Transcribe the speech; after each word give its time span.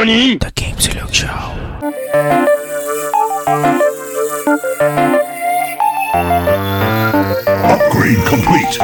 NANI? 0.00 0.38
The 0.38 0.50
Game 0.52 0.76
Silog 0.76 1.12
Show. 1.12 1.28
Upgrade 7.68 8.24
complete. 8.26 8.80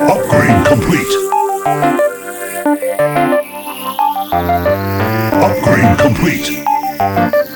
Upgrade 0.00 0.66
complete. 0.66 1.12
Upgrade 5.44 5.98
complete. 5.98 7.51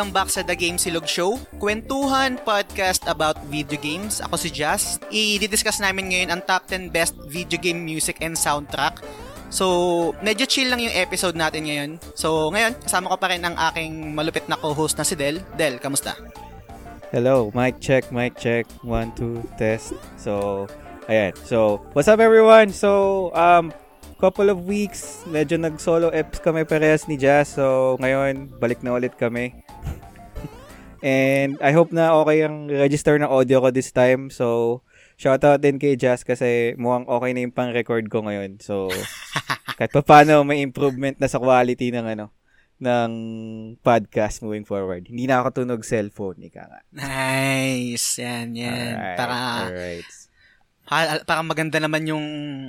Welcome 0.00 0.16
back 0.16 0.32
sa 0.32 0.40
The 0.40 0.56
Game 0.56 0.80
Silog 0.80 1.04
Show, 1.04 1.36
kwentuhan 1.60 2.40
podcast 2.40 3.04
about 3.04 3.36
video 3.52 3.76
games. 3.76 4.24
Ako 4.24 4.40
si 4.40 4.48
Jazz. 4.48 4.96
I-discuss 5.12 5.76
namin 5.76 6.08
ngayon 6.08 6.32
ang 6.32 6.40
top 6.40 6.64
10 6.72 6.88
best 6.88 7.12
video 7.28 7.60
game 7.60 7.84
music 7.84 8.16
and 8.24 8.32
soundtrack. 8.32 9.04
So, 9.52 10.16
medyo 10.24 10.48
chill 10.48 10.72
lang 10.72 10.80
yung 10.80 10.96
episode 10.96 11.36
natin 11.36 11.68
ngayon. 11.68 11.90
So, 12.16 12.48
ngayon, 12.48 12.80
kasama 12.80 13.12
ko 13.12 13.16
pa 13.20 13.28
rin 13.28 13.44
ang 13.44 13.52
aking 13.52 14.16
malupit 14.16 14.48
na 14.48 14.56
co-host 14.56 14.96
na 14.96 15.04
si 15.04 15.20
Del. 15.20 15.44
Del, 15.60 15.76
kamusta? 15.76 16.16
Hello, 17.12 17.52
mic 17.52 17.76
check, 17.84 18.08
mic 18.08 18.40
check. 18.40 18.64
One, 18.80 19.12
two, 19.12 19.44
test. 19.60 19.92
So, 20.16 20.64
ayan. 21.12 21.36
So, 21.44 21.84
what's 21.92 22.08
up 22.08 22.24
everyone? 22.24 22.72
So, 22.72 23.28
um, 23.36 23.68
couple 24.20 24.52
of 24.52 24.68
weeks, 24.68 25.24
medyo 25.28 25.56
nag-solo 25.56 26.12
eps 26.12 26.44
kami 26.44 26.68
parehas 26.68 27.08
ni 27.08 27.16
Jazz. 27.16 27.56
So, 27.56 27.96
ngayon, 28.04 28.52
balik 28.60 28.84
na 28.84 28.92
ulit 28.92 29.16
kami. 29.16 29.60
And 31.00 31.56
I 31.64 31.72
hope 31.72 31.92
na 31.92 32.12
okay 32.24 32.44
ang 32.44 32.68
register 32.68 33.16
ng 33.16 33.28
audio 33.28 33.64
ko 33.64 33.72
this 33.72 33.92
time. 33.92 34.28
So, 34.28 34.80
shoutout 35.16 35.64
din 35.64 35.80
kay 35.80 35.96
Jazz 35.96 36.24
kasi 36.24 36.76
mukhang 36.76 37.08
okay 37.08 37.30
na 37.32 37.44
yung 37.44 37.56
pang-record 37.56 38.08
ko 38.12 38.24
ngayon. 38.24 38.60
So, 38.60 38.92
kahit 39.80 39.92
pa 39.92 40.04
paano 40.04 40.44
may 40.44 40.60
improvement 40.60 41.16
na 41.16 41.28
sa 41.28 41.40
quality 41.40 41.88
ng 41.92 42.06
ano 42.16 42.26
ng 42.80 43.12
podcast 43.84 44.40
moving 44.40 44.64
forward. 44.64 45.04
Hindi 45.04 45.28
na 45.28 45.44
ako 45.44 45.64
tunog 45.64 45.84
cellphone, 45.84 46.40
ika 46.48 46.64
nga. 46.64 46.80
Nice. 46.96 48.16
Yan, 48.24 48.56
yan. 48.56 48.96
Alright, 48.96 49.18
para, 49.20 49.36
alright. 49.68 50.08
Para 50.90 51.40
maganda 51.40 51.78
naman 51.78 52.02
yung 52.04 52.26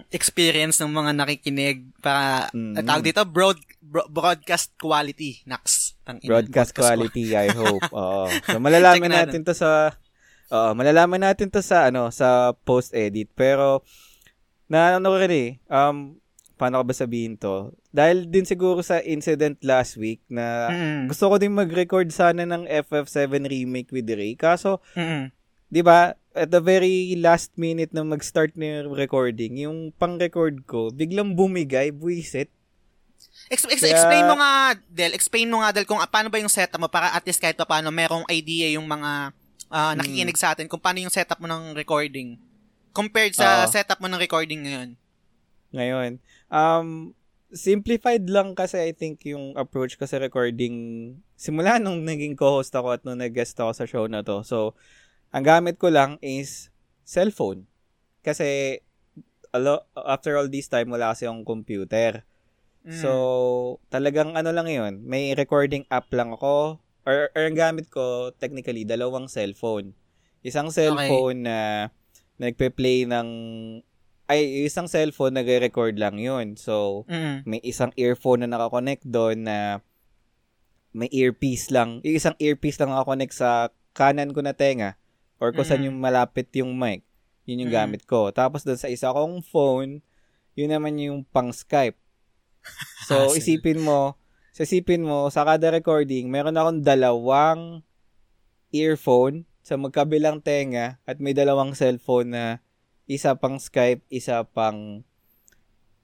experience 0.07 0.77
ng 0.77 0.93
mga 0.93 1.11
nakikinig. 1.17 1.89
Para, 1.97 2.53
Mhm. 2.53 2.85
tawag 2.85 3.01
dito, 3.03 3.25
broad, 3.25 3.57
bro- 3.81 4.05
broadcast 4.07 4.77
quality. 4.77 5.41
Naks. 5.43 5.97
Tangina, 6.01 6.37
Broadcast 6.37 6.71
qua- 6.71 6.93
quality, 6.93 7.33
I 7.33 7.49
hope. 7.49 7.81
Oo. 7.91 8.29
So, 8.45 8.61
malalaman 8.61 9.09
natin 9.09 9.41
to 9.41 9.53
sa 9.53 9.97
Oo, 10.51 10.75
malalaman 10.75 11.23
natin 11.23 11.47
to 11.47 11.63
sa 11.63 11.87
ano, 11.87 12.11
sa 12.11 12.51
post-edit. 12.61 13.31
Pero 13.33 13.87
na 14.67 14.99
ano 14.99 15.07
ko 15.07 15.17
rin 15.17 15.31
eh, 15.31 15.49
um 15.65 16.19
paano 16.53 16.77
ko 16.77 16.83
ba 16.85 16.93
sabihin 16.93 17.39
to? 17.39 17.71
Dahil 17.89 18.27
din 18.27 18.43
siguro 18.43 18.83
sa 18.83 18.99
incident 18.99 19.57
last 19.63 19.95
week 19.95 20.21
na 20.27 20.67
Mm-mm. 20.67 21.07
gusto 21.07 21.25
ko 21.25 21.39
din 21.39 21.49
mag-record 21.51 22.11
sana 22.11 22.43
ng 22.43 22.67
FF7 22.67 23.47
remake 23.47 23.89
with 23.89 24.05
Ray. 24.05 24.35
Kaso, 24.35 24.83
Mm-mm. 24.93 25.31
'di 25.71 25.81
ba, 25.81 26.19
at 26.31 26.47
the 26.47 26.63
very 26.63 27.15
last 27.19 27.51
minute 27.59 27.91
na 27.91 28.07
mag-start 28.07 28.55
na 28.55 28.83
yung 28.83 28.95
recording, 28.95 29.59
yung 29.59 29.91
pang-record 29.95 30.63
ko, 30.63 30.87
biglang 30.91 31.35
bumigay, 31.35 31.91
buwisit. 31.91 32.47
Ex- 33.51 33.67
ex- 33.67 33.83
Kaya- 33.83 33.95
explain 33.99 34.23
mo 34.27 34.35
nga, 34.39 34.79
Del, 34.87 35.11
explain 35.11 35.51
mo 35.51 35.59
nga, 35.59 35.75
Del, 35.75 35.83
kung 35.83 35.99
ah, 35.99 36.07
paano 36.07 36.31
ba 36.31 36.39
yung 36.39 36.51
setup 36.51 36.79
mo 36.79 36.87
para 36.87 37.11
at 37.11 37.23
least 37.27 37.43
kahit 37.43 37.59
pa 37.59 37.67
paano 37.67 37.91
merong 37.91 38.23
idea 38.31 38.71
yung 38.71 38.87
mga 38.87 39.35
ah, 39.71 39.93
nakikinig 39.95 40.39
sa 40.39 40.55
atin 40.55 40.71
kung 40.71 40.79
paano 40.79 41.03
yung 41.03 41.11
setup 41.11 41.39
mo 41.39 41.47
ng 41.51 41.75
recording 41.75 42.39
compared 42.91 43.35
sa 43.35 43.67
Oo. 43.67 43.71
setup 43.71 43.99
mo 43.99 44.07
ng 44.07 44.19
recording 44.19 44.67
ngayon. 44.67 44.89
Ngayon, 45.71 46.11
um, 46.51 47.15
simplified 47.51 48.27
lang 48.27 48.55
kasi 48.55 48.79
I 48.79 48.91
think 48.95 49.23
yung 49.27 49.55
approach 49.55 49.95
ko 49.99 50.07
sa 50.07 50.19
recording 50.19 50.75
simula 51.35 51.79
nung 51.79 52.03
naging 52.03 52.35
co-host 52.35 52.71
ako 52.75 52.95
at 52.95 53.01
nung 53.03 53.19
nag-guest 53.19 53.55
ako 53.59 53.71
sa 53.75 53.87
show 53.87 54.05
na 54.07 54.23
to. 54.23 54.43
So, 54.43 54.75
ang 55.31 55.43
gamit 55.47 55.79
ko 55.79 55.87
lang 55.87 56.19
is 56.19 56.71
cellphone. 57.07 57.65
Kasi, 58.21 58.79
alo, 59.55 59.87
after 59.95 60.35
all 60.35 60.51
this 60.51 60.67
time, 60.67 60.91
wala 60.91 61.15
kasi 61.15 61.25
yung 61.25 61.47
computer. 61.47 62.27
Mm. 62.83 62.99
So, 62.99 63.11
talagang 63.87 64.35
ano 64.35 64.51
lang 64.51 64.67
yun, 64.67 65.07
may 65.07 65.31
recording 65.33 65.87
app 65.87 66.11
lang 66.11 66.35
ako. 66.35 66.83
Or, 67.07 67.33
or 67.33 67.43
ang 67.47 67.57
gamit 67.57 67.89
ko, 67.89 68.29
technically, 68.37 68.85
dalawang 68.85 69.31
cellphone. 69.31 69.97
Isang 70.43 70.69
cellphone 70.69 71.47
na 71.47 71.89
nagpe-play 72.37 73.05
ng 73.05 73.29
ay 74.31 74.63
isang 74.63 74.87
cellphone 74.87 75.35
nagre-record 75.35 75.99
lang 75.99 76.15
yun. 76.15 76.55
So, 76.55 77.03
Mm. 77.11 77.43
may 77.43 77.59
isang 77.67 77.91
earphone 77.99 78.47
na 78.47 78.49
nakakonect 78.49 79.03
doon 79.03 79.43
na 79.43 79.83
may 80.95 81.11
earpiece 81.11 81.67
lang. 81.67 81.99
Yung 82.07 82.15
isang 82.15 82.37
earpiece 82.39 82.79
lang 82.79 82.95
nakakonect 82.95 83.35
sa 83.35 83.75
kanan 83.91 84.31
ko 84.31 84.39
na 84.39 84.55
tenga 84.55 85.00
or 85.41 85.49
kung 85.51 85.65
saan 85.65 85.81
Mm. 85.81 85.87
yung 85.89 85.97
malapit 85.97 86.47
yung 86.53 86.71
mic. 86.71 87.01
Yun 87.43 87.65
yung 87.65 87.73
Mm. 87.73 87.79
gamit 87.81 88.01
ko. 88.05 88.29
Tapos 88.29 88.61
doon 88.61 88.77
sa 88.77 88.87
isa 88.87 89.09
kong 89.09 89.41
phone, 89.41 90.05
yun 90.53 90.69
naman 90.69 90.95
yung 90.95 91.25
pang 91.25 91.49
Skype. 91.49 91.97
So, 93.09 93.27
Hassle. 93.27 93.41
isipin 93.41 93.81
mo, 93.81 94.15
sa 94.53 94.61
isipin 94.61 95.01
mo, 95.01 95.25
sa 95.27 95.41
kada 95.41 95.67
recording, 95.67 96.29
meron 96.29 96.53
akong 96.53 96.85
dalawang 96.85 97.81
earphone 98.69 99.43
sa 99.61 99.75
magkabilang 99.75 100.39
tenga 100.39 101.01
at 101.03 101.17
may 101.17 101.33
dalawang 101.33 101.73
cellphone 101.73 102.29
na 102.29 102.45
isa 103.05 103.33
pang 103.33 103.57
Skype, 103.57 104.05
isa 104.07 104.45
pang 104.45 105.01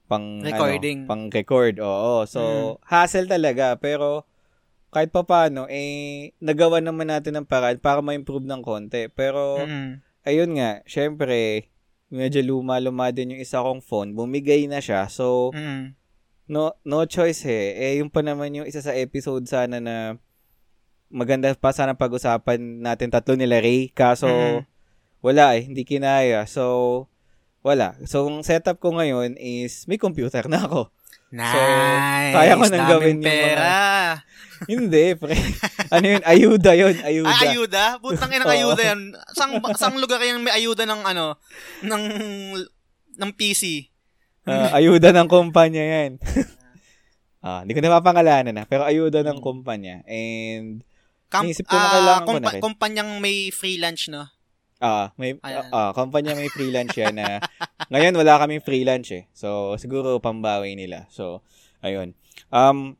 pang 0.04 0.40
Recording. 0.40 1.04
ano, 1.04 1.06
pang 1.06 1.24
record. 1.28 1.76
Oo. 1.78 2.24
So, 2.24 2.40
hassle 2.82 3.28
talaga 3.28 3.76
pero 3.76 4.24
kahit 4.88 5.08
pa 5.08 5.22
paano 5.22 5.68
eh 5.68 6.32
nagawa 6.38 6.80
naman 6.80 7.08
natin 7.08 7.36
ng 7.36 7.46
paraan 7.46 7.76
para 7.76 8.00
ma-improve 8.00 8.44
ng 8.44 8.60
konti. 8.60 9.08
Pero 9.08 9.60
Mm. 9.60 10.00
ayun 10.24 10.50
nga, 10.54 10.80
syempre 10.84 11.68
medyo 12.08 12.40
luma-luma 12.40 13.08
din 13.10 13.36
yung 13.36 13.42
isa 13.42 13.60
kong 13.60 13.80
phone. 13.80 14.12
Bumigay 14.12 14.64
na 14.64 14.80
siya. 14.80 15.04
So, 15.06 15.52
Mm. 15.52 15.92
no 16.48 16.72
no 16.82 17.04
choice 17.04 17.44
eh. 17.44 17.76
Eh 17.76 17.92
yung 18.00 18.08
pa 18.08 18.24
naman 18.24 18.54
yung 18.54 18.64
isa 18.64 18.80
sa 18.80 18.96
episode 18.96 19.44
sana 19.44 19.76
na 19.76 20.16
maganda 21.08 21.52
pa 21.52 21.68
sana 21.70 21.92
pag-usapan 21.92 22.80
natin 22.80 23.08
tatlo 23.08 23.36
nila 23.36 23.60
Ray. 23.60 23.92
Kaso 23.92 24.28
Mhm. 24.28 24.60
wala 25.20 25.56
eh, 25.56 25.68
hindi 25.68 25.84
kinaya. 25.84 26.44
So 26.44 27.04
wala. 27.60 28.00
So 28.04 28.24
ang 28.24 28.40
setup 28.40 28.78
ko 28.78 28.92
ngayon 28.94 29.36
is 29.36 29.84
may 29.84 29.96
computer 29.96 30.48
na 30.48 30.64
ako. 30.64 30.88
Nice. 31.28 32.32
kaya 32.32 32.56
ko 32.56 32.64
nang 32.64 32.72
Daming 32.72 32.88
gawin 32.88 33.16
yung 33.18 33.24
pera. 33.28 33.68
hindi, 34.70 35.14
pre. 35.14 35.34
ano 35.94 36.06
yun? 36.06 36.22
Ayuda 36.24 36.72
yun. 36.74 36.94
Ayuda. 37.00 37.30
Ay, 37.30 37.54
ayuda? 37.54 37.84
Butang 38.02 38.32
Oo. 38.32 38.48
ayuda 38.48 38.82
yan. 38.82 39.00
Sang, 39.36 39.52
sang 39.78 39.96
lugar 39.96 40.18
yung 40.24 40.42
may 40.42 40.54
ayuda 40.54 40.88
ng 40.88 41.02
ano, 41.06 41.38
ng, 41.84 42.04
ng 43.18 43.30
PC? 43.36 43.92
Ah, 44.48 44.80
ayuda 44.80 45.12
ng 45.12 45.28
kumpanya 45.28 45.84
yan. 45.84 46.16
ah, 47.44 47.62
hindi 47.62 47.76
ko 47.76 47.80
na 47.84 48.00
mapangalanan 48.00 48.54
na. 48.56 48.64
Pero 48.64 48.82
ayuda 48.88 49.20
ng 49.22 49.38
kumpanya. 49.44 50.02
And 50.08 50.82
Kam- 51.28 51.44
Naisip 51.44 51.68
ko 51.68 51.76
na 51.76 51.84
ah, 51.84 51.92
kailangan 51.92 52.24
ko 52.24 52.32
na 52.40 52.48
rin. 52.56 52.62
kumpanyang 52.64 53.10
may 53.20 53.52
free 53.52 53.76
lunch, 53.76 54.08
no? 54.08 54.24
Ah, 54.78 55.10
may 55.18 55.34
Ayan. 55.42 55.68
ah, 55.74 55.90
kumpanya 55.90 56.38
may 56.38 56.46
freelance 56.46 56.94
yan 56.94 57.18
na 57.18 57.42
ngayon 57.92 58.14
wala 58.14 58.38
kaming 58.38 58.62
freelance 58.62 59.10
eh. 59.10 59.26
So 59.34 59.74
siguro 59.74 60.22
pambawi 60.22 60.78
nila. 60.78 61.10
So 61.10 61.42
ayun. 61.82 62.14
Um 62.54 62.94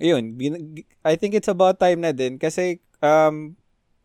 ayun, 0.00 0.36
bin- 0.36 0.86
I 1.04 1.16
think 1.16 1.36
it's 1.36 1.50
about 1.50 1.80
time 1.82 2.00
na 2.00 2.12
din 2.16 2.40
kasi 2.40 2.80
um 3.04 3.58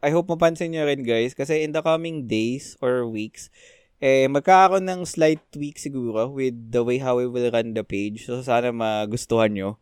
I 0.04 0.14
hope 0.14 0.30
mapansin 0.30 0.76
niyo 0.76 0.86
rin 0.86 1.02
guys 1.02 1.34
kasi 1.34 1.64
in 1.64 1.74
the 1.74 1.82
coming 1.82 2.30
days 2.30 2.78
or 2.84 3.08
weeks 3.08 3.50
eh 3.98 4.30
magkakaroon 4.30 4.86
ng 4.86 5.10
slight 5.10 5.42
tweak 5.50 5.82
siguro 5.82 6.30
with 6.30 6.54
the 6.70 6.86
way 6.86 7.02
how 7.02 7.18
we 7.18 7.26
will 7.26 7.50
run 7.50 7.74
the 7.74 7.82
page. 7.82 8.30
So 8.30 8.46
sana 8.46 8.70
magustuhan 8.70 9.58
nyo. 9.58 9.82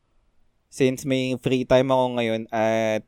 Since 0.71 1.03
may 1.03 1.35
free 1.39 1.67
time 1.67 1.91
ako 1.91 2.19
ngayon 2.19 2.41
at 2.51 3.03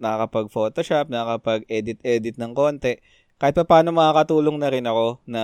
nakakapag-photoshop, 0.00 1.08
nakakapag-edit-edit 1.08 2.36
ng 2.36 2.52
konti, 2.52 3.00
kahit 3.40 3.56
pa 3.56 3.64
paano 3.64 3.92
makakatulong 3.92 4.56
na 4.60 4.68
rin 4.68 4.84
ako 4.84 5.20
na 5.24 5.42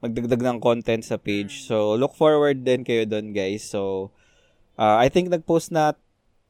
magdagdag 0.00 0.42
ng 0.42 0.58
content 0.62 1.02
sa 1.02 1.18
page. 1.18 1.66
So, 1.66 1.98
look 1.98 2.16
forward 2.16 2.62
din 2.62 2.86
kayo 2.86 3.04
doon, 3.04 3.34
guys. 3.34 3.66
So, 3.66 4.10
uh, 4.80 4.96
I 4.96 5.12
think 5.12 5.28
nag-post 5.28 5.68
na 5.70 5.92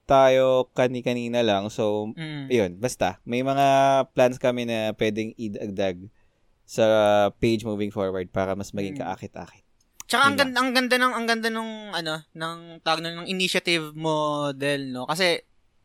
tayo 0.07 0.71
kani-kanina 0.75 1.43
lang. 1.43 1.67
So, 1.71 2.15
Mm. 2.15 2.47
yun, 2.51 2.71
basta. 2.79 3.19
May 3.23 3.43
mga 3.43 3.67
plans 4.15 4.39
kami 4.39 4.67
na 4.67 4.95
pwedeng 4.95 5.35
idagdag 5.35 6.07
sa 6.67 6.87
page 7.39 7.67
moving 7.67 7.91
forward 7.91 8.31
para 8.31 8.55
mas 8.55 8.71
maging 8.71 8.95
Mm. 8.95 9.03
kaakit-akit. 9.03 9.67
Tsaka 10.07 10.27
ang 10.27 10.35
Yun 10.35 10.41
ganda, 10.43 10.57
ang 10.59 10.71
ganda 10.75 10.97
ng 10.99 11.13
ang 11.15 11.27
ganda 11.27 11.49
nung 11.51 11.73
ano 11.95 12.15
ng 12.35 12.59
na 12.83 13.11
ng 13.23 13.31
initiative 13.31 13.95
model 13.95 14.91
no 14.91 15.07
kasi 15.07 15.39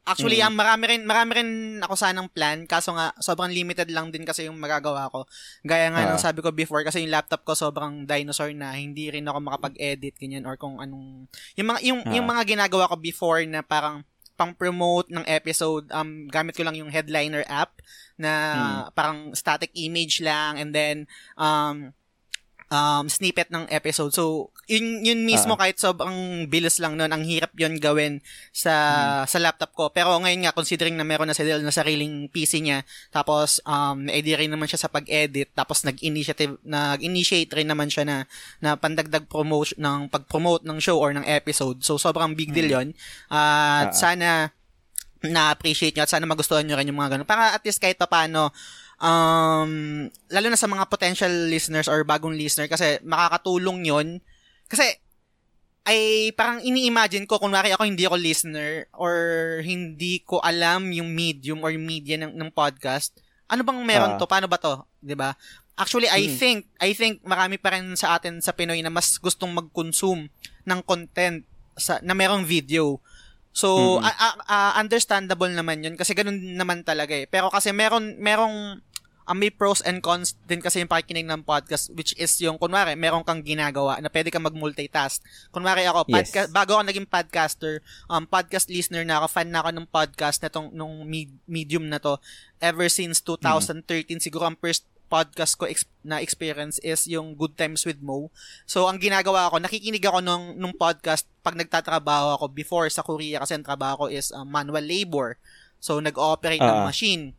actually 0.06 0.38
Mm. 0.38 0.46
ang 0.46 0.56
marami 0.56 0.84
rin 0.88 1.02
marami 1.04 1.32
rin 1.34 1.50
ako 1.82 1.94
sanang 1.94 2.30
plan 2.30 2.64
kaso 2.64 2.94
nga 2.94 3.10
sobrang 3.18 3.50
limited 3.50 3.90
lang 3.90 4.10
din 4.10 4.22
kasi 4.22 4.46
yung 4.46 4.56
magagawa 4.56 5.10
ko. 5.10 5.26
Gaya 5.62 5.90
nga 5.90 6.06
ng 6.06 6.16
Ah. 6.16 6.22
sabi 6.22 6.40
ko 6.40 6.50
before 6.50 6.82
kasi 6.82 7.02
yung 7.02 7.12
laptop 7.12 7.42
ko 7.42 7.54
sobrang 7.54 8.06
dinosaur 8.06 8.54
na 8.54 8.72
hindi 8.72 9.10
rin 9.10 9.26
ako 9.26 9.42
makapag-edit 9.42 10.14
ganyan 10.16 10.46
or 10.46 10.56
kung 10.56 10.78
anong 10.78 11.26
yung 11.54 11.68
mga 11.68 11.80
yung, 11.82 12.00
yung 12.14 12.26
Ah. 12.26 12.32
mga 12.38 12.44
ginagawa 12.48 12.86
ko 12.86 12.96
before 12.96 13.42
na 13.44 13.60
parang 13.60 14.06
pang-promote 14.36 15.08
ng 15.10 15.24
episode 15.26 15.88
um 15.90 16.28
gamit 16.28 16.54
ko 16.54 16.62
lang 16.62 16.76
yung 16.76 16.92
headliner 16.92 17.48
app 17.48 17.80
na 18.16 18.32
parang 18.92 19.32
static 19.32 19.72
image 19.74 20.20
lang 20.20 20.60
and 20.60 20.72
then 20.72 21.08
um 21.36 21.96
um, 22.68 23.06
snippet 23.06 23.50
ng 23.50 23.70
episode. 23.70 24.10
So, 24.10 24.50
yun, 24.66 25.06
yun 25.06 25.22
mismo 25.24 25.54
Ah. 25.54 25.62
kahit 25.62 25.78
sobrang 25.78 26.46
bilis 26.46 26.82
lang 26.82 26.98
nun, 26.98 27.10
ang 27.10 27.22
hirap 27.22 27.54
yun 27.54 27.78
gawin 27.78 28.18
sa 28.50 28.74
Hmm. 28.74 29.30
sa 29.30 29.38
laptop 29.38 29.72
ko. 29.72 29.84
Pero 29.90 30.18
ngayon 30.18 30.42
nga, 30.44 30.52
considering 30.52 30.94
na 30.94 31.06
meron 31.06 31.30
na 31.30 31.34
si 31.34 31.46
Del 31.46 31.62
na 31.62 31.70
sariling 31.70 32.26
PC 32.28 32.60
niya, 32.60 32.82
tapos 33.10 33.62
um, 33.64 34.10
na-idea 34.10 34.42
rin 34.42 34.50
naman 34.50 34.66
siya 34.66 34.82
sa 34.82 34.90
pag-edit, 34.90 35.54
tapos 35.54 35.86
nag-initiative, 35.86 36.58
nag-initiate 36.62 37.54
rin 37.54 37.70
naman 37.70 37.94
siya 37.94 38.04
na, 38.04 38.18
na 38.60 38.74
pandagdag 38.74 39.30
promotion, 39.30 39.78
ng 39.78 40.00
pag-promote 40.10 40.66
ng 40.66 40.82
show 40.82 40.98
or 40.98 41.14
ng 41.14 41.24
episode. 41.24 41.82
So, 41.82 41.96
sobrang 41.96 42.34
big 42.34 42.50
deal 42.52 42.74
yun. 42.74 42.98
At 43.30 43.90
Ah. 43.90 43.94
sana 43.94 44.30
na-appreciate 45.22 45.98
nyo 45.98 46.06
at 46.06 46.12
sana 46.12 46.26
magustuhan 46.26 46.62
nyo 46.62 46.78
rin 46.78 46.86
yung 46.86 46.98
mga 46.98 47.18
ganun. 47.18 47.26
Para 47.26 47.54
at 47.54 47.64
least 47.66 47.82
kahit 47.82 47.98
pa 47.98 48.06
paano, 48.06 48.54
um, 49.00 49.72
lalo 50.30 50.48
na 50.48 50.60
sa 50.60 50.68
mga 50.68 50.88
potential 50.88 51.32
listeners 51.48 51.88
or 51.88 52.04
bagong 52.04 52.36
listener 52.36 52.68
kasi 52.68 53.00
makakatulong 53.02 53.86
yon 53.86 54.08
Kasi, 54.66 54.98
ay 55.86 56.34
parang 56.34 56.58
ini-imagine 56.60 57.30
ko, 57.30 57.38
kunwari 57.38 57.70
ako 57.70 57.86
hindi 57.86 58.10
ako 58.10 58.18
listener 58.18 58.90
or 58.98 59.14
hindi 59.62 60.26
ko 60.26 60.42
alam 60.42 60.90
yung 60.90 61.14
medium 61.14 61.62
or 61.62 61.70
media 61.78 62.18
ng, 62.18 62.34
ng 62.34 62.50
podcast, 62.50 63.14
ano 63.46 63.62
bang 63.62 63.78
meron 63.86 64.12
Ah. 64.14 64.18
to? 64.18 64.26
Paano 64.26 64.50
ba 64.50 64.58
to? 64.58 64.82
'Di 64.98 65.14
ba? 65.14 65.38
Actually, 65.78 66.10
I 66.10 66.26
Hmm. 66.26 66.38
think, 66.40 66.60
I 66.82 66.98
think 66.98 67.22
marami 67.22 67.62
pa 67.62 67.78
rin 67.78 67.94
sa 67.94 68.18
atin 68.18 68.42
sa 68.42 68.56
Pinoy 68.56 68.82
na 68.82 68.90
mas 68.90 69.20
gustong 69.22 69.54
mag-consume 69.54 70.32
ng 70.66 70.80
content 70.82 71.46
sa, 71.78 72.00
na 72.02 72.16
merong 72.18 72.42
video. 72.42 72.98
So, 73.56 73.98
Mm. 73.98 74.04
a- 74.04 74.20
a- 74.20 74.40
a- 74.46 74.76
understandable 74.76 75.48
naman 75.48 75.80
yun 75.80 75.96
kasi 75.96 76.12
ganun 76.12 76.36
naman 76.60 76.84
talaga 76.84 77.16
eh. 77.16 77.24
Pero 77.24 77.48
kasi 77.48 77.72
meron, 77.72 78.20
merong, 78.20 78.84
ah, 79.24 79.34
may 79.34 79.48
pros 79.48 79.80
and 79.82 80.04
cons 80.04 80.36
din 80.44 80.60
kasi 80.60 80.84
yung 80.84 80.92
pakikinig 80.92 81.24
ng 81.24 81.42
podcast 81.42 81.88
which 81.96 82.12
is 82.20 82.36
yung, 82.44 82.60
kunwari, 82.60 82.94
meron 82.94 83.24
kang 83.24 83.40
ginagawa 83.42 83.98
na 83.98 84.12
pwede 84.12 84.28
kang 84.28 84.44
mag-multitask. 84.44 85.24
Kunwari 85.50 85.88
ako, 85.88 86.04
Yes. 86.12 86.30
podca- 86.30 86.52
bago 86.52 86.76
ako 86.76 86.84
naging 86.84 87.08
podcaster, 87.08 87.80
um, 88.06 88.28
podcast 88.28 88.68
listener 88.68 89.08
na 89.08 89.24
ako, 89.24 89.32
fan 89.32 89.50
na 89.50 89.64
ako 89.64 89.70
ng 89.72 89.88
podcast 89.88 90.44
na 90.44 90.52
tong, 90.52 90.70
nung 90.70 91.08
med- 91.08 91.40
medium 91.48 91.88
na 91.88 91.98
to. 91.98 92.20
Ever 92.60 92.92
since 92.92 93.24
2013, 93.24 94.20
siguro 94.20 94.46
ang 94.46 94.60
first 94.60 94.84
podcast 95.16 95.56
ko 95.56 95.64
ex- 95.64 95.88
na 96.04 96.20
experience 96.20 96.76
is 96.84 97.08
yung 97.08 97.32
Good 97.34 97.56
Times 97.56 97.88
with 97.88 98.04
Mo. 98.04 98.28
So, 98.66 98.86
ang 98.86 99.00
ginagawa 99.00 99.48
ko, 99.48 99.56
nakikinig 99.58 100.04
ako 100.04 100.20
nung, 100.20 100.60
nung 100.60 100.76
podcast 100.76 101.24
pag 101.40 101.56
nagtatrabaho 101.56 102.36
ako 102.36 102.46
before 102.52 102.84
sa 102.90 103.00
Korea 103.00 103.40
kasi 103.40 103.56
ang 103.56 103.64
trabaho 103.64 103.96
ko 103.96 104.12
is 104.12 104.30
um, 104.30 104.44
manual 104.44 104.84
labor. 104.84 105.40
So, 105.80 106.04
nag-ooperate 106.04 106.60
ng 106.60 106.82
Ah. 106.82 106.86
machine. 106.86 107.32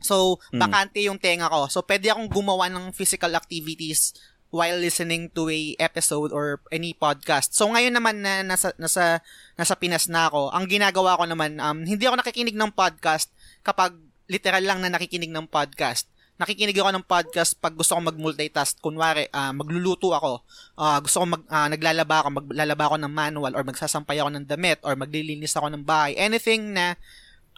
So, 0.00 0.42
Mm. 0.50 0.58
bakante 0.58 0.98
yung 0.98 1.16
tenga 1.16 1.46
ko. 1.46 1.70
So, 1.70 1.86
pwede 1.86 2.10
akong 2.10 2.26
gumawa 2.26 2.66
ng 2.66 2.90
physical 2.90 3.30
activities 3.32 4.10
while 4.50 4.76
listening 4.76 5.30
to 5.30 5.48
a 5.48 5.60
episode 5.78 6.28
or 6.28 6.60
any 6.68 6.92
podcast. 6.92 7.54
So, 7.54 7.70
ngayon 7.70 7.94
naman 7.94 8.20
na 8.20 8.42
nasa, 8.42 8.74
nasa, 8.76 9.22
nasa 9.54 9.74
Pinas 9.78 10.10
na 10.10 10.28
ako, 10.28 10.50
ang 10.50 10.66
ginagawa 10.66 11.16
ko 11.16 11.24
naman, 11.24 11.56
um, 11.56 11.86
hindi 11.86 12.04
ako 12.04 12.20
nakikinig 12.20 12.52
ng 12.52 12.74
podcast 12.74 13.30
kapag 13.62 13.96
literal 14.28 14.60
lang 14.60 14.80
na 14.80 14.90
nakikinig 14.90 15.28
ng 15.28 15.48
podcast. 15.48 16.04
Nakikinig 16.40 16.80
ako 16.80 16.90
ng 16.96 17.04
podcast 17.04 17.52
pag 17.60 17.76
gusto 17.76 17.92
ko 17.92 18.00
mag-multitask. 18.08 18.80
Kunwari, 18.80 19.28
ah, 19.36 19.52
magluluto 19.52 20.16
ako. 20.16 20.40
Ah, 20.80 20.96
gusto 21.04 21.20
ko 21.20 21.26
mag, 21.28 21.44
ah, 21.52 21.68
naglalaba 21.68 22.24
ako, 22.24 22.28
maglalaba 22.40 22.84
ako 22.88 22.96
ng 23.04 23.12
manual 23.12 23.52
or 23.52 23.62
magsasampay 23.68 24.16
ako 24.16 24.30
ng 24.32 24.48
damit 24.48 24.80
or 24.80 24.96
maglilinis 24.96 25.52
ako 25.52 25.68
ng 25.68 25.84
bahay. 25.84 26.16
Anything 26.16 26.72
na 26.72 26.96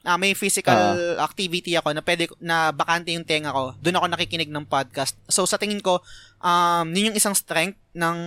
ah, 0.03 0.19
may 0.19 0.35
physical 0.35 1.17
activity 1.23 1.79
ako 1.79 1.95
na 1.95 2.03
pwede 2.03 2.27
na 2.43 2.75
bakante 2.75 3.15
yung 3.15 3.25
tenga 3.25 3.55
ko, 3.55 3.79
doon 3.79 3.95
ako 3.95 4.07
nakikinig 4.11 4.51
ng 4.51 4.67
podcast. 4.67 5.15
So 5.31 5.47
sa 5.47 5.57
tingin 5.57 5.81
ko, 5.81 6.03
um, 6.45 6.87
yun 6.93 7.09
yung 7.11 7.17
isang 7.17 7.33
strength 7.33 7.81
ng 7.97 8.19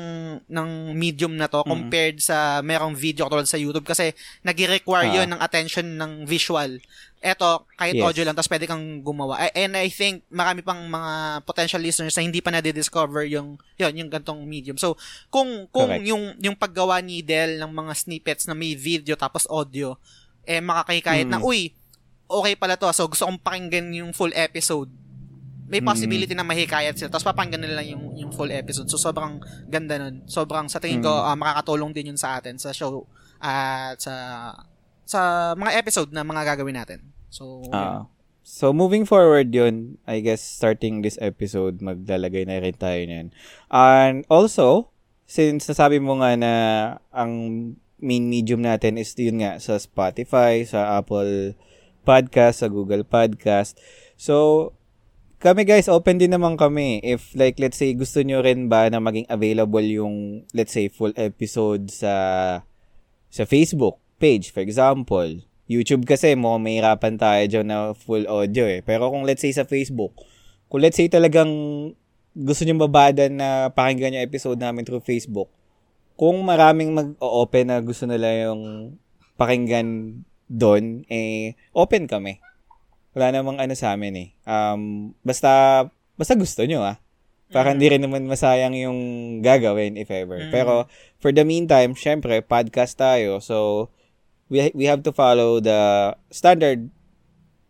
ng 0.43 0.69
medium 0.91 1.37
na 1.37 1.45
to 1.45 1.61
Mhm. 1.61 1.69
compared 1.69 2.17
sa 2.17 2.59
merong 2.59 2.97
video 2.97 3.29
katulad 3.29 3.45
sa 3.45 3.59
YouTube 3.59 3.85
kasi 3.85 4.09
nag-require 4.41 5.05
Ah. 5.05 5.15
yun 5.21 5.29
ng 5.29 5.37
attention 5.37 5.85
ng 5.85 6.25
visual. 6.25 6.81
Eto, 7.17 7.65
kahit 7.75 7.97
Yes. 7.97 8.05
audio 8.05 8.23
lang, 8.25 8.33
tapos 8.33 8.49
pwede 8.49 8.65
kang 8.65 9.01
gumawa. 9.01 9.49
And 9.51 9.73
I 9.73 9.89
think 9.89 10.25
marami 10.29 10.61
pang 10.61 10.81
mga 10.81 11.13
potential 11.43 11.81
listeners 11.81 12.13
na 12.13 12.23
hindi 12.23 12.41
pa 12.41 12.49
na-discover 12.49 13.25
yung, 13.27 13.57
yun, 13.75 13.93
yung 13.93 14.09
gantong 14.09 14.41
medium. 14.41 14.77
So, 14.77 14.95
kung, 15.27 15.65
kung 15.69 15.89
Correct. 15.93 16.05
yung, 16.05 16.37
yung 16.37 16.55
paggawa 16.55 17.01
ni 17.01 17.21
Del 17.21 17.57
ng 17.57 17.69
mga 17.69 17.93
snippets 17.93 18.45
na 18.45 18.53
may 18.53 18.73
video 18.73 19.13
tapos 19.13 19.45
audio, 19.49 19.97
eh 20.41 20.61
makakahikayat 20.61 21.27
na, 21.27 21.37
Mm. 21.37 21.45
uy, 21.45 21.73
okay 22.29 22.53
pala 22.55 22.77
to. 22.77 22.87
So, 22.93 23.09
gusto 23.09 23.25
kong 23.25 23.41
pakinggan 23.41 23.91
yung 23.93 24.11
full 24.13 24.31
episode. 24.33 24.87
May 25.67 25.83
Mm. 25.83 25.87
possibility 25.87 26.31
na 26.31 26.47
mahikayat 26.47 26.95
sila. 26.95 27.11
Tapos 27.11 27.27
papakinggan 27.27 27.59
nila 27.59 27.83
lang 27.83 27.91
yung, 27.91 28.03
yung 28.15 28.31
full 28.31 28.47
episode. 28.49 28.87
So, 28.87 28.95
sobrang 28.95 29.43
ganda 29.67 29.99
nun. 29.99 30.23
Sobrang, 30.23 30.71
sa 30.71 30.79
tingin 30.79 31.03
ko, 31.03 31.11
Mm. 31.11 31.27
ah, 31.27 31.35
makakatulong 31.35 31.91
din 31.91 32.15
yun 32.15 32.19
sa 32.19 32.39
atin, 32.39 32.55
sa 32.55 32.71
show, 32.71 33.03
at 33.37 33.99
sa, 33.99 34.13
sa 35.03 35.19
mga 35.53 35.75
episode 35.75 36.09
na 36.15 36.23
mga 36.23 36.55
gagawin 36.55 36.79
natin. 36.79 36.99
So, 37.27 37.67
yun. 37.67 37.75
Ah. 37.75 38.07
so, 38.47 38.71
moving 38.71 39.03
forward 39.03 39.51
yun, 39.51 39.99
I 40.07 40.23
guess, 40.23 40.39
starting 40.39 41.03
this 41.03 41.19
episode, 41.19 41.83
maglalagay 41.83 42.47
na 42.47 42.63
rin 42.63 42.75
tayo 42.79 43.03
niyan. 43.03 43.35
And 43.67 44.23
also, 44.31 44.95
since 45.27 45.67
nasabi 45.67 45.99
mo 45.99 46.23
nga 46.23 46.39
na 46.39 46.53
ang 47.11 47.31
main 47.99 48.23
medium 48.23 48.63
natin 48.63 48.95
is 48.95 49.11
yun 49.19 49.43
nga 49.43 49.59
sa 49.59 49.75
Spotify, 49.75 50.63
sa 50.63 50.95
Apple 50.95 51.59
Podcast, 52.07 52.63
sa 52.63 52.71
Google 52.71 53.03
Podcast. 53.03 53.75
So, 54.15 54.71
kami 55.37 55.69
guys, 55.69 55.85
open 55.85 56.17
din 56.17 56.33
naman 56.33 56.57
kami. 56.57 56.97
If 57.06 57.33
like, 57.37 57.61
let's 57.61 57.77
say, 57.77 57.94
gusto 57.94 58.25
nyo 58.25 58.41
rin 58.41 58.69
ba 58.69 58.89
na 58.89 58.97
maging 58.97 59.29
available 59.29 59.85
yung, 59.85 60.45
let's 60.53 60.73
say, 60.73 60.89
full 60.89 61.13
episode 61.13 61.94
sa 61.94 62.13
sa 63.29 63.44
Facebook 63.45 64.01
page, 64.17 64.49
for 64.49 64.65
example. 64.65 65.29
YouTube 65.67 66.07
kasi 66.07 66.33
mo 66.33 66.56
mahirapan 66.57 67.19
tayo 67.19 67.44
dyan 67.45 67.67
na 67.67 67.77
full 67.94 68.25
audio 68.25 68.65
eh. 68.65 68.81
Pero 68.81 69.11
kung 69.11 69.27
let's 69.27 69.44
say 69.44 69.53
sa 69.53 69.67
Facebook, 69.67 70.15
kung 70.71 70.81
let's 70.81 70.95
say 70.97 71.11
talagang 71.11 71.51
gusto 72.33 72.63
nyo 72.65 72.81
babada 72.87 73.27
na 73.27 73.69
pakinggan 73.73 74.17
yung 74.17 74.25
episode 74.25 74.57
namin 74.57 74.87
through 74.87 75.03
Facebook, 75.03 75.51
kung 76.17 76.41
maraming 76.41 76.97
mag-open 76.97 77.65
na 77.69 77.77
gusto 77.83 78.09
nila 78.09 78.49
yung 78.49 78.95
pakinggan 79.37 80.21
doon, 80.49 81.06
eh, 81.11 81.53
open 81.75 82.09
kami. 82.09 82.39
Wala 83.18 83.33
namang 83.33 83.57
ano 83.57 83.74
sa 83.74 83.97
amin 83.97 84.14
eh. 84.14 84.30
Um, 84.45 85.12
basta, 85.26 85.83
basta 86.14 86.38
gusto 86.38 86.62
nyo 86.69 86.86
ah. 86.86 87.02
Para 87.50 87.74
hindi 87.74 87.90
rin 87.90 88.04
naman 88.04 88.30
masayang 88.30 88.76
yung 88.78 89.00
gagawin 89.42 89.97
if 89.97 90.12
ever. 90.14 90.38
Mm. 90.38 90.52
Pero 90.54 90.86
for 91.18 91.33
the 91.33 91.42
meantime, 91.42 91.97
syempre, 91.97 92.45
podcast 92.45 93.00
tayo. 93.00 93.42
So, 93.42 93.90
we, 94.52 94.69
we 94.76 94.86
have 94.86 95.02
to 95.07 95.16
follow 95.16 95.64
the 95.64 96.14
standard, 96.30 96.92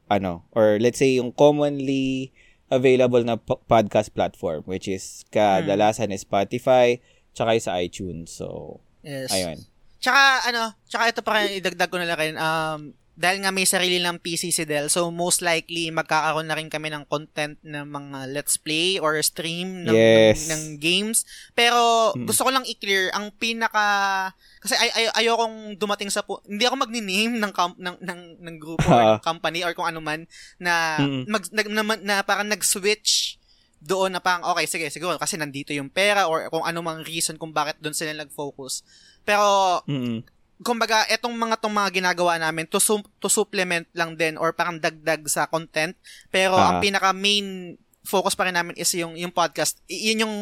ano, 0.10 0.44
or 0.52 0.82
let's 0.82 0.98
say 0.98 1.16
yung 1.16 1.32
commonly 1.32 2.34
available 2.74 3.24
na 3.24 3.38
po- 3.38 3.62
podcast 3.70 4.12
platform, 4.18 4.66
which 4.66 4.90
is 4.90 5.24
kadalasan 5.30 6.12
is 6.12 6.26
Spotify, 6.26 6.98
tsaka 7.38 7.56
sa 7.62 7.78
iTunes. 7.78 8.34
So, 8.34 8.80
yes. 9.06 9.30
ayun. 9.30 9.62
Tsaka, 10.02 10.52
ano, 10.52 10.74
tsaka 10.90 11.04
ito 11.14 11.22
pa 11.22 11.32
rin, 11.38 11.62
idagdag 11.62 11.90
ko 11.90 11.98
na 12.02 12.10
lang 12.10 12.20
rin, 12.20 12.36
um, 12.36 12.80
dahil 13.18 13.42
nga 13.42 13.50
may 13.50 13.66
sarili 13.66 13.98
ng 13.98 14.22
PC 14.22 14.54
si 14.54 14.62
Del, 14.62 14.88
so 14.88 15.10
most 15.10 15.42
likely 15.42 15.90
magkakaroon 15.90 16.46
na 16.46 16.54
rin 16.54 16.70
kami 16.70 16.94
ng 16.94 17.02
content 17.04 17.58
ng 17.60 17.82
mga 17.84 18.30
let's 18.30 18.56
play 18.56 19.02
or 19.02 19.18
stream 19.20 19.82
ng, 19.84 19.92
Yes. 19.92 20.46
ng, 20.46 20.54
ng 20.54 20.64
games. 20.78 21.26
Pero 21.52 22.14
Mm. 22.14 22.30
gusto 22.30 22.46
ko 22.46 22.54
lang 22.54 22.62
i-clear, 22.64 23.10
ang 23.12 23.34
pinaka, 23.34 24.30
kasi 24.62 24.78
ay, 24.78 24.90
ay, 24.94 25.06
ayokong 25.26 25.74
dumating 25.76 26.14
sa, 26.14 26.22
pu- 26.22 26.46
hindi 26.46 26.64
ako 26.64 26.78
magni-name 26.78 27.42
ng, 27.42 27.52
com- 27.52 27.74
ng, 27.76 27.98
ng, 27.98 28.22
ng 28.38 28.56
grupo 28.62 28.86
or 28.94 29.18
ng 29.18 29.26
company 29.26 29.66
or 29.66 29.74
kung 29.74 29.90
ano 29.90 29.98
man, 29.98 30.30
na, 30.56 31.02
Mm. 31.02 31.26
mag, 31.26 31.44
nag, 31.50 31.68
na, 31.68 31.82
na 31.98 32.16
parang 32.22 32.46
nag-switch 32.46 33.42
doon 33.78 34.14
na 34.14 34.22
parang, 34.22 34.46
okay, 34.48 34.66
sige, 34.66 34.86
siguro 34.90 35.18
kasi 35.18 35.38
nandito 35.38 35.74
yung 35.74 35.90
pera 35.90 36.26
or 36.26 36.50
kung 36.50 36.62
ano 36.62 36.82
mang 36.82 37.02
reason 37.02 37.34
kung 37.34 37.50
bakit 37.50 37.78
doon 37.78 37.94
sila 37.94 38.14
nag-focus. 38.14 38.86
Pero, 39.22 39.82
Mm-mm. 39.86 40.22
Kumbaga, 40.60 41.06
etong 41.08 41.34
mga 41.34 41.62
tong 41.62 41.74
mga 41.74 42.02
ginagawa 42.02 42.42
namin 42.42 42.66
to, 42.66 42.82
sum- 42.82 43.06
to 43.22 43.30
supplement 43.30 43.86
lang 43.94 44.18
din 44.18 44.36
or 44.36 44.50
parang 44.52 44.82
dagdag 44.82 45.22
sa 45.30 45.46
content. 45.46 45.94
Pero 46.30 46.58
Ah. 46.58 46.74
ang 46.74 46.82
pinaka 46.82 47.14
main 47.14 47.78
focus 48.02 48.34
pa 48.34 48.48
rin 48.48 48.56
namin 48.56 48.74
is 48.80 48.90
yung 48.96 49.20
yung 49.20 49.30
podcast. 49.30 49.78
I- 49.86 50.12
yun 50.14 50.24
yung 50.26 50.36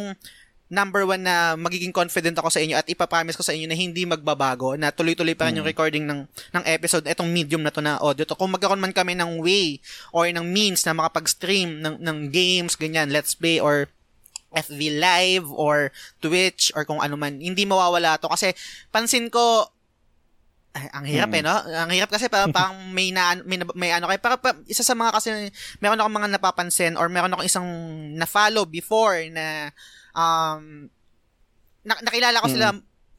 number 0.65 1.05
one 1.05 1.21
na 1.21 1.53
magiging 1.53 1.93
confident 1.93 2.33
ako 2.41 2.49
sa 2.49 2.57
inyo 2.57 2.73
at 2.73 2.89
ipapromise 2.89 3.37
ko 3.37 3.45
sa 3.45 3.53
inyo 3.53 3.69
na 3.69 3.77
hindi 3.77 4.01
magbabago, 4.01 4.73
na 4.73 4.89
tuloy-tuloy 4.89 5.37
pa 5.37 5.45
rin 5.45 5.61
yung 5.61 5.67
recording 5.67 6.09
ng, 6.09 6.25
ng 6.25 6.63
episode, 6.65 7.05
itong 7.05 7.29
medium 7.29 7.61
na 7.61 7.69
to 7.69 7.85
na 7.85 8.01
audio 8.01 8.25
to. 8.25 8.33
Kung 8.33 8.49
magkaroon 8.49 8.81
man 8.81 8.89
kami 8.89 9.13
ng 9.13 9.45
way 9.45 9.77
or 10.09 10.25
ng 10.25 10.41
means 10.41 10.81
na 10.81 10.97
makapag-stream 10.97 11.85
ng, 11.85 12.01
ng 12.01 12.17
games, 12.33 12.73
ganyan, 12.73 13.13
let's 13.13 13.37
play 13.37 13.61
or 13.61 13.85
FV 14.55 14.97
Live 14.97 15.45
or 15.53 15.91
Twitch 16.17 16.73
or 16.73 16.81
kung 16.81 16.97
ano 16.97 17.13
man, 17.13 17.37
hindi 17.37 17.67
mawawala 17.67 18.17
to. 18.17 18.25
Kasi 18.25 18.55
pansin 18.89 19.29
ko, 19.29 19.69
ang 20.75 21.05
hirap 21.07 21.31
Mm. 21.31 21.37
eh, 21.39 21.43
no? 21.47 21.55
Ang 21.55 21.91
hirap 21.95 22.11
kasi 22.11 22.27
parang, 22.27 22.51
parang 22.51 22.75
may, 22.91 23.15
na, 23.15 23.39
may, 23.47 23.63
may 23.79 23.95
ano 23.95 24.11
kayo. 24.11 24.19
Pero 24.19 24.35
pa, 24.43 24.51
isa 24.67 24.83
sa 24.83 24.91
mga 24.91 25.15
kasi, 25.15 25.29
meron 25.79 25.99
akong 26.03 26.17
mga 26.19 26.31
napapansin 26.35 26.99
or 26.99 27.07
meron 27.07 27.31
akong 27.31 27.47
isang 27.47 27.67
na-follow 28.19 28.67
before 28.67 29.15
na 29.31 29.71
um, 30.11 30.91
na, 31.85 31.93
nakilala 32.01 32.41
ko 32.41 32.49
sila 32.49 32.73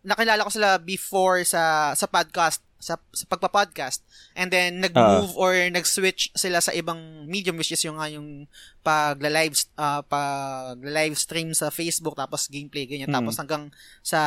nakilala 0.07 0.47
ko 0.47 0.51
sila 0.55 0.79
before 0.79 1.43
sa 1.43 1.95
sa 1.95 2.07
podcast 2.07 2.63
sa, 2.87 2.95
sa 3.11 3.27
pagpa-podcast. 3.27 4.07
And 4.39 4.55
then 4.55 4.79
nag-move 4.79 5.35
or 5.35 5.59
nag-switch 5.75 6.31
sila 6.39 6.63
sa 6.63 6.71
ibang 6.71 7.27
medium 7.27 7.59
which 7.59 7.75
is 7.75 7.83
yung 7.83 7.99
nga 7.99 8.07
yung 8.07 8.47
pag-live 8.87 9.59
uh, 9.75 10.07
pag-live 10.07 11.19
stream 11.19 11.51
sa 11.51 11.75
Facebook 11.75 12.15
tapos 12.15 12.47
gameplay 12.47 12.87
ganyan. 12.87 13.11
Mm. 13.11 13.19
tapos 13.19 13.35
hanggang 13.43 13.65
sa 14.07 14.21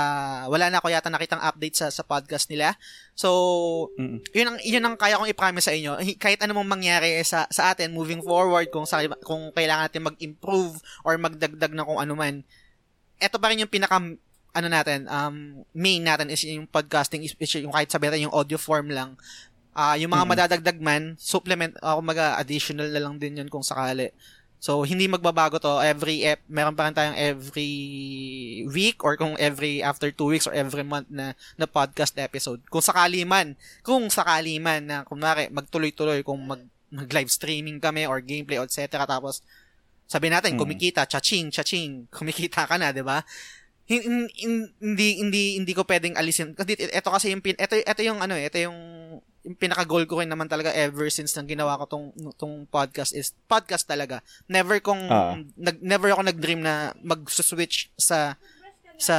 wala 0.51 0.67
na 0.67 0.83
ako 0.83 0.91
yata 0.91 1.07
nakitang 1.07 1.39
update 1.39 1.79
sa 1.79 1.87
sa 1.87 2.03
podcast 2.03 2.51
nila. 2.51 2.75
So 3.15 3.31
Mm. 3.95 4.19
yun 4.35 4.47
ang 4.51 4.57
yun 4.59 4.83
ang 4.83 4.95
kaya 4.99 5.15
kong 5.15 5.31
i-promise 5.31 5.71
sa 5.71 5.75
inyo. 5.75 5.95
Kahit 6.19 6.43
ano 6.43 6.59
mong 6.59 6.67
mangyari 6.67 7.15
sa 7.23 7.47
sa 7.47 7.71
atin 7.71 7.95
moving 7.95 8.19
forward 8.19 8.67
kung 8.67 8.83
sa 8.83 8.99
kung 9.23 9.55
kailangan 9.55 9.87
natin 9.87 10.03
mag-improve 10.03 10.75
or 11.07 11.15
magdagdag 11.15 11.71
ng 11.71 11.87
kung 11.87 12.01
ano 12.03 12.13
man 12.19 12.43
eto 13.19 13.35
pa 13.35 13.51
rin 13.51 13.63
yung 13.63 13.71
pinaka 13.71 13.99
ano 14.51 14.67
natin 14.67 15.05
um 15.05 15.35
main 15.71 16.01
natin 16.01 16.29
is 16.29 16.41
yung 16.43 16.65
podcasting 16.65 17.21
is, 17.21 17.33
is 17.37 17.51
yung 17.61 17.71
kahit 17.71 17.87
sabihin 17.87 18.09
natin 18.11 18.25
yung 18.29 18.35
audio 18.35 18.57
form 18.57 18.89
lang 18.89 19.13
Ah, 19.71 19.95
yung 19.95 20.11
mga 20.11 20.25
Mhm. 20.25 20.31
madadagdag 20.33 20.79
man 20.81 21.03
supplement 21.15 21.71
ako 21.79 22.01
maga 22.03 22.35
additional 22.35 22.89
na 22.89 22.99
lang 22.99 23.15
din 23.15 23.39
yun 23.39 23.47
kung 23.47 23.63
sakali 23.63 24.11
So, 24.59 24.83
hindi 24.83 25.07
magbabago 25.07 25.55
to. 25.55 25.79
Every, 25.79 26.27
ep, 26.27 26.43
meron 26.51 26.75
pa 26.75 26.83
rin 26.83 26.91
tayong 26.91 27.15
every 27.15 27.71
week 28.67 28.99
or 29.07 29.15
kung 29.15 29.39
every 29.39 29.79
after 29.79 30.11
two 30.11 30.27
weeks 30.27 30.43
or 30.43 30.51
every 30.51 30.83
month 30.83 31.07
na, 31.07 31.31
na 31.55 31.63
podcast 31.63 32.11
episode. 32.19 32.59
Kung 32.67 32.83
sakali 32.83 33.23
man, 33.23 33.55
kung 33.87 34.11
sakali 34.11 34.59
man 34.59 34.83
na, 34.83 34.97
kunwari, 35.07 35.47
magtuloy-tuloy 35.47 36.27
kung 36.27 36.43
mag, 36.43 36.59
mag-live 36.91 37.31
streaming 37.31 37.79
kami 37.79 38.03
or 38.03 38.19
gameplay, 38.19 38.59
etc. 38.59 39.07
Tapos, 39.07 39.39
sabi 40.03 40.27
natin, 40.27 40.57
Mm. 40.57 40.59
kumikita, 40.59 41.07
chaching, 41.07 41.47
chaching, 41.47 42.03
kumikita 42.11 42.67
ka 42.67 42.75
na, 42.75 42.91
di 42.91 42.99
ba? 42.99 43.23
Hin- 43.89 44.29
hin- 44.31 44.69
Hindi, 44.77 45.07
hindi, 45.17 45.43
hindi 45.57 45.73
ko 45.73 45.81
pwedeng 45.83 46.13
alisin. 46.13 46.53
Kasi 46.53 46.77
ito 46.77 47.09
kasi 47.09 47.33
yung, 47.33 47.41
pin, 47.41 47.57
ito, 47.57 47.73
ito 47.73 48.01
yung, 48.05 48.21
ano 48.21 48.37
eh, 48.37 48.45
ito 48.45 48.61
yung, 48.61 48.77
yung 49.41 49.57
pinaka-goal 49.57 50.05
ko 50.05 50.21
rin 50.21 50.29
naman 50.29 50.45
talaga 50.45 50.69
ever 50.69 51.09
since 51.09 51.33
nang 51.33 51.49
ginawa 51.49 51.79
ko 51.81 51.89
tong, 51.89 52.07
tong 52.37 52.69
podcast 52.69 53.17
is 53.17 53.33
podcast 53.49 53.89
talaga. 53.89 54.21
Never 54.45 54.77
kong, 54.77 55.03
Ah. 55.09 55.33
nag, 55.57 55.81
never 55.81 56.13
ako 56.13 56.21
nag-dream 56.21 56.61
na 56.61 56.93
mag-switch 57.01 57.89
sa 57.97 58.37
sa 58.99 59.15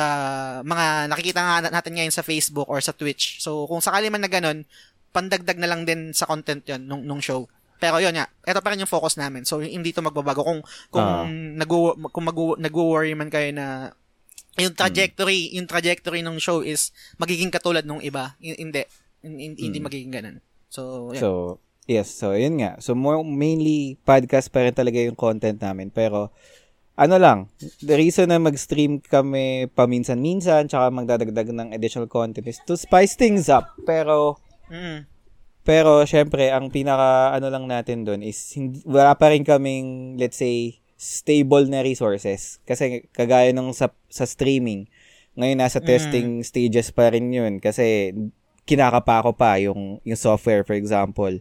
mga 0.60 1.08
nakikita 1.08 1.40
nga 1.40 1.72
natin 1.72 1.96
ngayon 1.96 2.12
sa 2.12 2.20
Facebook 2.20 2.68
or 2.68 2.84
sa 2.84 2.92
Twitch. 2.92 3.40
So, 3.40 3.64
kung 3.64 3.80
sakali 3.80 4.12
man 4.12 4.20
na 4.20 4.28
ganun, 4.28 4.68
pandagdag 5.10 5.56
na 5.56 5.66
lang 5.66 5.88
din 5.88 6.12
sa 6.12 6.28
content 6.28 6.60
yon 6.68 6.84
nung, 6.84 7.00
nung 7.02 7.24
show. 7.24 7.48
Pero 7.80 7.96
yun 7.96 8.12
nga, 8.12 8.28
ito 8.44 8.60
pa 8.60 8.70
rin 8.70 8.84
yung 8.84 8.92
focus 8.92 9.16
namin. 9.16 9.48
So, 9.48 9.64
hindi 9.64 9.96
to 9.96 10.04
magbabago. 10.04 10.44
Kung, 10.44 10.60
kung, 10.92 11.00
Ah. 11.02 11.24
nag- 11.24 11.96
kung 12.12 12.24
mag- 12.28 12.60
nag-worry 12.60 13.16
man 13.16 13.32
kayo 13.32 13.56
na 13.56 13.96
yung 14.58 14.74
trajectory, 14.74 15.54
yung 15.54 15.70
trajectory 15.70 16.24
ng 16.24 16.40
show 16.42 16.64
is 16.64 16.90
magiging 17.20 17.52
katulad 17.52 17.86
nung 17.86 18.02
iba. 18.02 18.34
Hin- 18.42 18.58
Hindi. 18.58 18.82
Hin- 19.22 19.58
Hindi 19.58 19.78
Mm. 19.78 19.86
magiging 19.86 20.12
ganun. 20.12 20.36
So, 20.70 21.14
yun. 21.14 21.20
So, 21.20 21.28
yes. 21.86 22.08
So, 22.10 22.34
yun 22.34 22.58
nga. 22.58 22.78
So, 22.82 22.98
more, 22.98 23.22
mainly, 23.22 23.98
podcast 24.02 24.50
pa 24.50 24.66
rin 24.66 24.74
talaga 24.74 24.98
yung 24.98 25.18
content 25.18 25.60
namin. 25.60 25.94
Pero, 25.94 26.34
ano 27.00 27.16
lang, 27.16 27.38
the 27.80 27.96
reason 27.96 28.28
na 28.28 28.36
mag-stream 28.36 29.00
kami 29.00 29.70
paminsan-minsan, 29.72 30.68
tsaka 30.68 30.92
magdadagdag 30.92 31.48
ng 31.48 31.68
additional 31.72 32.10
content 32.10 32.44
is 32.44 32.60
to 32.68 32.76
spice 32.76 33.16
things 33.16 33.48
up. 33.48 33.72
Pero, 33.88 34.36
Mm. 34.68 35.08
pero, 35.64 36.04
syempre, 36.04 36.52
ang 36.52 36.68
pinaka, 36.68 37.32
ano 37.32 37.48
lang 37.48 37.64
natin 37.64 38.04
doon 38.04 38.20
is, 38.20 38.36
hindi, 38.52 38.84
wala 38.84 39.16
pa 39.16 39.32
rin 39.32 39.44
kaming, 39.44 40.20
let's 40.20 40.36
say, 40.36 40.79
stable 41.00 41.64
na 41.72 41.80
resources. 41.80 42.60
Kasi, 42.68 43.08
kagaya 43.16 43.56
nung 43.56 43.72
sa, 43.72 43.88
sa 44.12 44.28
streaming, 44.28 44.84
ngayon 45.40 45.56
nasa 45.56 45.80
Mm. 45.80 45.86
testing 45.88 46.28
stages 46.44 46.92
pa 46.92 47.08
rin 47.08 47.32
yun. 47.32 47.56
Kasi, 47.56 48.12
kinakapa 48.68 49.24
ko 49.24 49.32
pa 49.32 49.56
yung, 49.56 49.96
yung 50.04 50.20
software, 50.20 50.60
for 50.68 50.76
example. 50.76 51.40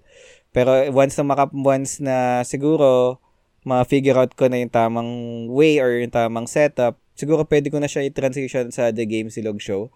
Pero 0.55 0.71
once 0.95 1.19
na 1.19 1.27
maka, 1.27 1.45
once 1.51 1.99
na 1.99 2.41
siguro 2.47 3.19
ma-figure 3.67 4.15
out 4.15 4.33
ko 4.33 4.47
na 4.47 4.63
yung 4.63 4.71
tamang 4.71 5.11
way 5.51 5.77
or 5.83 5.99
yung 5.99 6.09
tamang 6.09 6.47
setup, 6.47 6.95
siguro 7.13 7.43
pwede 7.45 7.67
ko 7.67 7.77
na 7.77 7.91
siya 7.91 8.07
i-transition 8.07 8.71
sa 8.71 8.89
The 8.95 9.03
Game 9.03 9.27
Silog 9.27 9.59
Show. 9.59 9.91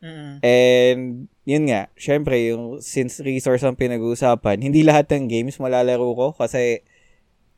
Mm. 0.00 0.40
And 0.40 1.00
yun 1.44 1.68
nga, 1.68 1.92
syempre 1.98 2.48
yung 2.48 2.80
since 2.80 3.20
resource 3.20 3.60
ang 3.66 3.76
pinag-uusapan, 3.76 4.64
hindi 4.64 4.80
lahat 4.80 5.12
ng 5.12 5.28
games 5.28 5.60
malalaro 5.60 6.16
ko 6.16 6.26
kasi 6.32 6.80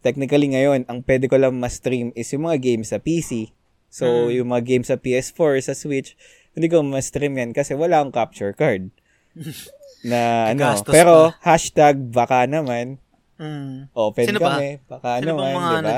technically 0.02 0.50
ngayon, 0.50 0.84
ang 0.86 1.00
pwede 1.02 1.26
ko 1.26 1.38
lang 1.38 1.54
ma-stream 1.56 2.10
is 2.12 2.28
yung 2.30 2.44
mga 2.44 2.58
games 2.58 2.90
sa 2.90 2.98
PC. 2.98 3.54
So, 3.88 4.28
Mm. 4.28 4.42
yung 4.42 4.48
mga 4.50 4.62
games 4.66 4.88
sa 4.88 4.96
PS4, 4.96 5.62
sa 5.62 5.72
Switch, 5.72 6.18
hindi 6.52 6.66
ko 6.66 6.82
ma-stream 6.82 7.32
yan 7.32 7.50
kasi 7.52 7.72
wala 7.72 8.02
akong 8.02 8.12
capture 8.12 8.52
card. 8.52 8.90
na 10.02 10.50
ano, 10.50 10.74
pero 10.84 11.30
hashtag 11.40 11.94
baka 12.10 12.44
naman, 12.44 12.98
Mm. 13.38 13.90
open 13.92 14.26
Sino 14.26 14.38
ba? 14.38 14.58
kami, 14.58 14.78
baka 14.84 15.18
Sino 15.18 15.34
naman, 15.34 15.50
mga 15.54 15.62
di 15.62 15.74
ano 15.74 15.88
ba? 15.88 15.96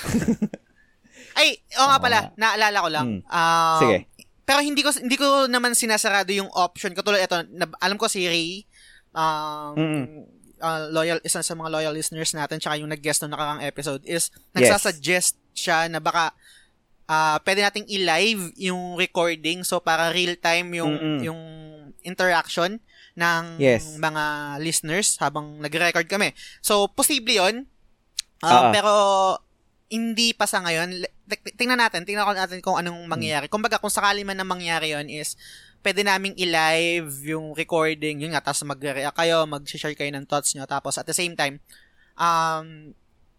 Ay, 1.38 1.48
oo 1.76 1.86
nga 1.86 1.98
Oo 1.98 2.02
pala, 2.02 2.18
nga. 2.20 2.30
naalala 2.36 2.78
ko 2.78 2.88
lang. 2.90 3.06
Hmm. 3.06 3.20
Um, 3.26 3.80
Sige. 3.80 3.98
Pero 4.42 4.58
hindi 4.60 4.82
ko 4.82 4.90
hindi 4.90 5.14
ko 5.14 5.46
naman 5.46 5.78
sinasarado 5.78 6.34
yung 6.34 6.50
option. 6.50 6.90
Katulad 6.90 7.22
ito, 7.22 7.38
na, 7.54 7.70
alam 7.78 7.94
ko 7.94 8.10
si 8.10 8.26
Ray, 8.26 8.66
um, 9.14 9.74
Mm. 9.78 10.06
Uh, 10.60 10.88
loyal, 10.92 11.18
isa 11.24 11.40
sa 11.40 11.54
mga 11.56 11.68
loyal 11.72 11.94
listeners 11.96 12.32
natin, 12.32 12.60
tsaka 12.60 12.78
yung 12.78 12.92
nag-guest 12.92 13.24
nung 13.24 13.34
nakarang 13.34 13.64
episode, 13.64 14.04
is 14.04 14.28
Yes. 14.54 14.70
nagsasuggest 14.70 15.34
siya 15.56 15.88
na 15.90 15.98
baka 15.98 16.32
ah 17.10 17.42
pwede 17.42 17.66
nating 17.66 17.90
i-live 17.90 18.54
yung 18.54 18.94
recording 18.94 19.66
so 19.66 19.82
para 19.82 20.14
real 20.14 20.38
time 20.38 20.70
yung 20.78 20.94
Mm-mm. 20.94 21.20
yung 21.26 21.40
interaction 22.06 22.78
ng 23.18 23.58
Yes. 23.58 23.98
mga 23.98 24.24
listeners 24.62 25.18
habang 25.18 25.58
nagre-record 25.58 26.06
kami. 26.06 26.30
So 26.62 26.86
posible 26.86 27.34
'yon. 27.34 27.66
Ah, 28.40 28.70
ah. 28.70 28.72
pero 28.72 28.94
hindi 29.90 30.30
pa 30.32 30.46
sa 30.46 30.62
ngayon. 30.62 31.02
Tingnan 31.58 31.82
natin, 31.82 32.06
tingnan 32.06 32.24
natin 32.30 32.62
kung 32.62 32.78
anong 32.78 33.04
mangyayari. 33.10 33.50
Kumbaga 33.50 33.82
kung 33.82 33.90
sakali 33.90 34.22
man 34.22 34.38
na 34.38 34.46
mangyari 34.46 34.94
'yon 34.94 35.10
is 35.10 35.34
pwede 35.80 36.00
naming 36.00 36.36
i-live 36.36 37.08
yung 37.26 37.52
recording, 37.52 38.20
yun 38.20 38.32
nga, 38.32 38.44
tapos 38.44 38.62
magre-react 38.62 39.16
kayo, 39.16 39.44
mag-share 39.44 39.96
kayo 39.96 40.12
ng 40.12 40.28
thoughts 40.28 40.52
nyo, 40.52 40.64
tapos 40.64 40.96
at 40.96 41.08
the 41.08 41.16
same 41.16 41.32
time, 41.32 41.56
um, 42.14 42.92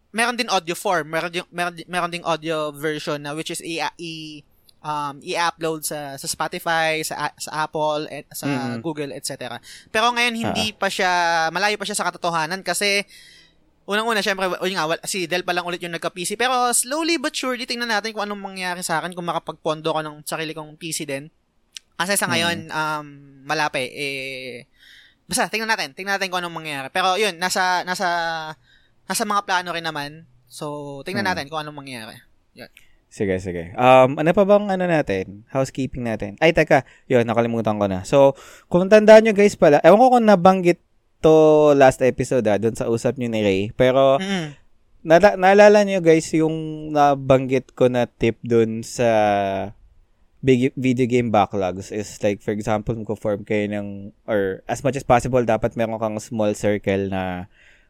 meron 0.10 0.36
din 0.36 0.50
audio 0.50 0.74
form, 0.74 1.07
meron 1.07 1.29
din, 1.29 1.45
meron, 1.50 1.74
din- 1.74 1.88
meron 1.88 2.10
ding 2.10 2.25
audio 2.25 2.74
version 2.74 3.21
na 3.21 3.31
which 3.31 3.50
is 3.50 3.62
i, 3.62 3.79
i 3.79 4.12
um, 4.81 5.21
i-upload 5.21 5.86
sa 5.86 6.17
sa 6.17 6.27
Spotify, 6.27 7.00
sa 7.00 7.29
sa 7.38 7.63
Apple, 7.63 8.10
et, 8.10 8.25
sa 8.33 8.50
Mm. 8.50 8.81
Google, 8.81 9.13
etc. 9.13 9.62
Pero 9.88 10.12
ngayon 10.12 10.36
hindi 10.36 10.74
pa 10.74 10.89
siya 10.89 11.48
malayo 11.48 11.77
pa 11.77 11.86
siya 11.86 11.95
sa 11.95 12.10
katotohanan 12.10 12.60
kasi 12.60 13.05
unang-una 13.86 14.21
syempre 14.21 14.50
yun 14.62 14.77
nga 14.77 15.00
si 15.05 15.25
Del 15.25 15.43
pa 15.43 15.53
lang 15.53 15.65
ulit 15.65 15.81
yung 15.81 15.93
nagka-PC 15.93 16.38
pero 16.38 16.69
slowly 16.71 17.17
but 17.17 17.33
surely 17.33 17.65
tingnan 17.65 17.89
natin 17.89 18.13
kung 18.13 18.24
anong 18.24 18.39
mangyayari 18.39 18.81
sa 18.81 19.00
akin 19.00 19.12
kung 19.12 19.25
makapagpondo 19.25 19.89
ko 19.89 20.00
ng 20.01 20.25
sarili 20.25 20.51
kong 20.51 20.75
PC 20.75 21.05
din. 21.05 21.29
Kasi 21.95 22.15
sa 22.15 22.27
ngayon 22.27 22.67
um 22.67 23.05
malapit 23.43 23.89
eh 23.91 24.65
basta 25.25 25.48
tingnan 25.48 25.71
natin, 25.71 25.95
tingnan 25.95 26.19
natin 26.19 26.27
kung 26.27 26.43
anong 26.43 26.60
mangyayari. 26.60 26.91
Pero 26.91 27.15
yun, 27.15 27.39
nasa 27.39 27.88
nasa 27.88 28.07
nasa 29.07 29.24
mga 29.24 29.43
plano 29.48 29.71
rin 29.71 29.86
naman. 29.86 30.27
So, 30.51 31.00
tingnan 31.07 31.24
Hmm. 31.24 31.31
natin 31.31 31.48
kung 31.48 31.63
anong 31.63 31.79
mangyayari. 31.79 32.19
Sige, 33.12 33.39
sige. 33.39 33.75
Um, 33.75 34.19
ano 34.19 34.31
pa 34.31 34.43
bang 34.43 34.67
ano 34.67 34.83
natin? 34.88 35.43
Housekeeping 35.51 36.03
natin. 36.03 36.39
Ay, 36.39 36.51
teka. 36.51 36.83
Yun, 37.07 37.27
nakalimutan 37.27 37.75
ko 37.75 37.88
na. 37.88 38.03
So, 38.03 38.36
kung 38.67 38.88
tandaan 38.88 39.24
nyo 39.24 39.36
guys 39.36 39.55
pala, 39.55 39.83
ewan 39.83 40.00
ko 40.00 40.07
kung 40.15 40.27
nabanggit 40.27 40.79
to 41.19 41.36
last 41.75 42.00
episode 42.01 42.48
ah, 42.48 42.55
dun 42.55 42.71
sa 42.71 42.88
usap 42.88 43.15
nyo 43.15 43.27
ni 43.27 43.39
Ray. 43.39 43.62
Pero, 43.75 44.15
Mm. 44.15 44.55
nala- 45.03 45.36
naalala 45.36 45.83
nyo 45.83 46.00
guys 46.00 46.27
yung 46.31 46.55
nabanggit 46.91 47.75
ko 47.75 47.88
na 47.88 48.07
tip 48.07 48.39
dun 48.43 48.79
sa 48.79 49.07
big 50.41 50.74
video 50.74 51.05
game 51.05 51.29
backlogs 51.29 51.93
is 51.93 52.17
like 52.25 52.41
for 52.41 52.51
example, 52.51 52.98
kung 52.98 53.17
form 53.17 53.41
kayo 53.45 53.69
ng 53.69 54.12
or 54.25 54.65
as 54.65 54.81
much 54.81 54.98
as 54.98 55.05
possible 55.05 55.41
dapat 55.45 55.77
meron 55.77 56.01
kang 56.01 56.17
small 56.17 56.51
circle 56.57 57.10
na 57.10 57.45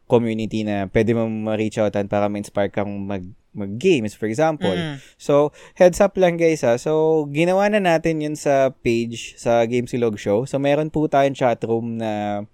community 0.06 0.60
na 0.60 0.86
pwede 0.92 1.16
mo 1.16 1.24
ma-reach 1.26 1.80
outan 1.80 2.06
para 2.06 2.28
ma-inspire 2.28 2.68
kang 2.68 2.92
mag 3.08 3.24
mag-games, 3.52 4.16
for 4.16 4.26
example. 4.32 4.72
Mm. 4.72 4.96
So, 5.20 5.52
heads 5.76 6.00
up 6.00 6.16
lang 6.16 6.40
guys 6.40 6.64
ha. 6.64 6.80
So, 6.80 7.24
ginawa 7.28 7.68
na 7.68 7.84
natin 7.84 8.24
yun 8.24 8.32
sa 8.32 8.72
page, 8.72 9.36
sa 9.36 9.68
Game 9.68 9.84
Silog 9.84 10.16
Show. 10.16 10.48
So, 10.48 10.56
meron 10.56 10.88
po 10.88 11.04
tayong 11.04 11.36
chatroom 11.36 12.00
na 12.00 12.44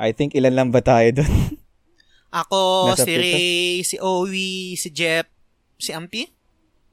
I 0.00 0.16
think 0.16 0.32
ilan 0.32 0.56
lang 0.56 0.68
ba 0.72 0.80
tayo 0.80 1.20
doon? 1.20 1.60
Ako, 2.44 2.92
Nasa 2.92 3.04
si 3.08 3.12
Ray, 3.16 3.84
si 3.84 3.96
Owie, 4.00 4.76
si 4.76 4.88
Jeff, 4.92 5.28
si 5.80 5.92
Ampi. 5.92 6.28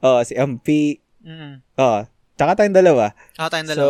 oh, 0.04 0.24
si 0.24 0.36
Ampi. 0.36 1.05
Mm. 1.26 1.66
Oh, 1.76 2.06
tsaka 2.36 2.54
tayong 2.56 2.78
dalawa. 2.78 3.18
Ako 3.36 3.48
tayong 3.50 3.70
dalawa. 3.74 3.82
So, 3.82 3.90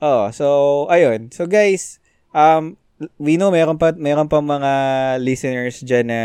oh, 0.00 0.24
so 0.30 0.46
ayun. 0.90 1.30
So 1.30 1.46
guys, 1.46 2.02
um 2.34 2.74
we 3.16 3.36
know 3.36 3.48
meron 3.48 3.78
pa 3.78 3.92
meron 3.92 4.26
pa 4.26 4.40
mga 4.40 4.72
listeners 5.20 5.80
diyan 5.80 6.06
na 6.06 6.20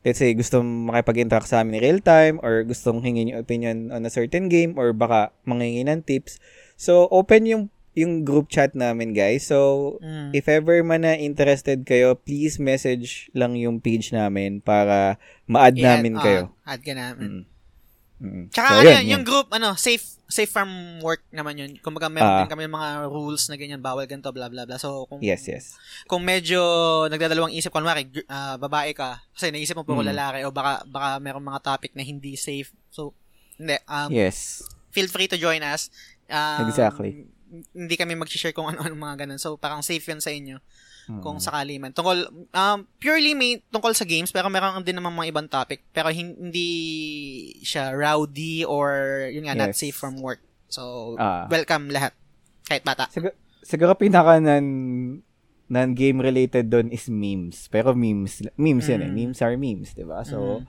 let's 0.00 0.16
say 0.16 0.30
gustong 0.30 0.86
makipag-interact 0.86 1.44
sa 1.44 1.60
amin 1.60 1.76
in 1.76 1.84
real 1.84 2.00
time 2.00 2.38
or 2.40 2.62
gustong 2.62 3.02
hingin 3.02 3.28
yung 3.28 3.42
opinion 3.42 3.76
on 3.90 4.02
a 4.02 4.10
certain 4.10 4.46
game 4.46 4.72
or 4.74 4.94
baka 4.94 5.34
mangingi 5.42 5.82
ng 5.82 6.00
tips. 6.00 6.38
So, 6.74 7.10
open 7.10 7.44
yung 7.44 7.62
yung 7.92 8.22
group 8.22 8.46
chat 8.46 8.78
namin, 8.78 9.10
guys. 9.10 9.42
So, 9.44 9.98
Mm. 9.98 10.30
if 10.30 10.46
ever 10.46 10.86
man 10.86 11.02
na 11.02 11.18
interested 11.18 11.82
kayo, 11.82 12.14
please 12.14 12.62
message 12.62 13.26
lang 13.34 13.58
yung 13.58 13.82
page 13.82 14.14
namin 14.14 14.62
para 14.62 15.18
ma-add 15.44 15.74
I-add- 15.74 15.82
namin 15.98 16.14
ah, 16.14 16.22
kayo. 16.22 16.42
add 16.62 16.80
ka 16.80 16.94
namin. 16.94 17.26
Mm. 17.26 17.57
Mm. 18.18 18.50
Tsaka 18.50 18.68
So, 18.68 18.74
ano 18.76 18.82
yun, 18.82 18.90
yun, 18.90 18.98
yun. 18.98 19.12
yung 19.14 19.24
group, 19.24 19.46
ano, 19.50 19.74
safe 19.74 20.02
safe 20.28 20.50
from 20.50 20.68
work 21.00 21.24
naman 21.30 21.56
yun. 21.56 21.70
Kumbaga 21.80 22.12
meron 22.12 22.28
Ah. 22.28 22.38
din 22.44 22.52
kami 22.52 22.68
mga 22.68 23.08
rules 23.08 23.48
na 23.48 23.56
ganyan, 23.56 23.80
bawal 23.80 24.04
ganito, 24.04 24.28
bla 24.28 24.52
bla 24.52 24.68
bla. 24.68 24.76
So, 24.76 25.08
kung, 25.08 25.24
Yes, 25.24 25.48
yes. 25.48 25.72
kung 26.04 26.20
medyo 26.20 26.60
nagdadalawang 27.08 27.48
isip, 27.50 27.72
kunwari, 27.72 28.04
gr- 28.04 28.28
ah, 28.28 28.60
babae 28.60 28.92
ka, 28.92 29.24
kasi 29.32 29.48
naisip 29.48 29.72
mo 29.72 29.88
puro 29.88 30.04
Mm. 30.04 30.12
lalaki, 30.12 30.38
o 30.44 30.52
baka, 30.52 30.84
baka 30.84 31.16
meron 31.16 31.40
mga 31.40 31.64
topic 31.64 31.96
na 31.96 32.02
hindi 32.02 32.36
safe. 32.36 32.68
So, 32.90 33.16
hindi, 33.56 33.80
um, 33.88 34.12
Yes. 34.12 34.60
feel 34.90 35.08
free 35.08 35.26
to 35.26 35.40
join 35.40 35.64
us. 35.64 35.88
Um, 36.28 36.68
Exactly. 36.68 37.24
Hindi 37.72 37.96
kami 37.96 38.12
mag-share 38.12 38.52
kung 38.52 38.68
ano-ano 38.68 38.92
mga 38.92 39.24
ganun. 39.24 39.40
So, 39.40 39.56
parang 39.56 39.80
safe 39.80 40.04
yun 40.04 40.20
sa 40.20 40.28
inyo 40.28 40.60
Mm. 41.08 41.24
kung 41.24 41.40
sakali 41.40 41.80
man. 41.80 41.90
Tungkol, 41.90 42.28
um, 42.52 42.78
purely 43.00 43.32
may, 43.32 43.64
tungkol 43.66 43.96
sa 43.96 44.04
games, 44.04 44.28
pero 44.28 44.46
meron 44.46 44.84
din 44.84 44.92
naman 44.92 45.10
mga 45.10 45.32
ibang 45.32 45.48
topic. 45.48 45.80
Pero 45.88 46.12
hin- 46.12 46.36
hindi 46.36 46.68
siya 47.64 47.96
rowdy 47.96 48.62
or, 48.62 48.92
yun 49.26 49.48
nga, 49.48 49.56
not 49.56 49.72
Yes. 49.72 49.80
safe 49.80 49.96
from 49.96 50.20
work. 50.20 50.44
So, 50.68 51.16
Ah. 51.16 51.48
welcome 51.48 51.88
lahat. 51.88 52.12
Kahit 52.62 52.84
bata. 52.84 53.08
Siguro, 53.08 53.32
siguro 53.64 53.96
pinaka 53.96 54.36
nan 54.36 54.64
non-game 55.66 56.20
related 56.20 56.68
doon 56.68 56.88
is 56.88 57.08
memes. 57.08 57.68
Pero 57.68 57.92
memes, 57.92 58.44
memes 58.56 58.84
yan 58.84 59.00
eh. 59.00 59.08
Mm. 59.08 59.16
Memes 59.16 59.40
are 59.40 59.56
memes, 59.56 59.92
di 59.92 60.04
ba? 60.04 60.24
So, 60.24 60.60
Mhm. 60.60 60.64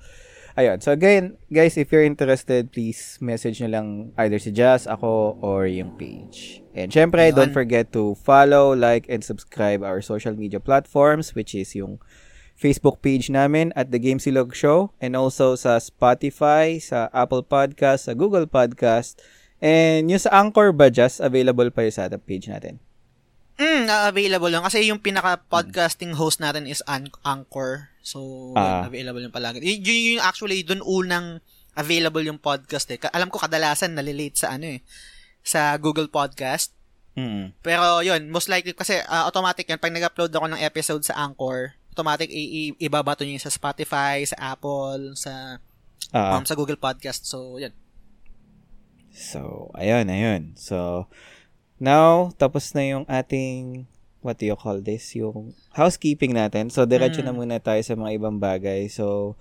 Ayun. 0.59 0.83
So, 0.83 0.91
again, 0.91 1.39
guys, 1.47 1.79
if 1.79 1.87
you're 1.89 2.03
interested, 2.03 2.75
please 2.75 3.15
message 3.23 3.63
nyo 3.63 3.71
lang 3.71 3.87
either 4.19 4.37
si 4.43 4.51
Jazz, 4.51 4.83
ako, 4.83 5.39
or 5.39 5.63
yung 5.63 5.95
page. 5.95 6.59
And 6.75 6.91
syempre, 6.91 7.31
Ayun. 7.31 7.35
don't 7.35 7.55
forget 7.55 7.95
to 7.95 8.19
follow, 8.19 8.75
like, 8.75 9.07
and 9.07 9.23
subscribe 9.23 9.79
our 9.81 10.03
social 10.03 10.35
media 10.35 10.59
platforms, 10.59 11.31
which 11.31 11.55
is 11.55 11.71
yung 11.79 12.03
Facebook 12.59 12.99
page 12.99 13.31
namin 13.31 13.71
at 13.79 13.95
The 13.95 14.03
Game 14.03 14.19
Silog 14.19 14.51
Show, 14.51 14.91
and 14.99 15.15
also 15.15 15.55
sa 15.55 15.79
Spotify, 15.79 16.75
sa 16.83 17.07
Apple 17.15 17.47
Podcast, 17.47 18.11
sa 18.11 18.13
Google 18.13 18.51
Podcast, 18.51 19.15
and 19.63 20.11
yung 20.11 20.19
sa 20.19 20.35
Anchor 20.35 20.75
ba, 20.75 20.91
Jazz, 20.91 21.23
available 21.23 21.71
pa 21.71 21.87
yun 21.87 21.95
sa 21.95 22.11
ating 22.11 22.23
page 22.27 22.51
natin. 22.51 22.83
Mm, 23.59 23.91
available 24.07 24.47
lang. 24.47 24.63
Kasi 24.63 24.87
yung 24.87 25.03
pinaka-podcasting 25.03 26.15
host 26.15 26.39
natin 26.39 26.63
is 26.63 26.79
An- 26.87 27.11
Anchor. 27.27 27.88
So, 28.01 28.51
yun, 28.55 28.87
available 28.87 29.21
yung 29.21 29.35
palagi. 29.35 29.59
Y- 29.59 29.79
yun 29.79 30.17
yung 30.17 30.23
actually, 30.23 30.63
dun 30.63 30.81
unang 30.81 31.39
available 31.73 32.21
yung 32.21 32.37
podcast 32.37 32.89
eh. 32.89 32.97
Ka- 32.97 33.13
Alam 33.13 33.29
ko 33.29 33.37
kadalasan 33.37 33.93
nalilate 33.93 34.35
sa 34.35 34.55
ano 34.55 34.67
eh, 34.67 34.81
sa 35.39 35.75
Google 35.77 36.07
Podcast. 36.07 36.73
Mm. 37.13 37.51
Pero 37.59 37.99
yun, 37.99 38.27
most 38.29 38.47
likely 38.47 38.71
kasi 38.71 38.99
ah, 39.03 39.27
automatic 39.27 39.65
yun. 39.65 39.77
Pag 39.77 39.91
nag-upload 39.91 40.31
ako 40.31 40.45
ng 40.47 40.61
episode 40.61 41.03
sa 41.03 41.19
Anchor, 41.19 41.75
automatic 41.91 42.31
i- 42.31 42.71
i- 42.71 42.77
ibabato 42.79 43.27
niya 43.27 43.43
sa 43.43 43.51
Spotify, 43.51 44.23
sa 44.23 44.55
Apple, 44.55 45.15
sa 45.15 45.59
Ah, 46.09 46.39
um, 46.39 46.47
sa 46.47 46.55
Google 46.55 46.79
Podcast. 46.79 47.27
So, 47.27 47.59
yun. 47.59 47.75
so, 49.11 49.69
ayun, 49.75 50.07
ayun. 50.07 50.55
So, 50.55 51.05
now, 51.77 52.31
tapos 52.33 52.71
na 52.71 52.87
yung 52.87 53.05
ating, 53.05 53.83
what 54.19 54.35
do 54.35 54.45
you 54.45 54.55
call 54.55 54.79
this? 54.79 55.15
Yung 55.15 55.55
housekeeping 55.71 56.33
natin. 56.33 56.67
So, 56.67 56.83
diretso 56.83 57.23
Mm. 57.23 57.27
na 57.27 57.33
muna 57.33 57.57
tayo 57.57 57.79
sa 57.79 57.95
mga 57.95 58.15
ibang 58.15 58.37
bagay. 58.37 58.87
So, 58.87 59.35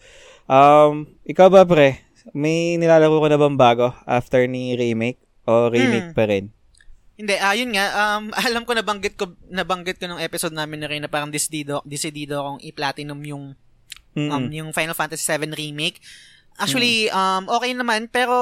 um, 0.47 1.07
ikaw 1.25 1.49
ba, 1.49 1.63
pre? 1.63 2.03
May 2.31 2.77
nilalaro 2.77 3.19
ko 3.19 3.27
na 3.27 3.41
bang 3.41 3.57
bago 3.57 3.87
after 4.05 4.45
ni 4.45 4.75
remake? 4.75 5.19
O 5.45 5.67
remake 5.67 6.13
Mm. 6.13 6.17
pa 6.17 6.25
rin? 6.29 6.53
Hindi, 7.19 7.35
ah, 7.35 7.51
yun 7.51 7.75
nga, 7.75 7.87
um, 7.91 8.31
alam 8.47 8.63
ko 8.63 8.77
nabanggit 8.77 9.19
ko, 9.19 9.35
nabanggit 9.49 9.99
ko 9.99 10.07
nung 10.07 10.23
episode 10.23 10.55
namin 10.55 10.79
na 10.79 10.87
rin 10.87 11.03
na 11.03 11.11
parang 11.11 11.33
decidido, 11.33 11.83
decidido 11.83 12.39
akong 12.39 12.61
i-platinum 12.63 13.19
yung, 13.27 13.45
um, 14.15 14.45
yung 14.53 14.71
Final 14.71 14.95
Fantasy 14.95 15.27
VII 15.27 15.51
Remake. 15.51 15.99
Actually, 16.59 17.07
um, 17.11 17.47
okay 17.49 17.75
naman, 17.75 18.07
pero, 18.07 18.35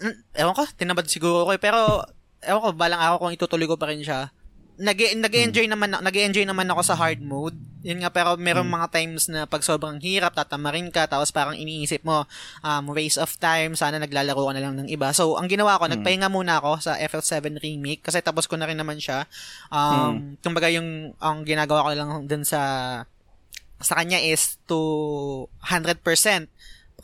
mm, 0.00 0.16
ewan 0.36 0.54
ko, 0.54 0.64
tinamad 0.76 1.08
siguro 1.08 1.44
ko 1.44 1.52
eh, 1.52 1.60
pero, 1.60 2.04
ewan 2.40 2.62
ko, 2.62 2.68
balang 2.72 3.00
ako 3.00 3.14
kung 3.20 3.32
itutuloy 3.32 3.66
ko 3.66 3.76
pa 3.76 3.88
rin 3.88 4.00
siya. 4.00 4.28
Nag 4.74 4.98
nag-enjoy 4.98 5.70
naman 5.70 5.94
nag-enjoy 5.94 6.42
naman 6.42 6.66
ako 6.66 6.82
sa 6.82 6.98
hard 6.98 7.22
mode. 7.22 7.54
Yun 7.84 8.00
nga 8.00 8.10
pero 8.10 8.34
meron 8.34 8.66
mga 8.66 8.90
times 8.90 9.28
na 9.28 9.44
pag 9.44 9.60
sobrang 9.62 10.00
hirap 10.00 10.34
tatamarin 10.34 10.88
ka 10.88 11.04
tapos 11.06 11.30
parang 11.30 11.54
iniisip 11.54 12.02
mo 12.02 12.24
um 12.64 12.84
waste 12.90 13.20
of 13.20 13.30
time, 13.38 13.78
sana 13.78 14.02
naglalaro 14.02 14.50
ka 14.50 14.52
na 14.56 14.62
lang 14.64 14.74
ng 14.74 14.88
iba. 14.90 15.14
So 15.14 15.38
ang 15.38 15.46
ginawa 15.46 15.78
ko, 15.78 15.86
nagpahinga 15.86 16.26
muna 16.32 16.58
ako 16.58 16.80
sa 16.80 16.98
FF7 16.98 17.60
remake 17.62 18.02
kasi 18.02 18.18
tapos 18.24 18.50
ko 18.50 18.58
na 18.58 18.66
rin 18.66 18.80
naman 18.80 18.98
siya. 18.98 19.30
Um 19.70 20.40
kumbaga 20.42 20.66
yung 20.72 21.14
ang 21.22 21.46
ginagawa 21.46 21.86
ko 21.86 21.88
lang 21.94 22.10
dun 22.26 22.42
sa 22.42 22.60
sa 23.84 23.94
kanya 24.00 24.16
is 24.22 24.56
to 24.64 25.44
100% 25.60 26.00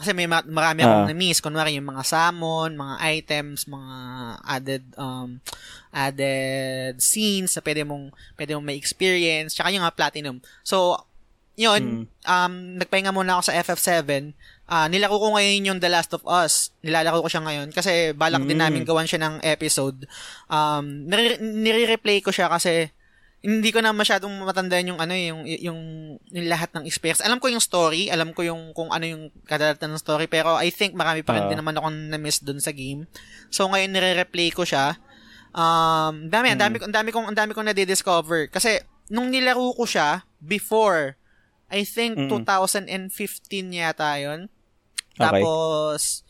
kasi 0.01 0.11
may 0.11 0.25
ma- 0.25 0.43
marami 0.43 0.81
akong 0.81 1.05
Ah. 1.05 1.09
na-miss. 1.09 1.39
Kunwari, 1.39 1.77
yung 1.77 1.87
mga 1.87 2.03
summon, 2.03 2.75
mga 2.75 2.95
items, 3.07 3.69
mga 3.69 3.95
added, 4.43 4.85
um, 4.97 5.39
added 5.91 6.97
scenes 6.99 7.53
na 7.53 7.63
pwede 7.63 7.83
mong, 7.85 8.09
pwede 8.35 8.57
mong 8.57 8.65
may 8.65 8.75
experience, 8.75 9.55
tsaka 9.55 9.71
yung 9.71 9.85
nga 9.85 9.93
platinum. 9.93 10.41
So, 10.63 10.97
yun, 11.55 12.09
um, 12.25 12.53
nagpahinga 12.75 13.13
muna 13.13 13.37
ako 13.37 13.43
sa 13.45 13.55
FF7. 13.55 14.33
Ah, 14.65 14.87
nilaro 14.87 15.13
ko 15.13 15.35
ngayon 15.35 15.67
yung 15.67 15.79
The 15.79 15.91
Last 15.91 16.15
of 16.15 16.23
Us. 16.25 16.71
Nilalaro 16.81 17.21
ko 17.21 17.29
siya 17.29 17.43
ngayon 17.43 17.69
kasi 17.69 18.15
balak 18.15 18.47
din 18.47 18.57
Mm. 18.57 18.65
namin 18.65 18.83
gawan 18.87 19.05
siya 19.05 19.21
ng 19.21 19.35
episode. 19.43 20.07
Um, 20.47 21.05
nire- 21.05 21.43
nire-replay 21.43 22.23
ko 22.23 22.31
siya 22.31 22.47
kasi 22.49 22.95
hindi 23.41 23.73
ko 23.73 23.81
na 23.81 23.91
masyadong 23.91 24.45
matandaan 24.45 24.85
yung 24.87 25.01
ano 25.01 25.13
eh, 25.13 25.33
yung, 25.33 25.43
yung, 25.49 25.81
yung 26.29 26.47
lahat 26.47 26.77
ng 26.77 26.85
experience. 26.85 27.25
Alam 27.25 27.41
ko 27.41 27.49
yung 27.49 27.59
story, 27.59 28.07
alam 28.07 28.37
ko 28.37 28.45
yung 28.45 28.73
kung 28.73 28.93
ano 28.93 29.01
yung 29.03 29.23
kadalatan 29.45 29.91
ng 29.91 29.99
story, 29.99 30.29
pero 30.29 30.55
I 30.55 30.69
think 30.69 30.93
marami 30.93 31.25
pa 31.25 31.33
rin 31.33 31.45
Ah. 31.45 31.49
din 31.49 31.57
naman 31.57 31.73
akong 31.73 32.13
na-miss 32.13 32.39
dun 32.39 32.61
sa 32.61 32.69
game. 32.69 33.09
So 33.49 33.65
ngayon 33.65 33.91
nire-replay 33.91 34.53
ko 34.53 34.63
siya. 34.63 35.01
Um, 35.51 36.29
dami, 36.29 36.53
ang 36.53 36.61
dami, 36.61 36.77
ang 36.79 36.93
dami 36.93 37.09
kong, 37.11 37.27
ang 37.27 37.35
dami 37.35 37.51
kong 37.51 37.67
na-discover. 37.67 38.47
Kasi 38.47 38.77
nung 39.09 39.33
nilaro 39.33 39.73
ko 39.73 39.83
siya 39.83 40.23
before, 40.39 41.17
I 41.67 41.83
think 41.83 42.21
Mm. 42.21 42.29
2015 42.29 43.73
yata 43.73 44.21
yun. 44.21 44.53
Okay. 45.17 45.41
Tapos, 45.41 46.23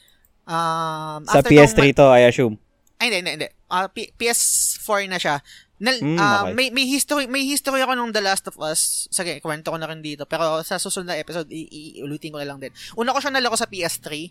um, 0.47 1.21
Sa 1.23 1.43
after 1.43 1.51
PS3 1.51 1.91
kong- 1.91 1.99
to, 1.99 2.07
I 2.09 2.23
assume. 2.25 2.55
ay, 2.97 3.09
hindi, 3.09 3.19
hindi, 3.19 3.33
hindi. 3.35 3.49
Ah, 3.67 3.87
P- 3.87 4.13
PS4 4.13 5.07
na 5.07 5.17
siya. 5.17 5.41
Na, 5.81 5.91
Mm, 5.91 6.15
ah, 6.15 6.45
okay. 6.45 6.53
may, 6.53 6.69
may 6.69 6.85
history 6.85 7.25
may 7.25 7.41
history 7.43 7.81
ako 7.81 7.97
nung 7.97 8.13
The 8.13 8.21
Last 8.21 8.45
of 8.47 8.61
Us. 8.61 9.09
Sige, 9.09 9.41
kwento 9.41 9.73
ko 9.73 9.81
na 9.81 9.89
rin 9.89 10.05
dito. 10.05 10.29
Pero 10.29 10.61
sa 10.61 10.77
susunod 10.77 11.09
na 11.09 11.17
episode, 11.17 11.49
iulitin 11.49 12.31
ko 12.31 12.39
na 12.39 12.45
lang 12.45 12.61
din. 12.61 12.69
Una 12.95 13.11
ko 13.11 13.19
siya 13.19 13.33
nalako 13.33 13.57
sa 13.57 13.65
PS3. 13.65 14.29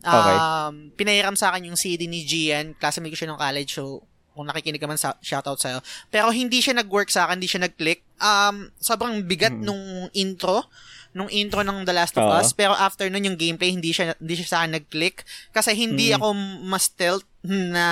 Um, 0.00 0.88
Pinahiram 0.94 1.34
sa 1.34 1.52
akin 1.52 1.68
yung 1.68 1.76
CD 1.76 2.06
ni 2.06 2.24
Gian. 2.24 2.72
Classmate 2.72 3.12
ko 3.12 3.18
siya 3.18 3.28
nung 3.28 3.40
college. 3.40 3.74
So, 3.74 4.06
kung 4.32 4.46
nakikinig 4.46 4.78
ka 4.78 4.86
man, 4.86 4.96
sa, 4.96 5.18
shoutout 5.18 5.58
sa'yo. 5.58 5.82
Pero 6.08 6.30
hindi 6.30 6.62
siya 6.62 6.72
nag-work 6.72 7.10
sa 7.10 7.26
akin, 7.26 7.36
hindi 7.36 7.50
siya 7.50 7.66
nag-click. 7.66 8.06
Um, 8.16 8.70
sobrang 8.78 9.26
bigat 9.26 9.50
Mm. 9.52 9.64
nung 9.66 9.82
intro 10.14 10.70
nung 11.18 11.26
intro 11.28 11.60
ng 11.60 11.82
The 11.82 11.90
Last 11.90 12.14
of 12.14 12.22
Oo. 12.22 12.38
Us 12.38 12.52
pero 12.52 12.72
after 12.72 13.10
nun 13.10 13.24
yung 13.24 13.34
gameplay 13.34 13.68
hindi 13.68 13.90
siya 13.90 14.14
hindi 14.14 14.34
siya 14.34 14.46
sa 14.46 14.56
akin 14.62 14.78
nag-click 14.78 15.16
kasi 15.50 15.74
hindi 15.74 16.08
Mm. 16.08 16.16
ako 16.16 16.26
mas 16.64 16.86
stealth 16.86 17.26
na 17.42 17.86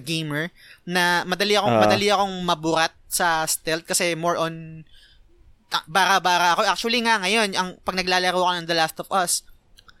gamer 0.00 0.52
na 0.84 1.02
madali 1.24 1.56
akong 1.56 1.72
Oo. 1.72 1.82
madali 1.82 2.06
akong 2.06 2.36
maburat 2.42 2.92
sa 3.08 3.42
stealth 3.46 3.84
kasi 3.84 4.12
more 4.12 4.36
on 4.36 4.84
ah, 5.68 5.84
bara-bara 5.86 6.52
ako 6.52 6.62
actually 6.64 7.00
nga 7.00 7.16
ngayon 7.18 7.48
ang 7.52 7.80
pag 7.80 7.96
naglalaro 7.96 8.36
ako 8.36 8.52
ng 8.54 8.66
The 8.66 8.76
Last 8.76 8.96
of 8.98 9.08
Us 9.10 9.40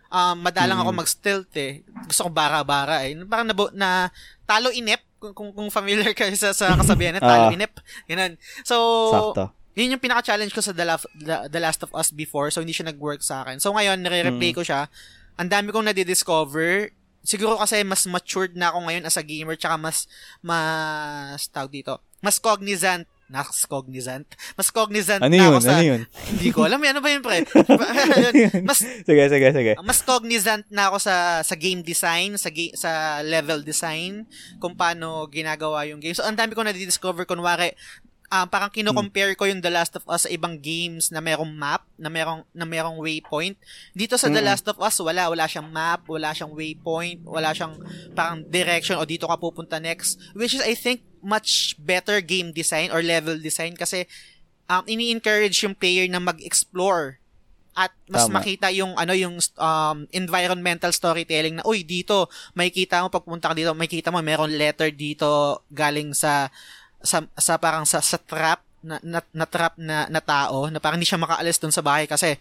um, 0.08 0.38
madalang 0.38 0.76
Mm. 0.76 0.82
ako 0.82 0.90
mag-stealth 0.94 1.52
eh 1.54 1.80
gusto 2.04 2.22
ko 2.22 2.30
bara-bara 2.30 3.02
eh 3.02 3.16
parang 3.24 3.46
nabu- 3.46 3.72
na 3.72 4.12
talo 4.44 4.68
inep 4.70 5.00
kung, 5.16 5.32
kung, 5.32 5.50
kung 5.50 5.68
familiar 5.70 6.12
kayo 6.18 6.36
sa, 6.36 6.52
sa 6.52 6.76
kasabihan 6.76 7.16
na 7.16 7.24
talo 7.24 7.48
Ah. 7.48 7.54
inep 7.54 7.72
ganun 8.04 8.36
so 8.62 8.76
Sakto. 9.10 9.44
Yun 9.76 9.92
yung 9.92 10.00
pinaka-challenge 10.00 10.50
ko 10.50 10.58
sa 10.58 10.72
The, 10.72 10.82
Last, 10.82 11.04
The, 11.14 11.46
The 11.46 11.60
Last 11.60 11.80
of 11.82 11.92
Us 11.92 12.08
before, 12.08 12.48
so 12.48 12.58
hindi 12.58 12.72
siya 12.72 12.88
nag-work 12.88 13.20
sa 13.20 13.44
akin. 13.44 13.60
So 13.60 13.70
ngayon, 13.70 14.00
nire-replay 14.00 14.50
Mm. 14.50 14.56
ko 14.56 14.62
siya. 14.62 14.88
Ang 15.36 15.48
dami 15.48 15.68
kong 15.68 15.86
nadidiscover. 15.86 16.90
Siguro 17.20 17.54
kasi 17.54 17.82
mas 17.82 18.06
matured 18.06 18.54
na 18.54 18.70
ako 18.70 18.86
ngayon 18.86 19.04
as 19.04 19.14
a 19.14 19.22
gamer, 19.22 19.54
tsaka 19.54 19.76
mas, 19.76 20.06
mas, 20.40 21.44
tawag 21.46 21.74
dito, 21.74 21.92
mas 22.20 22.38
cognizant, 22.38 23.02
nas 23.26 23.66
cognizant, 23.66 24.22
mas 24.54 24.70
cognizant 24.70 25.18
Ano 25.18 25.34
na 25.34 25.42
yun? 25.42 25.50
ako 25.50 25.58
sa, 25.60 25.74
Ano 25.74 25.82
yun? 25.84 26.02
hindi 26.30 26.48
ko 26.48 26.62
alam, 26.62 26.78
eh, 26.78 26.90
ano 26.94 27.00
ba 27.02 27.10
yun, 27.10 27.20
pre? 27.20 27.42
mas, 28.62 28.78
sige, 28.78 29.24
sige, 29.26 29.48
sige. 29.50 29.72
mas 29.82 29.98
cognizant 30.00 30.62
na 30.70 30.88
ako 30.88 31.02
sa 31.02 31.14
sa 31.42 31.58
game 31.58 31.82
design, 31.82 32.38
sa 32.38 32.48
ga- 32.48 32.72
sa 32.72 32.90
level 33.20 33.60
design, 33.60 34.24
kung 34.56 34.72
paano 34.72 35.26
ginagawa 35.26 35.82
yung 35.84 35.98
game. 35.98 36.14
So 36.14 36.22
ang 36.22 36.38
dami 36.38 36.54
ko 36.54 36.62
na 36.62 36.70
discover 36.70 37.26
kunwari 37.26 37.74
ah, 38.30 38.46
parang 38.46 38.70
kino-compare 38.70 39.38
ko 39.38 39.46
yung 39.46 39.62
The 39.62 39.70
Last 39.70 39.94
of 39.94 40.04
Us 40.10 40.26
sa 40.26 40.30
ibang 40.30 40.58
games 40.58 41.14
na 41.14 41.22
merong 41.22 41.50
map, 41.50 41.86
na 41.94 42.10
merong 42.10 42.42
na 42.50 42.66
merong 42.66 42.98
waypoint. 42.98 43.54
Dito 43.94 44.18
sa 44.18 44.26
The 44.26 44.42
Mm. 44.42 44.48
Last 44.50 44.66
of 44.66 44.78
Us 44.82 44.98
wala, 44.98 45.30
wala 45.30 45.46
siyang 45.46 45.70
map, 45.70 46.06
wala 46.10 46.34
siyang 46.34 46.52
waypoint, 46.52 47.22
wala 47.22 47.54
siyang 47.54 47.78
parang 48.18 48.42
direction 48.46 48.98
o 48.98 49.06
dito 49.06 49.30
ka 49.30 49.38
pupunta 49.38 49.78
next, 49.78 50.18
which 50.34 50.54
is 50.54 50.62
I 50.62 50.74
think 50.74 51.06
much 51.22 51.74
better 51.78 52.22
game 52.22 52.50
design 52.54 52.90
or 52.94 53.02
level 53.02 53.38
design 53.38 53.74
kasi 53.74 54.06
um, 54.70 54.82
ini-encourage 54.86 55.58
yung 55.62 55.74
player 55.74 56.06
na 56.06 56.22
mag-explore 56.22 57.18
at 57.76 57.92
mas 58.08 58.24
Tama. 58.24 58.40
makita 58.40 58.72
yung 58.72 58.96
ano 58.96 59.12
yung 59.12 59.36
um, 59.60 59.98
environmental 60.08 60.88
storytelling 60.96 61.60
na 61.60 61.64
uy 61.68 61.84
dito 61.84 62.32
makikita 62.56 63.04
mo 63.04 63.12
pagpunta 63.12 63.52
ka 63.52 63.54
dito 63.54 63.76
makikita 63.76 64.08
mo 64.08 64.24
meron 64.24 64.56
letter 64.56 64.88
dito 64.88 65.60
galing 65.68 66.16
sa 66.16 66.48
sa, 67.06 67.22
sa 67.38 67.56
parang 67.56 67.86
sa, 67.86 68.02
sa 68.02 68.18
trap 68.18 68.60
na, 68.82 68.98
na, 69.00 69.22
na 69.30 69.46
trap 69.46 69.78
na, 69.78 70.04
na 70.06 70.20
tao 70.20 70.66
na 70.68 70.78
parang 70.78 70.98
hindi 70.98 71.08
siya 71.08 71.18
makaalis 71.18 71.56
dun 71.56 71.72
sa 71.72 71.80
bahay 71.80 72.04
kasi 72.04 72.36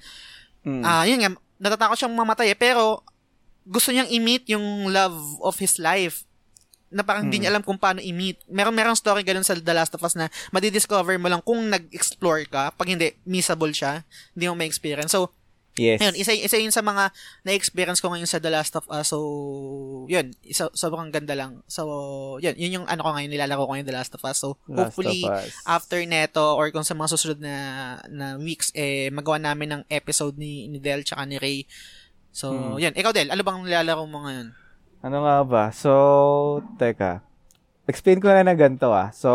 Mm. 0.66 0.82
ah 0.82 1.06
yun 1.06 1.22
nga 1.22 1.30
natatakot 1.62 1.94
siyang 1.94 2.18
mamatay 2.18 2.50
eh 2.50 2.58
pero 2.58 3.06
gusto 3.64 3.94
niyang 3.94 4.10
i-meet 4.10 4.50
yung 4.50 4.90
love 4.90 5.14
of 5.40 5.54
his 5.58 5.78
life 5.78 6.26
na 6.90 7.06
parang 7.06 7.30
hindi 7.30 7.38
Mm. 7.38 7.42
niya 7.46 7.52
alam 7.52 7.62
kung 7.62 7.78
paano 7.78 8.02
i-meet. 8.02 8.42
Meron 8.48 8.72
merong 8.72 8.96
story 8.96 9.22
ganun 9.22 9.44
sa 9.44 9.54
The 9.54 9.74
Last 9.74 9.94
of 9.94 10.02
Us 10.02 10.16
na 10.16 10.26
madidiscover 10.50 11.18
mo 11.18 11.28
lang 11.28 11.42
kung 11.42 11.66
nag-explore 11.68 12.46
ka. 12.48 12.72
Pag 12.72 12.88
hindi, 12.88 13.14
missable 13.26 13.74
siya. 13.74 14.02
Hindi 14.32 14.46
mo 14.48 14.56
ma-experience. 14.56 15.12
So, 15.12 15.30
yes. 15.76 16.00
Ayun, 16.00 16.16
isa, 16.16 16.32
isa 16.32 16.58
yun 16.58 16.72
sa 16.72 16.82
mga 16.82 17.12
na-experience 17.44 18.00
ko 18.00 18.12
ngayon 18.12 18.28
sa 18.28 18.40
The 18.40 18.52
Last 18.52 18.76
of 18.76 18.88
Us. 18.88 19.12
So, 19.12 19.20
yun, 20.08 20.32
isa, 20.42 20.72
sobrang 20.74 21.12
ganda 21.12 21.36
lang. 21.36 21.62
So, 21.68 21.84
yun, 22.40 22.56
yun 22.56 22.76
yung 22.82 22.86
ano 22.88 23.04
ko 23.04 23.12
ngayon, 23.14 23.32
nilalaro 23.32 23.68
ko 23.68 23.72
ngayon 23.76 23.88
The 23.88 23.96
Last 23.96 24.16
of 24.16 24.24
Us. 24.24 24.40
So, 24.40 24.58
Last 24.66 24.96
hopefully, 24.96 25.24
after 25.68 26.00
neto 26.04 26.56
or 26.56 26.72
kung 26.72 26.88
sa 26.88 26.96
mga 26.96 27.12
susunod 27.12 27.40
na, 27.40 27.56
na 28.08 28.36
weeks, 28.40 28.72
eh, 28.74 29.12
magawa 29.12 29.38
namin 29.38 29.76
ng 29.76 29.82
episode 29.88 30.36
ni, 30.36 30.68
ni 30.68 30.80
Del 30.80 31.04
tsaka 31.04 31.28
ni 31.28 31.38
Ray. 31.38 31.68
So, 32.36 32.52
Hmm. 32.52 32.80
yun. 32.80 32.94
Ikaw, 32.96 33.12
Del, 33.16 33.32
ano 33.32 33.42
bang 33.44 33.64
nilalaro 33.64 34.04
mo 34.08 34.28
ngayon? 34.28 34.52
Ano 35.06 35.18
nga 35.22 35.38
ba? 35.46 35.64
So, 35.70 36.62
teka. 36.76 37.22
Explain 37.86 38.18
ko 38.18 38.28
na 38.34 38.42
na 38.42 38.58
ganito 38.58 38.90
ah. 38.90 39.14
So, 39.14 39.30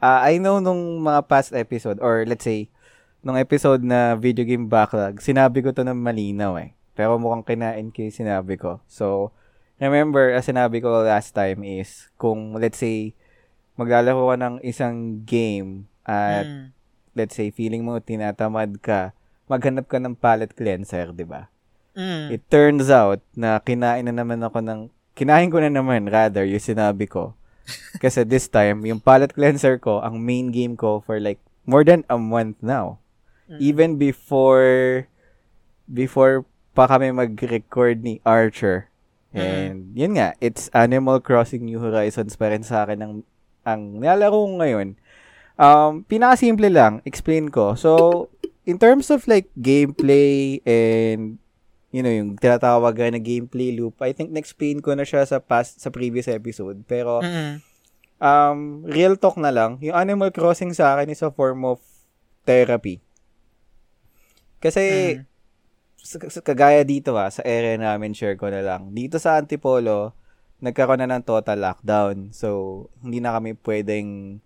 ah, 0.00 0.24
I 0.24 0.40
know 0.40 0.58
nung 0.58 1.04
mga 1.04 1.28
past 1.28 1.52
episode 1.52 2.00
or 2.00 2.24
let's 2.24 2.42
say, 2.42 2.72
nung 3.26 3.34
episode 3.34 3.82
na 3.82 4.14
video 4.14 4.46
game 4.46 4.70
backlog, 4.70 5.18
sinabi 5.18 5.58
ko 5.58 5.74
to 5.74 5.82
ng 5.82 5.98
malinaw 5.98 6.54
eh. 6.62 6.78
Pero 6.94 7.18
mukhang 7.18 7.42
kinain 7.42 7.90
ko 7.90 8.06
sinabi 8.06 8.54
ko. 8.54 8.78
So, 8.86 9.34
remember, 9.82 10.30
as 10.30 10.46
sinabi 10.46 10.78
ko 10.78 11.02
last 11.02 11.34
time 11.34 11.66
is, 11.66 12.06
kung 12.22 12.54
let's 12.54 12.78
say, 12.78 13.18
maglalaro 13.74 14.30
ka 14.30 14.36
ng 14.38 14.56
isang 14.62 15.26
game 15.26 15.90
at 16.06 16.46
Hmm. 16.46 16.70
let's 17.18 17.34
say, 17.34 17.50
feeling 17.50 17.82
mo 17.82 17.98
tinatamad 17.98 18.78
ka, 18.78 19.10
maghanap 19.50 19.90
ka 19.90 19.98
ng 19.98 20.14
palette 20.14 20.54
cleanser, 20.54 21.10
di 21.10 21.26
ba? 21.26 21.50
Mm. 21.98 22.30
It 22.30 22.46
turns 22.46 22.92
out 22.92 23.24
na 23.34 23.58
kinain 23.58 24.06
na 24.06 24.14
naman 24.14 24.38
ako 24.38 24.62
ng 24.62 24.80
kinain 25.16 25.50
ko 25.50 25.58
na 25.58 25.72
naman 25.72 26.06
rather 26.06 26.46
yung 26.46 26.62
sinabi 26.62 27.10
ko. 27.10 27.34
Kasi 28.04 28.22
this 28.22 28.46
time, 28.46 28.86
yung 28.86 29.02
palette 29.02 29.34
cleanser 29.34 29.82
ko, 29.82 29.98
ang 29.98 30.22
main 30.22 30.54
game 30.54 30.78
ko 30.78 31.02
for 31.02 31.18
like 31.18 31.42
more 31.66 31.82
than 31.82 32.06
a 32.06 32.20
month 32.20 32.60
now. 32.62 33.02
Mm. 33.46 33.58
Even 33.62 33.90
before 33.98 35.06
before 35.86 36.44
pa 36.74 36.90
kami 36.90 37.14
mag-record 37.14 38.02
ni 38.02 38.20
Archer. 38.26 38.90
And 39.36 39.92
yun 39.92 40.16
nga, 40.16 40.32
it's 40.40 40.72
Animal 40.72 41.20
Crossing 41.20 41.68
New 41.68 41.76
Horizons 41.76 42.40
pa 42.40 42.48
rin 42.48 42.64
sa 42.64 42.88
akin 42.88 43.04
ang 43.04 43.12
ang 43.68 44.00
nilalaro 44.00 44.32
ko 44.32 44.56
ngayon. 44.64 44.88
Um, 45.60 46.08
pinakasimple 46.08 46.72
lang, 46.72 47.04
explain 47.04 47.52
ko. 47.52 47.76
So, 47.76 48.28
in 48.64 48.80
terms 48.80 49.12
of 49.12 49.28
like 49.28 49.52
gameplay 49.56 50.64
and 50.64 51.36
you 51.92 52.04
know, 52.04 52.12
yung 52.12 52.36
tinatawag 52.36 52.96
na 52.96 53.20
gameplay 53.20 53.72
loop, 53.72 54.00
I 54.04 54.12
think 54.12 54.32
na-explain 54.32 54.84
ko 54.84 54.92
na 54.92 55.08
siya 55.08 55.24
sa 55.24 55.40
past, 55.40 55.80
sa 55.80 55.88
previous 55.88 56.28
episode. 56.28 56.84
Pero, 56.84 57.24
Mm-mm. 57.24 57.64
um, 58.20 58.84
real 58.84 59.16
talk 59.16 59.40
na 59.40 59.48
lang, 59.48 59.80
yung 59.80 59.96
Animal 59.96 60.28
Crossing 60.28 60.76
sa 60.76 60.92
akin 60.92 61.08
is 61.08 61.24
a 61.24 61.32
form 61.32 61.64
of 61.64 61.80
therapy. 62.44 63.00
Kasi, 64.58 65.16
Mm. 65.20 66.42
kagaya 66.46 66.82
dito 66.86 67.16
ah, 67.18 67.28
sa 67.28 67.42
area 67.42 67.76
namin, 67.76 68.14
share 68.14 68.38
ko 68.38 68.48
na 68.48 68.62
lang. 68.62 68.94
Dito 68.94 69.18
sa 69.18 69.36
Antipolo, 69.36 70.14
nagkaroon 70.62 71.04
na 71.04 71.18
ng 71.18 71.24
total 71.26 71.60
lockdown. 71.60 72.32
So, 72.32 72.88
hindi 73.04 73.20
na 73.20 73.36
kami 73.36 73.58
pwedeng 73.60 74.40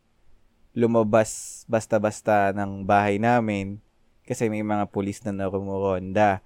lumabas 0.74 1.62
basta-basta 1.66 2.54
ng 2.54 2.86
bahay 2.86 3.18
namin 3.18 3.82
kasi 4.22 4.46
may 4.46 4.62
mga 4.62 4.86
pulis 4.94 5.18
na 5.26 5.34
narumuronda 5.34 6.38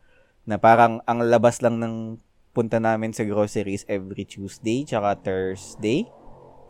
na 0.49 0.57
parang 0.57 1.05
ang 1.05 1.21
labas 1.21 1.61
lang 1.61 1.77
ng 1.77 2.17
punta 2.57 2.81
namin 2.81 3.13
sa 3.13 3.29
groceries 3.29 3.85
every 3.85 4.25
Tuesday 4.25 4.89
tsaka 4.89 5.21
Thursday. 5.21 6.09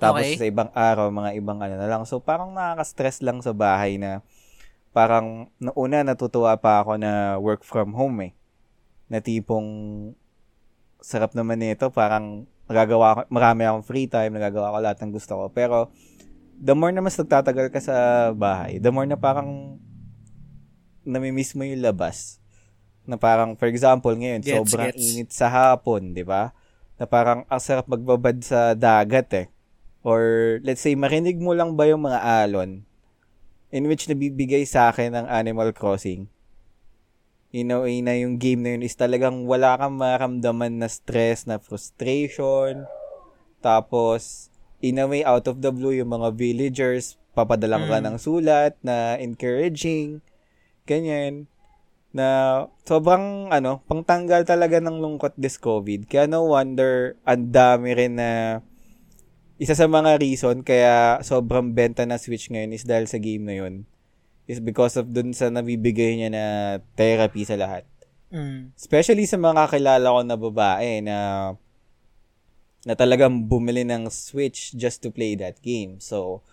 Tapos 0.03 0.27
Okay. 0.27 0.43
sa 0.43 0.47
ibang 0.51 0.71
araw, 0.75 1.07
mga 1.15 1.39
ibang 1.39 1.63
ano 1.63 1.79
na 1.79 1.87
lang. 1.87 2.03
So 2.03 2.19
parang 2.19 2.51
nakaka-stress 2.51 3.23
lang 3.23 3.39
sa 3.39 3.55
bahay 3.55 3.95
na 3.95 4.27
parang 4.95 5.51
nauna 5.59 6.07
natutuwa 6.07 6.55
pa 6.55 6.87
ako 6.87 6.95
na 7.03 7.35
work 7.43 7.67
from 7.67 7.91
home 7.99 8.31
eh. 8.31 8.33
Na 9.11 9.19
tipong 9.19 9.67
sarap 11.03 11.35
naman 11.35 11.59
nito, 11.59 11.91
parang 11.91 12.47
nagagawa 12.71 13.07
ko, 13.13 13.21
marami 13.29 13.67
akong 13.67 13.85
free 13.85 14.07
time, 14.07 14.39
nagagawa 14.39 14.71
ko 14.71 14.79
lahat 14.79 14.99
ng 15.03 15.13
gusto 15.13 15.35
ko. 15.35 15.45
Pero 15.51 15.91
the 16.57 16.73
more 16.79 16.95
na 16.95 17.03
mas 17.03 17.19
nagtatagal 17.19 17.75
ka 17.75 17.83
sa 17.83 17.97
bahay, 18.33 18.79
the 18.79 18.89
more 18.95 19.05
na 19.05 19.19
parang 19.19 19.83
namimiss 21.03 21.59
mo 21.59 21.67
yung 21.67 21.83
labas. 21.83 22.39
Na 23.05 23.21
parang, 23.21 23.59
for 23.59 23.69
example, 23.69 24.15
ngayon, 24.17 24.41
Gets, 24.41 24.57
sobrang 24.57 24.95
gets. 24.95 25.05
init 25.05 25.31
sa 25.35 25.51
hapon, 25.53 26.17
di 26.17 26.25
ba? 26.25 26.57
Na 26.97 27.05
parang 27.05 27.45
ang 27.53 27.61
sarap 27.61 27.85
magbabad 27.85 28.41
sa 28.41 28.73
dagat 28.73 29.29
eh. 29.37 29.47
Or, 30.01 30.57
let's 30.65 30.81
say, 30.81 30.97
marinig 30.97 31.37
mo 31.37 31.53
lang 31.53 31.77
ba 31.77 31.85
yung 31.85 32.09
mga 32.09 32.23
alon 32.47 32.87
in 33.75 33.91
which 33.91 34.07
nabibigay 34.07 34.63
sa 34.63 34.95
akin 34.95 35.19
ng 35.19 35.27
Animal 35.27 35.75
Crossing? 35.75 36.31
In 37.51 37.75
a 37.75 37.83
way 37.83 37.99
na 38.07 38.15
yung 38.15 38.39
game 38.39 38.63
na 38.63 38.79
yun 38.79 38.87
is 38.87 38.95
talagang 38.95 39.51
wala 39.51 39.75
kang 39.75 39.99
maramdaman 39.99 40.79
na 40.79 40.87
stress, 40.87 41.43
na 41.47 41.59
frustration. 41.59 42.87
Tapos, 43.59 44.51
in 44.79 45.03
a 45.03 45.07
way, 45.11 45.27
out 45.27 45.51
of 45.51 45.59
the 45.59 45.75
blue, 45.75 45.95
yung 45.95 46.15
mga 46.15 46.35
villagers, 46.39 47.19
papadalang 47.35 47.91
ka 47.91 47.99
Mm. 47.99 48.05
ng 48.07 48.17
sulat 48.19 48.79
na 48.83 49.19
encouraging. 49.19 50.23
Ganyan. 50.87 51.51
Na 52.15 52.27
sobrang, 52.87 53.51
ano, 53.51 53.83
pangtanggal 53.91 54.47
talaga 54.47 54.79
ng 54.79 55.03
lungkot 55.03 55.35
this 55.35 55.59
COVID. 55.59 56.07
Kaya 56.07 56.31
no 56.31 56.47
wonder, 56.47 57.19
ang 57.27 57.51
dami 57.51 57.91
rin 57.91 58.19
na 58.23 58.63
isa 59.59 59.75
sa 59.79 59.87
mga 59.87 60.19
reason 60.19 60.67
kaya 60.67 61.23
sobrang 61.23 61.71
benta 61.71 62.03
na 62.03 62.19
Switch 62.19 62.51
ngayon 62.51 62.75
is 62.75 62.83
dahil 62.83 63.07
sa 63.07 63.23
game 63.23 63.47
na 63.47 63.57
yun. 63.63 63.87
Is 64.45 64.61
because 64.61 65.01
of 65.01 65.15
dun 65.15 65.33
sa 65.33 65.49
nabibigay 65.49 66.21
niya 66.21 66.29
na 66.29 66.45
therapy 66.99 67.49
sa 67.49 67.57
lahat. 67.57 67.89
Mm. 68.35 68.75
Especially 68.77 69.25
sa 69.25 69.41
mga 69.41 69.65
kakilala 69.65 70.11
ko 70.11 70.21
na 70.21 70.37
babae 70.37 71.01
na 71.01 71.17
na 72.85 72.95
talagang 72.99 73.49
bumili 73.49 73.87
ng 73.89 74.13
Switch 74.13 74.77
just 74.77 75.01
to 75.01 75.09
play 75.09 75.33
that 75.39 75.57
game. 75.65 75.97
So, 76.03 76.45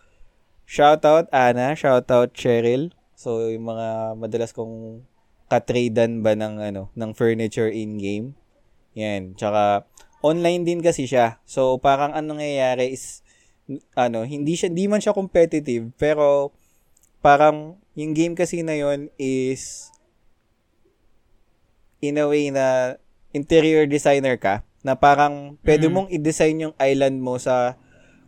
shout 0.63 1.03
out 1.03 1.27
Ana, 1.35 1.75
shout 1.75 2.07
out 2.07 2.31
Cheryl. 2.31 2.95
So, 3.17 3.51
yung 3.51 3.67
mga 3.67 4.15
madalas 4.15 4.55
kong 4.55 5.03
katradean 5.51 6.23
ba 6.23 6.31
ng 6.31 6.63
ano, 6.63 6.87
ng 6.95 7.11
furniture 7.11 7.67
in 7.67 7.99
game. 7.99 8.39
Yan, 8.95 9.35
tsaka 9.35 9.83
online 10.21 10.63
din 10.65 10.79
kasi 10.81 11.05
siya. 11.09 11.41
So, 11.45 11.77
parang 11.77 12.13
anong 12.13 12.41
nangyayari 12.41 12.93
is 12.93 13.21
ano, 13.95 14.25
hindi 14.25 14.57
siya 14.57 14.69
hindi 14.69 14.85
man 14.89 14.99
siya 14.99 15.15
competitive, 15.15 15.93
pero 15.95 16.51
parang 17.21 17.77
yung 17.93 18.15
game 18.15 18.33
kasi 18.33 18.65
na 18.65 18.73
yon 18.73 19.11
is 19.19 19.91
in 22.01 22.17
a 22.17 22.25
way 22.25 22.49
na 22.49 22.97
interior 23.31 23.85
designer 23.85 24.35
ka 24.35 24.65
na 24.81 24.97
parang 24.97 25.55
pwede 25.61 25.85
Mm. 25.87 25.93
mong 25.93 26.07
i-design 26.09 26.63
yung 26.69 26.75
island 26.81 27.21
mo 27.21 27.37
sa 27.37 27.77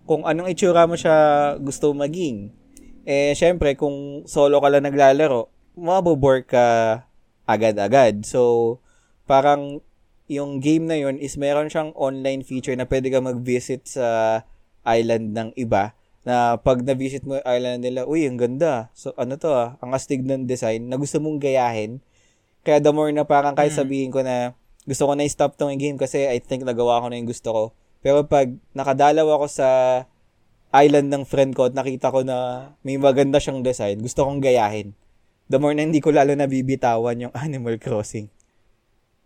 kung 0.05 0.21
anong 0.27 0.53
itsura 0.53 0.85
mo 0.85 0.93
siya 0.93 1.15
gusto 1.57 1.89
maging. 1.95 2.53
Eh, 3.03 3.33
syempre, 3.35 3.75
kung 3.75 4.23
solo 4.29 4.61
ka 4.61 4.69
lang 4.69 4.85
naglalaro, 4.85 5.49
mabobore 5.75 6.45
ka 6.45 6.65
agad-agad. 7.43 8.23
So, 8.23 8.77
parang 9.25 9.81
yung 10.33 10.57
game 10.57 10.89
na 10.89 10.97
yun 10.97 11.21
is 11.21 11.37
meron 11.37 11.69
siyang 11.69 11.93
online 11.93 12.41
feature 12.41 12.73
na 12.73 12.89
pwede 12.89 13.13
ka 13.13 13.21
mag-visit 13.21 13.85
sa 13.85 14.41
island 14.83 15.31
ng 15.31 15.49
iba 15.55 15.93
na 16.23 16.55
pag 16.55 16.79
na-visit 16.81 17.27
mo 17.27 17.35
yung 17.35 17.47
island 17.47 17.79
nila, 17.83 18.07
uy, 18.07 18.23
ang 18.23 18.39
ganda. 18.39 18.87
So, 18.95 19.11
ano 19.19 19.35
to 19.35 19.51
ah, 19.51 19.75
ang 19.83 19.91
astig 19.91 20.23
ng 20.23 20.47
design 20.47 20.87
na 20.87 20.95
gusto 20.95 21.19
mong 21.19 21.37
gayahin. 21.37 21.99
Kaya 22.63 22.79
the 22.79 22.95
more 22.95 23.11
na 23.11 23.27
parang 23.27 23.53
kahit 23.53 23.75
Mm. 23.75 23.79
sabihin 23.83 24.09
ko 24.09 24.23
na 24.23 24.55
gusto 24.87 25.03
ko 25.03 25.15
na 25.15 25.27
i-stop 25.27 25.59
tong 25.59 25.75
game 25.75 25.99
kasi 25.99 26.27
I 26.27 26.39
think 26.39 26.63
nagawa 26.63 27.03
ko 27.03 27.11
na 27.11 27.19
yung 27.19 27.27
gusto 27.27 27.49
ko. 27.51 27.63
Pero 27.99 28.23
pag 28.23 28.51
nakadalaw 28.71 29.35
ako 29.35 29.45
sa 29.51 29.67
island 30.71 31.11
ng 31.11 31.23
friend 31.27 31.55
ko 31.55 31.67
at 31.67 31.75
nakita 31.75 32.07
ko 32.07 32.23
na 32.23 32.71
may 32.87 32.95
maganda 32.95 33.39
siyang 33.39 33.59
design, 33.59 33.99
gusto 33.99 34.23
kong 34.23 34.39
gayahin. 34.39 34.95
The 35.51 35.59
more 35.59 35.75
na 35.75 35.83
hindi 35.83 35.99
ko 35.99 36.15
lalo 36.15 36.31
nabibitawan 36.35 37.19
yung 37.19 37.35
Animal 37.45 37.79
Crossing. 37.83 38.31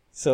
So, 0.09 0.33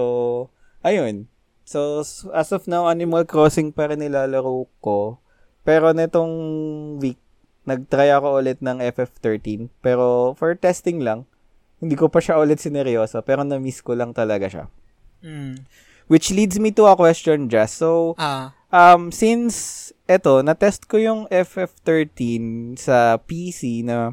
ayun. 0.84 1.26
So, 1.64 2.04
as 2.36 2.52
of 2.52 2.68
now, 2.68 2.92
Animal 2.92 3.24
Crossing 3.24 3.72
pa 3.72 3.88
rin 3.88 4.04
nilalaro 4.04 4.68
ko. 4.84 5.24
Pero 5.64 5.96
netong 5.96 6.32
week, 7.00 7.18
nag-try 7.64 8.12
ako 8.12 8.44
ulit 8.44 8.60
ng 8.60 8.84
FF13. 8.84 9.72
Pero 9.80 10.36
for 10.36 10.52
testing 10.60 11.00
lang, 11.00 11.24
hindi 11.80 11.96
ko 11.96 12.12
pa 12.12 12.20
siya 12.20 12.36
ulit 12.36 12.60
sineryoso. 12.60 13.24
Pero 13.24 13.48
na-miss 13.48 13.80
ko 13.80 13.96
lang 13.96 14.12
talaga 14.12 14.52
siya. 14.52 14.66
Mm. 15.24 15.64
Which 16.12 16.36
leads 16.36 16.60
me 16.60 16.76
to 16.76 16.84
a 16.84 17.00
question, 17.00 17.48
Jess. 17.48 17.80
So, 17.80 18.20
Ah. 18.20 18.52
um, 18.68 19.08
since 19.16 19.90
eto, 20.04 20.44
na-test 20.44 20.92
ko 20.92 21.00
yung 21.00 21.32
FF13 21.32 22.76
sa 22.76 23.16
PC 23.24 23.88
na 23.88 24.12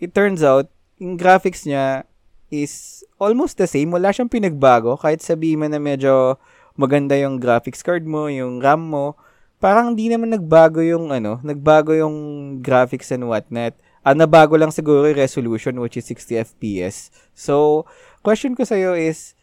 it 0.00 0.16
turns 0.16 0.40
out, 0.40 0.72
yung 0.96 1.20
graphics 1.20 1.68
niya 1.68 2.07
is 2.48 3.04
almost 3.20 3.60
the 3.60 3.68
same. 3.68 3.92
Wala 3.92 4.12
siyang 4.12 4.32
pinagbago. 4.32 4.96
Kahit 4.96 5.20
sabihin 5.20 5.60
mo 5.60 5.66
na 5.68 5.80
medyo 5.80 6.40
maganda 6.78 7.18
yung 7.18 7.36
graphics 7.36 7.84
card 7.84 8.06
mo, 8.08 8.30
yung 8.30 8.62
RAM 8.62 8.88
mo, 8.88 9.18
parang 9.58 9.92
hindi 9.92 10.08
naman 10.08 10.32
nagbago 10.32 10.80
yung 10.80 11.10
ano, 11.10 11.42
nagbago 11.42 11.92
yung 11.92 12.16
graphics 12.62 13.10
and 13.10 13.26
whatnot. 13.26 13.74
Ah, 14.06 14.14
nabago 14.14 14.54
lang 14.56 14.72
siguro 14.72 15.04
yung 15.04 15.18
resolution 15.18 15.76
which 15.82 15.98
is 15.98 16.06
60 16.08 16.54
FPS. 16.54 17.12
So, 17.34 17.84
question 18.22 18.54
ko 18.54 18.64
sa'yo 18.64 18.94
is, 18.96 19.34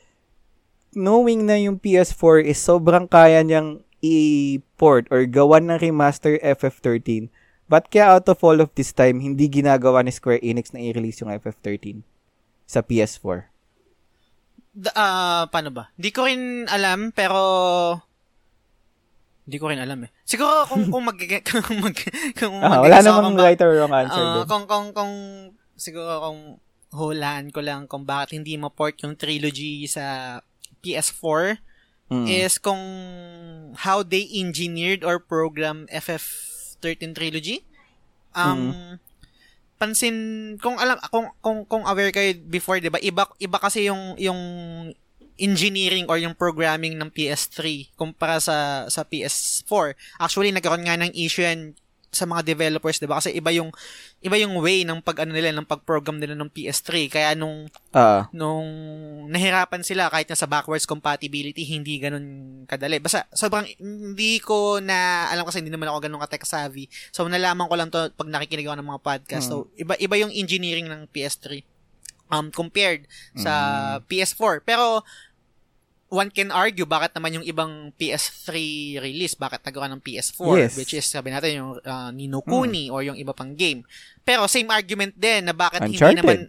knowing 0.96 1.44
na 1.44 1.60
yung 1.60 1.78
PS4 1.78 2.48
is 2.48 2.58
sobrang 2.58 3.06
kaya 3.06 3.44
niyang 3.44 3.84
i-port 4.00 5.12
or 5.12 5.28
gawan 5.28 5.70
ng 5.70 5.84
remaster 5.84 6.40
FF13, 6.40 7.28
ba't 7.68 7.92
kaya 7.92 8.16
out 8.16 8.26
of 8.32 8.40
all 8.42 8.58
of 8.64 8.72
this 8.74 8.96
time, 8.96 9.20
hindi 9.20 9.52
ginagawa 9.52 10.02
ni 10.02 10.16
Square 10.16 10.42
Enix 10.42 10.72
na 10.72 10.82
i-release 10.82 11.20
yung 11.22 11.36
FF13 11.36 12.15
sa 12.66 12.82
PS4? 12.82 13.46
Da- 14.76 14.92
ah, 14.94 15.44
paano 15.48 15.70
ba? 15.70 15.88
Hindi 15.96 16.10
ko 16.10 16.26
rin 16.26 16.42
alam, 16.68 17.10
pero... 17.10 17.40
Hindi 19.46 19.58
ko 19.58 19.70
rin 19.70 19.78
alam 19.78 20.02
eh. 20.04 20.12
Siguro 20.26 20.66
kung 20.66 20.90
kung 20.90 21.06
mag 21.06 21.16
kung 21.50 21.78
mag 21.80 21.94
kung 22.34 22.56
Ah, 22.58 22.70
mag- 22.76 22.82
wala 22.82 22.98
isa 22.98 23.08
namang 23.08 23.38
ba- 23.38 23.46
right 23.46 23.62
or 23.62 23.78
wrong 23.78 23.94
answer 23.94 24.18
Ah, 24.18 24.42
doon. 24.42 24.46
kung 24.50 24.64
kung 24.66 24.86
kung 24.92 25.14
siguro 25.78 26.18
kung 26.20 26.40
hulaan 26.92 27.54
ko 27.54 27.62
lang 27.62 27.86
kung 27.86 28.04
bakit 28.04 28.34
hindi 28.34 28.58
ma-port 28.58 28.98
yung 29.06 29.14
trilogy 29.14 29.86
sa 29.86 30.38
PS4 30.82 31.62
Mm. 32.06 32.30
is 32.30 32.62
kung 32.62 32.78
how 33.82 34.02
they 34.02 34.30
engineered 34.32 35.02
or 35.02 35.18
program 35.18 35.90
FF13 35.90 37.14
trilogy. 37.14 37.66
Um 38.30 38.98
pansin 39.76 40.16
kung 40.64 40.80
alam 40.80 40.96
kung 41.12 41.28
kung 41.44 41.68
kung 41.68 41.84
aware 41.84 42.12
kayo 42.16 42.32
before 42.48 42.80
'di 42.80 42.92
ba 42.92 43.00
iba 43.04 43.28
iba 43.44 43.58
kasi 43.60 43.92
yung 43.92 44.16
yung 44.16 44.40
engineering 45.36 46.08
or 46.08 46.16
yung 46.16 46.32
programming 46.32 46.96
ng 46.96 47.12
PS3 47.12 47.92
kumpara 48.00 48.40
sa 48.40 48.88
sa 48.88 49.04
PS4. 49.04 49.96
Actually 50.16 50.56
nagkaroon 50.56 50.88
nga 50.88 50.96
ng 50.96 51.12
issue 51.12 51.44
yan 51.44 51.76
sa 52.08 52.24
mga 52.24 52.48
developers 52.48 53.04
'di 53.04 53.08
ba 53.12 53.20
kasi 53.20 53.36
iba 53.36 53.52
yung 53.52 53.76
iba 54.26 54.42
yung 54.42 54.58
way 54.58 54.82
ng 54.82 55.06
pag 55.06 55.22
ano 55.22 55.38
nila 55.38 55.54
ng 55.54 55.70
pag-program 55.70 56.18
nila 56.18 56.34
ng 56.34 56.50
PS3 56.50 57.14
kaya 57.14 57.38
nung 57.38 57.70
Ah, 57.94 58.28
nung 58.34 58.68
nahirapan 59.30 59.86
sila 59.86 60.10
kahit 60.10 60.28
na 60.28 60.36
sa 60.36 60.50
backwards 60.50 60.90
compatibility 60.90 61.64
hindi 61.64 62.02
ganun 62.02 62.26
kadali. 62.68 63.00
Basta 63.00 63.30
sobrang 63.32 63.70
hindi 63.80 64.42
ko 64.42 64.82
na 64.84 65.30
alam 65.32 65.46
kasi 65.46 65.62
hindi 65.62 65.72
naman 65.72 65.88
ako 65.88 66.10
ganun 66.10 66.20
ka-tech 66.26 66.44
savvy. 66.44 66.90
So 67.14 67.24
nalaman 67.30 67.70
ko 67.70 67.76
lang 67.78 67.94
to 67.94 68.10
pag 68.18 68.28
nakikinig 68.28 68.66
ako 68.66 68.82
ng 68.82 68.90
mga 68.90 69.04
podcast. 69.06 69.46
So 69.48 69.70
iba 69.78 69.94
iba 69.96 70.18
yung 70.18 70.34
engineering 70.34 70.90
ng 70.90 71.08
PS3 71.14 71.62
um 72.34 72.50
compared 72.50 73.06
sa 73.38 73.54
PS4. 74.10 74.66
Pero 74.66 75.06
one 76.16 76.32
can 76.32 76.48
argue 76.50 76.88
bakit 76.88 77.12
naman 77.12 77.36
yung 77.36 77.46
ibang 77.46 77.92
PS3 77.94 78.56
release, 78.98 79.36
bakit 79.36 79.60
nagawa 79.62 79.92
ng 79.92 80.00
PS4, 80.00 80.56
Yes. 80.56 80.74
which 80.74 80.94
is 80.94 81.04
sabi 81.04 81.30
natin 81.30 81.60
yung 81.60 81.72
uh, 81.78 82.10
Nino 82.10 82.40
Kuni 82.40 82.88
or 82.88 83.04
yung 83.04 83.16
iba 83.16 83.36
pang 83.36 83.52
game. 83.54 83.84
Pero 84.24 84.48
same 84.48 84.72
argument 84.72 85.12
din 85.14 85.44
na 85.44 85.52
bakit 85.52 85.84
Uncharted. 85.84 86.16
hindi 86.16 86.24
naman 86.24 86.40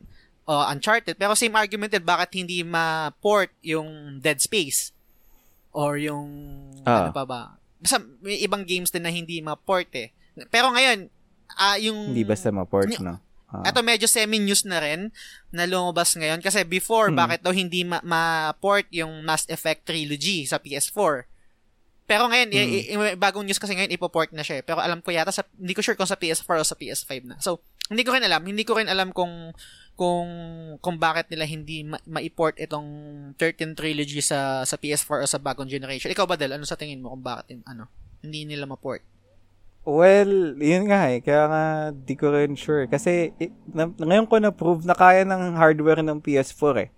uh, 0.46 0.70
Uncharted. 0.70 1.18
Pero 1.18 1.35
same 1.35 1.52
argument 1.52 1.90
din, 1.90 2.00
bakit 2.00 2.31
hindi 2.37 2.62
ma-port 2.62 3.50
yung 3.61 4.16
Dead 4.18 4.38
Space? 4.38 4.94
Or 5.74 5.98
yung, 5.98 6.31
Ah. 6.87 7.05
ano 7.05 7.11
pa 7.11 7.26
ba? 7.26 7.40
Basta 7.76 7.98
may 8.22 8.40
ibang 8.40 8.62
games 8.62 8.88
din 8.88 9.02
na 9.02 9.11
hindi 9.11 9.42
ma-port 9.42 9.90
eh. 9.92 10.14
Pero 10.48 10.70
ngayon, 10.70 11.11
ah 11.52 11.76
yung... 11.76 12.14
hindi 12.14 12.22
basta 12.22 12.48
ma-port, 12.48 12.88
no? 12.96 13.18
Ah. 13.46 13.62
Ito 13.62 13.78
medyo 13.78 14.11
semi-news 14.11 14.66
na 14.66 14.82
rin 14.82 15.14
na 15.54 15.70
lumabas 15.70 16.18
ngayon. 16.18 16.42
Kasi 16.42 16.66
before, 16.66 17.14
Hmm. 17.14 17.18
bakit 17.18 17.40
daw 17.46 17.54
hindi 17.54 17.87
ma- 17.87 18.02
ma-port 18.02 18.90
yung 18.90 19.22
Mass 19.22 19.46
Effect 19.46 19.87
Trilogy 19.87 20.42
sa 20.44 20.59
PS4? 20.59 21.30
Pero 22.06 22.26
ngayon, 22.26 22.48
Hmm. 22.50 22.59
i- 22.59 22.87
i- 22.90 23.18
bagong 23.18 23.46
news 23.46 23.59
kasi 23.59 23.74
ngayon, 23.74 23.94
ipoport 23.94 24.35
na 24.35 24.42
siya. 24.42 24.61
eh. 24.61 24.64
Pero 24.66 24.82
alam 24.82 24.98
ko 24.98 25.11
yata, 25.11 25.30
sa, 25.30 25.46
hindi 25.59 25.74
ko 25.74 25.82
sure 25.82 25.94
kung 25.94 26.11
sa 26.11 26.18
PS4 26.18 26.59
o 26.59 26.66
sa 26.66 26.74
PS5 26.74 27.22
na. 27.22 27.38
So, 27.38 27.62
hindi 27.87 28.02
ko 28.02 28.14
rin 28.14 28.22
alam. 28.26 28.42
Hindi 28.42 28.66
ko 28.66 28.78
rin 28.78 28.90
alam 28.90 29.14
kung 29.14 29.54
kung 29.96 30.28
kung 30.85 31.00
bakit 31.00 31.32
nila 31.32 31.48
hindi 31.48 31.80
ma- 31.80 32.02
ma-port 32.04 32.61
itong 32.61 32.85
13 33.40 33.72
trilogy 33.72 34.20
sa 34.20 34.61
sa 34.68 34.76
PS4 34.76 35.22
o 35.22 35.26
sa 35.26 35.40
bagong 35.40 35.70
generation. 35.70 36.12
Ikaw 36.12 36.26
ba, 36.28 36.37
Del? 36.37 36.52
Ano 36.52 36.68
sa 36.68 36.76
tingin 36.76 37.00
mo 37.00 37.14
kung 37.16 37.24
bakit 37.24 37.56
ano, 37.64 37.88
hindi 38.20 38.44
nila 38.44 38.68
ma-port? 38.68 39.00
Well, 39.87 40.59
yun 40.59 40.90
nga 40.90 41.14
eh. 41.14 41.22
Kaya 41.22 41.44
nga, 41.46 41.64
di 41.94 42.18
ko 42.18 42.35
rin 42.35 42.59
sure. 42.59 42.90
Kasi, 42.90 43.31
i- 43.38 43.55
na, 43.70 43.87
ngayon 43.87 44.27
ko 44.27 44.42
na-prove 44.42 44.83
na 44.83 44.99
kaya 44.99 45.22
ng 45.22 45.55
hardware 45.55 46.03
ng 46.03 46.18
PS4 46.18 46.75
eh. 46.83 46.90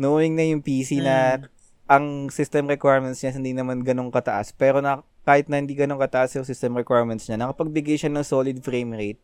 Knowing 0.00 0.32
na 0.32 0.44
yung 0.48 0.64
PC 0.64 1.04
na 1.04 1.44
ang 1.86 2.32
system 2.32 2.66
requirements 2.72 3.20
niya 3.20 3.36
hindi 3.36 3.52
naman 3.52 3.84
ganun 3.84 4.08
kataas. 4.08 4.56
Pero 4.56 4.80
na, 4.80 5.04
kahit 5.28 5.52
na 5.52 5.60
hindi 5.60 5.76
ganun 5.76 6.00
kataas 6.00 6.32
yung 6.40 6.48
system 6.48 6.72
requirements 6.72 7.28
niya, 7.28 7.36
nakapagbigay 7.36 8.00
siya 8.00 8.08
ng 8.08 8.24
solid 8.24 8.64
frame 8.64 8.96
rate. 8.96 9.20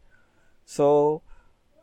So, 0.68 1.20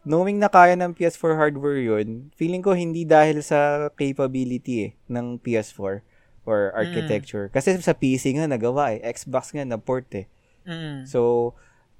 knowing 0.06 0.38
na 0.38 0.50
kaya 0.50 0.78
ng 0.78 0.94
PS4 0.94 1.36
hardware 1.38 1.82
yun, 1.82 2.30
feeling 2.38 2.62
ko 2.62 2.78
hindi 2.78 3.04
dahil 3.04 3.42
sa 3.42 3.90
capability 3.98 4.90
eh, 4.90 4.92
ng 5.10 5.42
PS4 5.42 6.06
or 6.46 6.74
architecture. 6.74 7.50
Kasi 7.50 7.78
sa 7.82 7.94
PC 7.98 8.34
nga 8.38 8.46
nagawa 8.46 8.94
eh. 8.94 9.02
Xbox 9.10 9.54
nga 9.58 9.66
na-port 9.66 10.06
eh. 10.16 10.30
Mm. 10.70 11.10
So, 11.10 11.52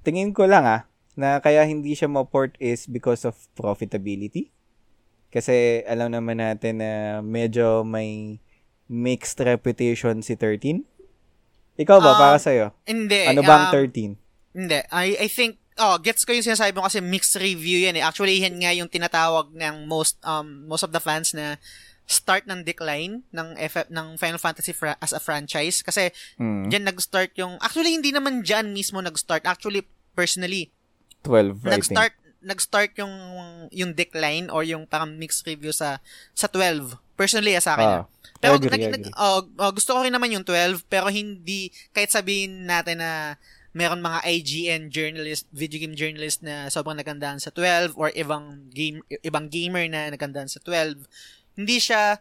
tingin 0.06 0.30
ko 0.30 0.46
lang 0.46 0.62
ah, 0.62 0.86
na 1.18 1.42
kaya 1.42 1.66
hindi 1.66 1.98
siya 1.98 2.06
ma-port 2.06 2.54
is 2.62 2.86
because 2.86 3.26
of 3.26 3.34
profitability. 3.58 4.54
Kasi 5.30 5.82
alam 5.86 6.14
naman 6.14 6.38
natin 6.38 6.78
na 6.82 7.18
medyo 7.22 7.82
may 7.82 8.38
mixed 8.90 9.38
reputation 9.42 10.22
si 10.22 10.34
13. 10.34 10.82
Ikaw 11.78 11.98
ba, 12.02 12.12
Ah, 12.14 12.18
para 12.18 12.38
sa'yo? 12.38 12.74
Hindi. 12.86 13.30
Ano 13.30 13.42
ba 13.46 13.54
ang 13.56 13.66
um, 13.70 13.86
13? 13.86 14.18
Hindi. 14.54 14.78
I, 14.90 15.06
I 15.16 15.28
think, 15.30 15.62
oh, 15.78 15.96
gets 16.02 16.26
ko 16.26 16.34
yung 16.34 16.44
sinasabi 16.44 16.74
mo 16.74 16.82
kasi 16.82 16.98
mixed 16.98 17.38
review 17.38 17.86
yan 17.86 17.94
eh. 17.94 18.02
Actually, 18.02 18.42
yan 18.42 18.58
nga 18.58 18.74
yung 18.74 18.90
tinatawag 18.90 19.54
ng 19.54 19.86
most, 19.86 20.18
um, 20.26 20.66
most 20.66 20.82
of 20.82 20.90
the 20.90 20.98
fans 20.98 21.30
na 21.32 21.56
start 22.10 22.50
ng 22.50 22.66
decline 22.66 23.22
ng 23.30 23.54
FF, 23.54 23.86
ng 23.86 24.18
Final 24.18 24.42
Fantasy 24.42 24.74
fra- 24.74 24.98
as 24.98 25.14
a 25.14 25.22
franchise. 25.22 25.78
Kasi, 25.80 26.10
Hmm, 26.34 26.66
dyan 26.66 26.82
nag-start 26.82 27.38
yung, 27.38 27.54
actually, 27.62 27.94
hindi 27.94 28.10
naman 28.10 28.42
dyan 28.42 28.74
mismo 28.74 28.98
nag-start. 28.98 29.46
Actually, 29.46 29.86
personally, 30.12 30.74
12, 31.22 31.62
I 31.62 31.62
think. 31.62 31.72
nag-start, 31.78 32.14
nag-start 32.42 32.92
yung, 32.98 33.14
yung 33.70 33.94
decline 33.94 34.50
or 34.50 34.66
yung 34.66 34.90
parang 34.90 35.14
mixed 35.14 35.46
review 35.46 35.70
sa, 35.70 36.02
sa 36.34 36.50
12. 36.50 36.98
Personally, 37.14 37.54
ah, 37.54 37.62
sa 37.62 37.78
akin. 37.78 37.86
Ah, 37.86 37.98
ah. 38.02 38.04
Pero 38.40 38.56
agree, 38.56 38.72
nag, 38.72 38.82
agree. 38.82 38.94
nag- 39.06 39.14
oh, 39.14 39.44
oh, 39.60 39.70
gusto 39.70 39.94
ko 39.94 40.00
rin 40.02 40.10
naman 40.10 40.32
yung 40.32 40.42
12 40.42 40.88
pero 40.88 41.12
hindi 41.12 41.68
kahit 41.92 42.08
sabihin 42.08 42.64
natin 42.64 43.04
na 43.04 43.36
meron 43.70 44.00
mga 44.00 44.24
IGN 44.26 44.82
journalist, 44.90 45.44
video 45.52 45.78
game 45.78 45.94
journalist 45.94 46.40
na 46.42 46.66
sobrang 46.72 46.96
nagandaan 46.96 47.38
sa 47.38 47.52
12 47.52 47.94
or 47.94 48.10
ibang 48.16 48.66
game 48.72 49.04
ibang 49.22 49.46
gamer 49.46 49.86
na 49.86 50.08
nagandaan 50.10 50.48
sa 50.48 50.58
12. 50.58 51.04
Hindi 51.60 51.76
siya 51.76 52.16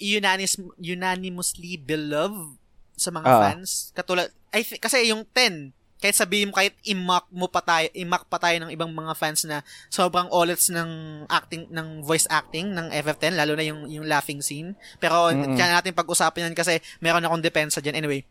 unanimous, 0.00 0.56
unanimously 0.74 1.76
beloved 1.76 2.56
sa 2.96 3.12
mga 3.12 3.28
Ah. 3.28 3.40
fans. 3.44 3.92
Katulad 3.92 4.32
I 4.50 4.64
thi- 4.64 4.80
kasi 4.80 5.04
yung 5.06 5.28
10 5.28 5.76
kahit 5.98 6.14
sabihin 6.14 6.48
mo, 6.48 6.54
kahit 6.54 6.78
i-mock 6.86 7.26
mo 7.28 7.50
pa 7.50 7.58
tayo, 7.58 7.90
i-mock 7.90 8.30
pa 8.30 8.38
tayo 8.38 8.54
ng 8.62 8.70
ibang 8.70 8.86
mga 8.86 9.18
fans 9.18 9.42
na 9.42 9.66
sobrang 9.90 10.30
olets 10.30 10.70
ng 10.70 10.86
acting, 11.26 11.66
ng 11.68 12.06
voice 12.06 12.22
acting 12.30 12.70
ng 12.70 12.94
FF10, 12.94 13.34
lalo 13.34 13.58
na 13.58 13.66
yung, 13.66 13.82
yung 13.90 14.06
laughing 14.06 14.38
scene. 14.38 14.78
Pero, 15.02 15.26
Mm-mm. 15.26 15.58
kaya 15.58 15.74
natin 15.74 15.98
pag-usapan 15.98 16.48
yan 16.48 16.54
kasi 16.54 16.78
meron 17.02 17.26
akong 17.26 17.42
depensa 17.42 17.82
dyan. 17.82 17.98
Anyway, 17.98 18.22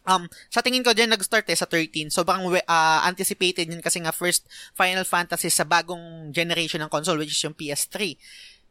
Um, 0.00 0.32
sa 0.48 0.64
tingin 0.64 0.80
ko 0.80 0.96
dyan 0.96 1.12
nag-start 1.12 1.44
eh 1.52 1.58
sa 1.58 1.68
13. 1.68 2.08
Sobrang 2.08 2.40
uh, 2.40 3.00
anticipated 3.04 3.68
yun 3.68 3.84
kasi 3.84 4.00
nga 4.00 4.16
first 4.16 4.48
Final 4.72 5.04
Fantasy 5.04 5.52
sa 5.52 5.68
bagong 5.68 6.32
generation 6.32 6.80
ng 6.80 6.88
console 6.88 7.20
which 7.20 7.36
is 7.36 7.44
yung 7.44 7.52
PS3. 7.52 8.16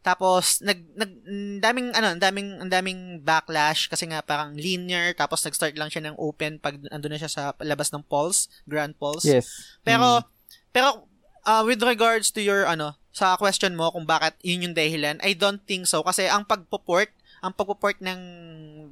Tapos 0.00 0.64
nag 0.64 0.80
nag 0.96 1.12
daming 1.60 1.92
ano, 1.92 2.16
daming 2.16 2.56
ang 2.56 2.72
daming 2.72 3.20
backlash 3.20 3.84
kasi 3.84 4.08
nga 4.08 4.24
parang 4.24 4.56
linear 4.56 5.12
tapos 5.12 5.44
nag-start 5.44 5.76
lang 5.76 5.92
siya 5.92 6.08
ng 6.08 6.16
open 6.16 6.56
pag 6.56 6.80
andun 6.88 7.12
na 7.12 7.20
siya 7.20 7.28
sa 7.28 7.42
labas 7.60 7.92
ng 7.92 8.00
Pulse, 8.08 8.48
Grand 8.64 8.96
Pulse. 8.96 9.28
Yes. 9.28 9.76
Pero 9.84 10.24
pero 10.72 11.04
uh, 11.44 11.62
with 11.68 11.84
regards 11.84 12.32
to 12.32 12.40
your 12.40 12.64
ano 12.64 12.96
sa 13.12 13.36
question 13.36 13.76
mo 13.76 13.92
kung 13.92 14.08
bakit 14.08 14.40
yun 14.40 14.70
yung 14.70 14.76
dahilan, 14.76 15.20
I 15.20 15.36
don't 15.36 15.60
think 15.68 15.84
so 15.84 16.00
kasi 16.00 16.30
ang 16.30 16.48
pagpo-port, 16.48 17.10
ang 17.44 17.52
pagpo-port 17.52 18.00
ng 18.00 18.20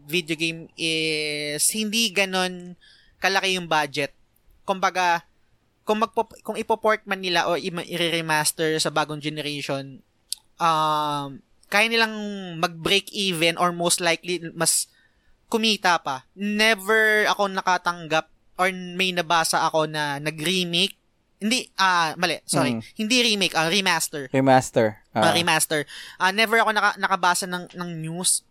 video 0.05 0.37
game 0.37 0.69
is 0.77 1.65
hindi 1.73 2.13
ganon 2.13 2.77
kalaki 3.17 3.57
yung 3.57 3.71
budget. 3.71 4.13
Kumbaga, 4.69 5.25
kung 5.89 6.05
magpo 6.05 6.29
kung 6.45 6.61
ipo-port 6.61 7.07
man 7.09 7.25
nila 7.25 7.49
o 7.49 7.57
i-remaster 7.57 8.77
sa 8.77 8.93
bagong 8.93 9.25
generation, 9.25 10.05
um 10.59 11.39
kaya 11.69 11.87
nilang 11.87 12.15
mag-break 12.59 13.13
even 13.13 13.61
or 13.61 13.71
most 13.71 14.01
likely 14.01 14.41
mas 14.57 14.89
kumita 15.49 15.97
pa. 16.01 16.29
Never 16.37 17.25
ako 17.29 17.49
nakatanggap 17.49 18.29
or 18.61 18.69
may 18.73 19.15
nabasa 19.15 19.65
ako 19.65 19.89
na 19.89 20.21
nag-remake. 20.21 20.99
Hindi, 21.39 21.71
ah, 21.79 22.19
mali, 22.19 22.43
sorry. 22.45 22.75
Mm. 22.75 22.83
Hindi 22.99 23.17
remake, 23.23 23.55
ah, 23.55 23.71
remaster. 23.71 24.27
Remaster. 24.35 24.99
Ah, 25.15 25.31
Ah. 25.31 25.33
remaster. 25.33 25.87
Ah, 26.19 26.35
never 26.35 26.59
ako 26.59 26.75
naka, 26.75 26.99
nakabasa 26.99 27.47
ng, 27.47 27.71
ng 27.79 27.91
news 28.03 28.43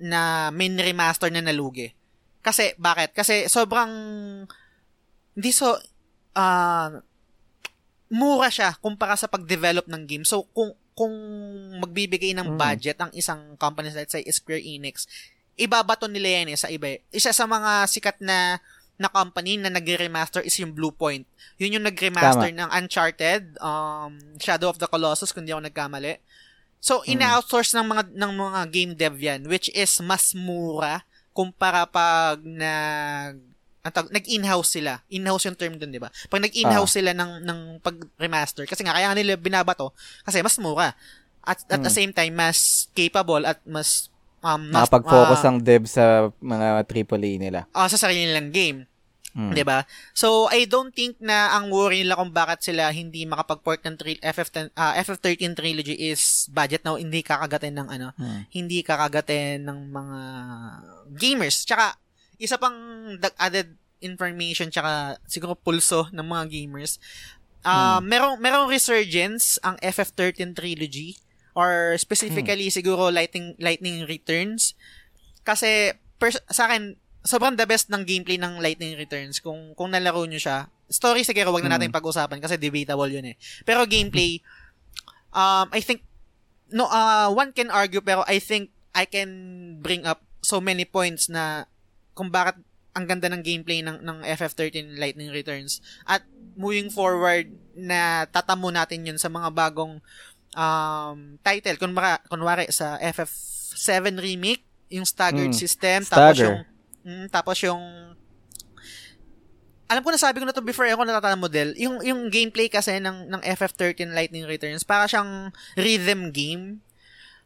na 0.00 0.48
may 0.48 0.72
remaster 0.72 1.28
na 1.28 1.44
nalugi. 1.44 1.92
Kasi, 2.40 2.72
bakit? 2.80 3.12
Kasi 3.12 3.44
sobrang, 3.52 3.92
hindi 5.36 5.50
so, 5.52 5.76
ah, 6.32 7.04
mura 8.08 8.48
siya 8.48 8.72
kumpara 8.80 9.20
sa 9.20 9.28
pag-develop 9.28 9.84
ng 9.84 10.02
game. 10.08 10.24
So, 10.24 10.48
kung, 10.56 10.72
kung 11.00 11.16
magbibigay 11.80 12.36
ng 12.36 12.54
Mm. 12.54 12.58
budget 12.60 13.00
ang 13.00 13.08
isang 13.16 13.56
company, 13.56 13.88
let's 13.88 14.12
say 14.12 14.20
Square 14.28 14.60
Enix, 14.60 15.08
ibabato 15.56 16.04
nila 16.04 16.28
yan 16.36 16.52
eh 16.52 16.60
sa 16.60 16.68
iba. 16.68 16.92
eh. 16.92 17.00
Isa 17.08 17.32
sa 17.32 17.48
mga 17.48 17.88
sikat 17.88 18.20
na 18.20 18.60
na 19.00 19.08
company 19.08 19.56
na 19.56 19.72
nag-remaster 19.72 20.44
is 20.44 20.52
yung 20.60 20.76
Bluepoint. 20.76 21.24
Yun 21.56 21.80
yung 21.80 21.88
nag-remaster 21.88 22.52
ng 22.52 22.68
Uncharted, 22.68 23.56
um, 23.56 24.12
Shadow 24.36 24.68
of 24.68 24.76
the 24.76 24.84
Colossus, 24.84 25.32
kung 25.32 25.48
di 25.48 25.56
ako 25.56 25.64
nagkamali. 25.64 26.20
So, 26.76 27.00
Mm. 27.00 27.16
ina-outsource 27.16 27.72
ng 27.72 27.86
mga, 27.88 28.02
ng 28.12 28.32
mga 28.36 28.60
game 28.68 28.92
dev 28.92 29.16
yan, 29.16 29.48
which 29.48 29.72
is 29.72 29.88
mas 30.04 30.36
mura 30.36 31.08
kumpara 31.32 31.88
pag 31.88 32.44
nag 32.44 33.40
ang 33.80 33.90
tawag- 33.90 34.12
nag-in-house 34.12 34.70
sila. 34.72 35.00
In-house 35.08 35.44
yung 35.44 35.56
term 35.56 35.74
dun, 35.74 35.88
di 35.88 35.96
ba? 35.96 36.12
Pag 36.26 36.42
nag-in-house 36.42 36.92
sila 36.94 37.10
ng, 37.10 37.40
ng 37.40 37.60
pag-remaster, 37.80 38.64
kasi 38.64 38.80
nga, 38.80 38.92
kaya 38.92 39.12
nila 39.12 39.34
binabato, 39.34 39.96
kasi 40.20 40.40
mas 40.40 40.56
mura. 40.56 40.92
At, 41.40 41.64
at 41.66 41.80
the 41.80 41.88
Mm. 41.88 41.98
same 41.98 42.12
time, 42.12 42.34
mas 42.34 42.58
capable 42.92 43.42
at 43.42 43.56
mas 43.64 44.12
um, 44.40 44.60
mas, 44.68 44.84
Nakapag-focus 44.84 45.40
ah, 45.40 45.46
ang 45.46 45.58
dev 45.58 45.84
sa 45.84 46.04
mga 46.36 46.84
AAA 46.84 47.36
nila. 47.38 47.64
ah, 47.70 47.84
sa 47.86 47.96
sarili 47.96 48.24
nilang 48.24 48.48
game. 48.50 48.78
Mm. 49.30 49.54
'Di 49.54 49.62
ba? 49.62 49.86
So 50.10 50.50
I 50.50 50.66
don't 50.66 50.90
think 50.90 51.14
na 51.18 51.54
ang 51.54 51.70
worry 51.70 52.02
nila 52.02 52.18
kung 52.18 52.28
bakit 52.30 52.60
sila 52.62 52.90
hindi 52.90 53.22
makapag-port 53.24 53.78
ng 53.80 53.94
tri- 53.94 54.18
FF10 54.18 54.74
ah, 54.74 54.98
FF13 54.98 55.54
trilogy 55.54 55.94
is 55.94 56.50
budget 56.50 56.82
na 56.82 56.98
hindi 56.98 57.22
kakagatin 57.22 57.78
ng 57.78 57.88
ano, 57.88 58.08
Mm. 58.12 58.40
hindi 58.50 58.82
kakagatin 58.82 59.62
ng 59.62 59.78
mga 59.88 60.18
gamers. 61.14 61.62
Tsaka 61.62 61.94
isa 62.40 62.56
pang 62.56 62.74
added 63.36 63.76
information 64.00 64.72
tsaka 64.72 65.20
siguro 65.28 65.52
pulso 65.52 66.08
ng 66.10 66.24
mga 66.24 66.44
gamers. 66.48 66.96
Ah, 67.60 68.00
merong 68.00 68.40
merong 68.40 68.72
resurgence 68.72 69.60
ang 69.60 69.76
FF13 69.84 70.56
trilogy 70.56 71.20
or 71.52 71.92
specifically 72.00 72.72
siguro 72.72 73.12
Lightning 73.12 73.52
Lightning 73.60 74.08
Returns 74.08 74.72
kasi 75.44 75.92
pers- 76.16 76.40
sa 76.48 76.72
akin 76.72 76.96
sobrang 77.20 77.60
the 77.60 77.68
best 77.68 77.92
ng 77.92 78.00
gameplay 78.08 78.40
ng 78.40 78.64
Lightning 78.64 78.96
Returns 78.96 79.44
kung 79.44 79.76
kung 79.76 79.92
nalaro 79.92 80.24
nyo 80.24 80.40
siya. 80.40 80.72
Story 80.88 81.20
siguro 81.22 81.52
wag 81.52 81.62
na 81.68 81.76
natin 81.76 81.92
pag-usapan 81.92 82.40
kasi 82.40 82.56
debatable 82.56 83.12
yun 83.12 83.28
eh. 83.28 83.36
Pero 83.68 83.84
gameplay 83.84 84.40
um 85.36 85.68
I 85.68 85.84
think 85.84 86.00
no 86.72 86.88
uh 86.88 87.28
one 87.28 87.52
can 87.52 87.68
argue 87.68 88.00
pero 88.00 88.24
I 88.24 88.40
think 88.40 88.72
I 88.96 89.04
can 89.04 89.30
bring 89.84 90.08
up 90.08 90.24
so 90.40 90.58
many 90.64 90.88
points 90.88 91.28
na 91.28 91.68
kung 92.12 92.28
bakit 92.28 92.58
ang 92.90 93.06
ganda 93.06 93.30
ng 93.30 93.40
gameplay 93.40 93.80
ng 93.80 94.02
ng 94.02 94.18
FF13 94.26 94.98
Lightning 94.98 95.30
Returns 95.30 95.78
at 96.04 96.26
moving 96.58 96.90
forward 96.90 97.46
na 97.72 98.26
tatamo 98.26 98.68
natin 98.68 99.06
yun 99.06 99.16
sa 99.16 99.30
mga 99.30 99.48
bagong 99.54 100.02
um 100.50 101.18
title 101.40 101.78
kunwari, 101.78 102.18
kunwari 102.26 102.66
sa 102.68 102.98
FF7 102.98 104.18
remake 104.18 104.66
yung 104.90 105.06
staggered 105.06 105.54
Mm. 105.54 105.62
system 105.62 105.98
tapos 106.02 106.34
Stagger. 106.34 106.46
yung 106.50 106.60
mm, 107.06 107.26
tapos 107.30 107.56
yung 107.62 107.82
alam 109.86 110.02
ko 110.02 110.10
na 110.10 110.18
sabi 110.18 110.38
ko 110.38 110.46
na 110.46 110.54
to 110.54 110.62
before 110.62 110.86
ako 110.86 111.02
natatanda 111.02 111.38
model 111.38 111.74
yung 111.74 111.98
yung 112.02 112.30
gameplay 112.30 112.66
kasi 112.66 112.98
ng 112.98 113.26
ng 113.26 113.42
FF13 113.42 114.10
Lightning 114.10 114.46
Returns 114.46 114.82
para 114.82 115.06
siyang 115.06 115.50
rhythm 115.74 116.30
game 116.30 116.82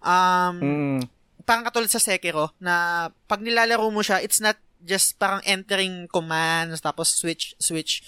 um 0.01 0.57
Mm. 0.61 1.01
Parang 1.45 1.65
katulad 1.69 1.89
sa 1.93 2.03
Sekiro 2.03 2.51
na 2.59 3.09
pag 3.29 3.41
nilalaro 3.45 3.89
mo 3.93 4.01
siya, 4.01 4.21
it's 4.25 4.41
not 4.41 4.57
just 4.85 5.17
parang 5.17 5.41
entering 5.49 6.05
commands 6.13 6.85
tapos 6.85 7.09
switch 7.09 7.57
switch 7.57 8.05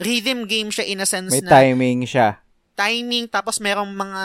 rhythm 0.00 0.48
game 0.48 0.72
siya 0.72 0.88
in 0.88 1.04
a 1.04 1.06
sense 1.06 1.36
May 1.36 1.44
na 1.44 1.52
timing 1.52 2.08
siya. 2.08 2.40
timing 2.74 3.30
tapos 3.30 3.62
merong 3.62 3.92
mga 3.92 4.24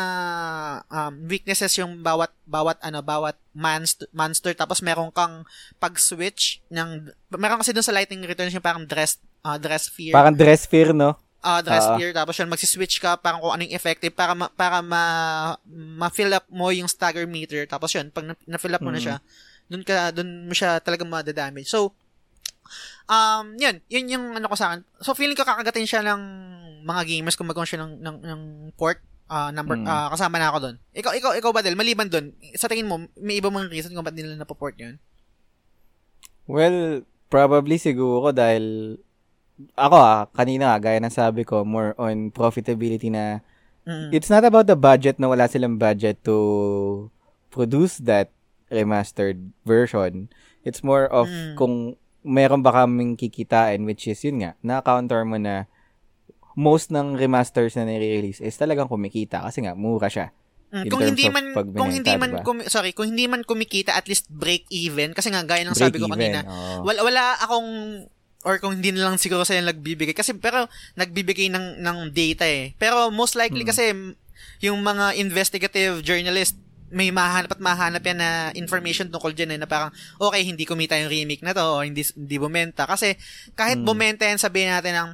um, 0.89 1.13
weaknesses 1.29 1.75
yung 1.77 2.01
bawat 2.01 2.33
bawat 2.49 2.79
ano 2.81 3.03
bawat 3.03 3.37
monster, 3.53 4.09
monster 4.09 4.55
tapos 4.57 4.81
meron 4.81 5.13
kang 5.13 5.45
pag-switch 5.77 6.63
ng 6.73 7.13
meron 7.37 7.61
kasi 7.61 7.75
dun 7.75 7.85
sa 7.85 7.93
Lightning 7.93 8.25
Returns 8.25 8.55
yung 8.55 8.63
parang 8.65 8.87
dress 8.87 9.21
uh, 9.45 9.59
dress 9.61 9.91
fear 9.91 10.15
Parang 10.15 10.33
dress 10.33 10.65
fear, 10.65 10.95
no? 10.95 11.19
Uh, 11.41 11.61
dress 11.61 11.85
Ah. 11.85 11.95
fear 11.95 12.11
tapos 12.11 12.35
yun 12.35 12.47
magsi-switch 12.47 12.99
ka 12.99 13.15
parang 13.15 13.39
kung 13.39 13.51
anong 13.51 13.71
effective 13.71 14.11
para 14.11 14.33
ma, 14.33 14.47
para 14.49 14.79
ma 14.79 15.03
ma-fill 15.65 16.31
up 16.31 16.45
mo 16.47 16.69
yung 16.69 16.87
stagger 16.87 17.23
meter 17.23 17.63
tapos 17.65 17.91
yun 17.91 18.09
pag 18.09 18.25
na- 18.25 18.45
na-fill 18.45 18.73
up 18.73 18.81
mo 18.81 18.89
na 18.89 18.97
Mm. 18.97 19.05
siya 19.05 19.15
dun 19.65 19.83
ka 19.83 20.09
dun 20.09 20.45
mo 20.45 20.53
siya 20.53 20.77
talaga 20.77 21.03
madadamage 21.03 21.65
so 21.65 21.93
um 23.05 23.55
yun 23.55 23.81
yun 23.87 24.05
yung 24.07 24.25
ano 24.33 24.45
ko 24.45 24.55
sa 24.55 24.71
akin 24.71 24.81
so 24.99 25.13
feeling 25.13 25.33
ko 25.33 25.41
kakagatin 25.41 25.85
siya 25.85 26.01
ng 26.03 26.21
mga 26.81 27.01
gamers 27.05 27.33
kung 27.33 27.45
magawa 27.45 27.65
siya 27.65 27.81
ng 27.81 27.97
ng, 27.97 28.17
ng 28.19 28.41
port 28.73 28.99
ah, 29.27 29.49
number 29.49 29.77
Mm. 29.77 29.85
ah, 29.85 30.09
kasama 30.09 30.37
na 30.37 30.49
ako 30.49 30.57
doon 30.59 30.75
ikaw 30.91 31.13
ikaw 31.13 31.31
ikaw 31.33 31.51
ba 31.51 31.61
Del 31.61 31.73
maliban 31.73 32.05
doon 32.05 32.29
sa 32.53 32.65
tingin 32.65 32.85
mo 32.85 32.99
may 33.15 33.37
iba 33.37 33.47
mga 33.47 33.69
reason 33.69 33.91
kung 33.91 34.01
ba't 34.01 34.13
nila 34.13 34.35
na-port 34.35 34.75
yun 34.75 34.97
Well, 36.45 37.05
probably 37.29 37.77
siguro 37.77 38.33
dahil 38.33 38.97
ako 39.75 39.95
ah, 39.95 40.19
kanina 40.31 40.71
nga, 40.71 40.77
gaya 40.79 40.99
ng 41.03 41.11
sabi 41.11 41.43
ko, 41.43 41.67
more 41.67 41.91
on 41.99 42.31
profitability 42.31 43.11
na 43.11 43.43
mm. 43.83 44.11
it's 44.11 44.31
not 44.31 44.47
about 44.47 44.65
the 44.65 44.79
budget 44.79 45.19
na 45.19 45.27
wala 45.27 45.47
silang 45.47 45.75
budget 45.75 46.23
to 46.23 46.37
produce 47.49 47.99
that 47.99 48.31
remastered 48.69 49.51
version. 49.65 50.29
It's 50.63 50.79
more 50.79 51.09
of 51.09 51.27
Mm. 51.27 51.55
kung 51.55 51.73
meron 52.21 52.61
ba 52.61 52.83
kaming 52.83 53.15
kikitain 53.15 53.87
which 53.87 54.05
is 54.05 54.19
yun 54.21 54.43
nga, 54.43 54.51
na-counter 54.59 55.23
mo 55.23 55.39
na 55.39 55.65
most 56.53 56.91
ng 56.91 57.15
remasters 57.15 57.79
na 57.79 57.87
nire-release 57.87 58.43
is 58.43 58.55
talagang 58.55 58.91
kumikita 58.91 59.39
kasi 59.39 59.63
nga 59.63 59.73
mura 59.73 60.11
siya. 60.11 60.35
Mm, 60.69 60.85
kung 60.85 61.01
hindi 61.01 61.25
man 61.33 61.45
kung 61.55 61.89
hindi 61.89 62.13
man 62.13 62.29
diba? 62.29 62.45
kumi- 62.45 62.69
sorry, 62.69 62.93
kung 62.93 63.09
hindi 63.09 63.25
man 63.25 63.41
kumikita 63.41 63.97
at 63.97 64.05
least 64.05 64.29
break 64.29 64.69
even 64.69 65.17
kasi 65.17 65.33
nga 65.33 65.41
gaya 65.41 65.65
ng 65.65 65.73
Break 65.73 65.81
sabi 65.81 65.97
ko 65.97 66.05
even, 66.05 66.13
kanina, 66.13 66.39
oo. 66.45 66.85
wala 66.85 66.99
wala 67.01 67.23
akong 67.41 67.69
or 68.41 68.55
kung 68.57 68.79
hindi 68.79 68.95
na 68.95 69.11
lang 69.11 69.19
siguro 69.19 69.43
sila 69.43 69.59
nagbibigay 69.67 70.15
kasi 70.15 70.31
pero 70.31 70.67
nagbibigay 70.95 71.51
ng 71.51 71.83
ng 71.83 71.97
data 72.09 72.47
eh. 72.47 72.71
Pero 72.79 73.11
most 73.11 73.35
likely 73.35 73.67
Hmm. 73.67 73.71
kasi 73.71 73.83
yung 74.63 74.79
mga 74.79 75.19
investigative 75.19 75.99
journalist 75.99 76.55
may 76.89 77.13
mahanap 77.13 77.53
at 77.53 77.61
mahanap 77.61 78.01
yan 78.01 78.17
na 78.17 78.31
information 78.57 79.13
tungkol 79.13 79.29
dyan 79.29 79.53
eh, 79.53 79.59
na 79.61 79.69
parang, 79.69 79.93
okay, 80.17 80.41
hindi 80.41 80.65
kumita 80.65 80.97
yung 80.97 81.13
remake 81.13 81.45
na 81.45 81.53
to, 81.53 81.61
o 81.61 81.85
hindi, 81.85 82.01
hindi 82.01 82.41
bumenta. 82.41 82.89
Kasi, 82.89 83.13
kahit 83.53 83.77
Hmm. 83.77 83.85
bumenta 83.85 84.25
yan, 84.25 84.41
sabihin 84.41 84.73
natin 84.73 84.97
ng 84.97 85.09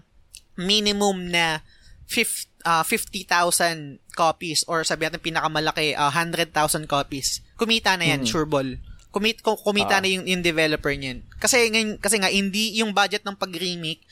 minimum 0.56 1.28
na 1.28 1.60
50, 2.08 2.48
ah, 2.64 2.80
50,000 2.80 4.00
copies 4.16 4.64
or 4.72 4.88
sabi 4.88 5.04
natin 5.04 5.20
pinakamalaki 5.20 5.92
ah, 6.00 6.08
100,000 6.16 6.88
copies. 6.88 7.44
Kumita 7.60 8.00
na 8.00 8.08
yan, 8.08 8.24
Mm. 8.24 8.30
sure 8.32 8.48
ball. 8.48 8.80
Kumit, 9.16 9.40
ku- 9.40 9.56
kumita 9.56 9.98
Ah. 9.98 10.02
na 10.04 10.12
yung, 10.12 10.28
yung 10.28 10.44
developer 10.44 10.92
niyan. 10.92 11.24
Kasi 11.40 11.72
ngayon, 11.72 11.96
kasi 11.98 12.20
nga 12.20 12.28
hindi 12.28 12.76
yung 12.76 12.92
budget 12.92 13.24
ng 13.24 13.40
pag-remake 13.40 14.04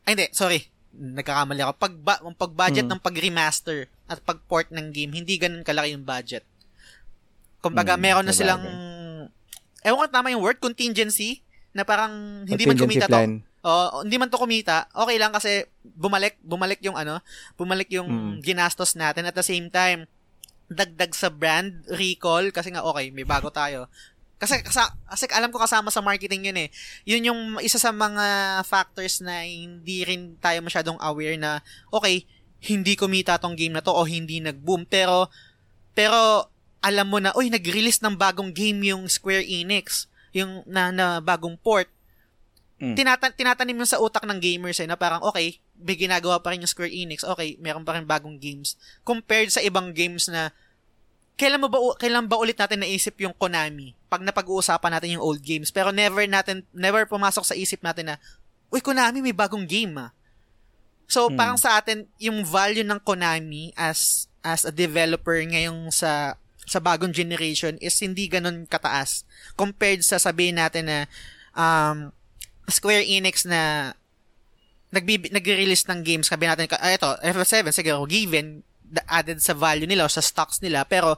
Ay, 0.00 0.14
hindi, 0.14 0.30
sorry. 0.32 0.64
Nagkakamali 0.90 1.60
ako. 1.60 1.72
Pag, 1.76 1.92
ang 2.24 2.34
pag-budget 2.34 2.86
Hmm. 2.86 2.96
ng 2.96 3.02
pag-remaster 3.02 3.84
at 4.06 4.18
pag-port 4.20 4.70
ng 4.70 4.90
game, 4.90 5.12
hindi 5.12 5.36
ganun 5.36 5.60
kalaki 5.60 5.92
yung 5.92 6.02
budget. 6.02 6.42
Kumbaga, 7.60 7.94
Hmm, 7.94 8.02
meron 8.02 8.24
na 8.24 8.32
silang, 8.32 8.64
ewan 9.82 9.98
ko 9.98 10.06
tama 10.08 10.32
yung 10.32 10.40
word, 10.40 10.56
contingency, 10.56 11.44
na 11.70 11.84
parang 11.84 12.42
hindi 12.42 12.64
man 12.64 12.74
kumita 12.76 13.06
to. 13.06 13.12
plan. 13.12 13.44
Oh, 13.60 14.00
hindi 14.02 14.16
man 14.16 14.32
to 14.32 14.40
kumita, 14.40 14.88
okay 14.90 15.20
lang 15.20 15.30
kasi 15.30 15.68
bumalik, 15.84 16.40
bumalik 16.40 16.80
yung 16.80 16.96
ano, 16.96 17.20
bumalik 17.54 17.92
yung 17.92 18.08
Mm. 18.08 18.34
ginastos 18.40 18.96
natin 18.96 19.28
at 19.28 19.36
the 19.36 19.44
same 19.44 19.68
time 19.68 20.08
dagdag 20.66 21.12
sa 21.12 21.28
brand 21.28 21.82
recall 21.90 22.48
kasi 22.50 22.70
nga 22.70 22.80
okay, 22.80 23.10
may 23.10 23.22
bago 23.22 23.50
tayo. 23.50 23.90
Kasi, 24.40 24.64
kasi, 24.64 24.80
kasi 24.80 25.24
alam 25.36 25.52
ko 25.52 25.60
kasama 25.60 25.92
sa 25.92 26.00
marketing 26.00 26.48
yun 26.48 26.58
eh. 26.64 26.68
Yun 27.04 27.28
yung 27.28 27.40
isa 27.60 27.76
sa 27.76 27.92
mga 27.92 28.58
factors 28.64 29.20
na 29.20 29.44
hindi 29.44 30.00
rin 30.00 30.40
tayo 30.40 30.64
masyadong 30.64 30.96
aware 30.96 31.36
na 31.36 31.60
okay, 31.92 32.24
hindi 32.64 32.96
kumita 32.96 33.36
tong 33.36 33.52
game 33.52 33.76
na 33.76 33.84
to 33.84 33.92
o 33.92 34.04
hindi 34.08 34.40
nag-boom 34.40 34.88
pero 34.88 35.28
pero 35.92 36.48
alam 36.80 37.12
mo 37.12 37.20
na, 37.20 37.36
uy, 37.36 37.52
nag-release 37.52 38.00
ng 38.00 38.16
bagong 38.16 38.56
game 38.56 38.80
yung 38.88 39.04
Square 39.04 39.44
Enix, 39.44 40.08
yung 40.32 40.64
na, 40.64 40.88
na 40.88 41.20
bagong 41.20 41.60
port 41.60 41.92
Mm. 42.80 42.96
tinata- 42.96 43.36
tinatanim 43.36 43.76
yung 43.76 43.92
sa 43.92 44.00
utak 44.00 44.24
ng 44.24 44.40
gamers 44.40 44.80
eh, 44.80 44.88
na 44.88 44.96
parang, 44.96 45.20
okay, 45.20 45.60
may 45.76 46.00
ginagawa 46.00 46.40
pa 46.40 46.56
rin 46.56 46.64
yung 46.64 46.72
Square 46.72 46.88
Enix, 46.88 47.20
okay, 47.28 47.60
meron 47.60 47.84
pa 47.84 47.92
rin 47.92 48.08
bagong 48.08 48.40
games. 48.40 48.80
Compared 49.04 49.52
sa 49.52 49.60
ibang 49.60 49.92
games 49.92 50.32
na, 50.32 50.48
kailan 51.40 51.56
mo 51.56 51.72
ba, 51.72 51.80
kailan 51.96 52.28
ba 52.28 52.36
ulit 52.36 52.60
natin 52.60 52.84
naisip 52.84 53.16
yung 53.24 53.32
Konami? 53.32 53.96
Pag 54.12 54.20
napag-uusapan 54.20 54.92
natin 54.92 55.16
yung 55.16 55.24
old 55.24 55.40
games. 55.40 55.72
Pero 55.72 55.88
never 55.88 56.28
natin, 56.28 56.68
never 56.76 57.08
pumasok 57.08 57.48
sa 57.48 57.56
isip 57.56 57.80
natin 57.80 58.12
na, 58.12 58.16
uy, 58.68 58.84
Konami, 58.84 59.24
may 59.24 59.32
bagong 59.32 59.64
game 59.64 59.96
ah. 59.96 60.12
So, 61.08 61.32
Hmm. 61.32 61.40
parang 61.40 61.58
sa 61.58 61.80
atin, 61.80 62.04
yung 62.20 62.44
value 62.44 62.84
ng 62.84 63.00
Konami 63.00 63.72
as 63.74 64.28
as 64.44 64.68
a 64.68 64.72
developer 64.72 65.36
ngayong 65.40 65.88
sa 65.88 66.36
sa 66.64 66.78
bagong 66.78 67.10
generation 67.10 67.76
is 67.82 67.98
hindi 67.98 68.24
ganun 68.30 68.64
kataas 68.64 69.26
compared 69.58 70.00
sa 70.00 70.16
sabihin 70.22 70.56
natin 70.56 70.86
na 70.86 70.98
um, 71.52 72.14
Square 72.70 73.02
Enix 73.04 73.42
na 73.42 73.92
nagbi- 74.94 75.30
nagre-release 75.34 75.86
ng 75.90 76.00
games, 76.06 76.30
sabi 76.30 76.46
natin, 76.46 76.70
ah, 76.78 76.94
ito, 76.94 77.10
FF7, 77.22 77.70
siguro, 77.74 78.06
given, 78.06 78.62
added 79.06 79.38
sa 79.38 79.52
value 79.52 79.86
nila 79.86 80.04
o 80.04 80.10
sa 80.10 80.20
stocks 80.20 80.58
nila, 80.58 80.82
pero, 80.84 81.16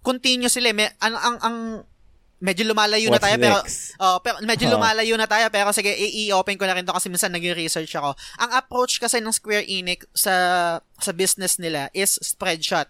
continue 0.00 0.48
sila, 0.48 0.70
eh. 0.70 0.76
may, 0.76 0.88
ang, 0.98 1.14
ang, 1.14 1.36
ang, 1.40 1.56
medyo 2.40 2.64
lumalayo 2.64 3.12
na 3.12 3.20
What's 3.20 3.26
tayo, 3.28 3.36
pero, 3.36 3.56
next? 3.60 3.92
oh, 4.00 4.16
pero 4.24 4.40
medyo 4.40 4.64
Oh. 4.68 4.72
lumalayo 4.74 5.12
na 5.12 5.28
tayo, 5.28 5.44
pero 5.50 5.68
sige, 5.70 5.92
i-open 5.92 6.56
ko 6.56 6.64
na 6.64 6.72
rin 6.72 6.88
to 6.88 6.92
kasi 6.92 7.12
minsan 7.12 7.28
nag-research 7.28 7.92
ako. 7.92 8.16
Ang 8.38 8.50
approach 8.56 8.96
kasi 8.96 9.20
ng 9.20 9.28
Square 9.28 9.68
Enix 9.68 10.08
sa, 10.16 10.34
sa 10.96 11.12
business 11.12 11.60
nila 11.60 11.92
is 11.92 12.16
spread 12.16 12.64
shot. 12.64 12.88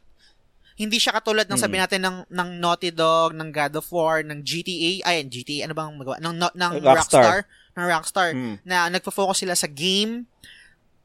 Hindi 0.79 0.97
siya 0.97 1.13
katulad 1.13 1.45
ng 1.45 1.59
Mm. 1.59 1.65
sabi 1.67 1.77
natin 1.77 2.01
ng, 2.01 2.17
ng 2.31 2.49
Naughty 2.57 2.89
Dog, 2.89 3.35
ng 3.35 3.51
God 3.51 3.75
of 3.75 3.91
War, 3.91 4.23
ng 4.23 4.41
GTA, 4.41 5.03
ay, 5.05 5.27
GTA, 5.27 5.67
ano 5.67 5.75
bang 5.75 5.93
magawa? 5.93 6.17
Ng, 6.23 6.35
no- 6.39 6.55
ng 6.55 6.73
Rockstar. 6.79 6.95
Rockstar, 7.21 7.39
ng 7.75 7.85
Rockstar, 7.85 8.29
Mm. 8.33 8.55
na 8.63 8.87
nagfo-focus 8.89 9.43
sila 9.43 9.53
sa 9.53 9.67
game, 9.67 10.31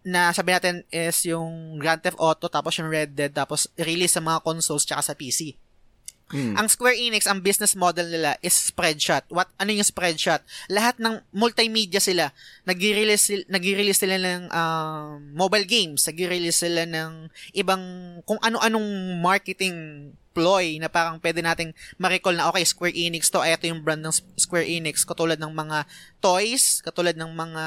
na 0.06 0.30
sabi 0.30 0.53
natin 0.53 0.86
is 0.93 1.26
yung 1.26 1.82
Grand 1.82 1.97
Theft 1.97 2.22
Auto, 2.22 2.45
tapos 2.45 2.78
yung 2.78 2.93
Red 2.93 3.18
Dead, 3.18 3.34
tapos 3.34 3.66
release 3.74 4.14
sa 4.14 4.22
mga 4.22 4.45
consoles 4.45 4.86
tsaka 4.86 5.01
sa 5.01 5.18
PC. 5.18 5.58
Mm. 6.34 6.58
Ang 6.58 6.68
Square 6.70 6.97
Enix, 6.97 7.30
ang 7.30 7.38
business 7.38 7.78
model 7.78 8.10
nila 8.10 8.34
is 8.41 8.53
spread 8.53 8.97
shot. 8.97 9.22
What 9.30 9.45
ano 9.62 9.70
yung 9.70 9.86
spread 9.86 10.18
shot? 10.18 10.41
Lahat 10.74 10.97
ng 10.97 11.22
multimedia 11.30 12.01
sila. 12.01 12.34
Nagre-release 12.66 13.45
nagre-release 13.45 14.01
sila 14.01 14.18
ng 14.18 14.49
um, 14.49 15.22
mobile 15.38 15.70
games, 15.70 16.01
nagre-release 16.10 16.66
sila 16.66 16.89
ng 16.89 17.30
ibang 17.53 17.82
kung 18.26 18.41
ano-anong 18.41 19.22
marketing 19.22 20.10
ploy 20.34 20.82
na 20.82 20.89
parang 20.89 21.22
pwede 21.22 21.45
nating 21.45 21.72
ma-recall 22.01 22.36
na 22.36 22.49
okay, 22.49 22.66
Square 22.66 22.97
Enix 22.97 23.30
to, 23.30 23.39
ay 23.39 23.53
ito 23.53 23.70
yung 23.70 23.86
brand 23.86 24.01
ng 24.01 24.14
Square 24.36 24.66
Enix, 24.66 25.06
katulad 25.06 25.38
ng 25.38 25.53
mga 25.53 25.86
toys, 26.20 26.82
katulad 26.82 27.14
ng 27.16 27.32
mga 27.32 27.64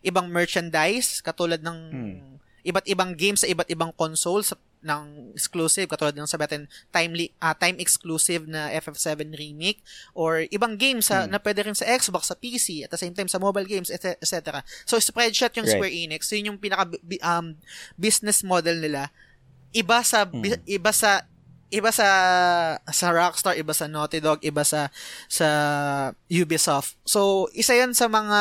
ibang 0.00 0.28
merchandise, 0.28 1.18
katulad 1.18 1.60
ng 1.60 1.78
Hmm. 1.88 2.16
iba't 2.60 2.86
ibang 2.86 3.14
games 3.14 3.40
sa 3.40 3.48
iba't 3.48 3.66
ibang 3.66 3.90
consoles 3.92 4.52
ng 4.78 5.34
exclusive 5.34 5.86
katulad 5.86 6.14
ng 6.14 6.22
sabi 6.24 6.44
natin 6.44 6.62
timely 6.88 7.34
ah, 7.38 7.50
time 7.50 7.78
exclusive 7.78 8.46
na 8.46 8.70
FF7 8.70 9.32
remake 9.32 9.82
or 10.12 10.46
ibang 10.48 10.76
games 10.76 11.06
sa 11.06 11.24
Hmm. 11.24 11.32
na 11.32 11.38
pwede 11.38 11.64
rin 11.64 11.74
sa 11.74 11.88
Xbox 11.88 12.28
sa 12.28 12.36
PC 12.36 12.82
at 12.82 12.90
the 12.90 12.96
same 12.96 13.10
time 13.10 13.26
sa 13.26 13.38
mobile 13.38 13.64
games 13.64 13.88
et- 13.88 14.14
etc. 14.16 14.62
So 14.84 14.94
spread 14.98 15.34
shot 15.34 15.50
yung 15.52 15.66
Right. 15.66 15.74
Square 15.74 15.94
Enix 15.96 16.30
yun 16.30 16.48
yung 16.48 16.58
pinaka 16.58 16.86
um, 17.20 17.58
business 17.96 18.42
model 18.42 18.78
nila 18.78 19.10
iba 19.70 19.98
sa 20.00 20.22
bi- 20.22 20.54
Hmm. 20.54 20.62
iba 20.64 20.90
sa 20.90 21.26
iba 21.68 21.90
sa 21.90 22.08
sa 22.86 23.06
Rockstar, 23.10 23.52
iba 23.54 23.72
sa 23.72 23.84
Naughty 23.84 24.18
Dog, 24.18 24.40
iba 24.40 24.62
sa 24.62 24.88
sa 25.26 25.48
Ubisoft. 26.26 26.96
So, 27.02 27.20
isa 27.52 27.74
'yan 27.74 27.92
sa 27.92 28.06
mga 28.06 28.40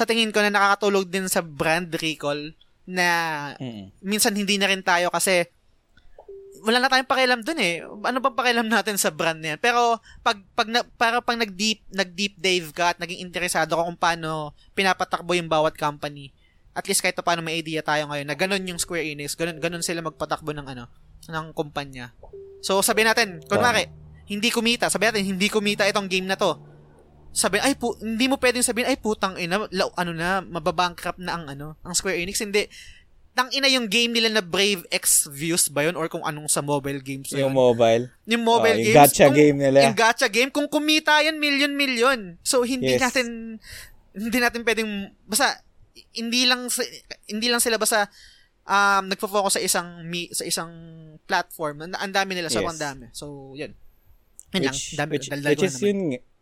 sa 0.00 0.08
tingin 0.08 0.32
ko 0.32 0.40
na 0.40 0.48
nakakatulog 0.48 1.12
din 1.12 1.28
sa 1.28 1.44
brand 1.44 1.92
recall 2.00 2.56
na 2.88 3.08
Mm. 3.60 3.92
minsan 4.00 4.32
hindi 4.32 4.56
na 4.56 4.72
rin 4.72 4.80
tayo 4.80 5.12
kasi 5.12 5.44
wala 6.60 6.80
na 6.80 6.88
tayong 6.92 7.08
pakialam 7.08 7.40
dun 7.40 7.60
eh. 7.60 7.80
Ano 7.84 8.20
bang 8.20 8.36
pakialam 8.36 8.68
natin 8.68 8.96
sa 8.96 9.08
brand 9.12 9.36
na 9.36 9.56
yan? 9.56 9.60
Pero 9.60 10.00
pag 10.20 10.40
pag 10.52 10.68
na, 10.68 10.84
para 10.96 11.20
pag 11.20 11.36
nag-deep 11.36 11.84
nag-deep 11.88 12.36
dive 12.36 12.72
ka 12.72 12.96
at 12.96 12.98
naging 13.00 13.20
interesado 13.20 13.76
ka 13.76 13.84
kung 13.84 13.96
paano 13.96 14.52
pinapatakbo 14.72 15.36
yung 15.36 15.48
bawat 15.48 15.76
company. 15.76 16.32
At 16.76 16.84
least 16.88 17.00
kahit 17.00 17.16
pa 17.16 17.24
paano 17.24 17.40
may 17.44 17.60
idea 17.60 17.80
tayo 17.80 18.08
ngayon 18.08 18.28
na 18.28 18.36
ganun 18.36 18.64
yung 18.64 18.80
Square 18.80 19.08
Enix, 19.08 19.36
ganun 19.36 19.56
ganun 19.60 19.84
sila 19.84 20.04
magpatakbo 20.04 20.52
ng 20.52 20.66
ano 20.68 20.84
ng 21.28 21.46
kumpanya. 21.52 22.12
So 22.60 22.80
sabi 22.84 23.04
natin, 23.08 23.40
kunwari, 23.48 23.88
hindi 24.28 24.52
kumita, 24.52 24.92
sabi 24.92 25.08
natin 25.08 25.24
hindi 25.24 25.48
kumita 25.48 25.88
itong 25.88 26.08
game 26.12 26.28
na 26.28 26.36
to. 26.36 26.60
Sabi, 27.30 27.58
ay 27.58 27.74
pu- 27.74 27.94
hindi 27.96 28.26
mo 28.26 28.36
pwedeng 28.36 28.60
sabihin, 28.60 28.86
ay 28.86 28.98
putang 28.98 29.36
ina, 29.36 29.70
la- 29.70 29.94
ano 29.94 30.10
na, 30.10 30.40
mababankrupt 30.40 31.18
na 31.18 31.32
ang 31.32 31.46
ano, 31.46 31.78
ang 31.80 31.94
Square 31.94 32.18
Enix. 32.18 32.38
Hindi, 32.38 32.66
tang 33.30 33.46
ina 33.50 33.70
yung 33.70 33.86
game 33.86 34.10
nila 34.10 34.26
na 34.28 34.42
Brave 34.42 34.82
X 34.90 35.30
Views 35.30 35.70
ba 35.70 35.86
yun 35.86 35.94
or 35.94 36.10
kung 36.10 36.20
anong 36.20 36.50
sa 36.50 36.58
mobile 36.60 36.98
games 36.98 37.30
na 37.30 37.38
Yung 37.40 37.54
yun. 37.54 37.62
mobile. 37.62 38.04
Yung 38.26 38.42
mobile 38.42 38.74
Oh, 38.74 38.82
yung 38.82 38.90
games. 38.90 38.98
gacha 39.06 39.24
kung- 39.24 39.38
game 39.38 39.56
nila. 39.56 39.78
Yung 39.86 39.94
gacha 39.96 40.26
game, 40.26 40.50
kung 40.50 40.66
kumita 40.66 41.22
yan, 41.22 41.38
million-million. 41.38 42.34
So, 42.42 42.62
hindi 42.62 42.98
Yes. 42.98 43.00
natin, 43.00 43.26
hindi 44.10 44.38
natin 44.38 44.66
pwedeng, 44.66 44.90
basta, 45.24 45.62
hindi 46.10 46.42
lang, 46.42 46.66
hindi 47.24 47.46
lang 47.46 47.62
sila 47.62 47.78
basta, 47.78 48.10
um, 48.66 49.06
nagfo-focus 49.06 49.54
sa 49.54 49.62
isang, 49.62 49.88
sa 50.32 50.42
isang 50.42 50.70
platform. 51.22 51.86
Ang, 51.86 51.94
ang 51.94 52.10
dami 52.12 52.34
nila, 52.34 52.50
sobrang 52.50 52.74
Yes. 52.74 52.82
dami. 52.82 53.06
So, 53.14 53.54
yun. 53.54 53.78
Yun 54.50 54.62
lang. 54.66 54.74
Dami, 54.74 55.10
which, 55.14 55.30
daldal 55.30 55.50
which 55.54 55.62
is 55.62 55.78
na 55.78 55.86
naman. 55.86 55.86
yun, 55.86 56.00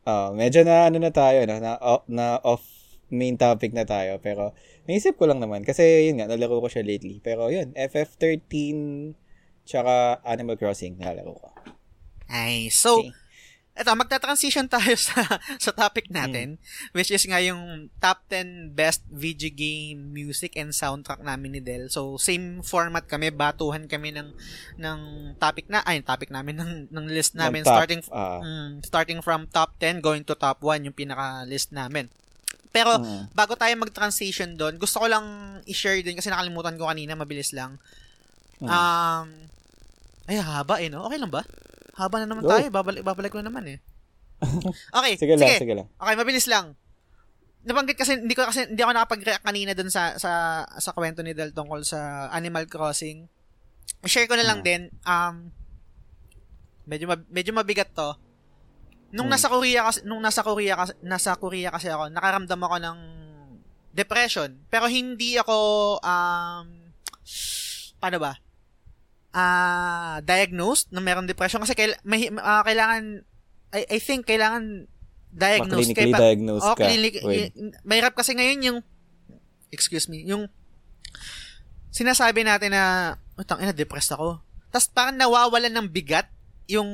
uh, 0.09 0.33
medyo 0.33 0.65
na 0.65 0.89
ano 0.89 0.97
na 0.97 1.13
tayo, 1.13 1.45
no? 1.45 1.61
na, 1.61 1.77
off, 1.77 2.03
na 2.09 2.41
off 2.41 2.65
main 3.13 3.37
topic 3.37 3.77
na 3.77 3.85
tayo. 3.85 4.17
Pero, 4.25 4.57
naisip 4.89 5.21
ko 5.21 5.29
lang 5.29 5.41
naman. 5.41 5.65
Kasi, 5.65 6.09
yun 6.09 6.21
nga, 6.21 6.29
nalaro 6.29 6.65
ko 6.65 6.69
siya 6.73 6.85
lately. 6.85 7.21
Pero, 7.21 7.53
yun, 7.53 7.77
FF13, 7.77 8.49
tsaka 9.69 10.25
Animal 10.25 10.57
Crossing, 10.57 10.97
nalaro 10.97 11.37
ko. 11.37 11.49
Ay, 12.29 12.69
so, 12.73 13.05
Okay. 13.05 13.13
Eto, 13.79 13.95
magta-transition 13.95 14.67
tayo 14.75 14.91
sa 14.93 15.23
sa 15.57 15.71
topic 15.71 16.11
natin, 16.11 16.59
Hmm. 16.59 16.91
which 16.93 17.09
is 17.09 17.23
nga 17.23 17.39
yung 17.39 17.87
top 17.97 18.27
10 18.27 18.75
best 18.75 19.07
video 19.07 19.49
game 19.49 20.11
music 20.11 20.59
and 20.59 20.75
soundtrack 20.75 21.23
namin 21.23 21.55
ni 21.55 21.61
Del. 21.63 21.87
So, 21.87 22.19
same 22.19 22.61
format 22.61 23.07
kami, 23.07 23.31
batuhan 23.31 23.87
kami 23.87 24.11
ng 24.11 24.35
ng 24.77 24.99
topic 25.39 25.71
na, 25.71 25.87
ay, 25.87 26.03
topic 26.03 26.29
namin, 26.29 26.59
ng, 26.59 26.73
ng 26.91 27.07
list 27.07 27.39
namin, 27.39 27.63
Ng 27.63 27.67
top, 27.67 27.75
starting 27.79 28.01
ah. 28.11 28.43
mm, 28.43 28.71
starting 28.83 29.21
from 29.23 29.47
top 29.47 29.71
10 29.79 30.03
going 30.03 30.27
to 30.27 30.35
top 30.35 30.59
1, 30.61 30.83
yung 30.83 30.97
pinaka-list 30.97 31.71
namin. 31.71 32.11
Pero, 32.69 32.99
Mm. 32.99 33.31
bago 33.33 33.55
tayo 33.55 33.73
mag-transition 33.79 34.59
doon, 34.59 34.77
gusto 34.77 35.01
ko 35.01 35.07
lang 35.09 35.25
i-share 35.65 36.03
din 36.03 36.19
kasi 36.19 36.29
nakalimutan 36.29 36.75
ko 36.75 36.91
kanina, 36.91 37.15
mabilis 37.15 37.55
lang. 37.55 37.79
Mm. 38.59 38.67
Um, 38.67 39.27
ay, 40.27 40.37
haba 40.37 40.83
eh, 40.83 40.91
no? 40.91 41.07
Okay 41.07 41.17
lang 41.17 41.31
ba? 41.31 41.47
Haba 41.99 42.17
na 42.19 42.31
naman 42.31 42.43
Go. 42.43 42.49
tayo. 42.49 42.71
Babalik, 42.71 43.03
babalik 43.03 43.31
ko 43.31 43.43
na 43.43 43.51
naman 43.51 43.67
eh. 43.67 43.79
Okay, 44.95 45.19
Sige 45.19 45.35
lang, 45.35 45.51
sige 45.59 45.75
lang. 45.75 45.89
Okay, 45.93 46.15
mabilis 46.15 46.47
lang. 46.47 46.79
Nabanggit 47.61 47.99
kasi 47.99 48.15
hindi 48.17 48.33
ko 48.33 48.47
kasi 48.47 48.65
hindi 48.65 48.79
ako 48.79 48.95
nakapag-react 48.95 49.43
kanina 49.43 49.75
dun 49.75 49.91
sa 49.91 50.15
sa 50.15 50.31
sa 50.71 50.95
kwento 50.95 51.21
ni 51.21 51.35
Del 51.35 51.51
tungkol 51.51 51.83
sa 51.83 52.31
Animal 52.31 52.65
Crossing. 52.65 53.27
I-share 54.01 54.25
ko 54.25 54.39
na 54.39 54.47
lang 54.47 54.63
Hmm. 54.63 54.65
din 54.65 54.83
um 55.03 55.35
medyo 56.87 57.05
mab- 57.05 57.27
medyo 57.29 57.51
mabigat 57.51 57.91
to. 57.91 58.15
Nung 59.11 59.27
Hmm. 59.27 59.35
nasa 59.35 59.51
Korea 59.51 59.83
kasi 59.85 60.07
nung 60.07 60.23
nasa 60.23 60.41
Korea 60.41 60.79
kasi 60.79 60.93
nasa 61.03 61.35
Korea 61.35 61.69
kasi 61.69 61.91
ako, 61.91 62.07
nakaramdam 62.09 62.61
ako 62.63 62.77
ng 62.79 62.99
depression. 63.91 64.55
Pero 64.71 64.87
hindi 64.87 65.35
ako 65.35 65.57
um 65.99 66.67
paano 67.99 68.19
ba? 68.23 68.39
Ah, 69.31 70.19
diagnosed 70.21 70.89
na 70.89 70.99
meron 70.99 71.25
depression 71.25 71.61
kasi 71.61 71.73
kail- 71.73 72.01
may, 72.03 72.33
ah, 72.35 72.63
kailangan 72.63 73.23
I, 73.69 73.85
I 73.87 73.99
think 73.99 74.25
kailangan 74.25 74.89
diagnosed 75.29 75.93
Ma-clinically 75.93 76.11
pa- 76.11 76.21
diagnosed 76.25 76.65
Oh, 76.65 76.73
ka 76.73 76.89
clinic, 76.89 77.21
y- 77.21 77.53
mahirap 77.85 78.17
kasi 78.17 78.33
ngayon 78.33 78.65
yung 78.65 78.79
excuse 79.69 80.09
me, 80.09 80.25
yung 80.25 80.49
sinasabi 81.91 82.41
natin 82.41 82.73
na, 82.73 82.85
utang 83.35 83.61
ina, 83.61 83.73
depressed 83.73 84.11
ako. 84.11 84.41
Tapos 84.69 84.89
parang 84.89 85.13
nawawalan 85.15 85.73
ng 85.73 85.89
bigat 85.89 86.29
yung 86.67 86.89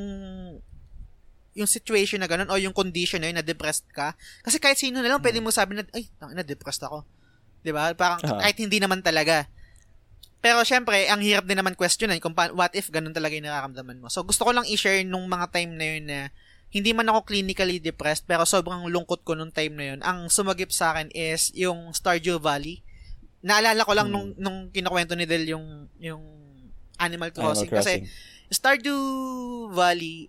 yung 1.54 1.70
situation 1.70 2.18
na 2.18 2.26
ganun 2.26 2.50
o 2.50 2.58
yung 2.58 2.74
condition 2.74 3.22
na 3.22 3.30
yun 3.30 3.38
na 3.38 3.46
depressed 3.46 3.86
ka. 3.88 4.18
Kasi 4.42 4.58
kahit 4.58 4.74
sino 4.74 4.98
na 4.98 5.06
lang 5.06 5.22
pwede 5.22 5.38
mo 5.38 5.54
sabi 5.54 5.78
na, 5.78 5.86
ay, 5.94 6.10
tangina, 6.18 6.42
depressed 6.42 6.82
ako. 6.82 7.06
'Di 7.62 7.70
ba? 7.70 7.94
Parang 7.94 8.18
Ah. 8.20 8.42
kahit 8.42 8.58
hindi 8.58 8.82
naman 8.82 8.98
talaga. 9.00 9.46
Pero 10.44 10.60
syempre, 10.60 11.08
ang 11.08 11.24
hirap 11.24 11.48
din 11.48 11.56
naman 11.56 11.72
questionan 11.72 12.20
kung 12.20 12.36
pa- 12.36 12.52
what 12.52 12.76
if 12.76 12.92
ganun 12.92 13.16
talaga 13.16 13.32
yung 13.32 13.48
nararamdaman 13.48 13.96
mo. 13.96 14.12
So 14.12 14.20
gusto 14.20 14.44
ko 14.44 14.52
lang 14.52 14.68
i-share 14.68 15.00
nung 15.00 15.24
mga 15.24 15.48
time 15.48 15.72
na 15.72 15.86
yun 15.88 16.04
na 16.04 16.28
hindi 16.68 16.92
man 16.92 17.08
ako 17.08 17.24
clinically 17.24 17.80
depressed 17.80 18.28
pero 18.28 18.44
sobrang 18.44 18.84
lungkot 18.84 19.24
ko 19.24 19.32
nung 19.32 19.48
time 19.48 19.72
na 19.72 19.84
yun. 19.88 20.00
Ang 20.04 20.28
sumagip 20.28 20.68
sa 20.68 20.92
akin 20.92 21.08
is 21.16 21.48
yung 21.56 21.96
Stardew 21.96 22.36
Valley. 22.36 22.84
Naalala 23.40 23.88
ko 23.88 23.96
lang 23.96 24.12
Hmm. 24.12 24.14
nung 24.14 24.28
nung 24.36 24.58
kinukwento 24.68 25.16
ni 25.16 25.24
Del 25.24 25.48
yung 25.48 25.88
yung 25.96 26.20
Animal 27.00 27.30
Animal 27.30 27.30
Crossing, 27.32 27.70
kasi 27.72 27.92
Crossing. 28.04 28.04
Stardew 28.50 28.98
Valley 29.72 30.28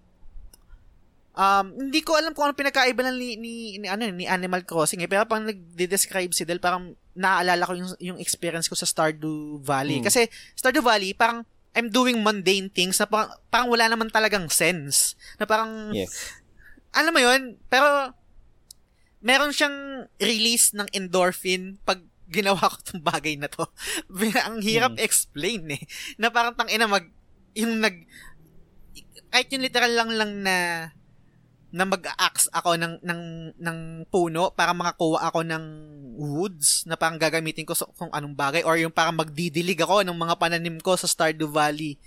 um 1.35 1.65
hindi 1.77 1.99
ko 1.99 2.15
alam 2.15 2.31
kung 2.31 2.47
ano 2.47 2.55
pinagkaiba 2.55 3.03
lang 3.03 3.19
ni, 3.19 3.35
ni, 3.35 3.53
ni 3.75 3.87
ano 3.87 4.07
ni 4.07 4.23
Animal 4.23 4.63
Crossing 4.63 5.03
eh 5.03 5.07
pero 5.07 5.27
pang 5.27 5.43
nagde-describe 5.43 6.31
si 6.31 6.47
Del 6.47 6.59
parang 6.59 6.95
naaalala 7.11 7.63
ko 7.63 7.75
yung 7.75 7.91
yung 7.99 8.17
experience 8.17 8.65
ko 8.65 8.73
sa 8.73 8.87
Stardew 8.87 9.59
Valley 9.59 9.99
Mm. 9.99 10.05
kasi 10.07 10.27
Stardew 10.53 10.79
Valley 10.79 11.11
parang 11.11 11.43
I'm 11.75 11.91
doing 11.91 12.23
mundane 12.23 12.71
things 12.71 12.95
na 12.95 13.05
parang, 13.05 13.35
parang 13.51 13.67
wala 13.67 13.85
naman 13.85 14.07
talagang 14.07 14.47
sense 14.47 15.19
na 15.35 15.43
parang 15.43 15.91
Yes. 15.91 16.39
alam 16.95 17.11
mo 17.11 17.19
yun, 17.19 17.59
pero 17.67 18.15
meron 19.19 19.51
siyang 19.51 19.75
release 20.15 20.71
ng 20.71 20.87
endorphin 20.93 21.75
pag 21.83 21.99
ginawa 22.25 22.71
ko 22.71 22.77
tong 22.79 23.03
bagay 23.03 23.35
na 23.35 23.51
to. 23.51 23.67
Ang 24.47 24.63
hirap 24.63 24.95
Mm. 24.95 25.03
explain 25.03 25.61
eh. 25.67 25.83
Na 26.15 26.31
parang 26.31 26.55
tang 26.55 26.71
ina 26.71 26.87
mag 26.87 27.03
yung 27.53 27.83
nag 27.83 28.07
kahit 29.29 29.51
yung 29.51 29.61
literal 29.61 29.91
lang 29.91 30.09
lang 30.09 30.31
na 30.41 30.55
na 31.75 31.83
mag-axe 31.83 32.47
ako 32.55 32.79
ng 32.79 33.03
ng 33.03 33.21
ng 33.59 33.77
puno 34.07 34.55
para 34.55 34.71
makakuha 34.71 35.27
ako 35.27 35.43
ng 35.43 35.63
woods 36.15 36.87
na 36.87 36.95
parang 36.95 37.19
gagamitin 37.19 37.67
ko 37.67 37.75
sa 37.75 37.83
kung 37.99 38.07
anong 38.15 38.31
bagay 38.31 38.63
or 38.63 38.79
yung 38.79 38.95
parang 38.95 39.19
magdidilig 39.19 39.83
ako 39.83 40.07
ng 40.07 40.15
mga 40.15 40.39
pananim 40.39 40.79
ko 40.79 40.95
sa 40.95 41.03
Stardew 41.11 41.51
Valley 41.51 41.99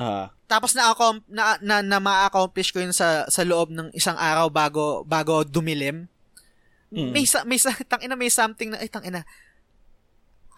Ah, 0.00 0.32
tapos 0.48 0.72
na 0.72 0.88
ako 0.88 1.20
na 1.28 1.60
na, 1.60 1.84
na 1.84 2.00
ma-accomplish 2.00 2.72
ko 2.72 2.80
yun 2.80 2.96
sa 2.96 3.28
sa 3.28 3.44
loob 3.44 3.68
ng 3.68 3.92
isang 3.92 4.16
araw 4.16 4.48
bago 4.48 5.04
bago 5.04 5.44
dumilim. 5.44 6.08
Mm. 6.88 7.12
May 7.12 7.28
may 7.44 7.60
sa, 7.60 7.76
tangina 7.92 8.16
may 8.16 8.32
something 8.32 8.72
na 8.72 8.80
ay 8.80 8.88
tangina. 8.88 9.28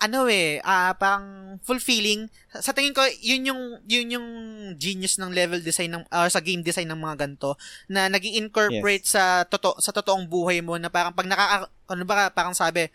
Ano 0.02 0.26
eh, 0.26 0.58
ah 0.66 0.90
parang 0.98 1.56
fulfilling. 1.62 2.26
Sa 2.50 2.74
tingin 2.74 2.90
ko 2.90 3.06
yun 3.22 3.46
yung 3.46 3.62
yun 3.86 4.18
yung 4.18 4.28
genius 4.74 5.22
ng 5.22 5.30
level 5.30 5.62
design 5.62 5.94
ng 5.94 6.04
or 6.10 6.26
sa 6.26 6.42
game 6.42 6.66
design 6.66 6.90
ng 6.90 6.98
mga 6.98 7.22
ganto 7.22 7.54
na 7.86 8.10
nag-incorporate 8.10 9.06
sa 9.06 9.46
toto 9.46 9.78
sa 9.78 9.94
totoong 9.94 10.26
buhay 10.26 10.58
mo 10.58 10.74
na 10.74 10.90
parang 10.90 11.14
pag 11.14 11.30
nakaka 11.30 11.70
ano 11.86 12.02
ba 12.02 12.34
parang 12.34 12.50
sabi 12.50 12.90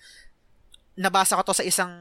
nabasa 0.97 1.37
ko 1.37 1.45
to 1.45 1.53
sa 1.53 1.63
isang 1.63 1.93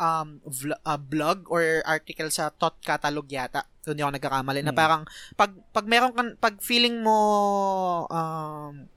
um, 0.00 0.28
vl- 0.42 0.80
uh, 0.80 0.96
blog 0.96 1.44
or 1.52 1.84
article 1.84 2.32
sa 2.32 2.48
Tot 2.48 2.80
Catalog 2.80 3.28
yata. 3.28 3.68
Kung 3.84 3.92
hindi 3.92 4.00
ako 4.00 4.16
nagkakamali. 4.16 4.60
Na 4.64 4.72
Mm. 4.72 4.78
parang, 4.80 5.02
pag, 5.36 5.52
pag 5.68 5.84
meron 5.84 6.16
kan, 6.16 6.32
pag 6.40 6.56
feeling 6.64 7.04
mo, 7.04 7.18
um, 8.08 8.88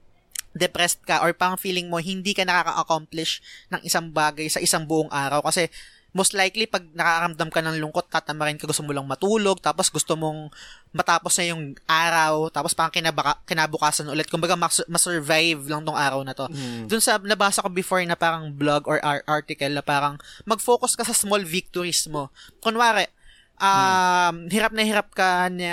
depressed 0.52 1.00
ka 1.02 1.20
or 1.20 1.32
parang 1.32 1.56
feeling 1.56 1.88
mo 1.88 1.98
hindi 1.98 2.32
ka 2.32 2.44
nakaka-accomplish 2.44 3.40
ng 3.70 3.82
isang 3.82 4.12
bagay 4.12 4.48
sa 4.48 4.60
isang 4.60 4.84
buong 4.84 5.08
araw 5.08 5.40
kasi 5.42 5.72
most 6.12 6.36
likely 6.36 6.68
pag 6.68 6.84
nakakaramdam 6.92 7.48
ka 7.48 7.64
ng 7.64 7.80
lungkot 7.80 8.12
tatamarin 8.12 8.60
ka 8.60 8.68
gusto 8.68 8.84
mo 8.84 8.92
lang 8.92 9.08
matulog 9.08 9.64
tapos 9.64 9.88
gusto 9.88 10.20
mong 10.20 10.52
matapos 10.92 11.40
na 11.40 11.56
yung 11.56 11.72
araw 11.88 12.52
tapos 12.52 12.76
parang 12.76 12.92
kinabaka, 12.92 13.40
kinabukasan 13.48 14.12
ulit 14.12 14.28
kumbaga 14.28 14.60
mas- 14.60 14.84
masurvive 14.92 15.72
lang 15.72 15.88
tong 15.88 15.96
araw 15.96 16.20
na 16.20 16.36
to 16.36 16.52
Mm. 16.52 16.92
dun 16.92 17.00
sa 17.00 17.16
nabasa 17.16 17.64
ko 17.64 17.72
before 17.72 18.04
na 18.04 18.20
parang 18.20 18.52
blog 18.52 18.84
or 18.92 19.00
ar- 19.00 19.24
article 19.24 19.72
na 19.72 19.80
parang 19.80 20.20
mag-focus 20.44 21.00
ka 21.00 21.08
sa 21.08 21.16
small 21.16 21.48
victories 21.48 22.04
mo. 22.12 22.28
Kunwari, 22.60 23.08
um, 23.56 24.52
hirap 24.52 24.76
na 24.76 24.84
hirap 24.84 25.16
ka 25.16 25.48
na 25.48 25.72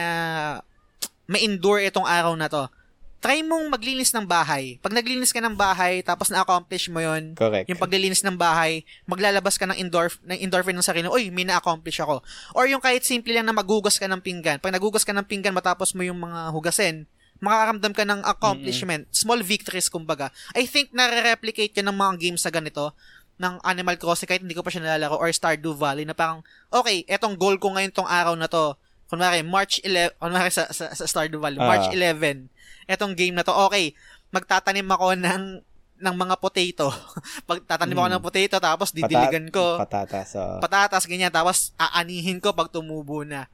ma-endure 1.26 1.82
itong 1.84 2.06
araw 2.06 2.32
na 2.32 2.46
to. 2.46 2.70
Try 3.18 3.42
mong 3.42 3.66
maglinis 3.66 4.14
ng 4.14 4.22
bahay. 4.22 4.78
Pag 4.78 4.94
naglinis 4.94 5.34
ka 5.34 5.42
ng 5.42 5.58
bahay, 5.58 6.06
tapos 6.06 6.30
na-accomplish 6.30 6.86
mo 6.86 7.02
yon 7.02 7.34
Correct. 7.34 7.66
yung 7.66 7.74
paglilinis 7.74 8.22
ng 8.22 8.38
bahay, 8.38 8.86
maglalabas 9.10 9.58
ka 9.58 9.66
ng, 9.66 9.74
endorph, 9.74 10.22
ng 10.22 10.38
endorphin 10.38 10.78
ng 10.78 10.86
sarili, 10.86 11.10
uy, 11.10 11.34
may 11.34 11.42
na-accomplish 11.42 11.98
ako. 11.98 12.22
Or 12.54 12.70
yung 12.70 12.78
kahit 12.78 13.02
simple 13.02 13.34
lang 13.34 13.42
na 13.42 13.54
magugas 13.54 13.98
ka 13.98 14.06
ng 14.06 14.22
pinggan. 14.22 14.62
Pag 14.62 14.70
nagugas 14.70 15.02
ka 15.02 15.10
ng 15.10 15.26
pinggan 15.26 15.50
matapos 15.50 15.98
mo 15.98 16.06
yung 16.06 16.22
mga 16.22 16.54
hugasin, 16.54 17.10
makakaramdam 17.42 17.90
ka 17.90 18.06
ng 18.06 18.20
accomplishment. 18.22 19.10
Small 19.10 19.42
victories, 19.42 19.90
kumbaga. 19.90 20.30
I 20.54 20.70
think 20.70 20.94
nare-replicate 20.94 21.74
yun 21.74 21.90
ng 21.90 21.98
mga 21.98 22.12
games 22.22 22.42
na 22.46 22.54
ganito 22.54 22.94
ng 23.38 23.58
Animal 23.62 23.98
Crossing 23.98 24.26
kahit 24.26 24.42
hindi 24.42 24.54
ko 24.54 24.62
pa 24.62 24.70
siya 24.70 24.82
nalalaro 24.82 25.18
or 25.18 25.30
Stardew 25.30 25.74
Valley 25.74 26.02
na 26.02 26.14
parang, 26.14 26.42
okay, 26.70 27.02
etong 27.06 27.34
goal 27.34 27.58
ko 27.58 27.74
ngayon 27.74 27.90
tong 27.90 28.06
araw 28.06 28.34
na 28.34 28.46
to. 28.46 28.74
Kunwari, 29.06 29.40
March 29.40 29.80
11, 29.82 30.18
kunwari 30.18 30.50
sa, 30.50 30.66
sa, 30.68 30.90
sa 30.90 31.04
Stardew 31.06 31.38
Valley, 31.38 31.56
March 31.56 31.86
Ah. 31.88 31.94
11, 31.94 32.50
etong 32.88 33.12
game 33.12 33.36
na 33.36 33.44
to, 33.44 33.52
okay, 33.52 33.92
magtatanim 34.30 34.88
ako 34.88 35.14
ng 35.14 35.44
ng 35.98 36.14
mga 36.14 36.38
potato. 36.38 36.94
Pag 37.48 37.66
tatanim 37.66 37.98
ako 37.98 38.06
Mm. 38.06 38.14
ng 38.14 38.24
potato, 38.24 38.56
tapos 38.56 38.88
didiligan 38.90 39.50
ko 39.50 39.76
Patatas. 39.76 40.38
ah. 40.38 40.56
patatas, 40.58 41.04
ganyan, 41.04 41.28
tapos 41.28 41.74
aanihin 41.76 42.38
ko 42.38 42.50
pag 42.50 42.70
tumubo 42.70 43.26
na. 43.26 43.50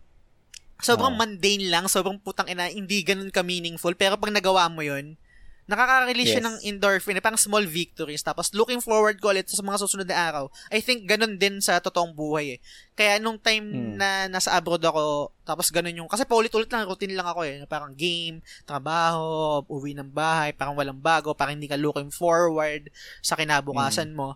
Sobrang 0.79 1.11
Oo. 1.11 1.19
mundane 1.19 1.67
lang, 1.67 1.89
sobrang 1.89 2.21
putang 2.21 2.45
ina, 2.47 2.69
hindi 2.69 3.01
ganun 3.01 3.33
ka-meaningful. 3.33 3.97
Pero 3.97 4.21
pag 4.21 4.29
nagawa 4.29 4.69
mo 4.69 4.85
yun, 4.85 5.17
nakaka-release 5.65 6.31
siya 6.31 6.39
Yes. 6.39 6.47
ng 6.47 6.57
endorphin, 6.67 7.15
eh, 7.15 7.21
parang 7.21 7.37
small 7.37 7.65
victories. 7.65 8.21
Tapos 8.21 8.51
looking 8.51 8.79
forward 8.79 9.17
ko 9.17 9.31
ulit 9.31 9.47
sa 9.47 9.59
mga 9.59 9.79
susunod 9.79 10.05
na 10.05 10.19
araw. 10.23 10.45
I 10.69 10.79
think 10.79 11.05
ganun 11.05 11.35
din 11.35 11.59
sa 11.59 11.79
totoong 11.79 12.13
buhay 12.13 12.57
eh. 12.57 12.59
Kaya 12.93 13.17
nung 13.17 13.37
time 13.37 13.65
Hmm. 13.65 13.95
na 13.95 14.09
nasa 14.29 14.53
abroad 14.53 14.81
ako, 14.81 15.03
tapos 15.43 15.69
ganun 15.69 15.97
yung, 15.97 16.07
kasi 16.07 16.23
paulit-ulit 16.23 16.69
lang, 16.69 16.85
routine 16.85 17.13
lang 17.13 17.25
ako 17.25 17.41
eh. 17.43 17.65
Parang 17.65 17.93
game, 17.93 18.45
trabaho, 18.65 19.25
uwi 19.67 19.93
ng 19.93 20.11
bahay, 20.11 20.53
parang 20.53 20.75
walang 20.75 20.99
bago, 20.99 21.33
parang 21.33 21.55
hindi 21.55 21.67
ka 21.67 21.77
looking 21.77 22.09
forward 22.09 22.93
sa 23.21 23.35
kinabukasan 23.35 24.11
Hmm. 24.11 24.17
mo. 24.17 24.29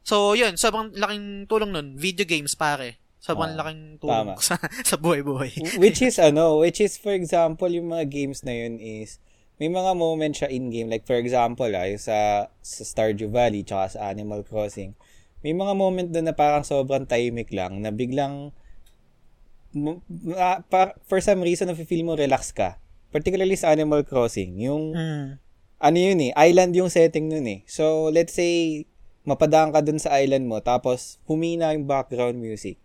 So, 0.00 0.32
yun, 0.32 0.54
sobrang 0.54 0.94
laking 0.94 1.44
tulong 1.44 1.68
nun. 1.68 1.88
Video 1.94 2.24
games, 2.24 2.54
pare. 2.54 2.96
Sobrang 3.18 3.52
Ah, 3.52 3.60
laking 3.60 3.98
tulong 3.98 4.30
tama. 4.30 4.40
sa, 4.46 4.56
sa 4.82 4.96
buhay-buhay. 4.96 5.76
which 5.76 6.00
is 6.00 6.16
ano, 6.16 6.56
which 6.56 6.78
is 6.78 6.94
for 6.94 7.10
example, 7.10 7.66
yung 7.66 7.90
mga 7.90 8.06
games 8.06 8.40
na 8.40 8.54
yun 8.54 8.78
is 8.78 9.18
may 9.58 9.66
mga 9.66 9.92
moment 9.94 10.34
siya 10.34 10.48
in-game. 10.48 10.86
Like 10.86 11.04
for 11.04 11.18
example, 11.18 11.68
ah, 11.70 11.86
sa, 11.98 12.48
sa 12.62 12.82
Stardew 12.82 13.28
Valley 13.28 13.66
tsaka 13.66 13.98
sa 13.98 14.00
Animal 14.08 14.46
Crossing. 14.46 14.94
May 15.42 15.54
mga 15.54 15.74
moment 15.74 16.08
doon 16.10 16.26
na 16.30 16.34
parang 16.34 16.62
sobrang 16.62 17.06
tahimik 17.06 17.50
lang 17.54 17.78
na 17.82 17.90
biglang 17.90 18.50
par- 20.70 20.96
for 21.04 21.20
some 21.20 21.44
reason 21.44 21.68
nafe-feel 21.68 22.02
mo 22.02 22.16
relax 22.16 22.50
ka. 22.50 22.78
Particularly 23.10 23.56
sa 23.56 23.72
Animal 23.72 24.04
Crossing. 24.04 24.58
Yung 24.60 24.94
Mm. 24.94 25.26
ano 25.78 25.96
yun 25.96 26.18
eh, 26.22 26.32
island 26.34 26.74
yung 26.74 26.90
setting 26.90 27.30
nun 27.30 27.46
eh. 27.46 27.60
So, 27.70 28.10
let's 28.10 28.34
say, 28.34 28.84
mapadaan 29.22 29.70
ka 29.70 29.84
dun 29.84 30.00
sa 30.00 30.16
island 30.18 30.48
mo, 30.48 30.58
tapos 30.58 31.20
humina 31.28 31.70
yung 31.76 31.84
background 31.86 32.40
music. 32.40 32.80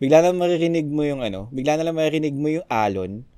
Bigla 0.00 0.24
na 0.24 0.32
maririnig 0.32 0.88
mo 0.88 1.04
yung 1.04 1.20
ano, 1.20 1.52
bigla 1.52 1.76
na 1.76 1.84
lang 1.84 1.98
maririnig 1.98 2.32
mo 2.32 2.48
yung 2.48 2.64
alon. 2.72 3.28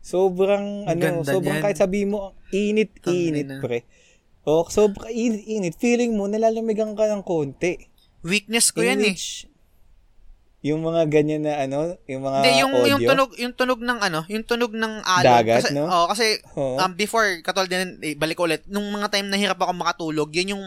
Sobrang, 0.00 0.84
Ang 0.84 0.90
ano, 0.90 1.00
ganda 1.20 1.28
sobrang 1.28 1.54
niyan. 1.54 1.64
kahit 1.64 1.76
sabi 1.76 2.04
mo, 2.04 2.32
init, 2.50 2.90
init, 3.04 3.48
pre. 3.60 3.84
O, 4.42 4.64
sobrang 4.66 5.08
init, 5.08 5.44
init. 5.44 5.74
Feeling 5.76 6.16
mo, 6.16 6.24
nalalamigan 6.24 6.96
ka 6.96 7.04
ng 7.06 7.20
konti. 7.20 7.76
Weakness 8.20 8.68
ko 8.70 8.80
In 8.80 8.96
yan 8.96 9.00
eh. 9.06 9.16
yung 10.60 10.84
mga 10.84 11.08
ganyan 11.08 11.40
na 11.40 11.56
ano, 11.58 11.96
yung 12.04 12.20
mga 12.20 12.36
Hindi, 12.38 12.52
yung, 12.58 12.72
audio. 12.74 12.88
yung 12.90 13.00
tunog, 13.02 13.30
yung 13.34 13.54
tunog 13.54 13.80
ng 13.80 13.98
ano, 13.98 14.20
yung 14.28 14.44
tunog 14.44 14.72
ng 14.72 14.94
alon. 15.00 15.24
Dagat, 15.24 15.64
kasi, 15.64 15.72
no? 15.72 15.84
Oh, 15.84 16.04
kasi 16.04 16.36
Oo. 16.52 16.76
um, 16.76 16.92
before, 16.92 17.40
katulad 17.40 17.64
din, 17.66 17.96
eh, 18.02 18.12
balik 18.12 18.36
ko 18.36 18.44
ulit, 18.44 18.64
nung 18.66 18.84
mga 18.86 19.08
time 19.08 19.24
na 19.26 19.36
hirap 19.36 19.56
ako 19.56 19.72
makatulog, 19.72 20.28
yun 20.30 20.52
yung 20.52 20.64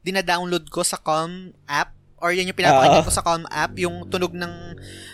dinadownload 0.00 0.66
ko 0.66 0.82
sa 0.82 0.98
Calm 0.98 1.54
app 1.64 1.94
or 2.18 2.34
yan 2.34 2.50
yung 2.50 2.58
pinapakinggan 2.58 2.98
Ah. 2.98 3.06
ko 3.06 3.14
sa 3.14 3.22
Calm 3.22 3.46
app, 3.46 3.78
yung 3.78 4.10
tunog 4.10 4.34
ng 4.34 4.54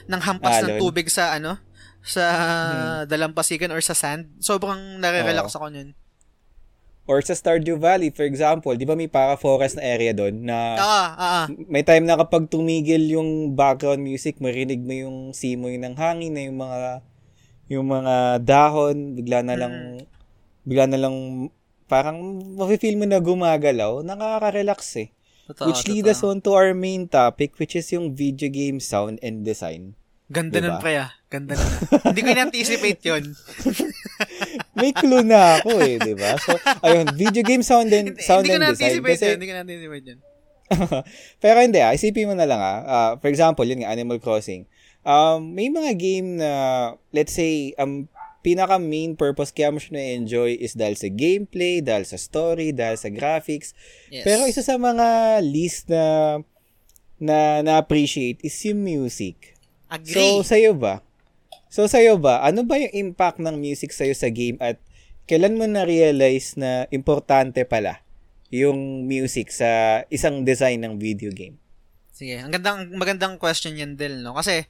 ng 0.06 0.20
hampas 0.22 0.64
ng 0.64 0.72
Alon. 0.72 0.80
tubig 0.80 1.08
sa 1.08 1.36
ano, 1.36 1.60
sa 2.04 2.24
dalampasigan 3.08 3.72
or 3.72 3.80
sa 3.80 3.96
sand. 3.96 4.28
Sobrang 4.38 5.00
nare-relax 5.00 5.56
ako 5.56 5.72
nun. 5.72 5.96
Or 7.04 7.20
sa 7.20 7.36
Stardew 7.36 7.76
Valley, 7.76 8.08
for 8.08 8.24
example, 8.24 8.72
di 8.76 8.88
ba 8.88 8.96
may 8.96 9.08
para 9.12 9.36
forest 9.36 9.76
na 9.76 9.84
area 9.84 10.16
doon 10.16 10.48
na 10.48 10.56
Ah, 10.80 11.08
ah, 11.12 11.12
ah. 11.20 11.46
may 11.68 11.84
time 11.84 12.08
na 12.08 12.16
kapag 12.16 12.48
tumigil 12.48 13.04
yung 13.12 13.52
background 13.52 14.00
music, 14.00 14.40
marinig 14.40 14.80
mo 14.80 14.92
yung 14.96 15.16
simoy 15.36 15.76
ng 15.76 15.96
hangin 16.00 16.32
na 16.32 16.48
yung 16.48 16.56
mga 16.56 16.80
yung 17.68 17.86
mga 17.92 18.40
dahon, 18.40 19.16
bigla 19.16 19.44
na 19.44 19.56
lang 19.56 19.74
bigla 20.64 20.88
na 20.88 20.96
lang 20.96 21.48
parang 21.84 22.40
mafe-feel 22.56 22.96
mo 22.96 23.04
na 23.04 23.20
gumagalaw, 23.20 24.00
nakaka-relax 24.00 24.80
eh. 25.04 25.08
Totoo, 25.44 25.68
which 25.68 25.84
lead 25.84 26.08
totoo. 26.08 26.16
us 26.16 26.20
on 26.24 26.40
to 26.40 26.56
our 26.56 26.72
main 26.72 27.04
topic, 27.04 27.60
which 27.60 27.76
is 27.76 27.84
yung 27.92 28.16
video 28.16 28.48
game 28.48 28.80
sound 28.80 29.20
and 29.20 29.44
design. 29.44 29.92
Ganda 30.24 30.56
Diba? 30.56 30.76
nun, 30.76 30.76
pre, 30.80 30.96
ah. 30.96 31.12
Ganda 31.28 31.52
nun. 31.52 31.72
Hindi 32.00 32.20
ko 32.24 32.28
in-anticipate 32.32 33.00
yun. 33.04 33.24
May 34.80 34.96
clue 34.96 35.20
na 35.20 35.60
ako 35.60 35.84
eh, 35.84 36.00
di 36.00 36.16
ba? 36.16 36.40
So, 36.40 36.56
ayun, 36.80 37.12
video 37.12 37.44
game 37.44 37.60
sound 37.60 37.92
and, 37.92 38.16
sound 38.24 38.48
hindi 38.48 38.56
ko 38.56 38.64
and 38.64 38.72
design. 38.72 39.04
Kasi, 39.04 39.24
yun. 39.28 39.36
Hindi 39.36 39.48
ko 39.48 39.54
na-anticipate 39.54 40.04
yun. 40.08 40.20
pero 41.44 41.60
hindi 41.60 41.76
ah, 41.84 41.92
isipin 41.92 42.32
mo 42.32 42.34
na 42.34 42.48
lang 42.48 42.56
ah. 42.56 42.78
Ah, 42.88 43.12
for 43.20 43.28
example, 43.28 43.68
yun 43.68 43.84
nga, 43.84 43.92
Animal 43.92 44.16
Crossing. 44.16 44.64
Um, 45.04 45.52
may 45.52 45.68
mga 45.68 45.92
game 46.00 46.40
na, 46.40 46.50
let's 47.12 47.36
say, 47.36 47.76
ang 47.76 48.08
pinaka 48.40 48.80
main 48.80 49.16
purpose 49.16 49.52
kaya 49.52 49.72
mo 49.72 49.80
siya 49.80 50.00
na-enjoy 50.00 50.56
is 50.56 50.72
dahil 50.72 50.96
sa 50.96 51.08
gameplay, 51.12 51.80
dahil 51.84 52.04
sa 52.08 52.16
story, 52.16 52.72
dahil 52.72 52.96
sa 52.96 53.12
graphics. 53.12 53.76
Yes. 54.08 54.24
Pero 54.24 54.48
isa 54.48 54.64
sa 54.64 54.80
mga 54.80 55.40
list 55.44 55.88
na 55.92 56.40
na 57.16 57.64
na-appreciate 57.64 58.44
is 58.44 58.56
yung 58.68 58.84
music. 58.84 59.53
Agree. 59.94 60.10
So, 60.10 60.42
sa'yo 60.42 60.74
ba? 60.74 60.98
So, 61.70 61.86
sa'yo 61.86 62.18
ba? 62.18 62.42
Ano 62.42 62.66
ba 62.66 62.78
yung 62.78 62.90
impact 62.90 63.38
ng 63.38 63.54
music 63.54 63.94
sa'yo 63.94 64.14
sa 64.14 64.30
game 64.30 64.58
at 64.58 64.78
kailan 65.24 65.54
mo 65.54 65.64
na-realize 65.64 66.58
na 66.58 66.90
importante 66.90 67.62
pala 67.62 68.02
yung 68.50 69.06
music 69.06 69.50
sa 69.50 70.02
isang 70.10 70.42
design 70.42 70.82
ng 70.82 70.94
video 70.98 71.30
game? 71.30 71.58
Sige, 72.14 72.38
ang 72.38 72.50
gandang 72.50 72.94
magandang 72.94 73.34
question 73.38 73.74
yan 73.74 73.98
Del, 73.98 74.22
no? 74.22 74.38
Kasi 74.38 74.62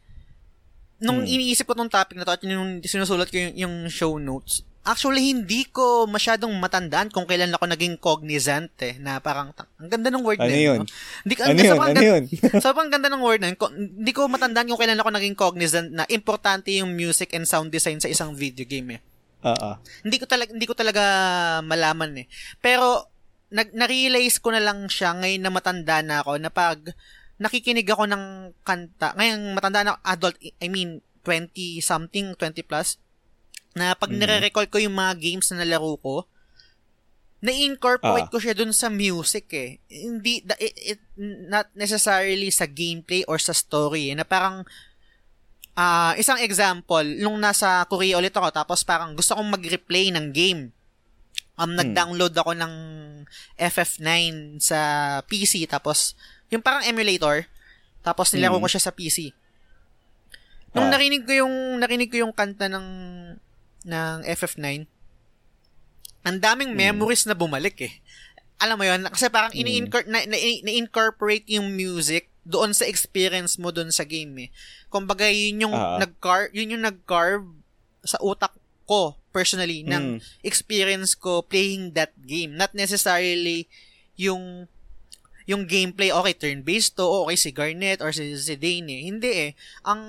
nung 0.96 1.24
Hmm. 1.24 1.28
iniisip 1.28 1.68
ko 1.68 1.76
tong 1.76 1.92
topic 1.92 2.16
na 2.16 2.24
to 2.24 2.32
at 2.32 2.40
yung 2.40 2.80
sinusulat 2.80 3.28
ko 3.28 3.36
yung, 3.36 3.52
yung 3.56 3.74
show 3.92 4.16
notes, 4.16 4.64
actually 4.84 5.32
hindi 5.32 5.64
ko 5.66 6.04
masyadong 6.04 6.52
matandaan 6.60 7.08
kung 7.08 7.24
kailan 7.24 7.50
ako 7.50 7.64
naging 7.66 7.96
cognizant 7.96 8.70
eh, 8.84 9.00
na 9.00 9.16
parang 9.18 9.56
ang 9.56 9.88
ganda 9.88 10.12
ng 10.12 10.20
word 10.20 10.38
Ano 10.38 10.52
na 10.52 10.60
yun? 10.60 10.78
No? 10.84 10.88
Hindi 11.24 11.34
Ano 11.40 11.58
yun? 11.58 11.74
Ano 11.74 11.88
ganda- 11.88 12.04
yun? 12.04 12.22
sobrang 12.64 12.90
ganda 12.92 13.08
ng 13.08 13.24
word 13.24 13.40
na 13.40 13.48
yun. 13.50 13.56
Hindi 13.72 14.12
ko 14.12 14.28
matandaan 14.28 14.68
kung 14.68 14.76
kailan 14.76 15.00
ako 15.00 15.10
naging 15.10 15.36
cognizant 15.36 15.88
na 15.88 16.04
importante 16.12 16.68
yung 16.70 16.92
music 16.92 17.32
and 17.32 17.48
sound 17.48 17.72
design 17.72 17.98
sa 17.98 18.12
isang 18.12 18.36
video 18.36 18.68
game 18.68 18.96
eh. 18.96 19.00
Oo. 19.44 19.70
Hindi 20.04 20.16
ko 20.20 20.24
talaga 20.28 20.50
hindi 20.52 20.66
ko 20.68 20.76
talaga 20.76 21.02
malaman 21.64 22.24
eh. 22.24 22.26
Pero 22.60 23.08
nag 23.52 23.72
na-realize 23.72 24.40
ko 24.40 24.52
na 24.52 24.60
lang 24.60 24.88
siya 24.88 25.16
ngayon 25.16 25.42
na 25.44 25.52
matanda 25.52 26.00
na 26.00 26.20
ako 26.24 26.40
na 26.40 26.48
pag 26.48 26.80
nakikinig 27.36 27.86
ako 27.86 28.06
ng 28.08 28.24
kanta, 28.62 29.12
ngayon 29.18 29.52
matanda 29.52 29.80
na 29.82 29.92
adult, 30.02 30.38
I 30.40 30.68
mean 30.70 31.02
20 31.24 31.80
something, 31.80 32.36
20 32.36 32.62
plus, 32.68 33.00
na 33.74 33.94
pag 33.94 34.08
Mhm. 34.08 34.18
nare-recall 34.18 34.66
ko 34.66 34.78
yung 34.78 34.94
mga 34.94 35.18
games 35.18 35.50
na 35.50 35.62
nalaro 35.62 35.98
ko, 35.98 36.26
na-incorporate 37.44 38.26
Ah. 38.26 38.32
ko 38.32 38.38
siya 38.40 38.56
dun 38.56 38.72
sa 38.72 38.88
music 38.88 39.52
eh. 39.52 39.70
Hindi, 39.86 40.40
da- 40.40 40.56
it, 40.56 40.72
it, 40.96 41.00
not 41.44 41.68
necessarily 41.74 42.48
sa 42.48 42.64
gameplay 42.64 43.20
or 43.28 43.36
sa 43.36 43.52
story 43.52 44.10
eh, 44.10 44.16
na 44.16 44.24
parang 44.24 44.64
Ah, 45.74 46.14
isang 46.14 46.38
example, 46.38 47.02
nung 47.18 47.34
nasa 47.34 47.82
Korea 47.90 48.14
ulit 48.14 48.30
ako, 48.30 48.46
tapos 48.54 48.86
parang 48.86 49.10
gusto 49.10 49.34
kong 49.34 49.58
mag-replay 49.58 50.14
ng 50.14 50.30
game. 50.30 50.70
Um, 51.58 51.74
nag-download 51.74 52.30
ako 52.30 52.54
ng 52.54 52.74
FF9 53.58 54.06
sa 54.62 54.78
PC, 55.26 55.66
tapos, 55.66 56.14
yung 56.46 56.62
parang 56.62 56.86
emulator, 56.86 57.50
tapos 58.06 58.30
nilaro 58.30 58.54
Mm. 58.54 58.62
ko 58.62 58.68
siya 58.70 58.86
sa 58.86 58.94
PC. 58.94 59.34
Nung 60.70 60.86
Ah. 60.86 60.94
narinig 60.94 61.26
ko 61.26 61.42
yung, 61.42 61.50
narinig 61.82 62.06
ko 62.06 62.22
yung 62.22 62.30
kanta 62.30 62.70
ng, 62.70 62.86
ng 63.84 64.24
FF9, 64.24 64.88
ang 66.24 66.36
daming 66.40 66.72
Mm. 66.72 66.78
memories 66.90 67.28
na 67.28 67.36
bumalik 67.36 67.76
eh. 67.84 67.94
Alam 68.56 68.80
mo 68.80 68.84
yun, 68.86 69.04
kasi 69.12 69.28
parang 69.28 69.52
Mm. 69.52 69.92
na, 70.08 70.24
na, 70.24 70.36
na-incorporate 70.64 71.44
yung 71.52 71.68
music 71.70 72.32
doon 72.44 72.72
sa 72.72 72.84
experience 72.84 73.56
mo 73.56 73.72
doon 73.72 73.92
sa 73.92 74.04
game 74.04 74.48
eh. 74.48 74.50
Kumbaga, 74.88 75.28
yun 75.28 75.68
yung 75.68 75.76
Ah. 75.76 76.00
nag-carve, 76.00 76.52
yun 76.52 76.76
yung 76.76 76.84
nag-carve 76.84 77.44
sa 78.04 78.20
utak 78.20 78.52
ko 78.84 79.16
personally 79.32 79.80
ng 79.82 80.16
Mm. 80.16 80.18
experience 80.44 81.16
ko 81.16 81.40
playing 81.40 81.96
that 81.96 82.12
game. 82.24 82.52
Not 82.52 82.76
necessarily 82.76 83.66
yung 84.14 84.68
yung 85.44 85.68
gameplay, 85.68 86.08
okay, 86.08 86.32
turn-based 86.32 86.96
to, 86.96 87.04
okay, 87.04 87.36
si 87.36 87.50
Garnet 87.52 88.00
or 88.00 88.16
si, 88.16 88.32
si 88.40 88.56
Dane 88.56 88.88
eh. 88.88 89.02
Hindi 89.04 89.30
eh. 89.30 89.50
Ang 89.84 90.00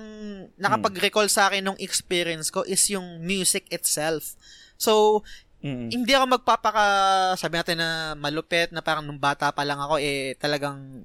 nakapag-recall 0.56 1.28
sa 1.28 1.52
akin 1.52 1.72
ng 1.72 1.78
experience 1.80 2.48
ko 2.48 2.64
is 2.64 2.80
yung 2.88 3.20
music 3.20 3.68
itself. 3.68 4.36
So, 4.80 5.22
Mm. 5.66 5.88
hindi 5.88 6.12
ako 6.12 6.36
magpapaka, 6.36 6.84
sabi 7.40 7.58
natin 7.58 7.80
na 7.80 8.12
malupit, 8.14 8.70
na 8.70 8.84
parang 8.84 9.02
nung 9.02 9.18
bata 9.18 9.50
pa 9.50 9.64
lang 9.64 9.80
ako, 9.80 9.98
eh, 9.98 10.36
talagang 10.38 11.02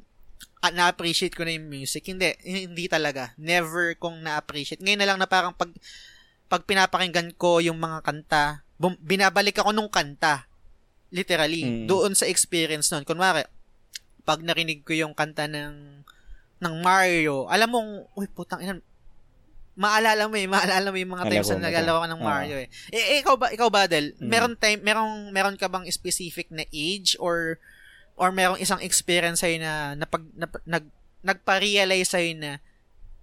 ah, 0.62 0.70
na-appreciate 0.70 1.34
ko 1.34 1.42
na 1.42 1.58
yung 1.58 1.66
music. 1.66 2.06
Hindi, 2.06 2.38
hindi 2.46 2.86
talaga. 2.86 3.34
Never 3.42 3.98
kong 3.98 4.22
na-appreciate. 4.22 4.78
Ngayon 4.78 5.00
na 5.02 5.08
lang 5.10 5.18
na 5.18 5.26
parang 5.26 5.58
pag, 5.58 5.74
pag 6.46 6.62
pinapakinggan 6.70 7.34
ko 7.34 7.58
yung 7.58 7.82
mga 7.82 8.06
kanta, 8.06 8.62
bum, 8.78 8.94
binabalik 9.02 9.58
ako 9.58 9.74
nung 9.74 9.90
kanta. 9.90 10.46
Literally. 11.10 11.66
Mm. 11.66 11.86
Doon 11.90 12.14
sa 12.14 12.30
experience 12.30 12.94
nun. 12.94 13.02
Kunwari, 13.02 13.42
pag 14.22 14.40
narinig 14.42 14.86
ko 14.86 14.94
yung 14.94 15.14
kanta 15.18 15.50
ng 15.50 16.06
ng 16.62 16.76
Mario, 16.86 17.50
alam 17.50 17.70
mong, 17.74 17.90
uy, 18.14 18.30
putang 18.30 18.62
ina, 18.62 18.78
maalala 19.74 20.30
mo 20.30 20.38
eh, 20.38 20.46
maalala 20.46 20.94
mo 20.94 20.98
yung 21.02 21.14
mga 21.18 21.26
times 21.26 21.50
na 21.58 21.74
to. 21.74 21.74
ka 21.74 22.08
ng. 22.14 22.22
Mario 22.22 22.56
eh. 22.62 22.68
eh. 22.94 23.18
eh, 23.18 23.20
ikaw 23.26 23.34
ba, 23.34 23.50
ikaw 23.50 23.70
ba, 23.74 23.90
Del? 23.90 24.14
Mm. 24.22 24.30
Meron 24.30 24.54
time, 24.54 24.80
merong, 24.86 25.34
meron 25.34 25.58
ka 25.58 25.66
bang 25.66 25.90
specific 25.90 26.54
na 26.54 26.62
age 26.70 27.18
or 27.18 27.58
or 28.14 28.30
merong 28.30 28.62
isang 28.62 28.78
experience 28.86 29.42
sa'yo 29.42 29.58
na, 29.58 29.98
na 29.98 30.06
pag, 30.06 30.22
na, 30.38 30.46
nag, 30.70 30.86
nagpa-realize 31.26 32.14
sa'yo 32.14 32.38
na 32.38 32.62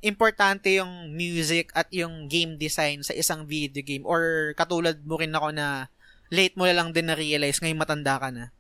importante 0.03 0.75
yung 0.75 1.15
music 1.15 1.71
at 1.75 1.87
yung 1.95 2.27
game 2.27 2.59
design 2.59 3.03
sa 3.07 3.15
isang 3.15 3.47
video 3.47 3.83
game 3.83 4.03
or 4.07 4.55
katulad 4.59 4.99
mo 5.03 5.19
rin 5.19 5.35
ako 5.35 5.55
na 5.55 5.91
late 6.31 6.55
mo 6.55 6.67
na 6.67 6.75
lang 6.75 6.91
din 6.91 7.07
na-realize 7.11 7.63
ngayon 7.63 7.79
matanda 7.79 8.19
ka 8.19 8.31
na. 8.35 8.51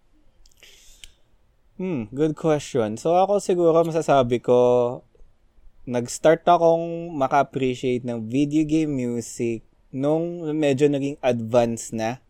Hmm, 1.78 2.10
good 2.10 2.34
question. 2.34 2.98
So 2.98 3.14
ako 3.14 3.38
siguro 3.38 3.86
masasabi 3.86 4.42
ko 4.42 4.58
nag-start 5.86 6.42
akong 6.44 7.14
maka-appreciate 7.14 8.02
ng 8.04 8.26
video 8.26 8.66
game 8.66 8.92
music 8.92 9.62
nung 9.88 10.42
medyo 10.52 10.90
naging 10.90 11.16
advanced 11.24 11.96
na 11.96 12.20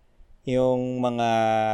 yung 0.46 1.02
mga 1.02 1.28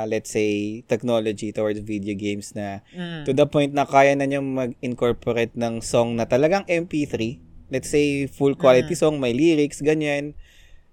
let's 0.09 0.33
say 0.33 0.81
technology 0.89 1.53
towards 1.53 1.79
video 1.85 2.17
games 2.17 2.57
na 2.57 2.81
Mm. 2.91 3.23
to 3.23 3.31
the 3.31 3.45
point 3.45 3.71
na 3.71 3.85
kaya 3.85 4.17
na 4.17 4.25
niyang 4.25 4.49
mag-incorporate 4.49 5.53
ng 5.55 5.79
song 5.85 6.17
na 6.17 6.25
talagang 6.25 6.65
MP3. 6.67 7.39
Let's 7.69 7.91
say 7.91 8.31
full 8.31 8.55
quality 8.55 8.95
song, 8.95 9.19
may 9.19 9.35
lyrics, 9.35 9.83
ganyan. 9.83 10.39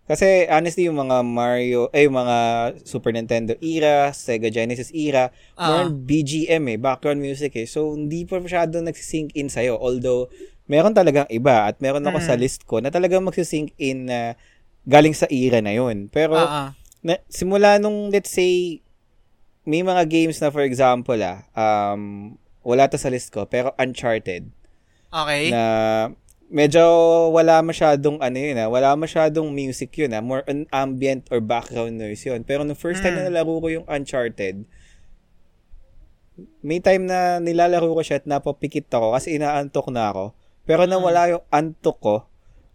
Kasi 0.01 0.49
honestly 0.49 0.89
yung 0.89 0.97
mga 0.97 1.21
Mario, 1.23 1.87
eh 1.93 2.03
yung 2.03 2.17
mga 2.17 2.37
Super 2.83 3.13
Nintendo 3.13 3.53
era, 3.61 4.09
Sega 4.11 4.49
Genesis 4.49 4.89
era, 4.91 5.29
more 5.55 5.77
Ah. 5.77 5.85
on 5.85 6.03
BGM 6.03 6.63
eh, 6.67 6.77
background 6.77 7.21
music 7.21 7.55
eh. 7.55 7.67
So 7.69 7.93
hindi 7.93 8.25
pa 8.25 8.41
masyado 8.41 8.81
nagsisync 8.81 9.31
in 9.33 9.47
sa'yo. 9.47 9.77
Although 9.77 10.27
meron 10.65 10.91
talagang 10.91 11.29
iba 11.29 11.69
at 11.69 11.79
meron 11.79 12.03
ako 12.03 12.17
Mm. 12.19 12.27
sa 12.27 12.35
list 12.35 12.65
ko 12.65 12.81
na 12.81 12.89
talagang 12.89 13.23
magsisync 13.23 13.71
in 13.77 14.09
na 14.09 14.35
galing 14.83 15.13
sa 15.13 15.29
era 15.29 15.61
na 15.61 15.71
yun. 15.71 16.09
Pero 16.09 16.35
ah. 16.35 16.73
na, 16.99 17.21
simula 17.29 17.77
nung 17.77 18.09
let's 18.09 18.29
say 18.29 18.81
may 19.63 19.81
mga 19.81 20.09
games 20.09 20.41
na 20.41 20.49
for 20.49 20.65
example 20.65 21.17
ah 21.21 21.45
um 21.53 22.33
wala 22.61 22.89
to 22.89 22.97
sa 22.97 23.13
list 23.13 23.29
ko 23.29 23.45
pero 23.45 23.73
Uncharted 23.77 24.49
Okay. 25.11 25.51
na 25.51 25.63
medyo 26.51 26.83
wala 27.31 27.63
masyadong 27.63 28.19
ano 28.19 28.35
yun 28.35 28.59
ah 28.59 28.67
wala 28.67 28.91
masyadong 28.93 29.47
music 29.49 29.95
yun 29.95 30.11
ah 30.11 30.19
more 30.19 30.43
on 30.45 30.67
ambient 30.69 31.23
or 31.31 31.39
background 31.39 31.95
noise 31.95 32.21
yun 32.21 32.43
pero 32.43 32.61
nung 32.61 32.75
first 32.75 32.99
time 32.99 33.15
Mm. 33.15 33.19
na 33.23 33.27
nalaro 33.31 33.55
ko 33.57 33.67
yung 33.71 33.87
Uncharted 33.87 34.67
may 36.59 36.79
time 36.79 37.05
na 37.05 37.39
nilalaro 37.39 37.87
ko 37.87 38.01
siya 38.01 38.19
at 38.19 38.25
napapikit 38.25 38.87
ako 38.89 39.13
kasi 39.13 39.35
inaantok 39.35 39.87
na 39.89 40.11
ako 40.11 40.25
pero 40.63 40.83
nawala 40.83 41.31
yung 41.31 41.43
antok 41.47 41.97
ko 41.97 42.15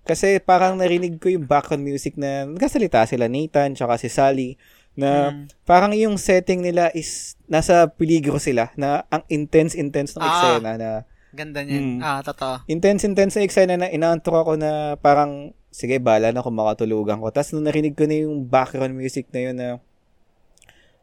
kasi 0.02 0.38
parang 0.38 0.78
narinig 0.78 1.18
ko 1.18 1.28
yung 1.28 1.44
background 1.44 1.82
music 1.82 2.14
na 2.14 2.46
nagkasalita 2.46 3.04
sila 3.04 3.26
Nathan 3.26 3.74
tsaka 3.74 3.98
si 3.98 4.08
Sally 4.08 4.56
na 4.96 5.28
Mm. 5.28 5.52
parang 5.68 5.92
yung 5.92 6.16
setting 6.16 6.64
nila 6.64 6.88
is 6.90 7.36
nasa 7.44 7.84
peligro 7.86 8.40
sila 8.40 8.72
na 8.74 9.04
ang 9.06 9.20
intense-intense 9.28 10.16
ng 10.16 10.22
Ah. 10.22 10.30
eksena 10.32 10.72
na 10.80 10.90
Ganda 11.36 11.60
niyan. 11.60 12.00
Mm. 12.00 12.00
Ah, 12.00 12.24
totoo. 12.24 12.64
intense-intense 12.64 13.36
na 13.36 13.44
eksena 13.44 13.74
na 13.76 13.92
inaantok 13.92 14.32
ako 14.32 14.52
na 14.56 14.96
parang 14.96 15.52
sige 15.68 16.00
bala 16.00 16.32
na 16.32 16.40
kung 16.40 16.56
makatulugan 16.56 17.20
ko. 17.20 17.28
Tapos 17.28 17.52
nung 17.52 17.68
narinig 17.68 17.92
ko 17.92 18.08
na 18.08 18.24
yung 18.24 18.48
background 18.48 18.96
music 18.96 19.28
na 19.30 19.40
yun 19.44 19.56
na 19.60 19.76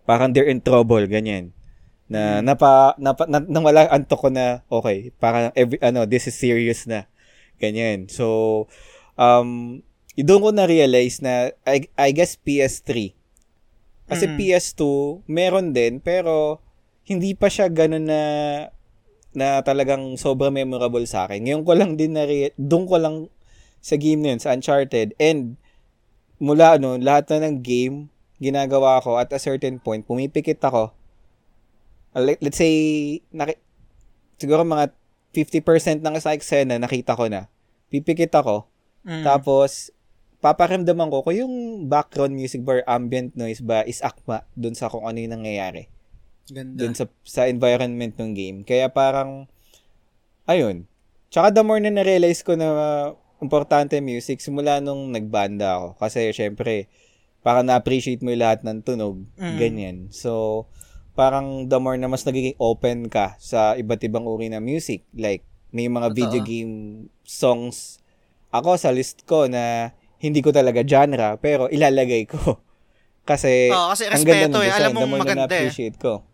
parang 0.09 0.34
they're 0.34 0.49
in 0.49 0.59
trouble, 0.59 1.05
ganyan. 1.05 1.53
Na 2.09 2.41
napa, 2.41 2.97
napa 2.97 3.29
na, 3.29 3.39
nang 3.45 3.63
wala 3.63 3.86
antok 3.93 4.27
ko 4.27 4.29
na 4.34 4.65
okay, 4.67 5.13
parang 5.21 5.53
every 5.53 5.77
ano, 5.79 6.09
this 6.09 6.25
is 6.25 6.36
serious 6.36 6.89
na. 6.89 7.05
Ganyan. 7.61 8.09
So 8.09 8.65
um 9.15 9.79
doon 10.17 10.41
ko 10.41 10.49
na 10.49 10.65
realize 10.65 11.21
na 11.21 11.53
I, 11.69 11.86
I 11.93 12.09
guess 12.09 12.38
PS3. 12.41 13.13
Kasi 14.03 14.25
Mm. 14.29 14.36
PS2 14.36 14.81
meron 15.29 15.71
din 15.71 16.01
pero 16.03 16.59
hindi 17.07 17.34
pa 17.38 17.47
siya 17.47 17.67
ganun 17.71 18.09
na 18.09 18.21
na 19.34 19.61
talagang 19.65 20.17
sobrang 20.17 20.53
memorable 20.53 21.03
sa 21.05 21.25
akin. 21.25 21.43
Ngayon 21.45 21.63
ko 21.65 21.71
lang 21.73 21.91
din 21.97 22.13
na 22.13 22.25
doon 22.57 22.86
ko 22.86 22.95
lang 22.97 23.15
sa 23.84 23.99
game 23.99 24.23
na 24.23 24.34
yun, 24.34 24.41
sa 24.41 24.55
Uncharted. 24.55 25.17
And 25.19 25.59
mula 26.41 26.79
ano, 26.79 26.95
lahat 26.97 27.29
na 27.34 27.49
ng 27.49 27.61
game 27.61 27.95
ginagawa 28.43 28.99
ko 28.99 29.15
at 29.15 29.31
a 29.31 29.39
certain 29.39 29.79
point, 29.79 30.03
pumipikit 30.03 30.59
ako. 30.63 30.91
Let's 32.13 32.59
say, 32.59 32.73
naki, 33.34 33.57
siguro 34.38 34.67
mga 34.67 34.91
50% 35.34 36.03
ng 36.03 36.15
sa 36.19 36.36
eksena 36.36 36.77
nakita 36.77 37.17
ko 37.17 37.31
na. 37.31 37.49
Pipikit 37.89 38.36
ako. 38.36 38.69
Mm. 39.07 39.25
Tapos, 39.25 39.89
paparamdaman 40.43 41.07
ko 41.07 41.23
kung 41.23 41.38
yung 41.39 41.55
background 41.88 42.36
music 42.36 42.61
bar 42.67 42.84
ambient 42.84 43.31
noise 43.39 43.63
ba 43.63 43.88
is 43.88 44.03
akma 44.03 44.43
dun 44.59 44.75
sa 44.75 44.91
kung 44.91 45.07
ano 45.07 45.15
yung 45.15 45.39
nangyayari. 45.39 45.93
Ganda. 46.52 46.76
Dun 46.76 46.94
sa, 46.98 47.06
sa 47.24 47.48
environment 47.48 48.16
ng 48.20 48.32
game. 48.36 48.58
Kaya 48.68 48.91
parang, 48.91 49.48
ayun. 50.48 50.89
Tsaka 51.32 51.56
the 51.56 51.64
more 51.64 51.80
na 51.80 51.94
na-realize 51.94 52.44
ko 52.44 52.60
na 52.60 52.68
importante 53.39 54.00
music 54.00 54.39
simula 54.39 54.84
nung 54.84 55.12
nagbanda 55.12 55.80
ako. 55.80 55.88
Kasi 56.00 56.32
syempre, 56.36 56.91
parang 57.44 57.68
na-appreciate 57.68 58.24
mo 58.24 58.32
yung 58.32 58.44
lahat 58.44 58.64
ng 58.64 58.84
tunog. 58.84 59.24
Mm. 59.39 59.58
Ganyan. 59.60 59.98
So, 60.12 60.66
parang 61.14 61.70
the 61.70 61.78
more 61.78 62.00
na 62.00 62.08
mas 62.10 62.26
nagiging 62.26 62.58
open 62.58 63.12
ka 63.12 63.38
sa 63.38 63.76
iba't 63.76 64.02
ibang 64.04 64.26
uri 64.26 64.52
ng 64.52 64.64
music. 64.64 65.04
Like, 65.14 65.44
may 65.74 65.91
mga 65.91 66.12
Totoo. 66.12 66.18
video 66.18 66.41
game 66.46 66.74
songs 67.26 68.04
ako 68.54 68.78
sa 68.78 68.94
list 68.94 69.26
ko 69.26 69.50
na 69.50 69.91
hindi 70.22 70.39
ko 70.46 70.54
talaga 70.54 70.86
genre, 70.86 71.41
pero 71.41 71.68
ilalagay 71.74 72.30
ko. 72.30 72.38
Kasi, 73.30 73.72
oh, 73.72 73.96
kasi 73.96 74.12
ang 74.12 74.20
ganda 74.28 74.60
eh. 74.68 74.72
Alam 74.72 75.00
mo 75.00 75.16
maganda 75.16 75.48
na 75.48 75.52
appreciate 75.52 75.96
ko. 75.96 76.28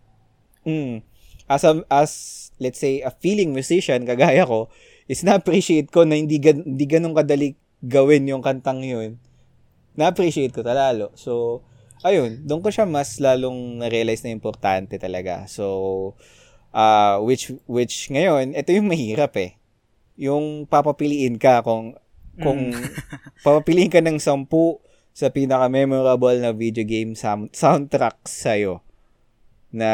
Mm. 0.67 1.03
As, 1.49 1.65
a, 1.65 1.81
as, 1.89 2.11
let's 2.61 2.77
say, 2.77 3.01
a 3.01 3.09
feeling 3.09 3.55
musician, 3.55 4.05
kagaya 4.05 4.45
ko, 4.45 4.69
is 5.09 5.25
na-appreciate 5.25 5.89
ko 5.89 6.05
na 6.05 6.13
hindi, 6.19 6.37
gan, 6.37 6.61
hindi 6.61 6.85
ganun 6.85 7.17
kadali 7.17 7.57
gawin 7.81 8.29
yung 8.29 8.45
kantang 8.45 8.85
yun. 8.85 9.17
Na-appreciate 9.97 10.53
ko 10.53 10.61
talalo. 10.61 11.09
So, 11.17 11.65
ayun, 12.05 12.45
doon 12.45 12.61
ko 12.61 12.69
siya 12.69 12.85
mas 12.85 13.17
lalong 13.17 13.81
na-realize 13.81 14.21
na 14.21 14.35
importante 14.35 15.01
talaga. 15.01 15.49
So, 15.49 16.13
uh, 16.75 17.17
which, 17.25 17.49
which 17.65 18.13
ngayon, 18.13 18.53
ito 18.53 18.69
yung 18.69 18.85
mahirap 18.85 19.33
eh. 19.41 19.57
Yung 20.19 20.69
papapiliin 20.69 21.41
ka 21.41 21.65
kung, 21.65 21.97
kung 22.37 22.69
mm. 22.69 22.85
papapiliin 23.45 23.89
ka 23.89 24.05
ng 24.05 24.21
sampu 24.21 24.77
sa 25.15 25.33
pinaka-memorable 25.33 26.37
na 26.37 26.53
video 26.53 26.85
game 26.85 27.17
sound, 27.17 27.49
soundtrack 27.57 28.29
sa'yo 28.29 28.85
na 29.69 29.91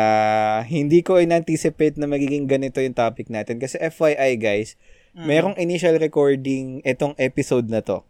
hindi 0.63 1.03
ko 1.03 1.19
in-anticipate 1.19 1.99
na 1.99 2.07
magiging 2.07 2.47
ganito 2.47 2.79
yung 2.79 2.95
topic 2.95 3.27
natin. 3.27 3.59
Kasi 3.59 3.75
FYI 3.79 4.39
guys, 4.39 4.79
Mm. 5.15 5.27
Merong 5.31 5.55
initial 5.55 5.95
recording 5.95 6.83
itong 6.83 7.15
episode 7.15 7.71
na 7.71 7.79
to. 7.79 8.03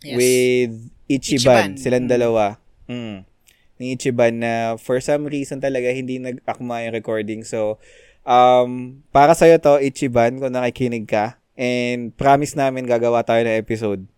Yes. 0.00 0.16
With 0.16 0.72
Ichiban, 1.06 1.76
Ichiban. 1.76 1.78
silang 1.78 2.08
mm. 2.08 2.12
dalawa. 2.12 2.56
Mm. 2.88 3.28
Ni 3.76 3.86
Ichiban 3.94 4.40
na 4.40 4.80
for 4.80 4.96
some 5.04 5.28
reason 5.28 5.60
talaga 5.60 5.92
hindi 5.92 6.16
nag-akma 6.16 6.88
yung 6.88 6.96
recording. 6.96 7.44
So, 7.44 7.76
um, 8.24 9.04
para 9.12 9.36
sa'yo 9.36 9.60
to, 9.60 9.76
Ichiban, 9.84 10.40
kung 10.40 10.56
nakikinig 10.56 11.04
ka. 11.04 11.36
And 11.52 12.16
promise 12.16 12.56
namin 12.56 12.88
gagawa 12.88 13.20
tayo 13.28 13.44
ng 13.44 13.60
episode. 13.60 14.08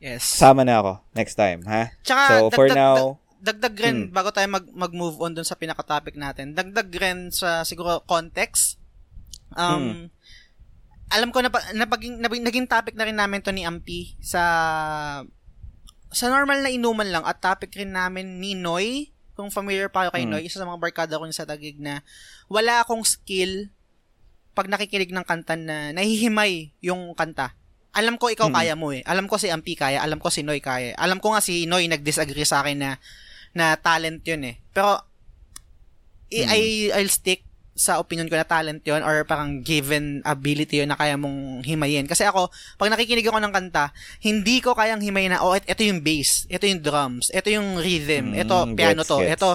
Yes. 0.00 0.24
Sama 0.24 0.64
na 0.64 0.80
ako 0.80 0.92
next 1.12 1.36
time, 1.36 1.68
ha? 1.68 1.92
Tsaka, 2.00 2.24
so, 2.32 2.48
for 2.48 2.72
dag, 2.72 2.80
now... 2.80 3.20
Dag, 3.46 3.62
dagdag 3.62 3.78
rin, 3.78 3.96
hmm. 4.10 4.10
bago 4.10 4.34
tayo 4.34 4.50
mag, 4.50 4.66
mag-move 4.74 5.22
on 5.22 5.30
dun 5.30 5.46
sa 5.46 5.54
pinaka-topic 5.54 6.18
natin, 6.18 6.58
dagdag 6.58 6.90
rin 6.90 7.30
sa 7.30 7.62
siguro 7.62 8.02
context. 8.02 8.82
Um, 9.54 10.10
hmm 10.10 10.16
alam 11.06 11.30
ko 11.30 11.38
na, 11.38 11.50
na, 11.74 11.86
paging, 11.86 12.18
na 12.18 12.26
naging 12.26 12.66
topic 12.66 12.98
na 12.98 13.06
rin 13.06 13.14
namin 13.14 13.38
to 13.38 13.54
ni 13.54 13.62
Ampi 13.62 14.18
sa 14.18 14.42
sa 16.10 16.26
normal 16.30 16.62
na 16.62 16.70
inuman 16.72 17.06
lang 17.06 17.24
at 17.26 17.38
topic 17.38 17.74
rin 17.78 17.94
namin 17.94 18.42
ni 18.42 18.58
Noy 18.58 19.14
kung 19.38 19.52
familiar 19.52 19.92
pa 19.92 20.06
kayo 20.06 20.10
kay 20.14 20.24
hmm. 20.26 20.32
Noy 20.32 20.42
isa 20.48 20.58
sa 20.58 20.66
mga 20.66 20.82
barkada 20.82 21.20
ko 21.20 21.28
sa 21.30 21.46
Tagig 21.46 21.78
na 21.78 22.02
wala 22.50 22.82
akong 22.82 23.06
skill 23.06 23.70
pag 24.56 24.66
nakikinig 24.66 25.12
ng 25.12 25.26
kanta 25.26 25.54
na 25.54 25.92
nahihimay 25.94 26.72
yung 26.82 27.12
kanta 27.14 27.54
alam 27.92 28.18
ko 28.18 28.32
ikaw 28.32 28.50
hmm. 28.50 28.56
kaya 28.56 28.74
mo 28.74 28.90
eh 28.90 29.06
alam 29.06 29.30
ko 29.30 29.38
si 29.38 29.52
Ampi 29.52 29.78
kaya 29.78 30.02
alam 30.02 30.18
ko 30.18 30.32
si 30.32 30.42
Noy 30.42 30.58
kaya 30.58 30.96
alam 30.98 31.22
ko 31.22 31.36
nga 31.36 31.44
si 31.44 31.70
Noy 31.70 31.86
nag-disagree 31.86 32.48
sa 32.48 32.66
akin 32.66 32.78
na 32.82 32.90
na 33.56 33.80
talent 33.80 34.20
yun 34.20 34.44
eh 34.44 34.60
pero 34.76 35.00
hmm. 36.28 36.52
I, 36.52 36.92
I'll 36.92 37.08
stick 37.08 37.46
sa 37.76 38.00
opinion 38.00 38.26
ko 38.26 38.40
na 38.40 38.48
talent 38.48 38.80
yon 38.88 39.04
or 39.04 39.28
parang 39.28 39.60
given 39.60 40.24
ability 40.24 40.80
yon 40.80 40.88
na 40.88 40.96
kaya 40.96 41.20
mong 41.20 41.60
himayin. 41.60 42.08
Kasi 42.08 42.24
ako, 42.24 42.48
pag 42.80 42.88
nakikinig 42.88 43.28
ako 43.28 43.36
ng 43.36 43.52
kanta, 43.52 43.92
hindi 44.24 44.64
ko 44.64 44.72
kayang 44.72 45.04
himayin 45.04 45.36
na, 45.36 45.44
oh, 45.44 45.52
ito 45.52 45.84
yung 45.84 46.00
bass, 46.00 46.48
ito 46.48 46.64
yung 46.64 46.80
drums, 46.80 47.28
ito 47.28 47.52
yung 47.52 47.76
rhythm, 47.76 48.32
mm, 48.32 48.42
ito 48.42 48.56
piano 48.72 49.04
gets, 49.04 49.12
to, 49.12 49.16
gets. 49.20 49.32
ito 49.36 49.50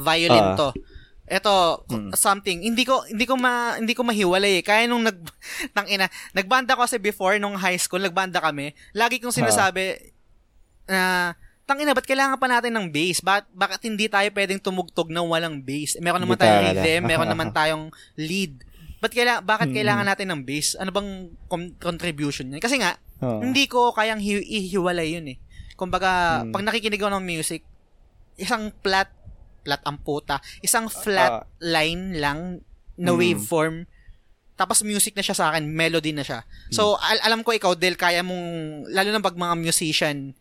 violin 0.00 0.48
uh, 0.48 0.56
to. 0.56 0.68
Ito 1.26 1.54
mm. 1.92 2.10
something 2.16 2.64
hindi 2.64 2.86
ko 2.86 3.02
hindi 3.04 3.26
ko 3.28 3.36
ma 3.36 3.76
hindi 3.76 3.92
ko 3.92 4.00
mahiwalay 4.00 4.62
eh. 4.62 4.64
Kaya 4.64 4.88
nung 4.88 5.04
nag 5.04 5.20
tang 5.76 5.84
ina, 5.92 6.08
nagbanda 6.32 6.72
ko 6.72 6.88
kasi 6.88 6.96
before 6.96 7.36
nung 7.36 7.60
high 7.60 7.76
school, 7.76 8.00
nagbanda 8.00 8.40
kami. 8.40 8.72
Lagi 8.96 9.20
kong 9.20 9.36
sinasabi 9.36 10.16
na 10.88 11.36
uh, 11.36 11.45
tangina, 11.66 11.92
ba't 11.92 12.06
kailangan 12.06 12.38
pa 12.38 12.46
natin 12.46 12.72
ng 12.78 12.86
bass? 12.94 13.18
Bakit, 13.18 13.44
bakit 13.50 13.80
hindi 13.90 14.06
tayo 14.06 14.30
pwedeng 14.30 14.62
tumugtog 14.62 15.10
ng 15.10 15.26
walang 15.26 15.58
bass? 15.58 15.98
Meron 15.98 16.22
naman 16.22 16.38
tayong 16.38 16.62
rhythm, 16.62 17.02
meron 17.02 17.28
naman 17.28 17.50
tayong 17.58 17.90
lead. 18.14 18.62
Ba't 19.02 19.12
kaila, 19.12 19.42
bakit 19.42 19.74
hmm. 19.74 19.76
kailangan 19.76 20.06
natin 20.06 20.30
ng 20.30 20.40
bass? 20.46 20.78
Ano 20.78 20.94
bang 20.94 21.34
com- 21.50 21.74
contribution 21.82 22.48
niya? 22.48 22.62
Kasi 22.62 22.78
nga, 22.78 22.96
oh. 23.20 23.42
hindi 23.42 23.66
ko 23.66 23.90
kayang 23.90 24.22
hi- 24.22 24.46
ihiwalay 24.46 25.18
yun 25.18 25.26
eh. 25.34 25.38
Kumbaga, 25.74 26.40
hmm. 26.46 26.54
pag 26.54 26.64
nakikinig 26.64 27.02
ako 27.02 27.18
ng 27.18 27.26
music, 27.26 27.60
isang 28.38 28.70
flat, 28.80 29.10
flat 29.66 29.82
ang 29.82 29.98
puta, 30.00 30.38
isang 30.62 30.86
flat 30.86 31.42
uh, 31.42 31.46
line 31.58 32.16
lang 32.16 32.62
na 32.94 33.10
hmm. 33.12 33.18
waveform, 33.18 33.76
tapos 34.56 34.80
music 34.86 35.12
na 35.12 35.20
siya 35.26 35.36
sa 35.36 35.52
akin, 35.52 35.68
melody 35.68 36.16
na 36.16 36.22
siya. 36.24 36.46
So, 36.72 36.94
hmm. 36.94 37.02
al- 37.02 37.24
alam 37.26 37.40
ko 37.42 37.52
ikaw, 37.52 37.74
Del, 37.74 37.98
kaya 37.98 38.22
mong, 38.22 38.46
lalo 38.88 39.08
na 39.10 39.20
pag 39.20 39.36
mga 39.36 39.58
musician, 39.58 40.32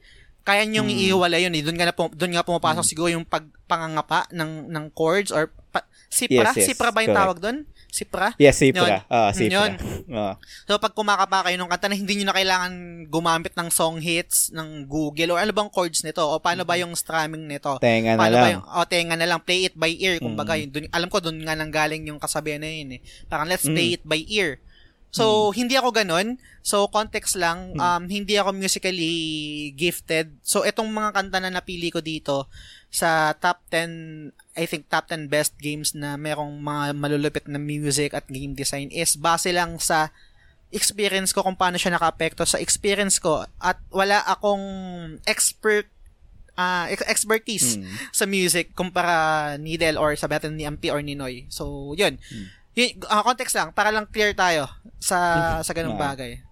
kaya 0.45 0.61
niyong 0.61 0.85
mm. 0.85 1.01
iiwalay 1.09 1.41
yun 1.49 1.57
eh. 1.57 1.65
Doon 1.65 1.75
nga, 1.81 1.89
na 1.89 1.95
po, 1.97 2.05
doon 2.13 2.37
nga 2.37 2.45
pumapasok 2.45 2.85
mm. 2.85 2.91
siguro 2.93 3.09
yung 3.09 3.25
pagpangangapa 3.25 4.29
ng, 4.29 4.69
ng 4.69 4.85
chords 4.93 5.33
or 5.33 5.49
pa, 5.73 5.81
sipra? 6.05 6.53
Yes, 6.53 6.61
yes, 6.61 6.67
Sipra 6.69 6.93
ba 6.93 7.01
yung 7.01 7.17
correct. 7.17 7.25
tawag 7.25 7.37
doon? 7.41 7.57
Sipra? 7.89 8.29
Yes, 8.37 8.61
Sipra. 8.61 9.07
Ah, 9.09 9.17
uh, 9.17 9.29
Sipra. 9.33 9.55
Yun. 9.65 9.71
Uh. 10.11 10.37
So, 10.69 10.77
pag 10.77 10.93
kumakapa 10.93 11.49
kayo 11.49 11.57
ng 11.57 11.71
kanta 11.71 11.89
na 11.89 11.97
hindi 11.97 12.13
niyo 12.13 12.29
na 12.29 12.37
kailangan 12.37 12.73
gumamit 13.09 13.57
ng 13.57 13.69
song 13.73 13.97
hits 13.97 14.53
ng 14.53 14.85
Google 14.85 15.33
or 15.33 15.41
ano 15.41 15.49
bang 15.49 15.71
chords 15.73 16.05
nito 16.05 16.21
o 16.21 16.37
paano 16.37 16.61
ba 16.61 16.77
mm. 16.77 16.81
yung 16.85 16.93
strumming 16.93 17.49
nito? 17.49 17.81
Tenga 17.81 18.13
na 18.13 18.21
paano 18.21 18.35
lang. 18.37 18.45
Ba 18.45 18.53
yung, 18.53 18.65
o, 18.69 18.85
tenga 18.85 19.15
na 19.17 19.25
lang. 19.25 19.41
Play 19.41 19.73
it 19.73 19.75
by 19.79 19.89
ear. 19.97 20.21
Kumbaga, 20.21 20.53
mm. 20.53 20.61
yun, 20.61 20.69
dun, 20.69 20.85
alam 20.93 21.09
ko 21.09 21.17
doon 21.17 21.41
nga 21.41 21.57
nang 21.57 21.73
galing 21.73 22.05
yung 22.05 22.21
kasabihan 22.21 22.61
na 22.61 22.69
yun 22.69 22.99
eh. 22.99 23.01
Parang 23.25 23.49
let's 23.49 23.65
mm. 23.65 23.73
play 23.73 23.89
it 23.97 24.03
by 24.05 24.21
ear. 24.29 24.61
So, 25.16 25.49
hmm. 25.49 25.53
hindi 25.55 25.80
ako 25.80 25.95
ganun. 25.95 26.36
So, 26.59 26.91
context 26.91 27.39
lang, 27.39 27.72
hmm. 27.72 27.80
um, 27.80 28.03
hindi 28.11 28.36
ako 28.36 28.51
musically 28.51 29.72
gifted. 29.80 30.36
So, 30.43 30.68
itong 30.68 30.91
mga 30.91 31.16
kanta 31.16 31.39
na 31.39 31.55
napili 31.55 31.88
ko 31.88 32.03
dito 32.03 32.51
sa 32.91 33.32
top 33.32 33.63
10, 33.72 34.36
I 34.59 34.68
think 34.68 34.91
top 34.91 35.07
10 35.07 35.32
best 35.32 35.55
games 35.55 35.95
na 35.95 36.20
merong 36.20 36.59
mga 36.59 36.91
malulupit 36.99 37.47
na 37.47 37.59
music 37.59 38.11
at 38.11 38.28
game 38.28 38.51
design 38.51 38.91
is 38.91 39.16
base 39.16 39.55
lang 39.55 39.80
sa 39.80 40.11
experience 40.76 41.32
ko 41.32 41.39
kung 41.39 41.55
paano 41.55 41.80
siya 41.80 41.95
naka-apekto 41.95 42.43
sa 42.43 42.59
experience 42.59 43.16
ko 43.22 43.47
at 43.63 43.80
wala 43.95 44.20
akong 44.28 44.66
expert 45.24 45.88
uh, 46.59 46.91
expertise 47.07 47.80
hmm. 47.80 47.88
sa 48.11 48.28
music 48.28 48.76
kumpara 48.76 49.55
ni 49.55 49.80
Del 49.80 49.95
or 49.95 50.16
sa 50.20 50.28
battle 50.28 50.51
ni 50.51 50.68
MP 50.68 50.91
or 50.91 50.99
ni 50.99 51.16
Noy. 51.16 51.47
So, 51.47 51.95
yun. 51.95 52.20
Hmm. 52.20 52.47
Y- 52.76 52.99
uh, 53.07 53.23
context 53.23 53.55
lang, 53.55 53.71
para 53.71 53.89
lang 53.89 54.05
clear 54.11 54.36
tayo 54.36 54.67
sa 54.99 55.59
sa 55.63 55.71
ganung 55.71 55.97
bagay. 56.07 56.43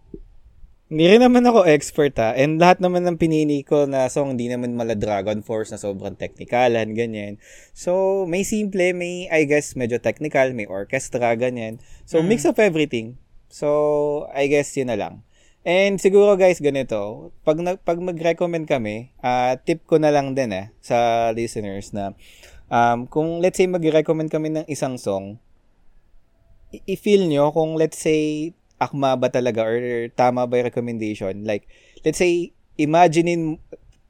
Hindi 0.93 1.09
rin 1.09 1.25
naman 1.25 1.41
ako 1.41 1.65
expert 1.65 2.13
ha. 2.21 2.37
And 2.37 2.61
lahat 2.61 2.77
naman 2.77 3.01
ng 3.03 3.17
pinili 3.17 3.65
ko 3.65 3.89
na 3.89 4.05
song, 4.13 4.37
hindi 4.37 4.45
naman 4.45 4.77
mala 4.77 4.93
Dragon 4.93 5.41
Force 5.41 5.73
na 5.73 5.81
sobrang 5.81 6.13
technicalan, 6.13 6.93
ganyan. 6.93 7.41
So, 7.73 8.23
may 8.29 8.45
simple, 8.45 8.93
may, 8.93 9.25
I 9.33 9.49
guess, 9.49 9.73
medyo 9.73 9.97
technical, 9.97 10.53
may 10.53 10.69
orchestra, 10.69 11.33
ganyan. 11.33 11.81
So, 12.05 12.21
mm. 12.21 12.29
mix 12.29 12.45
of 12.45 12.61
everything. 12.61 13.17
So, 13.49 14.29
I 14.37 14.45
guess 14.53 14.69
yun 14.77 14.93
na 14.93 14.97
lang. 15.01 15.25
And 15.63 15.95
siguro 15.95 16.35
guys, 16.35 16.59
ganito, 16.59 17.31
pag, 17.47 17.55
pag 17.87 17.97
mag-recommend 17.97 18.67
kami, 18.67 19.15
uh, 19.23 19.55
tip 19.63 19.87
ko 19.87 19.95
na 19.95 20.11
lang 20.11 20.35
din 20.35 20.51
eh, 20.51 20.75
sa 20.83 21.31
listeners 21.31 21.95
na 21.95 22.11
um, 22.67 23.07
kung 23.07 23.39
let's 23.39 23.55
say 23.55 23.65
mag-recommend 23.65 24.27
kami 24.27 24.51
ng 24.51 24.67
isang 24.67 24.99
song, 24.99 25.39
i-feel 26.89 27.29
nyo 27.29 27.53
kung 27.53 27.77
let's 27.77 28.01
say 28.01 28.53
akma 28.81 29.15
ba 29.15 29.29
talaga 29.31 29.63
or 29.63 29.77
tama 30.11 30.43
ba 30.43 30.59
yung 30.59 30.67
recommendation. 30.67 31.47
Like, 31.47 31.69
let's 32.03 32.19
say, 32.19 32.51
imaginein, 32.75 33.61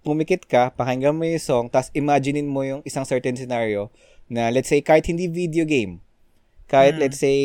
pumikit 0.01 0.49
ka, 0.49 0.73
pakinggan 0.73 1.15
mo 1.15 1.23
yung 1.23 1.39
song, 1.39 1.65
tapos 1.69 1.93
imaginein 1.93 2.49
mo 2.49 2.65
yung 2.65 2.81
isang 2.83 3.05
certain 3.05 3.37
scenario 3.37 3.93
na 4.27 4.49
let's 4.49 4.71
say 4.71 4.81
kahit 4.81 5.05
hindi 5.07 5.27
video 5.27 5.63
game, 5.63 6.01
Kahit 6.63 6.97
Mm. 6.97 7.01
let's 7.05 7.19
say, 7.21 7.39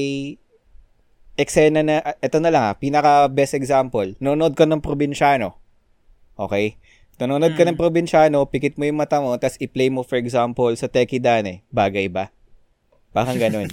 eksena 1.37 1.85
na, 1.85 2.01
ito 2.23 2.39
na 2.41 2.49
lang 2.49 2.64
ha, 2.64 2.73
pinaka 2.79 3.29
best 3.29 3.53
example, 3.53 4.14
nanonood 4.23 4.57
ka 4.57 4.64
ng 4.64 4.81
probinsyano. 4.81 5.59
Okay? 6.39 6.79
Nanonood 7.19 7.59
ka 7.59 7.66
Mm. 7.66 7.75
ng 7.75 7.79
probinsyano, 7.79 8.39
pikit 8.49 8.79
mo 8.79 8.87
yung 8.89 8.97
mata 8.97 9.21
mo, 9.21 9.35
tapos 9.37 9.59
i-play 9.61 9.91
mo 9.91 10.07
for 10.07 10.16
example 10.16 10.71
sa 10.79 10.87
Tekidane. 10.89 11.66
Bagay 11.69 12.09
ba? 12.09 12.31
Parang 13.19 13.39
ganun. 13.41 13.69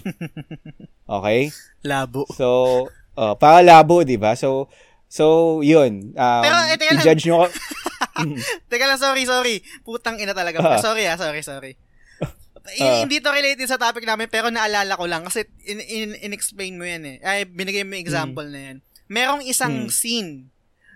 okay? 1.06 1.54
Labo. 1.82 2.26
So, 2.34 2.48
uh, 3.14 3.38
para 3.38 3.62
labo, 3.62 4.02
di 4.02 4.18
ba? 4.18 4.34
So, 4.34 4.68
so, 5.06 5.60
yun. 5.62 6.14
Um, 6.14 6.42
Pero, 6.42 6.56
yan 6.66 6.96
lang. 6.98 7.04
i-judge 7.06 7.24
nyo 7.26 7.46
ko. 7.46 7.48
Teka 8.72 8.86
lang, 8.88 8.98
sorry, 8.98 9.24
sorry. 9.24 9.56
Putang 9.84 10.18
ina 10.18 10.34
talaga. 10.34 10.60
Ah. 10.60 10.80
sorry 10.80 11.06
ah, 11.06 11.20
sorry, 11.20 11.44
sorry. 11.44 11.74
Ah. 12.66 13.06
hindi 13.06 13.22
to 13.22 13.30
related 13.30 13.70
sa 13.70 13.78
topic 13.78 14.02
namin, 14.02 14.26
pero 14.26 14.50
naalala 14.50 14.98
ko 14.98 15.06
lang 15.06 15.22
kasi 15.22 15.46
in, 15.70 15.78
in, 15.78 16.10
in-explain 16.20 16.74
mo 16.74 16.82
yan 16.82 17.06
eh. 17.06 17.18
Ay, 17.22 17.46
binigay 17.46 17.86
mo 17.86 17.94
yung 17.94 18.02
example 18.02 18.48
na 18.50 18.74
yan. 18.74 18.78
Merong 19.06 19.46
isang 19.46 19.86
Mm. 19.86 19.94
scene 19.94 20.32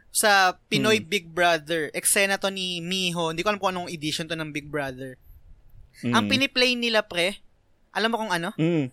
sa 0.10 0.58
Pinoy 0.66 0.98
Mm. 0.98 1.06
Big 1.06 1.30
Brother. 1.30 1.94
Eksena 1.94 2.42
to 2.42 2.50
ni 2.50 2.82
Miho. 2.82 3.30
Hindi 3.30 3.46
ko 3.46 3.54
alam 3.54 3.62
kung 3.62 3.70
anong 3.70 3.94
edition 3.94 4.26
to 4.26 4.34
ng 4.34 4.50
Big 4.50 4.66
Brother. 4.66 5.14
Ang 6.02 6.26
Mm. 6.26 6.32
piniplay 6.32 6.74
nila, 6.74 7.06
pre, 7.06 7.38
alam 7.92 8.10
mo 8.10 8.18
kung 8.18 8.30
ano? 8.30 8.50
Mm. 8.56 8.90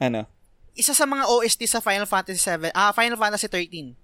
Ano? 0.00 0.26
Isa 0.72 0.90
sa 0.90 1.04
mga 1.04 1.26
OST 1.26 1.66
sa 1.66 1.78
Final 1.78 2.04
Fantasy 2.04 2.40
7, 2.40 2.70
ah, 2.70 2.90
Final 2.90 3.14
Fantasy 3.14 3.46
13. 3.46 3.94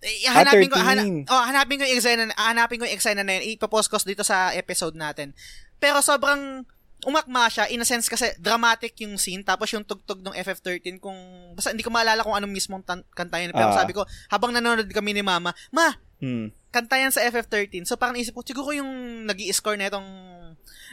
Eh, 0.00 0.24
Ah, 0.24 0.40
hanapin 0.40 0.64
ko 0.66 0.74
13. 0.74 0.88
hana, 0.88 1.02
oh, 1.28 1.42
hanapin 1.44 1.76
ko 1.76 1.84
yung 1.84 1.92
eksena 1.94 2.32
hanapin 2.34 2.80
ko 2.80 2.88
yung 2.88 2.96
eksena 2.96 3.20
na 3.20 3.36
yun 3.36 3.52
ipopost 3.52 3.92
ko 3.92 4.00
dito 4.00 4.24
sa 4.24 4.48
episode 4.50 4.96
natin 4.96 5.36
pero 5.76 6.00
sobrang 6.00 6.64
umakma 7.04 7.52
siya 7.52 7.68
in 7.68 7.76
a 7.76 7.84
sense 7.84 8.08
kasi 8.08 8.32
dramatic 8.38 8.96
yung 8.98 9.20
scene 9.20 9.44
tapos 9.44 9.68
yung 9.68 9.84
tugtog 9.84 10.24
ng 10.24 10.32
FF13 10.34 10.96
kung 10.96 11.16
basta 11.52 11.68
hindi 11.68 11.84
ko 11.84 11.92
maalala 11.92 12.24
kung 12.24 12.32
anong 12.32 12.48
mismong 12.48 12.80
tan- 12.80 13.04
kanta 13.10 13.44
yun 13.44 13.52
pero 13.52 13.68
Ah. 13.68 13.76
sabi 13.76 13.92
ko 13.92 14.00
habang 14.28 14.52
nanonood 14.52 14.88
kami 14.88 15.12
ni 15.12 15.20
mama 15.20 15.52
ma 15.68 15.92
Mm. 16.16 16.48
kanta 16.68 16.96
yan 16.96 17.08
sa 17.08 17.20
FF13 17.22 17.84
so 17.84 17.96
parang 17.96 18.16
isip 18.16 18.32
ko 18.32 18.40
siguro 18.40 18.72
yung 18.72 18.88
nag 19.24 19.36
score 19.50 19.76
na 19.76 19.88
itong 19.88 20.08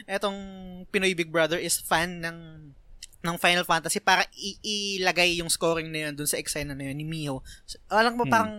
etong 0.04 0.38
Pinoy 0.88 1.12
Big 1.12 1.28
Brother 1.28 1.56
is 1.56 1.78
fan 1.78 2.20
ng 2.20 2.38
ng 3.18 3.34
Final 3.36 3.66
Fantasy 3.66 3.98
para 3.98 4.22
ilagay 4.62 5.42
yung 5.42 5.50
scoring 5.50 5.90
na 5.90 6.06
yun 6.06 6.14
dun 6.14 6.28
sa 6.28 6.38
eksena 6.38 6.70
na 6.70 6.86
yun 6.86 6.94
ni 6.94 7.02
Miho. 7.02 7.42
So, 7.66 7.82
alam 7.90 8.14
mo 8.14 8.22
Hmm. 8.22 8.30
parang 8.30 8.52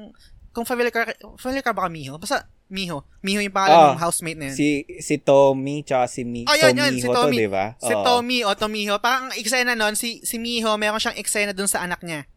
kung 0.52 0.68
familiar 0.68 0.92
ka, 0.92 1.08
familiar 1.40 1.64
ka 1.64 1.72
ba 1.72 1.88
ka 1.88 1.90
Miho? 1.90 2.20
Basta 2.20 2.44
Miho. 2.68 3.08
Miho 3.24 3.40
yung 3.40 3.56
pangalan 3.56 3.78
Ah, 3.80 3.92
ng 3.96 4.04
housemate 4.04 4.36
na 4.36 4.46
yun. 4.52 4.58
Si 4.60 4.70
si 5.00 5.16
Tommy 5.18 5.82
tsaka 5.82 6.06
si 6.06 6.22
Mi. 6.28 6.44
Oh, 6.44 6.54
yun, 6.54 6.76
yun, 6.76 6.94
si 6.94 7.08
Tommy. 7.08 7.38
to, 7.40 7.42
di 7.42 7.50
ba? 7.50 7.74
Si 7.80 7.94
Oo. 7.96 8.04
Tommy 8.04 8.44
o 8.44 8.52
Tomiho. 8.54 9.00
Parang 9.00 9.32
ang 9.32 9.34
eksena 9.34 9.74
nun, 9.74 9.96
si, 9.96 10.20
si 10.22 10.36
Miho, 10.38 10.76
meron 10.76 11.00
siyang 11.00 11.18
eksena 11.18 11.56
dun 11.56 11.66
sa 11.66 11.82
anak 11.82 12.04
niya. 12.04 12.28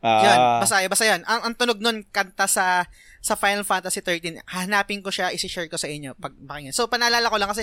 Ah, 0.00 0.24
Yan, 0.24 0.38
basta, 0.64 0.80
basta 0.82 1.04
yan. 1.04 1.20
Ang, 1.28 1.40
ang 1.46 1.54
tunog 1.54 1.78
nun, 1.78 2.00
kanta 2.08 2.48
sa 2.48 2.88
sa 3.20 3.34
Final 3.34 3.62
Fantasy 3.62 4.00
13. 4.00 4.40
Hanapin 4.46 5.00
ko 5.00 5.08
siya, 5.08 5.28
isi-share 5.28 5.68
ko 5.68 5.76
sa 5.76 5.86
inyo 5.86 6.12
pag 6.14 6.32
pakinggan. 6.34 6.72
So, 6.72 6.88
panalala 6.88 7.28
ko 7.28 7.36
lang 7.36 7.48
kasi, 7.48 7.62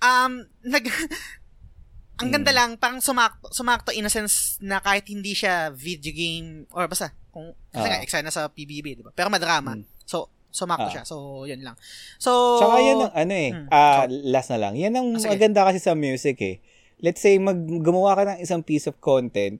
um, 0.00 0.32
nag, 0.64 0.84
ang 2.20 2.28
Mm. 2.28 2.34
ganda 2.36 2.52
lang, 2.52 2.70
parang 2.76 3.00
sumakto, 3.00 3.48
sumakto 3.50 3.90
in 3.90 4.04
a 4.04 4.12
sense 4.12 4.60
na 4.60 4.78
kahit 4.78 5.08
hindi 5.08 5.32
siya 5.32 5.72
video 5.72 6.12
game, 6.12 6.68
or 6.70 6.84
basta, 6.84 7.10
kung, 7.30 7.50
kasi 7.68 7.82
Ah. 7.82 7.90
nga, 7.90 8.02
eksena 8.02 8.30
sa 8.30 8.46
PBB, 8.46 8.86
di 8.92 9.02
ba? 9.02 9.10
Pero 9.10 9.26
madrama. 9.26 9.74
Mm. 9.74 9.84
So, 10.04 10.28
sumakto 10.50 10.86
Ah. 10.86 10.92
siya. 10.92 11.02
So, 11.02 11.46
yun 11.46 11.62
lang. 11.62 11.74
So, 12.18 12.58
Tsaka 12.58 12.76
yan 12.78 13.00
ang 13.00 13.12
ano 13.16 13.32
eh, 13.32 13.50
Hmm. 13.50 13.66
ah, 13.70 14.04
last 14.06 14.50
na 14.50 14.60
lang. 14.60 14.74
Yan 14.76 14.92
ang 14.92 15.08
Ah, 15.16 15.30
maganda 15.30 15.64
kasi 15.64 15.78
sa 15.78 15.94
music 15.94 16.36
eh. 16.40 16.56
Let's 17.00 17.18
say, 17.18 17.40
mag, 17.40 17.56
gumawa 17.80 18.12
ka 18.12 18.22
ng 18.28 18.40
isang 18.40 18.60
piece 18.60 18.84
of 18.84 19.00
content, 19.00 19.56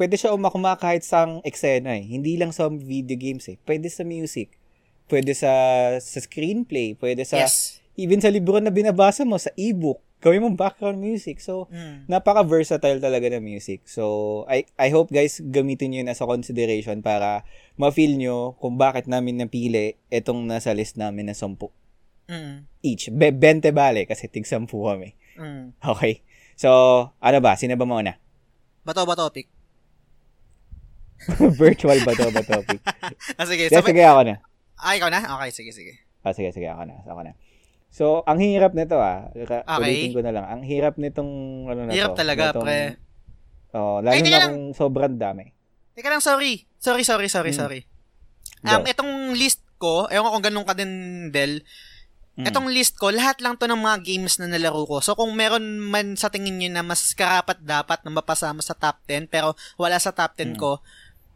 pwede 0.00 0.16
siya 0.16 0.32
umakma 0.32 0.80
kahit 0.80 1.04
sa 1.04 1.28
eksena 1.44 1.92
eh. 1.92 2.08
Hindi 2.08 2.40
lang 2.40 2.56
sa 2.56 2.72
video 2.72 3.20
games 3.20 3.44
eh. 3.52 3.60
Pwede 3.60 3.92
sa 3.92 4.00
music. 4.00 4.56
Pwede 5.04 5.36
sa, 5.36 5.52
sa 6.00 6.18
screenplay. 6.18 6.96
Pwede 6.96 7.28
sa, 7.28 7.44
yes. 7.44 7.84
even 8.00 8.16
sa 8.16 8.32
libro 8.32 8.56
na 8.56 8.72
binabasa 8.72 9.28
mo, 9.28 9.36
sa 9.36 9.52
ebook. 9.60 10.00
Gawin 10.20 10.40
mo 10.40 10.48
background 10.52 10.96
music. 10.96 11.40
So, 11.40 11.68
Mm. 11.68 12.08
napaka-versatile 12.08 12.96
talaga 12.96 13.28
ng 13.28 13.44
music. 13.44 13.84
So, 13.84 14.44
I, 14.48 14.64
I 14.76 14.88
hope 14.88 15.12
guys 15.12 15.40
gamitin 15.40 15.92
nyo 15.92 16.00
yun 16.00 16.12
as 16.12 16.20
a 16.20 16.28
consideration 16.28 17.00
para 17.00 17.44
ma-feel 17.76 18.16
nyo 18.16 18.56
kung 18.56 18.76
bakit 18.76 19.04
namin 19.04 19.36
napili 19.36 20.00
itong 20.08 20.44
nasa 20.44 20.72
list 20.72 20.96
namin 20.96 21.28
na 21.28 21.36
10 21.36 21.72
Mm. 22.30 22.64
each. 22.80 23.08
Be- 23.12 23.32
20 23.34 23.68
bale 23.72 24.08
kasi 24.08 24.28
tig 24.28 24.44
10 24.48 24.64
kami. 24.64 25.12
Mm. 25.36 25.76
Okay. 25.82 26.20
So, 26.56 26.68
ano 27.16 27.38
ba? 27.40 27.56
Sino 27.56 27.76
ba 27.76 27.84
mauna? 27.84 28.16
Bato 28.84 29.04
ba 29.04 29.16
topic? 29.16 29.59
Virtual 31.60 31.98
ba 32.00 32.12
to 32.12 32.28
ba 32.28 32.42
topic? 32.42 32.80
Ah, 33.38 33.44
sige. 33.44 33.66
Yes, 33.66 33.72
sabay- 33.72 33.90
sige 33.90 34.02
ako 34.02 34.20
na. 34.22 34.34
Ah, 34.76 34.94
ikaw 34.94 35.08
na? 35.08 35.20
Okay, 35.20 35.50
sige, 35.52 35.70
sige. 35.70 35.92
Ah, 36.20 36.32
sige, 36.32 36.48
sige 36.50 36.66
ako 36.66 36.82
na. 36.84 36.96
Ako 37.04 37.20
na. 37.22 37.32
So, 37.90 38.04
ang 38.24 38.38
hirap 38.38 38.72
nito 38.72 38.96
ah. 38.96 39.28
Ka- 39.42 39.66
Okay. 39.66 39.82
Ulitin 39.82 40.12
ko 40.12 40.22
na 40.22 40.30
lang. 40.30 40.44
Ang 40.46 40.62
hirap 40.62 40.94
nitong 40.94 41.30
ano 41.66 41.80
na 41.84 41.92
Hirap 41.92 42.14
to. 42.14 42.18
talaga, 42.18 42.44
nitong- 42.50 42.64
pre. 42.64 42.78
Oh, 43.70 43.98
lalo 43.98 44.10
Ay, 44.10 44.20
na 44.20 44.30
lang. 44.32 44.50
kung 44.50 44.64
sobrang 44.72 45.14
dami. 45.14 45.52
Teka 45.92 46.08
lang, 46.08 46.18
sorry. 46.20 46.66
Sorry, 46.76 47.02
sorry, 47.02 47.26
sorry, 47.26 47.50
Mm. 47.50 47.58
sorry. 47.58 47.80
Um, 48.62 48.80
Go. 48.80 48.88
itong 48.88 49.12
list 49.32 49.60
ko, 49.76 50.06
ewan 50.06 50.24
ko 50.24 50.32
kung 50.32 50.44
ganun 50.44 50.64
ka 50.64 50.72
din, 50.72 50.92
Del. 51.28 51.62
Mm. 52.34 52.46
Itong 52.46 52.68
list 52.68 52.96
ko, 52.96 53.10
lahat 53.10 53.38
lang 53.38 53.54
to 53.54 53.66
ng 53.66 53.76
mga 53.76 54.00
games 54.02 54.38
na 54.38 54.46
nalaro 54.46 54.86
ko. 54.86 54.98
So, 54.98 55.12
kung 55.12 55.34
meron 55.34 55.60
man 55.78 56.14
sa 56.14 56.28
tingin 56.28 56.56
nyo 56.56 56.70
na 56.70 56.82
mas 56.82 57.12
karapat 57.12 57.60
dapat 57.60 58.00
na 58.00 58.10
mapasama 58.12 58.58
sa 58.58 58.72
top 58.72 59.02
10, 59.04 59.26
pero 59.26 59.52
wala 59.76 59.98
sa 59.98 60.10
top 60.10 60.34
10 60.34 60.54
Mm. 60.54 60.58
ko, 60.58 60.80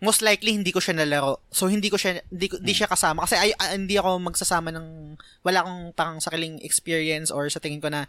most 0.04 0.20
likely 0.20 0.52
hindi 0.52 0.68
ko 0.68 0.84
siya 0.84 1.00
nalaro. 1.00 1.40
So, 1.48 1.72
hindi 1.72 1.88
ko 1.88 1.96
siya, 1.96 2.20
hindi, 2.28 2.52
ko, 2.52 2.60
hindi 2.60 2.76
Mm. 2.76 2.80
siya 2.84 2.88
kasama. 2.92 3.24
Kasi 3.24 3.40
ay, 3.40 3.50
ay- 3.56 3.80
hindi 3.80 3.96
ako 3.96 4.20
magsasama 4.20 4.68
ng, 4.68 5.16
wala 5.40 5.64
akong 5.64 5.80
parang 5.96 6.18
sariling 6.20 6.60
experience 6.60 7.32
or 7.32 7.48
sa 7.48 7.58
tingin 7.58 7.80
ko 7.80 7.88
na, 7.88 8.04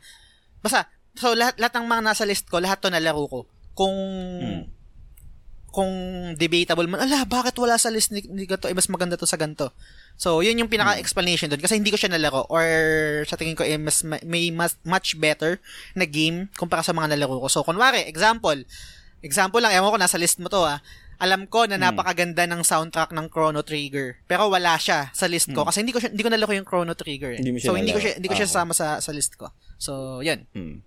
basta, 0.60 0.92
so 1.16 1.32
lahat, 1.32 1.56
lahat 1.56 1.80
ng 1.80 1.88
mga 1.88 2.04
nasa 2.04 2.28
list 2.28 2.52
ko, 2.52 2.60
lahat 2.60 2.84
to 2.84 2.92
nalaro 2.92 3.24
ko. 3.32 3.40
Kung, 3.72 3.96
Mm. 4.44 4.64
kung 5.76 5.92
debatable 6.40 6.88
man, 6.88 7.04
ala, 7.04 7.28
bakit 7.28 7.52
wala 7.60 7.76
sa 7.76 7.92
list 7.92 8.12
ni, 8.16 8.24
ni 8.32 8.48
ganito? 8.48 8.72
Eh, 8.72 8.76
mas 8.76 8.88
maganda 8.88 9.20
to 9.20 9.28
sa 9.28 9.36
ganito. 9.36 9.76
So, 10.16 10.40
yun 10.40 10.56
yung 10.56 10.72
pinaka-explanation 10.72 11.52
doon. 11.52 11.60
Kasi 11.60 11.76
hindi 11.76 11.92
ko 11.92 12.00
siya 12.00 12.16
nalaro. 12.16 12.48
Or, 12.48 12.64
sa 13.28 13.36
tingin 13.36 13.60
ko, 13.60 13.68
eh, 13.68 13.76
mas, 13.76 14.00
may 14.24 14.56
mas, 14.56 14.80
much 14.88 15.20
better 15.20 15.60
na 15.92 16.08
game 16.08 16.48
kumpara 16.56 16.80
sa 16.80 16.96
mga 16.96 17.20
nalaro 17.20 17.44
ko. 17.44 17.52
So, 17.52 17.68
kunwari, 17.68 18.08
example. 18.08 18.64
Example 19.20 19.60
lang, 19.60 19.76
ewan 19.76 19.92
ko, 19.92 20.00
nasa 20.00 20.16
list 20.16 20.40
mo 20.40 20.48
to 20.48 20.64
ah. 20.64 20.80
Alam 21.18 21.48
ko 21.48 21.64
na 21.64 21.76
Hmm. 21.76 21.92
napakaganda 21.92 22.44
ng 22.46 22.62
soundtrack 22.62 23.12
ng 23.12 23.28
Chrono 23.28 23.62
Trigger. 23.62 24.20
Pero 24.26 24.48
wala 24.48 24.76
siya 24.76 25.10
sa 25.12 25.26
list 25.26 25.52
ko. 25.52 25.64
Hmm. 25.64 25.70
Kasi 25.70 25.78
hindi 25.82 25.92
ko 25.92 26.00
siya, 26.00 26.12
hindi 26.12 26.24
ko 26.24 26.32
nalaro 26.32 26.52
yung 26.52 26.68
Chrono 26.68 26.94
Trigger. 26.94 27.36
Eh. 27.36 27.40
Hindi 27.40 27.60
so, 27.60 27.74
hindi 27.74 27.92
ko 27.92 28.00
siya, 28.00 28.20
hindi 28.20 28.28
ko 28.28 28.36
siya 28.36 28.48
Ah, 28.48 28.52
sasama 28.52 28.72
sa, 28.72 29.00
sa 29.00 29.12
list 29.12 29.36
ko. 29.36 29.50
So, 29.78 30.20
yun. 30.20 30.48
Mm. 30.52 30.84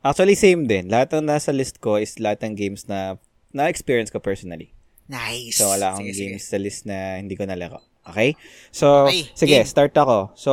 Actually, 0.00 0.34
same 0.34 0.64
din. 0.64 0.86
Lahat 0.86 1.10
ng 1.10 1.26
nasa 1.26 1.50
list 1.50 1.78
ko 1.78 1.96
is 1.96 2.16
lahat 2.16 2.44
ng 2.44 2.54
games 2.54 2.86
na 2.86 3.18
na-experience 3.50 4.08
ko 4.08 4.18
personally. 4.18 4.70
Nice. 5.06 5.56
So, 5.56 5.70
wala 5.70 5.92
akong 5.92 6.06
Sige, 6.06 6.14
sige. 6.14 6.24
games 6.34 6.44
sa 6.44 6.58
list 6.58 6.82
na 6.84 7.16
hindi 7.16 7.34
ko 7.34 7.42
nalaro. 7.42 7.82
Okay? 8.06 8.38
So, 8.70 9.06
Okay, 9.06 9.26
sige, 9.34 9.56
game. 9.56 9.66
start 9.66 9.92
ako. 9.92 10.30
So, 10.34 10.52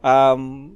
um, 0.00 0.74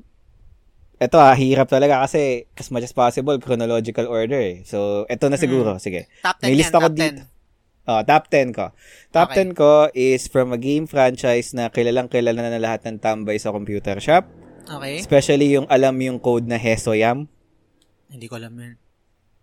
eto 0.96 1.14
ah, 1.16 1.30
hirap 1.32 1.66
talaga 1.66 2.02
kasi 2.02 2.46
as 2.54 2.70
much 2.70 2.82
as 2.82 2.90
possible, 2.90 3.38
chronological 3.38 4.06
order 4.06 4.38
eh. 4.38 4.56
So, 4.62 5.06
eto 5.06 5.26
na 5.26 5.38
siguro. 5.38 5.78
Sige. 5.78 6.06
Top 6.22 6.38
10 6.38 6.42
May 6.42 6.50
yan, 6.50 6.58
list 6.58 6.74
ako 6.74 6.88
top 6.88 6.98
10. 6.98 7.37
Oh, 7.88 8.04
top 8.04 8.28
10 8.28 8.52
ko. 8.52 8.76
Top 9.16 9.32
Okay. 9.32 9.48
10 9.48 9.56
ko 9.56 9.88
is 9.96 10.28
from 10.28 10.52
a 10.52 10.60
game 10.60 10.84
franchise 10.84 11.56
na 11.56 11.72
kilalang 11.72 12.12
kilala 12.12 12.36
na 12.36 12.60
lahat 12.60 12.84
ng 12.84 13.00
tambay 13.00 13.40
sa 13.40 13.48
computer 13.48 13.96
shop. 13.96 14.28
Okay. 14.68 15.00
Especially 15.00 15.56
yung 15.56 15.64
alam 15.72 15.96
yung 15.96 16.20
code 16.20 16.44
na 16.44 16.60
Hesoyam. 16.60 17.32
Hindi 18.12 18.28
ko 18.28 18.36
alam 18.36 18.52
yun. 18.52 18.76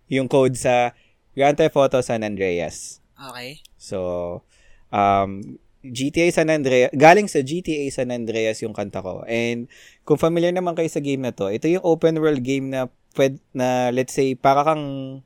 Yung 0.06 0.30
code 0.30 0.54
sa 0.54 0.94
Grand 1.34 1.58
Theft 1.58 1.74
Auto 1.74 1.98
San 2.06 2.22
Andreas. 2.22 3.02
Okay. 3.18 3.66
So, 3.74 4.46
um, 4.94 5.58
GTA 5.82 6.30
San 6.30 6.46
Andreas, 6.46 6.94
galing 6.94 7.26
sa 7.26 7.42
GTA 7.42 7.90
San 7.90 8.14
Andreas 8.14 8.62
yung 8.62 8.78
kanta 8.78 9.02
ko. 9.02 9.26
And 9.26 9.66
kung 10.06 10.22
familiar 10.22 10.54
naman 10.54 10.78
kayo 10.78 10.86
sa 10.86 11.02
game 11.02 11.26
na 11.26 11.34
to, 11.34 11.50
ito 11.50 11.66
yung 11.66 11.82
open 11.82 12.22
world 12.22 12.46
game 12.46 12.70
na 12.70 12.86
pwed, 13.18 13.42
na 13.50 13.90
let's 13.90 14.14
say 14.14 14.38
para 14.38 14.62
kang 14.62 15.18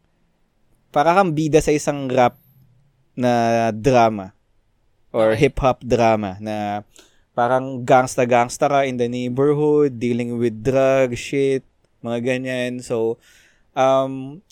para 0.90 1.12
kang 1.12 1.36
bida 1.36 1.60
sa 1.60 1.70
isang 1.70 2.08
rap 2.08 2.39
na 3.18 3.68
drama 3.74 4.32
or 5.10 5.34
hip-hop 5.34 5.82
drama 5.82 6.38
na 6.38 6.86
parang 7.34 7.82
gangsta-gangsta 7.82 8.68
ka 8.70 8.80
in 8.86 8.98
the 8.98 9.08
neighborhood, 9.08 9.98
dealing 9.98 10.36
with 10.38 10.62
drug, 10.62 11.14
shit, 11.14 11.64
mga 12.04 12.18
ganyan. 12.22 12.82
So, 12.82 13.18
um, 13.74 14.42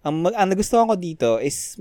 ang, 0.00 0.14
mag- 0.24 0.36
ang 0.36 0.48
nagustuhan 0.52 0.88
ko 0.88 0.96
dito 0.96 1.30
is 1.40 1.80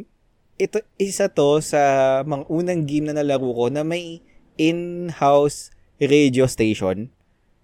ito 0.59 0.83
isa 0.99 1.31
to 1.31 1.63
sa 1.63 1.79
mga 2.27 2.43
unang 2.51 2.83
game 2.83 3.07
na 3.07 3.15
nalaro 3.15 3.47
ko 3.55 3.65
na 3.71 3.87
may 3.87 4.19
in-house 4.59 5.71
radio 6.03 6.43
station. 6.51 7.07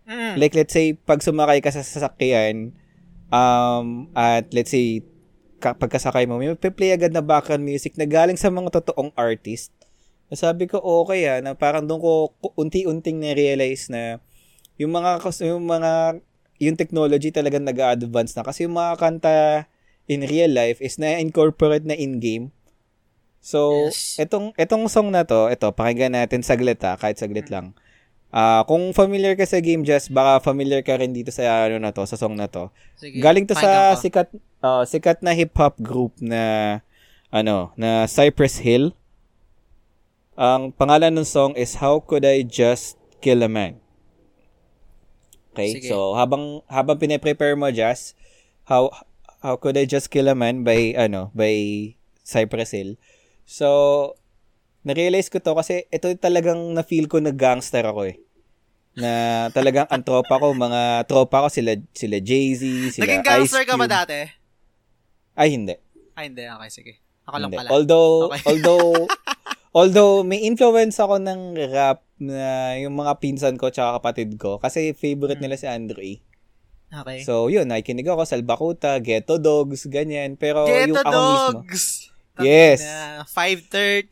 Mm. 0.08 0.40
Like 0.40 0.56
let's 0.56 0.72
say 0.72 0.96
pag 0.96 1.20
sumakay 1.20 1.60
ka 1.60 1.76
sa 1.76 1.84
sasakyan 1.84 2.72
um 3.34 4.08
at 4.16 4.48
let's 4.56 4.72
say 4.72 5.04
pagkasakay 5.74 6.30
mo, 6.30 6.38
may 6.38 6.54
play 6.54 6.94
agad 6.94 7.10
na 7.10 7.26
background 7.26 7.66
music 7.66 7.98
na 7.98 8.06
galing 8.06 8.38
sa 8.38 8.54
mga 8.54 8.70
totoong 8.70 9.10
artist. 9.18 9.74
Sabi 10.30 10.70
ko, 10.70 10.78
okay 10.82 11.26
ah, 11.32 11.40
na 11.42 11.58
parang 11.58 11.86
doon 11.86 12.02
ko 12.02 12.12
unti-unting 12.60 13.18
na-realize 13.22 13.90
na 13.90 14.22
yung 14.78 14.92
mga, 14.94 15.24
yung 15.42 15.64
mga, 15.66 16.22
yung 16.60 16.78
technology 16.78 17.30
talagang 17.32 17.64
nag-advance 17.64 18.36
na. 18.36 18.44
Kasi 18.44 18.68
yung 18.68 18.76
mga 18.76 18.94
kanta 19.00 19.34
in 20.06 20.26
real 20.26 20.52
life 20.54 20.82
is 20.84 21.02
na-incorporate 21.02 21.86
na 21.88 21.98
in-game. 21.98 22.54
So, 23.46 23.90
Yes. 23.94 24.18
etong, 24.18 24.58
etong 24.58 24.90
song 24.90 25.14
na 25.14 25.22
to, 25.22 25.48
ito, 25.54 25.70
pakinggan 25.70 26.18
natin 26.18 26.42
saglit 26.42 26.82
ah, 26.82 26.98
kahit 26.98 27.22
saglit 27.22 27.50
lang. 27.54 27.78
Ah, 28.34 28.68
kung 28.68 28.92
familiar 28.92 29.34
ka 29.40 29.48
sa 29.48 29.64
game 29.64 29.86
just 29.88 30.12
baka 30.12 30.44
familiar 30.44 30.84
ka 30.84 31.00
rin 31.00 31.16
dito 31.16 31.32
sa 31.32 31.70
ano 31.70 31.80
na 31.80 31.96
to, 31.96 32.04
sa 32.04 32.20
song 32.20 32.36
na 32.36 32.52
to. 32.52 32.68
Sige, 33.00 33.24
Galing 33.24 33.48
to 33.48 33.56
sa 33.56 33.96
sikat 33.96 34.28
uh, 34.60 34.84
sikat 34.84 35.24
na 35.24 35.32
hip 35.32 35.56
hop 35.56 35.80
group 35.80 36.12
na 36.20 36.80
ano, 37.36 37.76
na 37.76 38.08
Cypress 38.08 38.64
Hill. 38.64 38.96
Ang 40.36 40.72
pangalan 40.76 41.16
ng 41.16 41.28
song 41.28 41.52
is 41.56 41.80
How 41.80 42.00
Could 42.00 42.24
I 42.24 42.44
Just 42.48 42.96
Kill 43.20 43.44
a 43.44 43.52
Man. 43.52 43.80
Okay? 45.56 45.80
Sige. 45.80 45.92
So, 45.92 46.16
habang 46.16 46.64
habang 46.68 47.00
pine-prepare 47.00 47.56
mo 47.56 47.72
just 47.72 48.16
How 48.68 48.92
How 49.40 49.56
Could 49.56 49.80
I 49.80 49.88
Just 49.88 50.12
Kill 50.12 50.28
a 50.28 50.36
Man 50.36 50.68
by 50.68 50.96
ano, 50.96 51.32
by 51.32 51.96
Cypress 52.24 52.76
Hill. 52.76 53.00
So, 53.44 54.16
na-realize 54.86 55.28
ko 55.28 55.42
to 55.42 55.58
kasi 55.58 55.90
ito 55.90 56.08
talagang 56.16 56.72
na-feel 56.72 57.10
ko 57.10 57.18
na 57.18 57.34
gangster 57.34 57.84
ako 57.84 58.06
eh. 58.06 58.22
Na 58.96 59.12
talagang 59.52 59.90
ang 59.92 60.06
tropa 60.06 60.40
ko, 60.40 60.56
mga 60.56 61.04
tropa 61.04 61.44
ko 61.44 61.48
sila 61.52 61.76
sila 61.92 62.22
Jay-Z, 62.22 62.62
sila 62.96 63.04
Naging 63.04 63.24
Ice 63.26 63.28
gangster 63.28 63.64
ka 63.68 63.76
ba 63.76 63.90
dati? 63.90 64.24
Ay, 65.36 65.52
hindi. 65.52 65.76
Ay, 66.16 66.32
hindi. 66.32 66.48
Okay, 66.48 66.70
sige. 66.72 66.94
Ako 67.26 67.36
lang 67.42 67.50
Hindi. 67.52 67.58
pala. 67.60 67.70
Although, 67.76 68.14
Okay. 68.32 68.42
although, 68.54 68.90
although 69.76 70.16
may 70.24 70.46
influence 70.46 70.96
ako 70.96 71.20
ng 71.20 71.58
rap 71.74 72.06
na 72.16 72.78
yung 72.80 72.96
mga 72.96 73.20
pinsan 73.20 73.60
ko 73.60 73.68
tsaka 73.68 74.00
kapatid 74.00 74.40
ko 74.40 74.56
kasi 74.56 74.96
favorite 74.96 75.44
nila 75.44 75.60
si 75.60 75.68
Andre. 75.68 76.24
Okay. 76.88 77.20
So, 77.28 77.52
yun, 77.52 77.68
nakikinig 77.68 78.08
ako, 78.08 78.24
Salbakuta, 78.24 79.02
Ghetto 79.04 79.42
Dogs, 79.42 79.90
ganyan. 79.92 80.38
Pero 80.40 80.64
yung 80.70 80.96
Ghetto 80.96 81.02
ako 81.04 81.20
mismo, 81.20 81.52
Dogs! 81.66 81.84
Yes. 82.38 82.82
Na 82.82 83.24
5.30, 83.24 84.12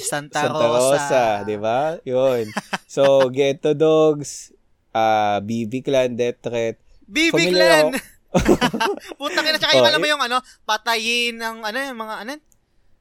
Santa, 0.00 0.46
Santa 0.46 0.66
Rosa, 0.66 1.24
di 1.42 1.56
ba? 1.56 2.00
Yun. 2.02 2.48
So, 2.86 3.28
Ghetto 3.28 3.72
Dogs, 3.72 4.52
ah 4.90 5.40
BB 5.40 5.80
Clan, 5.80 6.12
Death 6.12 6.40
Threat. 6.40 6.76
BB 7.02 7.50
Clan! 7.50 7.96
Putang 9.18 9.44
ina, 9.44 9.56
tsaka 9.56 9.72
yung 9.74 9.84
Oh, 9.84 9.88
alam 9.88 9.96
mo 9.96 10.08
yung 10.08 10.20
ano, 10.20 10.36
patayin 10.62 11.36
ng 11.36 11.56
ano, 11.62 11.76
yung 11.78 11.98
mga 11.98 12.16
ano, 12.20 12.32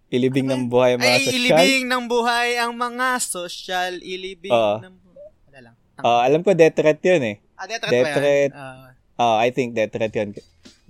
Ilibing 0.10 0.44
ng 0.44 0.64
buhay 0.68 0.96
mga 0.96 1.08
ay, 1.08 1.24
sosyal. 1.24 1.36
ilibing 1.38 1.84
ng 1.88 2.04
buhay 2.06 2.50
ang 2.60 2.76
mga 2.76 3.08
social, 3.18 3.96
ilibing 3.98 4.52
Oo. 4.52 4.80
ng 4.80 4.96
buhay. 4.98 5.28
Wala 5.48 5.60
lang. 5.64 5.76
Ah, 5.98 6.24
alam 6.24 6.40
ko 6.40 6.52
Death 6.52 6.76
Threat 6.76 7.00
yun 7.02 7.24
eh. 7.26 7.36
Ah, 7.56 7.64
death 7.64 7.80
threat 7.80 7.94
Death 7.94 8.12
threat. 8.14 8.52
Ah, 8.52 8.92
Ah, 9.16 9.38
I 9.38 9.54
think 9.54 9.72
Death 9.72 9.94
Threat 9.94 10.10
yun. 10.12 10.34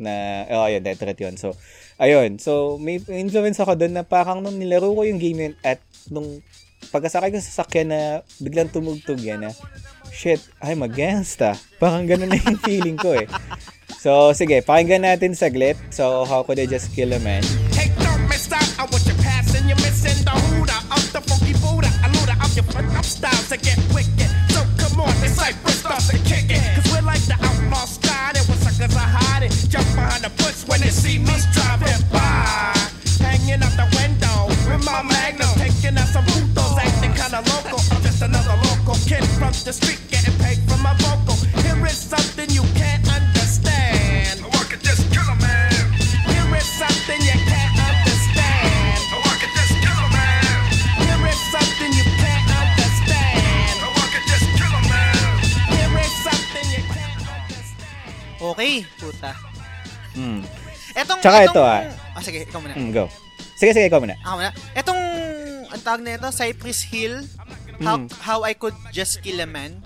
Na, 0.01 0.45
oh, 0.49 0.65
yun, 0.65 0.81
Death 0.81 0.99
Threat 0.99 1.21
yun. 1.21 1.37
So, 1.37 1.53
ayun. 2.01 2.41
So, 2.41 2.81
may 2.81 2.97
influence 2.97 3.61
ako 3.61 3.77
doon 3.77 3.93
na 3.95 4.03
parang 4.03 4.41
nung 4.41 4.57
nilaro 4.57 4.89
ko 4.91 5.05
yung 5.05 5.21
game 5.21 5.39
yun 5.49 5.55
at 5.61 5.77
nung 6.09 6.41
pagkasakay 6.89 7.29
ko 7.29 7.37
sa 7.37 7.61
sasakyan 7.61 7.93
na 7.93 8.01
biglang 8.41 8.73
tumugtog 8.73 9.21
yan 9.21 9.45
na, 9.45 9.53
shit, 10.09 10.41
I'm 10.59 10.81
a 10.81 10.89
gangsta. 10.89 11.53
Parang 11.77 12.09
ganun 12.09 12.33
na 12.33 12.41
yung 12.41 12.57
feeling 12.67 12.97
ko 12.97 13.13
eh. 13.13 13.29
So, 14.01 14.33
sige, 14.33 14.65
pakinggan 14.65 15.05
natin 15.05 15.37
saglit. 15.37 15.77
So, 15.93 16.25
how 16.25 16.41
could 16.41 16.57
I 16.57 16.65
just 16.65 16.89
kill 16.97 17.13
a 17.13 17.21
man? 17.21 17.45
Hey, 17.77 17.93
don't 18.01 18.25
miss 18.25 18.49
out 18.49 18.65
on 18.81 18.89
what 18.89 19.05
you're 19.05 19.21
passing. 19.21 19.69
You're 19.69 19.77
missing 19.85 20.17
the 20.25 20.33
hooter 20.33 20.81
of 20.89 21.05
the 21.13 21.21
funky 21.29 21.53
Buddha. 21.61 21.93
A 22.01 22.07
looter 22.17 22.37
of 22.41 22.49
your 22.57 22.65
fuck 22.73 22.89
up 22.97 23.05
styles 23.05 23.47
to 23.53 23.61
get 23.61 23.77
jump 29.71 29.87
behind 29.95 30.23
the 30.23 30.29
bush 30.35 30.67
when 30.67 30.81
they 30.81 30.91
see 30.91 31.17
me 31.17 31.31
driving 31.55 32.03
by. 32.11 32.75
Hanging 33.23 33.63
out 33.63 33.71
the 33.79 33.87
window 33.95 34.51
with 34.67 34.83
my 34.83 35.01
magnum. 35.01 35.47
Taking 35.55 35.97
out 35.97 36.11
some 36.11 36.25
putos, 36.27 36.75
acting 36.75 37.15
kinda 37.15 37.39
local. 37.47 37.79
I'm 37.95 38.03
just 38.03 38.21
another 38.21 38.57
local 38.67 38.99
kid 39.07 39.23
from 39.39 39.55
the 39.63 39.71
street 39.71 39.99
getting 40.11 40.35
paid 40.43 40.59
for 40.67 40.77
my 40.83 40.93
vocal. 40.99 41.39
Here 41.63 41.79
is 41.87 41.95
something 41.95 42.49
you 42.51 42.63
can't 42.75 43.07
understand. 43.07 44.43
I 44.43 44.63
could 44.67 44.83
just 44.83 45.07
kill 45.07 45.23
a 45.23 45.37
man. 45.39 45.71
Here 46.27 46.51
is 46.59 46.67
something 46.83 47.19
you 47.23 47.37
can't 47.47 47.77
understand. 47.79 48.99
I 49.23 49.33
could 49.39 49.55
just 49.55 49.73
kill 49.79 49.99
a 50.03 50.09
man. 50.11 50.51
Here 50.99 51.23
is 51.31 51.39
something 51.55 51.91
you 51.95 52.07
can't 52.19 52.49
understand. 52.59 53.75
I 53.87 54.05
could 54.11 54.27
just 54.27 54.47
kill 54.59 54.73
a 54.75 54.83
man. 54.91 55.31
Here 55.79 55.95
is 56.03 56.13
something 56.27 56.65
you 56.75 56.83
can't 56.91 57.23
understand. 57.23 58.51
okay, 58.51 58.83
puta. 58.99 59.50
Hmm. 60.21 60.41
Etong, 60.93 61.19
Tsaka 61.19 61.37
etong, 61.41 61.55
ito, 61.55 61.61
ah. 61.63 61.81
Ah, 62.11 62.21
sige, 62.21 62.43
ikaw 62.43 62.59
muna. 62.59 62.73
Hmm, 62.75 62.91
go. 62.91 63.05
Sige, 63.55 63.71
sige, 63.71 63.87
ikaw 63.87 63.97
muna. 63.97 64.13
Ako 64.19 64.35
muna. 64.37 64.51
Etong, 64.71 65.01
ang 65.65 65.81
tawag 65.81 66.01
na 66.01 66.11
ito, 66.13 66.27
Cypress 66.29 66.85
Hill, 66.85 67.15
how, 67.79 67.97
Mm. 67.97 68.07
how 68.21 68.39
I 68.43 68.53
Could 68.53 68.77
Just 68.91 69.23
Kill 69.23 69.39
a 69.39 69.47
Man. 69.47 69.81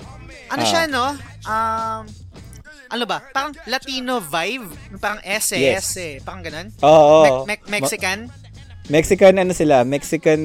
Ano 0.48 0.62
Ah. 0.62 0.68
siya, 0.68 0.82
no? 0.86 1.06
Um, 1.46 2.02
ano 2.88 3.04
ba? 3.06 3.24
Parang 3.30 3.54
Latino 3.66 4.20
vibe. 4.20 4.68
Parang 4.98 5.22
ese, 5.22 5.56
Yes. 5.56 5.90
ese. 5.90 6.20
Parang 6.20 6.42
ganun. 6.42 6.68
Oo. 6.82 6.90
oo. 6.90 7.46
Me- 7.46 7.56
me- 7.58 7.80
Mexican. 7.80 8.28
Ma- 8.28 8.44
Mexican 8.88 9.34
ano 9.36 9.50
sila? 9.52 9.82
Mexican 9.82 10.42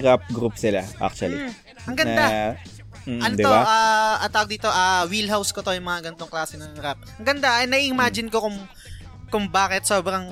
rap 0.00 0.26
group 0.28 0.56
sila, 0.56 0.82
actually. 0.98 1.38
Mm, 1.40 1.52
ang 1.84 1.94
ganda. 1.94 2.24
Na, 2.26 2.30
mm, 3.04 3.20
ano 3.22 3.34
di 3.34 3.42
to, 3.42 3.50
ba? 3.50 3.60
ah, 3.62 4.14
ang 4.18 4.32
tawag 4.32 4.50
dito, 4.50 4.66
ah, 4.66 5.06
wheelhouse 5.06 5.50
ko 5.50 5.62
to 5.62 5.70
yung 5.70 5.86
mga 5.86 6.10
ganitong 6.10 6.26
klase 6.26 6.58
ng 6.58 6.74
rap. 6.76 6.98
Ang 7.16 7.26
ganda, 7.28 7.62
ay 7.62 7.66
na-imagine 7.66 8.26
ko 8.26 8.42
kung 8.42 8.58
kung 9.34 9.50
bakit 9.50 9.82
sobrang 9.82 10.30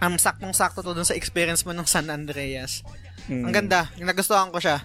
um, 0.00 0.16
saktong-sakto 0.16 0.80
to 0.80 0.96
dun 0.96 1.04
sa 1.04 1.12
experience 1.12 1.68
mo 1.68 1.76
ng 1.76 1.84
San 1.84 2.08
Andreas. 2.08 2.80
Mm. 3.28 3.44
Ang 3.44 3.52
ganda, 3.52 3.92
nagustuhan 4.00 4.48
ko 4.48 4.56
siya. 4.56 4.80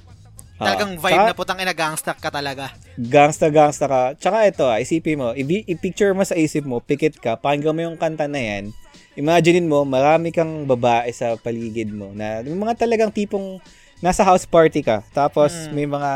Ah. 0.59 0.67
Talagang 0.67 0.99
vibe 0.99 1.15
Tsaka- 1.15 1.30
na 1.32 1.39
putang 1.39 1.59
ina 1.63 1.71
gangster 1.71 2.15
ka 2.19 2.28
talaga. 2.28 2.76
Gangsta, 2.99 3.47
gangsta 3.47 3.88
ka. 3.88 4.01
Tsaka 4.19 4.38
ito, 4.43 4.67
ah, 4.67 4.84
isipin 4.84 5.15
mo, 5.15 5.32
i- 5.32 5.63
i-picture 5.71 6.11
mo 6.11 6.28
sa 6.28 6.36
isip 6.36 6.67
mo, 6.67 6.84
pikit 6.84 7.15
ka, 7.24 7.39
pakinggan 7.39 7.71
mo 7.71 7.82
yung 7.88 7.95
kanta 7.95 8.28
na 8.28 8.43
yan, 8.43 8.76
imaginein 9.15 9.71
mo, 9.71 9.88
marami 9.88 10.36
kang 10.36 10.67
babae 10.67 11.07
sa 11.15 11.39
paligid 11.39 11.95
mo, 11.95 12.11
na 12.11 12.43
yung 12.43 12.59
mga 12.59 12.76
talagang 12.86 13.09
tipong 13.09 13.63
nasa 14.03 14.21
house 14.28 14.43
party 14.43 14.84
ka, 14.84 14.99
tapos 15.15 15.55
Mm. 15.69 15.71
may 15.71 15.88
mga, 15.88 16.11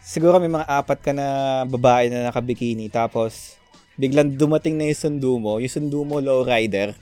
siguro 0.00 0.40
may 0.40 0.48
mga 0.48 0.66
apat 0.66 0.98
ka 1.04 1.12
na 1.12 1.26
babae 1.68 2.08
na 2.08 2.32
nakabikini, 2.32 2.88
tapos 2.88 3.60
biglang 3.94 4.30
dumating 4.30 4.74
na 4.74 4.86
yung 4.86 4.98
sundo 4.98 5.36
mo, 5.36 5.58
yung 5.58 5.70
sundo 5.70 6.02
mo 6.02 6.18
low 6.18 6.42
rider, 6.42 6.94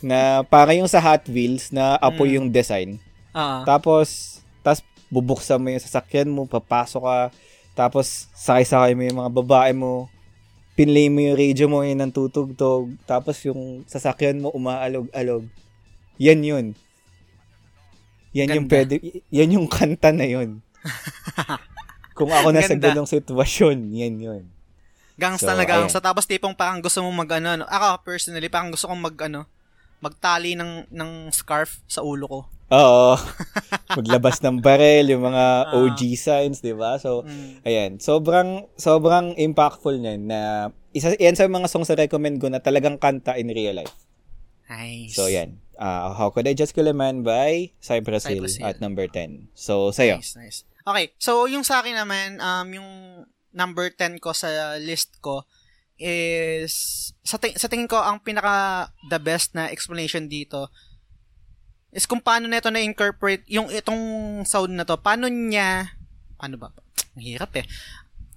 na 0.00 0.42
para 0.42 0.74
yung 0.74 0.86
sa 0.86 0.98
Hot 0.98 1.26
Wheels 1.26 1.70
na 1.70 1.94
apoy 1.96 2.30
Mm. 2.30 2.36
yung 2.36 2.48
design. 2.48 2.90
Oo. 3.30 3.62
Tapos, 3.62 4.38
tapos 4.60 4.82
bubuksan 5.06 5.58
mo 5.58 5.70
yung 5.70 5.78
sasakyan 5.78 6.26
mo, 6.26 6.42
papasok 6.44 7.02
ka, 7.02 7.18
tapos 7.72 8.26
sakay-sakay 8.32 8.94
mo 8.94 9.02
yung 9.02 9.18
mga 9.20 9.32
babae 9.32 9.72
mo, 9.72 10.10
pinlay 10.74 11.06
mo 11.06 11.22
yung 11.22 11.38
radio 11.38 11.66
mo 11.66 11.82
yun 11.82 11.98
ng 11.98 12.10
tutugtog, 12.10 12.90
tapos 13.04 13.38
yung 13.44 13.86
sasakyan 13.86 14.38
mo 14.38 14.50
umaalog-alog. 14.50 15.46
Yan 16.18 16.42
yun. 16.42 16.66
Yan 18.32 18.50
yung 18.52 18.66
Ganda. 18.66 18.74
pwede, 18.74 18.94
y- 18.98 19.22
yan 19.30 19.54
yung 19.54 19.70
kanta 19.70 20.10
na 20.10 20.26
yun. 20.26 20.58
Kung 22.18 22.30
ako 22.30 22.50
nasa 22.50 22.74
Ganda. 22.74 22.90
ganong 22.90 23.06
sitwasyon, 23.06 23.90
yan 23.90 24.14
yun. 24.18 24.42
Gangsta 25.14 25.50
So, 25.50 25.56
na 25.56 25.64
gangsta. 25.64 25.98
Tapos 26.00 26.24
tipong 26.24 26.52
parang 26.52 26.78
gusto 26.78 26.98
mo 27.00 27.10
mag 27.10 27.30
ano, 27.32 27.48
ano. 27.52 27.64
Ako 27.66 28.02
personally, 28.02 28.46
parang 28.48 28.68
gusto 28.68 28.86
kong 28.86 28.98
mag 29.00 29.16
ano, 29.20 29.46
magtali 29.98 30.52
ng 30.52 30.90
ng 30.90 31.10
scarf 31.30 31.80
sa 31.86 32.02
ulo 32.02 32.26
ko. 32.26 32.40
Oo. 32.66 33.14
Maglabas 33.96 34.40
ng 34.40 34.58
barel, 34.58 35.06
yung 35.08 35.22
mga 35.22 35.44
Ah. 35.64 35.76
OG 35.76 36.00
signs, 36.14 36.58
di 36.58 36.72
ba? 36.72 36.96
So, 36.96 37.22
Mm. 37.22 37.62
Ayan, 37.62 37.90
sobrang 37.98 38.66
sobrang 38.74 39.36
impactful 39.36 39.94
niyan 39.94 40.26
na 40.26 40.40
isa 40.90 41.14
yan 41.14 41.34
sa 41.34 41.46
mga 41.46 41.68
songs 41.68 41.86
na 41.86 42.00
recommend 42.00 42.38
ko 42.38 42.48
na 42.48 42.58
talagang 42.58 42.96
kanta 42.96 43.36
in 43.36 43.48
real 43.48 43.76
life. 43.76 43.94
Nice. 44.64 45.12
So 45.12 45.28
yan. 45.28 45.60
Uh, 45.74 46.14
How 46.14 46.30
Could 46.30 46.46
I 46.46 46.54
Just 46.54 46.72
Kill 46.72 46.86
a 46.86 46.94
Man 46.94 47.20
by 47.20 47.74
Cypress, 47.78 48.24
Hill 48.24 48.40
Cypress 48.40 48.56
Hill. 48.56 48.66
at 48.66 48.78
number 48.78 49.04
10. 49.06 49.50
So 49.52 49.90
sa'yo. 49.90 50.18
Nice, 50.18 50.34
nice. 50.34 50.58
Okay, 50.82 51.12
so 51.16 51.44
yung 51.44 51.62
sa 51.62 51.80
akin 51.80 51.94
naman, 51.94 52.38
um, 52.38 52.66
yung 52.72 52.88
number 53.54 53.88
10 53.88 54.18
ko 54.18 54.34
sa 54.34 54.76
list 54.76 55.16
ko 55.22 55.46
is, 55.94 57.14
sa, 57.22 57.38
ting- 57.38 57.54
sa 57.54 57.70
tingin 57.70 57.86
ko, 57.86 57.96
ang 57.96 58.18
pinaka 58.18 58.90
the 59.06 59.18
best 59.22 59.54
na 59.54 59.70
explanation 59.70 60.26
dito 60.26 60.68
is 61.94 62.10
kung 62.10 62.18
paano 62.18 62.50
nito 62.50 62.66
na-incorporate 62.74 63.46
yung 63.46 63.70
itong 63.70 64.42
sound 64.42 64.74
na 64.74 64.82
to, 64.82 64.98
paano 64.98 65.30
niya, 65.30 65.94
paano 66.34 66.58
ba? 66.58 66.74
Ang 67.14 67.22
hirap 67.22 67.54
eh. 67.54 67.62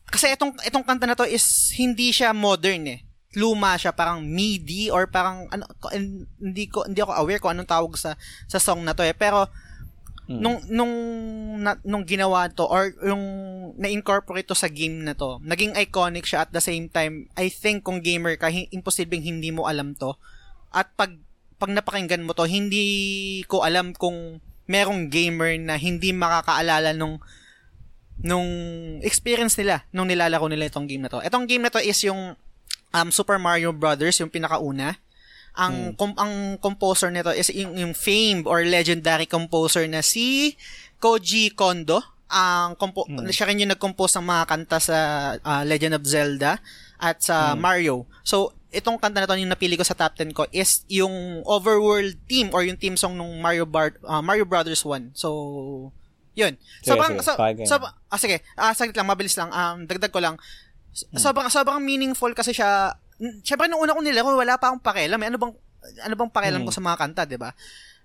Kasi 0.06 0.30
itong, 0.30 0.54
itong 0.62 0.86
kanta 0.86 1.10
na 1.10 1.18
to 1.18 1.26
is 1.26 1.74
hindi 1.74 2.14
siya 2.14 2.32
modern 2.38 2.86
eh. 2.86 3.02
luma 3.36 3.78
siya, 3.78 3.94
parang 3.94 4.24
MIDI 4.24 4.90
or 4.90 5.06
parang 5.06 5.46
ano 5.54 5.68
ko- 5.78 5.94
hindi 5.94 6.66
ko 6.66 6.90
hindi 6.90 7.04
ako 7.04 7.22
aware 7.22 7.38
kung 7.38 7.54
anong 7.54 7.70
tawag 7.70 7.94
sa 7.94 8.18
sa 8.50 8.58
song 8.58 8.82
na 8.82 8.98
to 8.98 9.06
eh. 9.06 9.14
Pero 9.14 9.46
Mm. 10.28 10.44
nung 10.44 10.58
nung 10.68 10.94
na, 11.64 11.80
nung 11.88 12.04
ginawa 12.04 12.52
to 12.52 12.68
or 12.68 12.92
yung 13.00 13.24
na-incorporate 13.80 14.44
to 14.44 14.60
sa 14.60 14.68
game 14.68 15.08
na 15.08 15.16
to, 15.16 15.40
naging 15.40 15.72
iconic 15.80 16.28
siya 16.28 16.44
at 16.44 16.52
the 16.52 16.60
same 16.60 16.92
time, 16.92 17.32
I 17.40 17.48
think 17.48 17.88
kung 17.88 18.04
gamer 18.04 18.36
ka, 18.36 18.52
hi- 18.52 18.68
imposibleng 18.76 19.24
hindi 19.24 19.56
mo 19.56 19.72
alam 19.72 19.96
to. 19.96 20.20
At 20.76 20.92
pag 21.00 21.16
pag 21.56 21.72
napakinggan 21.72 22.28
mo 22.28 22.36
to, 22.36 22.44
hindi 22.44 23.42
ko 23.48 23.64
alam 23.64 23.96
kung 23.96 24.44
merong 24.68 25.08
gamer 25.08 25.56
na 25.64 25.80
hindi 25.80 26.12
makakaalala 26.12 26.92
nung 26.92 27.24
nung 28.20 28.50
experience 29.06 29.56
nila 29.56 29.88
nung 29.96 30.12
nilalaro 30.12 30.52
nila 30.52 30.68
itong 30.68 30.92
game 30.92 31.08
na 31.08 31.12
to. 31.12 31.24
Itong 31.24 31.48
game 31.48 31.64
na 31.64 31.72
to 31.72 31.80
is 31.80 32.04
yung 32.04 32.36
um, 32.92 33.10
Super 33.16 33.40
Mario 33.40 33.72
Brothers, 33.72 34.20
yung 34.20 34.30
pinakauna. 34.30 35.00
Ang 35.58 35.74
kom- 35.94 36.14
ang 36.16 36.34
composer 36.58 37.10
nito 37.10 37.30
is 37.30 37.50
yung, 37.50 37.74
yung 37.74 37.92
famed 37.92 38.46
or 38.46 38.62
legendary 38.62 39.26
composer 39.26 39.84
na 39.86 40.00
si 40.00 40.54
Koji 40.96 41.52
Kondo. 41.52 41.98
Ang 42.28 42.76
compo- 42.76 43.04
siya 43.28 43.48
rin 43.48 43.60
yung 43.60 43.72
nag-compose 43.72 44.16
ng 44.16 44.28
mga 44.28 44.44
kanta 44.46 44.78
sa 44.78 44.98
ah, 45.40 45.64
Legend 45.64 45.96
of 45.96 46.04
Zelda 46.04 46.62
at 46.98 47.18
sa 47.20 47.54
Mario. 47.58 47.96
So, 48.22 48.36
itong 48.70 48.98
kanta 48.98 49.18
na 49.18 49.26
to 49.26 49.34
yung 49.34 49.48
napili 49.48 49.74
ko 49.74 49.82
sa 49.82 49.96
top 49.96 50.14
10 50.14 50.30
ko 50.32 50.44
is 50.52 50.84
yung 50.88 51.42
overworld 51.42 52.14
team 52.28 52.52
or 52.52 52.62
yung 52.62 52.76
team 52.76 52.94
song 52.94 53.16
ng 53.16 53.40
Mario 53.40 53.64
Bar- 53.64 53.98
ah, 54.04 54.20
Mario 54.20 54.44
Brothers 54.44 54.84
1. 54.84 55.16
So, 55.16 55.90
yun. 56.34 56.54
Sige, 56.80 56.94
Sobrang, 56.94 57.16
sige. 57.16 57.24
so, 57.24 57.34
Pakinggan. 57.34 57.66
so, 57.66 57.76
ah, 57.82 58.20
sige, 58.20 58.38
ah, 58.54 58.74
saglit 58.74 58.94
lang, 58.94 59.08
mabilis 59.08 59.34
lang. 59.34 59.50
Um, 59.50 59.88
dagdag 59.88 60.12
ko 60.12 60.20
lang. 60.20 60.36
S- 60.92 61.08
Sobrang, 61.16 61.48
sobrang 61.48 61.80
meaningful 61.80 62.30
kasi 62.32 62.52
siya. 62.52 62.94
Siyempre, 63.18 63.66
nung 63.66 63.82
una 63.82 63.98
ko 63.98 64.02
nilaro, 64.02 64.38
wala 64.38 64.62
pa 64.62 64.70
akong 64.70 64.84
pakialam. 64.86 65.20
Eh. 65.26 65.28
Ano 65.34 65.38
bang, 65.42 65.54
ano 66.06 66.14
bang 66.14 66.32
pakialam 66.32 66.62
ko 66.66 66.72
sa 66.72 66.84
mga 66.84 66.98
kanta, 66.98 67.24
di 67.26 67.38
ba? 67.38 67.54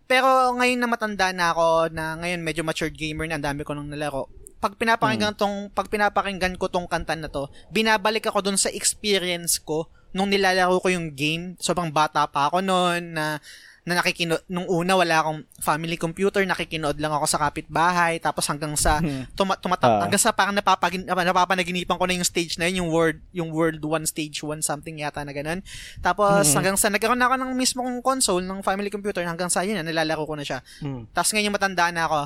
Pero 0.08 0.56
ngayon 0.58 0.80
na 0.80 0.88
matanda 0.90 1.32
na 1.32 1.52
ako, 1.52 1.92
na 1.92 2.16
ngayon 2.20 2.40
medyo 2.44 2.62
matured 2.64 2.96
gamer 2.96 3.28
na, 3.28 3.38
ang 3.40 3.44
dami 3.44 3.62
ko 3.64 3.72
nang 3.72 3.88
nalaro. 3.88 4.28
Pag 4.62 4.78
pinapakinggan 4.78 5.34
tong, 5.34 5.72
pag 5.74 5.90
pinapakinggan 5.90 6.54
ko 6.54 6.70
tong 6.70 6.86
kanta 6.86 7.18
na 7.18 7.26
to, 7.26 7.50
binabalik 7.74 8.28
ako 8.30 8.44
dun 8.46 8.58
sa 8.60 8.70
experience 8.70 9.58
ko 9.58 9.90
nung 10.14 10.30
nilalaro 10.30 10.78
ko 10.78 10.88
yung 10.92 11.16
game. 11.16 11.58
Sobrang 11.58 11.90
bata 11.90 12.28
pa 12.28 12.46
ako 12.52 12.62
noon 12.62 13.16
na 13.16 13.40
na 13.82 13.98
nakikinood 13.98 14.46
nung 14.46 14.62
una 14.64 14.94
wala 14.94 15.18
akong 15.18 15.42
family 15.58 15.96
computer 15.96 16.38
nakikinood 16.42 16.94
lang 16.96 17.10
ako 17.10 17.26
sa 17.26 17.38
kapitbahay 17.40 18.16
tapos 18.16 18.46
hanggang 18.46 18.70
sa 18.74 19.02
tuma, 19.34 19.58
tumata- 19.58 19.98
Ah. 19.98 20.06
hanggang 20.06 20.18
sa 20.18 20.30
parang 20.30 20.54
napapagin, 20.54 21.02
napapanaginipan 21.02 21.98
ko 21.98 22.06
na 22.06 22.14
yung 22.14 22.22
stage 22.22 22.56
na 22.56 22.66
yun 22.66 22.86
yung 22.86 22.90
world 22.90 23.18
yung 23.32 23.50
world 23.50 23.82
1 23.82 24.06
stage 24.06 24.38
1 24.38 24.62
something 24.62 24.94
yata 24.96 25.20
na 25.20 25.30
ganun 25.30 25.66
tapos 25.98 26.46
hanggang 26.52 26.78
sa 26.78 26.88
nagkaroon 26.88 27.18
na 27.18 27.26
ako 27.26 27.36
ng 27.38 27.52
mismo 27.52 27.82
kong 27.82 28.00
console 28.00 28.44
ng 28.44 28.62
family 28.62 28.86
computer 28.86 29.20
hanggang 29.20 29.50
sa 29.50 29.60
yun 29.60 29.74
na 29.74 29.82
nilalaro 29.82 30.22
ko 30.22 30.34
na 30.34 30.46
siya 30.46 30.62
Mm. 30.78 31.10
tapos 31.10 31.34
ngayon 31.34 31.50
matanda 31.50 31.90
na 31.90 32.06
ako 32.06 32.20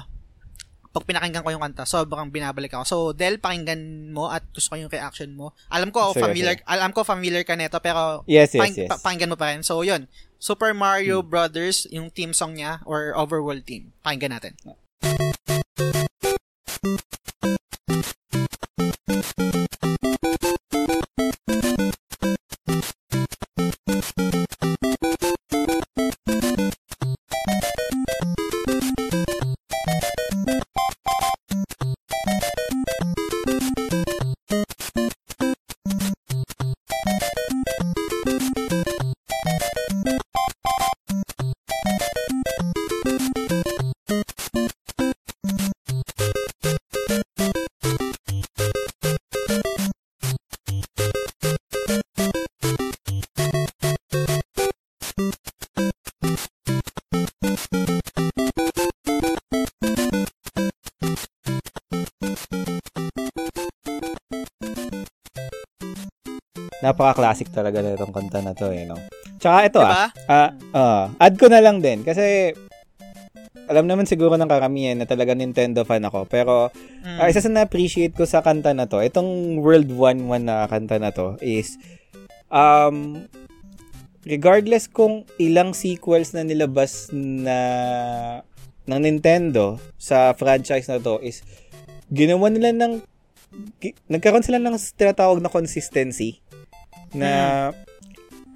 pag 0.93 1.05
pinakinggan 1.05 1.45
ko 1.45 1.53
yung 1.53 1.61
kanta, 1.61 1.85
sobrang 1.85 2.33
binabalik 2.33 2.73
ako. 2.73 2.85
So, 2.87 2.97
Del, 3.13 3.37
pakinggan 3.37 3.77
mo 4.09 4.33
at 4.33 4.49
gusto 4.49 4.73
ko 4.73 4.81
yung 4.81 4.89
reaction 4.89 5.29
mo. 5.29 5.53
Alam 5.69 5.93
ko, 5.93 6.09
Sige, 6.11 6.25
familiar, 6.25 6.57
alam 6.65 6.89
ko 6.89 7.05
familiar 7.05 7.45
ka 7.45 7.53
nito, 7.53 7.77
pero 7.81 8.25
Yes, 8.25 8.49
yes, 8.51 8.61
Pang- 8.65 8.73
yes. 8.75 8.89
pa- 8.89 9.01
pakinggan 9.05 9.29
mo 9.29 9.37
pa 9.37 9.53
rin. 9.53 9.61
So, 9.61 9.85
yun. 9.85 10.09
Super 10.37 10.76
Mario 10.76 11.24
Brothers, 11.24 11.89
yung 11.89 12.12
team 12.12 12.37
song 12.37 12.61
niya, 12.61 12.84
or 12.84 13.16
Overworld 13.16 13.64
team. 13.64 13.97
Pakinggan 14.05 14.37
natin. 14.37 14.53
Napaka-classic 66.87 67.51
talaga 67.51 67.82
na 67.82 67.99
itong 67.99 68.14
kanta 68.14 68.39
na 68.39 68.55
to, 68.55 68.70
eh, 68.70 68.87
no? 68.87 68.95
Tsaka 69.43 69.59
ito, 69.66 69.82
Diba? 69.82 70.07
ah. 70.07 70.11
ah, 70.30 70.51
ah, 70.70 71.05
add 71.18 71.34
ko 71.34 71.51
na 71.51 71.59
lang 71.59 71.82
din, 71.82 72.07
kasi 72.07 72.55
alam 73.66 73.91
naman 73.91 74.07
siguro 74.07 74.39
ng 74.39 74.47
karamihan 74.47 74.95
na 74.95 75.11
talaga 75.11 75.34
Nintendo 75.34 75.82
fan 75.82 76.07
ako. 76.07 76.30
Pero, 76.30 76.70
Mm. 77.03 77.18
ah, 77.18 77.26
isa 77.26 77.43
sa 77.43 77.51
na-appreciate 77.51 78.14
ko 78.14 78.22
sa 78.22 78.39
kanta 78.39 78.70
na 78.70 78.87
to, 78.87 79.03
itong 79.03 79.59
World 79.59 79.91
1-1 79.91 80.47
na 80.47 80.70
kanta 80.70 81.03
na 81.03 81.11
to, 81.11 81.34
is, 81.43 81.74
um, 82.47 83.26
regardless 84.22 84.87
kung 84.87 85.26
ilang 85.37 85.74
sequels 85.74 86.30
na 86.30 86.43
nilabas 86.43 87.11
na 87.11 87.59
ng 88.87 89.01
Nintendo 89.03 89.82
sa 89.99 90.30
franchise 90.34 90.87
na 90.87 91.03
to, 91.03 91.18
is, 91.18 91.43
ginawa 92.07 92.47
nila 92.47 92.70
ng, 92.70 93.03
nagkaroon 94.07 94.47
sila 94.47 94.62
ng 94.62 94.78
tinatawag 94.95 95.43
na 95.43 95.51
consistency 95.51 96.39
na 97.19 97.33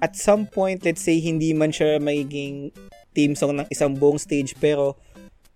at 0.01 0.17
some 0.17 0.49
point, 0.49 0.81
let's 0.81 1.05
say, 1.05 1.21
hindi 1.21 1.53
man 1.53 1.69
siya 1.69 2.01
magiging 2.01 2.73
theme 3.13 3.37
song 3.37 3.61
ng 3.61 3.67
isang 3.69 3.93
buong 3.93 4.17
stage, 4.17 4.57
pero 4.57 4.97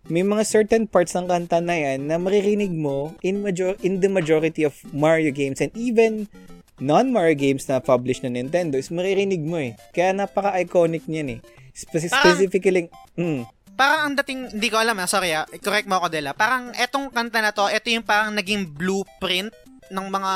may 0.06 0.22
mga 0.22 0.46
certain 0.46 0.86
parts 0.86 1.18
ng 1.18 1.26
kanta 1.26 1.58
na 1.58 1.74
yan 1.74 2.06
na 2.06 2.22
maririnig 2.22 2.70
mo 2.70 3.18
in, 3.26 3.42
major- 3.42 3.78
in 3.82 4.06
the 4.06 4.10
majority 4.10 4.62
of 4.62 4.78
Mario 4.94 5.34
games 5.34 5.58
and 5.58 5.74
even 5.74 6.30
non-Mario 6.78 7.34
games 7.34 7.66
na 7.66 7.82
published 7.82 8.22
na 8.22 8.30
Nintendo 8.30 8.78
is 8.78 8.94
maririnig 8.94 9.42
mo 9.42 9.58
eh. 9.58 9.74
Kaya 9.96 10.14
napaka-iconic 10.14 11.10
niyan 11.10 11.40
eh. 11.40 11.40
Spe- 11.74 12.06
Parang- 12.06 12.38
specifically, 12.38 12.88
mm, 13.18 13.50
Parang 13.76 14.08
ang 14.08 14.16
dating, 14.16 14.56
hindi 14.56 14.72
ko 14.72 14.80
alam, 14.80 14.96
ah, 15.04 15.10
sorry 15.10 15.36
ah, 15.36 15.44
correct 15.60 15.84
mo 15.92 16.00
ako, 16.00 16.08
Dela. 16.08 16.32
Parang 16.32 16.72
etong 16.80 17.12
kanta 17.12 17.44
na 17.44 17.52
to, 17.52 17.68
ito 17.68 17.92
yung 17.92 18.08
parang 18.08 18.32
naging 18.32 18.72
blueprint 18.72 19.52
ng 19.92 20.08
mga 20.08 20.34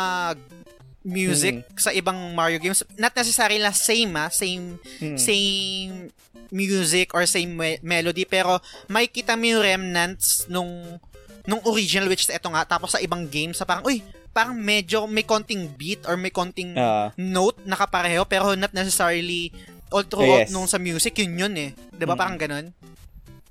music 1.01 1.63
sa 1.75 1.89
ibang 1.89 2.15
Mario 2.31 2.57
games. 2.57 2.83
Not 2.95 3.13
necessarily 3.13 3.57
na 3.57 3.71
same 3.71 4.11
ah, 4.13 4.27
same, 4.27 4.75
mm, 4.99 5.15
same 5.15 6.11
music 6.49 7.13
or 7.13 7.23
same 7.23 7.53
me- 7.53 7.79
melody, 7.79 8.23
pero 8.23 8.57
may 8.85 9.05
kita 9.05 9.33
mo 9.33 9.45
yung 9.45 9.63
remnants 9.63 10.43
nung 10.47 10.99
nung 11.43 11.61
original 11.63 12.05
which 12.07 12.23
is 12.23 12.31
ito 12.31 12.45
nga 12.45 12.67
tapos 12.67 12.93
sa 12.93 12.99
ibang 12.99 13.25
games 13.25 13.57
sa 13.57 13.65
parang 13.65 13.81
uy 13.83 14.03
parang 14.29 14.53
medyo 14.53 15.09
may 15.09 15.23
konting 15.23 15.65
beat 15.73 16.05
or 16.05 16.13
may 16.13 16.29
konting 16.29 16.75
ah, 16.75 17.09
note 17.15 17.57
nakapareho 17.63 18.21
pero 18.23 18.53
not 18.53 18.69
necessarily 18.69 19.49
all 19.89 20.05
throughout 20.05 20.45
Yes. 20.45 20.53
nung 20.53 20.69
sa 20.69 20.77
music 20.77 21.17
yun 21.17 21.33
yun 21.39 21.53
eh 21.57 21.71
'di 21.89 22.05
ba 22.05 22.13
Mm. 22.13 22.19
parang 22.19 22.37
ganun 22.37 22.65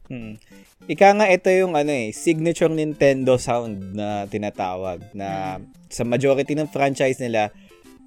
mm. 0.07 0.35
Ika 0.87 1.13
nga 1.13 1.27
ito 1.27 1.51
yung 1.51 1.75
ano 1.75 1.91
eh, 1.91 2.17
signature 2.17 2.71
Nintendo 2.71 3.37
sound 3.37 3.93
na 3.93 4.25
tinatawag 4.25 5.05
na 5.13 5.59
sa 5.89 6.05
majority 6.05 6.55
ng 6.55 6.69
franchise 6.69 7.21
nila 7.21 7.53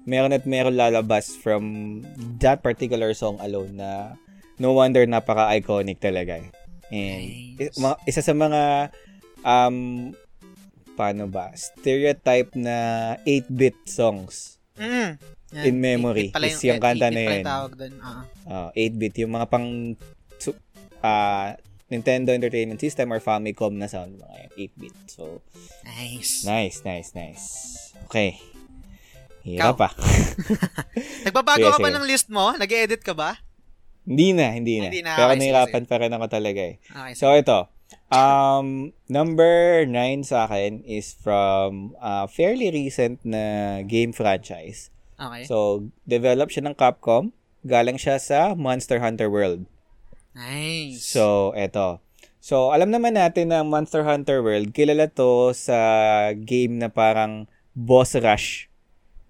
meron 0.02 0.34
at 0.34 0.44
meron 0.46 0.74
lalabas 0.74 1.30
from 1.38 1.98
that 2.42 2.62
particular 2.62 3.14
song 3.14 3.38
alone 3.38 3.78
na 3.78 4.18
no 4.58 4.74
wonder 4.74 5.06
napaka-iconic 5.06 5.98
talaga 6.02 6.42
eh. 6.42 6.48
And 6.92 7.56
Nice. 7.56 7.78
isa 8.04 8.20
sa 8.20 8.34
mga 8.36 8.92
um 9.46 10.10
paano 10.92 11.24
ba 11.30 11.54
stereotype 11.56 12.52
na 12.58 12.76
8-bit 13.24 13.88
songs 13.88 14.60
mm. 14.76 15.16
Yan. 15.52 15.64
In 15.68 15.76
memory 15.84 16.32
8-bit 16.32 16.36
pala 16.36 16.48
is 16.48 16.60
yung 16.64 16.80
kanta 16.80 17.08
8-bit 17.08 17.16
na 17.16 17.20
yun. 17.20 17.44
yung 17.44 17.72
dun. 17.76 17.94
ah. 18.00 18.22
uh, 18.48 18.68
8-bit 18.72 19.14
yung 19.24 19.32
mga 19.36 19.46
pang 19.48 19.68
ah, 21.04 21.56
Nintendo 21.92 22.32
Entertainment 22.32 22.80
System 22.80 23.12
or 23.12 23.20
Famicom 23.20 23.76
na 23.76 23.84
sound 23.84 24.16
mga 24.16 24.48
yan, 24.48 24.50
8-bit 24.72 24.96
so 25.12 25.44
nice 25.84 26.48
Nice, 26.48 26.80
nice, 26.88 27.12
nice. 27.12 27.44
Okay. 28.08 28.40
Hirap 29.44 29.76
pa. 29.76 29.92
nagbabago 31.28 31.68
Sige, 31.68 31.74
ka 31.76 31.84
ba 31.84 31.90
ng 31.92 32.06
list 32.08 32.32
mo 32.32 32.56
nag-edit 32.56 33.04
ka 33.04 33.12
ba 33.12 33.36
hindi 34.02 34.34
na, 34.34 34.50
hindi 34.50 34.82
na. 34.82 34.90
Hindi 34.90 35.02
na, 35.06 35.14
Pero 35.14 35.30
okay, 35.30 35.38
nahirapan 35.38 35.84
pa 35.86 35.96
rin 36.02 36.10
ako 36.10 36.26
talaga 36.26 36.62
eh. 36.74 36.76
okay 36.82 37.14
So, 37.14 37.30
ito. 37.38 37.70
Um, 38.10 38.92
number 39.06 39.86
9 39.86 40.26
sa 40.26 40.50
akin 40.50 40.82
is 40.84 41.14
from 41.14 41.94
uh, 42.02 42.26
fairly 42.26 42.72
recent 42.74 43.22
na 43.22 43.80
game 43.86 44.10
franchise. 44.10 44.90
Okay. 45.22 45.46
So, 45.46 45.86
develop 46.02 46.50
siya 46.50 46.66
ng 46.66 46.74
Capcom. 46.74 47.30
Galing 47.62 47.94
siya 47.94 48.18
sa 48.18 48.58
Monster 48.58 48.98
Hunter 48.98 49.30
World. 49.30 49.70
Nice. 50.36 51.04
So, 51.04 51.52
eto. 51.56 52.00
So, 52.42 52.74
alam 52.74 52.90
naman 52.90 53.14
natin 53.14 53.54
na 53.54 53.62
Monster 53.62 54.02
Hunter 54.02 54.42
World, 54.42 54.74
kilala 54.74 55.06
to 55.14 55.54
sa 55.54 55.78
game 56.34 56.82
na 56.82 56.90
parang 56.90 57.46
boss 57.78 58.18
rush. 58.18 58.66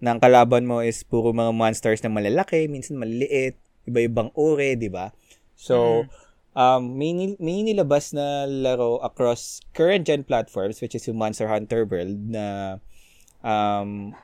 Na 0.01 0.17
ang 0.17 0.19
kalaban 0.19 0.65
mo 0.65 0.81
is 0.81 1.05
puro 1.05 1.29
mga 1.29 1.53
monsters 1.53 2.01
na 2.01 2.09
malalaki, 2.09 2.65
minsan 2.65 2.97
maliliit, 2.97 3.61
iba-ibang 3.85 4.33
uri, 4.33 4.75
di 4.75 4.89
ba? 4.89 5.13
So, 5.53 6.09
um, 6.57 6.97
may, 6.97 7.13
nil- 7.13 7.39
may 7.39 7.61
nilabas 7.61 8.17
na 8.17 8.49
laro 8.49 8.97
across 9.05 9.61
current 9.77 10.09
gen 10.09 10.25
platforms, 10.25 10.81
which 10.81 10.97
is 10.97 11.05
yung 11.05 11.21
Monster 11.21 11.47
Hunter 11.47 11.85
World, 11.85 12.17
na 12.33 12.77
um, 13.45 14.17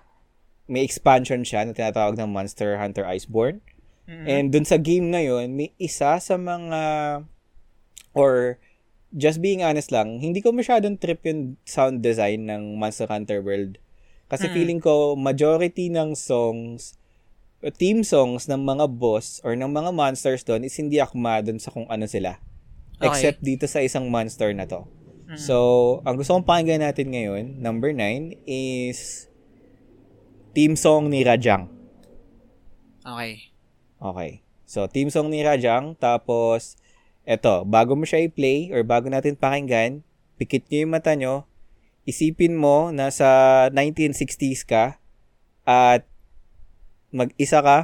may 0.70 0.82
expansion 0.82 1.46
siya 1.46 1.66
na 1.66 1.78
tinatawag 1.78 2.18
ng 2.18 2.30
Monster 2.30 2.78
Hunter 2.78 3.06
Iceborne. 3.06 3.62
And 4.10 4.50
dun 4.50 4.66
sa 4.66 4.82
game 4.82 5.14
na 5.14 5.22
yun, 5.22 5.54
may 5.54 5.70
isa 5.78 6.18
sa 6.18 6.36
mga 6.36 6.82
or 8.18 8.58
just 9.14 9.42
being 9.42 9.62
honest 9.62 9.94
lang, 9.94 10.18
hindi 10.18 10.42
ko 10.42 10.50
masyadong 10.50 10.98
trip 10.98 11.22
yung 11.26 11.58
sound 11.66 12.02
design 12.02 12.50
ng 12.50 12.78
Monster 12.78 13.10
Hunter 13.10 13.42
World. 13.42 13.78
Kasi 14.30 14.46
feeling 14.54 14.78
ko 14.78 15.18
majority 15.18 15.90
ng 15.90 16.14
songs 16.14 16.94
team 17.76 18.08
songs 18.08 18.48
ng 18.48 18.64
mga 18.64 18.88
boss 18.88 19.44
or 19.44 19.52
ng 19.52 19.68
mga 19.68 19.92
monsters 19.92 20.48
doon 20.48 20.64
is 20.64 20.72
hindi 20.80 21.04
akma 21.04 21.44
doon 21.44 21.60
sa 21.60 21.74
kung 21.76 21.84
ano 21.92 22.08
sila. 22.08 22.40
Okay. 23.02 23.10
Except 23.12 23.40
dito 23.44 23.68
sa 23.68 23.84
isang 23.84 24.08
monster 24.08 24.56
na 24.56 24.64
to. 24.64 24.88
So, 25.38 26.02
ang 26.10 26.18
gusto 26.18 26.34
kong 26.34 26.48
pakinggan 26.48 26.82
natin 26.82 27.14
ngayon, 27.14 27.62
number 27.62 27.94
9, 27.94 28.50
is 28.50 29.30
team 30.58 30.74
song 30.74 31.14
ni 31.14 31.22
Rajang. 31.22 31.70
Okay. 33.06 33.49
Okay. 34.00 34.42
So, 34.64 34.88
team 34.88 35.12
song 35.12 35.28
ni 35.30 35.44
Rajang. 35.44 36.00
Tapos, 36.00 36.80
eto, 37.28 37.68
bago 37.68 37.94
mo 38.00 38.08
siya 38.08 38.24
i-play 38.24 38.72
or 38.72 38.88
bago 38.88 39.12
natin 39.12 39.36
pakinggan, 39.36 40.02
pikit 40.40 40.66
nyo 40.72 40.78
yung 40.88 40.94
mata 40.96 41.12
nyo, 41.14 41.44
isipin 42.08 42.56
mo 42.56 42.90
na 42.96 43.12
sa 43.12 43.68
1960s 43.70 44.64
ka 44.66 44.98
at 45.68 46.08
mag-isa 47.12 47.60
ka, 47.60 47.78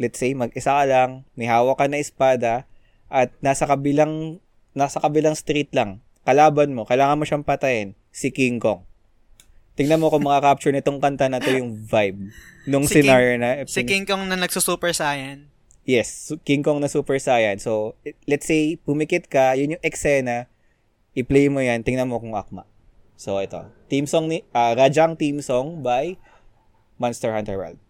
let's 0.00 0.18
say, 0.18 0.32
mag-isa 0.32 0.72
ka 0.72 0.84
lang, 0.88 1.28
may 1.36 1.46
hawak 1.46 1.78
ka 1.78 1.86
na 1.86 2.00
espada, 2.00 2.64
at 3.10 3.34
nasa 3.42 3.66
kabilang, 3.66 4.38
nasa 4.72 5.02
kabilang 5.02 5.34
street 5.34 5.74
lang, 5.74 5.98
kalaban 6.22 6.72
mo, 6.72 6.86
kailangan 6.86 7.18
mo 7.18 7.26
siyang 7.26 7.46
patayin, 7.46 7.98
si 8.14 8.30
King 8.30 8.62
Kong. 8.62 8.86
Tingnan 9.74 9.98
mo 10.02 10.10
kung 10.10 10.26
makaka-capture 10.26 10.74
nitong 10.74 10.98
kanta 10.98 11.26
na 11.26 11.42
to 11.42 11.50
yung 11.50 11.74
vibe 11.74 12.30
nung 12.66 12.86
Si 12.86 12.98
King- 12.98 13.06
scenario 13.06 13.34
na 13.38 13.50
Si 13.66 13.82
King 13.86 14.06
Kong 14.06 14.26
na 14.26 14.38
nagsusuper 14.38 14.94
saiyan. 14.94 15.49
Yes, 15.88 16.30
King 16.44 16.60
Kong 16.60 16.78
na 16.78 16.92
Super 16.92 17.16
Saiyan. 17.16 17.56
So, 17.56 17.96
let's 18.28 18.44
say, 18.44 18.76
pumikit 18.76 19.32
ka, 19.32 19.56
yun 19.56 19.76
yung 19.76 19.84
eksena, 19.84 20.46
i-play 21.16 21.48
mo 21.48 21.64
yan, 21.64 21.80
tingnan 21.82 22.06
mo 22.06 22.20
kung 22.20 22.36
akma. 22.36 22.68
So, 23.16 23.40
ito. 23.40 23.64
Team 23.88 24.04
song 24.04 24.28
ni, 24.28 24.44
ah, 24.52 24.76
Rajang 24.76 25.16
Team 25.16 25.40
Song 25.40 25.80
by 25.80 26.20
Monster 27.00 27.32
Hunter 27.32 27.56
World. 27.56 27.80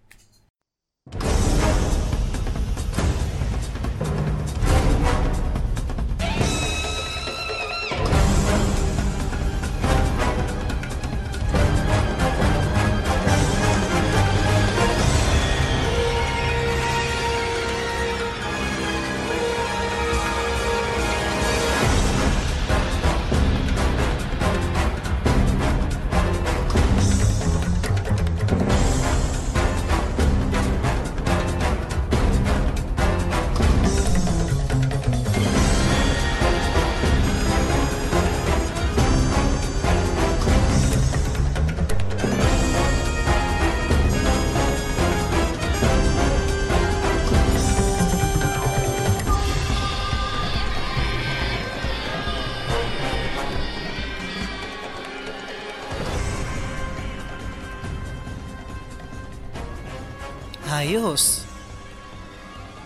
Ayos. 60.80 61.44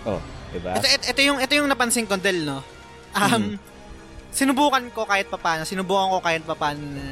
Oh, 0.02 0.18
diba? 0.50 0.74
Ito, 0.74 0.86
ito, 0.90 1.04
ito 1.14 1.20
yung 1.22 1.38
ito 1.38 1.52
yung 1.54 1.70
napansin 1.70 2.04
ko 2.04 2.18
Del, 2.18 2.42
no. 2.42 2.60
Um 3.14 3.54
sinubukan 4.34 4.82
ko 4.90 5.06
kahit 5.06 5.30
papaano, 5.30 5.62
sinubukan 5.62 6.10
ko 6.10 6.18
kahit 6.18 6.42
papaano 6.42 6.82
na 6.82 7.06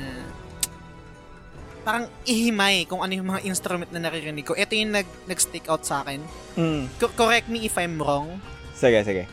parang 1.82 2.06
ihimay 2.26 2.86
kung 2.86 2.98
ano 2.98 3.14
yung 3.14 3.26
mga 3.26 3.46
instrument 3.46 3.90
na 3.94 4.02
naririnig 4.02 4.42
ko. 4.42 4.54
Ito 4.54 4.74
yung 4.74 4.94
nag, 4.94 5.06
nag-stick 5.26 5.66
out 5.66 5.82
sa 5.82 6.02
akin. 6.02 6.22
Mm. 6.54 6.86
Co- 6.98 7.14
correct 7.14 7.46
me 7.46 7.62
if 7.62 7.74
I'm 7.74 7.98
wrong. 7.98 8.38
Sige, 8.74 9.02
sige. 9.02 9.26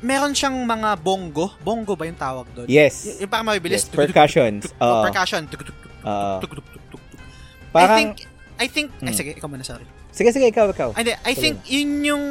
Meron 0.00 0.32
siyang 0.32 0.56
mga 0.64 0.96
bongo. 0.96 1.52
Bongo 1.60 1.92
ba 1.92 2.08
yung 2.08 2.16
tawag 2.16 2.48
doon? 2.56 2.68
Yes. 2.72 3.04
Y- 3.04 3.24
yung 3.24 3.30
parang 3.32 3.52
mabilis. 3.52 3.84
Yes, 3.84 3.92
percussions. 3.92 4.72
Oh, 4.80 5.04
percussion. 5.08 5.44
Oo. 5.44 6.40
I 6.40 7.72
parang, 7.72 7.96
think, 8.00 8.12
I 8.56 8.66
think, 8.68 8.88
ay 9.00 9.12
Hmm. 9.12 9.16
sige, 9.16 9.30
ikaw 9.36 9.48
muna, 9.48 9.60
sorry. 9.60 9.84
Sige, 10.20 10.30
sige, 10.30 10.46
ikaw, 10.46 10.68
ikaw. 10.68 10.92
Hindi, 10.92 11.16
I 11.16 11.32
Sige. 11.32 11.40
think 11.40 11.56
yun 11.64 11.90
yung 12.04 12.24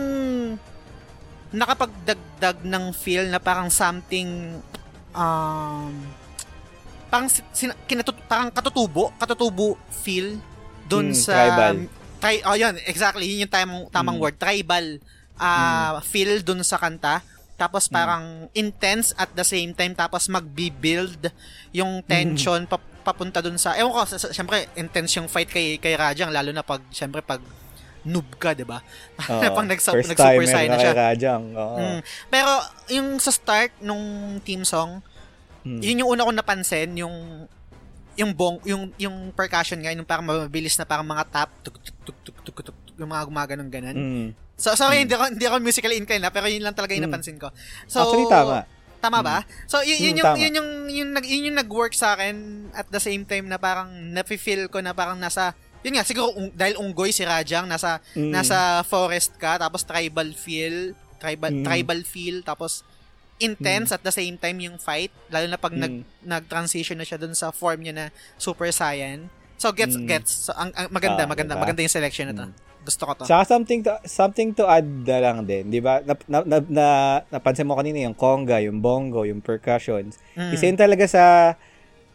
nakapagdagdag 1.49 2.61
ng 2.61 2.86
feel 2.94 3.26
na 3.26 3.41
parang 3.41 3.74
something 3.74 4.61
um 5.11 5.90
parang 7.10 7.26
si- 7.26 7.41
sina, 7.52 7.74
kinatut, 7.84 8.14
parang 8.30 8.53
katutubo, 8.53 9.10
katutubo 9.18 9.74
feel 9.90 10.38
doon 10.86 11.10
Mm, 11.10 11.18
sa 11.18 11.34
tribal. 11.34 11.76
Tri, 12.20 12.36
oh, 12.45 12.53
yun, 12.53 12.78
exactly, 12.86 13.26
yun 13.26 13.44
yung 13.44 13.52
tamang 13.52 13.82
tamang 13.90 14.18
Mm. 14.18 14.22
word, 14.22 14.38
tribal 14.38 14.86
ah 15.36 15.98
feel 16.06 16.44
doon 16.44 16.61
sa 16.61 16.78
kanta. 16.78 17.26
Tapos 17.56 17.90
Mm. 17.90 17.91
parang 17.91 18.26
intense 18.53 19.18
at 19.18 19.34
the 19.34 19.41
same 19.41 19.74
time 19.74 19.91
tapos 19.91 20.30
magbi-build 20.30 21.34
yung 21.72 22.06
tension 22.06 22.70
pap- 22.70 22.86
papunta 23.02 23.41
dun 23.41 23.57
sa 23.57 23.74
ewan 23.74 23.90
ko 23.90 24.03
syempre 24.30 24.70
intense 24.76 25.18
yung 25.18 25.26
fight 25.26 25.49
kay 25.49 25.76
kay 25.76 25.95
Rajang 25.95 26.30
lalo 26.30 26.52
na 26.52 26.61
pag 26.61 26.84
syempre 26.90 27.20
pag 27.20 27.40
noob 28.10 28.26
ka, 28.36 28.52
'di 28.52 28.65
ba? 28.65 28.81
Nag 29.45 29.53
First 29.80 30.10
nag-super 30.10 30.44
saiyan 30.44 30.73
na 30.73 30.77
siya. 30.77 30.91
kay 30.91 30.98
Rajang. 30.98 31.44
Oo. 31.53 31.77
Mm. 31.77 31.99
Pero 32.27 32.52
yung 32.90 33.07
sa 33.22 33.30
start 33.30 33.77
nung 33.80 34.02
team 34.41 34.65
song, 34.65 34.99
Mm. 35.60 35.80
yun 35.84 35.99
yung 36.02 36.10
una 36.10 36.23
ko 36.23 36.31
napansin, 36.31 36.95
yung 36.95 37.45
yung 38.15 38.31
bong 38.31 38.60
yung 38.64 38.91
yung 38.95 39.31
percussion 39.31 39.76
nga 39.77 39.91
yung 39.91 40.03
parang 40.03 40.23
mabilis 40.23 40.76
na 40.76 40.84
parang 40.84 41.03
mga 41.03 41.23
tap 41.30 41.49
tuk 41.61 41.76
tuk 41.77 41.95
tuk 42.02 42.18
tuk 42.19 42.38
tuk, 42.41 42.56
tuk, 42.56 42.65
tuk, 42.68 42.77
yung 42.95 43.07
mga 43.07 43.23
gumaganon 43.27 43.69
ganun. 43.69 43.95
Mm. 43.95 44.27
So 44.56 44.72
sorry 44.73 45.03
hindi 45.03 45.15
ako 45.15 45.31
hindi 45.31 45.45
ako 45.45 45.56
musically 45.60 45.95
inclined 45.95 46.23
na 46.23 46.31
pero 46.31 46.48
yun 46.48 46.64
lang 46.64 46.73
talaga 46.73 46.91
yung 46.91 47.06
Mm. 47.06 47.11
napansin 47.11 47.40
ko. 47.40 47.48
So 47.86 48.03
Actually, 48.03 48.27
tama. 48.27 48.68
Tama 48.99 49.23
ba? 49.23 49.48
So 49.64 49.80
yun, 49.80 49.95
yun 49.95 50.14
Mm, 50.14 50.19
yung 50.19 50.36
yun 50.36 50.53
yung 50.53 50.69
yun, 50.90 51.10
nag 51.11 51.23
yun 51.23 51.48
yung 51.48 51.57
nag-work 51.57 51.91
sa 51.91 52.11
akin 52.14 52.36
at 52.72 52.88
the 52.88 52.99
same 52.99 53.23
time 53.23 53.48
na 53.48 53.56
parang 53.56 53.88
nafi-feel 54.11 54.68
ko 54.68 54.80
na 54.80 54.91
parang 54.91 55.15
nasa 55.15 55.56
yun 55.80 55.93
nga 55.93 56.03
siguro 56.03 56.31
ung, 56.31 56.51
dahil 56.51 56.76
unggoy 56.76 57.10
si 57.10 57.23
Rajang 57.23 57.64
nasa 57.64 58.03
Mm. 58.14 58.31
nasa 58.31 58.57
forest 58.84 59.35
ka 59.35 59.56
tapos 59.57 59.81
tribal 59.81 60.31
feel 60.34 60.91
tribal 61.18 61.51
Mm. 61.51 61.64
tribal 61.64 61.99
feel 62.03 62.38
tapos 62.41 62.84
intense 63.38 63.95
at 63.95 64.03
the 64.03 64.11
same 64.11 64.35
time 64.35 64.60
yung 64.60 64.76
fight 64.76 65.11
lalo 65.27 65.47
na 65.47 65.56
pag 65.56 65.72
nag 65.72 66.03
Mm. 66.03 66.27
nag-transition 66.27 66.99
na 66.99 67.07
siya 67.07 67.15
dun 67.15 67.31
sa 67.31 67.49
form 67.49 67.80
niya 67.80 67.95
na 67.95 68.06
Super 68.35 68.68
Saiyan. 68.69 69.31
So 69.56 69.72
gets 69.72 69.95
Mm. 69.95 70.07
gets 70.07 70.47
so, 70.47 70.51
ang, 70.53 70.72
ang 70.73 70.88
maganda 70.89 71.23
Ah, 71.23 71.27
maganda 71.27 71.53
diba? 71.56 71.64
maganda 71.64 71.80
yung 71.80 71.91
selection 71.91 72.27
na 72.27 72.35
to. 72.35 72.45
Mm. 72.47 72.56
Gusto 72.80 73.03
ko 73.03 73.11
to. 73.14 73.23
Saka 73.23 73.43
something 73.45 73.80
to, 73.81 73.91
something 74.03 74.49
to 74.51 74.64
add 74.64 74.88
na 74.88 75.18
lang 75.19 75.43
din, 75.43 75.68
di 75.68 75.80
ba? 75.80 75.99
Na, 75.99 76.15
na, 76.26 76.38
na, 76.41 76.57
na, 76.64 76.85
napansin 77.30 77.68
mo 77.68 77.76
kanina 77.76 77.99
yung 77.99 78.15
conga, 78.15 78.60
yung 78.60 78.80
bongo, 78.80 79.23
yung 79.23 79.39
percussions. 79.39 80.15
Mm. 80.31 80.51
Isa 80.51 80.64
yun 80.65 80.80
talaga 80.80 81.03
sa 81.06 81.23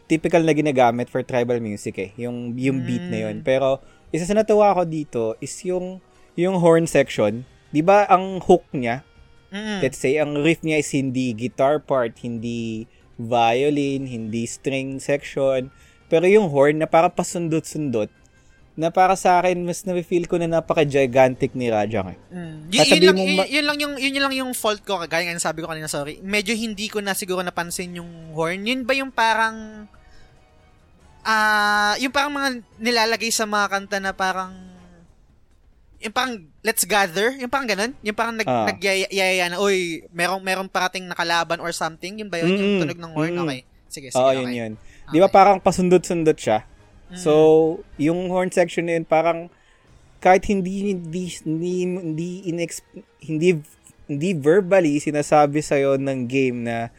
typical 0.06 0.44
na 0.44 0.52
ginagamit 0.52 1.08
for 1.08 1.24
tribal 1.24 1.58
music 1.60 1.96
eh. 1.96 2.10
Yung, 2.20 2.52
yung 2.56 2.84
beat 2.84 3.04
na 3.08 3.28
yun. 3.30 3.40
Mm. 3.40 3.44
Pero, 3.44 3.80
isa 4.12 4.28
sa 4.28 4.36
natuwa 4.36 4.76
ko 4.76 4.82
dito 4.84 5.34
is 5.40 5.52
yung, 5.64 5.98
yung 6.36 6.60
horn 6.60 6.84
section. 6.84 7.48
Di 7.74 7.80
ba 7.80 8.06
ang 8.06 8.40
hook 8.44 8.64
niya, 8.70 9.02
Mm. 9.54 9.86
let's 9.86 10.02
say, 10.02 10.18
ang 10.18 10.34
riff 10.42 10.66
niya 10.66 10.82
is 10.82 10.90
hindi 10.90 11.30
guitar 11.30 11.78
part, 11.78 12.18
hindi 12.26 12.90
violin, 13.14 14.10
hindi 14.10 14.50
string 14.50 14.98
section. 14.98 15.70
Pero 16.10 16.26
yung 16.26 16.50
horn 16.50 16.82
na 16.82 16.90
parang 16.90 17.14
pasundot-sundot, 17.14 18.10
na 18.74 18.90
para 18.90 19.14
sa 19.14 19.38
akin, 19.38 19.62
mas 19.62 19.86
na-feel 19.86 20.26
ko 20.26 20.34
na 20.34 20.50
napaka-gigantic 20.50 21.54
ni 21.54 21.70
Rajang 21.70 22.10
eh. 22.10 22.18
Mm. 22.34 22.56
Y- 22.68 22.82
yun, 22.82 23.02
lang, 23.06 23.18
ma- 23.38 23.46
yun 23.46 23.64
lang 23.64 23.78
yung 23.78 23.94
yun, 23.94 24.18
lang 24.18 24.34
yung 24.34 24.50
fault 24.50 24.82
ko 24.82 24.98
kagaya 24.98 25.30
ng 25.30 25.38
sabi 25.38 25.62
ko 25.62 25.70
kanina 25.70 25.86
sorry. 25.86 26.18
Medyo 26.18 26.58
hindi 26.58 26.90
ko 26.90 26.98
na 26.98 27.14
siguro 27.14 27.38
napansin 27.40 27.94
yung 27.94 28.34
horn. 28.34 28.66
Yun 28.66 28.82
ba 28.82 28.98
yung 28.98 29.14
parang 29.14 29.86
ah 31.24 31.94
yung 32.02 32.10
parang 32.10 32.34
mga 32.34 32.48
nilalagay 32.76 33.30
sa 33.30 33.46
mga 33.46 33.66
kanta 33.70 33.98
na 34.02 34.12
parang 34.12 34.52
yung 36.02 36.12
parang 36.12 36.34
let's 36.60 36.84
gather, 36.84 37.32
yung 37.38 37.48
parang 37.48 37.64
ganun, 37.64 37.92
yung 38.02 38.12
parang 38.12 38.36
nag 38.36 38.44
Ah. 38.44 38.68
nagyayaya 38.68 39.48
na 39.48 39.56
oy, 39.56 40.04
merong 40.12 40.42
merong 40.42 40.68
parating 40.68 41.08
na 41.08 41.16
kalaban 41.16 41.62
or 41.62 41.72
something, 41.72 42.20
yun 42.20 42.28
ba 42.28 42.36
yun 42.36 42.50
yung 42.50 42.58
Mm-mm. 42.58 42.80
tunog 42.84 43.00
ng 43.00 43.12
horn? 43.14 43.32
Mm-mm. 43.32 43.46
Okay. 43.48 43.60
Sige, 43.88 44.08
sige. 44.10 44.18
Oo, 44.18 44.28
okay. 44.28 44.42
yun 44.42 44.50
yun. 44.50 44.72
Di 45.08 45.16
ba 45.16 45.30
parang 45.30 45.62
pasundot-sundot 45.62 46.36
siya? 46.36 46.66
Mm. 47.12 47.18
So, 47.18 47.32
yung 48.00 48.30
horn 48.32 48.52
section 48.52 48.88
na 48.88 48.96
yun, 48.96 49.04
parang 49.04 49.50
kahit 50.24 50.48
hindi 50.48 50.96
hindi 50.96 51.28
hindi 51.44 51.72
hindi 51.84 52.30
inex, 52.48 52.80
hindi 53.20 53.60
hindi 54.08 54.30
verbally 54.36 55.00
sinasabi 55.00 55.60
sa 55.64 55.76
ng 55.80 56.20
game 56.28 56.64
na 56.64 56.92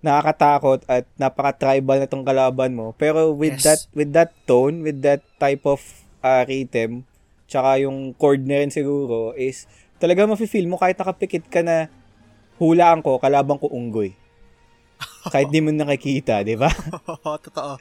nakakatakot 0.00 0.88
at 0.88 1.04
napaka-tribal 1.20 2.00
na 2.00 2.08
tong 2.08 2.24
kalaban 2.24 2.72
mo. 2.72 2.96
Pero 2.96 3.36
with 3.36 3.60
Yes. 3.60 3.64
that 3.64 3.80
with 3.92 4.10
that 4.16 4.32
tone, 4.48 4.80
with 4.80 5.04
that 5.04 5.20
type 5.36 5.64
of 5.68 5.80
uh, 6.24 6.44
rhythm, 6.48 7.04
tsaka 7.44 7.84
yung 7.84 8.16
chord 8.16 8.44
na 8.48 8.64
rin 8.64 8.72
siguro 8.72 9.36
is 9.36 9.68
talaga 10.00 10.24
mafe-feel 10.24 10.64
mo 10.64 10.80
kahit 10.80 10.96
nakapikit 10.96 11.44
ka 11.52 11.60
na 11.60 11.92
hulaan 12.56 13.04
ko, 13.04 13.20
kalaban 13.20 13.60
ko 13.60 13.68
unggoy. 13.68 14.16
Kahit 15.28 15.52
di 15.52 15.60
mo 15.60 15.72
nakikita, 15.72 16.40
di 16.44 16.56
ba? 16.56 16.68
Totoo. 17.44 17.76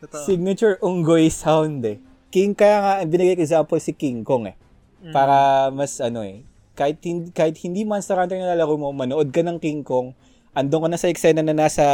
Totoo. 0.00 0.24
Signature 0.24 0.80
unggoy 0.80 1.28
sound 1.28 1.84
eh. 1.84 2.00
King, 2.30 2.54
kaya 2.54 2.78
nga, 2.80 2.92
binigay 3.04 3.34
ko 3.34 3.42
example 3.42 3.76
si 3.76 3.92
King 3.92 4.22
Kong 4.22 4.48
eh. 4.48 4.56
Mm. 5.00 5.12
Para 5.12 5.36
mas 5.68 5.98
ano 5.98 6.20
eh, 6.20 6.44
kahit, 6.72 6.96
hindi, 7.02 7.28
kahit 7.30 7.56
hindi 7.60 7.84
Monster 7.84 8.16
Hunter 8.16 8.38
na 8.38 8.52
lalaro 8.52 8.76
mo, 8.76 8.88
manood 8.90 9.28
ka 9.28 9.40
ng 9.40 9.58
King 9.58 9.82
Kong, 9.82 10.12
andun 10.52 10.84
ka 10.84 10.88
na 10.88 10.96
sa 10.96 11.08
eksena 11.08 11.40
na 11.40 11.52
nasa, 11.52 11.84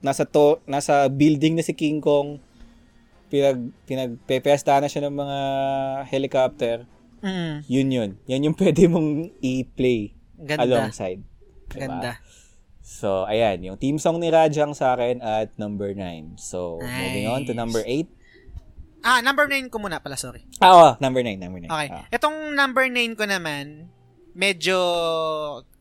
nasa 0.00 0.24
to, 0.24 0.60
nasa 0.64 1.08
building 1.08 1.56
na 1.56 1.64
si 1.64 1.72
King 1.72 2.00
Kong, 2.00 2.40
pinag, 3.26 3.58
pinagpepesta 3.84 4.78
na 4.78 4.86
siya 4.86 5.08
ng 5.08 5.16
mga 5.16 5.38
helicopter, 6.06 6.76
Mm. 7.16 7.64
yun 7.66 7.88
yun. 7.90 8.10
Yan 8.28 8.44
yung 8.44 8.56
pwede 8.60 8.86
mong 8.86 9.32
i-play 9.40 10.12
Ganda. 10.36 10.62
alongside. 10.62 11.24
Diba? 11.66 11.80
Ganda. 11.88 12.12
So, 12.86 13.26
ayan, 13.26 13.66
yung 13.66 13.74
team 13.82 13.98
song 13.98 14.22
ni 14.22 14.30
Rajang 14.30 14.70
sa 14.70 14.94
akin 14.94 15.18
at 15.18 15.50
number 15.58 15.90
9. 15.90 16.38
So, 16.38 16.78
moving 16.78 17.26
on 17.26 17.42
to 17.42 17.50
Nice. 17.50 17.58
number 17.58 17.82
8. 17.82 18.06
Ah, 19.02 19.18
number 19.18 19.50
9 19.50 19.66
ko 19.66 19.82
muna 19.82 19.98
pala, 19.98 20.14
sorry. 20.14 20.46
Ah, 20.62 20.70
oh, 20.70 20.90
number 21.02 21.18
9, 21.18 21.34
number 21.34 21.58
9. 21.58 21.66
Okay. 21.66 21.90
Ah. 21.90 22.06
Itong 22.14 22.54
number 22.54 22.86
9 22.86 23.18
ko 23.18 23.26
naman, 23.26 23.90
medyo, 24.38 24.78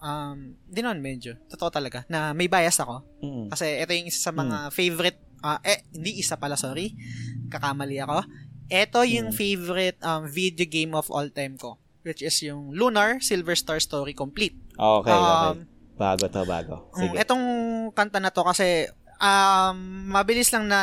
um, 0.01 0.57
di 0.65 0.81
naman 0.81 1.05
medyo, 1.05 1.37
totoo 1.45 1.69
talaga, 1.69 2.09
na 2.09 2.33
may 2.33 2.49
bias 2.49 2.81
ako. 2.81 3.05
Mm. 3.21 3.53
Kasi 3.53 3.85
ito 3.85 3.91
yung 3.93 4.09
isa 4.09 4.21
sa 4.25 4.33
mga 4.33 4.73
favorite, 4.73 5.21
ah, 5.45 5.61
eh, 5.61 5.85
hindi 5.93 6.17
isa 6.17 6.41
pala, 6.41 6.57
sorry. 6.57 6.97
Kakamali 7.53 8.01
ako. 8.01 8.25
Ito 8.65 9.05
yung 9.05 9.29
Mm. 9.29 9.37
favorite 9.37 9.99
um, 10.01 10.25
video 10.25 10.65
game 10.65 10.97
of 10.97 11.05
all 11.13 11.29
time 11.29 11.53
ko. 11.53 11.77
Which 12.01 12.21
is 12.21 12.37
yung 12.41 12.73
Lunar 12.73 13.21
Silver 13.21 13.53
Star 13.53 13.77
Story 13.77 14.13
Complete. 14.13 14.57
Okay, 14.73 15.13
okay. 15.13 15.74
Bago 15.95 16.27
to, 16.27 16.43
bago. 16.43 16.75
Mm, 16.91 16.99
Sige. 16.99 17.15
Etong 17.23 17.45
kanta 17.95 18.19
na 18.19 18.31
to 18.31 18.43
kasi 18.43 18.91
um, 19.19 19.77
mabilis 20.11 20.51
lang 20.51 20.67
na 20.67 20.81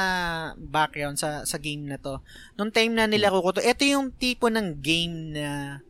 background 0.56 1.20
sa 1.20 1.44
sa 1.44 1.60
game 1.60 1.84
na 1.84 2.01
to. 2.01 2.20
Nung 2.56 2.72
time 2.72 2.97
na 2.97 3.05
nilaro 3.05 3.40
ko 3.44 3.56
to, 3.56 3.62
ito 3.64 3.84
yung 3.84 4.12
tipo 4.12 4.48
ng 4.48 4.80
game 4.80 5.36
na 5.36 5.80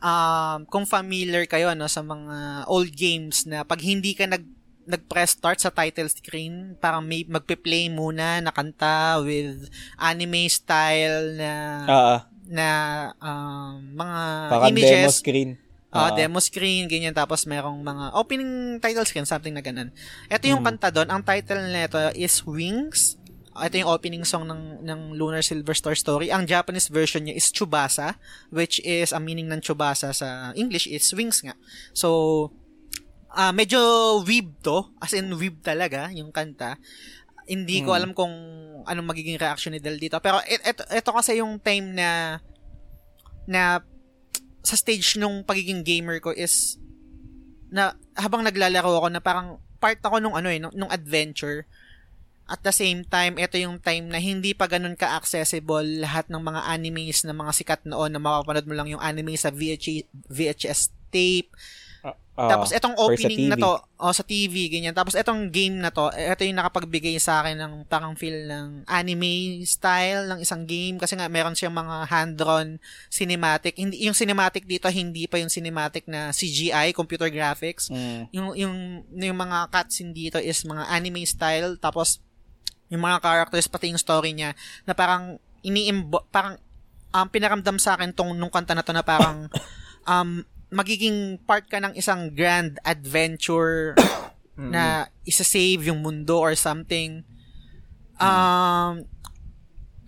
um, 0.00 0.64
kung 0.68 0.88
familiar 0.88 1.44
kayo 1.48 1.72
no 1.76 1.88
sa 1.88 2.00
mga 2.00 2.68
old 2.68 2.92
games 2.92 3.44
na 3.44 3.64
pag 3.64 3.80
hindi 3.80 4.16
ka 4.16 4.28
nag 4.28 4.44
nag-press 4.84 5.40
start 5.40 5.56
sa 5.64 5.72
title 5.72 6.12
screen, 6.12 6.76
parang 6.76 7.00
may 7.00 7.24
magpe-play 7.24 7.88
muna 7.88 8.44
na 8.44 8.52
kanta 8.52 9.16
with 9.24 9.72
anime 9.96 10.44
style 10.52 11.32
na 11.40 11.52
ah. 11.88 12.20
na 12.44 12.68
um, 13.16 13.80
mga 13.96 14.20
parang 14.52 14.68
images. 14.68 14.92
demo 14.92 15.08
screen. 15.08 15.50
Ah, 15.94 16.10
Ah. 16.10 16.12
demo 16.12 16.42
screen, 16.42 16.90
ganyan. 16.90 17.14
Tapos 17.14 17.46
merong 17.46 17.78
mga 17.78 18.18
opening 18.18 18.52
title 18.82 19.06
screen, 19.06 19.22
something 19.24 19.54
na 19.54 19.62
ganun. 19.62 19.94
Ito 20.26 20.44
yung 20.44 20.60
Mm. 20.60 20.68
kanta 20.74 20.90
doon. 20.90 21.06
Ang 21.06 21.22
title 21.22 21.70
nito 21.70 21.96
is 22.18 22.42
Wings. 22.42 23.14
Ito 23.54 23.78
yung 23.78 23.86
opening 23.86 24.26
song 24.26 24.50
ng, 24.50 24.82
ng 24.82 25.00
Lunar 25.14 25.38
Silver 25.38 25.78
Star 25.78 25.94
Story. 25.94 26.34
Ang 26.34 26.50
Japanese 26.50 26.90
version 26.90 27.22
niya 27.22 27.38
is 27.38 27.54
Tsubasa, 27.54 28.18
which 28.50 28.82
is, 28.82 29.14
ang 29.14 29.22
meaning 29.22 29.46
ng 29.46 29.62
Tsubasa 29.62 30.10
sa 30.10 30.50
English 30.58 30.90
is 30.90 31.06
wings 31.14 31.38
nga. 31.38 31.54
So, 31.94 32.50
ah 33.30 33.54
medyo 33.54 33.78
weeb 34.22 34.58
to, 34.58 34.90
as 34.98 35.14
in 35.14 35.30
weeb 35.30 35.62
talaga, 35.62 36.10
yung 36.10 36.34
kanta. 36.34 36.82
Hindi 37.46 37.86
ko 37.86 37.94
Mm. 37.94 37.98
alam 38.02 38.10
kung 38.10 38.34
anong 38.82 39.06
magiging 39.06 39.38
reaction 39.38 39.70
ni 39.70 39.78
Del 39.78 40.02
dito. 40.02 40.18
Pero 40.18 40.42
et- 40.42 40.64
eto, 40.66 40.82
eto 40.90 41.14
kasi 41.14 41.38
yung 41.38 41.62
time 41.62 41.94
na 41.94 42.42
na 43.46 43.78
sa 44.64 44.74
stage 44.80 45.20
nung 45.20 45.44
pagiging 45.44 45.84
gamer 45.84 46.18
ko 46.24 46.32
is 46.32 46.80
na 47.68 47.92
habang 48.16 48.40
naglalaro 48.40 48.96
ako 48.98 49.08
na 49.12 49.20
parang 49.20 49.60
part 49.76 50.00
ako 50.00 50.18
nung 50.18 50.34
ano 50.34 50.48
eh 50.48 50.56
nung, 50.56 50.72
nung 50.72 50.90
adventure. 50.90 51.68
At 52.44 52.60
the 52.60 52.72
same 52.72 53.04
time 53.04 53.36
ito 53.36 53.56
yung 53.60 53.80
time 53.80 54.08
na 54.08 54.20
hindi 54.20 54.56
pa 54.56 54.68
ganun 54.68 54.96
ka-accessible 54.96 56.04
lahat 56.04 56.28
ng 56.32 56.40
mga 56.40 56.60
animes 56.72 57.24
na 57.24 57.36
mga 57.36 57.52
sikat 57.52 57.82
noon 57.84 58.12
na 58.12 58.20
mapapanood 58.20 58.68
mo 58.68 58.74
lang 58.76 58.88
yung 58.88 59.00
anime 59.00 59.36
sa 59.36 59.52
VH, 59.52 60.08
VHS 60.28 60.92
tape 61.12 61.52
Ah, 62.04 62.50
tapos 62.50 62.74
sa 62.74 62.90
opening 62.98 63.46
na 63.46 63.54
to, 63.54 63.78
oh, 63.78 64.12
sa 64.12 64.26
TV, 64.26 64.66
ganyan. 64.66 64.92
Tapos 64.92 65.14
itong 65.14 65.48
game 65.54 65.78
na 65.78 65.94
to, 65.94 66.10
ito 66.10 66.42
yung 66.42 66.58
nakapagbigay 66.58 67.14
sa 67.22 67.40
akin 67.40 67.56
ng 67.56 67.72
parang 67.86 68.18
feel 68.18 68.50
ng 68.50 68.82
anime 68.90 69.62
style 69.62 70.26
ng 70.28 70.42
isang 70.42 70.66
game 70.66 70.98
kasi 70.98 71.14
nga 71.14 71.30
meron 71.30 71.54
siyang 71.54 71.72
mga 71.72 72.10
hand-drawn 72.10 72.82
cinematic. 73.06 73.78
Hindi 73.78 74.02
yung 74.02 74.18
cinematic 74.18 74.66
dito 74.66 74.90
hindi 74.90 75.30
pa 75.30 75.38
yung 75.38 75.48
cinematic 75.48 76.10
na 76.10 76.34
CGI, 76.34 76.90
computer 76.90 77.30
graphics. 77.30 77.88
Mm. 77.88 78.26
Yung 78.34 78.48
yung 78.58 78.76
yung 79.14 79.38
mga 79.38 79.70
cutscene 79.70 80.10
dito 80.10 80.42
is 80.42 80.66
mga 80.66 80.90
anime 80.90 81.22
style 81.24 81.78
tapos 81.78 82.18
yung 82.90 83.00
mga 83.00 83.22
characters 83.22 83.70
pati 83.70 83.94
yung 83.94 84.02
story 84.02 84.34
niya 84.34 84.58
na 84.84 84.92
parang 84.92 85.38
ini 85.62 85.88
parang 86.34 86.58
um, 87.14 87.26
pinaramdam 87.30 87.78
sa 87.78 87.94
akin 87.94 88.10
tong 88.10 88.34
nung 88.34 88.50
kanta 88.50 88.74
na 88.74 88.82
to 88.82 88.90
na 88.90 89.06
parang 89.06 89.46
um 90.10 90.42
magiging 90.74 91.38
part 91.46 91.70
ka 91.70 91.78
ng 91.78 91.94
isang 91.94 92.34
grand 92.34 92.82
adventure 92.82 93.94
na 94.58 95.06
isa-save 95.22 95.86
yung 95.86 96.02
mundo 96.02 96.42
or 96.42 96.58
something. 96.58 97.22
Um, 98.18 99.06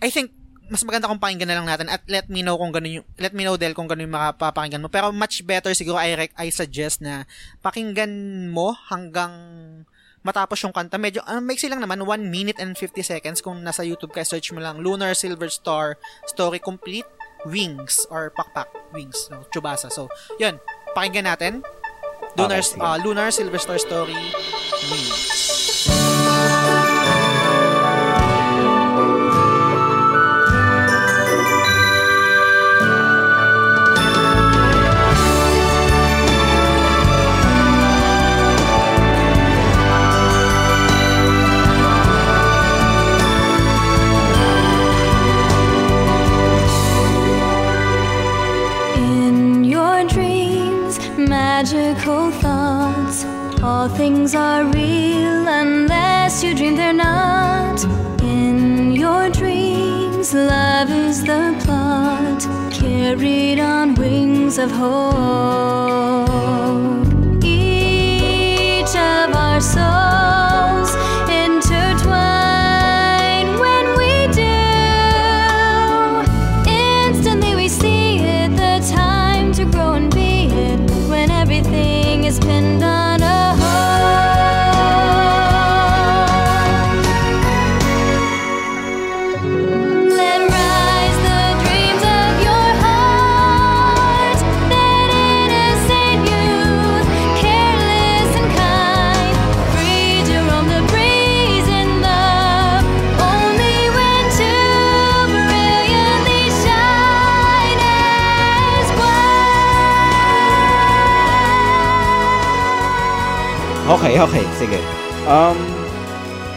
I 0.02 0.10
think 0.10 0.34
mas 0.66 0.82
maganda 0.82 1.06
kung 1.06 1.22
pakinggan 1.22 1.47
na 1.47 1.62
lang 1.62 1.70
natin 1.70 1.86
at 1.86 2.02
let 2.10 2.26
me 2.26 2.43
know 2.43 2.59
kung 2.59 2.74
ganun 2.74 2.98
yung 2.98 3.06
let 3.22 3.30
me 3.30 3.47
know 3.47 3.55
Del 3.55 3.70
kung 3.70 3.86
ganun 3.86 4.10
yung 4.10 4.18
makapapakinggan 4.18 4.82
mo. 4.82 4.90
Pero 4.90 5.14
much 5.14 5.47
better 5.47 5.70
siguro 5.78 6.02
I 6.02 6.18
rec- 6.18 6.38
I 6.38 6.51
suggest 6.51 6.98
na 6.98 7.22
pakinggan 7.62 8.10
mo 8.51 8.74
hanggang 8.90 9.32
matapos 10.26 10.59
yung 10.66 10.74
kanta. 10.74 10.98
Medyo, 10.98 11.22
uh, 11.22 11.38
maiksi 11.38 11.70
lang 11.70 11.78
naman, 11.78 12.02
1 12.02 12.26
minute 12.26 12.59
and 12.59 12.74
50 12.74 12.98
seconds. 13.06 13.38
Kung 13.38 13.62
nasa 13.62 13.86
YouTube 13.86 14.10
ka, 14.10 14.26
search 14.26 14.51
mo 14.51 14.59
lang 14.59 14.82
Lunar 14.82 15.14
Silver 15.14 15.47
Star 15.47 15.94
Story 16.26 16.59
Complete 16.59 17.06
Wings 17.47 18.05
or 18.10 18.28
Pakpak 18.31 18.66
Wings. 18.90 19.31
So, 19.31 19.47
Chubasa. 19.48 19.89
So, 19.89 20.10
yun. 20.36 20.59
Pakinggan 20.93 21.24
natin. 21.24 21.52
Lunar, 22.36 22.60
Okay, 22.60 22.77
sige. 22.77 22.82
uh, 22.82 22.98
Lunar 23.01 23.31
Silver 23.31 23.56
Star 23.56 23.78
Story 23.78 24.12
Wings. 24.93 25.26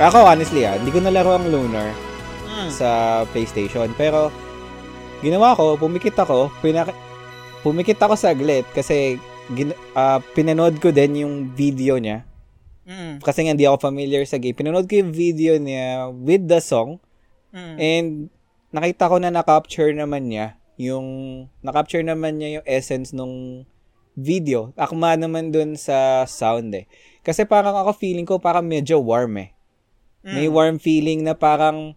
Ako 0.09 0.25
honestly 0.25 0.65
ah, 0.65 0.75
hindi 0.75 0.89
ko 0.89 0.99
nalaro 0.99 1.37
ang 1.37 1.47
Lunar 1.47 1.93
Mm. 2.49 2.69
sa 2.69 2.89
PlayStation. 3.29 3.87
Pero, 3.93 4.33
ginawa 5.21 5.53
ko, 5.53 5.77
pumikit 5.77 6.17
ako, 6.17 6.49
pinak 6.59 6.91
pumikit 7.61 7.95
ako 7.95 8.17
saglit 8.17 8.65
kasi 8.71 9.15
gin- 9.49 9.77
ah, 9.93 10.19
pinanood 10.33 10.81
ko 10.81 10.89
din 10.89 11.23
yung 11.23 11.35
video 11.49 11.95
niya. 11.95 12.25
Mm. 12.83 13.21
Kasi 13.21 13.45
nga 13.45 13.53
hindi 13.53 13.63
ako 13.63 13.77
familiar 13.85 14.25
sa 14.25 14.35
game. 14.35 14.57
Pinanood 14.57 14.89
ko 14.89 14.97
yung 14.97 15.13
video 15.13 15.55
niya 15.55 16.09
with 16.09 16.43
the 16.43 16.57
song 16.57 16.97
Mm. 17.49 17.75
and 17.77 18.07
nakita 18.69 19.07
ko 19.07 19.17
na 19.17 19.29
na-capture 19.29 19.93
naman 19.93 20.27
niya 20.27 20.57
yung 20.75 21.05
na-capture 21.59 22.01
naman 22.01 22.39
niya 22.39 22.59
yung 22.59 22.65
essence 22.65 23.11
nung 23.11 23.67
video. 24.15 24.71
Akma 24.75 25.15
naman 25.15 25.51
dun 25.51 25.75
sa 25.75 26.23
sound 26.23 26.71
eh. 26.73 26.85
Kasi 27.19 27.43
parang 27.43 27.75
ako 27.75 27.93
feeling 27.93 28.23
ko 28.23 28.35
parang 28.35 28.63
medyo 28.63 28.97
warm 28.97 29.37
eh. 29.37 29.49
May 30.23 30.51
Mm. 30.51 30.55
warm 30.55 30.77
feeling 30.77 31.23
na 31.23 31.35
parang 31.35 31.95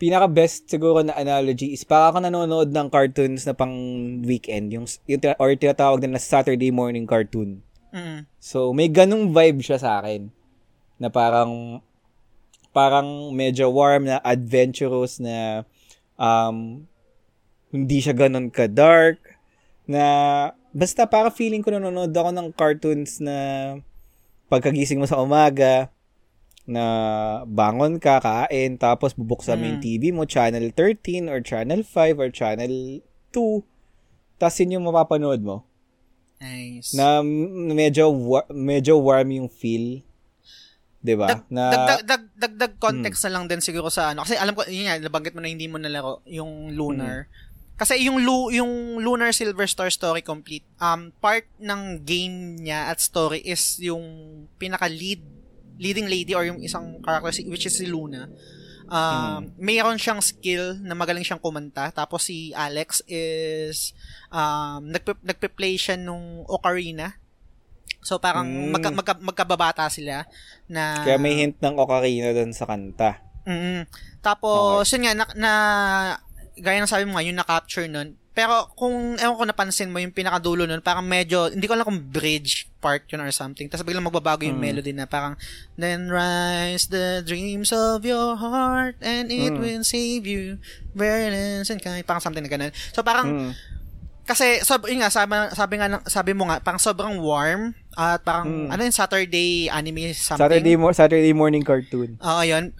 pinaka-best 0.00 0.64
siguro 0.64 1.04
na 1.04 1.12
analogy 1.12 1.76
is 1.76 1.84
parang 1.84 2.16
ako 2.16 2.18
nanonood 2.24 2.72
ng 2.72 2.88
cartoons 2.88 3.44
na 3.44 3.52
pang 3.52 3.76
weekend, 4.24 4.72
yung, 4.72 4.88
yung 5.04 5.20
or 5.36 5.52
tinatawag 5.52 6.00
din 6.00 6.16
na 6.16 6.22
Saturday 6.22 6.72
morning 6.72 7.04
cartoon. 7.04 7.60
Mm. 7.92 8.24
So, 8.40 8.72
may 8.72 8.88
ganung 8.88 9.36
vibe 9.36 9.60
siya 9.60 9.76
sa 9.76 10.00
akin. 10.00 10.32
Na 10.96 11.12
parang, 11.12 11.84
parang 12.72 13.28
medyo 13.36 13.68
warm 13.68 14.08
na 14.08 14.24
adventurous 14.24 15.20
na 15.20 15.68
um, 16.16 16.88
hindi 17.68 18.00
siya 18.00 18.16
ganun 18.16 18.48
ka-dark. 18.48 19.20
Na, 19.84 20.04
basta 20.72 21.04
parang 21.04 21.34
feeling 21.34 21.60
ko 21.60 21.76
nanonood 21.76 22.14
ako 22.14 22.30
ng 22.32 22.48
cartoons 22.56 23.20
na 23.20 23.36
pagkagising 24.48 24.96
mo 24.96 25.04
sa 25.04 25.20
umaga, 25.20 25.92
na 26.70 26.84
bangon 27.44 27.98
ka, 27.98 28.22
kain, 28.22 28.78
tapos 28.78 29.10
bubuksan 29.12 29.58
mo 29.58 29.66
yung 29.66 29.82
Mm. 29.82 29.84
TV 29.84 30.02
mo, 30.14 30.22
channel 30.22 30.70
13 30.70 31.26
or 31.26 31.42
channel 31.42 31.82
5 31.82 32.16
or 32.16 32.30
channel 32.30 33.02
2, 33.34 33.66
tapos 34.38 34.56
yun 34.62 34.78
yung 34.78 34.86
mapapanood 34.86 35.42
mo 35.42 35.66
Nice. 36.38 36.94
na 36.94 37.20
medyo 37.20 38.14
medyo 38.48 38.96
warm 38.96 39.34
yung 39.34 39.50
feel. 39.50 40.00
'Di 41.00 41.16
ba? 41.16 41.32
Dag, 41.32 41.44
na 41.48 41.64
dagdag, 41.68 42.02
dag, 42.06 42.24
dagdag 42.36 42.72
context 42.76 43.24
na 43.26 43.32
lang 43.34 43.44
din 43.44 43.60
siguro 43.60 43.88
sa 43.88 44.12
ano. 44.12 44.22
Kasi 44.22 44.36
alam 44.36 44.52
ko, 44.52 44.64
yun 44.64 44.86
nga, 44.86 45.00
nabanggit 45.00 45.32
mo 45.32 45.40
na 45.40 45.48
hindi 45.48 45.64
mo 45.64 45.76
nalaro 45.76 46.20
yung 46.24 46.72
Lunar. 46.72 47.26
Kasi 47.80 47.96
yung 48.04 48.20
Lu, 48.20 48.52
yung 48.52 49.00
Lunar 49.00 49.32
Silver 49.32 49.64
Star 49.64 49.88
Story 49.88 50.20
Complete, 50.20 50.68
um, 50.76 51.08
part 51.16 51.48
ng 51.56 52.04
game 52.04 52.60
niya 52.60 52.92
at 52.92 53.00
story 53.00 53.40
is 53.40 53.80
yung 53.80 54.04
pinaka-lead, 54.60 55.24
leading 55.80 56.06
lady 56.06 56.36
or 56.36 56.44
yung 56.44 56.60
isang 56.60 57.00
character, 57.00 57.32
si- 57.32 57.48
which 57.48 57.64
is 57.64 57.74
si 57.74 57.88
Luna. 57.88 58.28
Um, 58.90 59.54
Mayroon 59.56 59.96
siyang 59.96 60.20
skill 60.20 60.76
na 60.82 60.92
magaling 60.92 61.24
siyang 61.24 61.40
kumanta. 61.40 61.88
Tapos 61.88 62.26
si 62.26 62.52
Alex 62.52 63.00
is 63.08 63.96
um, 64.28 64.84
nagpe- 64.84 65.22
nagpe-play 65.24 65.80
siya 65.80 65.96
nung 65.96 66.44
Ocarina. 66.44 67.16
So 68.02 68.18
parang 68.18 68.48
Mm. 68.48 68.70
magka, 68.74 68.90
magka, 68.92 69.14
magkababata 69.20 69.86
sila 69.88 70.24
na 70.66 71.04
kaya 71.04 71.20
may 71.20 71.36
hint 71.36 71.60
ng 71.60 71.76
ocarina 71.76 72.32
doon 72.32 72.52
sa 72.52 72.64
kanta. 72.64 73.20
Mm. 73.44 73.88
Tapos, 74.20 74.84
yun 74.92 75.04
nga, 75.08 75.12
na, 75.16 75.24
na, 75.32 75.52
gaya 76.56 76.80
ng 76.80 76.88
sabi 76.88 77.08
mo 77.08 77.16
nga, 77.16 77.24
yung 77.24 77.40
na-capture 77.40 77.88
nun. 77.88 78.19
Pero 78.30 78.70
kung, 78.78 79.18
ewan 79.18 79.34
ko 79.34 79.44
napansin 79.44 79.90
mo, 79.90 79.98
yung 79.98 80.14
pinakadulo 80.14 80.62
nun, 80.62 80.78
parang 80.78 81.02
medyo, 81.02 81.50
hindi 81.50 81.66
ko 81.66 81.74
alam 81.74 81.82
kung 81.82 81.98
bridge 81.98 82.70
part 82.78 83.02
yun 83.10 83.20
or 83.20 83.34
something. 83.34 83.66
Tapos 83.66 83.82
biglang 83.82 84.06
magbabago 84.06 84.46
yung 84.46 84.56
Mm. 84.56 84.66
melody 84.70 84.92
na 84.94 85.04
parang, 85.04 85.34
Then 85.74 86.06
rise 86.12 86.86
the 86.92 87.26
dreams 87.26 87.74
of 87.74 88.06
your 88.06 88.38
heart 88.38 88.94
and 89.02 89.32
it 89.34 89.50
Mm. 89.50 89.58
will 89.58 89.82
save 89.82 90.28
you. 90.28 90.60
Burdens 90.94 91.72
and 91.72 91.82
kind. 91.82 92.06
Parang 92.06 92.22
something 92.22 92.44
na 92.44 92.52
ganun. 92.52 92.72
So 92.94 93.02
parang, 93.02 93.26
Mm. 93.26 93.52
kasi, 94.28 94.62
sob, 94.62 94.86
yun 94.86 95.02
nga, 95.02 95.10
sabi, 95.10 95.34
sabi 95.50 95.74
nga, 95.82 95.88
ng- 95.90 96.06
sabi 96.06 96.30
mo 96.30 96.46
nga, 96.46 96.62
parang 96.62 96.78
sobrang 96.78 97.18
warm. 97.18 97.74
At 97.98 98.22
parang, 98.22 98.46
Mm. 98.46 98.68
ano 98.70 98.80
yung 98.86 98.94
Saturday 98.94 99.66
anime 99.66 100.14
something. 100.14 100.46
Saturday 100.46 100.78
mo 100.78 100.94
Saturday 100.94 101.34
morning 101.34 101.66
cartoon. 101.66 102.14
Oo, 102.22 102.42
yun. 102.46 102.70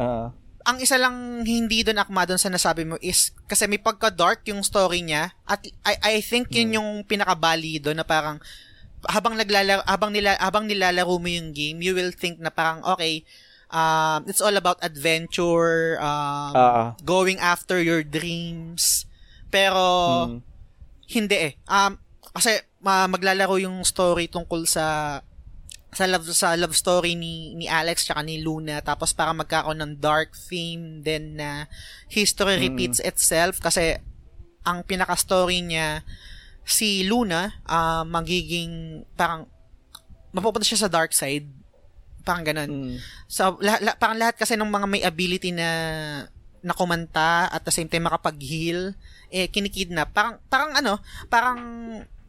Ah. 0.00 0.32
Ang 0.64 0.80
isa 0.80 0.96
lang 0.96 1.44
hindi 1.44 1.84
doon 1.84 2.00
akma 2.00 2.24
doon 2.24 2.40
sa 2.40 2.48
nasabi 2.48 2.88
mo 2.88 2.96
is 3.04 3.36
kasi 3.44 3.68
may 3.68 3.76
pagka-dark 3.76 4.40
yung 4.48 4.64
story 4.64 5.04
niya 5.04 5.36
at 5.44 5.60
I, 5.84 5.94
I 6.00 6.14
think 6.24 6.48
yun 6.50 6.72
Hmm. 6.72 6.76
yung 6.80 6.88
pinakabali 7.04 7.76
doon 7.78 8.00
na 8.00 8.06
parang 8.06 8.40
habang 9.04 9.36
naglalaro 9.36 9.84
habang 9.84 10.08
nila 10.10 10.40
habang 10.40 10.64
nilalaro 10.64 11.20
mo 11.20 11.28
yung 11.28 11.52
game 11.52 11.84
you 11.84 11.92
will 11.92 12.08
think 12.10 12.40
na 12.40 12.48
parang 12.48 12.80
okay 12.82 13.20
um 13.68 14.24
it's 14.24 14.40
all 14.40 14.56
about 14.56 14.80
adventure 14.80 16.00
um 16.00 16.52
ah. 16.56 16.86
going 17.04 17.36
after 17.36 17.76
your 17.76 18.00
dreams 18.00 19.04
pero 19.52 19.84
Mm. 20.24 20.38
hindi 21.12 21.36
eh 21.36 21.52
um 21.68 22.00
kasi 22.32 22.56
ma- 22.80 23.04
maglalaro 23.06 23.60
yung 23.60 23.84
story 23.84 24.26
tungkol 24.26 24.64
sa 24.64 25.20
sa 25.94 26.06
love 26.06 26.26
sa 26.28 26.54
love 26.54 26.74
story 26.74 27.14
ni 27.14 27.54
ni 27.54 27.66
Alex 27.66 28.04
tsaka 28.04 28.20
ni 28.20 28.38
Luna 28.38 28.78
tapos 28.80 29.10
para 29.10 29.30
magkakaroon 29.30 29.78
ng 29.78 29.92
dark 29.96 30.34
theme 30.34 31.00
then 31.00 31.38
na 31.38 31.70
history 32.06 32.58
Mm. 32.58 32.62
repeats 32.66 32.98
itself 33.00 33.58
kasi 33.58 33.98
ang 34.62 34.82
pinaka 34.82 35.14
story 35.14 35.60
niya 35.60 36.02
si 36.62 37.04
Luna 37.04 37.54
ah, 37.64 38.02
magiging 38.02 39.04
parang 39.14 39.46
mapupunta 40.30 40.64
siya 40.64 40.84
sa 40.84 40.90
dark 40.90 41.12
side 41.12 41.46
parang 42.20 42.42
ganun 42.42 42.70
Mm. 42.70 42.96
So, 43.28 43.60
lahat, 43.60 43.80
la- 43.82 43.94
parang 43.94 44.16
lahat 44.16 44.34
kasi 44.34 44.54
ng 44.54 44.64
mga 44.64 44.86
may 44.88 45.02
ability 45.02 45.52
na 45.52 45.68
na 46.58 46.72
kumanta 46.72 47.52
at 47.52 47.60
the 47.60 47.68
same 47.68 47.84
time 47.84 48.08
makapag-heal, 48.08 48.96
eh, 49.28 49.52
kinikidnap. 49.52 50.16
Parang, 50.16 50.40
parang 50.48 50.72
ano, 50.72 50.96
parang 51.28 51.58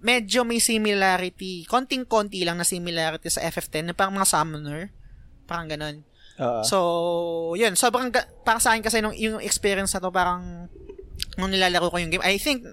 medyo 0.06 0.46
may 0.46 0.62
similarity, 0.62 1.66
konting-konti 1.66 2.46
lang 2.46 2.62
na 2.62 2.68
similarity 2.68 3.26
sa 3.34 3.42
FF10, 3.42 3.90
na 3.90 3.94
parang 3.98 4.14
mga 4.14 4.30
summoner. 4.30 4.94
Parang 5.50 5.66
ganun. 5.66 6.06
Ah. 6.38 6.62
So, 6.62 6.78
yun. 7.58 7.74
Sobrang, 7.74 8.14
ga- 8.14 8.30
para 8.46 8.62
sa 8.62 8.78
akin 8.78 8.86
kasi 8.86 9.02
nung, 9.02 9.18
yung 9.18 9.42
experience 9.42 9.98
na 9.98 10.06
to, 10.06 10.14
parang, 10.14 10.70
nung 11.42 11.50
nilalaro 11.50 11.90
ko 11.90 11.98
yung 11.98 12.14
game, 12.14 12.22
I 12.22 12.38
think, 12.38 12.70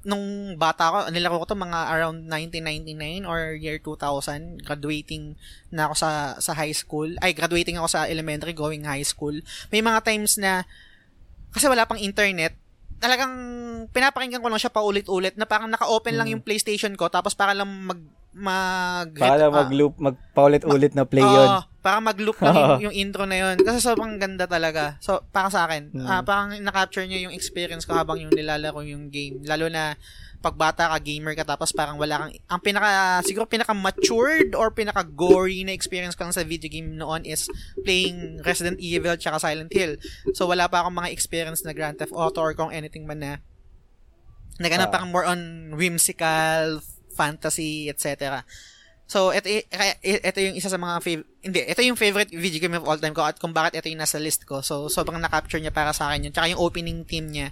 nung 0.00 0.56
bata 0.56 0.88
ko, 0.88 0.98
nilaro 1.12 1.44
ko 1.44 1.52
to 1.52 1.58
mga 1.60 1.92
around 1.92 2.24
1999 2.24 3.28
or 3.28 3.52
year 3.52 3.76
2000, 3.76 4.64
graduating 4.64 5.36
na 5.68 5.92
ako 5.92 5.94
sa 6.00 6.10
sa 6.40 6.56
high 6.56 6.72
school. 6.72 7.12
Ay, 7.20 7.36
graduating 7.36 7.76
ako 7.76 7.88
sa 7.92 8.08
elementary, 8.08 8.56
going 8.56 8.88
high 8.88 9.04
school. 9.04 9.36
May 9.68 9.84
mga 9.84 10.00
times 10.00 10.40
na, 10.40 10.64
kasi 11.52 11.68
wala 11.68 11.84
pang 11.84 12.00
internet, 12.00 12.56
talagang 13.00 13.32
pinapakinggan 13.90 14.44
ko 14.44 14.48
lang 14.52 14.60
siya 14.60 14.70
paulit-ulit 14.70 15.34
na 15.34 15.48
parang 15.48 15.72
naka-open 15.72 16.14
lang 16.14 16.28
yung 16.28 16.44
PlayStation 16.44 16.92
ko 16.94 17.08
tapos 17.08 17.32
para 17.32 17.56
lang 17.56 17.66
mag 17.66 18.00
mag 18.30 19.10
Para 19.18 19.50
ah, 19.50 19.66
mag-loop, 19.66 19.98
magpaulit-ulit 19.98 20.94
na 20.94 21.02
play 21.02 21.24
Oo, 21.26 21.34
yun. 21.34 21.48
para 21.82 21.98
mag-loop 21.98 22.38
lang 22.38 22.54
yung, 22.78 22.82
yung 22.86 22.94
intro 22.94 23.26
na 23.26 23.34
yun. 23.34 23.58
Kasi 23.58 23.82
sobrang 23.82 24.22
ganda 24.22 24.46
talaga. 24.46 25.02
So, 25.02 25.26
para 25.34 25.50
sa 25.50 25.66
akin, 25.66 25.90
Mm. 25.90 26.06
ah, 26.06 26.22
parang 26.22 26.54
na-capture 26.62 27.10
niya 27.10 27.26
yung 27.26 27.34
experience 27.34 27.82
ko 27.82 27.98
habang 27.98 28.22
yung 28.22 28.30
nilalaro 28.30 28.86
yung 28.86 29.10
game. 29.10 29.42
Lalo 29.42 29.66
na 29.66 29.98
pag 30.40 30.56
bata 30.56 30.88
ka, 30.88 30.96
gamer 30.98 31.36
ka, 31.36 31.44
tapos 31.44 31.68
parang 31.70 32.00
wala 32.00 32.16
kang, 32.16 32.32
ang 32.48 32.60
pinaka, 32.64 33.20
siguro 33.22 33.44
pinaka-matured 33.44 34.56
or 34.56 34.72
pinaka-gory 34.72 35.62
na 35.62 35.76
experience 35.76 36.16
ko 36.16 36.24
lang 36.24 36.32
sa 36.32 36.40
video 36.42 36.72
game 36.72 36.96
noon 36.96 37.28
is 37.28 37.44
playing 37.84 38.40
Resident 38.40 38.80
Evil 38.80 39.20
tsaka 39.20 39.36
Silent 39.36 39.68
Hill. 39.68 40.00
So, 40.32 40.48
wala 40.48 40.64
pa 40.64 40.80
akong 40.80 40.96
mga 40.96 41.12
experience 41.12 41.60
na 41.60 41.76
Grand 41.76 42.00
Theft 42.00 42.16
Auto 42.16 42.40
or 42.40 42.56
kung 42.56 42.72
anything 42.72 43.04
man 43.04 43.20
na 43.20 43.32
na 44.56 44.68
ganun, 44.68 44.88
Ah. 44.88 44.92
parang 44.92 45.08
more 45.08 45.24
on 45.24 45.72
whimsical, 45.76 46.80
fantasy, 47.10 47.88
etc. 47.88 48.44
So, 49.04 49.32
ito, 49.32 49.44
y- 49.44 49.66
kaya- 49.66 49.98
i- 50.00 50.22
ito 50.22 50.38
yung 50.38 50.54
isa 50.54 50.68
sa 50.68 50.76
mga 50.76 51.02
fav- 51.02 51.28
hindi, 51.42 51.60
ito 51.66 51.80
yung 51.82 51.96
favorite 51.96 52.30
video 52.30 52.60
game 52.60 52.76
of 52.76 52.84
all 52.84 52.96
time 52.96 53.12
ko 53.12 53.24
at 53.24 53.36
kung 53.36 53.50
bakit 53.50 53.76
ito 53.76 53.88
yung 53.88 54.00
nasa 54.00 54.16
list 54.16 54.46
ko. 54.46 54.62
So, 54.62 54.86
sobrang 54.86 55.18
na-capture 55.18 55.58
niya 55.58 55.72
para 55.72 55.90
sa 55.90 56.08
akin 56.08 56.28
yun. 56.28 56.32
Tsaka 56.32 56.48
yung 56.48 56.62
opening 56.62 57.04
theme 57.04 57.28
niya 57.28 57.48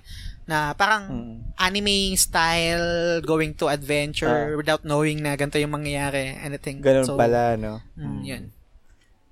na 0.48 0.72
parang 0.72 1.04
Mm. 1.06 1.36
anime 1.54 1.96
style 2.16 2.88
going 3.20 3.52
to 3.52 3.68
adventure 3.68 4.56
without 4.56 4.80
knowing 4.82 5.20
na 5.20 5.36
ganito 5.36 5.60
yung 5.60 5.70
mangyayari, 5.70 6.40
anything. 6.40 6.80
Ganun 6.80 7.04
so, 7.04 7.14
pala, 7.14 7.54
no? 7.54 7.84
Mm, 7.94 8.20
yun. 8.24 8.42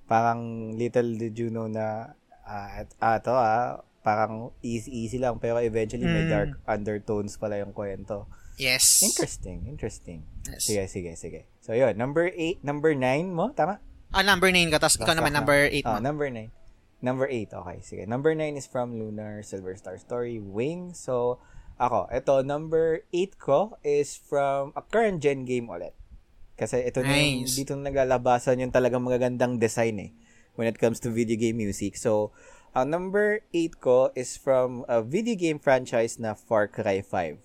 Parang 0.05 0.41
little 0.73 1.17
did 1.17 1.35
you 1.35 1.49
know 1.49 1.67
na 1.67 2.15
ah, 2.45 2.85
at 2.85 2.89
ah, 3.01 3.19
to 3.19 3.33
ah, 3.33 3.81
parang 4.01 4.55
easy 4.63 4.93
easy 4.95 5.19
lang 5.19 5.41
pero 5.41 5.59
eventually 5.59 6.07
may 6.07 6.25
Mm. 6.25 6.31
dark 6.31 6.51
undertones 6.65 7.35
pala 7.35 7.59
yung 7.59 7.73
kwento. 7.73 8.29
Yes. 8.55 9.03
Interesting, 9.03 9.67
interesting. 9.67 10.23
Yes. 10.47 10.63
Sige, 10.63 10.87
sige, 10.87 11.13
sige. 11.13 11.41
So 11.59 11.73
yun, 11.73 11.93
number 11.93 12.31
8, 12.31 12.63
number 12.63 12.95
9 12.95 13.29
mo, 13.29 13.51
tama? 13.51 13.83
Ah, 14.15 14.23
number 14.23 14.49
9 14.49 14.71
ka, 14.71 14.79
tapos 14.79 14.97
ikaw 14.97 15.13
naman 15.13 15.35
number 15.35 15.67
8 15.67 15.83
Ah, 15.83 15.99
mo. 15.99 16.07
number 16.07 16.31
9. 16.31 16.49
Number 17.05 17.29
8, 17.29 17.53
okay. 17.53 17.79
Sige. 17.85 18.03
Number 18.09 18.33
9 18.33 18.57
is 18.57 18.65
from 18.65 18.97
Lunar 18.97 19.45
Silver 19.45 19.77
Star 19.77 20.01
Story, 20.01 20.41
Wing. 20.41 20.97
So, 20.97 21.39
ako, 21.77 22.09
ito, 22.09 22.41
number 22.41 23.05
8 23.13 23.37
ko 23.37 23.77
is 23.85 24.17
from 24.17 24.73
a 24.73 24.83
current 24.83 25.21
gen 25.21 25.45
game 25.45 25.69
ulit. 25.69 25.93
Kasi 26.57 26.81
ito 26.89 27.05
na 27.05 27.13
yung, 27.13 27.45
Nice. 27.45 27.53
dito 27.53 27.77
na 27.77 27.93
naglalabasan 27.93 28.65
yung 28.65 28.73
talagang 28.73 29.05
magagandang 29.05 29.61
design 29.61 30.01
eh 30.01 30.11
when 30.57 30.65
it 30.65 30.81
comes 30.81 30.97
to 31.05 31.13
video 31.13 31.37
game 31.37 31.61
music. 31.61 32.01
So, 32.01 32.33
ang 32.73 32.93
number 32.93 33.45
8 33.53 33.77
ko 33.77 34.09
is 34.17 34.41
from 34.41 34.89
a 34.89 35.05
video 35.05 35.37
game 35.37 35.61
franchise 35.61 36.17
na 36.17 36.33
Far 36.33 36.65
Cry 36.65 37.05
5. 37.05 37.37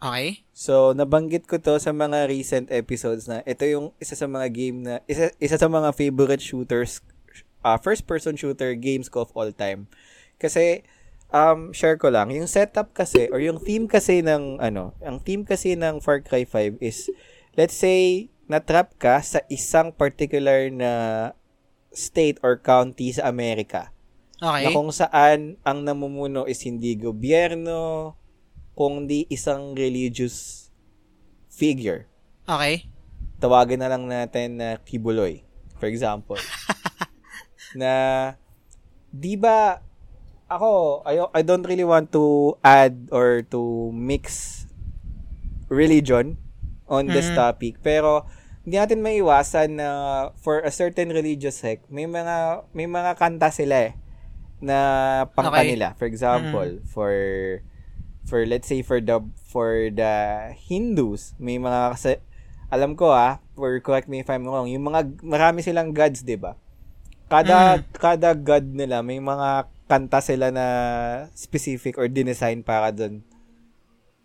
Okay? 0.00 0.44
So, 0.52 0.92
nabanggit 0.92 1.48
ko 1.48 1.56
to 1.56 1.76
sa 1.80 1.92
mga 1.92 2.28
recent 2.28 2.68
episodes 2.72 3.28
na 3.28 3.40
ito 3.44 3.64
yung 3.64 3.92
isa 3.96 4.16
sa 4.16 4.28
mga 4.28 4.46
game 4.52 4.78
na, 4.84 5.00
isa, 5.04 5.32
isa 5.40 5.56
sa 5.56 5.68
mga 5.68 5.92
favorite 5.96 6.40
shooters, 6.40 7.00
uh, 7.62 7.78
first-person 7.78 8.36
shooter 8.36 8.74
games 8.74 9.08
ko 9.08 9.24
of 9.24 9.32
all 9.34 9.50
time. 9.52 9.86
Kasi, 10.36 10.82
um, 11.30 11.70
share 11.70 11.96
ko 11.96 12.08
lang, 12.08 12.30
yung 12.32 12.48
setup 12.50 12.92
kasi, 12.92 13.28
or 13.30 13.38
yung 13.38 13.60
theme 13.60 13.86
kasi 13.86 14.20
ng, 14.20 14.58
ano, 14.58 14.96
ang 15.04 15.20
theme 15.20 15.46
kasi 15.46 15.76
ng 15.76 16.00
Far 16.00 16.20
Cry 16.24 16.44
5 16.44 16.80
is, 16.80 17.10
let's 17.54 17.76
say, 17.76 18.28
natrap 18.50 18.98
ka 18.98 19.22
sa 19.22 19.40
isang 19.46 19.94
particular 19.94 20.68
na 20.74 20.92
state 21.94 22.38
or 22.42 22.58
county 22.58 23.10
sa 23.14 23.26
Amerika 23.30 23.90
Okay. 24.40 24.64
na 24.64 24.68
kung 24.72 24.88
saan 24.88 25.60
ang 25.60 25.84
namumuno 25.84 26.48
is 26.48 26.64
hindi 26.64 26.96
gobyerno, 26.96 28.16
kundi 28.72 29.28
isang 29.28 29.76
religious 29.76 30.72
figure. 31.52 32.08
Okay. 32.48 32.88
Tawagin 33.36 33.84
na 33.84 33.92
lang 33.92 34.08
natin 34.08 34.56
na 34.56 34.80
Kibuloy, 34.80 35.44
for 35.76 35.92
example. 35.92 36.40
na, 37.74 37.92
di 39.10 39.34
ba, 39.38 39.80
ako, 40.50 41.02
I, 41.06 41.22
I 41.34 41.42
don't 41.42 41.66
really 41.66 41.86
want 41.86 42.10
to 42.12 42.56
add 42.62 43.08
or 43.14 43.42
to 43.54 43.90
mix 43.94 44.64
religion 45.70 46.36
on 46.90 47.06
this 47.14 47.30
Mhm. 47.30 47.36
topic, 47.38 47.78
pero 47.82 48.26
hindi 48.66 48.76
natin 48.76 49.00
maiwasan 49.00 49.78
na 49.78 49.88
for 50.42 50.60
a 50.60 50.70
certain 50.74 51.08
religious 51.14 51.56
sect, 51.62 51.86
may 51.88 52.04
mga 52.04 52.66
may 52.74 52.86
mga 52.90 53.16
kanta 53.16 53.48
sila 53.54 53.90
eh 53.90 53.94
na 54.60 54.78
pang 55.32 55.48
Okay. 55.54 55.78
For 55.96 56.06
example, 56.10 56.68
for 56.84 57.12
for 58.28 58.44
let's 58.44 58.68
say 58.68 58.82
for 58.82 59.00
the 59.00 59.22
for 59.48 59.88
the 59.90 60.12
Hindus, 60.68 61.32
may 61.40 61.56
mga 61.56 61.96
kasi 61.96 62.12
alam 62.70 62.94
ko 62.94 63.10
ah, 63.10 63.40
or 63.56 63.80
correct 63.82 64.06
me 64.06 64.20
if 64.22 64.28
I'm 64.30 64.46
wrong, 64.46 64.68
yung 64.70 64.86
mga 64.86 65.22
marami 65.24 65.64
silang 65.64 65.90
gods, 65.96 66.22
'di 66.22 66.36
ba? 66.38 66.54
Kada 67.30 67.86
kada 67.94 68.34
god 68.34 68.66
nila 68.74 69.06
may 69.06 69.22
mga 69.22 69.70
kanta 69.86 70.18
sila 70.18 70.50
na 70.50 70.66
specific 71.38 71.94
or 71.94 72.10
dinesign 72.10 72.66
para 72.66 72.90
doon. 72.90 73.22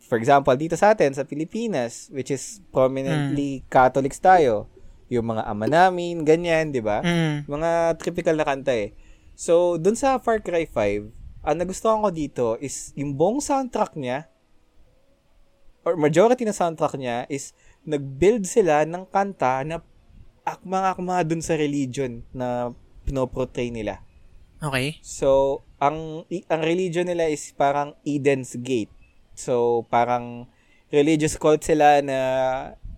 For 0.05 0.17
example, 0.17 0.53
dito 0.57 0.73
sa 0.77 0.93
atin 0.93 1.13
sa 1.13 1.25
Pilipinas, 1.25 2.09
which 2.13 2.29
is 2.33 2.61
prominently 2.69 3.65
Catholics 3.69 4.21
tayo, 4.21 4.69
yung 5.09 5.33
mga 5.33 5.45
ama 5.45 5.65
namin, 5.69 6.25
ganyan, 6.25 6.73
'di 6.73 6.81
ba? 6.81 7.05
Mm. 7.05 7.45
Mga 7.45 7.69
typical 8.01 8.37
na 8.37 8.45
kanta 8.45 8.73
eh. 8.73 8.93
So, 9.37 9.77
dun 9.77 9.97
sa 9.97 10.17
Far 10.17 10.41
Cry 10.41 10.65
5, 10.65 11.45
ang 11.45 11.57
nagustuhan 11.61 12.01
ko 12.01 12.09
dito 12.09 12.47
is 12.57 12.89
yung 12.97 13.13
buong 13.13 13.41
soundtrack 13.41 13.93
niya, 13.97 14.29
or 15.85 15.93
majority 15.93 16.41
na 16.41 16.57
soundtrack 16.57 16.97
niya 16.97 17.29
is 17.29 17.53
nag-build 17.85 18.49
sila 18.49 18.81
ng 18.89 19.05
kanta 19.13 19.61
na 19.61 19.81
akma-akma 20.41 21.21
dun 21.21 21.41
sa 21.41 21.53
religion 21.53 22.25
na 22.33 22.73
pinoportray 23.05 23.69
nila. 23.69 24.01
Okay. 24.59 24.97
So, 25.05 25.61
ang 25.77 26.25
ang 26.49 26.61
religion 26.65 27.05
nila 27.05 27.29
is 27.29 27.53
parang 27.53 27.93
Eden's 28.01 28.57
Gate. 28.57 28.91
So, 29.37 29.85
parang 29.93 30.49
religious 30.89 31.37
cult 31.37 31.61
sila 31.61 32.01
na 32.01 32.19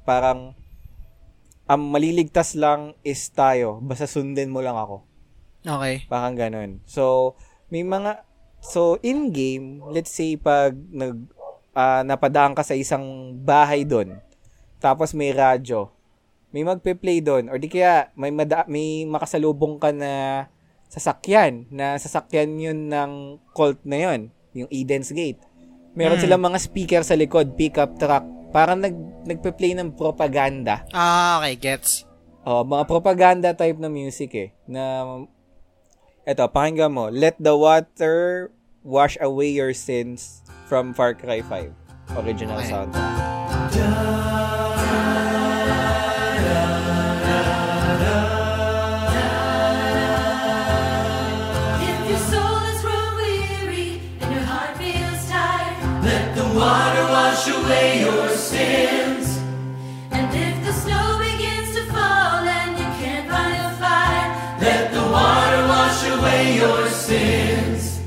parang 0.07 0.55
ang 1.67 1.81
maliligtas 1.91 2.55
lang 2.55 2.95
is 3.03 3.27
tayo. 3.35 3.84
Basta 3.84 4.07
sundin 4.07 4.53
mo 4.53 4.63
lang 4.63 4.79
ako. 4.79 5.03
Okay. 5.67 6.07
Parang 6.07 6.39
ganun. 6.39 6.79
So, 6.88 7.35
may 7.67 7.84
mga 7.84 8.23
so 8.63 8.95
in 9.03 9.35
game, 9.35 9.84
let's 9.91 10.15
say 10.15 10.39
pag 10.39 10.71
nag 10.93 11.27
ah, 11.75 12.01
napadaan 12.07 12.55
ka 12.55 12.63
sa 12.63 12.73
isang 12.73 13.35
bahay 13.43 13.84
doon. 13.84 14.17
Tapos 14.79 15.11
may 15.11 15.35
radyo. 15.35 15.97
May 16.49 16.64
magpe-play 16.64 17.19
doon 17.19 17.52
or 17.52 17.60
di 17.60 17.68
kaya 17.68 18.11
may 18.15 18.32
mada- 18.32 18.68
may 18.68 19.03
makasalubong 19.03 19.78
ka 19.78 19.91
na 19.91 20.48
sasakyan 20.88 21.68
na 21.68 21.99
sasakyan 21.99 22.56
yun 22.56 22.88
ng 22.88 23.11
cult 23.52 23.84
na 23.84 23.98
yun, 23.99 24.32
yung 24.56 24.69
Eden's 24.72 25.11
Gate. 25.11 25.44
Meron 25.94 26.15
Hmm. 26.15 26.24
silang 26.24 26.45
mga 26.45 26.60
speaker 26.61 27.02
sa 27.03 27.19
likod, 27.19 27.60
pickup 27.60 27.99
truck. 27.99 28.24
Parang 28.56 28.80
nag 28.80 28.95
nagpe-play 29.28 29.76
ng 29.76 29.91
propaganda. 29.91 30.88
Ah, 30.95 31.44
okay. 31.44 31.60
Gets. 31.60 32.07
Oh, 32.48 32.64
mga 32.64 32.88
propaganda 32.88 33.52
type 33.52 33.76
na 33.76 33.91
music 33.91 34.32
eh. 34.32 34.49
Na, 34.72 35.03
eto, 36.24 36.48
pakinggan 36.48 36.95
mo. 36.95 37.11
Let 37.11 37.36
the 37.44 37.52
water 37.52 38.48
wash 38.88 39.19
away 39.19 39.52
your 39.52 39.76
sins 39.76 40.48
from 40.72 40.95
Far 40.95 41.11
Cry 41.11 41.44
5. 41.44 41.76
Original 42.15 42.64
Okay. 42.64 42.72
soundtrack. 42.72 44.16
And 60.11 60.36
if 60.36 60.65
the 60.65 60.74
snow 60.74 61.19
begins 61.19 61.76
to 61.76 61.84
fall 61.91 62.44
and 62.60 62.78
you 62.78 62.86
can't 62.99 63.30
find 63.30 63.56
a 63.65 63.72
fire, 63.78 64.28
let 64.60 64.91
the 64.91 65.02
water 65.02 65.61
wash 65.68 65.99
away 66.15 66.56
your 66.56 66.88
sins. 66.90 67.99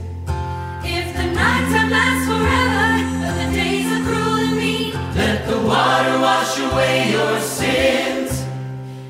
If 0.85 1.07
the 1.17 1.27
nighttime 1.41 1.91
lasts 1.91 2.27
forever, 2.31 2.89
but 3.23 3.35
the 3.41 3.49
days 3.57 3.87
are 3.93 4.05
cruel 4.05 4.37
and 4.47 4.57
mean, 4.57 4.93
let 5.17 5.47
the 5.47 5.59
water 5.59 6.19
wash 6.19 6.59
away 6.59 7.11
your 7.11 7.41
sins. 7.41 8.45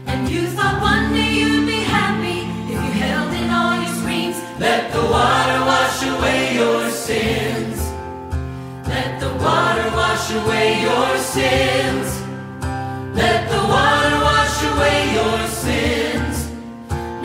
And 0.06 0.28
you 0.28 0.46
thought 0.46 0.80
one 0.80 1.12
day 1.12 1.32
you'd 1.40 1.66
be 1.66 1.80
happy 1.96 2.40
if 2.72 2.78
you 2.84 2.92
held 3.04 3.32
in 3.32 3.50
all 3.50 3.74
your 3.82 3.94
screams. 3.98 4.36
Let 4.58 4.92
the 4.92 5.02
water 5.02 5.60
wash 5.70 6.02
away 6.02 6.54
your 6.54 6.90
sins. 6.90 7.49
Let 8.90 9.20
the 9.20 9.32
water 9.44 9.88
wash 9.94 10.26
away 10.40 10.82
your 10.82 11.16
sins. 11.18 12.08
Let 13.14 13.48
the 13.48 13.62
water 13.74 14.16
wash 14.28 14.56
away 14.72 14.98
your 15.18 15.38
sins. 15.64 16.36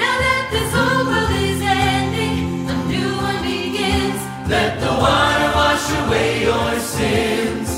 Now 0.02 0.16
that 0.24 0.44
this 0.54 0.72
old 0.84 1.08
world 1.10 1.34
is 1.50 1.62
ending, 1.62 2.70
a 2.70 2.78
new 2.94 3.12
one 3.28 3.42
begins. 3.42 4.20
Let 4.48 4.80
the 4.80 4.94
water 5.06 5.50
wash 5.60 5.86
away 6.06 6.44
your 6.44 6.80
sins. 6.80 7.70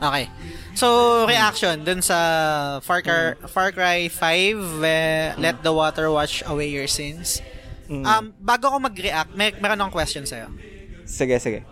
Okay. 0.00 0.30
So, 0.78 1.26
reaction 1.26 1.82
dun 1.82 1.98
sa 1.98 2.78
Far 2.86 3.02
Cry, 3.02 3.34
Far 3.50 3.74
Cry 3.74 4.06
5, 4.06 4.78
eh, 4.86 5.34
Let 5.34 5.66
the 5.66 5.74
Water 5.74 6.06
Wash 6.06 6.46
Away 6.46 6.70
Your 6.70 6.86
Sins. 6.86 7.42
Um, 7.90 8.30
bago 8.38 8.70
ako 8.70 8.86
mag-react, 8.86 9.34
may, 9.34 9.50
meron 9.58 9.82
akong 9.82 9.98
question 9.98 10.22
sa'yo. 10.22 10.46
Sige, 11.02 11.34
sige. 11.42 11.66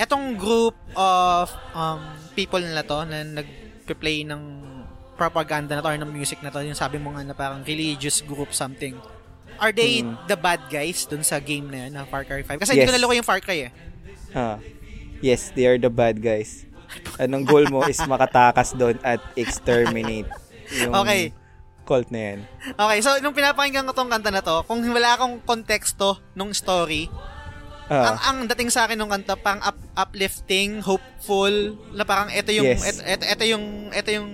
Etong 0.00 0.40
group 0.40 0.72
of 0.96 1.52
um, 1.76 2.00
people 2.32 2.64
nila 2.64 2.80
to 2.80 3.04
na 3.04 3.44
nag-play 3.44 4.24
ng 4.24 4.40
propaganda 5.20 5.76
na 5.76 5.84
to 5.84 5.92
or 5.92 6.00
ng 6.00 6.08
music 6.08 6.40
na 6.40 6.48
to, 6.48 6.64
yung 6.64 6.78
sabi 6.78 6.96
mo 6.96 7.12
nga 7.12 7.20
na 7.20 7.36
parang 7.36 7.60
religious 7.60 8.24
group 8.24 8.56
something. 8.56 8.96
Are 9.60 9.68
they 9.68 10.00
the 10.24 10.40
bad 10.40 10.64
guys 10.72 11.04
dun 11.04 11.20
sa 11.20 11.36
game 11.44 11.68
na 11.68 11.84
yun, 11.84 11.92
na 11.92 12.08
Far 12.08 12.24
Cry 12.24 12.40
5? 12.40 12.56
Kasi 12.56 12.72
hindi 12.72 12.88
ko 12.88 12.94
Yes. 12.94 12.98
naloko 13.04 13.14
yung 13.20 13.28
Far 13.28 13.44
Cry 13.44 13.68
eh. 13.68 13.72
Ah. 14.32 14.56
Yes, 15.20 15.52
they 15.52 15.68
are 15.68 15.76
the 15.76 15.92
bad 15.92 16.24
guys. 16.24 16.64
Anong 17.16 17.44
goal 17.44 17.66
mo 17.68 17.84
is 17.84 18.00
makatakas 18.02 18.74
doon 18.74 18.96
at 19.02 19.20
exterminate 19.34 20.26
yung 20.72 20.94
Okay. 20.94 21.34
cult 21.82 22.06
na 22.08 22.20
yan. 22.32 22.38
Okay, 22.74 22.98
so 23.02 23.10
nung 23.18 23.34
pinapakinggan 23.34 23.82
ko 23.82 23.92
tong 23.92 24.10
kanta 24.10 24.30
na 24.30 24.40
to, 24.40 24.62
kung 24.64 24.78
wala 24.80 25.18
akong 25.18 25.42
konteksto 25.42 26.22
nung 26.32 26.54
story, 26.54 27.10
ang 27.90 28.14
Ah, 28.14 28.30
ang 28.30 28.46
dating 28.46 28.70
sa 28.70 28.86
akin 28.86 28.94
nung 28.94 29.10
kanta 29.10 29.34
pang 29.34 29.58
up, 29.58 29.74
uplifting, 29.98 30.78
hopeful, 30.78 31.50
na 31.90 32.06
parang 32.06 32.30
ito 32.30 32.54
yung 32.54 32.70
Yes. 32.70 32.86
ito, 32.86 33.02
ito, 33.02 33.24
ito 33.26 33.44
yung 33.50 33.64
ito 33.90 34.10
yung 34.14 34.28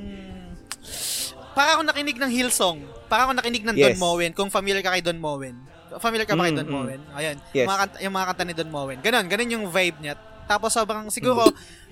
para 1.57 1.73
ako 1.73 1.89
nakinig 1.89 2.20
ng 2.20 2.28
Hillsong. 2.28 2.78
Para 3.09 3.24
ako 3.24 3.33
nakinig 3.41 3.65
ng 3.65 3.77
Don 3.81 3.97
Yes. 3.97 3.99
Moen, 3.99 4.31
kung 4.37 4.53
familiar 4.53 4.85
ka 4.85 4.93
kay 4.93 5.01
Don 5.01 5.16
Moen. 5.16 5.57
Familiar 5.97 6.28
ka 6.28 6.37
ba 6.37 6.45
kay 6.45 6.53
Mm, 6.53 6.61
Don 6.61 6.69
mm. 6.69 6.77
Moen? 6.77 7.01
Ayun. 7.16 7.37
Yes. 7.57 7.65
Yung, 7.65 7.70
mga 7.73 7.81
kanta, 7.81 7.97
yung 8.05 8.15
mga 8.15 8.27
kanta 8.28 8.45
ni 8.45 8.53
Don 8.53 8.69
Moen. 8.70 8.99
Ganon, 9.01 9.24
ganon 9.24 9.55
yung 9.57 9.65
vibe 9.73 9.99
niya. 10.05 10.15
Tapos 10.45 10.77
sobrang 10.77 11.09
siguro 11.09 11.49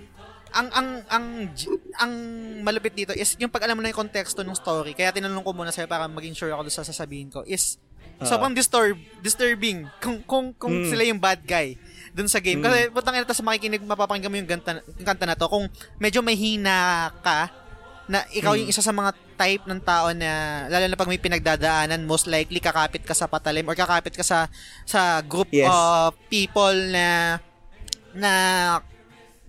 ang 0.55 0.69
ang 0.71 0.89
ang 1.11 1.27
ang 1.99 2.13
malupit 2.63 2.95
dito 2.95 3.11
is 3.11 3.35
yung 3.37 3.51
pag 3.51 3.67
alam 3.67 3.75
mo 3.75 3.83
na 3.83 3.91
yung 3.91 4.01
konteksto 4.01 4.41
ng 4.41 4.55
story. 4.55 4.95
Kaya 4.95 5.11
tinanong 5.11 5.43
ko 5.43 5.51
muna 5.51 5.75
sa'yo 5.75 5.91
para 5.91 6.07
maging 6.07 6.33
sure 6.33 6.55
ako 6.55 6.71
sa 6.71 6.87
sasabihin 6.87 7.29
ko 7.29 7.43
is 7.45 7.77
Ah. 8.15 8.31
sobrang 8.31 8.55
disturb 8.55 8.95
disturbing 9.19 9.91
kung 9.99 10.23
kung 10.23 10.55
kung 10.55 10.71
Mm. 10.71 10.87
sila 10.87 11.03
yung 11.03 11.19
bad 11.19 11.43
guy 11.43 11.75
dun 12.15 12.31
sa 12.31 12.39
game. 12.39 12.63
Kasi 12.63 12.87
putang 12.95 13.19
ina, 13.19 13.27
tapos 13.27 13.43
makikinig, 13.43 13.83
mapapakinggan 13.83 14.31
mo 14.31 14.39
yung, 14.39 14.47
ganta, 14.47 14.79
yung 14.87 15.03
kanta 15.03 15.27
na 15.27 15.35
to. 15.35 15.51
Kung 15.51 15.67
medyo 15.99 16.23
may 16.23 16.39
hina 16.39 17.11
ka, 17.19 17.51
na 18.07 18.23
ikaw 18.31 18.55
yung 18.55 18.71
isa 18.71 18.85
sa 18.85 18.93
mga 18.93 19.17
type 19.35 19.65
ng 19.67 19.81
tao 19.83 20.13
na 20.15 20.63
lalo 20.71 20.85
na 20.87 20.95
pag 20.95 21.11
may 21.11 21.19
pinagdadaanan 21.19 22.07
most 22.07 22.31
likely 22.31 22.63
kakapit 22.63 23.03
ka 23.03 23.17
sa 23.17 23.27
patalim 23.27 23.67
or 23.67 23.75
kakapit 23.75 24.15
ka 24.15 24.23
sa 24.23 24.47
sa 24.85 25.19
group 25.19 25.49
Yes. 25.51 25.67
of 25.67 26.15
people 26.31 26.71
na 26.93 27.41
na 28.15 28.33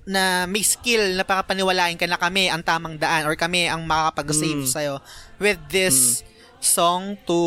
na 0.06 0.45
may 0.45 0.61
skill 0.61 1.18
na 1.18 1.26
para 1.26 1.41
paniwalain 1.41 1.98
ka 1.98 2.06
na 2.06 2.15
kami 2.15 2.48
ang 2.48 2.61
tamang 2.61 2.95
daan 2.95 3.26
or 3.26 3.34
kami 3.34 3.65
ang 3.65 3.82
makakapag-save 3.84 4.61
Mm. 4.61 4.69
sa'yo 4.69 4.95
with 5.38 5.57
this 5.68 6.22
song 6.57 7.18
to 7.26 7.40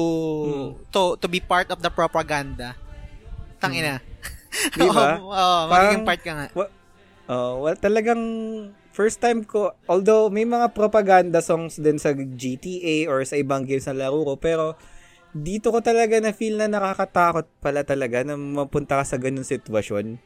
to 0.91 1.15
to 1.17 1.27
be 1.27 1.39
part 1.39 1.71
of 1.71 1.79
the 1.79 1.89
propaganda. 1.89 2.75
Tangina. 3.59 3.99
Di 4.75 4.85
ba? 4.85 5.19
Oo, 5.19 5.59
magiging 5.67 6.03
Parang- 6.03 6.07
part 6.07 6.21
ka 6.21 6.33
nga. 6.33 6.47
Wa- 6.53 6.73
oh, 7.27 7.53
well, 7.63 7.75
talagang 7.75 8.23
first 8.91 9.19
time 9.19 9.43
ko, 9.43 9.71
although 9.87 10.27
may 10.27 10.43
mga 10.43 10.71
propaganda 10.73 11.39
songs 11.39 11.79
din 11.79 11.95
sa 11.97 12.11
GTA 12.11 13.07
or 13.07 13.23
sa 13.23 13.35
ibang 13.35 13.63
games 13.63 13.87
na 13.87 13.95
laro 13.97 14.23
ko, 14.25 14.35
pero 14.35 14.75
dito 15.31 15.71
ko 15.71 15.79
talaga 15.79 16.19
na 16.19 16.33
feel 16.33 16.57
na 16.57 16.67
nakakatakot 16.67 17.47
pala 17.61 17.83
talaga 17.83 18.23
na 18.23 18.35
mapunta 18.35 18.99
ka 18.99 19.05
sa 19.05 19.15
ganung 19.15 19.47
sitwasyon 19.47 20.19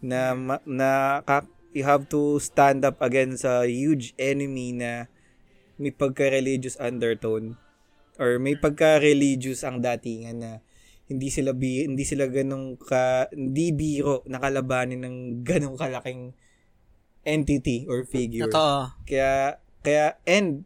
na 0.00 0.32
na 0.64 0.88
ka- 1.20 1.44
you 1.74 1.82
have 1.82 2.06
to 2.08 2.38
stand 2.38 2.86
up 2.86 2.96
against 3.02 3.42
a 3.42 3.66
huge 3.66 4.14
enemy 4.16 4.70
na 4.70 5.10
may 5.76 5.90
pagka-religious 5.90 6.78
undertone 6.78 7.58
or 8.16 8.38
may 8.38 8.54
pagka-religious 8.54 9.66
ang 9.66 9.82
datingan 9.82 10.38
na 10.38 10.50
hindi 11.10 11.28
sila 11.28 11.52
bi 11.52 11.84
hindi 11.84 12.06
sila 12.06 12.30
ganong 12.30 12.80
ka 12.80 13.28
hindi 13.34 13.74
biro 13.74 14.24
nakalabanin 14.24 15.04
ng 15.04 15.16
ganong 15.44 15.76
kalaking 15.76 16.32
entity 17.26 17.84
or 17.90 18.06
figure. 18.08 18.48
Totoo. 18.48 18.94
Kaya 19.04 19.58
kaya 19.84 20.16
and 20.24 20.64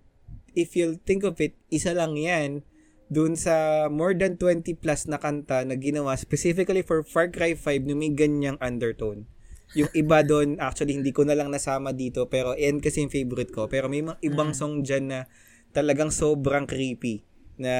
if 0.55 0.78
you'll 0.78 1.01
think 1.02 1.24
of 1.26 1.40
it, 1.43 1.56
isa 1.72 1.97
lang 1.97 2.14
'yan 2.14 2.62
dun 3.09 3.35
sa 3.35 3.89
more 3.89 4.12
than 4.12 4.36
20 4.36 4.68
plus 4.85 5.09
na 5.09 5.16
kanta 5.16 5.64
na 5.64 5.74
ginawa 5.80 6.12
specifically 6.20 6.85
for 6.85 7.01
Far 7.01 7.32
Cry 7.32 7.56
5 7.56 7.89
na 7.89 7.97
may 7.97 8.12
ganyang 8.12 8.60
undertone. 8.60 9.24
Yung 9.77 9.90
iba 9.93 10.24
doon, 10.24 10.57
actually, 10.57 10.97
hindi 10.97 11.12
ko 11.12 11.28
na 11.28 11.36
lang 11.36 11.53
nasama 11.53 11.93
dito, 11.93 12.24
pero 12.24 12.57
yan 12.57 12.81
kasi 12.81 13.05
yung 13.05 13.12
favorite 13.12 13.53
ko. 13.53 13.69
Pero 13.69 13.89
may 13.89 14.01
mga 14.01 14.16
ibang 14.24 14.57
song 14.57 14.81
dyan 14.81 15.12
na 15.12 15.20
talagang 15.70 16.09
sobrang 16.09 16.65
creepy. 16.65 17.20
Na 17.59 17.74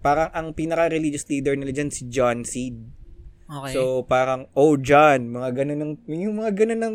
parang 0.00 0.32
ang 0.32 0.56
pinaka-religious 0.56 1.28
leader 1.28 1.52
nila 1.52 1.74
dyan 1.74 1.92
si 1.92 2.08
John 2.08 2.48
Seed. 2.48 2.80
Okay. 3.44 3.76
So, 3.76 4.08
parang, 4.08 4.48
oh, 4.56 4.80
John, 4.80 5.28
mga 5.28 5.50
ganun 5.52 5.78
ng, 5.80 5.92
yung 6.08 6.40
mga 6.40 6.64
ganun 6.64 6.80
ng, 6.80 6.94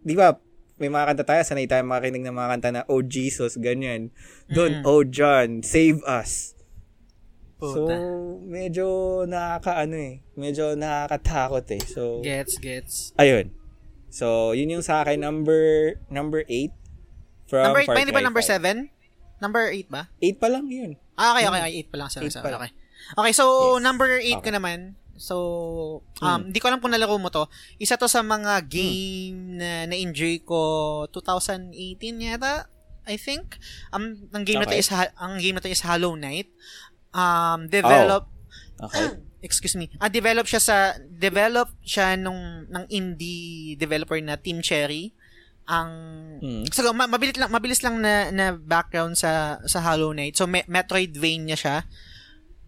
di 0.00 0.16
ba, 0.16 0.40
may 0.80 0.88
mga 0.88 1.12
kanta 1.12 1.24
tayo, 1.28 1.42
sanay 1.44 1.68
tayo 1.68 1.84
makinig 1.84 2.24
ng 2.24 2.32
mga 2.32 2.48
kanta 2.48 2.68
na, 2.72 2.82
oh, 2.88 3.04
Jesus, 3.04 3.60
ganyan. 3.60 4.08
Doon, 4.48 4.80
Mm. 4.80 4.84
oh, 4.88 5.04
John, 5.04 5.60
save 5.60 6.00
us. 6.08 6.56
So, 7.62 7.86
Puta. 7.86 7.94
medyo 8.42 8.86
nakakaano 9.22 9.94
eh. 9.94 10.14
Medyo 10.34 10.74
nakakatakot 10.74 11.66
eh. 11.76 11.82
So, 11.86 12.18
Gets, 12.18 12.58
gets. 12.58 12.94
ayun. 13.14 13.54
So, 14.12 14.52
yun 14.52 14.68
yung 14.70 14.84
sa 14.84 15.00
akin, 15.00 15.16
number, 15.18 15.96
number 16.06 16.44
8. 16.44 16.68
From 17.48 17.64
Number 17.64 17.80
8 17.80 17.88
Far 17.88 17.94
ba? 17.96 18.00
Hindi 18.04 18.12
ba 18.12 18.20
number 18.20 18.44
5. 18.44 18.60
7? 18.60 18.92
Number 19.40 19.64
8 19.72 19.88
ba? 19.88 20.02
8 20.20 20.36
pa 20.36 20.48
lang 20.52 20.68
yun. 20.68 20.90
Ah, 21.16 21.32
okay, 21.32 21.48
okay. 21.48 21.60
okay. 21.64 21.72
8 21.80 21.92
pa 21.92 21.96
lang. 21.96 22.08
Sorry, 22.12 22.28
Eight 22.28 22.36
sorry. 22.36 22.52
Okay. 22.52 22.70
Okay, 23.18 23.32
so 23.32 23.44
Yes. 23.74 23.82
number 23.82 24.08
8 24.14 24.38
ko 24.38 24.38
Okay. 24.38 24.52
naman. 24.52 24.78
So, 25.16 25.36
um, 26.18 26.28
Hmm. 26.28 26.42
hindi 26.50 26.58
ko 26.58 26.68
alam 26.68 26.78
kung 26.78 26.92
nalaro 26.92 27.16
mo 27.16 27.28
to. 27.28 27.48
Isa 27.76 27.96
to 27.96 28.06
sa 28.06 28.20
mga 28.20 28.64
game 28.66 29.56
na 29.56 29.86
na-enjoy 29.86 30.44
ko 30.44 30.60
2018 31.08 32.20
yata, 32.20 32.68
I 33.04 33.16
think. 33.16 33.56
Um, 33.90 34.28
ang 34.30 34.44
game 34.44 34.60
na 34.60 34.66
to 34.66 34.74
Okay. 34.74 34.82
is 34.82 34.90
ha- 34.90 35.14
ang 35.16 35.40
game 35.40 35.56
na 35.56 35.62
to 35.62 35.70
is 35.70 35.82
Hollow 35.82 36.14
Knight. 36.14 36.52
Um, 37.12 37.68
develop 37.68 38.28
Okay. 38.76 39.08
excuse 39.42 39.74
me. 39.74 39.90
Ah, 39.98 40.08
develop 40.08 40.46
siya 40.46 40.62
sa 40.62 40.76
develop 41.02 41.68
siya 41.82 42.14
nung 42.16 42.64
ng 42.70 42.84
indie 42.88 43.74
developer 43.76 44.16
na 44.22 44.38
Team 44.38 44.62
Cherry. 44.62 45.10
Ang 45.66 45.90
Hmm. 46.42 46.66
So, 46.74 46.90
ma- 46.90 47.06
mabilis 47.06 47.38
lang 47.38 47.50
mabilis 47.50 47.82
lang 47.86 48.02
na, 48.02 48.30
na 48.30 48.50
background 48.50 49.14
sa 49.14 49.62
sa 49.62 49.78
Hollow 49.78 50.10
Knight. 50.10 50.34
So, 50.34 50.50
me- 50.50 50.66
Metroidvania 50.66 51.54
siya. 51.54 51.86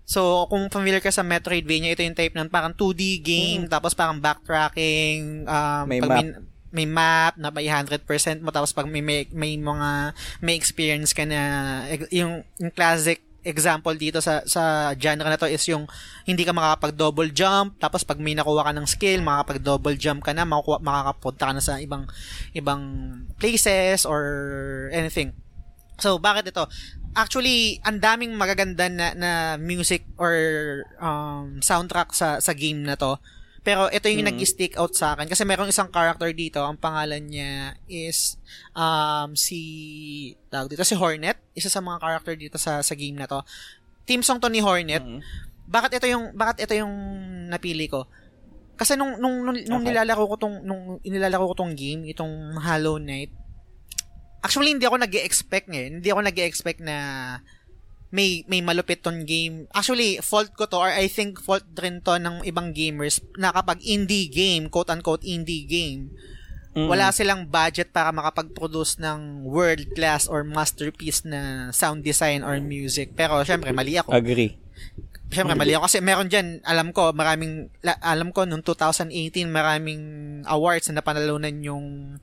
So, 0.05 0.45
kung 0.53 0.69
familiar 0.69 1.01
ka 1.01 1.09
sa 1.09 1.25
Metroidvania, 1.25 1.97
ito 1.97 2.05
yung 2.05 2.15
type 2.15 2.37
ng 2.37 2.53
parang 2.53 2.77
2D 2.77 3.25
game, 3.25 3.65
tapos 3.67 3.97
parang 3.97 4.21
backtracking, 4.21 5.49
um, 5.49 5.85
May 5.89 5.99
pag 5.99 6.11
map. 6.13 6.21
May, 6.21 6.29
may 6.75 6.87
map 6.87 7.35
na 7.41 7.49
may 7.49 7.67
100% 7.67 8.05
mo, 8.45 8.53
tapos 8.53 8.77
pag 8.77 8.85
may, 8.85 9.01
may, 9.01 9.25
may 9.33 9.57
mga, 9.57 10.13
may 10.45 10.55
experience 10.55 11.17
ka 11.17 11.25
na, 11.25 11.41
ex- 11.89 12.13
yung, 12.13 12.45
yung 12.61 12.69
classic 12.71 13.25
example 13.45 13.95
dito 13.95 14.19
sa 14.25 14.41
sa 14.49 14.93
genre 14.97 15.29
na 15.29 15.39
to 15.39 15.47
is 15.47 15.63
yung 15.69 15.85
hindi 16.25 16.43
ka 16.43 16.57
makakapag 16.57 16.97
double 16.97 17.31
jump 17.31 17.77
tapos 17.79 18.03
pag 18.03 18.19
may 18.19 18.35
nakuha 18.35 18.67
ka 18.67 18.73
ng 18.73 18.89
skill 18.89 19.21
makakapag 19.21 19.61
double 19.63 19.97
jump 20.01 20.25
ka 20.25 20.33
na 20.33 20.49
makukuha, 20.49 20.81
makakapunta 20.81 21.45
ka 21.47 21.53
na 21.53 21.63
sa 21.63 21.75
ibang 21.79 22.09
ibang 22.57 22.83
places 23.39 24.09
or 24.09 24.25
anything 24.91 25.37
So, 25.99 26.19
bakit 26.19 26.51
ito? 26.51 26.67
Actually, 27.15 27.79
ang 27.87 28.03
daming 28.03 28.35
magaganda 28.35 28.91
na, 28.91 29.15
na 29.15 29.33
music 29.55 30.03
or 30.19 30.35
um, 30.99 31.63
soundtrack 31.63 32.11
sa, 32.11 32.43
sa 32.43 32.51
game 32.51 32.83
na 32.83 32.99
to. 32.99 33.15
Pero 33.65 33.89
ito 33.89 34.07
yung 34.07 34.23
Mhm. 34.23 34.37
nag-stick 34.37 34.77
out 34.77 34.93
sa 34.93 35.17
akin. 35.17 35.25
Kasi 35.25 35.43
merong 35.43 35.73
isang 35.73 35.89
character 35.89 36.29
dito, 36.31 36.61
ang 36.61 36.77
pangalan 36.77 37.25
niya 37.25 37.53
is 37.89 38.37
um, 38.77 39.33
si, 39.35 39.61
tawag 40.53 40.69
dito, 40.69 40.85
si 40.85 40.93
Hornet. 40.93 41.41
Isa 41.57 41.73
sa 41.73 41.81
mga 41.81 41.99
character 41.99 42.37
dito 42.37 42.61
sa, 42.61 42.85
sa 42.85 42.93
game 42.93 43.17
na 43.17 43.25
to. 43.25 43.41
Team 44.05 44.21
song 44.21 44.37
to 44.37 44.53
ni 44.53 44.61
Hornet. 44.61 45.01
Mhm. 45.01 45.25
Bakit 45.65 45.97
ito 45.97 46.07
yung, 46.07 46.37
bakit 46.37 46.69
ito 46.69 46.77
yung 46.77 46.93
napili 47.49 47.89
ko? 47.89 48.05
Kasi 48.77 49.01
nung, 49.01 49.17
nung, 49.17 49.41
nung, 49.41 49.57
nung 49.57 49.81
Okay. 49.81 49.97
nilalaro 49.97 50.29
ko 50.29 50.37
tong, 50.37 50.61
nung 50.61 51.01
inilalaro 51.01 51.49
ko 51.49 51.65
tong 51.65 51.73
game, 51.73 52.05
itong 52.07 52.61
Hollow 52.61 53.01
Knight, 53.01 53.33
Actually, 54.45 54.77
hindi 54.77 54.85
ako 54.85 55.01
nag 55.01 55.17
expect 55.25 55.73
eh. 55.73 55.89
Hindi 55.89 56.13
ako 56.13 56.21
nag 56.21 56.37
expect 56.37 56.77
na 56.85 56.97
may 58.15 58.47
may 58.47 58.63
malupit 58.63 59.03
ton 59.03 59.27
game. 59.27 59.67
Actually, 59.75 60.23
fault 60.23 60.55
ko 60.55 60.65
to 60.65 60.79
or 60.79 60.87
I 60.87 61.11
think 61.11 61.43
fault 61.43 61.67
rin 61.75 61.99
to 62.01 62.15
ng 62.17 62.47
ibang 62.47 62.71
gamers 62.71 63.19
na 63.35 63.51
kapag 63.51 63.83
indie 63.83 64.31
game, 64.31 64.71
quote-unquote 64.71 65.27
indie 65.27 65.67
game, 65.67 66.15
Mhm. 66.75 66.87
wala 66.87 67.11
silang 67.11 67.47
budget 67.47 67.91
para 67.91 68.11
makapag-produce 68.11 68.99
ng 68.99 69.47
world-class 69.47 70.27
or 70.27 70.43
masterpiece 70.43 71.23
na 71.23 71.71
sound 71.71 72.03
design 72.03 72.43
or 72.43 72.59
music. 72.59 73.15
Pero 73.15 73.43
syempre, 73.43 73.71
mali 73.71 73.95
ako. 73.95 74.11
Agree. 74.11 74.59
Siyempre, 75.31 75.55
mali 75.55 75.75
ako. 75.75 75.87
Kasi 75.87 75.99
meron 75.99 76.27
dyan, 76.27 76.63
alam 76.63 76.91
ko, 76.91 77.11
maraming, 77.11 77.71
la- 77.79 77.99
alam 77.99 78.31
ko, 78.31 78.43
noong 78.43 78.63
2018, 78.63 79.47
maraming 79.47 80.03
awards 80.47 80.91
na 80.91 80.99
napanalunan 80.99 81.55
yung, 81.63 82.15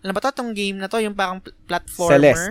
ano 0.00 0.10
ba 0.12 0.20
to, 0.20 0.32
tong 0.32 0.52
game 0.52 0.76
na 0.76 0.88
to, 0.88 1.00
yung 1.00 1.16
parang 1.16 1.40
pl- 1.40 1.56
platformer. 1.64 2.36
Celeste. 2.36 2.48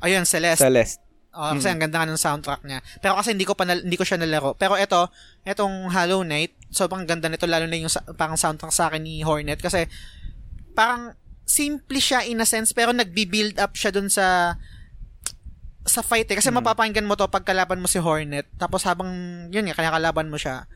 Ayun, 0.00 0.24
Celeste. 0.24 0.62
Celeste. 0.62 0.98
Oh, 1.30 1.54
kasi 1.54 1.70
ang 1.70 1.78
ganda 1.78 2.02
nga 2.02 2.10
ng 2.10 2.18
soundtrack 2.18 2.66
niya. 2.66 2.82
Pero 2.98 3.14
kasi 3.14 3.30
hindi 3.30 3.46
ko 3.46 3.54
pa 3.54 3.62
hindi 3.62 3.94
ko 3.94 4.02
siya 4.02 4.18
nalaro. 4.18 4.58
Pero 4.58 4.74
ito, 4.74 5.06
etong 5.46 5.86
Hollow 5.94 6.26
Knight, 6.26 6.58
sobrang 6.74 7.06
ganda 7.06 7.30
nito 7.30 7.46
lalo 7.46 7.70
na 7.70 7.78
yung 7.78 7.90
sa- 7.90 8.02
parang 8.18 8.34
soundtrack 8.34 8.74
sa 8.74 8.90
akin 8.90 8.98
ni 8.98 9.22
Hornet 9.22 9.62
kasi 9.62 9.86
parang 10.74 11.14
simple 11.46 12.02
siya 12.02 12.26
in 12.26 12.42
a 12.42 12.46
sense 12.46 12.74
pero 12.74 12.90
nagbi-build 12.90 13.58
up 13.58 13.74
siya 13.74 13.90
dun 13.90 14.10
sa 14.10 14.58
sa 15.86 16.02
fight 16.02 16.28
eh. 16.30 16.36
Kasi 16.38 16.50
mapapakinggan 16.52 17.06
mo 17.06 17.14
to 17.14 17.26
pag 17.26 17.46
kalaban 17.46 17.80
mo 17.80 17.86
si 17.86 17.98
Hornet. 17.98 18.46
Tapos 18.58 18.84
habang, 18.84 19.10
yun 19.48 19.64
nga, 19.70 19.74
kaya 19.74 19.90
kalaban 19.90 20.28
mo 20.28 20.36
siya, 20.36 20.66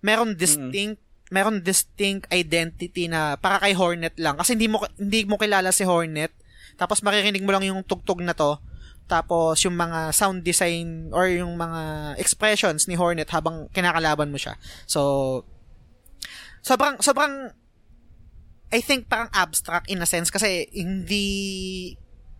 meron 0.00 0.38
distinct, 0.38 1.02
meron 1.28 1.60
distinct 1.60 2.30
identity 2.30 3.10
na 3.10 3.34
para 3.36 3.58
kay 3.58 3.74
Hornet 3.74 4.14
lang. 4.16 4.38
Kasi 4.38 4.54
hindi 4.54 4.70
mo, 4.70 4.80
hindi 4.96 5.26
mo 5.26 5.36
kilala 5.36 5.74
si 5.74 5.82
Hornet. 5.82 6.30
Tapos 6.76 7.02
maririnig 7.02 7.42
mo 7.42 7.50
lang 7.50 7.64
yung 7.66 7.82
tugtog 7.82 8.22
na 8.22 8.36
to. 8.36 8.60
Tapos 9.06 9.62
yung 9.62 9.74
mga 9.74 10.10
sound 10.10 10.42
design 10.42 11.10
or 11.10 11.26
yung 11.26 11.54
mga 11.54 11.80
expressions 12.16 12.86
ni 12.86 12.94
Hornet 12.94 13.30
habang 13.30 13.70
kinakalaban 13.70 14.28
mo 14.28 14.36
siya. 14.36 14.58
So, 14.82 15.42
sobrang, 16.60 16.98
sobrang, 16.98 17.54
I 18.66 18.80
think 18.80 19.06
parang 19.06 19.30
abstract 19.30 19.86
in 19.86 20.02
a 20.02 20.06
sense 20.06 20.26
kasi 20.26 20.66
hindi 20.68 21.94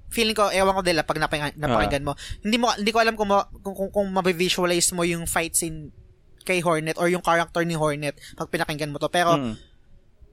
feeling 0.08 0.34
ko 0.34 0.50
ewan 0.50 0.74
ko 0.74 0.82
dila 0.82 1.02
pag 1.02 1.18
napakinggan, 1.18 1.54
napakinggan 1.56 2.02
mo 2.02 2.14
hindi 2.40 2.56
mo 2.56 2.70
hindi 2.72 2.90
ko 2.90 2.98
alam 2.98 3.14
kung 3.14 3.26
ma- 3.26 3.46
kung, 3.58 3.74
kung, 3.74 3.90
kung 3.90 4.08
mabivisualize 4.08 4.90
mo 4.90 5.02
yung 5.02 5.26
fight 5.26 5.54
scene 5.54 5.90
kay 6.42 6.58
Hornet 6.58 6.94
or 6.94 7.06
yung 7.06 7.22
character 7.22 7.62
ni 7.62 7.74
Hornet 7.74 8.14
pag 8.34 8.46
pinakinggan 8.46 8.90
mo 8.90 8.98
to 8.98 9.06
pero 9.06 9.34
Mhm. 9.34 9.54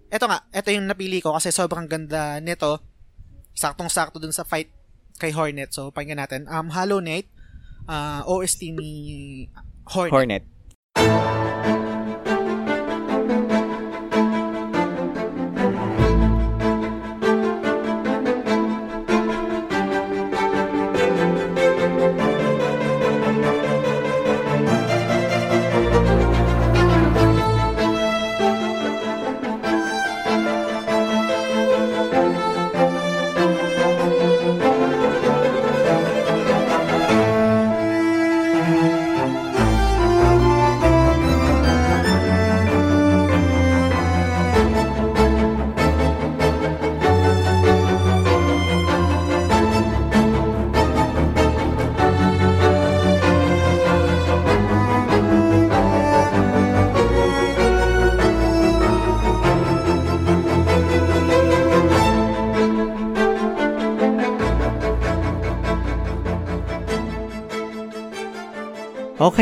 eto 0.10 0.26
nga 0.26 0.46
eto 0.50 0.70
yung 0.70 0.86
napili 0.86 1.22
ko 1.22 1.34
kasi 1.34 1.50
sobrang 1.50 1.86
ganda 1.86 2.38
nito 2.38 2.82
saktong-sakto 3.54 4.18
dun 4.18 4.34
sa 4.34 4.46
fight 4.46 4.70
kay 5.18 5.32
Hornet. 5.32 5.74
So 5.74 5.90
pakinggan 5.94 6.22
natin. 6.24 6.50
Um 6.50 6.74
Hollow 6.74 7.00
Knight 7.00 7.30
uh, 7.88 8.24
OST 8.28 8.74
ni 8.76 8.92
Hornet. 9.88 10.14
Hornet. 10.14 11.43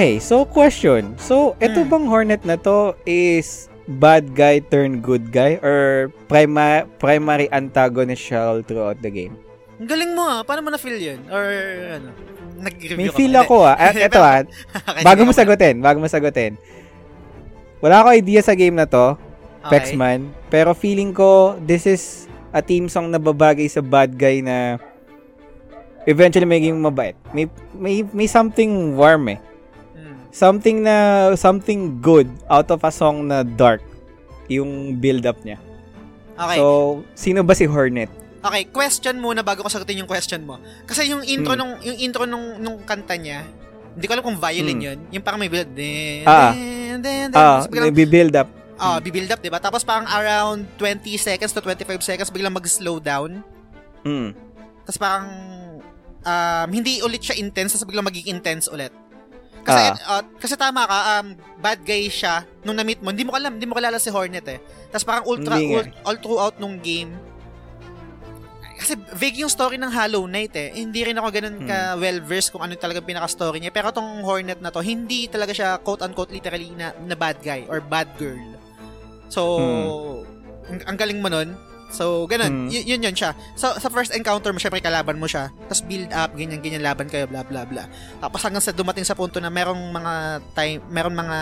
Okay, 0.02 0.18
so 0.18 0.50
question. 0.50 1.14
So, 1.22 1.54
ito 1.62 1.86
Hmm. 1.86 1.90
bang 1.94 2.06
Hornet 2.10 2.42
na 2.42 2.58
to 2.58 2.98
is 3.06 3.70
bad 3.86 4.34
guy 4.34 4.58
turn 4.58 4.98
good 4.98 5.30
guy 5.30 5.62
or 5.62 6.10
prima- 6.26 6.90
primary 6.98 7.46
antagonist 7.54 8.26
siya 8.26 8.66
throughout 8.66 8.98
the 9.06 9.14
game? 9.14 9.38
Ang 9.78 9.86
galing 9.86 10.18
mo 10.18 10.26
ah. 10.26 10.42
Paano 10.42 10.66
mo 10.66 10.74
na-feel 10.74 10.98
yun? 10.98 11.22
Or 11.30 11.46
ano? 12.02 12.18
Nag-review 12.66 12.98
May 12.98 13.14
ka 13.14 13.18
feel 13.22 13.30
ba? 13.30 13.46
ako 13.46 13.56
ah. 13.62 13.78
At 13.78 13.94
Hindi. 13.94 14.10
ito 14.10 14.18
ah, 14.18 14.42
Okay, 14.42 15.04
bago 15.06 15.22
mo 15.22 15.32
sige, 15.38 15.40
sagutin, 15.46 15.76
bago 15.86 15.98
mo 16.02 16.10
sagutin. 16.10 16.58
Wala 17.78 18.02
ako 18.02 18.08
idea 18.18 18.42
sa 18.42 18.58
game 18.58 18.82
na 18.82 18.90
to, 18.90 19.14
okay. 19.62 19.70
Pexman, 19.70 20.34
pero 20.50 20.74
feeling 20.74 21.14
ko 21.14 21.62
this 21.62 21.86
is 21.86 22.26
a 22.50 22.66
team 22.66 22.90
song 22.90 23.14
na 23.14 23.22
babagay 23.22 23.70
sa 23.70 23.86
bad 23.86 24.18
guy 24.18 24.42
na 24.42 24.82
eventually 26.10 26.50
maging 26.50 26.82
mabait. 26.82 27.14
May 27.38 27.46
may 27.78 28.02
may 28.10 28.26
something 28.26 28.98
warm 28.98 29.30
eh. 29.30 29.51
Something 30.32 30.82
na 30.82 30.96
something 31.36 32.00
good 32.00 32.28
out 32.48 32.72
of 32.72 32.82
a 32.82 32.92
song 32.92 33.28
na 33.28 33.44
dark 33.44 33.84
yung 34.48 34.96
build 34.96 35.28
up 35.28 35.40
niya. 35.44 35.60
Okay. 36.36 36.58
So, 36.58 36.66
sino 37.14 37.44
ba 37.44 37.54
si 37.54 37.68
Hornet? 37.68 38.10
Okay, 38.42 38.66
question 38.74 39.22
muna 39.22 39.46
bago 39.46 39.62
ko 39.62 39.70
sagutin 39.70 40.02
yung 40.02 40.10
question 40.10 40.42
mo. 40.42 40.58
Kasi 40.84 41.06
yung 41.06 41.22
intro 41.22 41.54
Hmm. 41.54 41.62
nung 41.62 41.74
yung 41.86 41.98
intro 42.02 42.24
nung 42.26 42.58
nung 42.58 42.82
kanta 42.82 43.14
niya, 43.14 43.46
hindi 43.94 44.06
ko 44.08 44.18
alam 44.18 44.26
kung 44.26 44.40
violin 44.42 44.80
Hmm. 44.80 44.88
yun. 44.88 45.00
Yung 45.14 45.24
parang 45.24 45.38
may 45.38 45.52
build. 45.52 45.70
Din, 45.76 46.26
Ah. 46.26 46.50
din, 46.50 46.98
din. 47.04 47.28
Ah, 47.32 47.62
nagbi-build 47.68 48.34
up. 48.34 48.50
ah, 48.82 48.98
bibuild 48.98 49.30
up, 49.30 49.38
'di 49.38 49.54
ba? 49.54 49.62
Tapos 49.62 49.86
parang 49.86 50.10
around 50.10 50.66
20 50.74 51.14
seconds 51.14 51.54
to 51.54 51.62
25 51.62 52.02
seconds 52.02 52.34
biglang 52.34 52.50
mag-slow 52.50 52.98
down. 52.98 53.46
Mm. 54.02 54.34
Tapos 54.82 54.98
parang 54.98 55.28
um, 56.22 56.68
hindi 56.74 56.98
ulit 57.02 57.22
siya 57.22 57.38
intense, 57.38 57.78
tapos 57.78 57.86
biglang 57.86 58.10
magiging 58.10 58.42
intense 58.42 58.66
ulit. 58.66 58.90
Kasi 59.62 59.84
uh, 60.04 60.24
kasi 60.36 60.54
tama 60.56 60.84
ka, 60.84 61.00
um, 61.16 61.28
bad 61.58 61.80
guy 61.82 62.06
siya 62.06 62.44
nung 62.62 62.74
na-meet 62.74 63.00
mo. 63.00 63.10
Hindi 63.10 63.24
mo 63.24 63.32
alam, 63.32 63.54
hindi 63.54 63.66
mo 63.66 63.74
kilala 63.74 63.98
si 63.98 64.10
Hornet 64.10 64.46
eh. 64.48 64.60
Tapos 64.90 65.06
parang 65.06 65.26
ultra 65.26 65.56
Hindi 65.56 65.72
nga. 65.72 65.80
ul- 65.80 65.96
all 66.04 66.18
throughout 66.18 66.56
nung 66.58 66.78
game. 66.78 67.14
Kasi 68.74 68.98
vague 69.14 69.38
yung 69.38 69.50
story 69.50 69.78
ng 69.78 69.94
Hollow 69.94 70.26
Knight 70.26 70.58
eh. 70.58 70.74
Hindi 70.74 71.06
rin 71.06 71.14
ako 71.14 71.28
ganun 71.30 71.58
Hmm. 71.62 71.70
ka 71.70 71.78
well-versed 71.96 72.50
kung 72.50 72.66
ano 72.66 72.74
talaga 72.74 72.98
pinaka-story 72.98 73.62
niya. 73.62 73.70
Pero 73.70 73.94
tong 73.94 74.26
Hornet 74.26 74.58
na 74.58 74.74
to, 74.74 74.82
hindi 74.82 75.30
talaga 75.30 75.54
siya 75.54 75.78
quote-unquote 75.78 76.34
literally 76.34 76.74
na, 76.74 76.90
na 76.98 77.14
bad 77.14 77.38
guy 77.40 77.62
or 77.70 77.78
bad 77.78 78.10
girl. 78.18 78.42
So, 79.30 79.42
ang, 80.66 80.82
ang 80.84 80.98
galing 80.98 81.22
mo 81.22 81.30
nun. 81.30 81.54
So, 81.92 82.26
ganun. 82.26 82.66
Hmm. 82.66 82.68
Y- 82.68 82.88
yun 82.88 83.00
yun 83.02 83.12
siya. 83.12 83.36
So, 83.54 83.76
sa 83.76 83.88
first 83.88 84.12
encounter 84.12 84.50
mo, 84.50 84.58
syempre 84.58 84.80
kalaban 84.80 85.16
mo 85.16 85.28
siya. 85.28 85.52
Tapos 85.62 85.84
build 85.84 86.10
up, 86.10 86.32
ganyan, 86.32 86.60
ganyan, 86.60 86.80
laban 86.80 87.06
kayo, 87.06 87.28
bla, 87.28 87.44
bla, 87.44 87.64
bla. 87.64 87.86
Tapos 88.18 88.40
hanggang 88.42 88.60
sa 88.60 88.72
dumating 88.72 89.04
sa 89.04 89.12
punto 89.12 89.38
na 89.38 89.48
merong 89.48 89.92
mga 89.92 90.14
time, 90.54 90.80
merong 90.88 91.14
mga 91.14 91.38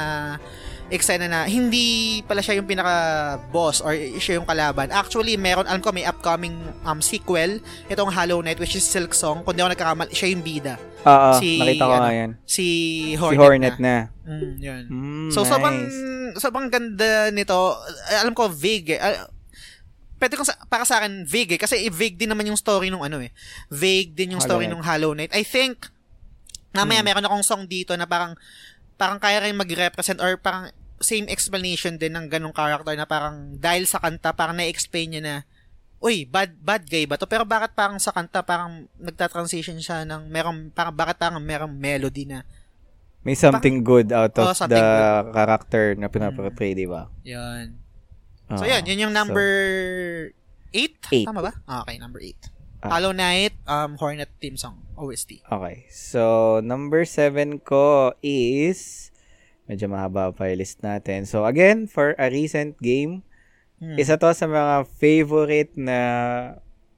eksena 0.89 1.30
na 1.30 1.45
hindi 1.45 1.85
pala 2.26 2.41
siya 2.41 2.57
yung 2.57 2.65
pinaka-boss 2.65 3.80
or 3.80 3.93
siya 4.17 4.41
yung 4.41 4.47
kalaban. 4.47 4.89
Actually, 4.89 5.38
meron, 5.38 5.63
alam 5.63 5.80
ko, 5.80 5.93
may 5.93 6.01
upcoming 6.01 6.57
um, 6.81 6.97
sequel. 6.99 7.61
Itong 7.85 8.09
Hollow 8.09 8.41
Knight, 8.41 8.57
which 8.57 8.73
is 8.73 8.84
Silk 8.84 9.13
Song. 9.13 9.45
Kung 9.45 9.53
di 9.53 9.61
ako 9.61 9.69
nagkakamali, 9.69 10.09
siya 10.09 10.34
yung 10.34 10.41
bida. 10.41 10.81
Oo, 10.99 11.38
Si, 11.38 11.61
nakita 11.61 11.85
ko 11.85 11.93
ano, 11.93 12.03
nga 12.03 12.11
yan. 12.11 12.31
Si 12.41 12.65
Si 13.05 13.15
Hornet, 13.15 13.39
Hornet 13.39 13.76
na. 13.77 13.85
na. 13.85 13.95
Mm, 14.26 14.53
yun. 14.57 14.84
Mm, 14.89 15.30
So, 15.30 15.45
sobrang, 15.45 15.77
nice. 15.77 16.41
sobrang 16.41 16.67
ganda 16.67 17.30
nito. 17.30 17.77
Alam 18.19 18.34
ko, 18.34 18.49
vague 18.49 18.97
eh. 18.97 18.99
Ah, 18.99 19.30
Pwede 20.19 20.35
kong, 20.35 20.45
sa, 20.45 20.59
para 20.67 20.83
sa 20.83 20.99
akin, 20.99 21.23
vague 21.23 21.55
eh. 21.55 21.59
Kasi 21.59 21.87
vague 21.87 22.13
din 22.13 22.27
naman 22.27 22.43
yung 22.43 22.59
story 22.59 22.91
nung 22.91 23.01
ano 23.01 23.23
eh. 23.23 23.31
Vague 23.67 24.11
din 24.11 24.35
yung 24.35 24.43
story 24.43 24.67
nung 24.67 24.83
Hollow 24.83 25.15
Knight. 25.15 25.31
I 25.31 25.41
think, 25.41 25.87
namaya 26.69 26.99
Hmm. 26.99 27.07
meron 27.07 27.25
akong 27.25 27.41
song 27.41 27.63
dito 27.65 27.95
na 27.95 28.03
parang, 28.03 28.35
parang 28.93 29.17
kaya 29.17 29.39
rin 29.41 29.55
mag-represent 29.55 30.19
or 30.19 30.35
parang 30.35 30.69
same 30.99 31.25
explanation 31.25 31.95
din 31.95 32.11
ng 32.11 32.27
ganong 32.27 32.51
character 32.51 32.91
na 32.93 33.07
parang 33.07 33.55
dahil 33.55 33.87
sa 33.87 33.97
kanta, 33.97 34.35
parang 34.35 34.53
na-explain 34.53 35.07
niya 35.09 35.21
na, 35.23 35.35
uy, 35.97 36.27
bad, 36.27 36.51
bad 36.59 36.83
guy 36.83 37.07
ba 37.07 37.15
to? 37.15 37.23
Pero 37.23 37.47
bakit 37.47 37.71
parang 37.71 37.95
sa 37.95 38.11
kanta, 38.11 38.43
parang 38.43 38.85
nagta-transition 38.99 39.79
siya 39.79 40.03
ng, 40.03 40.27
merong, 40.27 40.67
parang 40.69 40.91
bakit 40.91 41.15
parang 41.17 41.39
merong 41.39 41.71
melody 41.71 42.27
na, 42.27 42.43
May 43.19 43.35
something 43.35 43.83
good 43.83 44.11
out 44.11 44.31
Oh, 44.37 44.51
of 44.51 44.55
something 44.55 44.75
the 44.75 44.79
good. 44.79 45.35
character 45.35 45.83
na 45.95 46.07
pinaportray, 46.07 46.71
di 46.71 46.87
ba? 46.87 47.11
yun. 47.21 47.75
So, 48.57 48.65
yun. 48.65 48.81
Yun 48.85 49.09
yung 49.09 49.13
So, 49.13 49.19
number 49.21 49.49
8? 50.73 50.97
Eight. 51.13 51.26
Tama 51.30 51.41
ba? 51.45 51.53
Ah, 51.69 51.85
okay, 51.85 52.01
number 52.01 52.17
8. 52.17 52.34
Ah. 52.80 52.95
Hollow 52.95 53.11
Knight, 53.11 53.53
um, 53.67 53.99
Hornet 53.99 54.31
theme 54.39 54.55
song, 54.55 54.80
OST. 54.95 55.43
Okay. 55.43 55.84
So, 55.91 56.57
number 56.63 57.03
seven 57.03 57.59
ko 57.59 58.15
is, 58.23 59.11
medyo 59.67 59.91
mahaba 59.91 60.31
pa 60.31 60.47
yung 60.47 60.63
list 60.63 60.80
natin. 60.80 61.27
So, 61.27 61.43
again, 61.43 61.85
for 61.85 62.15
a 62.15 62.31
recent 62.31 62.80
game, 62.80 63.21
Hmm. 63.80 63.95
isa 63.95 64.19
to 64.19 64.31
sa 64.35 64.43
mga 64.43 64.88
favorite 64.91 65.71
na, 65.76 65.99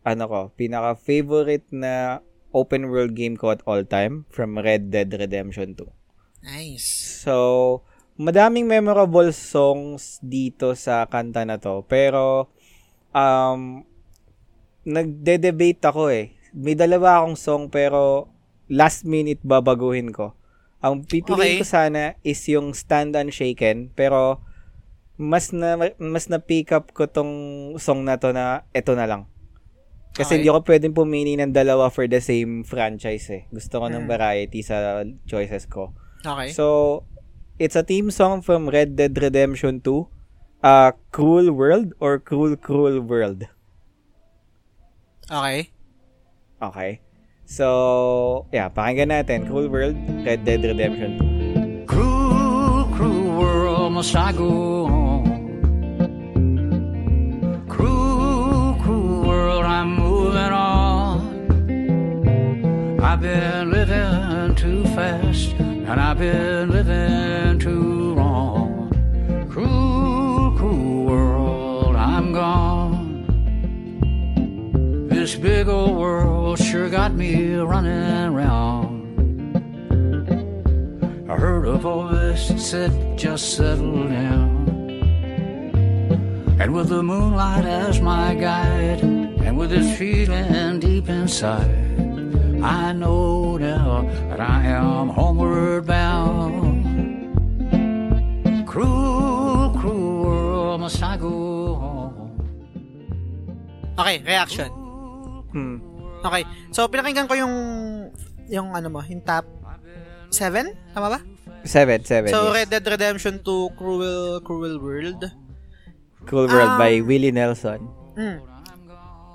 ano 0.01 0.23
ko, 0.25 0.39
pinaka-favorite 0.57 1.69
na 1.69 2.21
open 2.53 2.89
world 2.89 3.13
game 3.13 3.37
ko 3.37 3.53
at 3.53 3.61
all 3.65 3.85
time 3.85 4.25
from 4.33 4.57
Red 4.57 4.89
Dead 4.89 5.09
Redemption 5.13 5.77
2. 5.77 5.85
Nice. 6.41 7.21
So, 7.21 7.85
madaming 8.21 8.69
memorable 8.69 9.33
songs 9.33 10.21
dito 10.21 10.77
sa 10.77 11.09
kanta 11.09 11.41
na 11.41 11.57
to. 11.57 11.81
Pero, 11.89 12.53
um, 13.17 13.81
nagde-debate 14.85 15.81
ako 15.81 16.13
eh. 16.13 16.37
May 16.53 16.77
dalawa 16.77 17.21
akong 17.21 17.37
song 17.37 17.63
pero 17.73 18.29
last 18.67 19.05
minute 19.07 19.41
babaguhin 19.41 20.13
ko. 20.13 20.37
Ang 20.81 21.05
Okay. 21.05 21.21
pipiliin 21.21 21.61
ko 21.61 21.65
sana 21.65 22.17
is 22.21 22.41
yung 22.49 22.73
Stand 22.73 23.13
Unshaken 23.13 23.93
pero 23.93 24.41
mas 25.21 25.53
na 25.53 25.77
mas 26.01 26.25
na 26.33 26.41
pick 26.41 26.73
up 26.73 26.89
ko 26.97 27.05
tong 27.05 27.33
song 27.77 28.01
na 28.01 28.17
to 28.17 28.33
na 28.33 28.65
eto 28.73 28.97
na 28.97 29.05
lang. 29.05 29.29
Kasi 30.11 30.33
Okay. 30.33 30.35
hindi 30.41 30.49
ako 30.49 30.59
pwedeng 30.65 30.97
pumili 30.97 31.37
ng 31.37 31.53
dalawa 31.53 31.87
for 31.93 32.09
the 32.09 32.19
same 32.19 32.65
franchise 32.65 33.29
eh. 33.31 33.43
Gusto 33.53 33.79
ko 33.79 33.87
ng 33.87 34.03
Hmm. 34.03 34.11
variety 34.11 34.59
sa 34.65 35.05
choices 35.29 35.69
ko. 35.69 35.93
Okay. 36.25 36.51
So, 36.51 37.05
it's 37.61 37.77
a 37.77 37.83
theme 37.85 38.09
song 38.09 38.41
from 38.41 38.69
Red 38.69 38.95
Dead 38.95 39.13
Redemption 39.21 39.81
2. 39.81 40.07
Uh, 40.63 40.91
Cruel 41.11 41.51
World 41.53 41.93
or 41.99 42.17
Cruel 42.17 42.55
Cruel 42.57 43.01
World. 43.01 43.45
okay. 45.29 45.69
Okay. 46.61 47.01
So, 47.45 48.47
yeah, 48.49 48.69
pakinggan 48.69 49.13
natin. 49.13 49.45
Cruel 49.45 49.69
World, 49.69 49.93
Red 50.25 50.41
Dead 50.41 50.65
Redemption 50.65 51.85
2. 51.85 51.85
Cruel, 51.85 52.89
cruel 52.97 53.37
world, 53.37 53.93
must 53.93 54.15
I 54.15 54.33
go 54.33 54.85
on? 54.89 55.21
Cruel, 57.69 58.73
cruel 58.81 59.21
world, 59.21 59.65
I'm 59.65 59.93
moving 60.01 60.53
on. 60.53 61.29
I've 63.01 63.21
been 63.21 63.69
living 63.69 64.55
too 64.55 64.85
fast, 64.97 65.53
and 65.91 65.99
I've 65.99 66.17
been 66.19 66.69
living 66.69 67.59
too 67.59 68.15
long. 68.15 68.87
Cruel, 69.49 70.55
cruel 70.57 71.03
world, 71.03 71.97
I'm 71.97 72.31
gone. 72.31 73.25
This 75.09 75.35
big 75.35 75.67
old 75.67 75.97
world 75.97 76.59
sure 76.59 76.89
got 76.89 77.13
me 77.13 77.55
running 77.55 78.33
round. 78.33 79.01
I 81.29 81.35
heard 81.35 81.67
a 81.67 81.77
voice 81.77 82.47
that 82.47 82.61
said, 82.61 83.17
just 83.17 83.57
settle 83.57 84.07
down. 84.07 84.61
And 86.57 86.73
with 86.73 86.87
the 86.87 87.03
moonlight 87.03 87.65
as 87.65 87.99
my 87.99 88.33
guide, 88.35 89.01
and 89.01 89.57
with 89.57 89.71
this 89.71 89.97
feeling 89.97 90.79
deep 90.79 91.09
inside, 91.09 91.90
I 92.61 92.93
know 92.93 93.57
now 93.57 94.05
that 94.29 94.39
I 94.39 94.61
am 94.69 95.09
homeward 95.09 95.85
bound. 95.89 96.61
Cruel, 98.69 99.73
cruel 99.75 100.13
world, 100.23 100.81
must 100.81 101.01
I 101.01 101.17
go 101.17 101.33
home? 101.75 102.37
Okay, 103.97 104.21
reaction. 104.23 104.69
Hmm. 105.51 105.81
Okay. 106.23 106.45
So, 106.71 106.87
pinakinggan 106.87 107.27
ko 107.27 107.33
yung, 107.35 107.55
yung 108.47 108.71
ano 108.71 108.87
mo, 108.87 109.01
yung 109.09 109.25
top 109.25 109.43
7? 110.29 110.71
Tama 110.93 111.17
ba? 111.17 111.19
Seven, 111.65 112.01
seven. 112.05 112.29
So, 112.31 112.49
yes. 112.49 112.53
Red 112.63 112.67
Dead 112.71 112.85
Redemption 112.87 113.35
2, 113.43 113.77
Cruel, 113.77 114.41
Cruel 114.41 114.77
World. 114.81 115.25
Cruel 116.25 116.47
World 116.47 116.77
by 116.77 117.01
Um, 117.01 117.05
Willie 117.09 117.33
Nelson. 117.33 117.81
Mm. 118.17 118.39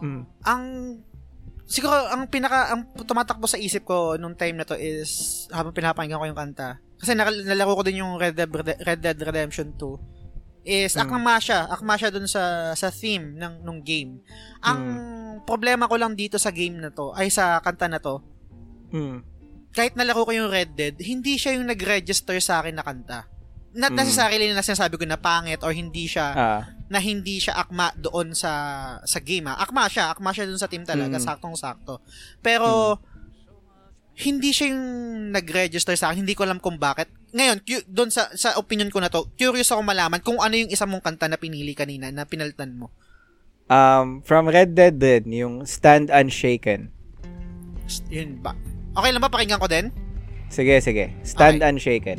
Mm. 0.02 0.22
Ang 0.42 0.62
siguro 1.66 1.94
ang 2.08 2.30
pinaka 2.30 2.72
ang 2.72 2.86
tumatakbo 3.02 3.44
sa 3.44 3.58
isip 3.58 3.84
ko 3.84 4.14
nung 4.14 4.38
time 4.38 4.56
na 4.56 4.66
to 4.66 4.78
is 4.78 5.44
habang 5.50 5.74
pinapakinggan 5.74 6.18
ko 6.18 6.26
yung 6.26 6.38
kanta. 6.38 6.78
Kasi 6.96 7.12
nalaro 7.12 7.76
ko 7.76 7.82
din 7.84 8.00
yung 8.00 8.16
Red 8.16 8.38
Dead, 8.38 8.48
Red 8.80 9.00
Dead 9.04 9.18
Redemption 9.20 9.74
2 9.76 10.64
is 10.66 10.96
Mm. 10.96 11.02
akma 11.06 11.38
siya, 11.38 11.70
akma 11.70 11.94
siya 11.94 12.10
dun 12.10 12.26
sa 12.26 12.72
sa 12.72 12.90
theme 12.90 13.36
ng 13.36 13.62
nung 13.62 13.82
game. 13.82 14.18
Ang 14.62 14.80
problema 15.44 15.86
ko 15.86 15.94
lang 15.94 16.16
dito 16.16 16.40
sa 16.40 16.50
game 16.50 16.80
na 16.80 16.90
to 16.90 17.14
ay 17.14 17.30
sa 17.30 17.60
kanta 17.60 17.86
na 17.86 18.02
to 18.02 18.18
Mm. 18.90 19.22
kahit 19.70 19.92
nalaro 19.94 20.24
ko 20.24 20.32
yung 20.32 20.48
Red 20.48 20.72
Dead, 20.74 20.96
hindi 21.02 21.36
siya 21.36 21.54
yung 21.54 21.68
nag-register 21.68 22.38
sa 22.40 22.62
akin 22.62 22.80
na 22.80 22.86
kanta. 22.86 23.26
Not 23.76 23.92
Mm. 23.92 23.98
necessarily 23.98 24.48
na 24.48 24.60
sinasabi 24.60 24.96
ko 24.96 25.04
na 25.04 25.16
pangit 25.16 25.60
or 25.60 25.70
hindi 25.70 26.08
siya 26.08 26.26
Ah, 26.28 26.62
na 26.86 26.96
hindi 26.96 27.36
siya 27.36 27.54
akma 27.54 27.92
doon 27.94 28.32
sa 28.32 28.52
sa 29.02 29.20
game. 29.20 29.46
ah. 29.46 29.56
Akma 29.56 29.84
siya, 29.84 30.08
akma 30.08 30.32
siya 30.32 30.44
doon 30.44 30.56
sa 30.56 30.64
team 30.64 30.82
talaga, 30.82 31.12
Mm. 31.12 31.22
saktong-sakto. 31.22 32.00
Pero 32.40 32.96
hindi 34.16 34.48
siya 34.48 34.72
yung 34.72 34.84
nag-register 35.28 35.92
sa 35.92 36.08
akin. 36.08 36.24
Hindi 36.24 36.32
ko 36.32 36.42
alam 36.42 36.56
kung 36.56 36.80
bakit. 36.80 37.12
Ngayon, 37.30 37.60
cu- 37.60 37.84
doon 37.86 38.08
sa 38.08 38.32
sa 38.32 38.56
opinion 38.56 38.88
ko 38.88 38.96
na 38.96 39.12
to, 39.12 39.28
curious 39.34 39.68
ako 39.68 39.84
malaman 39.84 40.18
kung 40.18 40.40
ano 40.40 40.56
yung 40.56 40.72
isa 40.72 40.88
mong 40.88 41.04
kanta 41.04 41.28
na 41.28 41.36
pinili 41.36 41.72
kanina 41.72 42.08
na 42.08 42.24
pinalitan 42.24 42.72
mo. 42.72 42.88
um, 43.66 44.22
from 44.22 44.46
Red 44.46 44.72
Dead 44.72 44.94
din, 44.94 45.26
yung 45.28 45.54
Stand 45.66 46.06
Unshaken. 46.08 46.86
Yun 48.08 48.38
ba? 48.38 48.54
Okay 48.94 49.10
lang 49.10 49.18
ba 49.18 49.28
pakinggan 49.28 49.58
ko 49.58 49.66
din? 49.66 49.90
Sige, 50.48 50.78
sige. 50.78 51.10
Stand 51.20 51.58
Okay. 51.58 51.68
Unshaken. 51.68 52.18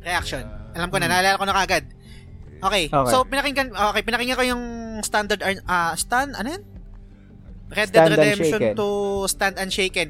Reaction. 0.00 0.44
Alam 0.72 0.88
ko 0.88 0.96
na, 0.96 1.06
naalala 1.06 1.36
ko 1.36 1.44
na 1.44 1.56
kagad. 1.56 1.84
Okay. 2.60 2.88
Okay. 2.88 3.10
So, 3.10 3.24
pinakinggan, 3.24 3.72
okay, 3.72 4.02
pinakinggan 4.04 4.36
ko 4.36 4.44
yung 4.44 4.64
standard, 5.00 5.40
ah, 5.64 5.96
stand, 5.96 6.36
ano 6.36 6.48
yan? 6.50 6.62
Red 7.70 7.88
Dead 7.88 8.02
Stand 8.02 8.12
Redemption 8.12 8.60
to 8.74 8.86
Stand 9.30 9.56
Unshaken. 9.56 10.08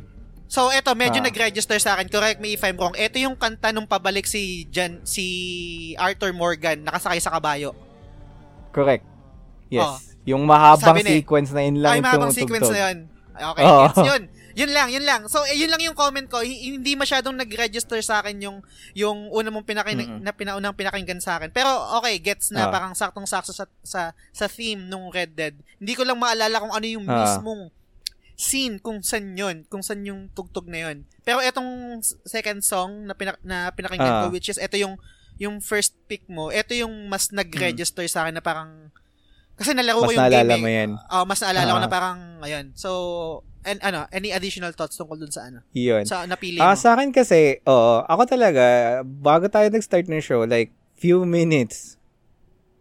So, 0.51 0.75
eto, 0.75 0.99
medyo 0.99 1.23
Ah. 1.23 1.31
nag-register 1.31 1.79
sa 1.79 1.95
akin. 1.95 2.11
Correct 2.11 2.43
me 2.43 2.59
if 2.59 2.63
I'm 2.67 2.75
wrong. 2.75 2.97
Ito 2.99 3.23
yung 3.23 3.39
kanta 3.39 3.71
nung 3.71 3.87
pabalik 3.87 4.27
si 4.27 4.67
Jan, 4.67 5.05
si 5.07 5.25
Arthur 5.95 6.35
Morgan, 6.35 6.83
nakasakay 6.83 7.23
sa 7.23 7.31
kabayo. 7.31 7.71
Correct. 8.75 9.07
Yes. 9.71 9.87
Oh. 9.87 9.97
Yung 10.27 10.43
mahabang 10.43 10.99
Sabi 10.99 11.23
sequence 11.23 11.55
na 11.55 11.63
yun 11.63 11.79
lang 11.79 11.93
Ay, 11.95 12.01
mahabang 12.03 12.35
tumutugtog. 12.35 12.51
sequence 12.51 12.69
na 12.75 12.81
yun. 12.83 12.97
Okay, 13.31 13.63
Oo. 13.63 13.83
gets 13.87 14.03
yun. 14.05 14.23
Yun 14.61 14.71
lang, 14.71 14.89
yun 14.89 15.03
lang. 15.03 15.25
So, 15.27 15.41
eh, 15.43 15.55
yun 15.55 15.67
lang 15.67 15.81
yung 15.81 15.95
comment 15.95 16.25
ko. 16.25 16.39
Hi- 16.39 16.61
Hindi 16.71 16.93
masyadong 16.95 17.33
nag-register 17.35 17.97
sa 18.01 18.21
akin 18.21 18.37
yung 18.41 18.59
yung 18.93 19.29
una 19.29 19.49
mong 19.49 19.65
pinakin 19.65 19.97
Mm-mm. 19.97 20.21
na 20.21 20.31
pinaunang 20.31 20.75
pinakinggan 20.75 21.19
sa 21.19 21.37
akin. 21.37 21.49
Pero 21.49 21.69
okay, 21.97 22.19
gets 22.19 22.51
na 22.51 22.67
Ah. 22.67 22.71
parang 22.71 22.93
saktong-sakto 22.93 23.51
sa, 23.51 23.65
sa 23.81 24.03
sa 24.31 24.47
theme 24.47 24.85
nung 24.85 25.09
Red 25.09 25.33
Dead. 25.33 25.55
Hindi 25.77 25.93
ko 25.95 26.03
lang 26.03 26.17
maalala 26.17 26.59
kung 26.59 26.71
ano 26.71 26.85
yung 26.85 27.05
Ah. 27.05 27.25
mismong 27.25 27.73
scene 28.35 28.77
kung 28.79 29.01
saan 29.01 29.33
yun, 29.35 29.65
kung 29.67 29.81
saan 29.81 30.01
yung 30.03 30.29
tugtog 30.31 30.65
na 30.65 30.81
yun. 30.83 31.05
Pero 31.21 31.41
etong 31.41 32.01
second 32.25 32.61
song 32.61 33.05
na, 33.05 33.13
pinak- 33.13 33.41
na 33.43 33.69
pinakinggan 33.69 34.09
Ah. 34.11 34.21
ko, 34.23 34.31
which 34.31 34.49
is 34.49 34.57
eto 34.57 34.77
yung 34.77 34.97
yung 35.37 35.57
first 35.59 35.97
pick 36.05 36.25
mo, 36.27 36.49
eto 36.51 36.73
yung 36.75 37.07
mas 37.07 37.29
nag-register 37.31 38.05
sa 38.07 38.25
akin 38.25 38.35
na 38.35 38.41
parang 38.41 38.93
kasi 39.55 39.73
nalaro 39.73 40.01
ko 40.01 40.05
Mas 40.07 40.13
yung 40.15 40.21
naalala 40.23 40.45
game 40.47 40.57
eh. 40.57 40.63
mo 40.63 40.69
yan. 40.71 40.91
Oh, 41.11 41.25
mas 41.25 41.37
naalala 41.39 41.69
ko 41.69 41.77
Ah. 41.77 41.85
na 41.85 41.91
parang 41.91 42.19
ayun. 42.41 42.67
So, 42.75 42.91
and 43.63 43.79
ano, 43.81 44.09
any 44.11 44.33
additional 44.33 44.73
thoughts 44.73 44.97
tungkol 44.97 45.21
dun 45.21 45.33
sa 45.33 45.47
ano? 45.47 45.61
Yun. 45.73 46.05
Sa 46.09 46.25
napili 46.25 46.57
Ah, 46.59 46.73
mo? 46.73 46.81
sa 46.81 46.97
akin 46.97 47.13
kasi, 47.13 47.61
oo, 47.65 47.95
ako 48.05 48.23
talaga, 48.27 48.65
bago 49.05 49.47
tayo 49.47 49.69
nag-start 49.69 50.09
ng 50.09 50.23
show, 50.23 50.43
like, 50.45 50.73
few 50.97 51.25
minutes, 51.25 51.97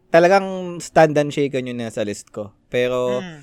talagang 0.10 0.80
stand 0.80 1.14
and 1.14 1.30
shaken 1.30 1.69
yun 1.69 1.77
nasa 1.77 2.01
list 2.01 2.31
ko. 2.31 2.51
Pero, 2.68 3.22
Mm. 3.22 3.39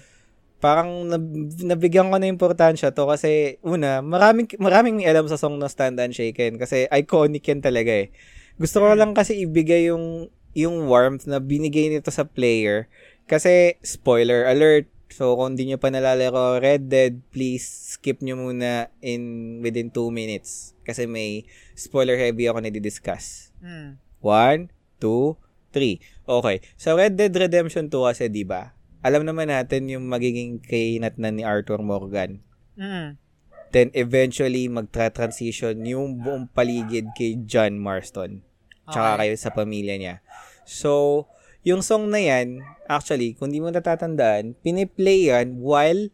parang 0.59 0.91
nab- 1.07 1.53
nabigyan 1.63 2.11
ko 2.11 2.17
na 2.19 2.27
importansya 2.27 2.91
to 2.91 3.07
kasi, 3.07 3.61
una, 3.63 4.01
maraming, 4.01 4.49
maraming 4.59 4.99
may 4.99 5.07
alam 5.07 5.29
sa 5.29 5.39
song 5.39 5.61
na 5.61 5.69
stand 5.69 6.01
and 6.01 6.17
shaken 6.17 6.57
kasi 6.57 6.89
iconic 6.91 7.45
yan 7.47 7.61
talaga 7.61 8.09
eh. 8.09 8.11
Gusto 8.57 8.81
ko 8.81 8.97
lang 8.97 9.13
kasi 9.13 9.45
ibigay 9.45 9.93
yung, 9.93 10.27
yung 10.57 10.89
warmth 10.89 11.29
na 11.29 11.37
binigay 11.39 11.93
nito 11.93 12.09
sa 12.09 12.25
player 12.25 12.89
kasi, 13.29 13.77
spoiler 13.85 14.49
alert, 14.49 14.89
So, 15.17 15.33
kung 15.33 15.57
di 15.57 15.65
nyo 15.65 15.81
pa 15.81 15.89
nalalaro 15.89 16.61
Red 16.61 16.93
Dead, 16.93 17.25
please 17.33 17.65
skip 17.97 18.21
nyo 18.21 18.37
muna 18.37 18.93
in 19.01 19.57
within 19.65 19.89
2 19.89 20.13
minutes. 20.13 20.77
Kasi 20.85 21.09
may 21.09 21.49
spoiler 21.73 22.21
heavy 22.21 22.45
ako 22.53 22.61
na 22.61 22.69
di-discuss. 22.69 23.49
Mm. 23.65 23.97
1, 24.21 24.69
2, 25.01 25.41
3. 25.73 26.29
Okay. 26.29 26.57
So, 26.77 27.01
Red 27.01 27.17
Dead 27.17 27.33
Redemption 27.33 27.89
2 27.89 27.97
kasi, 28.13 28.29
di 28.29 28.45
ba? 28.45 28.77
Alam 29.01 29.25
naman 29.25 29.49
natin 29.49 29.89
yung 29.89 30.05
magiging 30.05 30.61
kainat 30.61 31.17
na 31.17 31.33
ni 31.33 31.41
Arthur 31.49 31.81
Morgan. 31.81 32.45
Mm. 32.77 33.17
Then, 33.73 33.89
eventually, 33.97 34.69
magtra-transition 34.69 35.81
yung 35.89 36.21
buong 36.21 36.53
paligid 36.53 37.17
kay 37.17 37.41
John 37.49 37.81
Marston. 37.81 38.45
Tsaka 38.85 39.17
Okay. 39.17 39.33
kayo 39.33 39.35
sa 39.41 39.49
pamilya 39.49 39.97
niya. 39.97 40.15
So, 40.69 41.25
yung 41.67 41.83
song 41.83 42.07
na 42.07 42.23
yan, 42.23 42.63
actually, 42.87 43.35
kung 43.35 43.51
di 43.51 43.59
mo 43.59 43.75
natatandaan, 43.75 44.55
piniplay 44.63 45.35
yan 45.35 45.59
while 45.59 46.07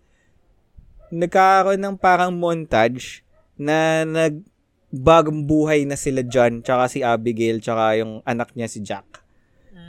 nagkakaroon 1.13 1.77
ng 1.77 1.97
parang 2.01 2.33
montage 2.33 3.21
na 3.61 4.09
nagbagong 4.09 5.45
buhay 5.45 5.85
na 5.85 6.01
sila 6.01 6.25
John, 6.25 6.65
tsaka 6.65 6.89
si 6.89 7.05
Abigail, 7.05 7.61
tsaka 7.61 8.01
yung 8.01 8.25
anak 8.25 8.57
niya 8.57 8.73
si 8.73 8.81
Jack. 8.81 9.21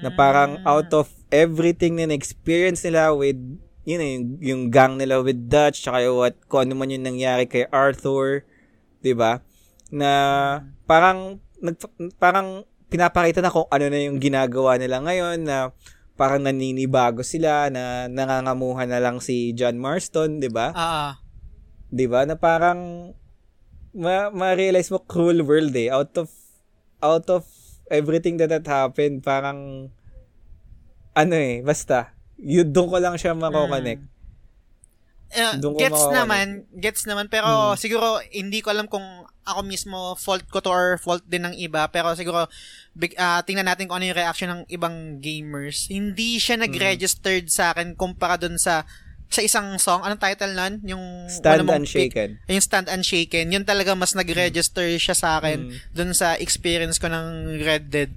Na 0.04 0.12
parang 0.12 0.60
out 0.68 0.92
of 0.92 1.08
everything 1.32 1.96
na 1.96 2.12
na-experience 2.12 2.84
nila 2.84 3.16
with, 3.16 3.40
yun 3.88 4.04
know, 4.04 4.10
yung, 4.12 4.26
yung 4.44 4.62
gang 4.68 5.00
nila 5.00 5.24
with 5.24 5.48
Dutch, 5.48 5.80
tsaka 5.80 6.04
yung 6.04 6.20
what, 6.20 6.36
kung 6.52 6.68
ano 6.68 6.76
man 6.76 6.92
yung 6.92 7.08
nangyari 7.08 7.48
kay 7.48 7.72
Arthur, 7.72 8.44
'di 9.00 9.16
ba? 9.16 9.40
Na 9.88 10.12
parang 10.84 11.40
nag 11.64 11.80
parang 12.20 12.68
pinapakita 12.94 13.42
na 13.42 13.50
kung 13.50 13.66
ano 13.68 13.86
na 13.90 14.00
yung 14.00 14.22
ginagawa 14.22 14.78
nila 14.78 15.02
ngayon 15.02 15.42
na 15.42 15.74
parang 16.14 16.46
naninibago 16.46 17.26
sila 17.26 17.68
na 17.68 18.06
nangangamuhan 18.06 18.86
na 18.86 19.02
lang 19.02 19.18
si 19.18 19.50
John 19.52 19.82
Marston, 19.82 20.38
'di 20.38 20.48
ba? 20.48 20.70
Ah, 20.72 21.18
'Di 21.90 22.06
ba? 22.06 22.22
Na 22.24 22.38
parang 22.38 23.10
ma- 23.92 24.30
ma-realize 24.30 24.90
mo 24.90 25.02
cruel 25.02 25.42
world 25.42 25.74
eh 25.74 25.90
out 25.90 26.14
of 26.16 26.30
out 27.02 27.26
of 27.28 27.44
everything 27.90 28.38
that 28.38 28.50
had 28.50 28.66
happened 28.66 29.22
parang 29.22 29.90
ano 31.14 31.36
eh 31.36 31.62
basta 31.62 32.14
yun 32.38 32.70
doon 32.70 32.90
ko 32.90 32.98
lang 32.98 33.14
siya 33.14 33.34
mako-connect. 33.34 34.02
eh, 35.34 35.54
Doon 35.58 35.74
ko 35.74 35.80
gets 35.80 35.94
makakonect. 35.94 36.14
naman, 36.16 36.48
gets 36.74 37.04
naman 37.06 37.26
pero 37.28 37.48
siguro 37.76 38.18
hindi 38.30 38.62
ko 38.62 38.70
alam 38.70 38.86
kung 38.86 39.06
ako 39.44 39.60
mismo 39.62 40.14
fault 40.16 40.46
ko 40.48 40.58
to 40.58 40.70
or 40.70 40.98
fault 40.98 41.22
din 41.26 41.42
ng 41.44 41.56
iba 41.56 41.86
pero 41.90 42.14
siguro 42.14 42.46
big, 42.94 43.14
ah, 43.16 43.42
tingnan 43.42 43.66
natin 43.66 43.86
kung 43.86 43.98
ano 43.98 44.06
yung 44.06 44.16
reaction 44.16 44.50
ng 44.50 44.62
ibang 44.68 44.96
gamers. 45.18 45.86
Hindi 45.88 46.38
siya 46.38 46.58
nag-registered 46.58 47.50
sa 47.50 47.72
akin 47.72 47.94
kumpara 47.94 48.38
dun 48.38 48.56
sa 48.56 48.86
sa 49.28 49.42
isang 49.42 49.66
song. 49.78 50.06
Anong 50.06 50.22
title 50.22 50.54
nun? 50.54 50.74
Yung 50.86 51.04
Stand 51.26 51.66
una 51.66 51.74
mong 51.74 51.90
pick. 51.90 52.14
Unshaken. 52.14 52.30
yung 52.46 52.62
Stand 52.62 52.88
Unshaken, 52.88 53.46
yun 53.50 53.66
talaga 53.66 53.92
mas 53.94 54.14
nag-register 54.14 54.86
siya 54.96 55.14
sa 55.14 55.38
akin 55.38 55.60
Mm. 55.68 55.78
dun 55.90 56.12
sa 56.14 56.38
experience 56.38 57.02
ko 57.02 57.10
ng 57.10 57.26
Red 57.60 57.90
Dead 57.90 58.14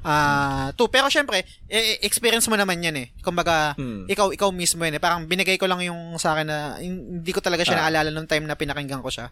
ah 0.00 0.72
to 0.72 0.88
pero 0.88 1.12
syempre 1.12 1.44
eh, 1.68 2.00
experience 2.00 2.48
mo 2.48 2.56
naman 2.56 2.80
yan 2.80 2.96
eh 2.96 3.08
kumbaga 3.20 3.76
Mm. 3.76 4.08
ikaw 4.08 4.32
ikaw 4.32 4.48
mismo 4.48 4.80
yun 4.80 4.96
eh 4.96 5.02
parang 5.02 5.28
binigay 5.28 5.60
ko 5.60 5.68
lang 5.68 5.84
yung 5.84 6.16
sa 6.16 6.32
akin 6.32 6.46
na 6.46 6.58
hindi 6.78 7.28
ko 7.30 7.44
talaga 7.44 7.68
siya 7.68 7.76
Ah. 7.76 7.80
naalala 7.84 8.08
nung 8.08 8.24
time 8.24 8.48
na 8.48 8.56
pinakinggan 8.56 9.04
ko 9.04 9.12
siya 9.12 9.28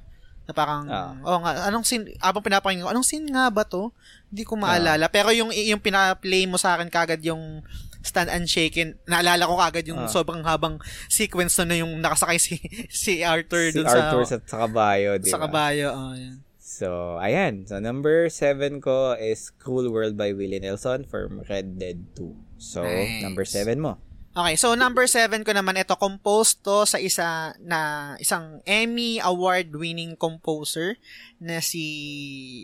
na 0.48 0.56
parang 0.56 0.88
Ah. 0.88 1.12
oh 1.20 1.38
nga 1.44 1.68
anong 1.68 1.84
scene 1.84 2.08
abang 2.18 2.40
pinapakinggan 2.40 2.88
ko 2.88 2.90
anong 2.90 3.04
scene 3.04 3.28
nga 3.28 3.52
ba 3.52 3.62
to 3.62 3.92
hindi 4.32 4.42
ko 4.42 4.56
maalala 4.56 5.04
pero 5.06 5.28
yung 5.28 5.52
yung 5.52 5.76
pina-play 5.78 6.48
mo 6.48 6.56
sa 6.56 6.74
akin 6.74 6.88
kagad 6.88 7.20
yung 7.20 7.60
Stand 7.98 8.32
Unshaken 8.32 8.96
naalala 9.04 9.44
ko 9.44 9.60
kagad 9.60 9.84
yung 9.84 10.00
Ah. 10.00 10.08
sobrang 10.08 10.40
habang 10.40 10.80
sequence 11.06 11.60
na, 11.60 11.68
na 11.68 11.76
yung 11.78 12.00
nakasakay 12.00 12.40
si 12.40 12.56
si 12.88 13.20
Arthur 13.20 13.68
Si 13.68 13.76
dun 13.76 13.84
Arthur 13.84 14.24
sa 14.24 14.40
sa, 14.40 14.48
sa 14.48 14.56
kabayo, 14.64 15.20
di 15.20 15.28
sa 15.28 15.36
ba? 15.36 15.44
kabayo 15.44 15.92
oh, 15.92 16.14
yan. 16.16 16.40
So, 16.58 17.16
ayan. 17.18 17.64
So, 17.66 17.80
number 17.80 18.28
7 18.28 18.78
ko 18.78 19.16
is 19.16 19.50
Cruel 19.50 19.88
World 19.90 20.14
by 20.14 20.30
Willie 20.30 20.60
Nelson 20.60 21.02
from 21.02 21.40
Red 21.48 21.74
Dead 21.74 22.06
2. 22.14 22.28
So, 22.60 22.84
Nice. 22.84 23.18
number 23.18 23.42
7 23.42 23.80
mo. 23.80 23.96
Okay, 24.38 24.54
so 24.54 24.78
number 24.78 25.02
seven 25.10 25.42
ko 25.42 25.50
naman 25.50 25.74
ito, 25.74 25.98
composed 25.98 26.62
to 26.62 26.86
sa 26.86 27.02
isa 27.02 27.58
na 27.58 28.14
isang 28.22 28.62
Emmy 28.62 29.18
award-winning 29.18 30.14
composer 30.14 30.94
na 31.42 31.58
si 31.58 31.82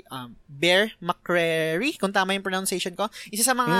um, 0.06 0.38
Bear 0.46 0.94
McCreary, 1.02 1.98
kung 1.98 2.14
tama 2.14 2.30
yung 2.30 2.46
pronunciation 2.46 2.94
ko. 2.94 3.10
Isa 3.34 3.42
sa 3.42 3.58
mga 3.58 3.78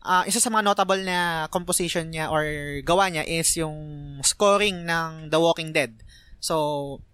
ah, 0.00 0.24
isa 0.24 0.40
sa 0.40 0.48
mga 0.48 0.64
notable 0.64 1.04
na 1.04 1.44
composition 1.52 2.08
niya 2.08 2.32
or 2.32 2.44
gawa 2.80 3.12
niya 3.12 3.28
is 3.28 3.52
yung 3.60 3.76
scoring 4.24 4.88
ng 4.88 5.28
The 5.28 5.36
Walking 5.36 5.76
Dead. 5.76 5.92
So, 6.40 7.04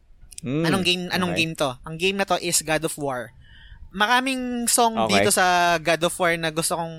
Mm, 0.41 0.65
Anong 0.65 0.85
game 0.89 1.05
anong 1.13 1.33
okay. 1.37 1.41
game 1.45 1.53
to? 1.53 1.71
Ang 1.85 1.97
game 2.01 2.17
na 2.17 2.25
to 2.25 2.41
is 2.41 2.65
God 2.65 2.81
of 2.81 2.97
War. 2.97 3.37
Maraming 3.93 4.65
song 4.65 4.97
Okay. 4.97 5.21
dito 5.21 5.29
sa 5.29 5.77
God 5.77 6.01
of 6.01 6.17
War 6.17 6.33
na 6.41 6.49
gusto 6.49 6.81
kong 6.81 6.97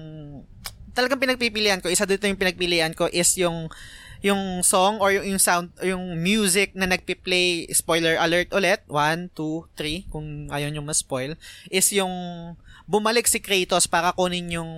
talagang 0.91 1.19
pinagpipilian 1.19 1.79
ko. 1.79 1.87
Isa 1.87 2.05
dito 2.05 2.23
yung 2.23 2.39
pinagpilian 2.39 2.93
ko 2.93 3.07
is 3.07 3.35
yung 3.35 3.67
yung 4.21 4.61
song 4.61 5.01
or 5.01 5.09
yung, 5.09 5.25
yung 5.25 5.41
sound 5.41 5.73
yung 5.81 6.13
music 6.13 6.77
na 6.77 6.85
nagpi-play 6.85 7.65
spoiler 7.73 8.21
alert 8.21 8.53
ulit 8.53 8.85
1 8.85 9.33
2 9.33 9.65
3 9.73 10.13
kung 10.13 10.45
ayaw 10.53 10.69
nyo 10.69 10.85
ma-spoil 10.85 11.33
is 11.73 11.89
yung 11.89 12.13
bumalik 12.85 13.25
si 13.25 13.41
Kratos 13.41 13.89
para 13.89 14.13
kunin 14.13 14.61
yung 14.61 14.71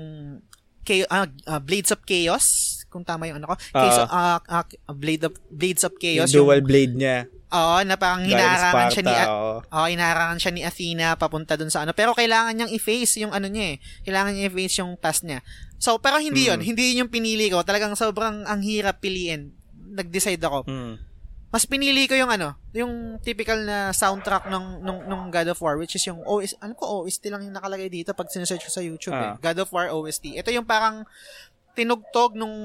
Cha- 0.83 1.07
ah, 1.07 1.27
ah, 1.43 1.59
Blades 1.59 1.91
of 1.91 2.07
Chaos 2.07 2.79
kung 2.87 3.03
tama 3.03 3.27
yung 3.27 3.43
ano 3.43 3.51
ko 3.51 3.55
Chaos 3.75 3.99
of- 3.99 4.11
ah, 4.11 4.39
ah, 4.47 4.63
Blade 4.95 5.27
of 5.27 5.35
Blades 5.51 5.83
of 5.83 5.95
Chaos 5.99 6.31
Yung 6.31 6.47
dual 6.47 6.63
blade 6.63 6.95
niya. 6.95 7.27
Oo, 7.53 7.85
na 7.85 8.01
parang 8.01 8.25
hinarangan 8.25 8.89
siya 8.89 9.03
ni 9.05 9.13
oo. 9.29 9.61
Oo, 9.61 9.85
hinarangan 9.85 10.37
siya 10.41 10.51
ni 10.51 10.61
Athena 10.65 11.13
papunta 11.13 11.53
dun 11.53 11.69
sa 11.69 11.85
ano. 11.85 11.93
Pero 11.93 12.17
kailangan 12.17 12.49
niyang 12.49 12.73
i-face 12.73 13.21
yung 13.21 13.29
ano 13.29 13.45
niya 13.45 13.75
eh. 13.75 13.83
Kailangan 14.01 14.33
niya 14.33 14.49
i-face 14.49 14.81
yung 14.81 14.97
past 14.97 15.21
niya. 15.21 15.45
So, 15.83 15.99
pero 15.99 16.15
hindi. 16.15 16.47
Mm. 16.47 16.63
Hindi 16.63 16.95
yun 16.95 17.03
yung 17.03 17.11
pinili 17.11 17.51
ko. 17.51 17.59
Talagang 17.59 17.91
sobrang 17.99 18.47
ang 18.47 18.63
hirap 18.63 19.03
piliin. 19.03 19.51
Nag-decide 19.75 20.39
ako. 20.39 20.63
Mm. 20.63 20.95
Mas 21.51 21.69
pinili 21.69 22.07
ko 22.07 22.15
yung 22.15 22.31
ano, 22.31 22.55
yung 22.71 23.19
typical 23.21 23.61
na 23.67 23.91
soundtrack 23.93 24.49
ng 24.49 24.81
nung, 24.81 25.05
nung 25.05 25.23
God 25.29 25.53
of 25.53 25.61
War 25.61 25.77
which 25.77 25.93
is 25.93 26.01
yung 26.07 26.23
OST. 26.25 26.57
Alam 26.63 26.73
ko 26.73 27.03
OST 27.03 27.29
lang 27.29 27.45
yung 27.45 27.53
nakalagay 27.53 27.93
dito 27.93 28.15
pag 28.15 28.31
sinesearch 28.31 28.65
ko 28.65 28.71
sa 28.73 28.81
YouTube 28.81 29.13
eh. 29.13 29.35
Ah. 29.35 29.37
God 29.37 29.61
of 29.61 29.69
War 29.69 29.91
OST. 29.93 30.33
Ito 30.33 30.49
yung 30.49 30.65
parang 30.65 31.05
tinugtog 31.77 32.33
nung 32.33 32.57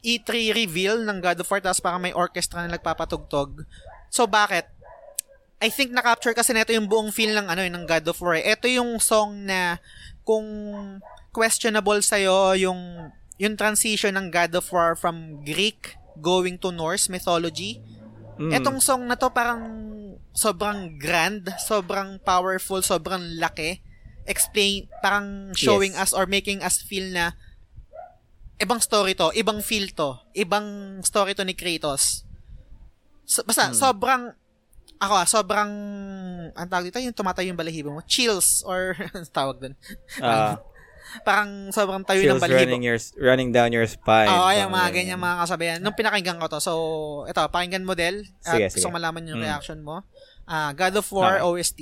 E3 0.00 0.56
reveal 0.56 1.04
ng 1.04 1.20
God 1.20 1.44
of 1.44 1.50
War 1.52 1.60
tapos 1.60 1.84
parang 1.84 2.00
may 2.00 2.16
orchestra 2.16 2.64
na 2.64 2.80
nagpapatugtog. 2.80 3.68
So 4.08 4.24
bakit? 4.24 4.72
I 5.60 5.68
think 5.68 5.92
na-capture 5.92 6.32
kasi 6.32 6.56
nito 6.56 6.72
yung 6.72 6.88
buong 6.88 7.12
feel 7.12 7.36
ng 7.36 7.52
ano 7.52 7.60
eh, 7.60 7.68
ng 7.68 7.84
God 7.84 8.08
of 8.08 8.16
War. 8.24 8.40
eh. 8.40 8.56
Ito 8.56 8.72
yung 8.72 9.04
song 9.04 9.44
na 9.44 9.76
kung 10.24 10.48
questionable 11.34 11.98
sa'yo 11.98 12.54
yung 12.54 13.10
yung 13.34 13.58
transition 13.58 14.14
ng 14.14 14.30
God 14.30 14.54
of 14.54 14.70
War 14.70 14.94
from 14.94 15.42
Greek 15.42 15.98
going 16.22 16.54
to 16.62 16.70
Norse 16.70 17.10
mythology. 17.10 17.82
Mm. 18.38 18.54
Etong 18.54 18.78
song 18.78 19.10
na 19.10 19.18
to 19.18 19.26
parang 19.34 19.62
sobrang 20.34 20.98
grand, 20.98 21.46
sobrang 21.62 22.22
powerful, 22.22 22.78
sobrang 22.82 23.38
laki. 23.38 23.82
Explain, 24.24 24.86
parang 25.02 25.52
showing 25.52 25.92
us 25.98 26.14
Yes. 26.14 26.16
or 26.16 26.24
making 26.26 26.62
us 26.62 26.80
feel 26.80 27.10
na 27.10 27.34
ibang 28.58 28.80
story 28.82 29.14
to, 29.18 29.34
ibang 29.34 29.60
feel 29.60 29.90
to, 29.94 30.18
ibang 30.34 30.98
story 31.02 31.34
to 31.34 31.44
ni 31.44 31.54
Kratos. 31.54 32.24
So, 33.26 33.42
basta, 33.44 33.74
sobrang, 33.74 34.32
ako 35.02 35.14
ah, 35.14 35.26
sobrang, 35.28 35.70
ang 36.54 36.68
tawag 36.70 36.88
dito, 36.88 37.02
yung 37.02 37.16
tumatayo 37.16 37.50
yung 37.50 37.58
balahibo 37.58 37.90
mo, 37.92 38.00
chills, 38.06 38.62
or, 38.64 38.96
tawag 39.36 39.60
dun. 39.60 39.74
Ah, 40.22 40.56
parang 41.22 41.70
sobrang 41.70 42.02
tayo 42.02 42.18
ng 42.18 42.24
chills 42.26 42.42
balahibo. 42.42 42.60
running, 42.66 42.82
your, 42.82 42.98
running 43.16 43.50
down 43.50 43.70
your 43.70 43.86
spine. 43.86 44.26
Oo, 44.26 44.34
Parang 44.42 44.58
yung 44.58 44.72
mga 44.72 44.88
ganyan. 44.90 45.20
mga 45.20 45.36
kasabayan. 45.38 45.78
Nung 45.78 45.94
pinakinggan 45.94 46.36
ko 46.36 46.46
to, 46.48 46.58
so, 46.58 46.72
ito, 47.24 47.38
pakinggan 47.46 47.86
mo, 47.86 47.94
Del. 47.94 48.26
At 48.42 48.58
Sige, 48.58 48.66
gusto 48.72 48.88
sige. 48.88 48.94
malaman 48.94 49.22
yung 49.24 49.38
Mm. 49.38 49.46
reaction 49.46 49.78
mo. 49.78 50.02
Ah, 50.44 50.72
God 50.72 50.98
of 50.98 51.06
War 51.08 51.38
Okay. 51.38 51.46
OST. 51.46 51.80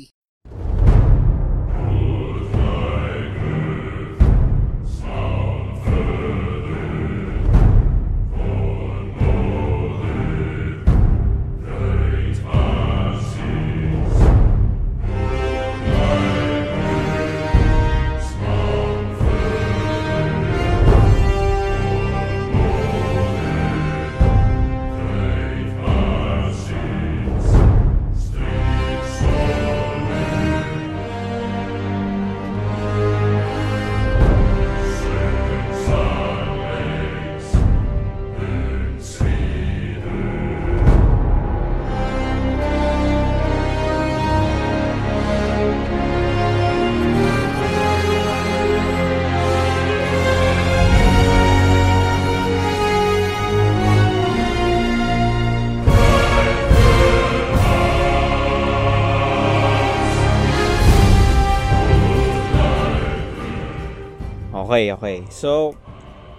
Okay, 64.83 64.91
okay. 64.99 65.19
So, 65.31 65.79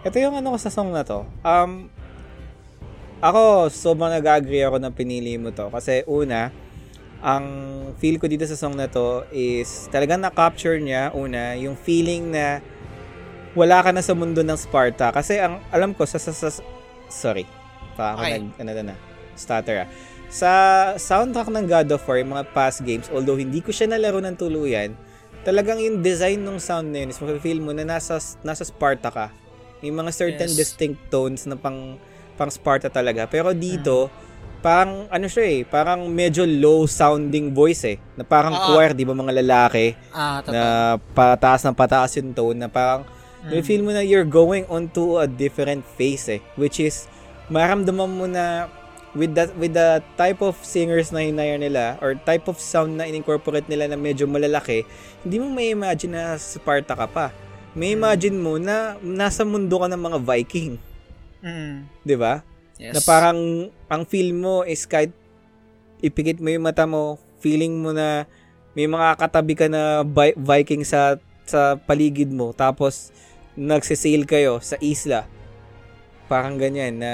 ito 0.04 0.20
yung 0.20 0.36
ano 0.36 0.52
ko 0.52 0.58
sa 0.60 0.68
song 0.68 0.92
na 0.92 1.08
to. 1.08 1.24
Um, 1.48 1.88
ako, 3.24 3.72
sobrang 3.72 4.12
nag-agree 4.12 4.68
ako 4.68 4.84
na 4.84 4.92
pinili 4.92 5.40
mo 5.40 5.56
to. 5.56 5.72
Kasi 5.72 6.04
una, 6.12 6.52
ang 7.24 7.48
feel 8.04 8.20
ko 8.20 8.28
dito 8.28 8.44
sa 8.44 8.60
song 8.60 8.76
na 8.76 8.92
to 8.92 9.24
is 9.32 9.88
talagang 9.96 10.20
na-capture 10.20 10.76
niya, 10.76 11.16
una, 11.16 11.56
yung 11.56 11.80
feeling 11.80 12.36
na 12.36 12.60
wala 13.56 13.80
ka 13.80 13.96
na 13.96 14.04
sa 14.04 14.12
mundo 14.12 14.44
ng 14.44 14.60
Sparta. 14.60 15.16
Kasi 15.16 15.40
ang 15.40 15.64
alam 15.72 15.96
ko, 15.96 16.04
sa, 16.04 16.20
sa, 16.20 16.36
sa 16.36 16.52
sorry, 17.08 17.48
pa 17.96 18.20
ako 18.20 18.28
Okay. 18.28 18.34
nag, 18.44 18.46
ano 18.60 18.72
na, 18.92 18.96
stutter 19.40 19.88
ah. 19.88 19.90
Sa 20.28 20.52
soundtrack 21.00 21.48
ng 21.48 21.64
God 21.64 21.88
of 21.96 22.04
War, 22.04 22.20
yung 22.20 22.36
mga 22.36 22.52
past 22.52 22.84
games, 22.84 23.08
although 23.08 23.40
hindi 23.40 23.64
ko 23.64 23.72
siya 23.72 23.88
nalaro 23.88 24.20
ng 24.20 24.36
tuluyan, 24.36 24.92
talagang 25.44 25.80
yung 25.80 26.00
design 26.00 26.42
ng 26.42 26.58
sound 26.58 26.90
na 26.90 27.04
yun 27.04 27.12
is 27.12 27.20
mafe-feel 27.20 27.60
mo 27.60 27.72
na 27.72 27.84
nasa, 27.84 28.18
nasa 28.42 28.64
Sparta 28.64 29.12
ka. 29.12 29.28
May 29.84 29.92
mga 29.92 30.12
certain 30.12 30.50
Yes. 30.50 30.58
distinct 30.58 31.12
tones 31.12 31.44
na 31.44 31.60
pang, 31.60 32.00
pang 32.36 32.48
Sparta 32.48 32.88
talaga. 32.88 33.28
Pero 33.28 33.52
dito, 33.52 34.08
parang 34.64 35.12
ano 35.12 35.28
siya 35.28 35.44
eh, 35.44 35.60
parang 35.68 36.08
medyo 36.08 36.48
low 36.48 36.88
sounding 36.88 37.52
voice 37.52 37.84
eh. 37.84 37.98
Na 38.16 38.24
parang 38.24 38.56
Oo. 38.56 38.64
choir, 38.72 38.96
di 38.96 39.04
ba 39.04 39.12
mga 39.12 39.44
lalaki? 39.44 39.92
Ah, 40.16 40.40
na 40.48 40.64
pataas 41.12 41.68
ng 41.68 41.76
pataas 41.76 42.16
yung 42.16 42.32
tone 42.32 42.58
na 42.58 42.72
parang 42.72 43.04
may 43.44 43.60
feel 43.60 43.84
mo 43.84 43.92
na 43.92 44.00
you're 44.00 44.24
going 44.24 44.64
onto 44.72 45.20
a 45.20 45.28
different 45.28 45.84
phase 46.00 46.32
eh 46.32 46.40
which 46.56 46.80
is 46.80 47.12
maramdaman 47.52 48.08
mo 48.08 48.24
na 48.24 48.72
with 49.14 49.38
that 49.38 49.54
with 49.56 49.74
the 49.74 50.02
type 50.18 50.42
of 50.42 50.58
singers 50.62 51.14
na 51.14 51.22
hinire 51.22 51.58
nila 51.58 52.02
or 52.02 52.18
type 52.26 52.50
of 52.50 52.58
sound 52.58 52.98
na 52.98 53.06
in-incorporate 53.06 53.70
nila 53.70 53.86
na 53.86 53.98
medyo 53.98 54.26
malalaki 54.26 54.82
hindi 55.22 55.38
mo 55.38 55.54
may 55.54 55.70
imagine 55.70 56.18
na 56.18 56.34
Sparta 56.36 56.98
ka 56.98 57.06
pa 57.06 57.30
may 57.74 57.94
imagine 57.94 58.38
mo 58.38 58.58
na 58.58 58.98
nasa 59.02 59.46
mundo 59.46 59.78
ka 59.78 59.88
ng 59.90 60.02
mga 60.02 60.20
Viking 60.22 60.74
Mm. 61.44 61.92
'di 62.08 62.16
ba 62.16 62.40
Yes. 62.80 62.98
na 62.98 63.00
parang 63.06 63.70
ang 63.86 64.04
feel 64.08 64.34
mo 64.34 64.66
is 64.66 64.88
kahit 64.90 65.14
ipikit 66.02 66.42
mo 66.42 66.50
yung 66.50 66.66
mata 66.66 66.84
mo, 66.84 67.22
feeling 67.40 67.80
mo 67.80 67.94
na 67.94 68.26
may 68.74 68.90
mga 68.90 69.16
katabi 69.16 69.54
ka 69.54 69.70
na 69.70 70.02
Vi- 70.02 70.36
Viking 70.36 70.82
sa 70.82 71.16
sa 71.46 71.78
paligid 71.78 72.34
mo 72.34 72.52
tapos 72.52 73.14
nagse-sail 73.54 74.26
kayo 74.26 74.58
sa 74.60 74.76
isla. 74.82 75.30
Parang 76.26 76.58
ganyan 76.58 76.98
na 76.98 77.12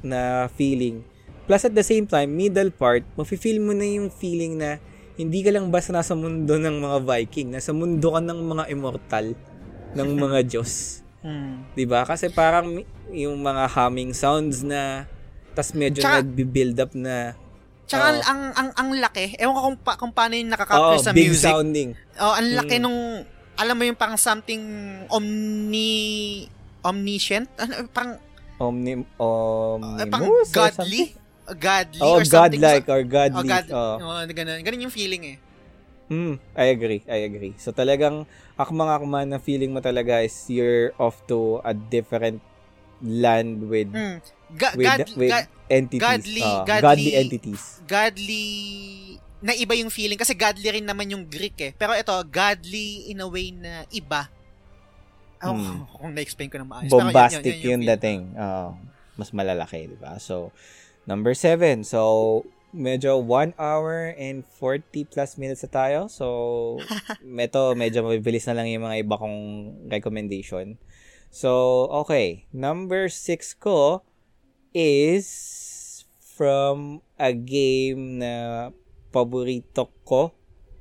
na 0.00 0.46
feeling. 0.50 1.02
Plus 1.44 1.64
at 1.64 1.72
the 1.72 1.82
same 1.82 2.04
time, 2.04 2.28
middle 2.30 2.68
part, 2.68 3.02
mafe-feel 3.16 3.58
mo 3.58 3.72
na 3.72 3.84
yung 3.84 4.08
feeling 4.08 4.56
na 4.56 4.76
hindi 5.16 5.40
ka 5.40 5.50
lang 5.50 5.68
basta 5.68 5.90
nasa 5.90 6.12
mundo 6.12 6.54
ng 6.54 6.76
mga 6.78 6.98
Viking, 7.02 7.48
nasa 7.50 7.72
mundo 7.72 8.14
ka 8.14 8.20
ng 8.20 8.38
mga 8.38 8.64
immortal, 8.68 9.26
ng 9.96 10.08
mga 10.24 10.38
Diyos. 10.44 11.02
Mm. 11.18 11.74
'Di 11.74 11.84
ba? 11.84 12.06
Kasi 12.06 12.30
parang 12.30 12.78
yung 13.10 13.42
mga 13.42 13.66
humming 13.66 14.14
sounds 14.14 14.62
na 14.62 15.08
tas 15.50 15.74
medyo 15.74 15.98
Tsaka- 15.98 16.22
nagbi-build 16.22 16.78
up 16.78 16.94
na 16.94 17.34
Tsaka 17.88 18.04
Oo. 18.04 18.20
ang, 18.20 18.42
ang, 18.52 18.68
ang, 18.76 18.88
laki, 19.00 19.32
ewan 19.40 19.56
ko 19.56 19.60
kung, 19.64 19.78
pa, 19.80 19.92
kung 19.96 20.12
paano 20.12 20.36
yung 20.36 20.52
oh, 20.52 20.54
nakaka-capture 20.54 21.08
sa 21.08 21.16
big 21.16 21.32
music. 21.32 21.48
sounding. 21.48 21.88
Oh, 22.20 22.36
ang 22.36 22.52
laki 22.52 22.76
Mm. 22.76 22.82
nung, 22.84 23.00
alam 23.56 23.74
mo 23.74 23.82
yung 23.88 23.96
parang 23.96 24.20
something 24.20 24.60
omni, 25.08 26.44
omniscient? 26.84 27.48
Ano, 27.56 27.88
parang, 27.88 28.20
Omni 28.58 29.06
uh, 29.16 29.78
omnimus 29.78 30.50
or 30.50 30.70
godly? 30.70 31.14
Godly 31.48 32.00
Oh, 32.02 32.18
or 32.18 32.24
something. 32.26 32.60
godlike 32.60 32.86
or 32.86 33.00
Oh, 33.00 33.08
godly. 33.08 33.48
God, 33.48 33.66
Oh. 33.70 33.94
oh, 33.98 34.20
ganun. 34.28 34.60
Ganun 34.60 34.84
yung 34.84 34.92
feeling 34.92 35.22
eh. 35.24 35.38
Mm, 36.08 36.40
I 36.52 36.66
agree. 36.72 37.00
I 37.04 37.22
agree. 37.22 37.52
So 37.56 37.70
talagang 37.70 38.24
akmang-akma 38.54 39.24
na 39.24 39.38
feeling 39.38 39.70
mo 39.70 39.78
talaga 39.78 40.20
is 40.20 40.34
you're 40.48 40.90
off 40.96 41.20
to 41.26 41.60
a 41.62 41.72
different 41.72 42.40
land 42.98 43.62
with 43.62 43.88
Mm. 43.88 44.18
Ga- 44.50 44.74
with, 44.74 44.88
God- 44.88 45.12
with 45.14 45.30
ga- 45.30 45.48
entities. 45.68 46.00
godly- 46.02 46.42
Oo, 46.42 46.64
godly- 46.64 46.82
godly 46.82 47.12
entities. 47.14 47.62
godly 47.84 48.46
na 49.38 49.52
iba 49.54 49.76
yung 49.76 49.92
feeling 49.92 50.16
kasi 50.16 50.32
godly 50.32 50.66
rin 50.66 50.82
naman 50.82 51.06
yung 51.06 51.22
Greek 51.22 51.54
eh. 51.62 51.70
Pero 51.70 51.92
ito, 51.92 52.10
godly 52.26 53.06
in 53.06 53.20
a 53.20 53.28
way 53.28 53.52
na 53.52 53.84
iba. 53.88 54.26
Oh, 55.40 55.54
Hmm. 55.54 55.86
kung 55.94 56.12
na-explain 56.12 56.48
ko 56.48 56.58
na 56.58 56.66
maayos. 56.66 56.88
Pero 56.88 56.98
yun, 56.98 57.06
Bombastic 57.08 57.44
yun, 57.44 57.58
yun, 57.58 57.70
yung 57.70 57.82
feel. 57.82 57.90
dating. 57.94 58.20
Oo. 58.34 58.68
mas 59.14 59.34
malalaki, 59.34 59.90
di 59.90 59.98
ba? 59.98 60.14
So, 60.16 60.54
number 61.02 61.34
seven. 61.34 61.82
So, 61.82 62.46
medyo 62.70 63.18
1 63.18 63.58
hour 63.58 64.14
and 64.14 64.46
40 64.46 64.84
plus 65.04 65.34
minutes 65.34 65.66
na 65.66 65.70
tayo. 65.72 65.98
So, 66.06 66.78
meto, 67.26 67.74
medyo 67.74 68.06
mabibilis 68.06 68.46
na 68.46 68.54
lang 68.54 68.70
yung 68.70 68.86
mga 68.86 69.02
iba 69.02 69.18
kong 69.18 69.38
recommendation. 69.90 70.78
So, 71.30 71.50
okay. 71.98 72.46
Number 72.54 73.10
6 73.10 73.18
ko 73.58 74.06
is 74.70 75.26
from 76.20 77.00
a 77.16 77.34
game 77.34 78.22
na 78.22 78.32
paborito 79.10 79.90
ko 80.04 80.30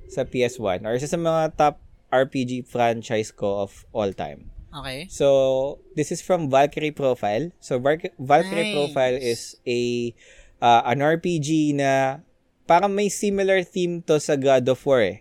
sa 0.06 0.24
PS1 0.24 0.86
or 0.86 0.94
isa 0.94 1.10
sa 1.10 1.18
mga 1.18 1.58
top 1.58 1.82
RPG 2.10 2.66
franchise 2.66 3.32
ko 3.32 3.64
of 3.64 3.84
all 3.92 4.12
time. 4.12 4.52
Okay. 4.72 5.08
So, 5.10 5.80
this 5.96 6.12
is 6.12 6.22
from 6.22 6.52
Valkyrie 6.52 6.94
Profile. 6.94 7.50
So, 7.60 7.80
Val- 7.80 8.14
Valkyrie 8.20 8.70
Nice. 8.70 8.76
Profile 8.76 9.18
is 9.18 9.42
a 9.66 10.14
uh, 10.60 10.82
an 10.86 11.00
RPG 11.00 11.74
na 11.74 12.22
parang 12.64 12.94
may 12.94 13.10
similar 13.10 13.64
theme 13.64 14.04
to 14.06 14.20
sa 14.20 14.36
God 14.36 14.68
of 14.68 14.80
War 14.86 15.02
eh. 15.02 15.18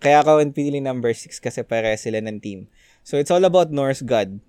Kaya 0.00 0.24
ako 0.24 0.40
ang 0.40 0.56
pinili 0.56 0.80
number 0.80 1.12
6 1.12 1.28
kasi 1.38 1.60
pare 1.60 1.92
sila 2.00 2.24
ng 2.24 2.40
team. 2.40 2.66
So, 3.04 3.20
it's 3.20 3.30
all 3.30 3.44
about 3.44 3.68
Norse 3.68 4.00
God 4.00 4.40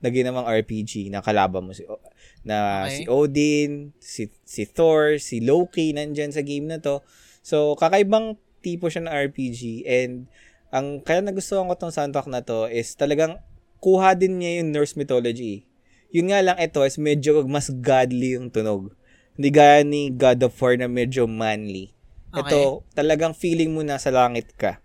na 0.00 0.08
ginawang 0.12 0.44
RPG 0.44 1.08
na 1.08 1.24
kalaban 1.24 1.64
mo 1.64 1.72
si 1.72 1.84
O- 1.88 2.00
na 2.44 2.84
Okay. 2.84 2.92
si 2.92 3.02
Odin, 3.08 3.70
si 3.96 4.28
si 4.44 4.68
Thor, 4.68 5.16
si 5.16 5.40
Loki 5.40 5.92
nandyan 5.96 6.28
sa 6.28 6.44
game 6.44 6.68
na 6.68 6.76
to. 6.76 7.00
So, 7.40 7.72
kakaibang 7.76 8.36
tipo 8.60 8.88
siya 8.88 9.08
ng 9.08 9.12
RPG 9.28 9.84
and 9.84 10.28
ang 10.74 10.98
kaya 10.98 11.22
nagustuhan 11.22 11.70
ko 11.70 11.78
tong 11.78 11.94
soundtrack 11.94 12.26
na 12.26 12.42
to 12.42 12.66
is 12.66 12.98
talagang 12.98 13.38
kuha 13.78 14.18
din 14.18 14.42
niya 14.42 14.58
yung 14.58 14.74
Norse 14.74 14.98
mythology. 14.98 15.70
Yun 16.10 16.34
nga 16.34 16.42
lang 16.42 16.58
ito 16.58 16.82
is 16.82 16.98
medyo 16.98 17.46
mas 17.46 17.70
godly 17.70 18.34
yung 18.34 18.50
tunog. 18.50 18.90
Hindi 19.38 19.54
gaya 19.54 19.86
ni 19.86 20.10
God 20.10 20.42
of 20.42 20.54
War 20.58 20.74
na 20.74 20.90
medyo 20.90 21.30
manly. 21.30 21.94
Ito, 22.34 22.82
talagang 22.90 23.38
feeling 23.38 23.70
mo 23.70 23.86
nasa 23.86 24.10
langit 24.10 24.50
ka. 24.58 24.82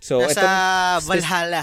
So, 0.00 0.24
Nasa 0.24 0.32
itong- 0.32 1.04
Valhalla. 1.04 1.62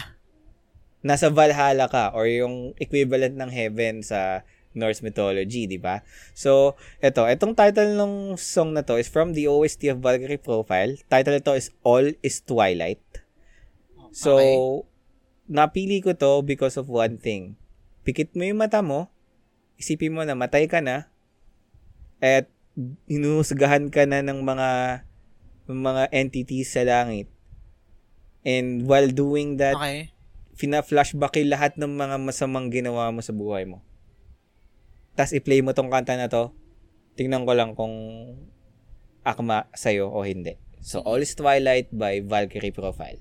nasa 1.01 1.33
Valhalla 1.33 1.89
ka 1.89 2.13
or 2.13 2.29
yung 2.29 2.77
equivalent 2.77 3.33
ng 3.33 3.49
heaven 3.49 4.05
sa 4.05 4.45
Norse 4.75 5.01
mythology, 5.01 5.65
di 5.65 5.79
ba? 5.79 6.03
So, 6.35 6.75
eto, 6.99 7.25
etong 7.25 7.55
title 7.55 7.95
ng 7.95 8.35
song 8.35 8.75
na 8.75 8.83
to 8.83 8.99
is 8.99 9.07
from 9.07 9.31
the 9.31 9.47
OST 9.47 9.89
of 9.89 10.03
Valkyrie 10.03 10.37
Profile. 10.37 10.99
Title 11.07 11.39
nito 11.39 11.55
is 11.55 11.71
All 11.81 12.11
is 12.21 12.43
Twilight. 12.43 13.24
So, 14.15 14.39
Okay. 14.39 14.55
napili 15.51 15.99
ko 15.99 16.15
to 16.15 16.39
because 16.47 16.79
of 16.79 16.87
one 16.87 17.19
thing. 17.19 17.59
Pikit 18.07 18.31
mo 18.31 18.47
yung 18.47 18.63
mata 18.63 18.79
mo, 18.79 19.11
isipin 19.75 20.15
mo 20.15 20.23
na 20.23 20.39
matay 20.39 20.71
ka 20.71 20.79
na, 20.79 21.11
at 22.23 22.47
hinuhusgahan 23.11 23.91
ka 23.91 24.07
na 24.07 24.23
ng 24.23 24.39
mga 24.39 25.03
mga 25.67 26.03
entities 26.15 26.71
sa 26.71 26.87
langit. 26.87 27.27
And 28.47 28.87
while 28.87 29.11
doing 29.11 29.59
that, 29.59 29.75
Okay. 29.75 30.13
fina-flashback 30.55 31.35
yung 31.41 31.51
lahat 31.51 31.75
ng 31.75 31.91
mga 31.91 32.15
masamang 32.21 32.71
ginawa 32.71 33.11
mo 33.11 33.19
sa 33.19 33.35
buhay 33.35 33.67
mo. 33.67 33.83
Tapos 35.19 35.35
i-play 35.35 35.59
mo 35.59 35.75
tong 35.75 35.91
kanta 35.91 36.15
na 36.15 36.31
to, 36.31 36.55
tingnan 37.19 37.43
ko 37.43 37.51
lang 37.51 37.75
kung 37.75 37.91
akma 39.25 39.67
sa'yo 39.75 40.07
o 40.07 40.23
hindi. 40.23 40.55
So, 40.85 41.01
All 41.01 41.19
is 41.25 41.33
Twilight 41.33 41.89
by 41.91 42.21
Valkyrie 42.21 42.71
Profile. 42.71 43.17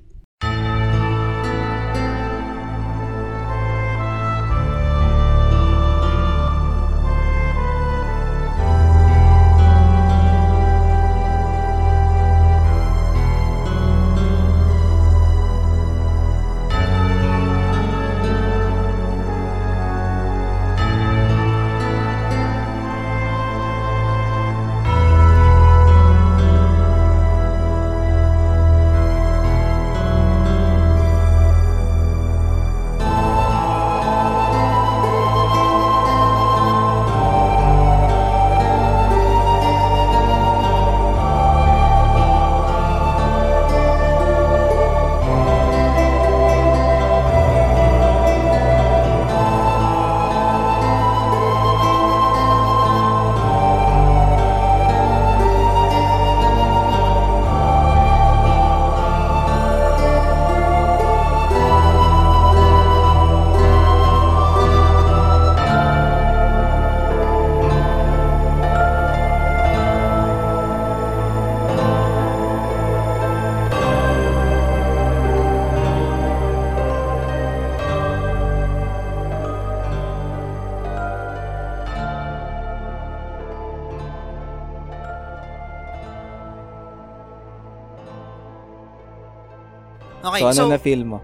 Ano 90.54 90.60
so, 90.60 90.70
na 90.70 90.78
feel 90.78 91.02
mo? 91.02 91.18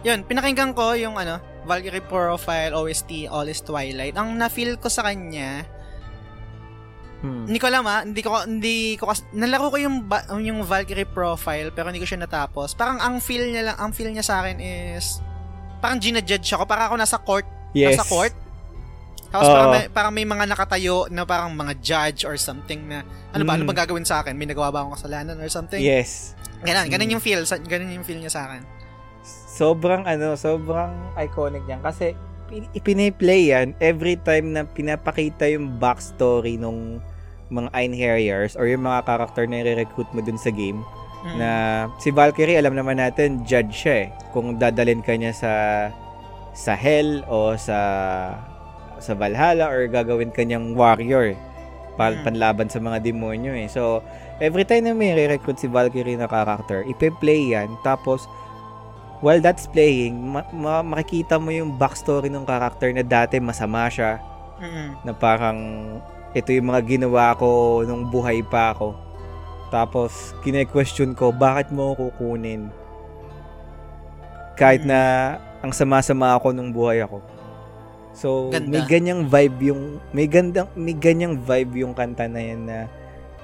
yun, 0.00 0.24
pinakinggan 0.24 0.72
ko 0.72 0.96
yung 0.96 1.14
ano, 1.14 1.36
Valkyrie 1.62 2.00
Profile, 2.00 2.72
OST, 2.72 3.28
All 3.28 3.44
is 3.44 3.60
Twilight. 3.60 4.16
Ang 4.16 4.34
na-feel 4.34 4.80
ko 4.80 4.88
sa 4.88 5.04
kanya, 5.04 5.68
Hmm. 7.20 7.44
hindi 7.44 7.60
ko 7.60 7.68
alam 7.68 7.84
ah, 7.84 8.00
hindi 8.00 8.24
ko, 8.24 8.32
hindi 8.40 8.96
ko, 8.96 9.04
kas- 9.04 9.28
nalaro 9.30 9.68
ko 9.68 9.76
yung, 9.76 10.08
ba- 10.08 10.24
yung 10.32 10.64
Valkyrie 10.64 11.04
Profile, 11.04 11.68
pero 11.68 11.92
hindi 11.92 12.00
ko 12.00 12.08
siya 12.08 12.16
natapos. 12.18 12.72
Parang 12.72 12.96
ang 12.96 13.20
feel 13.20 13.44
niya 13.44 13.60
lang, 13.62 13.76
ang 13.76 13.92
feel 13.92 14.08
niya 14.08 14.24
sa 14.24 14.40
akin 14.40 14.56
is, 14.56 15.20
parang 15.78 16.00
ginajudge 16.00 16.48
ako, 16.48 16.64
parang 16.64 16.88
ako 16.88 16.96
nasa 16.96 17.20
court, 17.20 17.44
Yes. 17.76 17.92
nasa 17.92 18.08
court. 18.08 18.32
Tapos 19.28 19.46
Oo. 19.46 19.52
parang 19.52 19.68
may, 19.70 19.84
parang 19.86 20.12
may 20.12 20.24
mga 20.24 20.44
nakatayo 20.48 21.12
na 21.12 21.22
parang 21.22 21.52
mga 21.52 21.72
judge 21.78 22.20
or 22.24 22.34
something 22.34 22.88
na, 22.88 23.04
ano 23.30 23.44
ba, 23.44 23.52
ano 23.52 23.62
Mm. 23.62 23.70
ba 23.70 23.74
gagawin 23.76 24.02
sa 24.02 24.24
akin? 24.24 24.32
May 24.32 24.48
nagawa 24.48 24.72
ba 24.72 24.80
akong 24.80 24.96
kasalanan 24.96 25.36
or 25.36 25.46
something? 25.46 25.78
Yes. 25.78 26.32
Ganon, 26.60 26.86
ganon 26.86 27.06
Mm. 27.06 27.14
yung 27.14 27.22
feel, 27.22 27.40
ganon 27.62 27.90
yung 27.90 28.04
feel 28.04 28.18
niya 28.18 28.30
sa 28.30 28.42
akin. 28.46 28.62
Sobrang 29.50 30.04
ano, 30.04 30.34
sobrang 30.34 30.92
iconic 31.16 31.64
niyan 31.64 31.80
kasi 31.80 32.16
pin- 32.46 32.68
ipiniplay 32.72 33.48
yan 33.48 33.72
every 33.78 34.16
time 34.16 34.50
na 34.50 34.64
pinapakita 34.64 35.44
yung 35.46 35.76
backstory 35.76 36.56
nung 36.56 37.00
mga 37.48 37.68
Einherjars 37.72 38.54
or 38.54 38.64
yung 38.64 38.82
mga 38.82 39.04
character 39.04 39.44
na 39.44 39.60
i-recruit 39.60 40.08
mo 40.10 40.20
dun 40.20 40.36
sa 40.36 40.48
game 40.48 40.80
Mm. 41.20 41.36
na 41.36 41.50
si 41.98 42.08
Valkyrie 42.08 42.56
alam 42.56 42.72
naman 42.72 42.96
natin 42.96 43.44
judge 43.44 43.74
siya 43.76 43.94
eh 43.98 44.08
kung 44.30 44.56
dadalhin 44.56 45.00
ka 45.00 45.12
niya 45.12 45.32
sa 45.32 45.52
sa 46.50 46.72
hell 46.72 47.20
o 47.26 47.52
sa 47.54 47.78
sa 48.96 49.12
Valhalla 49.12 49.68
or 49.68 49.84
gagawin 49.86 50.28
ka 50.28 50.40
niyang 50.40 50.72
warrior 50.72 51.36
para 51.94 52.16
Mm. 52.16 52.24
panlaban 52.24 52.68
sa 52.68 52.78
mga 52.78 53.02
demonyo 53.02 53.52
eh 53.52 53.66
so 53.66 54.00
every 54.40 54.64
time 54.64 54.88
na 54.88 54.92
may 54.92 55.12
recruit 55.28 55.56
si 55.56 55.68
Valkyrie 55.68 56.16
na 56.16 56.26
character 56.26 56.82
ipe-play 56.84 57.52
yan 57.52 57.68
tapos 57.80 58.24
while 59.20 59.38
that's 59.38 59.68
playing 59.68 60.16
ma- 60.26 60.48
ma- 60.50 60.82
makikita 60.82 61.36
mo 61.36 61.52
yung 61.52 61.76
backstory 61.76 62.32
ng 62.32 62.42
character 62.42 62.88
na 62.90 63.04
dati 63.04 63.36
masama 63.36 63.86
siya 63.86 64.16
Mm-mm. 64.56 65.04
na 65.04 65.12
parang 65.12 65.56
ito 66.30 66.52
yung 66.52 66.70
mga 66.70 66.82
ginawa 66.86 67.34
ko 67.34 67.82
nung 67.82 68.06
buhay 68.06 68.38
pa 68.46 68.70
ako. 68.70 68.94
Tapos, 69.66 70.30
kine-question 70.42 71.10
ko, 71.10 71.34
bakit 71.34 71.74
mo 71.74 71.90
ako 71.90 72.14
kukunin? 72.14 72.70
Kahit 74.54 74.86
Mm. 74.86 74.90
na 74.90 75.00
ang 75.58 75.72
sama-sama 75.74 76.38
ako 76.38 76.54
nung 76.54 76.70
buhay 76.70 77.02
ako. 77.02 77.18
So, 78.12 78.50
Ganda. 78.50 78.68
may 78.68 78.82
ganyang 78.84 79.26
vibe 79.26 79.74
yung, 79.74 79.82
may 80.10 80.26
gandang, 80.26 80.68
may 80.74 80.94
ganyang 80.94 81.34
vibe 81.34 81.82
yung 81.82 81.94
kanta 81.94 82.26
na 82.26 82.38
yan 82.38 82.62
na 82.66 82.78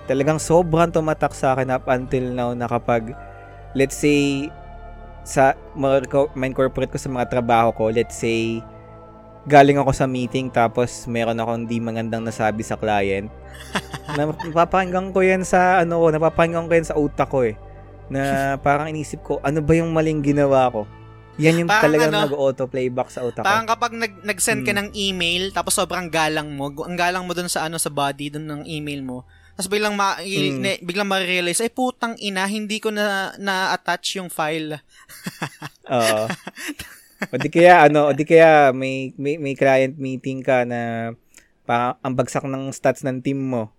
talagang 0.07 0.39
sobrang 0.39 0.89
tumatak 0.91 1.35
sa 1.35 1.53
akin 1.55 1.75
up 1.75 1.87
until 1.91 2.25
now 2.33 2.51
na 2.55 2.71
kapag, 2.71 3.13
let's 3.75 3.99
say, 3.99 4.49
sa 5.27 5.59
ma-incorporate 5.75 6.95
ko 6.95 6.99
sa 6.99 7.11
mga 7.11 7.27
trabaho 7.27 7.75
ko, 7.75 7.91
let's 7.91 8.15
say, 8.15 8.63
galing 9.47 9.79
ako 9.79 9.95
sa 9.95 10.11
meeting 10.11 10.51
tapos 10.51 11.07
meron 11.07 11.39
akong 11.39 11.67
hindi 11.67 11.79
magandang 11.79 12.23
nasabi 12.27 12.63
sa 12.63 12.79
client. 12.79 13.31
na, 14.19 14.31
napapakinggan 14.31 15.11
ko 15.11 15.23
yan 15.23 15.43
sa, 15.43 15.83
ano 15.83 16.03
ko, 16.03 16.07
napapakinggan 16.15 16.67
ko 16.67 16.73
yan 16.75 16.87
sa 16.87 16.99
utak 16.99 17.29
ko 17.31 17.43
eh. 17.47 17.55
Na 18.07 18.23
parang 18.67 18.91
inisip 18.91 19.23
ko, 19.27 19.43
ano 19.43 19.59
ba 19.63 19.73
yung 19.75 19.91
maling 19.91 20.23
ginawa 20.23 20.71
ko? 20.71 20.87
Yan 21.37 21.61
yung 21.61 21.69
Parang 21.69 21.85
talagang 21.93 22.13
ano, 22.17 22.25
nag-auto 22.33 22.65
playback 22.65 23.13
sa 23.13 23.21
utak 23.21 23.45
ko. 23.45 23.47
Parang 23.47 23.69
kapag 23.69 23.93
nag, 23.93 24.25
nag-send 24.25 24.65
ka 24.65 24.73
Mm. 24.73 24.79
ng 24.81 24.89
email, 24.97 25.43
tapos 25.53 25.77
sobrang 25.77 26.09
galang 26.09 26.49
mo, 26.57 26.73
ang 26.73 26.97
galang 26.97 27.29
mo 27.29 27.37
dun 27.37 27.51
sa 27.51 27.69
ano 27.69 27.77
sa 27.77 27.93
body 27.93 28.33
dun 28.33 28.49
ng 28.49 28.63
email 28.65 29.05
mo. 29.05 29.29
Tapos 29.57 29.73
biglang 29.73 29.97
ma 29.97 30.21
Mm. 30.21 30.61
ne- 30.61 30.81
biglang 30.85 31.09
ma-realize, 31.09 31.65
ay 31.65 31.73
putang 31.73 32.13
ina, 32.21 32.45
hindi 32.45 32.77
ko 32.77 32.93
na 32.93 33.33
na-attach 33.41 34.21
yung 34.21 34.29
file. 34.29 34.85
Oo. 35.97 36.29
o 37.33 37.35
di 37.41 37.49
kaya 37.49 37.89
ano, 37.89 38.13
o 38.13 38.13
di 38.13 38.29
kaya 38.29 38.77
may, 38.77 39.17
may 39.17 39.41
may 39.41 39.57
client 39.57 39.97
meeting 39.97 40.45
ka 40.45 40.69
na 40.69 41.13
parang 41.65 41.97
ang 42.05 42.13
bagsak 42.13 42.45
ng 42.45 42.69
stats 42.69 43.01
ng 43.01 43.25
team 43.25 43.41
mo. 43.41 43.73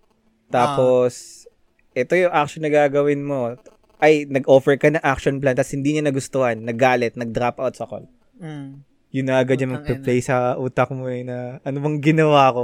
Tapos 0.50 1.46
ito 1.94 2.18
yung 2.18 2.34
action 2.34 2.66
na 2.66 2.74
gagawin 2.74 3.22
mo. 3.22 3.54
Ay, 3.98 4.26
nag-offer 4.26 4.78
ka 4.78 4.90
ng 4.90 5.02
action 5.02 5.38
plan 5.38 5.54
tapos 5.54 5.74
hindi 5.74 5.94
niya 5.94 6.06
nagustuhan, 6.06 6.58
naggalit, 6.58 7.14
nag-drop 7.14 7.58
out 7.58 7.78
sa 7.78 7.86
call. 7.86 8.10
Mm. 8.38 8.82
Yun 9.14 9.26
na 9.26 9.38
agad 9.38 9.58
yung 9.58 9.74
magpe-play 9.74 10.20
sa 10.20 10.58
utak 10.58 10.90
mo 10.90 11.06
eh 11.06 11.22
na 11.22 11.62
ano 11.62 11.78
bang 11.80 11.98
ginawa 12.02 12.50
ko. 12.50 12.64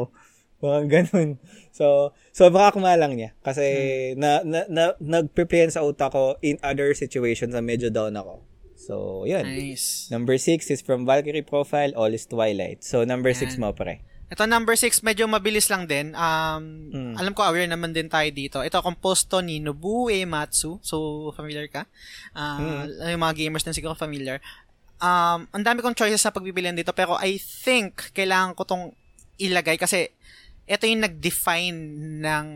Parang 0.63 0.87
ganun. 0.95 1.35
So, 1.75 2.15
sobrang 2.31 2.71
akma 2.71 2.95
lang 2.95 3.19
niya. 3.19 3.35
Kasi 3.43 3.67
na, 4.15 4.39
na, 4.47 4.63
na, 4.71 4.95
nagpe-play 4.95 5.67
yan 5.67 5.75
sa 5.75 5.83
utak 5.83 6.15
ko 6.15 6.39
in 6.39 6.55
other 6.63 6.95
situations 6.95 7.51
na 7.51 7.59
medyo 7.59 7.91
down 7.91 8.15
ako. 8.15 8.39
So, 8.79 8.93
yun. 9.27 9.43
Nice. 9.43 10.07
Number 10.07 10.39
6 10.39 10.71
is 10.71 10.79
from 10.79 11.03
Valkyrie 11.03 11.43
Profile, 11.43 11.91
All 11.99 12.15
is 12.15 12.23
Twilight. 12.23 12.79
So, 12.87 13.03
number 13.03 13.35
6 13.35 13.55
Yan. 13.55 13.59
mo, 13.59 13.75
pre. 13.75 13.99
Ito 14.31 14.47
number 14.47 14.73
6, 14.73 15.03
medyo 15.03 15.27
mabilis 15.27 15.67
lang 15.67 15.83
din. 15.85 16.15
Um, 16.15 16.89
Mm. 16.93 17.13
Alam 17.19 17.33
ko 17.35 17.43
aware 17.43 17.67
naman 17.67 17.91
din 17.91 18.07
tayo 18.07 18.25
dito. 18.31 18.63
Ito 18.63 18.79
composed 18.79 19.27
to 19.27 19.43
ni 19.43 19.59
Nobuo 19.59 20.07
Uematsu. 20.07 20.79
So, 20.79 21.29
familiar 21.35 21.67
ka? 21.67 21.85
Uh, 22.33 22.87
Yung 23.11 23.21
mga 23.21 23.35
gamers 23.35 23.61
din 23.61 23.75
siguro 23.75 23.93
familiar. 23.93 24.39
Um, 25.03 25.45
ang 25.51 25.63
dami 25.67 25.83
kong 25.83 25.99
choices 25.99 26.23
na 26.23 26.31
pagpipilian 26.31 26.73
dito 26.73 26.95
pero 26.95 27.19
I 27.19 27.35
think 27.35 28.15
kailangan 28.15 28.55
ko 28.55 28.63
tong 28.63 28.83
ilagay 29.35 29.75
kasi 29.75 30.13
ito 30.65 30.83
yung 30.83 31.01
nag-define 31.01 31.77
ng 32.19 32.47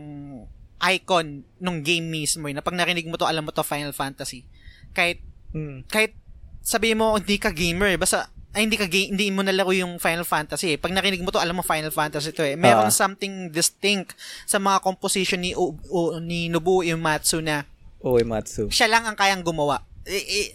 icon 0.80 1.26
nung 1.58 1.82
game 1.82 2.04
mismo. 2.04 2.46
eh, 2.46 2.54
Na 2.54 2.60
pag 2.60 2.72
narinig 2.72 3.04
mo 3.04 3.16
to, 3.16 3.24
alam 3.24 3.42
mo 3.42 3.50
to 3.50 3.62
Final 3.62 3.92
Fantasy. 3.92 4.46
Kahit 4.92 5.20
Mm. 5.48 5.84
kahit 5.86 6.12
sabi 6.60 6.92
mo 6.92 7.16
hindi 7.16 7.36
ka 7.36 7.48
gamer, 7.48 7.96
basta 7.96 8.28
ay 8.50 8.64
hindi 8.64 8.76
ka 8.76 8.84
ga- 8.84 9.08
hindi 9.08 9.28
mo 9.28 9.40
nalaro 9.40 9.72
yung 9.72 9.96
Final 9.96 10.22
Fantasy. 10.22 10.72
eh. 10.72 10.78
Pag 10.78 10.92
narinig 10.92 11.20
mo 11.20 11.28
to, 11.28 11.38
alam 11.38 11.52
mo 11.52 11.62
Final 11.62 11.88
Fantasy 11.88 12.30
to 12.30 12.42
eh. 12.42 12.52
Meron 12.54 12.88
Ah. 12.88 12.94
something 12.94 13.48
distinct 13.48 14.12
sa 14.44 14.56
mga 14.56 14.78
composition 14.78 15.38
ni 15.38 15.52
o, 15.52 15.72
o- 15.86 16.16
ni 16.18 16.48
Nobuo 16.48 16.80
Uematsu 16.80 17.40
na 17.40 17.64
Uematsu. 17.98 18.68
siya 18.68 18.86
lang 18.86 19.04
ang 19.04 19.14
kayang 19.14 19.42
gumawa. 19.42 19.82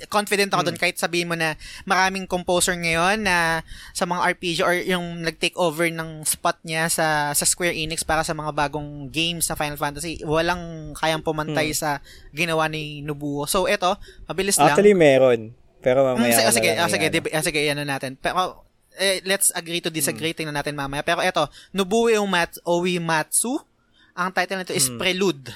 Confident 0.08 0.50
ako 0.50 0.66
doon 0.66 0.78
kahit 0.78 0.98
sabihin 0.98 1.26
mo 1.26 1.36
na 1.36 1.54
maraming 1.84 2.26
composer 2.26 2.74
ngayon 2.74 3.22
na 3.22 3.62
sa 3.92 4.04
mga 4.04 4.34
RPG 4.34 4.58
or 4.60 4.74
yung 4.74 5.22
nag-take 5.22 5.54
over 5.56 5.86
ng 5.86 6.22
spot 6.24 6.58
niya 6.62 6.90
sa 6.90 7.08
sa 7.32 7.46
Square 7.46 7.74
Enix 7.74 8.02
para 8.02 8.22
sa 8.22 8.32
mga 8.32 8.50
bagong 8.50 9.08
games 9.08 9.46
na 9.46 9.54
Final 9.54 9.78
Fantasy, 9.78 10.18
walang 10.24 10.62
kayang 10.94 11.22
pumantay 11.22 11.70
sa 11.72 12.02
ginawa 12.30 12.66
ni 12.66 13.00
Nobuo. 13.00 13.46
So 13.46 13.66
eto, 13.66 13.94
mabilis 14.26 14.58
lang. 14.58 14.74
Actually, 14.74 14.94
meron. 14.94 15.54
Pero 15.80 16.02
Mm, 16.02 16.08
mamaya 16.16 16.32
sige, 16.32 16.42
na 16.42 16.52
sige, 16.52 16.70
lang 16.70 16.80
ah, 16.80 16.90
sige, 16.90 17.08
dib- 17.10 17.30
ah, 17.30 17.44
sige, 17.44 17.60
na 17.70 17.84
natin. 17.84 18.16
Pero, 18.16 18.64
eh, 18.96 19.20
let's 19.24 19.52
agree 19.52 19.82
to 19.82 19.92
disagree. 19.92 20.32
Hmm. 20.32 20.40
Tingnan 20.40 20.56
natin 20.56 20.74
mamaya. 20.74 21.04
Pero 21.04 21.20
eto, 21.20 21.46
Nobuo 21.70 22.08
Uemat- 22.08 22.64
Uematsu. 22.64 23.60
Ang 24.14 24.32
title 24.32 24.62
nito 24.62 24.72
is 24.72 24.88
Hmm. 24.88 24.96
Prelude. 24.96 25.52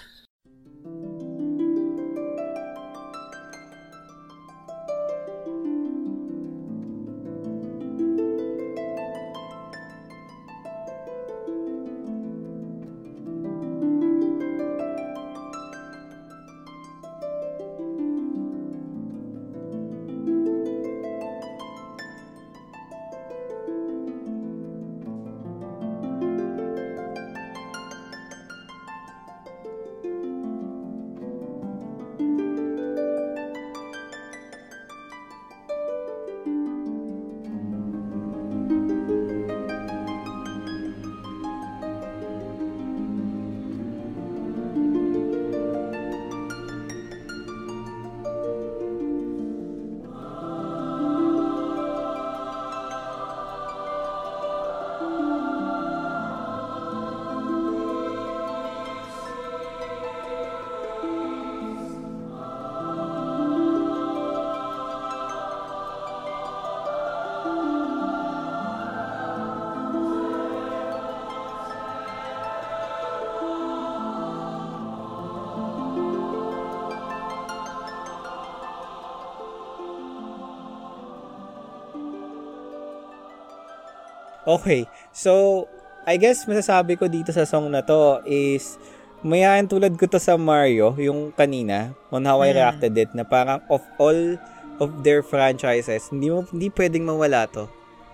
Okay. 84.47 84.87
So, 85.11 85.67
I 86.07 86.15
guess 86.15 86.47
masasabi 86.47 86.95
ko 86.95 87.11
dito 87.11 87.35
sa 87.35 87.43
song 87.43 87.67
na 87.67 87.83
to 87.83 88.23
is 88.23 88.79
mayayan 89.19 89.67
tulad 89.67 89.99
ko 89.99 90.07
to 90.07 90.23
sa 90.23 90.39
Mario, 90.39 90.95
yung 90.95 91.35
kanina, 91.35 91.91
on 92.07 92.23
how 92.23 92.39
I 92.39 92.55
Mm. 92.55 92.57
reacted 92.63 92.93
it, 92.95 93.11
na 93.11 93.27
parang 93.27 93.59
of 93.67 93.83
all 93.99 94.39
of 94.79 95.03
their 95.03 95.19
franchises, 95.19 96.07
hindi 96.07 96.31
mo 96.31 96.47
hindi 96.47 96.71
pwedeng 96.71 97.03
mawala 97.03 97.43
to. 97.51 97.67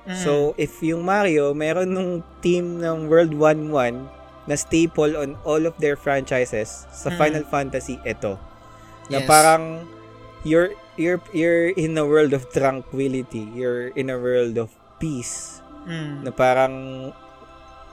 Mm. 0.09 0.17
So, 0.25 0.31
if 0.57 0.81
yung 0.81 1.05
Mario, 1.05 1.53
meron 1.53 1.93
nung 1.93 2.11
team 2.41 2.81
ng 2.81 3.05
World 3.07 3.37
1-1 3.37 4.09
na 4.49 4.55
staple 4.57 5.15
on 5.15 5.39
all 5.47 5.63
of 5.63 5.77
their 5.79 5.95
franchises 5.95 6.89
sa 6.91 7.13
Mm. 7.13 7.17
Final 7.21 7.45
Fantasy, 7.45 8.01
ito. 8.03 8.41
Na 9.07 9.21
Yes. 9.21 9.29
parang 9.29 9.63
you're 10.41 10.73
you're 10.97 11.21
you're 11.31 11.71
in 11.77 11.93
a 11.95 12.05
world 12.05 12.33
of 12.33 12.49
tranquility, 12.49 13.47
you're 13.53 13.93
in 13.93 14.09
a 14.09 14.17
world 14.17 14.57
of 14.57 14.73
peace 14.99 15.62
Mm. 15.83 16.23
na 16.23 16.31
parang 16.31 16.73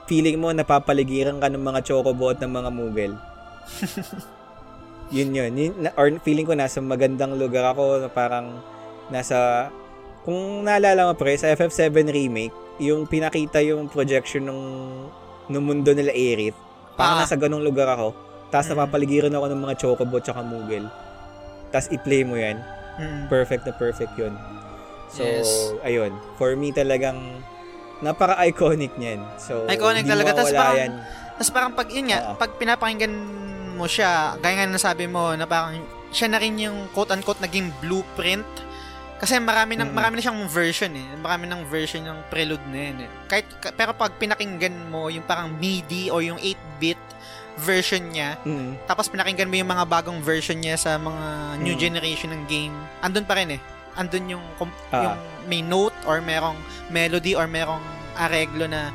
feeling 0.05 0.35
mo 0.35 0.49
napapaligiran 0.49 1.37
ka 1.37 1.47
ng 1.47 1.59
mga 1.61 1.83
chocobo 1.83 2.31
at 2.31 2.39
ng 2.39 2.47
mga 2.49 2.69
mugel. 2.69 3.13
yun 5.11 5.29
yun. 5.29 5.51
yun 5.51 5.71
na- 5.77 5.95
or 5.95 6.07
feeling 6.21 6.43
ko 6.43 6.53
nasa 6.53 6.79
magandang 6.79 7.35
lugar 7.35 7.67
ako 7.67 7.99
na 7.99 8.07
parang 8.07 8.63
nasa 9.07 9.67
kung 10.23 10.63
naalala 10.63 11.11
mo 11.11 11.13
pre 11.13 11.35
sa 11.35 11.51
FF7 11.51 11.91
remake 12.07 12.51
yung 12.79 13.03
pinakita 13.03 13.59
yung 13.59 13.85
projection 13.85 14.47
ng 14.47 14.61
ng 15.49 15.61
mundo 15.61 15.91
nila 15.91 16.11
Aerith 16.11 16.55
parang 16.95 17.17
Ah. 17.17 17.21
nasa 17.21 17.35
ganong 17.35 17.59
lugar 17.61 17.87
ako 17.87 18.15
tapos 18.47 18.65
Mm. 18.65 18.71
napapaligiran 18.73 19.33
ako 19.33 19.45
ng 19.47 19.61
mga 19.61 19.75
chocobo 19.77 20.15
at 20.15 20.25
saka 20.25 20.41
mugel 20.41 20.87
tapos 21.69 21.87
i-play 21.89 22.23
mo 22.23 22.35
yan 22.35 22.59
Mm. 22.93 23.27
perfect 23.27 23.63
na 23.63 23.71
perfect 23.73 24.11
yun. 24.15 24.35
So, 25.07 25.23
Yes. 25.23 25.47
ayun. 25.81 26.11
For 26.35 26.55
me 26.55 26.71
talagang 26.71 27.19
napaka-iconic 28.01 28.93
niyan. 28.95 29.21
So, 29.37 29.65
Iconic 29.65 30.03
talaga. 30.03 30.33
Mawawala 30.33 30.53
parang- 30.53 30.77
yan. 30.77 30.91
Tapos 31.31 31.49
parang 31.49 31.71
pag 31.73 31.87
yun 31.89 32.05
nga, 32.05 32.19
Oo. 32.23 32.35
pag 32.37 32.51
pinapakinggan 32.57 33.13
mo 33.73 33.85
siya, 33.85 34.37
gaya 34.37 34.61
nga 34.61 34.67
nasabi 34.67 35.05
mo, 35.05 35.33
na 35.33 35.45
parang 35.45 35.79
siya 36.09 36.27
na 36.27 36.37
rin 36.37 36.59
yung 36.59 36.91
quote-unquote 36.91 37.39
naging 37.39 37.71
blueprint 37.79 38.45
Kasi 39.15 39.37
marami 39.37 39.77
ng 39.77 39.85
Mm. 39.85 39.93
marami 39.93 40.13
na 40.17 40.21
siyang 40.25 40.49
version 40.49 40.89
eh. 40.91 41.05
Marami 41.13 41.45
ng 41.45 41.61
version 41.69 42.01
ng 42.01 42.25
prelude 42.25 42.65
na 42.65 42.79
yun 42.81 42.97
eh. 43.05 43.09
Kahit, 43.29 43.45
ka- 43.61 43.69
pero 43.69 43.93
pag 43.93 44.17
pinakinggan 44.17 44.89
mo 44.89 45.13
yung 45.13 45.21
parang 45.21 45.53
MIDI 45.53 46.09
o 46.09 46.25
yung 46.25 46.41
8-bit 46.41 46.97
version 47.55 48.01
niya, 48.01 48.41
Mm. 48.41 48.81
tapos 48.87 49.05
pinakinggan 49.05 49.45
mo 49.45 49.53
yung 49.53 49.69
mga 49.69 49.85
bagong 49.85 50.17
version 50.19 50.57
niya 50.57 50.73
sa 50.73 50.97
mga 50.97 51.25
new 51.61 51.77
Mm. 51.77 51.81
generation 51.83 52.33
ng 52.33 52.49
game, 52.49 52.73
andun 52.97 53.21
pa 53.21 53.37
rin 53.37 53.53
eh. 53.53 53.61
Andun 53.93 54.37
yung, 54.37 54.45
Ah. 54.89 55.13
yung 55.13 55.17
may 55.47 55.61
note 55.61 55.95
or 56.05 56.21
merong 56.21 56.55
melody 56.87 57.33
or 57.33 57.45
merong 57.45 57.81
areglo 58.15 58.67
na 58.67 58.91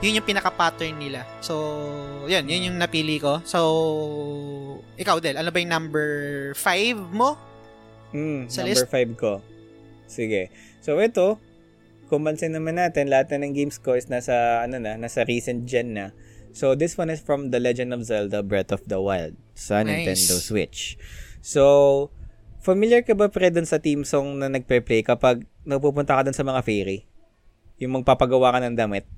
yun 0.00 0.16
yung 0.16 0.24
pinaka-pattern 0.24 0.96
nila. 0.96 1.28
So, 1.44 1.60
yun, 2.24 2.48
yun 2.48 2.72
yung 2.72 2.78
napili 2.80 3.20
ko. 3.20 3.44
So, 3.44 3.60
ikaw, 4.96 5.20
Del, 5.20 5.36
ano 5.36 5.52
ba 5.52 5.60
yung 5.60 5.68
number 5.68 6.08
5 6.56 6.96
mo? 7.12 7.36
Mm, 8.10 8.48
Sa 8.48 8.64
number 8.64 8.80
list? 8.80 8.88
5 8.88 9.12
ko. 9.14 9.32
Sige. 10.08 10.48
So, 10.80 10.96
ito, 10.98 11.36
kung 12.08 12.24
pansin 12.24 12.56
naman 12.56 12.80
natin, 12.80 13.12
lahat 13.12 13.30
na 13.30 13.44
ng 13.44 13.52
games 13.52 13.76
ko 13.76 13.92
is 13.92 14.08
nasa, 14.08 14.64
ano 14.64 14.80
na, 14.80 14.96
nasa 14.96 15.22
recent 15.22 15.68
gen 15.68 15.92
na. 15.92 16.06
So, 16.50 16.74
this 16.74 16.96
one 16.96 17.12
is 17.12 17.20
from 17.20 17.52
The 17.52 17.60
Legend 17.60 17.92
of 17.92 18.02
Zelda 18.02 18.42
Breath 18.42 18.72
of 18.72 18.82
the 18.88 18.98
Wild 18.98 19.36
sa 19.52 19.84
Nice. 19.84 20.08
Nintendo 20.08 20.40
Switch. 20.40 20.96
So, 21.44 22.08
familiar 22.60 23.02
ka 23.02 23.16
ba 23.16 23.32
pre 23.32 23.48
dun 23.48 23.64
sa 23.64 23.80
team 23.80 24.04
song 24.04 24.36
na 24.36 24.52
nagpe-play 24.52 25.00
kapag 25.00 25.48
napupunta 25.64 26.14
ka 26.14 26.28
dun 26.28 26.36
sa 26.36 26.44
mga 26.44 26.60
fairy? 26.60 27.08
Yung 27.80 27.96
magpapagawa 27.96 28.52
ka 28.52 28.58
ng 28.60 28.76
damit? 28.76 29.08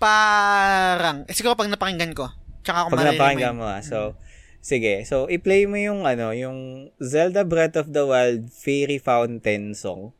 Parang, 0.00 1.26
eh, 1.26 1.34
siguro 1.34 1.58
pag 1.58 1.68
napakinggan 1.68 2.14
ko, 2.16 2.30
tsaka 2.62 2.86
ako 2.86 2.96
Pag 2.96 3.10
napakinggan 3.12 3.58
mo 3.58 3.66
ah. 3.68 3.82
So, 3.82 4.16
sige. 4.62 5.04
So, 5.04 5.28
i-play 5.28 5.66
mo 5.66 5.76
yung, 5.76 6.06
ano, 6.06 6.32
yung 6.32 6.88
Zelda 7.02 7.44
Breath 7.44 7.76
of 7.76 7.92
the 7.92 8.06
Wild 8.06 8.48
Fairy 8.54 8.96
Fountain 8.96 9.74
song. 9.76 10.14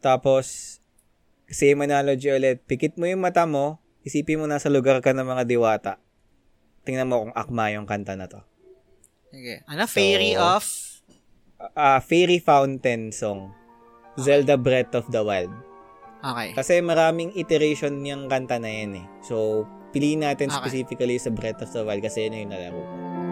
Tapos, 0.00 0.78
same 1.50 1.84
analogy 1.84 2.30
ulit. 2.30 2.62
Pikit 2.64 2.94
mo 2.96 3.10
yung 3.10 3.20
mata 3.20 3.44
mo, 3.44 3.82
isipin 4.06 4.38
mo 4.38 4.46
nasa 4.46 4.70
lugar 4.70 5.02
ka 5.02 5.10
ng 5.10 5.26
mga 5.26 5.44
diwata. 5.44 5.92
Tingnan 6.86 7.10
mo 7.10 7.26
kung 7.26 7.34
akma 7.34 7.74
yung 7.74 7.90
kanta 7.90 8.14
na 8.14 8.30
to. 8.30 8.40
Sige. 9.36 9.54
Ano? 9.68 9.84
Fairy 9.84 10.32
So, 10.32 10.40
of... 10.40 10.64
Ah, 11.76 12.00
Fairy 12.00 12.40
Fountain 12.40 13.12
song. 13.12 13.52
Zelda 14.16 14.56
Breath 14.56 14.96
of 14.96 15.12
the 15.12 15.20
Wild. 15.20 15.52
Okay. 16.24 16.56
Kasi 16.56 16.80
maraming 16.80 17.36
iteration 17.36 18.00
niyang 18.00 18.32
kanta 18.32 18.56
na 18.56 18.72
yan 18.72 19.04
eh. 19.04 19.06
So, 19.20 19.68
piliin 19.92 20.24
natin 20.24 20.48
Okay. 20.48 20.56
specifically 20.64 21.20
sa 21.20 21.28
Breath 21.28 21.60
of 21.60 21.68
the 21.68 21.84
Wild 21.84 22.00
kasi 22.00 22.24
yun 22.24 22.48
yung 22.48 22.52
nalaro. 22.56 22.80
Okay, 22.80 23.25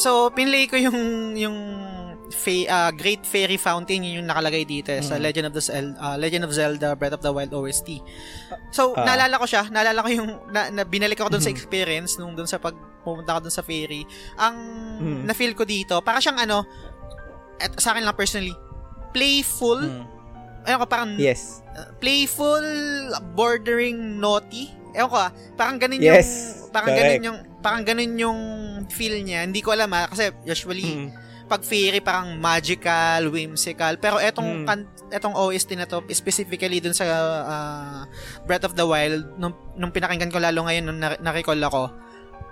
so 0.00 0.10
pinlay 0.30 0.64
ko 0.64 0.76
yung 0.76 0.98
yung 1.36 1.56
fa- 2.30 2.68
ah, 2.68 2.90
Great 2.90 3.22
Fairy 3.22 3.58
Fountain 3.58 4.00
yun 4.00 4.22
yung 4.22 4.28
nakalagay 4.28 4.62
dito 4.64 4.88
eh, 4.88 5.02
sa 5.02 5.18
Mm. 5.18 5.22
Legend 5.22 5.46
of 5.46 5.54
the 5.54 5.60
Zel- 5.60 5.98
ah, 5.98 6.16
Legend 6.16 6.42
of 6.46 6.52
Zelda 6.52 6.94
Breath 6.94 7.12
of 7.12 7.20
the 7.20 7.28
Wild 7.28 7.50
OST. 7.50 7.98
So, 8.70 8.94
Ah. 8.94 9.02
naalala 9.04 9.34
ko 9.34 9.44
siya, 9.44 9.66
naalala 9.66 9.98
ko 9.98 10.08
yung 10.08 10.30
na, 10.48 10.70
na 10.70 10.82
binalik 10.84 11.18
ako 11.18 11.34
doon 11.34 11.42
sa 11.42 11.50
Mhm. 11.50 11.58
experience 11.58 12.16
nung 12.16 12.32
doon 12.32 12.46
sa 12.46 12.56
pag 12.56 12.72
pumunta 13.02 13.34
ko 13.34 13.40
doon 13.42 13.52
sa 13.52 13.60
fairy. 13.60 14.06
Ang 14.36 14.56
Mhm. 15.02 15.20
na-feel 15.26 15.52
ko 15.52 15.66
dito, 15.66 15.98
para 16.00 16.22
siyang 16.22 16.38
ano, 16.38 16.62
at 17.58 17.74
sa 17.76 17.92
akin 17.92 18.06
lang 18.06 18.14
personally, 18.14 18.54
playful, 19.10 19.82
Mm. 19.82 20.06
ano 20.64 20.76
ko 20.78 20.86
parang 20.86 21.10
Yes. 21.18 21.66
uh, 21.74 21.90
playful 21.98 22.62
bordering 23.34 24.16
naughty. 24.16 24.70
Ewan 24.92 25.08
ko 25.08 25.18
ah, 25.18 25.30
parang 25.54 25.76
ganun 25.76 25.98
Yes, 25.98 26.30
yung 26.62 26.70
parang 26.70 26.94
correct. 26.94 27.02
ganun 27.18 27.26
yung 27.26 27.38
parang 27.60 27.84
ganun 27.84 28.16
yung 28.16 28.40
feel 28.88 29.20
niya. 29.20 29.44
Hindi 29.44 29.60
ko 29.60 29.72
alam 29.72 29.88
ah 29.90 30.08
kasi 30.08 30.32
usually 30.42 31.06
Mm. 31.06 31.08
pag 31.44 31.60
fairy 31.60 31.98
parang 31.98 32.38
magical, 32.38 33.28
whimsical. 33.28 33.96
Pero 33.96 34.16
etong 34.16 34.62
Mm. 34.62 34.66
kan, 34.66 34.78
etong 35.10 35.34
OST 35.34 35.74
na 35.74 35.84
to 35.84 36.00
specifically 36.10 36.78
dun 36.78 36.94
sa 36.94 37.04
ah, 37.04 38.02
Breath 38.44 38.64
of 38.64 38.74
the 38.74 38.84
Wild 38.84 39.36
nung, 39.36 39.52
nung 39.74 39.92
pinakinggan 39.92 40.30
ko 40.30 40.38
lalo 40.38 40.64
ngayon 40.64 40.84
nung 40.84 40.98
na- 40.98 41.20
na-recall 41.20 41.60
ako. 41.60 41.92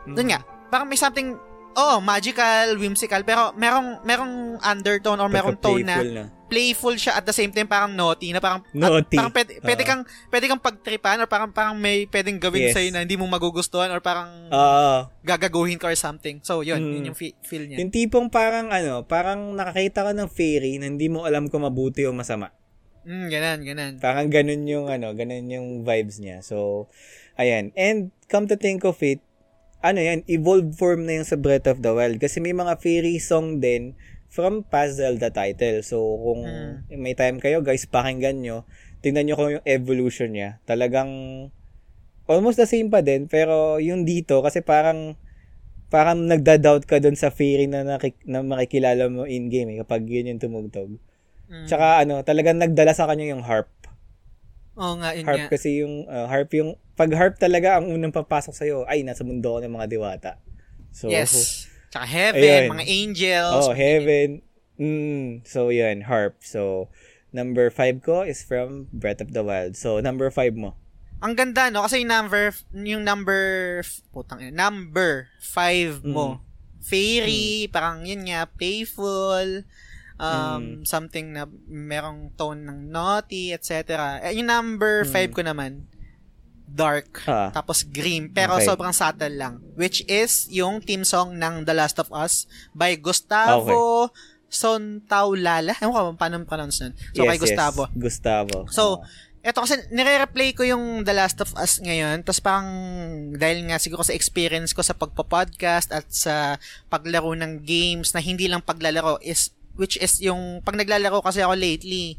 Dun 0.08 0.28
nga, 0.28 0.40
parang 0.68 0.86
may 0.86 0.96
something 0.96 1.36
Oh, 1.74 1.98
magical, 1.98 2.74
whimsical, 2.76 3.22
pero 3.22 3.52
merong 3.54 4.02
merong 4.02 4.34
undertone 4.58 5.18
or 5.18 5.28
merong 5.28 5.56
tone 5.56 5.84
na 5.84 6.00
na. 6.00 6.24
playful 6.48 6.96
siya 6.96 7.14
at 7.14 7.22
the 7.22 7.30
same 7.30 7.52
time 7.52 7.68
parang 7.68 7.92
naughty 7.92 8.32
na 8.32 8.40
parang 8.40 8.64
Naughty. 8.72 9.14
parang 9.14 9.30
pwede, 9.30 9.60
pwede 9.60 9.82
Oo. 9.82 9.86
kang 9.86 10.02
pwede 10.26 10.44
kang 10.48 10.58
pagtripan 10.58 11.20
or 11.20 11.28
parang 11.28 11.52
parang 11.52 11.76
may 11.76 12.08
pwedeng 12.08 12.40
gawin 12.40 12.66
Yes. 12.66 12.74
sa 12.74 12.80
na 12.88 13.04
hindi 13.04 13.14
mo 13.14 13.28
magugustuhan 13.28 13.92
or 13.92 14.00
parang 14.00 14.48
Oo. 14.48 15.06
gagaguhin 15.20 15.76
ka 15.76 15.86
or 15.86 15.94
something. 15.94 16.40
So, 16.40 16.62
yun, 16.62 16.80
Mm. 16.80 16.90
yun 16.90 17.08
yung 17.12 17.18
fe- 17.18 17.36
feel 17.44 17.62
niya. 17.62 17.78
Yung 17.78 17.92
tipong 17.92 18.26
parang 18.26 18.72
ano, 18.72 19.04
parang 19.04 19.52
nakakita 19.52 20.02
ka 20.02 20.12
ng 20.16 20.26
fairy 20.26 20.80
na 20.80 20.88
hindi 20.88 21.06
mo 21.06 21.28
alam 21.28 21.46
kung 21.46 21.62
mabuti 21.62 22.08
o 22.08 22.16
masama. 22.16 22.50
Mm, 23.04 23.26
ganan, 23.28 23.58
ganan. 23.62 23.92
Parang 24.00 24.26
ganun 24.26 24.64
yung 24.64 24.88
ano, 24.88 25.12
ganun 25.12 25.46
yung 25.46 25.68
vibes 25.80 26.16
niya. 26.18 26.40
So, 26.40 26.88
ayan. 27.36 27.70
And 27.72 28.10
come 28.26 28.44
to 28.46 28.56
think 28.56 28.82
of 28.82 28.96
it, 29.00 29.20
ano 29.78 29.98
yan, 30.02 30.26
evolved 30.26 30.74
form 30.74 31.06
na 31.06 31.22
yung 31.22 31.28
sa 31.28 31.38
Breath 31.38 31.70
of 31.70 31.82
the 31.82 31.94
Wild. 31.94 32.18
Kasi 32.18 32.42
may 32.42 32.50
mga 32.50 32.78
fairy 32.82 33.22
song 33.22 33.62
din 33.62 33.94
from 34.28 34.66
past 34.66 34.98
Zelda 34.98 35.30
title. 35.30 35.80
So, 35.86 36.02
kung 36.02 36.42
Mm. 36.44 36.98
may 36.98 37.14
time 37.14 37.38
kayo, 37.38 37.62
guys, 37.62 37.86
pakinggan 37.86 38.42
nyo. 38.42 38.66
Tingnan 39.00 39.30
nyo 39.30 39.34
kung 39.38 39.50
yung 39.54 39.66
evolution 39.66 40.34
niya. 40.34 40.58
Talagang 40.66 41.08
almost 42.28 42.60
the 42.60 42.68
same 42.68 42.90
pa 42.90 43.00
din. 43.00 43.30
Pero 43.30 43.78
yung 43.80 44.04
dito, 44.04 44.42
kasi 44.44 44.60
parang 44.60 45.16
parang 45.88 46.20
nagda-doubt 46.28 46.84
ka 46.84 47.00
dun 47.00 47.16
sa 47.16 47.32
fairy 47.32 47.64
na, 47.64 47.80
nakik- 47.80 48.20
na 48.28 48.44
makikilala 48.44 49.08
mo 49.08 49.24
in-game 49.24 49.72
eh, 49.72 49.78
kapag 49.80 50.04
yun 50.04 50.28
yung 50.28 50.42
tumugtog. 50.42 51.00
Mm. 51.48 51.64
Tsaka 51.64 52.04
ano, 52.04 52.20
talagang 52.20 52.60
nagdala 52.60 52.92
sa 52.92 53.08
kanya 53.08 53.32
yung 53.32 53.40
harp. 53.40 53.72
Oo 54.78 54.94
nga, 55.02 55.10
yun 55.12 55.26
Harp 55.26 55.42
nga. 55.42 55.48
kasi 55.50 55.82
yung 55.82 56.06
uh, 56.06 56.30
harp 56.30 56.54
yung 56.54 56.78
pag 56.94 57.10
harp 57.14 57.34
talaga 57.38 57.78
ang 57.82 57.90
unang 57.90 58.14
papasok 58.14 58.54
sa 58.54 58.64
ay 58.86 59.02
nasa 59.02 59.26
mundo 59.26 59.54
ko 59.54 59.58
ng 59.58 59.74
mga 59.74 59.86
diwata. 59.90 60.30
So 60.94 61.10
Yes. 61.10 61.66
Tsaka 61.90 62.04
heaven, 62.04 62.68
Ayun. 62.68 62.72
mga 62.78 62.86
angels. 62.86 63.64
Oh, 63.64 63.72
heaven. 63.74 64.28
Mm, 64.78 65.42
so 65.42 65.72
yan, 65.74 66.06
harp. 66.06 66.38
So 66.44 66.92
number 67.34 67.68
5 67.74 68.00
ko 68.04 68.22
is 68.22 68.40
from 68.46 68.86
Breath 68.94 69.20
of 69.20 69.34
the 69.34 69.42
Wild. 69.42 69.74
So 69.74 69.98
number 69.98 70.30
5 70.30 70.54
mo. 70.54 70.78
Ang 71.18 71.34
ganda, 71.34 71.66
no? 71.74 71.82
Kasi 71.82 72.06
yung 72.06 72.14
number, 72.14 72.54
yung 72.70 73.02
number, 73.02 73.42
putang 74.14 74.38
ina, 74.38 74.54
number 74.70 75.26
5 75.42 76.06
mo. 76.06 76.38
Mm. 76.38 76.46
Fairy, 76.78 77.66
parang 77.74 78.06
yun 78.06 78.22
nga, 78.30 78.46
playful, 78.46 79.66
um, 80.18 80.82
Mm. 80.82 80.84
something 80.84 81.26
na 81.30 81.46
merong 81.64 82.34
tone 82.34 82.60
ng 82.60 82.90
naughty, 82.90 83.54
etc. 83.54 84.18
Eh, 84.20 84.34
yung 84.34 84.46
number 84.46 85.06
Mm. 85.06 85.10
5 85.10 85.30
ko 85.32 85.42
naman, 85.42 85.86
dark, 86.68 87.24
Ah. 87.24 87.48
tapos 87.48 87.80
grim, 87.82 88.28
pero 88.28 88.60
Okay. 88.60 88.66
sobrang 88.66 88.92
subtle 88.92 89.32
lang. 89.32 89.54
Which 89.72 90.04
is 90.04 90.50
yung 90.52 90.84
theme 90.84 91.02
song 91.02 91.38
ng 91.38 91.64
The 91.64 91.72
Last 91.72 91.96
of 91.96 92.12
Us 92.12 92.44
by 92.74 92.98
Gustavo 92.98 94.12
Sontaulala. 94.48 95.76
Ewan 95.80 95.92
ko 95.92 96.12
paano 96.16 96.40
pronounce 96.44 96.80
nun. 96.80 96.92
So, 97.12 97.24
kay 97.24 97.36
Gustavo. 97.36 97.84
Yes, 97.88 97.96
Gustavo. 97.96 98.58
So, 98.68 99.00
Oh. 99.00 99.44
eto 99.44 99.60
kasi 99.60 99.76
nire-replay 99.92 100.52
ko 100.52 100.64
yung 100.64 101.04
The 101.04 101.12
Last 101.12 101.40
of 101.40 101.52
Us 101.56 101.80
ngayon. 101.80 102.24
Tapos 102.24 102.40
parang 102.40 102.68
dahil 103.32 103.64
nga 103.68 103.76
siguro 103.76 104.00
sa 104.00 104.12
experience 104.12 104.72
ko 104.72 104.80
sa 104.80 104.92
pagpa-podcast 104.92 105.92
at 105.92 106.08
sa 106.08 106.56
paglaro 106.88 107.32
ng 107.32 107.60
games 107.60 108.12
na 108.12 108.20
hindi 108.20 108.48
lang 108.48 108.60
paglalaro 108.60 109.20
is 109.20 109.52
which 109.78 109.96
is 109.96 110.18
yung 110.20 110.60
pag 110.60 110.74
naglalaro 110.74 111.22
kasi 111.22 111.40
ako 111.40 111.54
lately 111.54 112.18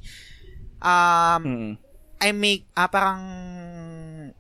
um 0.80 1.44
Mm. 1.44 1.72
I 2.20 2.36
make 2.36 2.68
ah, 2.76 2.92
parang 2.92 3.22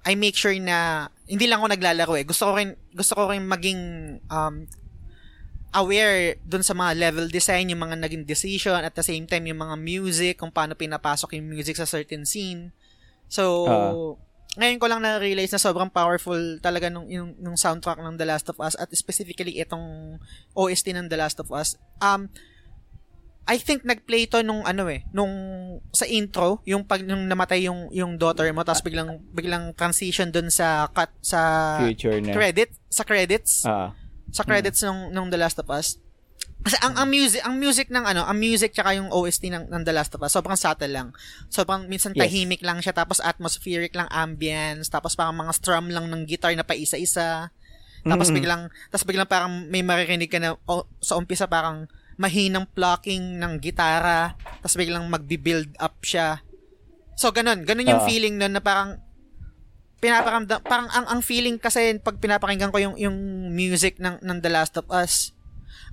I 0.03 0.15
make 0.15 0.35
sure 0.35 0.51
na 0.59 1.07
hindi 1.27 1.47
lang 1.47 1.63
ako 1.63 1.71
naglalaro 1.71 2.13
eh. 2.19 2.25
Gusto 2.27 2.51
ko 2.51 2.51
rin 2.59 2.75
gusto 2.91 3.13
ko 3.15 3.31
rin 3.31 3.47
maging 3.47 3.79
um 4.27 4.67
aware 5.69 6.35
dun 6.43 6.65
sa 6.65 6.73
mga 6.73 6.97
level 6.97 7.29
design, 7.29 7.69
yung 7.69 7.85
mga 7.85 8.01
naging 8.01 8.25
decision, 8.25 8.81
at 8.81 8.97
the 8.97 9.05
same 9.05 9.29
time, 9.29 9.45
yung 9.45 9.61
mga 9.61 9.77
music, 9.77 10.33
kung 10.41 10.49
paano 10.49 10.73
pinapasok 10.73 11.37
yung 11.37 11.45
music 11.45 11.77
sa 11.77 11.85
certain 11.85 12.25
scene. 12.25 12.73
So, 13.29 13.69
Ah. 13.69 13.93
ngayon 14.57 14.81
ko 14.81 14.89
lang 14.89 15.05
na-realize 15.05 15.53
na 15.53 15.61
sobrang 15.61 15.93
powerful 15.93 16.57
talaga 16.57 16.89
nung, 16.89 17.05
yung, 17.05 17.37
nung 17.37 17.53
soundtrack 17.53 18.01
ng 18.01 18.17
The 18.17 18.25
Last 18.25 18.49
of 18.49 18.57
Us 18.57 18.73
at 18.81 18.89
specifically 18.97 19.61
itong 19.61 20.17
OST 20.57 20.89
ng 20.89 21.05
The 21.05 21.21
Last 21.21 21.37
of 21.37 21.53
Us. 21.53 21.77
Um, 22.01 22.33
I 23.49 23.57
think 23.57 23.81
nag-play 23.81 24.29
to 24.29 24.39
nung 24.39 24.61
ano 24.61 24.85
eh, 24.85 25.09
nung 25.09 25.33
sa 25.89 26.05
intro, 26.05 26.61
yung 26.63 26.85
pag 26.85 27.01
nung 27.01 27.25
namatay 27.25 27.65
yung 27.65 27.89
yung 27.89 28.13
daughter 28.13 28.45
mo 28.49 28.61
tapos 28.61 28.79
biglang 28.79 29.17
biglang 29.29 29.73
transition 29.73 30.29
dun 30.29 30.47
sa 30.47 30.85
cut 30.87 31.09
sa 31.19 31.39
Future 31.81 32.21
na. 32.21 32.29
credit, 32.31 32.69
sa 32.87 33.01
credits, 33.01 33.65
Ah. 33.65 33.97
sa 34.29 34.45
credits 34.45 34.85
nung 34.85 35.09
nung 35.09 35.27
The 35.27 35.37
Last 35.37 35.57
of 35.57 35.65
Us. 35.67 35.97
Kasi 36.59 36.75
ang 36.79 36.93
ang 36.93 37.07
music, 37.07 37.41
ang 37.41 37.55
music 37.55 37.87
ng 37.87 38.03
ano, 38.03 38.21
ang 38.21 38.35
music 38.35 38.69
tsaka 38.69 38.91
yung 38.93 39.09
OST 39.09 39.47
ng, 39.47 39.65
ng 39.67 39.81
The 39.81 39.95
Last 39.95 40.11
of 40.13 40.21
Us, 40.21 40.29
sobrang 40.29 40.53
subtle 40.55 40.91
lang. 40.91 41.09
Sobrang 41.47 41.87
minsan 41.87 42.11
Yes. 42.11 42.27
tahimik 42.27 42.61
lang 42.61 42.79
siya 42.79 42.91
tapos 42.91 43.17
atmospheric 43.17 43.95
lang 43.95 44.11
ambience, 44.13 44.87
tapos 44.87 45.15
parang 45.15 45.33
mga 45.35 45.55
strum 45.55 45.87
lang 45.87 46.05
ng 46.05 46.27
guitar 46.27 46.51
na 46.53 46.61
paisa-isa. 46.61 47.49
Tapos 48.01 48.27
Mm-mm. 48.27 48.37
biglang 48.37 48.61
tapos 48.87 49.03
biglang 49.03 49.25
parang 49.25 49.65
may 49.65 49.81
maririnig 49.81 50.27
ka 50.27 50.37
na 50.37 50.53
o, 50.63 50.83
sa 50.99 51.15
umpisa 51.15 51.47
parang 51.47 51.87
mahinang 52.19 52.67
plucking 52.67 53.39
ng 53.39 53.63
gitara, 53.63 54.35
tapos 54.59 54.75
biglang 54.75 55.07
magbi-build 55.07 55.71
up 55.79 56.03
siya. 56.03 56.43
So 57.15 57.31
ganun, 57.31 57.63
ganun 57.63 57.87
yung 57.87 58.03
Ah. 58.03 58.07
feeling 58.07 58.35
nun 58.35 58.51
na 58.51 58.59
parang 58.59 58.99
pinaparamdam 59.99 60.63
parang 60.63 60.87
ang 60.91 61.07
ang 61.07 61.19
feeling 61.19 61.59
kasi 61.59 61.99
pag 61.99 62.15
pinapakinggan 62.15 62.71
ko 62.71 62.79
yung 62.79 62.95
yung 62.95 63.15
music 63.51 63.99
ng 63.99 64.23
ng 64.23 64.37
The 64.39 64.47
Last 64.47 64.79
of 64.79 64.87
Us 64.87 65.35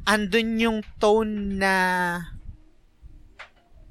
andun 0.07 0.63
yung 0.63 0.79
tone 1.03 1.59
na 1.59 1.75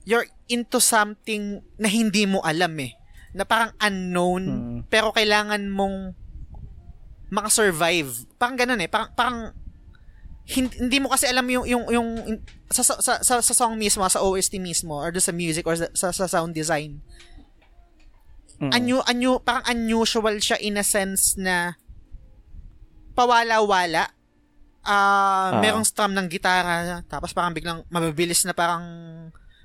you're 0.08 0.24
into 0.48 0.80
something 0.80 1.60
na 1.76 1.92
hindi 1.92 2.24
mo 2.24 2.40
alam 2.48 2.72
eh 2.80 2.96
na 3.36 3.44
parang 3.44 3.76
unknown 3.76 4.44
Mm. 4.48 4.78
pero 4.88 5.12
kailangan 5.12 5.68
mong 5.68 6.16
makasurvive 7.28 8.24
parang 8.40 8.56
ganun 8.56 8.80
eh 8.80 8.88
parang 8.88 9.12
parang 9.12 9.38
hindi, 10.46 10.78
hindi 10.78 10.98
mo 11.02 11.10
kasi 11.10 11.26
alam 11.26 11.50
yung 11.50 11.66
yung 11.66 11.84
yung 11.90 12.10
sa, 12.70 12.86
sa, 12.86 13.18
sa, 13.18 13.42
sa 13.42 13.54
song 13.54 13.74
mismo 13.76 14.06
sa 14.06 14.22
OST 14.22 14.62
mismo 14.62 14.94
or 14.94 15.10
sa 15.18 15.34
music 15.34 15.66
or 15.66 15.74
sa, 15.74 15.90
sa, 15.94 16.14
sa 16.14 16.26
sound 16.30 16.54
design 16.54 17.02
Mm. 18.56 18.72
anyo 18.72 18.98
anyo 19.04 19.44
parang 19.44 19.68
unusual 19.68 20.40
siya 20.40 20.56
in 20.64 20.80
a 20.80 20.86
sense 20.86 21.36
na 21.36 21.76
pawala-wala 23.12 24.08
ah 24.86 25.52
Ah. 25.52 25.60
merong 25.60 25.84
strum 25.84 26.16
ng 26.16 26.32
gitara 26.32 27.04
tapos 27.04 27.36
parang 27.36 27.52
biglang 27.52 27.84
mabilis 27.92 28.48
na 28.48 28.56
parang 28.56 28.86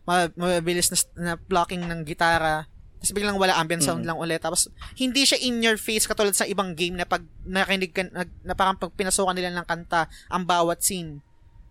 ma- 0.02 0.32
mabilis 0.35 0.90
na, 0.90 0.98
na 1.23 1.32
blocking 1.39 1.86
ng 1.86 2.02
gitara 2.02 2.66
tapos 3.01 3.16
biglang 3.16 3.40
wala 3.40 3.56
ambient 3.56 3.81
sound 3.81 4.05
lang 4.05 4.20
ulit 4.20 4.44
tapos 4.44 4.68
hindi 5.01 5.24
siya 5.24 5.40
in 5.40 5.64
your 5.64 5.81
face 5.81 6.05
katulad 6.05 6.36
sa 6.36 6.44
ibang 6.44 6.77
game 6.77 7.01
na 7.01 7.09
pag 7.09 7.24
nakinig 7.48 7.97
ka 7.97 8.05
na, 8.12 8.28
na 8.44 8.52
parang 8.52 8.77
pag 8.77 8.93
pinasukan 8.93 9.32
nila 9.32 9.56
ng 9.56 9.64
kanta 9.64 10.05
ang 10.28 10.44
bawat 10.44 10.85
scene 10.85 11.24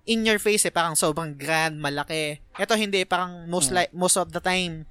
in 0.10 0.26
your 0.26 0.41
face 0.41 0.65
eh 0.65 0.73
parang 0.73 0.97
sobrang 0.97 1.38
grand 1.38 1.77
malaki 1.77 2.41
ito 2.41 2.73
hindi 2.73 3.06
parang 3.06 3.45
most 3.45 3.69
like 3.69 3.93
most 3.93 4.18
of 4.18 4.34
the 4.34 4.41
time 4.41 4.89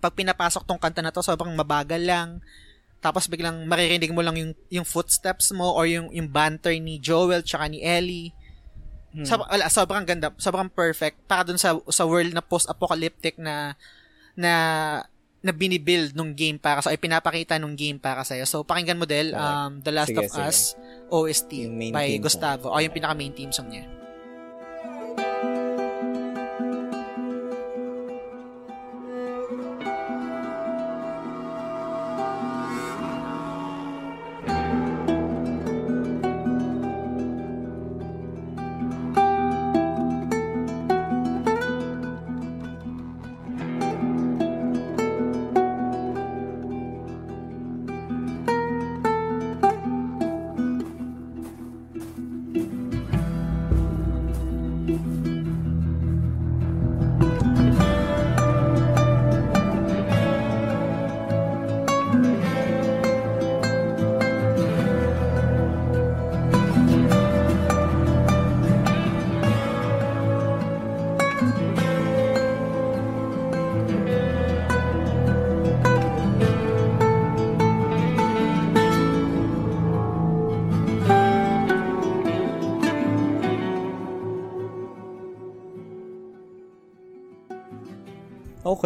pag 0.00 0.12
pinapasok 0.14 0.62
tong 0.62 0.80
kanta 0.80 1.00
na 1.00 1.12
to, 1.12 1.24
sobrang 1.24 1.50
mabagal 1.56 1.98
lang. 1.98 2.38
Tapos 3.00 3.28
biglang 3.28 3.66
maririnig 3.68 4.14
mo 4.14 4.22
lang 4.22 4.36
yung, 4.38 4.52
yung 4.70 4.86
footsteps 4.86 5.50
mo 5.50 5.74
or 5.74 5.90
yung, 5.90 6.14
yung 6.14 6.30
banter 6.30 6.74
ni 6.78 7.02
Joel 7.02 7.42
tsaka 7.42 7.66
ni 7.66 7.82
Ellie. 7.82 8.30
Sob- 9.24 9.48
wala, 9.48 9.66
sobrang 9.72 10.04
ganda, 10.04 10.28
sobrang 10.36 10.68
perfect. 10.68 11.16
Para 11.24 11.42
dun 11.42 11.56
sa, 11.56 11.74
sa 11.88 12.04
world 12.04 12.30
na 12.30 12.44
post-apocalyptic 12.44 13.40
na 13.40 13.74
na 14.36 14.52
na 15.44 15.52
binibuild 15.52 16.16
nung 16.16 16.32
game 16.32 16.56
para 16.56 16.80
sa 16.82 16.90
ay 16.90 16.98
pinapakita 16.98 17.60
nung 17.60 17.76
game 17.76 18.00
para 18.00 18.24
sa 18.26 18.34
So 18.48 18.64
pakinggan 18.64 18.98
mo 18.98 19.06
Del, 19.06 19.36
um, 19.36 19.78
The 19.84 19.92
Last 19.92 20.16
of 20.16 20.26
Sige, 20.26 20.32
sige. 20.32 20.48
Us 20.48 20.58
OST 21.12 21.52
by 21.94 22.18
theme 22.18 22.18
song. 22.18 22.24
Gustavo. 22.24 22.66
O 22.72 22.80
yung 22.80 22.94
pinaka 22.94 23.14
main 23.14 23.34
theme 23.34 23.52
song 23.54 23.70
niya. 23.70 23.84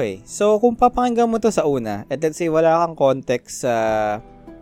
Okay. 0.01 0.25
So, 0.25 0.57
kung 0.57 0.81
papakinggan 0.81 1.29
mo 1.29 1.37
to 1.37 1.53
sa 1.53 1.69
una, 1.69 2.09
at 2.09 2.25
let's 2.25 2.41
say 2.41 2.49
wala 2.49 2.81
kang 2.89 2.97
context 2.97 3.69
sa 3.69 3.75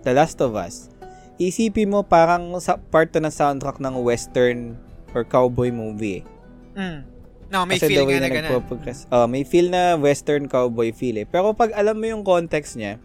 The 0.02 0.10
Last 0.10 0.42
of 0.42 0.58
Us, 0.58 0.90
isipin 1.38 1.94
mo 1.94 2.02
parang 2.02 2.58
sa 2.58 2.74
part 2.74 3.14
to 3.14 3.22
ng 3.22 3.30
soundtrack 3.30 3.78
ng 3.78 4.02
western 4.02 4.74
or 5.14 5.22
cowboy 5.22 5.70
movie. 5.70 6.26
eh. 6.26 6.78
Mm. 6.78 7.00
No, 7.48 7.64
may 7.64 7.78
Kasi 7.80 7.94
the 7.96 8.04
way 8.04 8.18
nga 8.18 8.26
na 8.26 8.34
na 8.34 8.50
nagpo-progress. 8.50 9.08
Oh, 9.08 9.24
may 9.24 9.46
feel 9.46 9.70
na 9.70 9.96
western 9.96 10.50
cowboy 10.50 10.90
feel 10.92 11.16
eh. 11.16 11.24
Pero 11.24 11.54
pag 11.54 11.72
alam 11.72 11.96
mo 11.96 12.04
yung 12.04 12.26
context 12.26 12.76
niya, 12.76 13.00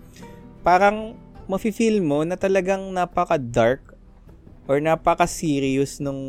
parang 0.66 1.16
mafe-feel 1.48 2.04
mo 2.04 2.26
na 2.28 2.36
talagang 2.36 2.92
napaka-dark 2.92 3.94
or 4.68 4.84
napaka-serious 4.84 6.04
nung 6.04 6.20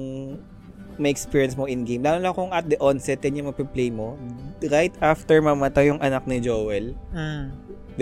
may 0.97 1.11
experience 1.11 1.55
mo 1.55 1.67
in-game. 1.67 2.03
Lalo 2.03 2.19
na 2.21 2.33
kung 2.33 2.51
at 2.51 2.67
the 2.67 2.79
onset, 2.79 3.23
yan 3.23 3.43
yung 3.43 3.49
mapiplay 3.51 3.91
mo. 3.91 4.15
Right 4.63 4.95
after 4.99 5.41
mamatay 5.41 5.91
yung 5.91 6.01
anak 6.01 6.25
ni 6.25 6.41
Joel, 6.41 6.95
Mm. 7.11 7.45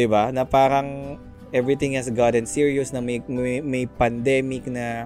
ba? 0.09 0.31
Na 0.31 0.44
parang 0.44 1.16
everything 1.52 1.94
has 1.94 2.09
gotten 2.09 2.48
serious 2.48 2.90
na 2.90 3.05
may 3.05 3.20
may, 3.28 3.60
may 3.60 3.85
pandemic 3.85 4.64
na 4.69 5.05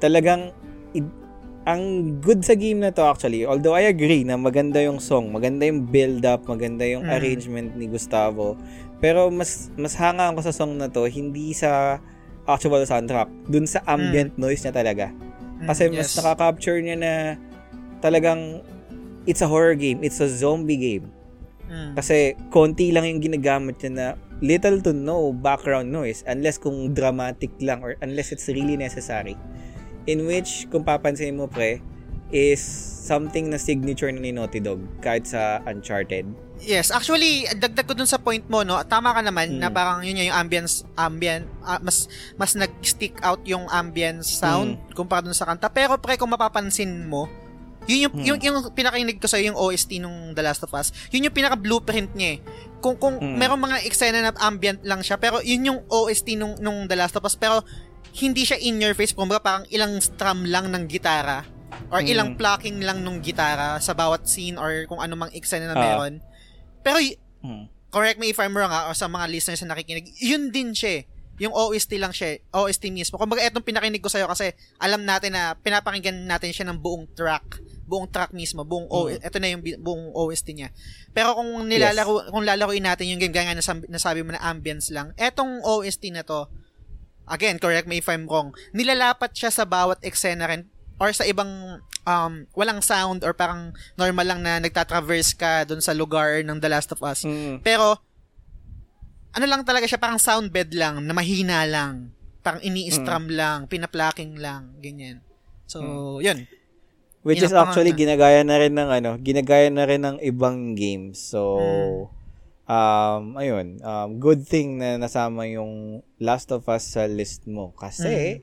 talagang 0.00 0.50
i- 0.92 1.18
ang 1.68 2.16
good 2.24 2.42
sa 2.42 2.56
game 2.56 2.80
na 2.80 2.90
to 2.90 3.04
actually, 3.04 3.44
although 3.44 3.76
I 3.76 3.86
agree 3.86 4.24
na 4.24 4.34
maganda 4.40 4.80
yung 4.80 4.98
song, 4.98 5.30
maganda 5.30 5.68
yung 5.68 5.86
build 5.86 6.24
up, 6.24 6.48
maganda 6.48 6.88
yung 6.88 7.04
Mm. 7.06 7.14
arrangement 7.14 7.70
ni 7.76 7.86
Gustavo. 7.86 8.56
Pero 8.98 9.28
mas 9.28 9.68
mas 9.76 9.94
hanga 9.96 10.32
ako 10.32 10.40
sa 10.44 10.56
song 10.56 10.76
na 10.80 10.88
to 10.88 11.04
hindi 11.06 11.52
sa 11.52 12.00
actual 12.48 12.82
soundtrack, 12.82 13.28
dun 13.46 13.68
sa 13.68 13.84
ambient 13.86 14.34
noise 14.34 14.64
niya 14.64 14.74
talaga. 14.74 15.12
Mm, 15.60 15.68
Kasi 15.68 15.82
mas 15.92 16.08
yes. 16.10 16.16
nakaka-capture 16.16 16.80
niya 16.80 16.96
na 16.96 17.14
talagang 18.00 18.64
it's 19.28 19.44
a 19.44 19.48
horror 19.48 19.76
game, 19.76 20.00
it's 20.00 20.18
a 20.24 20.28
zombie 20.28 20.80
game. 20.80 21.12
Mm. 21.68 21.94
Kasi 21.94 22.34
konti 22.50 22.90
lang 22.90 23.06
yung 23.06 23.20
ginagamit 23.20 23.78
niya 23.84 23.92
na 23.92 24.06
little 24.40 24.80
to 24.80 24.96
no 24.96 25.36
background 25.36 25.92
noise 25.92 26.24
unless 26.24 26.56
kung 26.56 26.96
dramatic 26.96 27.52
lang 27.60 27.84
or 27.84 27.94
unless 28.00 28.32
it's 28.32 28.48
really 28.48 28.74
necessary. 28.74 29.36
In 30.08 30.24
which, 30.24 30.66
kung 30.72 30.82
papansin 30.82 31.36
mo 31.36 31.46
pre, 31.46 31.84
is 32.30 32.62
something 33.00 33.50
na 33.50 33.58
signature 33.58 34.10
na 34.10 34.22
ni 34.22 34.30
Naughty 34.30 34.62
Dog 34.62 34.78
kahit 35.00 35.26
sa 35.26 35.58
Uncharted. 35.66 36.26
Yes, 36.60 36.92
actually 36.92 37.48
dagdag 37.56 37.88
ko 37.88 37.96
dun 37.96 38.06
sa 38.06 38.20
point 38.20 38.44
mo 38.46 38.60
no. 38.60 38.76
Tama 38.84 39.16
ka 39.16 39.24
naman 39.24 39.56
Mm. 39.56 39.58
na 39.58 39.68
parang 39.72 40.04
yun 40.04 40.20
yung 40.20 40.36
ambience 40.36 40.84
ambient 40.94 41.48
ah, 41.64 41.80
mas 41.80 42.04
mas 42.36 42.52
nag-stick 42.52 43.16
out 43.24 43.40
yung 43.42 43.64
ambience 43.66 44.28
sound 44.28 44.76
kumpara 44.92 45.24
dun 45.24 45.34
sa 45.34 45.48
kanta. 45.48 45.66
Pero 45.66 45.96
pre 45.96 46.20
kung 46.20 46.28
mapapansin 46.28 47.08
mo, 47.08 47.26
yun 47.88 48.06
yung, 48.06 48.14
Mm. 48.14 48.24
yung, 48.28 48.38
yung 48.44 48.56
pinakainig 48.70 49.16
ko 49.16 49.26
sa 49.26 49.40
yung 49.40 49.56
OST 49.56 49.98
nung 49.98 50.36
The 50.36 50.44
Last 50.44 50.60
of 50.62 50.70
Us. 50.76 50.92
Yun 51.10 51.26
yung 51.26 51.34
pinaka 51.34 51.56
blueprint 51.56 52.12
niya 52.12 52.36
eh. 52.36 52.38
Kung 52.78 53.00
kung 53.00 53.16
Mm. 53.16 53.40
merong 53.40 53.60
mga 53.60 53.76
eksena 53.88 54.20
na 54.20 54.30
ambient 54.38 54.84
lang 54.84 55.00
siya, 55.00 55.16
pero 55.16 55.40
yun 55.40 55.64
yung 55.64 55.80
OST 55.88 56.36
nung 56.36 56.60
nung 56.60 56.84
The 56.84 56.94
Last 56.94 57.16
of 57.16 57.24
Us, 57.24 57.34
pero 57.34 57.64
hindi 58.20 58.44
siya 58.44 58.60
in 58.60 58.76
your 58.78 58.92
face, 58.92 59.16
kumbaga 59.16 59.40
parang 59.40 59.64
ilang 59.72 59.96
strum 59.96 60.44
lang 60.44 60.68
ng 60.68 60.84
gitara 60.86 61.40
or 61.88 62.00
Mm. 62.00 62.08
ilang 62.08 62.30
plucking 62.34 62.78
lang 62.80 63.00
nung 63.00 63.18
gitara 63.18 63.78
sa 63.78 63.92
bawat 63.92 64.24
scene 64.24 64.54
or 64.54 64.84
kung 64.84 65.00
ano 65.00 65.16
mang 65.16 65.32
eksena 65.32 65.66
na 65.66 65.74
Ah. 65.74 65.82
meron. 65.82 66.14
Pero 66.80 67.00
y- 67.00 67.16
Hmm. 67.40 67.72
correct 67.88 68.20
me 68.20 68.28
if 68.28 68.38
I'm 68.38 68.52
wrong 68.52 68.68
ha, 68.68 68.86
o 68.86 68.94
sa 68.94 69.06
mga 69.06 69.26
listeners 69.26 69.64
na 69.64 69.72
nakikinig, 69.72 70.12
yun 70.18 70.50
din 70.50 70.70
siya 70.70 71.00
eh. 71.00 71.04
Yung 71.40 71.56
OST 71.56 71.96
lang 71.96 72.12
siya, 72.12 72.36
eh. 72.36 72.44
OST 72.52 72.92
mismo. 72.92 73.16
Kumbaga, 73.16 73.40
etong 73.40 73.64
pinakinig 73.64 74.04
ko 74.04 74.12
sa'yo 74.12 74.28
kasi 74.28 74.52
alam 74.76 75.08
natin 75.08 75.32
na 75.32 75.56
pinapakinggan 75.56 76.28
natin 76.28 76.52
siya 76.52 76.68
ng 76.68 76.76
buong 76.76 77.08
track. 77.16 77.64
Buong 77.88 78.04
track 78.06 78.36
mismo. 78.36 78.60
Buong 78.60 78.84
O, 78.86 79.08
eto 79.08 79.40
na 79.40 79.48
yung 79.48 79.64
buong 79.80 80.12
OST 80.12 80.52
niya. 80.52 80.68
Pero 81.10 81.32
kung 81.32 81.48
nilalaro, 81.64 82.28
kung 82.28 82.44
lalaruin 82.44 82.84
natin 82.84 83.08
yung 83.08 83.16
game, 83.16 83.32
gaya 83.32 83.48
nga 83.48 83.56
nasabi, 83.56 83.88
nasabi 83.88 84.20
mo 84.20 84.36
na 84.36 84.44
ambience 84.44 84.92
lang, 84.92 85.16
etong 85.16 85.64
OST 85.64 86.12
na 86.12 86.22
to, 86.22 86.44
again, 87.24 87.56
correct 87.56 87.88
me 87.88 87.96
if 87.96 88.06
I'm 88.06 88.28
wrong, 88.28 88.52
nilalapat 88.70 89.32
siya 89.32 89.48
sa 89.48 89.64
bawat 89.64 90.04
eksena 90.04 90.44
rin 90.44 90.68
or 91.00 91.10
sa 91.16 91.24
ibang 91.24 91.80
um, 92.04 92.32
walang 92.52 92.84
sound 92.84 93.24
or 93.24 93.32
parang 93.32 93.72
normal 93.96 94.26
lang 94.28 94.44
na 94.44 94.60
nagtatraverse 94.60 95.32
ka 95.32 95.64
dun 95.64 95.80
sa 95.80 95.96
lugar 95.96 96.44
ng 96.44 96.60
The 96.60 96.68
Last 96.68 96.92
of 96.92 97.00
Us. 97.00 97.24
Mm. 97.24 97.64
Pero, 97.64 97.96
ano 99.32 99.44
lang 99.48 99.64
talaga 99.64 99.88
siya, 99.88 99.96
parang 99.96 100.20
sound 100.20 100.52
bed 100.52 100.76
lang, 100.76 101.00
na 101.00 101.16
mahina 101.16 101.64
lang. 101.64 102.12
Parang 102.44 102.60
ini-strum 102.60 103.32
lang, 103.32 103.64
pinaplaking 103.64 104.36
lang, 104.36 104.76
ganyan. 104.84 105.24
So, 105.64 106.20
yun. 106.20 106.44
Which 107.20 107.44
is 107.44 107.52
actually 107.52 107.92
ginagaya 107.92 108.40
na 108.40 108.56
rin 108.56 108.72
ng 108.72 108.88
ano, 108.88 109.10
ginagaya 109.20 109.68
na 109.68 109.84
rin 109.84 110.00
ng 110.00 110.16
ibang 110.24 110.72
games. 110.72 111.20
So 111.20 111.60
um 112.64 113.36
ayun, 113.36 113.76
um 113.84 114.16
good 114.16 114.48
thing 114.48 114.80
na 114.80 114.96
nasama 114.96 115.44
yung 115.44 116.00
Last 116.16 116.48
of 116.48 116.64
Us 116.72 116.96
sa 116.96 117.04
list 117.04 117.44
mo 117.44 117.76
kasi 117.76 118.40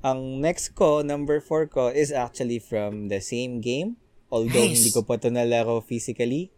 ang 0.00 0.40
next 0.40 0.72
ko, 0.72 1.00
number 1.00 1.38
4 1.38 1.68
ko 1.68 1.88
is 1.88 2.08
actually 2.10 2.58
from 2.58 3.08
the 3.08 3.20
same 3.20 3.60
game. 3.60 3.96
Although 4.30 4.62
Nice. 4.62 4.80
hindi 4.80 4.90
ko 4.90 5.02
pa 5.02 5.18
to 5.18 5.28
nalaro 5.28 5.82
physically. 5.82 6.54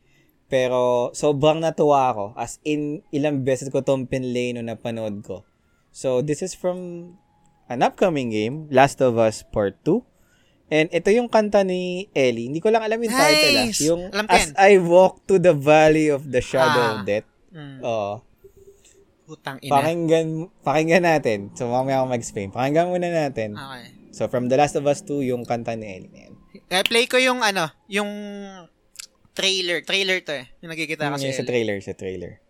Pero 0.47 1.09
sobrang 1.13 1.59
natuwa 1.59 2.13
ako. 2.13 2.25
As 2.37 2.61
in, 2.63 3.01
ilang 3.09 3.41
beses 3.41 3.73
ko 3.73 3.81
tong 3.81 4.05
pinlay 4.05 4.53
nung 4.53 4.69
napanood 4.69 5.25
ko. 5.25 5.49
So, 5.89 6.21
this 6.21 6.41
is 6.41 6.53
from 6.53 7.13
an 7.67 7.81
upcoming 7.81 8.29
game, 8.29 8.69
Last 8.69 9.01
of 9.01 9.17
Us 9.17 9.41
Part 9.43 9.81
2. 9.83 10.05
And 10.69 10.89
ito 10.89 11.09
yung 11.09 11.29
kanta 11.29 11.65
ni 11.65 12.09
Ellie. 12.13 12.49
Hindi 12.49 12.61
ko 12.61 12.69
lang 12.69 12.81
alam 12.81 12.97
yung 12.97 13.13
title 13.13 13.53
ah. 13.55 13.65
Nice! 13.65 13.81
Yung 13.83 14.03
Alam 14.09 14.25
As. 14.29 14.53
I 14.57 14.77
Walk 14.77 15.21
to 15.27 15.37
the 15.37 15.53
Valley 15.53 16.09
of 16.09 16.29
the 16.29 16.41
Shadow 16.41 16.81
Ah. 16.81 16.93
of 16.95 17.05
Death. 17.05 17.29
Mm, 17.53 17.81
Oo. 17.81 18.25
Putang 19.33 19.57
ina. 19.65 19.73
Pakinggan, 19.73 20.29
pakinggan 20.61 21.05
natin. 21.09 21.39
So, 21.57 21.73
mamaya 21.73 22.05
ako 22.05 22.13
mag-explain. 22.13 22.53
Pakinggan 22.53 22.93
muna 22.93 23.09
natin. 23.09 23.57
Okay. 23.57 24.13
So, 24.13 24.29
from 24.29 24.53
The 24.53 24.61
Last 24.61 24.77
of 24.77 24.85
Us 24.85 25.01
2, 25.09 25.25
yung 25.25 25.49
kanta 25.49 25.73
ni 25.73 25.89
Ellie 25.89 26.13
na 26.13 26.21
yan. 26.29 26.35
Eh, 26.69 26.85
play 26.85 27.09
ko 27.09 27.17
yung 27.17 27.41
ano, 27.41 27.73
yung 27.89 28.13
trailer. 29.33 29.81
Trailer 29.81 30.21
to 30.21 30.37
eh. 30.37 30.53
Yung 30.61 30.69
nakikita 30.69 31.09
Yung 31.09 31.17
kasi. 31.17 31.33
sa 31.33 31.49
trailer, 31.49 31.81
sa 31.81 31.97
trailer. 31.97 32.45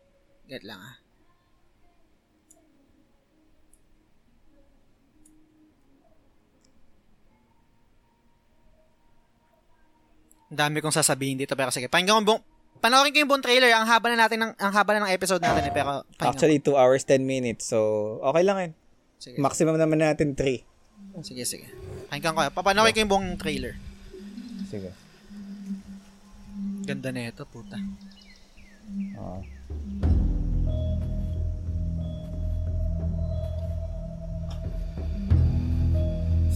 Get 0.51 0.67
lang 0.67 0.83
ah. 0.83 0.99
Ang 10.53 10.59
dami 10.59 10.85
kong 10.85 10.93
sasabihin 10.93 11.41
dito 11.41 11.57
pero 11.57 11.73
sige. 11.73 11.89
Pakinggan 11.89 12.21
ko 12.27 12.37
buong 12.37 12.45
Panoorin 12.83 13.15
ko 13.15 13.23
yung 13.23 13.31
buong 13.31 13.47
trailer. 13.47 13.71
Ang 13.79 13.87
haba 13.87 14.11
na 14.11 14.27
natin 14.27 14.43
ng 14.43 14.53
ang 14.59 14.73
haba 14.75 14.99
na 14.99 15.07
ng 15.07 15.15
episode 15.15 15.39
natin 15.39 15.71
eh 15.71 15.73
pero 15.73 16.03
Actually, 16.19 16.59
2 16.59 16.75
hours, 16.75 17.07
10 17.07 17.23
minutes. 17.23 17.71
So, 17.71 18.19
okay 18.27 18.43
lang 18.43 18.59
yun. 18.59 18.73
Sige, 19.23 19.39
Maximum 19.39 19.79
naman 19.79 20.03
natin 20.03 20.35
3. 20.35 20.67
sige, 21.23 21.47
sige. 21.47 21.71
Pakinggan 22.11 22.35
ko. 22.35 22.43
Papanoorin 22.51 22.91
ko 22.91 22.99
yung 23.07 23.13
buong 23.15 23.29
trailer. 23.39 23.79
Sige. 24.67 24.91
Ganda 26.83 27.15
na 27.15 27.31
ito, 27.31 27.47
puta. 27.47 27.79
Oo. 29.15 29.39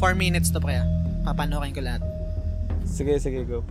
Four 0.02 0.18
minutes 0.18 0.50
to 0.50 0.58
pre 0.58 0.82
ah. 0.82 0.86
Papanoorin 1.22 1.70
ko 1.70 1.86
lahat. 1.86 2.02
Sige, 2.82 3.14
sige, 3.22 3.46
go. 3.46 3.62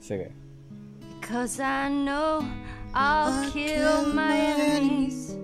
Sige. 0.00 0.32
because 1.20 1.60
I 1.60 1.92
know 1.92 2.40
I'll 2.96 3.52
kill 3.52 4.08
my 4.16 4.32
enemies 4.32 5.36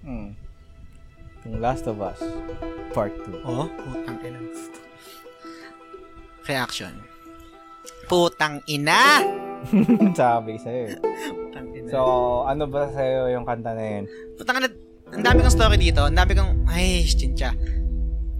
Hmm. 0.00 0.32
Yung 1.44 1.60
Last 1.60 1.84
of 1.84 2.00
Us, 2.00 2.24
Part 2.96 3.12
2. 3.28 3.44
Oh, 3.44 3.68
putang 3.68 4.16
ina. 4.24 4.40
Reaction. 6.48 6.94
Putang 8.08 8.64
ina! 8.64 9.20
Sabi 10.16 10.56
sa'yo. 10.56 10.84
eh. 10.88 10.96
Putang 11.00 11.68
ina. 11.68 11.73
So, 11.88 11.98
ano 12.48 12.64
ba 12.68 12.88
sa'yo 12.88 13.28
yung 13.32 13.44
kanta 13.44 13.76
na 13.76 13.84
yun? 13.84 14.04
Putang 14.40 14.60
ina, 14.60 14.68
ang 15.12 15.22
dami 15.22 15.44
kong 15.44 15.54
story 15.54 15.76
dito. 15.76 16.00
Ang 16.00 16.16
dami 16.16 16.32
kong, 16.32 16.64
ay, 16.70 17.04
chincha. 17.04 17.52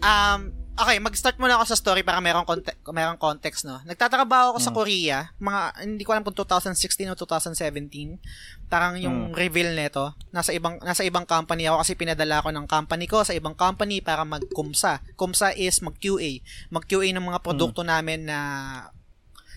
Um, 0.00 0.52
okay, 0.74 0.98
mag-start 0.98 1.38
muna 1.38 1.60
ako 1.60 1.64
sa 1.70 1.78
story 1.78 2.02
para 2.02 2.18
merong, 2.18 2.42
conte- 2.42 2.76
merong 2.88 3.20
context, 3.20 3.62
no? 3.68 3.78
Nagtatrabaho 3.86 4.56
ako 4.56 4.58
sa 4.58 4.74
Korea, 4.74 5.30
mga, 5.38 5.86
hindi 5.86 6.02
ko 6.02 6.10
alam 6.16 6.24
kung 6.26 6.34
2016 6.34 7.12
o 7.12 7.14
2017. 7.14 8.18
Parang 8.66 8.98
yung 8.98 9.30
reveal 9.36 9.76
nito, 9.76 10.16
nasa 10.34 10.50
ibang, 10.50 10.82
nasa 10.82 11.06
ibang 11.06 11.28
company 11.28 11.70
ako 11.70 11.84
kasi 11.84 11.92
pinadala 11.94 12.42
ako 12.42 12.50
ng 12.50 12.66
company 12.66 13.06
ko 13.06 13.22
sa 13.22 13.36
ibang 13.36 13.54
company 13.54 14.02
para 14.02 14.26
mag-kumsa. 14.26 15.04
Kumsa 15.14 15.54
is 15.54 15.78
mag-QA. 15.78 16.42
Mag-QA 16.74 17.12
ng 17.14 17.22
mga 17.22 17.40
produkto 17.44 17.86
namin 17.86 18.26
na 18.26 18.38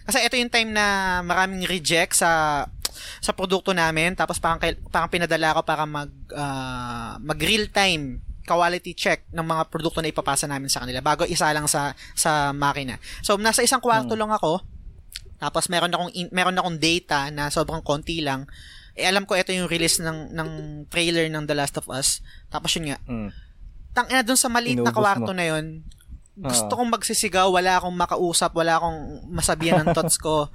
kasi 0.07 0.23
ito 0.23 0.33
yung 0.33 0.49
time 0.49 0.71
na 0.71 0.85
maraming 1.21 1.67
reject 1.67 2.15
sa 2.15 2.63
sa 3.19 3.31
produkto 3.31 3.71
namin 3.71 4.15
tapos 4.15 4.39
parang 4.39 4.57
parang 4.87 5.11
pinadala 5.11 5.51
ko 5.51 5.61
para 5.61 5.83
mag 5.83 6.07
ah, 6.33 7.19
mag 7.19 7.37
real 7.37 7.67
time 7.67 8.23
quality 8.41 8.95
check 8.95 9.27
ng 9.29 9.43
mga 9.43 9.67
produkto 9.67 9.99
na 9.99 10.07
ipapasa 10.07 10.47
namin 10.47 10.71
sa 10.71 10.79
kanila 10.79 11.03
bago 11.03 11.27
isa 11.27 11.51
lang 11.51 11.67
sa 11.67 11.91
sa 12.15 12.55
makina. 12.55 12.95
So 13.19 13.35
nasa 13.35 13.59
isang 13.59 13.83
kwarto 13.83 14.15
lang 14.15 14.31
ako. 14.31 14.63
Tapos 15.37 15.67
meron 15.67 15.91
akong 15.91 16.11
in- 16.15 16.31
meron 16.31 16.55
akong 16.55 16.79
data 16.79 17.27
na 17.27 17.51
sobrang 17.51 17.83
konti 17.83 18.23
lang. 18.23 18.47
Eh 18.95 19.03
alam 19.03 19.27
ko 19.27 19.35
ito 19.35 19.51
yung 19.51 19.67
release 19.67 19.99
ng 19.99 20.31
ng 20.31 20.49
trailer 20.87 21.27
ng 21.27 21.43
The 21.43 21.53
Last 21.53 21.75
of 21.75 21.91
Us. 21.91 22.23
Tapos 22.47 22.71
yun 22.73 22.89
nga, 22.89 22.97
Mm. 23.03 23.29
tang 23.91 24.07
ina 24.07 24.23
dun 24.23 24.39
sa 24.39 24.47
maliit 24.47 24.79
na 24.79 24.89
Inubos 24.89 24.95
kwarto 24.95 25.29
mo. 25.29 25.37
na 25.37 25.45
yun, 25.45 25.65
gusto 26.37 26.71
kong 26.77 26.93
magsisigaw, 26.93 27.49
wala 27.49 27.81
akong 27.81 27.95
makausap, 27.97 28.53
wala 28.53 28.77
akong 28.77 29.25
masabihan 29.25 29.81
ng 29.81 29.89
thoughts 29.97 30.21
ko. 30.21 30.45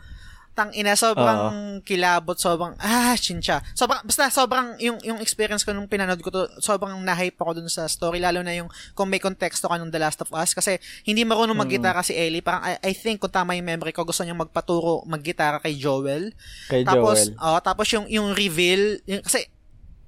Tang 0.52 0.68
ina, 0.76 0.92
sobrang 0.92 1.80
kilabot, 1.80 2.36
sobrang, 2.36 2.76
ah, 2.76 3.16
chincha. 3.16 3.64
Sobrang, 3.72 4.04
basta 4.04 4.28
sobrang, 4.28 4.76
yung, 4.84 5.00
yung 5.00 5.16
experience 5.24 5.64
ko 5.64 5.72
nung 5.72 5.88
pinanood 5.88 6.20
ko 6.20 6.28
to, 6.28 6.44
sobrang 6.60 6.92
na-hype 7.00 7.40
ako 7.40 7.56
dun 7.56 7.72
sa 7.72 7.88
story, 7.88 8.20
lalo 8.20 8.44
na 8.44 8.52
yung, 8.52 8.68
kung 8.92 9.08
may 9.08 9.16
konteksto 9.16 9.64
ka 9.64 9.80
nung 9.80 9.88
The 9.88 9.96
Last 9.96 10.20
of 10.20 10.28
Us, 10.36 10.52
kasi 10.52 10.76
hindi 11.08 11.24
marunong 11.24 11.56
mag-gitara 11.56 12.04
si 12.04 12.12
Ellie, 12.12 12.44
parang, 12.44 12.68
I, 12.68 12.76
I 12.84 12.92
think, 12.92 13.24
kung 13.24 13.32
tama 13.32 13.56
yung 13.56 13.64
memory 13.64 13.96
ko, 13.96 14.04
gusto 14.04 14.28
niya 14.28 14.36
magpaturo, 14.36 15.08
mag-gitara 15.08 15.56
kay 15.56 15.72
Joel. 15.72 16.36
Kay 16.68 16.84
Tapos, 16.84 17.32
Joel. 17.32 17.40
oh, 17.40 17.60
tapos 17.64 17.86
yung 17.96 18.04
yung 18.12 18.36
reveal, 18.36 19.00
yung, 19.08 19.24
kasi 19.24 19.48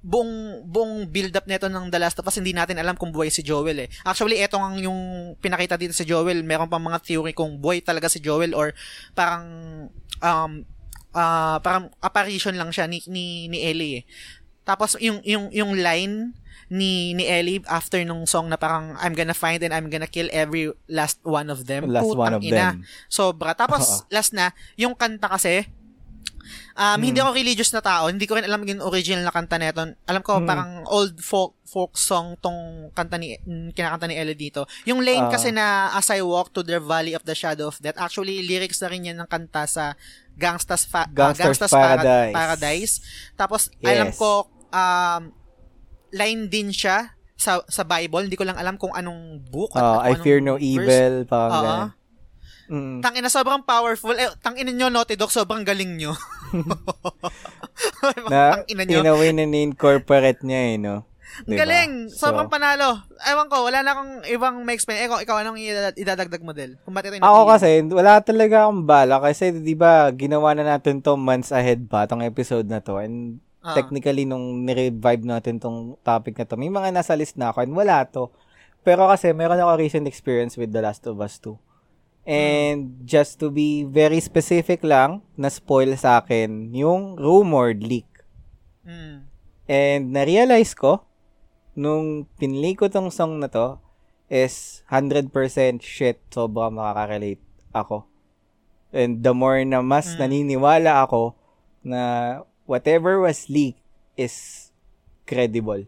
buong 0.05 0.61
buong 0.69 1.09
build 1.09 1.33
up 1.33 1.49
nito 1.49 1.65
ng 1.65 1.89
The 1.89 1.97
Last 1.97 2.21
of 2.21 2.29
Us 2.29 2.37
hindi 2.37 2.53
natin 2.53 2.77
alam 2.77 2.93
kung 2.93 3.09
buhay 3.09 3.33
si 3.33 3.41
Joel 3.41 3.89
eh. 3.89 3.89
Actually, 4.05 4.37
eto 4.37 4.61
ang 4.61 4.77
yung 4.77 5.33
pinakita 5.41 5.81
dito 5.81 5.97
si 5.97 6.05
Joel, 6.05 6.45
meron 6.45 6.69
pang 6.69 6.83
mga 6.85 7.01
theory 7.01 7.33
kung 7.33 7.57
buhay 7.57 7.81
talaga 7.81 8.05
si 8.05 8.21
Joel 8.21 8.53
or 8.53 8.77
parang 9.17 9.43
um 10.21 10.61
ah, 11.17 11.57
parang 11.65 11.89
apparition 12.05 12.53
lang 12.53 12.69
siya 12.69 12.85
ni 12.85 13.01
ni, 13.09 13.49
ni 13.49 13.65
Ellie 13.65 13.93
eh. 13.97 14.03
Tapos 14.61 14.93
yung 15.01 15.25
yung 15.25 15.49
yung 15.49 15.73
line 15.73 16.37
ni 16.69 17.13
ni 17.17 17.25
Ellie 17.25 17.61
after 17.65 17.97
nung 18.05 18.29
song 18.29 18.49
na 18.49 18.57
parang 18.61 18.93
I'm 19.01 19.17
gonna 19.17 19.37
find 19.37 19.61
and 19.65 19.73
I'm 19.73 19.89
gonna 19.89 20.09
kill 20.09 20.29
every 20.29 20.69
last 20.85 21.17
one 21.25 21.49
of 21.49 21.65
them. 21.65 21.89
Last 21.89 22.13
one 22.13 22.29
Putang 22.29 22.37
of 22.37 22.45
ina. 22.45 22.53
them. 22.53 22.75
Sobra. 23.09 23.57
Tapos 23.57 24.01
last 24.13 24.37
na, 24.37 24.53
yung 24.77 24.93
kanta 24.93 25.33
kasi 25.33 25.65
Um, 26.73 26.99
Hindi 26.99 27.17
Hmm. 27.17 27.27
ako 27.27 27.31
religious 27.33 27.71
na 27.71 27.79
tao. 27.79 28.07
Hindi 28.07 28.23
ko 28.23 28.35
rin 28.35 28.43
alam 28.43 28.61
yung 28.61 28.81
original 28.81 29.21
na 29.21 29.31
kanta 29.31 29.55
nito. 29.55 29.79
Alam 30.03 30.21
ko, 30.21 30.37
Hmm. 30.37 30.45
parang 30.45 30.69
old 30.87 31.17
folk 31.17 31.55
folk 31.65 31.93
song 31.93 32.37
tong 32.37 32.55
kanta 32.91 33.15
ni, 33.15 33.35
mm, 33.35 33.71
kinakanta 33.71 34.05
ni 34.05 34.15
Ellie 34.15 34.33
dito. 34.33 34.63
Yung 34.83 35.01
lane 35.01 35.25
Ah. 35.25 35.29
kasi 35.29 35.49
na 35.49 35.65
As 35.91 36.07
I 36.07 36.21
Walk 36.21 36.51
to 36.51 36.61
the 36.61 36.77
Valley 36.77 37.11
of 37.11 37.23
the 37.23 37.33
Shadow 37.33 37.67
of 37.67 37.77
Death, 37.77 37.97
actually, 37.97 38.41
lyrics 38.41 38.79
na 38.79 38.87
rin 38.87 39.03
yan 39.03 39.17
ng 39.17 39.25
kanta 39.25 39.65
sa 39.65 39.97
Gangsta's, 40.33 40.83
fa- 40.83 41.05
ah, 41.05 41.33
Gangsta's 41.33 41.69
Para- 41.69 41.97
Paradise. 41.97 42.33
Paradise. 42.33 42.93
Tapos, 43.33 43.61
Yes. 43.77 43.87
alam 43.89 44.09
ko, 44.11 44.29
um, 44.69 45.21
line 46.11 46.47
din 46.47 46.69
siya 46.69 47.11
sa 47.35 47.59
sa 47.67 47.83
Bible. 47.83 48.23
Hindi 48.23 48.35
ko 48.35 48.43
lang 48.43 48.55
alam 48.55 48.75
kung 48.75 48.91
anong 48.91 49.43
book. 49.45 49.75
at 49.75 49.81
Ah, 49.81 49.91
kung 49.91 49.99
I 49.99 50.11
anong 50.13 50.23
fear 50.23 50.39
no 50.39 50.55
verse. 50.55 50.63
evil, 50.63 51.13
parang 51.25 51.51
Oo. 51.51 51.83
Mm. 52.65 52.99
Tangina, 52.99 53.29
sobrang 53.29 53.61
powerful. 53.61 54.13
Eh, 54.13 54.31
tangina 54.39 54.69
nyo, 54.69 54.89
Naughty 54.89 55.13
Dog, 55.13 55.29
sobrang 55.29 55.61
galing 55.61 55.97
nyo. 55.97 56.17
Na, 58.31 58.61
tangina 58.61 58.83
nyo. 58.83 58.99
in 58.99 59.07
a 59.07 59.13
way 59.13 59.29
na 59.31 59.45
incorporate 59.45 60.41
niya 60.41 60.61
eh, 60.73 60.77
no? 60.77 61.05
Ang 61.35 61.51
Diba? 61.51 61.67
Galing! 61.67 61.91
Sobrang 62.15 62.47
So, 62.47 62.53
panalo. 62.53 63.03
Ewan 63.27 63.51
ko, 63.51 63.67
wala 63.67 63.83
na 63.83 63.91
akong 63.91 64.23
ibang 64.31 64.55
may 64.63 64.71
explain. 64.71 65.03
Ikaw, 65.03 65.19
ikaw 65.19 65.43
anong 65.43 65.59
idad- 65.59 65.99
idadagdag 65.99 66.39
mo, 66.39 66.55
Del? 66.55 66.79
Kung 66.79 66.95
ba't 66.95 67.03
ito 67.03 67.19
Ako 67.19 67.41
kasi, 67.43 67.83
wala 67.91 68.23
talaga 68.23 68.55
akong 68.63 68.87
bala 68.87 69.19
kasi 69.19 69.51
'di 69.51 69.75
ba 69.75 70.07
ginawa 70.15 70.55
na 70.55 70.63
natin 70.63 71.03
to 71.03 71.19
months 71.19 71.51
ahead 71.51 71.91
pa 71.91 72.07
tong 72.07 72.23
episode 72.23 72.65
na 72.65 72.79
to 72.79 72.95
and 72.97 73.43
Ah. 73.59 73.73
technically 73.73 74.23
nung 74.23 74.61
ni-revive 74.61 75.25
natin 75.25 75.57
tong 75.57 75.97
topic 76.05 76.37
na 76.37 76.45
to, 76.45 76.53
may 76.53 76.69
mga 76.69 76.93
nasa 76.93 77.17
list 77.17 77.33
na 77.33 77.49
ako 77.49 77.65
and 77.65 77.73
wala 77.73 78.05
to. 78.05 78.29
Pero 78.85 79.09
kasi 79.09 79.33
meron 79.33 79.57
ako 79.57 79.75
recent 79.75 80.05
experience 80.05 80.53
with 80.53 80.69
The 80.69 80.79
Last 80.79 81.03
of 81.03 81.17
Us 81.17 81.41
2. 81.41 81.57
And 82.25 83.05
just 83.05 83.37
to 83.45 83.53
be 83.53 83.85
very 83.85 84.17
specific 84.17 84.81
lang, 84.81 85.21
na-spoil 85.37 85.93
sa 85.93 86.25
akin 86.25 86.73
yung 86.73 87.21
rumored 87.21 87.85
leak. 87.85 88.09
Mm. 88.81 89.29
And 89.69 90.03
na-realize 90.09 90.73
ko, 90.73 91.05
nung 91.77 92.25
pinili 92.41 92.73
ko 92.73 92.89
tong 92.89 93.13
song 93.13 93.37
na 93.37 93.49
to, 93.49 93.77
is 94.25 94.81
100% 94.89 95.29
shit, 95.85 96.17
sobrang 96.33 96.73
makaka-relate 96.73 97.41
ako. 97.77 98.09
And 98.89 99.21
the 99.21 99.37
more 99.37 99.61
na 99.61 99.85
mas 99.85 100.17
Mm. 100.17 100.19
naniniwala 100.25 101.05
ako 101.05 101.37
na 101.85 102.01
whatever 102.65 103.21
was 103.21 103.45
leaked 103.53 103.81
is 104.17 104.69
credible. 105.29 105.85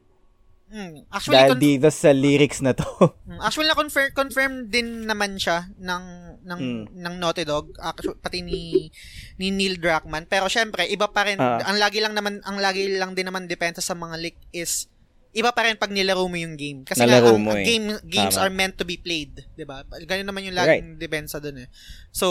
Mm. 0.68 1.08
Actually, 1.08 1.36
Dahil 1.38 1.50
con- 1.50 1.62
dito 1.62 1.88
sa 1.88 2.12
lyrics 2.12 2.60
na 2.60 2.72
to. 2.72 2.84
Mm, 3.28 3.40
actually 3.40 3.68
na-confirm 3.68 4.10
confirm 4.12 4.52
din 4.66 5.04
naman 5.04 5.36
siya 5.36 5.68
ng 5.78 6.04
ng 6.44 6.60
Mm. 6.60 6.84
ng 6.98 7.14
Naughty 7.18 7.44
Dog 7.44 7.72
actually, 7.78 8.18
pati 8.18 8.40
ni 8.40 8.88
ni 9.36 9.48
Neil 9.50 9.76
Druckmann 9.76 10.26
pero 10.26 10.48
syempre 10.48 10.84
iba 10.86 11.06
pa 11.06 11.24
rin 11.24 11.38
Ah. 11.38 11.60
ang 11.62 11.76
lagi 11.76 12.00
lang 12.00 12.12
naman 12.12 12.40
ang 12.42 12.58
lagi 12.58 12.88
lang 12.90 13.14
din 13.14 13.24
naman 13.24 13.46
depensa 13.46 13.80
sa 13.80 13.94
mga 13.94 14.16
leak 14.18 14.38
is 14.52 14.88
iba 15.32 15.52
pa 15.52 15.64
rin 15.64 15.76
pag 15.76 15.88
nilaro 15.90 16.24
mo 16.24 16.34
yung 16.34 16.56
game 16.56 16.82
kasi 16.82 17.00
nga, 17.00 17.20
ang, 17.22 17.38
mo 17.38 17.52
eh. 17.54 17.62
game 17.62 17.86
games 18.02 18.34
Tama. 18.34 18.44
are 18.44 18.52
meant 18.52 18.74
to 18.74 18.84
be 18.84 18.98
played 18.98 19.44
'di 19.54 19.64
ba 19.64 19.84
ganun 19.86 20.26
naman 20.26 20.44
yung 20.44 20.58
laging 20.58 20.98
depensa 20.98 21.38
doon 21.38 21.64
eh 21.64 21.70
so 22.10 22.28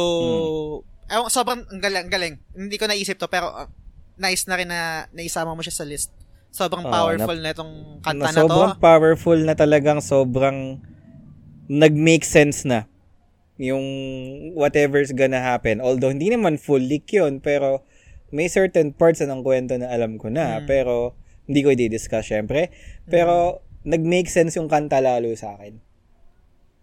Hmm. 1.06 1.15
ewan, 1.15 1.31
sobrang 1.31 1.60
ang 1.62 1.78
galing, 1.78 2.08
galing 2.08 2.34
hindi 2.52 2.74
ko 2.74 2.84
naisip 2.84 3.15
to 3.15 3.28
pero 3.28 3.48
uh, 3.48 3.68
nice 4.16 4.44
na 4.44 4.56
rin 4.56 4.66
na 4.66 4.81
naisama 5.10 5.52
mo 5.52 5.60
siya 5.60 5.73
sa 5.74 5.84
list 5.84 6.10
sobrang 6.57 6.89
Oo, 6.89 6.93
powerful 6.93 7.36
na 7.36 7.52
itong 7.52 7.73
kanta 8.01 8.17
na, 8.17 8.33
na 8.33 8.33
to 8.33 8.41
sobrang 8.49 8.75
powerful 8.81 9.36
na 9.36 9.52
talagang 9.52 10.01
sobrang 10.01 10.81
nag-make 11.68 12.25
sense 12.25 12.65
na 12.65 12.89
yung 13.60 13.85
whatever's 14.57 15.12
gonna 15.12 15.41
happen. 15.41 15.85
Although, 15.85 16.12
hindi 16.12 16.33
naman 16.33 16.57
full 16.57 16.81
leak 16.81 17.12
yun, 17.12 17.44
pero 17.44 17.85
may 18.33 18.49
certain 18.49 18.93
parts 18.97 19.20
na 19.20 19.33
ng 19.33 19.44
kwento 19.44 19.76
na 19.76 19.93
alam 19.93 20.17
ko 20.17 20.33
na, 20.33 20.60
Mm. 20.60 20.65
pero 20.65 21.12
hindi 21.44 21.60
ko 21.60 21.73
i-discuss 21.73 22.33
syempre. 22.33 22.73
Pero, 23.09 23.60
nag-make 23.86 24.26
sense 24.26 24.57
yung 24.57 24.68
kanta 24.68 24.99
lalo 25.01 25.31
sa 25.36 25.57
akin. 25.57 25.78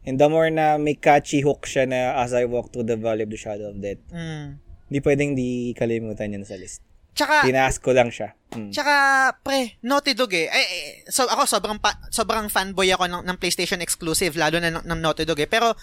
And 0.03 0.19
the 0.19 0.27
more 0.27 0.51
na 0.51 0.75
may 0.75 0.99
catchy 0.99 1.39
hook 1.43 1.63
siya 1.63 1.87
na 1.87 2.19
as 2.19 2.35
I 2.35 2.43
walk 2.43 2.75
through 2.75 2.87
the 2.87 2.99
valley 2.99 3.23
of 3.23 3.31
the 3.31 3.39
shadow 3.39 3.71
of 3.71 3.79
death, 3.79 4.03
Mm. 4.11 4.59
hindi 4.91 4.99
pwedeng 4.99 5.31
di 5.35 5.49
kalimutan 5.73 6.35
yan 6.35 6.43
sa 6.43 6.59
list. 6.59 6.83
Tsaka, 7.13 7.45
Tinaas 7.45 7.77
ko 7.77 7.93
lang 7.93 8.09
siya. 8.09 8.33
Mm. 8.53 8.69
Tsaka, 8.73 8.93
pre, 9.41 9.77
Naughty 9.85 10.13
Dog 10.13 10.33
eh. 10.33 10.49
Ay, 10.49 10.65
eh, 10.65 10.85
so, 11.09 11.25
ako, 11.29 11.45
sobrang, 11.45 11.77
pa, 11.77 11.97
sobrang 12.09 12.49
fanboy 12.49 12.89
ako 12.89 13.05
ng, 13.05 13.23
ng 13.25 13.37
PlayStation 13.37 13.81
exclusive, 13.81 14.33
lalo 14.33 14.57
na 14.57 14.73
ng, 14.73 14.85
ng 14.85 14.99
Naughty 15.01 15.25
Dog 15.25 15.37
eh. 15.37 15.49
Pero, 15.49 15.73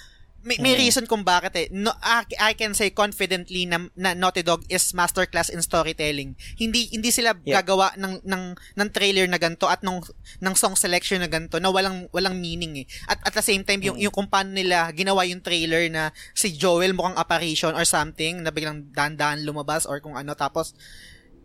may, 0.41 0.57
may 0.57 0.73
Mm. 0.73 0.81
reason 0.81 1.05
kung 1.05 1.21
bakit 1.21 1.53
eh. 1.53 1.67
No, 1.69 1.93
I, 2.01 2.25
I 2.41 2.53
can 2.57 2.73
say 2.73 2.89
confidently 2.91 3.69
na, 3.69 3.93
na 3.93 4.17
Naughty 4.17 4.41
Dog 4.41 4.65
is 4.73 4.97
masterclass 4.97 5.53
in 5.53 5.61
storytelling. 5.61 6.33
Hindi 6.57 6.89
hindi 6.97 7.13
sila 7.13 7.37
Yeah. 7.45 7.61
gagawa 7.61 7.93
ng 8.01 8.25
ng 8.25 8.45
ng 8.57 8.89
trailer 8.89 9.29
na 9.29 9.37
ganto 9.37 9.69
at 9.69 9.85
nung 9.85 10.01
ng 10.41 10.55
song 10.57 10.81
selection 10.81 11.21
na 11.21 11.29
ganto 11.29 11.61
na 11.61 11.69
walang 11.69 12.09
walang 12.09 12.41
meaning 12.41 12.85
eh. 12.85 12.87
At 13.05 13.21
at 13.21 13.37
the 13.37 13.45
same 13.45 13.69
time 13.69 13.85
yung 13.85 14.01
Mm. 14.01 14.09
yung 14.09 14.15
kung 14.17 14.33
paano 14.33 14.57
nila 14.57 14.89
ginawa 14.97 15.29
yung 15.29 15.45
trailer 15.45 15.93
na 15.93 16.09
si 16.33 16.57
Joel 16.57 16.97
mukhang 16.97 17.21
apparition 17.21 17.77
or 17.77 17.85
something 17.85 18.41
na 18.41 18.49
biglang 18.49 18.89
dahan-dahan 18.97 19.45
lumabas 19.45 19.85
or 19.85 20.01
kung 20.01 20.17
ano 20.17 20.33
tapos 20.33 20.73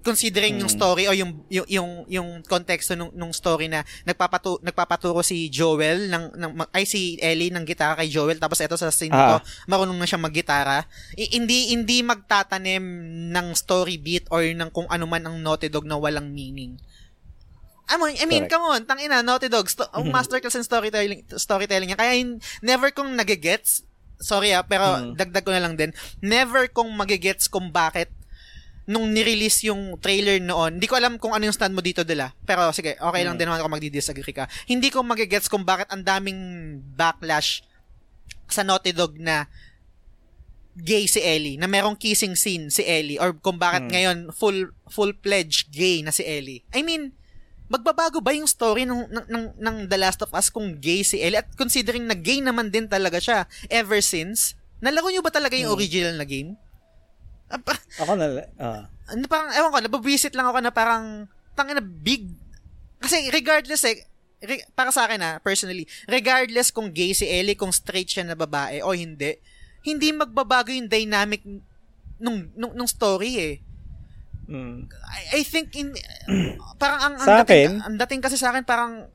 considering 0.06 0.56
yung 0.56 0.70
Mm. 0.70 0.78
story 0.78 1.04
o 1.06 1.12
yung 1.12 1.42
yung 1.50 1.66
yung, 1.68 1.92
yung 2.08 2.30
konteksto 2.42 2.94
nung, 2.94 3.10
nung 3.12 3.34
story 3.34 3.66
na 3.66 3.82
nagpapatu 4.04 4.62
nagpapaturo 4.62 5.20
si 5.20 5.50
Joel 5.50 6.06
ng, 6.08 6.26
ng 6.32 6.52
ay 6.70 6.86
si 6.86 7.18
Ellie 7.18 7.50
ng 7.50 7.66
gitara 7.66 7.98
kay 7.98 8.08
Joel 8.08 8.38
tapos 8.38 8.62
eto 8.62 8.78
sa 8.78 8.88
scene 8.88 9.10
Ah. 9.10 9.36
to 9.36 9.38
marunong 9.66 9.98
na 9.98 10.06
siya 10.06 10.16
maggitara 10.18 10.86
I- 11.16 11.34
hindi 11.34 11.74
hindi 11.74 12.00
magtatanim 12.00 12.86
ng 13.34 13.48
story 13.56 13.98
beat 13.98 14.30
or 14.30 14.46
ng 14.46 14.70
kung 14.70 14.86
ano 14.88 15.04
man 15.04 15.26
ang 15.26 15.42
Naughty 15.42 15.68
Dog 15.68 15.84
na 15.84 15.98
walang 15.98 16.30
meaning 16.30 16.78
I 17.86 17.98
mean, 17.98 18.16
I 18.16 18.26
mean 18.26 18.44
Correct. 18.44 18.50
come 18.52 18.66
on, 18.68 18.82
tangina, 18.84 19.22
Naughty 19.22 19.46
Dog, 19.46 19.66
sto- 19.66 19.86
ang 19.88 20.10
masterclass 20.10 20.54
in 20.56 20.64
storytelling, 20.64 21.22
storytelling 21.32 21.86
niya. 21.88 22.00
Kaya 22.00 22.18
hin- 22.18 22.42
never 22.60 22.90
kong 22.90 23.14
nagigets, 23.14 23.86
sorry 24.18 24.50
ah, 24.52 24.64
pero 24.64 24.90
Mm. 25.06 25.14
dagdag 25.14 25.46
ko 25.46 25.54
na 25.54 25.62
lang 25.62 25.78
din, 25.78 25.94
never 26.18 26.66
kong 26.68 26.90
magigets 26.92 27.46
kung 27.46 27.70
bakit 27.70 28.10
nung 28.86 29.10
nirelease 29.10 29.66
yung 29.66 29.98
trailer 29.98 30.38
noon, 30.38 30.78
hindi 30.78 30.86
ko 30.86 30.94
alam 30.94 31.18
kung 31.18 31.34
ano 31.34 31.50
yung 31.50 31.58
stand 31.58 31.74
mo 31.74 31.82
dito 31.82 32.06
dila. 32.06 32.30
Pero 32.46 32.70
sige, 32.70 32.94
okay 32.96 33.22
lang 33.26 33.34
Mm. 33.34 33.40
din 33.42 33.48
naman 33.50 33.60
ako 33.60 33.70
magdi-disagree 33.74 34.36
ka. 34.36 34.46
Hindi 34.66 34.94
ko 34.94 35.02
magigets 35.02 35.50
kung 35.50 35.66
bakit 35.66 35.90
ang 35.90 36.06
daming 36.06 36.38
backlash 36.94 37.66
sa 38.46 38.62
Naughty 38.62 38.94
Dog 38.94 39.18
na 39.18 39.50
gay 40.76 41.08
si 41.08 41.18
Ellie, 41.18 41.56
na 41.56 41.66
merong 41.66 41.96
kissing 41.96 42.36
scene 42.36 42.68
si 42.68 42.84
Ellie, 42.84 43.18
or 43.18 43.34
kung 43.34 43.56
bakit 43.56 43.88
Mm. 43.88 43.92
ngayon 43.92 44.18
full 44.30 44.70
full-pledged 44.86 45.72
gay 45.72 46.04
na 46.04 46.12
si 46.12 46.22
Ellie. 46.22 46.62
I 46.70 46.84
mean, 46.84 47.16
magbabago 47.66 48.22
ba 48.22 48.36
yung 48.36 48.46
story 48.46 48.86
ng, 48.86 49.08
ng, 49.10 49.26
ng, 49.26 49.46
ng 49.58 49.76
The 49.90 49.98
Last 49.98 50.22
of 50.22 50.30
Us 50.30 50.52
kung 50.52 50.78
gay 50.78 51.02
si 51.02 51.18
Ellie? 51.18 51.42
At 51.42 51.50
considering 51.56 52.06
na 52.06 52.14
gay 52.14 52.38
naman 52.38 52.70
din 52.70 52.86
talaga 52.86 53.18
siya 53.18 53.50
ever 53.72 53.98
since, 53.98 54.54
nalaro 54.78 55.10
nyo 55.10 55.24
ba 55.24 55.34
talaga 55.34 55.58
yung 55.58 55.74
Mm. 55.74 55.78
original 55.80 56.16
na 56.20 56.28
game? 56.28 56.54
Ako 58.02 58.18
na, 58.18 58.26
ah. 58.58 58.90
ano 59.10 59.26
parang, 59.30 59.54
ewan 59.54 59.72
ko, 59.72 59.80
nababisit 59.86 60.34
lang 60.34 60.50
ako 60.50 60.60
na 60.66 60.74
parang, 60.74 61.30
tangina 61.54 61.82
big, 61.82 62.28
kasi 63.00 63.30
regardless 63.30 63.86
eh, 63.86 64.02
re- 64.42 64.66
para 64.74 64.90
sa 64.90 65.06
akin 65.06 65.22
ah, 65.22 65.36
personally, 65.40 65.86
regardless 66.10 66.74
kung 66.74 66.90
gay 66.90 67.14
si 67.14 67.30
Ellie, 67.30 67.58
kung 67.58 67.72
straight 67.72 68.10
siya 68.10 68.26
na 68.26 68.38
babae 68.38 68.82
o 68.82 68.92
hindi, 68.92 69.38
hindi 69.86 70.10
magbabago 70.10 70.74
yung 70.74 70.90
dynamic 70.90 71.46
nung, 72.18 72.50
nung, 72.58 72.74
nung 72.74 72.90
story 72.90 73.34
eh. 73.38 73.56
Mm. 74.46 74.86
I, 74.90 75.22
I 75.38 75.42
think 75.42 75.74
in 75.74 75.90
parang 76.78 77.02
ang, 77.02 77.16
ang 77.18 77.28
Sa 77.28 77.36
dating, 77.42 77.82
akin? 77.82 77.86
ang 77.86 77.96
dating 77.98 78.22
kasi 78.22 78.38
sa 78.38 78.54
akin 78.54 78.62
parang 78.62 79.10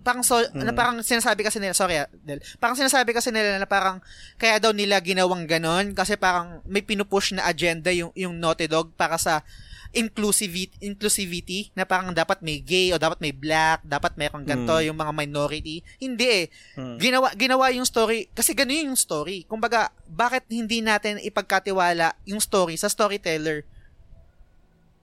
parang 0.00 0.20
so, 0.20 0.36
na 0.52 0.70
Mm. 0.70 0.76
parang 0.76 0.96
sinasabi 1.00 1.40
kasi 1.40 1.58
nila 1.58 1.72
sorry 1.72 1.96
ah, 1.96 2.08
Del, 2.24 2.40
parang 2.56 2.74
sinasabi 2.74 3.12
kasi 3.12 3.28
nila 3.28 3.56
na 3.56 3.64
parang 3.64 4.00
kaya 4.34 4.56
daw 4.56 4.72
nila 4.72 4.96
ginawang 4.98 5.44
ganon 5.44 5.92
kasi 5.92 6.16
parang 6.16 6.64
may 6.64 6.80
pinupush 6.80 7.32
na 7.32 7.44
agenda 7.44 7.88
yung 7.90 8.08
yung 8.14 8.34
Naughty 8.34 8.64
Dog 8.64 8.92
para 8.94 9.14
sa 9.14 9.44
inclusivity 9.90 10.70
inclusivity 10.80 11.74
na 11.74 11.82
parang 11.82 12.14
dapat 12.14 12.40
may 12.40 12.62
gay 12.62 12.90
o 12.90 12.96
dapat 12.96 13.18
may 13.18 13.34
black 13.34 13.82
dapat 13.82 14.14
mayroong 14.14 14.46
ganito 14.46 14.70
Mm. 14.72 14.86
yung 14.86 14.96
mga 14.96 15.12
minority 15.12 15.76
hindi 15.98 16.26
eh 16.26 16.44
Mm. 16.78 16.96
ginawa 16.96 17.28
ginawa 17.34 17.64
yung 17.74 17.82
story 17.82 18.30
kasi 18.30 18.54
ganun 18.54 18.94
yung 18.94 18.94
story 18.94 19.42
kumbaga 19.44 19.90
bakit 20.06 20.46
hindi 20.46 20.78
natin 20.78 21.18
ipagkatiwala 21.18 22.14
yung 22.22 22.38
story 22.38 22.78
sa 22.78 22.86
storyteller 22.86 23.66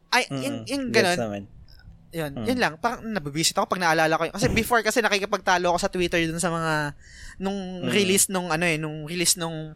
ay 0.08 0.24
yung, 0.32 0.64
Mm. 0.64 0.66
yung 0.66 0.84
Gets 0.88 0.95
ganun 0.95 1.17
naman. 1.19 1.43
Yun, 2.10 2.32
Mm. 2.34 2.45
yun 2.45 2.60
lang. 2.60 2.74
Parang 2.77 3.03
nababisit 3.03 3.53
ako 3.53 3.68
pag 3.68 3.82
naalala 3.82 4.16
ko. 4.16 4.24
yun. 4.26 4.34
Kasi 4.34 4.48
before 4.50 4.82
kasi 4.82 5.00
nakikipagtalo 5.00 5.68
ako 5.68 5.77
sa 5.77 5.92
Twitter 5.92 6.24
dun 6.24 6.40
sa 6.40 6.50
mga 6.50 6.95
nung 7.38 7.84
Mm. 7.84 7.90
release 7.90 8.26
nung 8.27 8.48
ano 8.48 8.64
eh, 8.64 8.77
nung 8.77 9.03
release 9.03 9.36
nung 9.36 9.76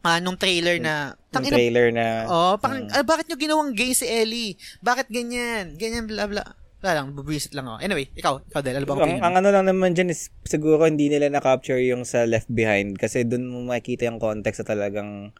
ah, 0.00 0.18
nung 0.18 0.38
trailer 0.38 0.78
na 0.78 1.12
Yung 1.12 1.32
tangina 1.34 1.56
trailer 1.58 1.86
na... 1.90 2.06
Oh, 2.24 2.54
parang 2.56 2.86
Mm. 2.86 2.94
ah, 2.94 3.04
bakit 3.04 3.26
nyo 3.26 3.36
ginawang 3.36 3.74
gay 3.74 3.92
si 3.92 4.06
Ellie? 4.06 4.54
Bakit 4.80 5.10
ganyan? 5.10 5.74
Ganyan 5.74 6.06
bla 6.06 6.24
bla. 6.24 6.44
Wala 6.78 6.92
lang, 6.94 7.10
nababisit 7.10 7.50
lang 7.52 7.66
ako. 7.66 7.82
Anyway, 7.82 8.06
ikaw, 8.14 8.38
ikaw 8.40 8.62
Del, 8.62 8.78
ano 8.78 8.86
ba 8.86 8.94
ang, 8.96 9.18
ang 9.18 9.34
ano 9.34 9.50
lang 9.50 9.66
naman 9.66 9.98
dyan 9.98 10.14
is 10.14 10.30
siguro 10.44 10.86
hindi 10.86 11.10
nila 11.10 11.26
na-capture 11.26 11.82
yung 11.82 12.06
sa 12.06 12.22
Left 12.22 12.46
Behind 12.46 12.94
kasi 12.94 13.26
dun 13.26 13.50
mo 13.50 13.66
makikita 13.66 14.06
yung 14.06 14.22
context 14.22 14.62
sa 14.62 14.70
talagang 14.70 15.34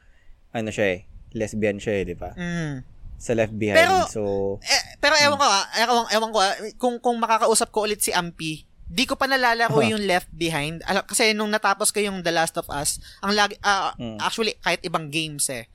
ano 0.51 0.69
siya 0.69 0.87
eh, 0.91 1.01
lesbian 1.33 1.79
siya 1.79 2.03
eh, 2.03 2.05
di 2.05 2.17
ba? 2.19 2.35
Mm. 2.35 2.83
Sa 3.19 3.35
Left 3.35 3.53
Behind. 3.53 3.77
Pero- 3.77 4.07
so, 4.07 4.23
Eh, 4.63 4.83
pero 4.97 5.19
ewan 5.19 5.35
ko 5.35 5.45
ah, 5.45 5.67
ewan, 5.77 6.07
ewan 6.09 6.31
ko 6.31 6.39
ah, 6.39 6.55
kung, 6.77 6.97
kung 6.99 7.19
makakausap 7.19 7.69
ko 7.69 7.85
ulit 7.85 7.99
si 7.99 8.11
Ampi, 8.11 8.63
di 8.87 9.05
ko 9.05 9.15
pa 9.15 9.27
nalalaro 9.27 9.75
Aha. 9.77 9.91
yung 9.91 10.01
Left 10.01 10.31
Behind. 10.31 10.81
Alam, 10.83 11.03
kasi 11.03 11.35
nung 11.35 11.51
natapos 11.51 11.91
ko 11.91 11.99
yung 11.99 12.23
The 12.23 12.31
Last 12.31 12.57
of 12.57 12.67
Us, 12.69 12.97
ang 13.21 13.35
lagi, 13.35 13.59
ah, 13.61 13.93
Mm. 13.95 14.17
actually, 14.19 14.55
kahit 14.57 14.81
ibang 14.81 15.09
games 15.09 15.51
eh, 15.51 15.67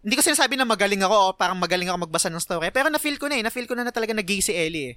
hindi 0.00 0.16
ko 0.16 0.24
sinasabi 0.24 0.56
na 0.56 0.64
magaling 0.64 1.04
ako 1.04 1.12
o 1.12 1.36
parang 1.36 1.54
magaling 1.54 1.86
ako 1.86 2.08
magbasa 2.08 2.26
ng 2.26 2.40
story, 2.40 2.72
pero 2.72 2.88
na-feel 2.88 3.20
ko 3.20 3.28
na 3.28 3.36
eh, 3.36 3.44
na-feel 3.44 3.68
ko 3.68 3.76
na 3.76 3.84
na 3.84 3.92
talaga 3.92 4.10
na 4.10 4.24
gay 4.24 4.40
si 4.40 4.50
Ellie 4.50 4.96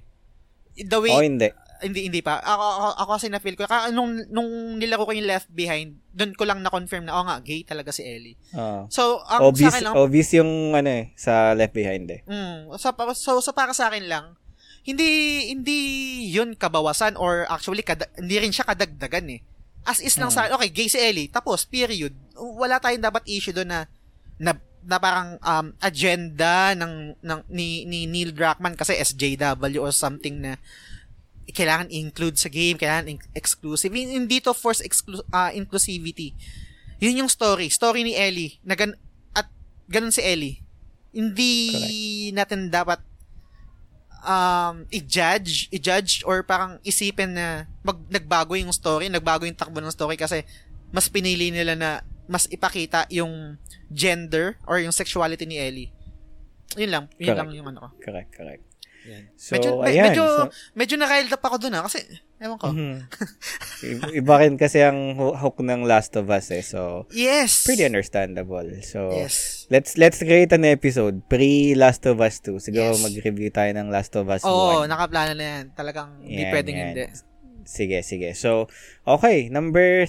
The 0.80 0.98
way, 0.98 1.12
oh 1.12 1.20
hindi. 1.20 1.52
Hindi, 1.82 2.06
hindi 2.06 2.20
pa. 2.22 2.38
Ako, 2.38 2.64
ako, 2.64 2.88
ako 3.02 3.10
kasi 3.18 3.26
na-feel 3.32 3.56
ko. 3.58 3.66
Kaya 3.66 3.90
nung, 3.90 4.22
nung 4.30 4.78
nilaro 4.78 5.08
ko 5.08 5.12
yung 5.16 5.26
Left 5.26 5.50
Behind, 5.50 5.98
doon 6.14 6.32
ko 6.36 6.46
lang 6.46 6.62
na-confirm 6.62 7.08
na, 7.08 7.18
oh 7.18 7.24
nga, 7.26 7.42
gay 7.42 7.66
talaga 7.66 7.90
si 7.90 8.06
Ellie. 8.06 8.38
Ah. 8.54 8.86
So, 8.92 9.24
ang 9.26 9.50
obvious, 9.50 9.72
sa 9.72 9.80
akin 9.80 9.84
lang, 9.88 9.94
obvious 9.98 10.30
yung 10.36 10.76
ano 10.76 10.90
eh, 10.90 11.04
sa 11.18 11.56
Left 11.58 11.74
Behind 11.74 12.06
eh. 12.06 12.20
Mm, 12.28 12.70
so, 12.78 12.94
so, 13.16 13.30
so 13.42 13.50
para 13.50 13.74
sa 13.74 13.90
akin 13.90 14.06
lang, 14.06 14.38
hindi 14.84 15.08
hindi 15.48 15.78
yun 16.28 16.52
kabawasan 16.52 17.16
or 17.16 17.48
actually 17.48 17.80
kada, 17.80 18.04
hindi 18.20 18.36
rin 18.36 18.52
siya 18.52 18.68
kadagdagan 18.68 19.26
eh. 19.32 19.40
As 19.84 20.00
is 20.00 20.16
lang 20.20 20.28
Mm. 20.28 20.36
sa 20.36 20.52
okay, 20.52 20.68
gay 20.68 20.88
si 20.92 21.00
Ellie, 21.00 21.32
tapos 21.32 21.64
period. 21.64 22.12
Wala 22.36 22.76
tayong 22.78 23.04
dapat 23.04 23.24
issue 23.24 23.52
doon 23.56 23.72
na, 23.72 23.80
na 24.36 24.52
na 24.84 25.00
parang 25.00 25.40
um, 25.40 25.66
agenda 25.80 26.76
ng, 26.76 27.16
ng 27.16 27.40
ni, 27.48 27.88
ni 27.88 28.04
Neil 28.04 28.36
Druckmann 28.36 28.76
kasi 28.76 28.92
SJW 29.00 29.80
or 29.80 29.88
something 29.96 30.44
na 30.44 30.60
kailangan 31.52 31.92
include 31.92 32.40
sa 32.40 32.48
game, 32.48 32.80
kailangan 32.80 33.10
in- 33.10 33.32
exclusive. 33.36 33.92
Hindi 33.92 34.40
to 34.40 34.56
force 34.56 34.80
exclu- 34.80 35.26
ah, 35.28 35.52
inclusivity. 35.52 36.32
Yun 37.02 37.26
yung 37.26 37.30
story. 37.30 37.68
Story 37.68 38.00
ni 38.06 38.16
Ellie. 38.16 38.56
Na 38.64 38.72
gan- 38.78 38.96
at 39.36 39.50
ganun 39.90 40.14
si 40.14 40.24
Ellie. 40.24 40.64
Hindi 41.12 42.32
natin 42.32 42.72
dapat 42.72 43.02
um, 44.24 44.88
i-judge, 44.88 45.68
i-judge 45.70 46.24
or 46.24 46.42
parang 46.42 46.80
isipin 46.82 47.36
na 47.36 47.68
mag, 47.84 48.00
nagbago 48.08 48.56
yung 48.56 48.72
story, 48.72 49.12
nagbago 49.12 49.44
yung 49.44 49.56
takbo 49.56 49.78
ng 49.78 49.92
story 49.92 50.16
kasi 50.16 50.42
mas 50.90 51.06
pinili 51.12 51.52
nila 51.52 51.76
na 51.76 51.90
mas 52.24 52.48
ipakita 52.48 53.04
yung 53.12 53.60
gender 53.92 54.56
or 54.64 54.80
yung 54.80 54.92
sexuality 54.92 55.44
ni 55.44 55.60
Ellie. 55.60 55.90
Yun 56.74 56.90
lang. 56.90 57.04
Yun 57.20 57.30
Correct. 57.30 57.38
lang 57.38 57.50
yung 57.52 57.68
ano 57.70 57.78
ko. 57.84 57.88
Correct, 58.00 58.30
correct. 58.32 58.64
Yan. 59.04 59.24
So, 59.36 59.52
medyo, 59.52 59.70
me- 59.76 59.84
ayan. 59.86 60.04
medyo, 60.10 60.24
so, 60.24 60.42
medyo 60.72 60.94
na-riled 60.96 61.28
up 61.30 61.42
ako 61.42 61.56
dun 61.58 61.74
ah, 61.74 61.84
kasi, 61.84 62.00
ewan 62.40 62.56
ko. 62.56 62.68
Mhm. 62.72 62.98
I- 63.84 64.16
Iba 64.18 64.34
rin 64.40 64.56
kasi 64.56 64.80
ang 64.80 64.96
hook 65.16 65.60
ng 65.60 65.84
Last 65.84 66.16
of 66.16 66.26
Us 66.26 66.48
eh. 66.50 66.64
So, 66.64 67.04
Yes! 67.10 67.62
pretty 67.62 67.84
understandable. 67.84 68.64
So, 68.80 69.12
Yes. 69.12 69.68
let's 69.68 69.94
let's 69.94 70.18
create 70.18 70.48
an 70.50 70.64
episode 70.64 71.20
pre 71.24 71.72
Last 71.74 72.04
of 72.04 72.16
Us 72.18 72.40
2. 72.40 72.56
Siguro 72.58 72.92
Yes. 72.92 73.02
mag-review 73.02 73.48
tayo 73.50 73.70
ng 73.70 73.88
Last 73.88 74.16
of 74.16 74.24
Us 74.26 74.40
1. 74.40 74.48
Oo, 74.48 74.84
nakaplano 74.84 75.32
na 75.32 75.44
yan. 75.44 75.64
Talagang 75.72 76.16
hindi 76.18 76.42
Yan, 76.42 76.50
pwedeng 76.50 76.76
yan. 76.76 76.86
hindi. 76.90 77.04
Sige, 77.64 78.00
sige. 78.00 78.32
So, 78.32 78.68
okay, 79.04 79.48
number 79.48 80.08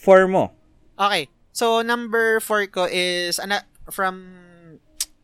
4 0.00 0.26
mo. 0.26 0.54
Okay. 0.94 1.26
So, 1.50 1.82
number 1.82 2.38
four 2.38 2.62
ko 2.66 2.86
is 2.86 3.36
ana, 3.36 3.66
from 3.90 4.38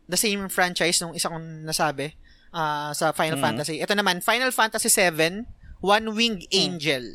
the 0.05 0.15
same 0.15 0.47
franchise 0.47 0.99
nung 0.99 1.11
isa 1.11 1.27
kong 1.27 1.63
nasabi 1.63 2.15
ah, 2.57 2.89
sa 2.91 3.13
Final 3.13 3.37
Mhm. 3.37 3.45
Fantasy. 3.45 3.77
Ito 3.77 3.93
naman, 3.93 4.19
Final 4.19 4.49
Fantasy 4.49 4.89
7, 4.89 5.45
One 5.79 6.09
Winged 6.09 6.49
Angel. 6.49 7.05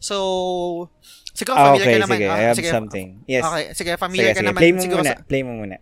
So, 0.00 0.16
siguro 1.34 1.54
Ah, 1.54 1.74
familiar 1.74 1.84
okay, 1.84 1.94
ka 1.94 2.04
naman. 2.06 2.16
sige. 2.16 2.26
Ah, 2.26 2.34
I 2.34 2.44
have 2.48 2.56
sige. 2.56 2.70
something. 2.70 3.08
Yes. 3.26 3.44
Okay, 3.44 3.64
sige, 3.76 3.90
familiar 3.96 4.24
sige, 4.26 4.32
ka 4.32 4.40
sige. 4.40 4.48
naman. 4.48 4.60
Play 4.62 4.72
mo 4.72 4.80
siguro 4.80 5.02
muna. 5.02 5.12
sa- 5.12 5.22
Play 5.22 5.42
mo 5.44 5.52
muna. 5.54 5.76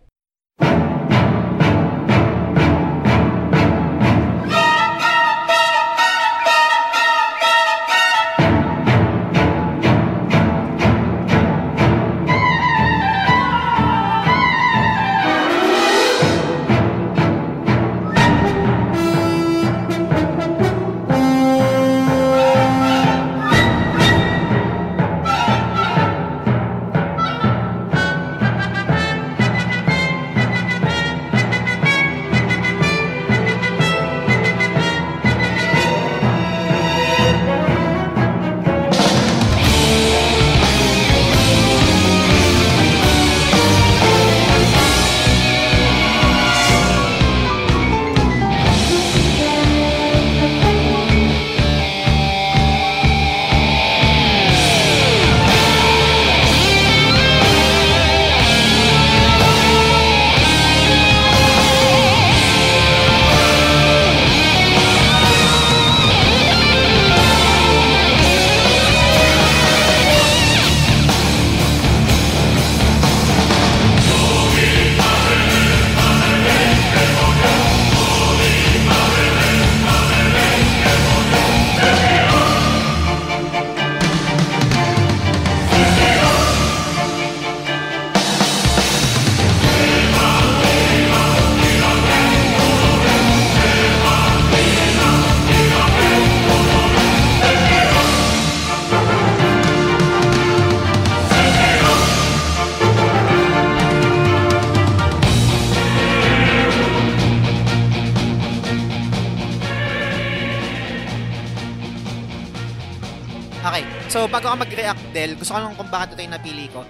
Ako 115.17 115.25
mag-react, 115.25 115.25
Del, 115.25 115.33
gusto 115.33 115.53
ko 115.53 115.59
lang 115.59 115.73
kung 115.73 115.89
bakit 115.89 116.13
ito 116.13 116.21
yung 116.21 116.35
napili 116.35 116.67
ko. 116.69 116.81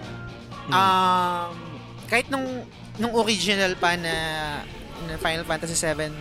Um, 0.68 1.56
kahit 2.12 2.28
nung, 2.28 2.68
nung 3.00 3.14
original 3.16 3.72
pa 3.80 3.96
na, 3.96 4.16
na 5.08 5.16
Final 5.16 5.48
Fantasy 5.48 5.76
7 5.80 6.12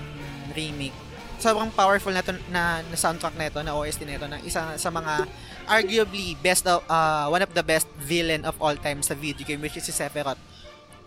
remake, 0.55 0.95
sobrang 1.37 1.69
powerful 1.75 2.15
na, 2.15 2.23
to, 2.23 2.33
na, 2.49 2.81
na 2.87 2.97
soundtrack 2.97 3.35
nito, 3.35 3.59
na 3.63 3.75
OST 3.75 4.07
na 4.07 4.39
isa 4.41 4.79
sa 4.79 4.91
mga 4.91 5.27
arguably 5.67 6.39
best 6.39 6.67
of, 6.67 6.83
uh, 6.87 7.27
one 7.29 7.43
of 7.43 7.53
the 7.53 7.63
best 7.63 7.91
villain 7.99 8.47
of 8.47 8.55
all 8.63 8.77
time 8.79 9.03
sa 9.03 9.19
video 9.19 9.45
game, 9.45 9.61
which 9.61 9.77
is 9.77 9.85
si 9.85 9.93
Sephiroth. 9.93 10.39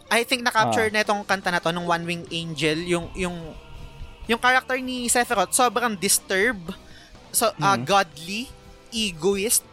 I 0.10 0.26
think 0.26 0.42
na-capture 0.42 0.90
na 0.92 1.06
itong 1.06 1.24
kanta 1.24 1.54
na 1.54 1.62
to 1.62 1.72
ng 1.72 1.86
One 1.86 2.04
Wing 2.06 2.26
Angel, 2.34 2.78
yung, 2.82 3.14
yung, 3.14 3.56
yung 4.28 4.42
character 4.42 4.78
ni 4.82 5.08
Sephiroth, 5.08 5.54
sobrang 5.54 5.96
disturbed, 5.98 6.76
so, 7.32 7.54
uh, 7.62 7.78
Mhm. 7.78 7.86
godly, 7.86 8.50
egoist, 8.90 9.69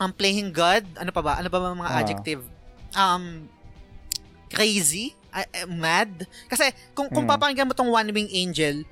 um, 0.00 0.10
playing 0.10 0.50
God, 0.50 0.88
ano 0.96 1.12
pa 1.12 1.20
ba? 1.20 1.36
Ano 1.36 1.46
pa 1.46 1.60
ba 1.60 1.70
mga 1.70 1.92
Ah. 1.92 2.00
adjective? 2.00 2.40
Um, 2.92 3.46
crazy, 4.48 5.12
uh, 5.30 5.44
uh, 5.44 5.68
mad. 5.68 6.10
Kasi 6.48 6.64
kung 6.90 7.06
kung 7.06 7.22
Mm. 7.22 7.30
papakinggan 7.30 7.68
mo 7.68 7.74
tong 7.76 7.86
One 7.88 8.10
Wing 8.10 8.32
Angel 8.32 8.82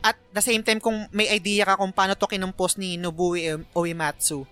at 0.00 0.16
the 0.32 0.40
same 0.40 0.64
time 0.64 0.80
kung 0.80 1.04
may 1.10 1.28
idea 1.28 1.66
ka 1.66 1.76
kung 1.76 1.92
paano 1.92 2.16
to 2.16 2.24
kinumpos 2.24 2.80
ni 2.80 2.96
Nobuo 2.96 3.36
Uematsu, 3.74 4.48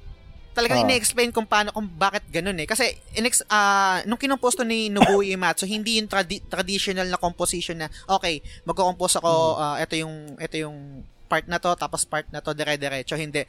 talagang 0.52 0.82
Ah. 0.82 0.84
ine-explain 0.84 1.32
kung 1.32 1.48
paano 1.48 1.72
kung 1.72 1.88
bakit 1.88 2.26
ganun 2.28 2.58
eh. 2.58 2.66
Kasi 2.66 2.84
inex 3.14 3.40
ah 3.48 4.04
nung 4.04 4.18
kinumpos 4.18 4.52
to 4.52 4.66
ni 4.66 4.92
Nobuo 4.92 5.24
Uematsu, 5.24 5.64
hindi 5.64 5.96
yung 5.96 6.10
tradi- 6.10 6.44
traditional 6.44 7.08
na 7.08 7.16
composition 7.16 7.78
na 7.78 7.88
okay, 8.04 8.44
magko-compose 8.66 9.16
ako 9.16 9.30
Hmm. 9.54 9.62
ah, 9.64 9.76
ito 9.80 9.94
yung 9.96 10.14
ito 10.36 10.56
yung 10.58 10.76
part 11.24 11.48
na 11.48 11.56
to 11.56 11.72
tapos 11.72 12.04
part 12.04 12.28
na 12.28 12.42
to 12.42 12.52
dire-diretso 12.52 13.16
hindi. 13.16 13.48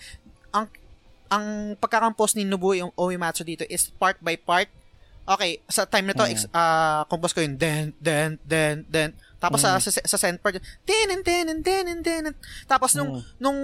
Ang 0.51 0.71
ang 1.29 1.77
pagkakampos 1.77 2.33
ni 2.33 2.43
Nobuo 2.43 2.73
Uematsu 2.97 3.45
dito 3.45 3.63
is 3.65 3.87
part 3.87 4.17
by 4.19 4.35
part. 4.35 4.67
Okay, 5.29 5.61
sa 5.69 5.85
time 5.85 6.09
na 6.09 6.17
to, 6.17 6.25
Mm. 6.25 6.33
ex- 6.33 6.49
ah, 6.49 7.05
compose 7.05 7.37
ko 7.37 7.45
yung 7.45 7.53
den, 7.53 7.93
den, 8.01 8.41
den, 8.41 8.81
den. 8.89 9.13
Tapos 9.37 9.61
sa, 9.61 9.77
sa, 9.77 9.93
sa 9.93 10.17
send 10.17 10.41
part, 10.41 10.57
den, 10.57 11.21
den, 11.21 11.61
den, 11.61 12.01
den. 12.01 12.33
Tapos 12.65 12.97
nung, 12.97 13.21
Mm. 13.21 13.37
nung, 13.37 13.59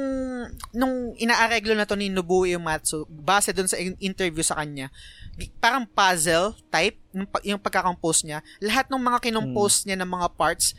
nung 0.72 0.96
inaareglo 1.18 1.74
na 1.74 1.90
to 1.90 1.98
ni 1.98 2.14
Nobuo 2.14 2.46
Uematsu, 2.46 3.10
base 3.10 3.50
dun 3.50 3.66
sa 3.66 3.82
in- 3.82 3.98
interview 3.98 4.46
sa 4.46 4.62
kanya, 4.62 4.94
parang 5.58 5.90
puzzle 5.90 6.54
type, 6.70 7.02
yung, 7.12 7.26
yung 7.44 7.60
pagkakampose 7.60 8.30
niya, 8.30 8.46
lahat 8.62 8.86
ng 8.86 9.02
mga 9.02 9.20
kinompose 9.26 9.90
niya 9.90 9.98
ng 9.98 10.12
mga 10.14 10.38
parts, 10.38 10.78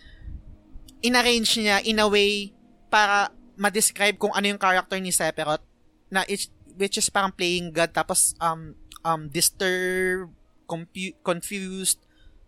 inarrange 1.02 1.50
niya 1.58 1.82
in 1.82 1.98
a 1.98 2.06
way 2.06 2.54
para 2.88 3.28
ma-describe 3.56 4.16
kung 4.16 4.30
ano 4.30 4.46
yung 4.46 4.60
character 4.60 4.96
ni 4.96 5.10
Sephiroth 5.10 5.64
na 6.06 6.22
it's, 6.24 6.46
which 6.76 6.96
is 6.96 7.08
parang 7.08 7.32
playing 7.32 7.72
God 7.72 7.90
tapos 7.90 8.36
um 8.38 8.76
um 9.02 9.28
disturbed, 9.28 10.32
confu- 10.64 11.16
confused, 11.20 12.00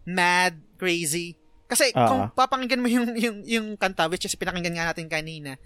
mad, 0.05 0.57
crazy. 0.77 1.35
Kasi 1.69 1.93
Ah. 1.93 2.09
kung 2.09 2.23
papakinggan 2.33 2.81
mo 2.81 2.89
yung 2.97 3.09
yung 3.17 3.39
yung 3.45 3.67
kanta 3.77 4.09
which 4.09 4.25
is 4.25 4.37
pinakinggan 4.37 4.77
nga 4.77 4.89
natin 4.93 5.09
kanina, 5.09 5.57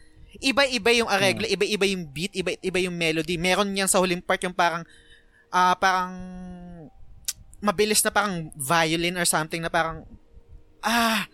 iba-iba 0.41 0.91
yung 0.97 1.11
areglo, 1.11 1.45
iba-iba 1.45 1.87
yung 1.87 2.09
beat, 2.09 2.33
iba-iba 2.33 2.79
yung 2.83 2.97
melody. 2.97 3.37
Meron 3.37 3.71
niyan 3.71 3.91
sa 3.91 4.01
huling 4.01 4.25
part 4.25 4.41
yung 4.43 4.57
parang 4.57 4.87
ah 5.53 5.77
parang 5.77 6.15
mabilis 7.63 8.03
na 8.03 8.11
parang 8.11 8.51
violin 8.59 9.15
or 9.15 9.27
something 9.29 9.63
na 9.63 9.71
parang 9.71 10.03
ah 10.83 11.29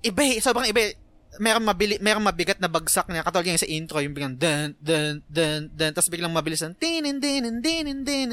iba 0.00 0.22
eh, 0.24 0.40
sobrang 0.40 0.64
iba 0.64 0.94
eh. 1.38 1.42
Meron 1.42 1.62
mabili, 1.62 1.94
meron 2.02 2.26
mabigat 2.26 2.58
na 2.58 2.66
bagsak 2.66 3.06
niya 3.06 3.22
katulad 3.22 3.46
yung 3.46 3.62
sa 3.62 3.70
intro 3.70 4.02
yung 4.02 4.12
biglang 4.12 4.34
dun 4.34 4.74
dun 4.82 5.22
dun 5.30 5.70
dun 5.70 5.90
tapos 5.94 6.10
biglang 6.10 6.34
mabilis 6.34 6.60
ng 6.66 6.74
din 6.74 7.06
din 7.22 7.62
din 7.62 7.62
din 7.62 7.96
din 8.02 8.28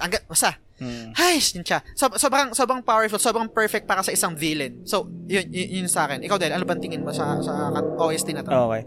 hanggang 0.00 0.24
basta 0.24 0.56
Mm. 0.74 1.14
Ay, 1.14 1.38
siya. 1.38 1.86
So, 1.94 2.10
sobrang, 2.18 2.50
sobrang 2.50 2.82
powerful, 2.82 3.22
sobrang 3.22 3.46
perfect 3.46 3.86
para 3.86 4.02
sa 4.02 4.10
isang 4.10 4.34
villain. 4.34 4.82
So, 4.82 5.06
yun, 5.30 5.46
yun, 5.54 5.86
yun 5.86 5.88
sa 5.88 6.10
akin. 6.10 6.18
Ikaw, 6.26 6.34
Del, 6.34 6.50
ano 6.50 6.66
bang 6.66 6.82
tingin 6.82 7.06
mo 7.06 7.14
sa, 7.14 7.38
sa 7.38 7.70
OST 7.94 8.34
na 8.34 8.42
to? 8.42 8.50
Okay. 8.50 8.82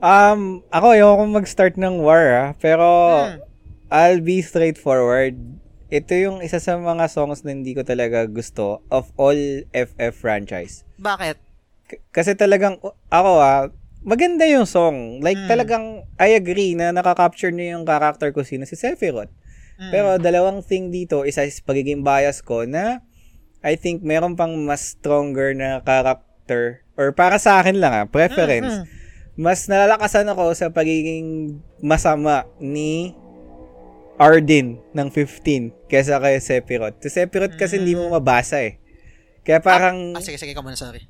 Um, 0.00 0.64
ako, 0.72 0.96
ayoko 0.96 1.24
mag-start 1.28 1.76
ng 1.76 2.00
war, 2.00 2.24
ah. 2.32 2.48
Pero, 2.56 2.86
Hmm. 3.28 3.44
I'll 3.88 4.20
be 4.20 4.44
straightforward. 4.44 5.36
Ito 5.88 6.12
yung 6.12 6.38
isa 6.44 6.60
sa 6.60 6.76
mga 6.76 7.08
songs 7.08 7.40
na 7.40 7.56
hindi 7.56 7.72
ko 7.72 7.80
talaga 7.80 8.28
gusto 8.28 8.84
of 8.92 9.08
all 9.16 9.36
FF 9.72 10.12
franchise. 10.12 10.84
Bakit? 11.00 11.47
K- 11.88 12.04
kasi 12.10 12.36
talagang, 12.36 12.76
ako 13.08 13.30
ah, 13.40 13.72
maganda 14.00 14.44
yung 14.44 14.64
song. 14.64 15.18
Like, 15.18 15.36
Mm. 15.36 15.48
talagang, 15.48 15.84
I 16.16 16.36
agree 16.36 16.76
na 16.76 16.92
nakaka-capture 16.92 17.50
niya 17.50 17.74
yung 17.74 17.82
character 17.82 18.30
ko 18.30 18.44
sino 18.44 18.62
si 18.62 18.76
Sephiroth. 18.76 19.32
Mm. 19.78 19.90
Pero 19.90 20.08
dalawang 20.18 20.60
thing 20.60 20.90
dito, 20.90 21.24
isa 21.24 21.42
is 21.42 21.58
pagiging 21.58 22.02
bias 22.02 22.40
ko 22.40 22.62
na 22.62 23.00
I 23.58 23.74
think 23.74 24.06
meron 24.06 24.38
pang 24.38 24.54
mas 24.60 24.94
stronger 24.94 25.50
na 25.50 25.82
character 25.82 26.86
or 26.94 27.10
para 27.10 27.38
sa 27.38 27.58
akin 27.58 27.78
lang 27.78 27.90
ah, 27.92 28.06
preference. 28.06 28.84
Mm, 28.84 28.86
Mas 29.34 29.66
nalalakasan 29.66 30.26
ako 30.26 30.50
sa 30.50 30.66
pagiging 30.68 31.58
masama 31.78 32.42
ni 32.58 33.14
Arden 34.16 34.82
ng 34.90 35.08
15 35.10 35.70
kesa 35.86 36.18
kay 36.18 36.38
Sephiroth. 36.38 36.98
Si 36.98 37.06
Sephiroth 37.08 37.54
kasi 37.54 37.78
hindi 37.78 37.94
mo 37.94 38.10
mabasa 38.10 38.58
eh. 38.58 38.82
Kaya 39.42 39.62
parang 39.62 40.10
Ah, 40.10 40.18
sige, 40.18 40.34
sige, 40.36 40.50
ikaw 40.50 40.60
muna, 40.60 40.74
sorry. 40.74 41.06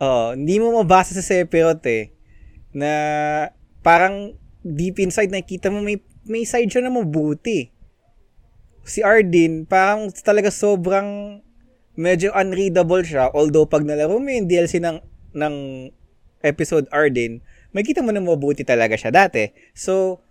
Oo, 0.00 0.32
hindi 0.32 0.56
mo 0.56 0.80
mabasa 0.80 1.12
sa 1.12 1.20
Sephiroth 1.20 1.84
eh. 1.84 2.16
Na 2.72 2.92
parang 3.84 4.32
deep 4.64 4.96
inside 4.96 5.28
nakita 5.28 5.68
mo 5.68 5.84
may 5.84 6.00
may 6.24 6.48
side 6.48 6.72
siya 6.72 6.88
na 6.88 6.92
mabuti. 6.92 7.68
Si 8.88 9.04
Arden, 9.04 9.68
parang 9.68 10.08
talaga 10.24 10.48
sobrang 10.48 11.40
medyo 12.00 12.32
unreadable 12.32 13.04
siya. 13.04 13.28
Although 13.36 13.68
pag 13.68 13.84
nalaro 13.84 14.16
mo 14.16 14.28
yung 14.32 14.48
DLC 14.48 14.80
ng, 14.80 15.04
ng 15.36 15.54
episode 16.40 16.88
Arden, 16.88 17.44
makita 17.76 18.00
mo 18.00 18.08
na 18.08 18.24
mabuti 18.24 18.64
talaga 18.64 18.96
siya 18.96 19.12
dati. 19.12 19.52
So, 19.76 20.24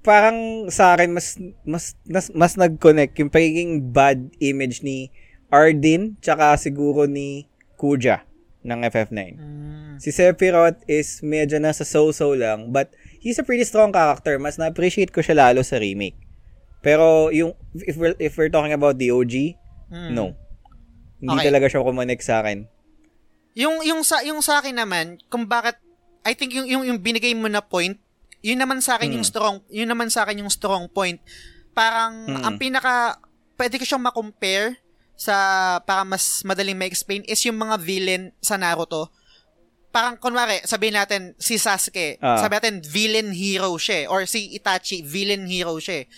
parang 0.00 0.70
sa 0.72 0.96
akin 0.96 1.12
mas 1.12 1.36
mas 1.68 2.00
mas, 2.08 2.32
mas 2.32 2.56
nag-connect 2.56 3.12
yung 3.20 3.28
pagiging 3.28 3.92
bad 3.92 4.32
image 4.40 4.80
ni 4.80 5.12
Arden 5.52 6.16
tsaka 6.24 6.56
siguro 6.56 7.04
ni 7.04 7.50
Kuja 7.76 8.24
ng 8.66 8.80
FF9. 8.82 9.18
Mm. 9.32 9.94
Si 9.96 10.10
Sephiroth 10.10 10.82
is 10.84 11.22
medyo 11.22 11.56
nasa 11.56 11.86
so-so 11.86 12.34
lang 12.34 12.68
but 12.68 12.90
he's 13.16 13.38
a 13.38 13.46
pretty 13.46 13.62
strong 13.62 13.94
character. 13.94 14.36
Mas 14.36 14.58
na-appreciate 14.58 15.08
ko 15.08 15.22
siya 15.22 15.38
lalo 15.48 15.62
sa 15.62 15.78
remake. 15.78 16.18
Pero 16.82 17.30
yung 17.30 17.54
if 17.72 17.94
we're, 17.94 18.18
if 18.18 18.34
we're 18.34 18.50
talking 18.50 18.74
about 18.74 18.98
the 18.98 19.08
OG, 19.08 19.54
Mm. 19.86 20.12
no. 20.12 20.34
Hindi 21.16 21.38
Okay. 21.38 21.46
talaga 21.46 21.66
siya 21.70 21.80
kumonek 21.80 22.18
sa 22.18 22.42
akin. 22.42 22.66
Yung 23.54 23.86
yung 23.86 24.02
sa 24.02 24.20
yung 24.20 24.42
sa 24.42 24.58
akin 24.58 24.76
naman, 24.76 25.16
kung 25.30 25.46
bakit 25.46 25.78
I 26.26 26.34
think 26.34 26.50
yung 26.52 26.66
yung, 26.66 26.82
yung 26.84 26.98
binigay 26.98 27.32
mo 27.32 27.46
na 27.46 27.62
point, 27.62 27.94
yun 28.42 28.58
naman 28.58 28.82
sa 28.82 28.98
akin 28.98 29.08
Mm. 29.08 29.16
yung 29.16 29.26
strong, 29.26 29.56
yun 29.70 29.86
naman 29.86 30.10
sa 30.10 30.26
akin 30.26 30.42
yung 30.42 30.50
strong 30.50 30.90
point. 30.90 31.22
Parang 31.70 32.26
Mm. 32.26 32.42
ang 32.42 32.54
pinaka 32.58 33.16
pwede 33.56 33.78
ko 33.78 33.86
siyang 33.86 34.04
ma-compare 34.04 34.76
sa 35.16 35.34
para 35.80 36.04
mas 36.04 36.44
madaling 36.44 36.76
ma-explain 36.76 37.24
is 37.24 37.40
yung 37.42 37.56
mga 37.56 37.80
villain 37.80 38.22
sa 38.38 38.54
Naruto. 38.54 39.08
Parang 39.88 40.14
kunwari, 40.14 40.60
sabihin 40.62 40.92
natin 40.94 41.32
si 41.40 41.56
Sasuke, 41.56 42.20
Ah. 42.20 42.36
sabihin 42.36 42.60
natin 42.60 42.76
villain 42.84 43.32
hero 43.32 43.72
siya 43.76 44.04
eh, 44.04 44.06
or 44.06 44.28
si 44.28 44.52
Itachi 44.52 45.00
villain 45.00 45.48
hero 45.48 45.80
siya 45.80 46.04
eh. 46.04 46.08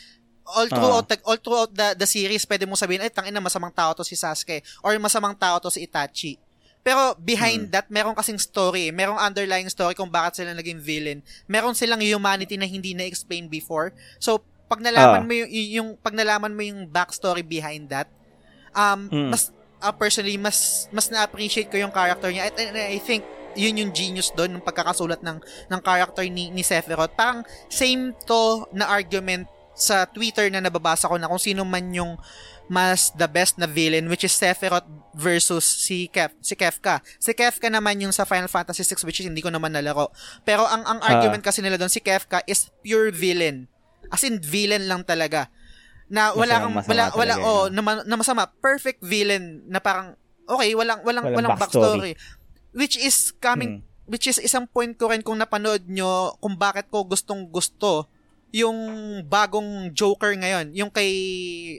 all 0.48 0.64
throughout 0.64 1.04
the, 1.04 1.16
all 1.28 1.36
throughout 1.36 1.68
the, 1.70 1.92
the 1.94 2.08
series 2.08 2.48
pwede 2.48 2.64
mong 2.64 2.80
sabihin 2.80 3.04
ay 3.04 3.12
tangina 3.12 3.36
masamang 3.36 3.68
tao 3.68 3.92
to 3.92 4.00
si 4.00 4.16
Sasuke 4.16 4.64
or 4.80 4.96
masamang 4.96 5.36
tao 5.36 5.60
to 5.60 5.68
si 5.68 5.84
Itachi. 5.84 6.40
Pero 6.80 7.12
behind 7.20 7.68
that, 7.68 7.92
meron 7.92 8.16
kasing 8.16 8.40
story, 8.40 8.88
merong 8.88 9.20
underlying 9.20 9.68
story 9.68 9.92
kung 9.92 10.08
bakit 10.08 10.40
sila 10.40 10.56
naging 10.56 10.80
villain. 10.80 11.20
Meron 11.44 11.76
silang 11.76 12.00
humanity 12.00 12.56
na 12.56 12.64
hindi 12.64 12.96
na-explain 12.96 13.44
before. 13.44 13.92
So, 14.16 14.40
pag 14.66 14.80
nalaman 14.80 15.20
Ah. 15.20 15.26
mo 15.28 15.32
yung, 15.36 15.50
yung 15.52 15.88
pag 16.00 16.16
nalaman 16.16 16.56
mo 16.56 16.64
yung 16.64 16.88
backstory 16.88 17.44
behind 17.44 17.92
that, 17.92 18.08
um 18.78 19.10
Mm. 19.10 19.30
mas 19.34 19.50
uh, 19.82 19.90
personally 19.90 20.38
mas 20.38 20.86
mas 20.94 21.10
na-appreciate 21.10 21.66
ko 21.66 21.76
yung 21.76 21.90
character 21.90 22.30
niya. 22.30 22.46
And, 22.46 22.54
and 22.70 22.78
I 22.78 23.02
think 23.02 23.26
yun 23.58 23.74
yung 23.74 23.90
genius 23.90 24.30
doon 24.30 24.54
ng 24.54 24.62
pagkakasulat 24.62 25.18
ng 25.18 25.42
ng 25.66 25.80
character 25.82 26.22
ni 26.30 26.54
ni 26.54 26.62
Sephiroth. 26.62 27.10
Parang 27.18 27.42
same 27.66 28.14
to 28.22 28.62
na 28.70 28.86
argument 28.86 29.50
sa 29.74 30.06
Twitter 30.06 30.46
na 30.50 30.62
nababasa 30.62 31.10
ko 31.10 31.18
na 31.18 31.26
kung 31.26 31.42
sino 31.42 31.66
man 31.66 31.90
yung 31.90 32.14
mas 32.68 33.08
the 33.16 33.24
best 33.24 33.56
na 33.56 33.64
villain 33.64 34.04
which 34.06 34.22
is 34.22 34.34
Sephiroth 34.34 34.84
versus 35.16 35.64
si 35.64 36.06
Kef 36.06 36.36
si 36.38 36.52
Kefka. 36.54 37.00
Si 37.18 37.32
Kefka 37.32 37.66
naman 37.66 37.98
yung 37.98 38.12
sa 38.12 38.28
Final 38.28 38.46
Fantasy 38.46 38.84
6 38.84 39.06
which 39.08 39.22
is 39.22 39.26
hindi 39.26 39.40
ko 39.40 39.48
naman 39.48 39.72
nalaro. 39.72 40.12
Pero 40.44 40.68
ang 40.68 40.84
ang 40.84 41.00
argument 41.00 41.40
kasi 41.40 41.64
nila 41.64 41.80
doon 41.80 41.90
si 41.90 41.98
Kefka 41.98 42.44
is 42.44 42.68
pure 42.84 43.08
villain. 43.10 43.66
As 44.12 44.22
in 44.22 44.38
villain 44.38 44.86
lang 44.86 45.02
talaga. 45.02 45.48
Na 46.08 46.32
wala 46.32 46.54
kang 46.58 46.74
wala 46.74 47.04
wala 47.12 47.34
talaga 47.34 47.44
oh 47.44 47.68
na, 47.68 47.80
na 48.02 48.16
masama, 48.16 48.48
perfect 48.58 49.00
villain 49.00 49.60
na 49.64 49.76
parang 49.76 50.16
okay, 50.44 50.72
walang 50.72 51.00
walang 51.02 51.24
Walang 51.26 51.36
walang, 51.36 51.52
backstory. 51.54 52.12
backstory. 52.12 52.12
Which 52.72 52.96
is 52.96 53.32
coming 53.34 53.80
Hmm. 53.80 53.86
which 54.06 54.24
is 54.24 54.38
isang 54.38 54.64
point 54.64 54.96
ko 54.96 55.08
rin 55.08 55.20
kung 55.20 55.36
napanood 55.36 55.84
nyo 55.84 56.32
kung 56.38 56.56
bakit 56.56 56.88
ko 56.88 57.04
gustong 57.04 57.44
gusto 57.46 58.08
yung 58.48 58.76
bagong 59.22 59.92
Joker 59.92 60.32
ngayon, 60.32 60.72
yung 60.72 60.88
kay 60.88 61.12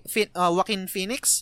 Phi- 0.06 0.30
uh, 0.32 0.53
Joaquin 0.53 0.85
Phoenix. 0.85 1.41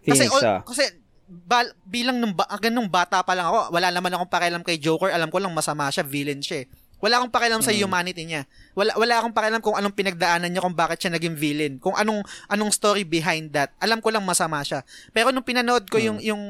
Kasi, 0.00 0.22
Phoenix, 0.22 0.30
all- 0.32 0.46
ah. 0.48 0.60
kasi 0.62 0.86
bal- 1.26 1.74
bilang 1.82 2.22
nung, 2.22 2.30
ba- 2.30 2.46
ganung 2.56 2.86
bata 2.86 3.18
pa 3.22 3.34
lang 3.34 3.46
ako, 3.46 3.74
wala 3.74 3.90
naman 3.90 4.14
akong 4.14 4.30
pakialam 4.30 4.62
kay 4.62 4.78
Joker. 4.78 5.10
Alam 5.10 5.26
ko 5.26 5.42
lang 5.42 5.50
masama 5.50 5.90
siya, 5.90 6.06
villain 6.06 6.38
siya 6.38 6.62
eh. 6.62 6.66
Wala 7.02 7.18
akong 7.18 7.34
pakialam 7.34 7.58
sa 7.60 7.74
Mm. 7.74 7.82
humanity 7.82 8.22
niya. 8.22 8.46
Wala 8.78 8.94
wala 8.94 9.18
akong 9.18 9.34
pakialam 9.34 9.58
kung 9.58 9.74
anong 9.74 9.90
pinagdaanan 9.90 10.46
niya 10.46 10.62
kung 10.62 10.72
bakit 10.72 11.02
siya 11.02 11.10
naging 11.10 11.34
villain, 11.34 11.74
kung 11.82 11.98
anong 11.98 12.22
anong 12.46 12.70
story 12.70 13.02
behind 13.02 13.50
that. 13.50 13.74
Alam 13.82 13.98
ko 13.98 14.14
lang 14.14 14.22
masama 14.22 14.62
siya. 14.62 14.86
Pero 15.10 15.34
nung 15.34 15.42
pinanood 15.42 15.90
ko 15.90 15.98
yung 15.98 16.22
Mm. 16.22 16.26
yung 16.30 16.42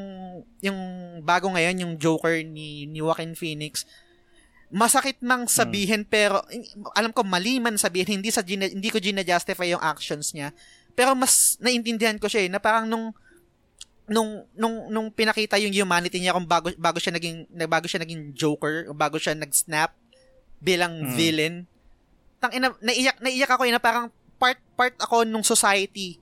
yung 0.61 0.79
bago 1.25 1.49
ngayon 1.49 1.81
yung 1.81 1.93
Joker 1.97 2.45
ni 2.45 2.85
ni 2.85 3.01
Joaquin 3.01 3.33
Phoenix, 3.33 3.89
masakit 4.69 5.21
mang 5.21 5.49
sabihin 5.49 6.05
pero 6.05 6.45
in- 6.49 6.69
alam 6.93 7.13
ko 7.13 7.25
mali 7.25 7.57
man 7.57 7.77
sabihin 7.77 8.21
hindi 8.21 8.29
sa 8.29 8.45
gina- 8.45 8.69
hindi 8.69 8.93
ko 8.93 9.01
gina-justify 9.01 9.73
yung 9.73 9.81
actions 9.81 10.37
niya. 10.37 10.53
Pero 10.93 11.17
mas 11.17 11.57
naintindihan 11.59 12.21
ko 12.21 12.29
siya 12.29 12.45
eh, 12.45 12.51
na 12.53 12.61
parang 12.61 12.85
nung 12.85 13.17
nung 14.05 14.45
nung 14.53 14.93
nung 14.93 15.09
pinakita 15.09 15.57
yung 15.57 15.73
humanity 15.73 16.21
niya 16.21 16.37
kung 16.37 16.45
bago 16.45 16.69
bago 16.77 17.01
siya 17.01 17.17
naging 17.17 17.49
bago 17.65 17.89
siya 17.89 18.05
naging 18.05 18.37
Joker, 18.37 18.93
bago 18.93 19.17
siya 19.17 19.33
nag-snap 19.33 19.97
bilang 20.63 21.03
Mm. 21.03 21.13
villain. 21.13 21.55
Tang 22.39 22.51
ina 22.51 22.71
naiyak 22.79 23.19
naiyak 23.19 23.51
ako 23.51 23.67
eh, 23.67 23.75
na 23.75 23.79
parang 23.79 24.07
part 24.39 24.59
part 24.73 24.95
ako 24.97 25.23
nung 25.23 25.43
society 25.43 26.19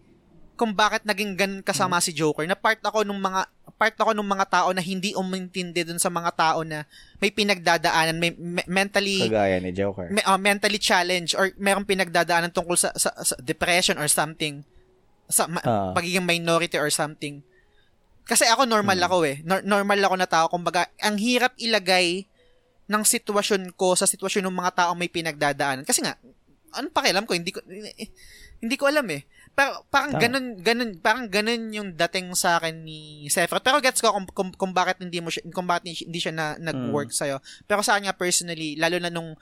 kung 0.54 0.72
bakit 0.72 1.04
naging 1.04 1.32
ganun 1.34 1.60
kasama 1.60 1.96
si 1.98 2.12
Joker. 2.12 2.44
Na 2.44 2.52
part 2.52 2.76
ako 2.78 3.00
nung 3.00 3.16
mga 3.16 3.48
part 3.74 3.96
ako 3.96 4.12
nung 4.12 4.28
mga 4.28 4.44
tao 4.46 4.68
na 4.70 4.82
hindi 4.82 5.12
umintindi 5.14 5.80
dun 5.82 5.96
sa 5.96 6.08
mga 6.08 6.32
tao 6.34 6.60
na 6.60 6.84
may 7.16 7.30
pinagdadaanan, 7.30 8.12
may 8.14 8.28
me- 8.30 8.66
mentally 8.66 9.24
Kagaya 9.24 9.56
ni 9.56 9.72
Joker. 9.72 10.12
me- 10.12 10.20
uh, 10.22 10.36
mentally 10.36 10.76
challenged 10.76 11.32
or 11.32 11.48
merong 11.56 11.84
pinagdadaanan 11.84 12.52
tungkol 12.52 12.76
sa, 12.76 12.92
sa, 12.92 13.08
sa 13.14 13.32
depression 13.38 13.96
or 13.96 14.04
something 14.04 14.60
sa 15.26 15.48
ma- 15.48 15.64
Ah. 15.64 15.96
pagiging 15.96 16.20
minority 16.20 16.76
or 16.76 16.92
something. 16.92 17.40
Kasi 18.22 18.44
ako 18.44 18.62
normal 18.62 18.94
Hmm. 18.94 19.06
ako 19.06 19.16
eh. 19.24 19.36
Nor- 19.42 19.64
normal 19.64 19.96
ako 19.98 20.14
na 20.14 20.28
tao. 20.28 20.46
Kumbaga, 20.46 20.92
ang 20.98 21.16
hirap 21.16 21.56
ilagay 21.56 22.28
ng 22.90 23.02
sitwasyon 23.06 23.78
ko 23.78 23.94
sa 23.94 24.10
sitwasyon 24.10 24.50
ng 24.50 24.58
mga 24.58 24.72
tao 24.74 24.92
may 24.98 25.06
pinagdadaanan. 25.06 25.86
Kasi 25.86 26.02
nga, 26.02 26.18
ano 26.74 26.90
pakialam 26.90 27.22
ko, 27.22 27.38
hindi 27.38 27.54
ko, 27.54 27.62
hindi 28.60 28.76
ko 28.76 28.90
alam 28.90 29.06
eh. 29.14 29.22
Pero 29.54 29.82
parang 29.90 30.14
Tama. 30.14 30.22
ganun, 30.22 30.46
ganun, 30.62 30.90
parang 31.02 31.26
ganun 31.26 31.74
yung 31.74 31.88
dating 31.94 32.34
sa 32.34 32.58
akin 32.58 32.82
ni 32.82 33.26
Sephiroth. 33.30 33.62
Pero 33.62 33.82
gets 33.82 34.02
ko 34.02 34.14
kung, 34.14 34.26
kung, 34.30 34.50
kung 34.54 34.72
bakit 34.74 35.02
hindi 35.02 35.18
mo 35.18 35.30
siya, 35.30 35.46
kung 35.50 35.66
bakit 35.66 35.90
hindi 36.06 36.18
siya 36.18 36.34
na, 36.34 36.46
nag-work 36.58 37.10
sa'yo. 37.10 37.42
Pero 37.66 37.82
sa 37.82 37.94
akin 37.94 38.10
nga 38.10 38.16
personally, 38.18 38.78
lalo 38.78 38.98
na 39.02 39.10
nung 39.10 39.34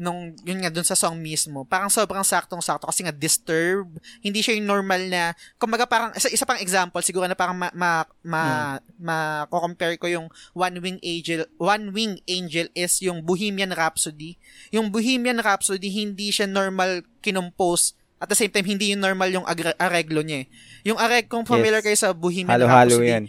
nung 0.00 0.32
yun 0.40 0.64
nga 0.64 0.72
dun 0.72 0.80
sa 0.80 0.96
song 0.96 1.20
mismo, 1.20 1.62
parang 1.62 1.86
sobrang 1.86 2.24
saktong-sakto 2.24 2.88
kasi 2.88 3.04
nga 3.04 3.12
disturb. 3.12 3.84
Hindi 4.18 4.40
siya 4.40 4.56
yung 4.56 4.64
normal 4.64 5.04
na 5.06 5.22
kumbaga 5.54 5.84
parang 5.84 6.16
isa, 6.16 6.26
isa 6.26 6.42
pang 6.42 6.56
example 6.56 7.04
siguro 7.04 7.28
na 7.28 7.36
parang 7.36 7.52
ma 7.52 7.68
ma, 7.70 8.00
ma, 8.24 8.42
ma-compare 8.96 9.94
ko 9.94 10.08
yung 10.08 10.26
One 10.52 10.80
Wing 10.80 10.96
Angel, 11.00 11.44
One 11.54 11.92
Wing 11.92 12.16
Angel 12.24 12.72
is 12.72 12.96
yung 12.98 13.20
Bohemian 13.20 13.70
Rhapsody. 13.70 14.40
Yung 14.70 14.88
Bohemian 14.88 15.36
Rhapsody 15.38 15.92
hindi 15.92 16.32
siya 16.32 16.48
normal 16.48 17.04
kinompose 17.20 17.92
at 18.16 18.26
the 18.26 18.36
same 18.36 18.48
time 18.48 18.64
hindi 18.64 18.92
yung 18.92 19.00
normal 19.00 19.28
yung 19.28 19.44
agre- 19.44 19.76
areglo 19.76 20.20
niya. 20.20 20.44
eh. 20.44 20.46
Yung 20.82 20.96
areg 20.96 21.28
kung 21.28 21.44
familiar 21.44 21.80
Yes. 21.80 21.86
kayo 21.86 21.98
sa 21.98 22.16
Bohemian 22.16 22.56
Halo-halo 22.56 22.96
Rhapsody, 22.96 23.08
yan. 23.10 23.24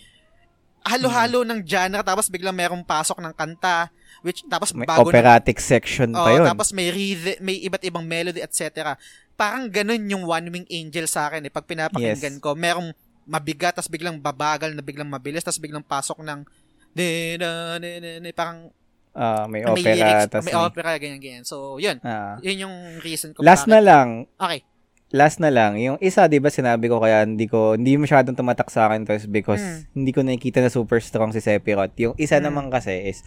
halo-halo 0.81 1.45
ng 1.45 1.61
genre 1.61 2.01
tapos 2.01 2.25
biglang 2.25 2.57
merong 2.57 2.81
pasok 2.81 3.21
ng 3.21 3.31
kanta 3.31 3.93
which 4.21 4.45
tapos 4.45 4.71
May 4.71 4.85
bago 4.85 5.01
na- 5.03 5.09
operatic 5.11 5.57
section 5.57 6.09
pa 6.11 6.25
Oo, 6.25 6.35
yun. 6.35 6.45
tapos 6.45 6.71
may 6.71 6.87
rhythm, 6.87 7.37
may 7.39 7.57
iba't 7.59 7.81
ibang 7.81 8.03
melody, 8.03 8.39
etc. 8.39 8.93
Parang 9.33 9.65
ganun 9.67 10.01
yung 10.05 10.23
One 10.23 10.47
Wing 10.47 10.67
Angel 10.67 11.05
sa 11.05 11.27
akin 11.27 11.41
eh. 11.41 11.51
Pag 11.51 11.65
pinapakinggan 11.65 12.37
Yes. 12.37 12.41
ko, 12.41 12.53
merong 12.53 12.93
mabigat, 13.23 13.73
tapos 13.73 13.87
biglang 13.87 14.17
babagal 14.17 14.71
na 14.71 14.79
biglang 14.79 15.07
mabilis, 15.07 15.41
tapos 15.41 15.57
biglang 15.57 15.81
pasok 15.81 16.21
ng 16.21 16.45
di 16.91 17.35
na 17.35 17.77
di 17.77 17.89
na 17.97 18.19
di 18.19 18.31
parang 18.31 18.69
Ah, 19.11 19.43
may 19.43 19.59
may 19.59 19.67
opera. 19.67 19.91
lyrics, 19.91 20.25
tas 20.29 20.39
may 20.41 20.51
may- 20.51 20.61
opera, 20.61 20.89
ganyan, 20.95 21.19
ganyan. 21.19 21.43
So, 21.43 21.75
yun. 21.77 21.99
Ah. 21.99 22.39
Yun 22.39 22.63
yung 22.63 22.75
reason 22.99 23.33
ko. 23.33 23.41
Last 23.41 23.65
bakit- 23.65 23.73
na 23.73 23.79
lang, 23.81 24.07
Okay. 24.33 24.63
last 25.11 25.37
na 25.37 25.49
lang, 25.49 25.75
yung 25.75 25.99
isa, 25.99 26.23
di 26.25 26.37
ba 26.37 26.47
sinabi 26.47 26.87
ko 26.87 26.95
kaya 26.97 27.21
hindi 27.21 27.43
ko, 27.43 27.75
hindi 27.75 27.97
masyadong 27.97 28.31
tumatak 28.33 28.67
sa 28.67 28.87
akin 28.87 29.03
to 29.03 29.11
is 29.11 29.27
because 29.27 29.59
Mm. 29.59 29.79
hindi 29.93 30.11
ko 30.11 30.19
nakikita 30.21 30.59
na 30.59 30.69
super 30.69 30.99
strong 30.99 31.29
si 31.29 31.39
Sephiroth. 31.39 31.91
Yung 31.97 32.15
isa 32.15 32.37
Mm. 32.37 32.45
naman 32.45 32.65
kasi 32.69 33.03
is, 33.05 33.19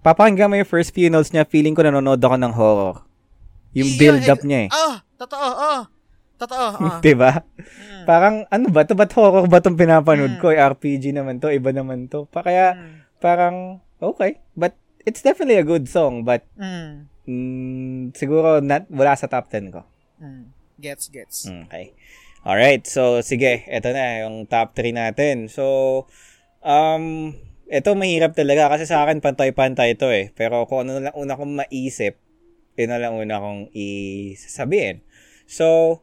papakinggan 0.00 0.48
mo 0.48 0.56
yung 0.56 0.68
first 0.68 0.90
few 0.90 1.08
notes 1.08 1.30
niya, 1.30 1.44
feeling 1.44 1.74
ko 1.74 1.82
nanonood 1.82 2.18
ako 2.18 2.36
ng 2.36 2.54
horror. 2.54 3.02
Yung 3.76 3.94
build-up 3.96 4.40
niya 4.42 4.66
eh. 4.66 4.70
Oh, 4.70 4.96
totoo, 5.16 5.48
oh. 5.54 5.82
Totoo, 6.38 6.66
oh. 6.78 6.98
di 7.04 7.12
ba? 7.12 7.42
Mm. 7.42 8.04
Parang, 8.06 8.34
ano 8.46 8.66
ba 8.70 8.86
to? 8.86 8.94
Ba't 8.94 9.10
horror 9.12 9.50
ba 9.50 9.58
itong 9.58 9.74
pinapanood 9.74 10.38
Mm. 10.38 10.40
ko? 10.40 10.54
Eh, 10.54 10.58
RPG 10.58 11.10
naman 11.10 11.42
to, 11.42 11.50
iba 11.50 11.74
naman 11.74 12.06
to. 12.06 12.30
Pa, 12.30 12.46
kaya, 12.46 12.78
Mm. 12.78 12.94
parang, 13.18 13.56
okay. 13.98 14.38
But, 14.54 14.78
it's 15.02 15.20
definitely 15.20 15.58
a 15.58 15.66
good 15.66 15.90
song, 15.90 16.22
but, 16.22 16.46
Mm. 16.54 17.10
mm, 17.26 17.98
siguro, 18.14 18.62
not, 18.62 18.86
wala 18.88 19.18
sa 19.18 19.26
top 19.26 19.50
10 19.50 19.74
ko. 19.74 19.82
Mm. 20.22 20.54
Gets, 20.78 21.10
gets. 21.10 21.50
Okay. 21.50 21.90
Alright, 22.46 22.86
so 22.86 23.18
sige, 23.18 23.66
eto 23.66 23.90
na 23.90 24.22
yung 24.22 24.46
top 24.46 24.72
3 24.72 24.94
natin. 24.94 25.50
So, 25.50 26.06
um, 26.62 27.34
ito 27.68 27.92
mahirap 27.92 28.32
talaga 28.32 28.72
kasi 28.72 28.88
sa 28.88 29.04
akin 29.04 29.20
pantay-pantay 29.20 29.94
ito 29.96 30.08
eh. 30.08 30.32
Pero 30.32 30.64
kung 30.64 30.88
ano 30.88 31.04
lang 31.04 31.14
una 31.16 31.36
kong 31.36 31.64
maisip, 31.64 32.16
yun 32.80 32.88
na 32.88 33.00
lang 33.00 33.12
una 33.14 33.36
kong 33.36 33.68
isasabihin. 33.76 35.04
So, 35.44 36.00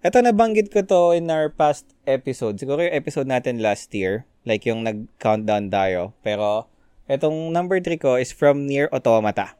eto 0.00 0.24
nabanggit 0.24 0.72
ko 0.72 0.82
to 0.82 1.12
in 1.12 1.28
our 1.28 1.52
past 1.52 1.84
episode. 2.08 2.56
Siguro 2.56 2.80
yung 2.80 2.96
episode 2.96 3.28
natin 3.28 3.60
last 3.60 3.92
year, 3.92 4.24
like 4.48 4.64
yung 4.64 4.88
nag-countdown 4.88 5.68
tayo. 5.68 6.16
Pero, 6.24 6.66
etong 7.06 7.52
number 7.52 7.78
3 7.78 8.00
ko 8.00 8.16
is 8.16 8.32
from 8.32 8.64
Near 8.64 8.88
Automata. 8.88 9.54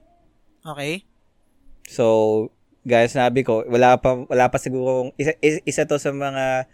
Okay. 0.65 1.05
So, 1.87 2.49
guys, 2.89 3.13
sabi 3.13 3.45
ko, 3.45 3.67
wala 3.69 4.01
pa 4.01 4.25
wala 4.25 4.49
pa 4.49 4.57
siguro 4.57 5.13
isa, 5.21 5.37
is- 5.45 5.63
isa 5.69 5.85
to 5.85 6.01
sa 6.01 6.15
mga 6.15 6.67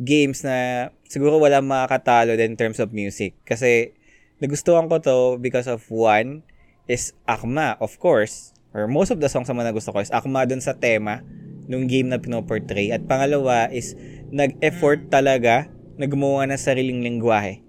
games 0.00 0.46
na 0.46 0.88
siguro 1.08 1.36
wala 1.42 1.60
makakatalo 1.60 2.38
din 2.38 2.54
in 2.54 2.58
terms 2.58 2.78
of 2.80 2.94
music 2.94 3.36
kasi 3.44 3.92
nagustuhan 4.40 4.88
ko 4.88 4.96
to 4.98 5.16
because 5.38 5.68
of 5.68 5.84
one 5.92 6.42
is 6.88 7.12
Akma, 7.28 7.76
of 7.78 7.94
course, 8.02 8.50
or 8.74 8.88
most 8.90 9.12
of 9.14 9.20
the 9.20 9.28
songs 9.30 9.46
naman 9.46 9.68
na 9.68 9.72
gusto 9.76 9.92
ko 9.94 10.00
is 10.02 10.10
Akma 10.10 10.48
dun 10.48 10.58
sa 10.64 10.74
tema 10.74 11.22
nung 11.70 11.86
game 11.86 12.10
na 12.10 12.18
pinoportray. 12.18 12.90
At 12.90 13.06
pangalawa 13.06 13.70
is 13.70 13.94
nag-effort 14.34 15.06
talaga 15.06 15.70
na 15.94 16.10
gumawa 16.10 16.48
ng 16.50 16.58
sariling 16.58 17.04
lingwahe. 17.04 17.62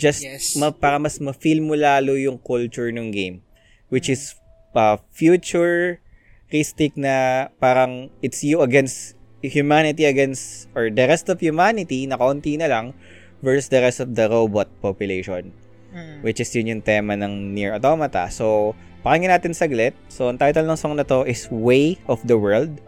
Just 0.00 0.24
Yes. 0.24 0.56
ma- 0.56 0.74
para 0.74 0.96
mas 0.96 1.20
ma-feel 1.20 1.60
mo 1.60 1.76
lalo 1.76 2.16
yung 2.16 2.40
culture 2.40 2.88
ng 2.88 3.12
game. 3.12 3.44
Which 3.92 4.08
is 4.08 4.34
uh, 4.72 4.96
futuristic 5.14 6.96
na 6.96 7.46
parang 7.60 8.08
it's 8.24 8.42
you 8.42 8.64
against 8.64 9.14
humanity 9.44 10.08
against 10.08 10.72
or 10.72 10.88
the 10.88 11.04
rest 11.04 11.28
of 11.28 11.36
humanity 11.44 12.08
na 12.08 12.16
kaunti 12.16 12.56
na 12.56 12.64
lang 12.64 12.96
versus 13.44 13.68
the 13.68 13.80
rest 13.84 14.00
of 14.00 14.16
the 14.16 14.24
robot 14.24 14.72
population. 14.80 15.52
Mm. 15.94 16.26
Which 16.26 16.42
is 16.42 16.50
yun 16.50 16.66
yung 16.68 16.82
tema 16.82 17.14
ng 17.14 17.54
Near 17.54 17.70
Automata. 17.72 18.26
So, 18.26 18.74
pakinggan 19.00 19.30
natin 19.30 19.54
saglit. 19.54 19.94
So, 20.10 20.26
ang 20.26 20.36
title 20.36 20.66
ng 20.66 20.74
song 20.74 20.98
na 20.98 21.06
to 21.06 21.22
is 21.22 21.46
Way 21.48 22.02
of 22.04 22.18
the 22.26 22.34
World. 22.34 22.82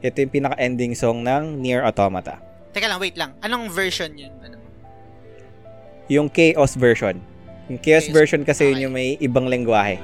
Ito 0.00 0.24
yung 0.24 0.32
pinaka-ending 0.32 0.96
song 0.96 1.20
ng 1.20 1.60
Near 1.60 1.84
Automata. 1.84 2.40
Teka 2.72 2.88
lang, 2.88 2.98
wait 2.98 3.14
lang. 3.14 3.36
Anong 3.38 3.68
version 3.68 4.16
yun? 4.16 4.32
Ano? 4.40 4.56
Yung 6.08 6.28
Chaos 6.28 6.74
version. 6.74 7.20
Yung 7.68 7.80
Chaos, 7.80 8.08
Chaos. 8.08 8.16
version 8.16 8.40
kasi 8.42 8.68
Okay. 8.68 8.70
yun 8.72 8.88
yung 8.88 8.94
may 8.96 9.16
ibang 9.20 9.44
lengguwahe. 9.44 9.96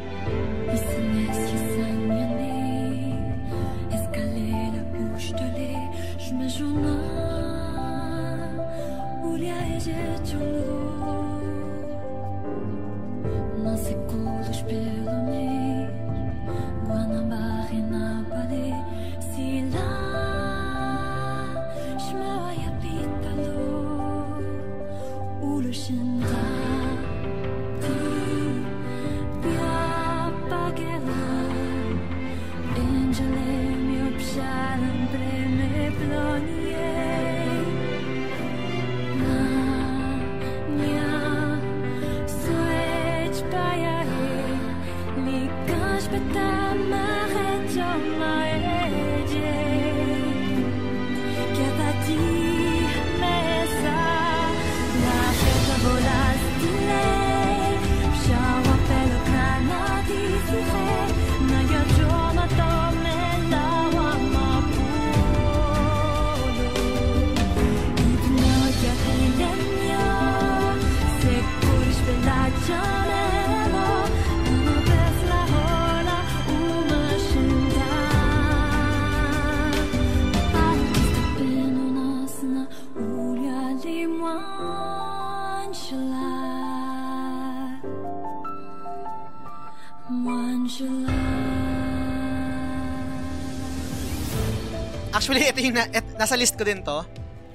Na, 95.81 95.89
et, 95.89 96.05
nasa 96.15 96.36
list 96.36 96.55
ko 96.55 96.62
din 96.62 96.84
to. 96.84 97.00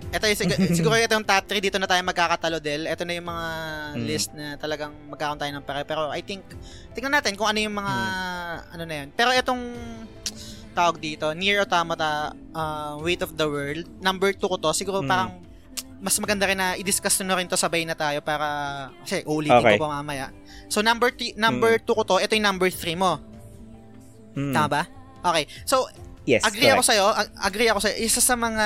Ito 0.10 0.26
yung, 0.26 0.38
siguro, 0.42 0.58
siguro 0.74 0.94
ito 0.98 1.14
yung 1.14 1.28
top 1.28 1.46
3, 1.46 1.60
dito 1.62 1.78
na 1.78 1.86
tayo 1.86 2.02
magkakatalo, 2.02 2.58
Del. 2.58 2.90
Ito 2.90 3.04
na 3.04 3.14
yung 3.14 3.28
mga 3.28 3.46
Mm. 3.96 4.04
list 4.06 4.30
na 4.34 4.58
talagang 4.58 4.94
magkakaroon 5.08 5.38
tayo 5.38 5.52
ng 5.54 5.66
pare. 5.66 5.82
Pero 5.84 6.10
I 6.10 6.22
think, 6.22 6.42
tingnan 6.94 7.14
natin 7.14 7.38
kung 7.38 7.46
ano 7.46 7.60
yung 7.60 7.76
mga, 7.76 7.94
ano 8.74 8.84
na 8.84 8.96
yun. 9.04 9.08
Pero 9.14 9.30
itong, 9.30 9.62
tawag 10.76 11.00
dito, 11.00 11.32
Near 11.32 11.64
Automata, 11.64 12.36
uh, 12.52 13.00
Weight 13.00 13.24
of 13.24 13.36
the 13.36 13.48
World, 13.48 13.88
number 14.00 14.32
2 14.32 14.44
ko 14.44 14.58
to, 14.60 14.72
siguro 14.74 15.00
Mm. 15.00 15.08
parang, 15.08 15.30
mas 16.00 16.20
maganda 16.20 16.46
rin 16.46 16.60
na 16.60 16.76
i-discuss 16.76 17.24
na 17.24 17.34
rin 17.34 17.48
to 17.48 17.56
sabay 17.56 17.88
na 17.88 17.96
tayo 17.96 18.20
para, 18.20 18.48
kasi 19.02 19.24
ulitin 19.26 19.58
Okay. 19.64 19.76
ko 19.80 19.88
pa 19.88 20.00
mamaya. 20.00 20.30
So, 20.68 20.84
number 20.84 21.10
3, 21.10 21.34
number 21.36 21.80
2 21.80 21.96
ko 21.96 22.04
to, 22.04 22.16
ito 22.20 22.36
yung 22.36 22.46
number 22.46 22.68
3 22.68 22.94
mo. 22.94 23.18
Mm. 24.36 24.52
Tama 24.52 24.68
ba? 24.68 24.84
Okay. 25.26 25.48
So, 25.64 25.88
Yes, 26.26 26.42
agree 26.42 26.68
ako 26.68 26.82
correct. 26.82 26.90
sa'yo. 26.92 27.06
ag- 27.08 27.34
Agree 27.40 27.70
ako 27.70 27.80
sa'yo. 27.80 27.96
Isa 27.98 28.20
sa 28.20 28.34
mga 28.34 28.66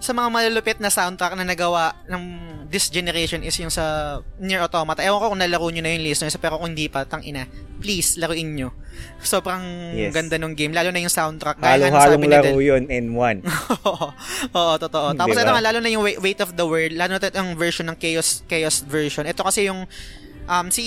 sa 0.00 0.16
mga 0.16 0.32
malulupit 0.32 0.80
na 0.80 0.88
soundtrack 0.88 1.36
na 1.36 1.44
nagawa 1.44 1.92
ng 2.08 2.22
this 2.66 2.88
generation 2.88 3.44
is 3.44 3.52
yung 3.54 3.68
sa 3.68 4.16
Nier 4.38 4.56
Automata. 4.58 5.04
Ewan 5.04 5.20
ko 5.20 5.26
kung 5.28 5.42
nalaro 5.44 5.68
nyo 5.68 5.84
na 5.84 5.92
yung 5.92 6.00
listeners, 6.00 6.40
pero 6.40 6.56
kung 6.56 6.72
hindi 6.72 6.88
pa, 6.88 7.04
tang 7.04 7.20
ina, 7.20 7.44
please, 7.76 8.16
laruin 8.16 8.56
nyo. 8.56 8.72
Sobrang 9.20 9.60
Yes. 9.92 10.16
ganda 10.16 10.40
ng 10.40 10.56
game, 10.56 10.72
lalo 10.72 10.88
na 10.88 11.04
yung 11.04 11.12
soundtrack. 11.12 11.60
Halo-halong 11.60 12.24
laro 12.24 12.48
Del. 12.48 12.64
yun 12.64 12.82
in 12.88 13.12
one. 13.12 13.44
Oo, 13.84 14.08
Oo, 14.56 14.72
totoo. 14.80 15.12
Tapos 15.12 15.36
Diba? 15.36 15.44
ito 15.44 15.52
nga, 15.52 15.60
lalo 15.62 15.78
na 15.84 15.90
yung 15.92 16.00
Weight 16.00 16.40
of 16.40 16.56
the 16.56 16.64
World, 16.64 16.96
lalo 16.96 17.20
na 17.20 17.28
yung 17.28 17.52
version 17.52 17.84
ng 17.84 17.98
Chaos, 18.00 18.40
Chaos 18.46 18.80
version. 18.80 19.28
Ito 19.28 19.44
kasi 19.44 19.68
yung 19.68 19.84
um, 20.50 20.66
si 20.68 20.84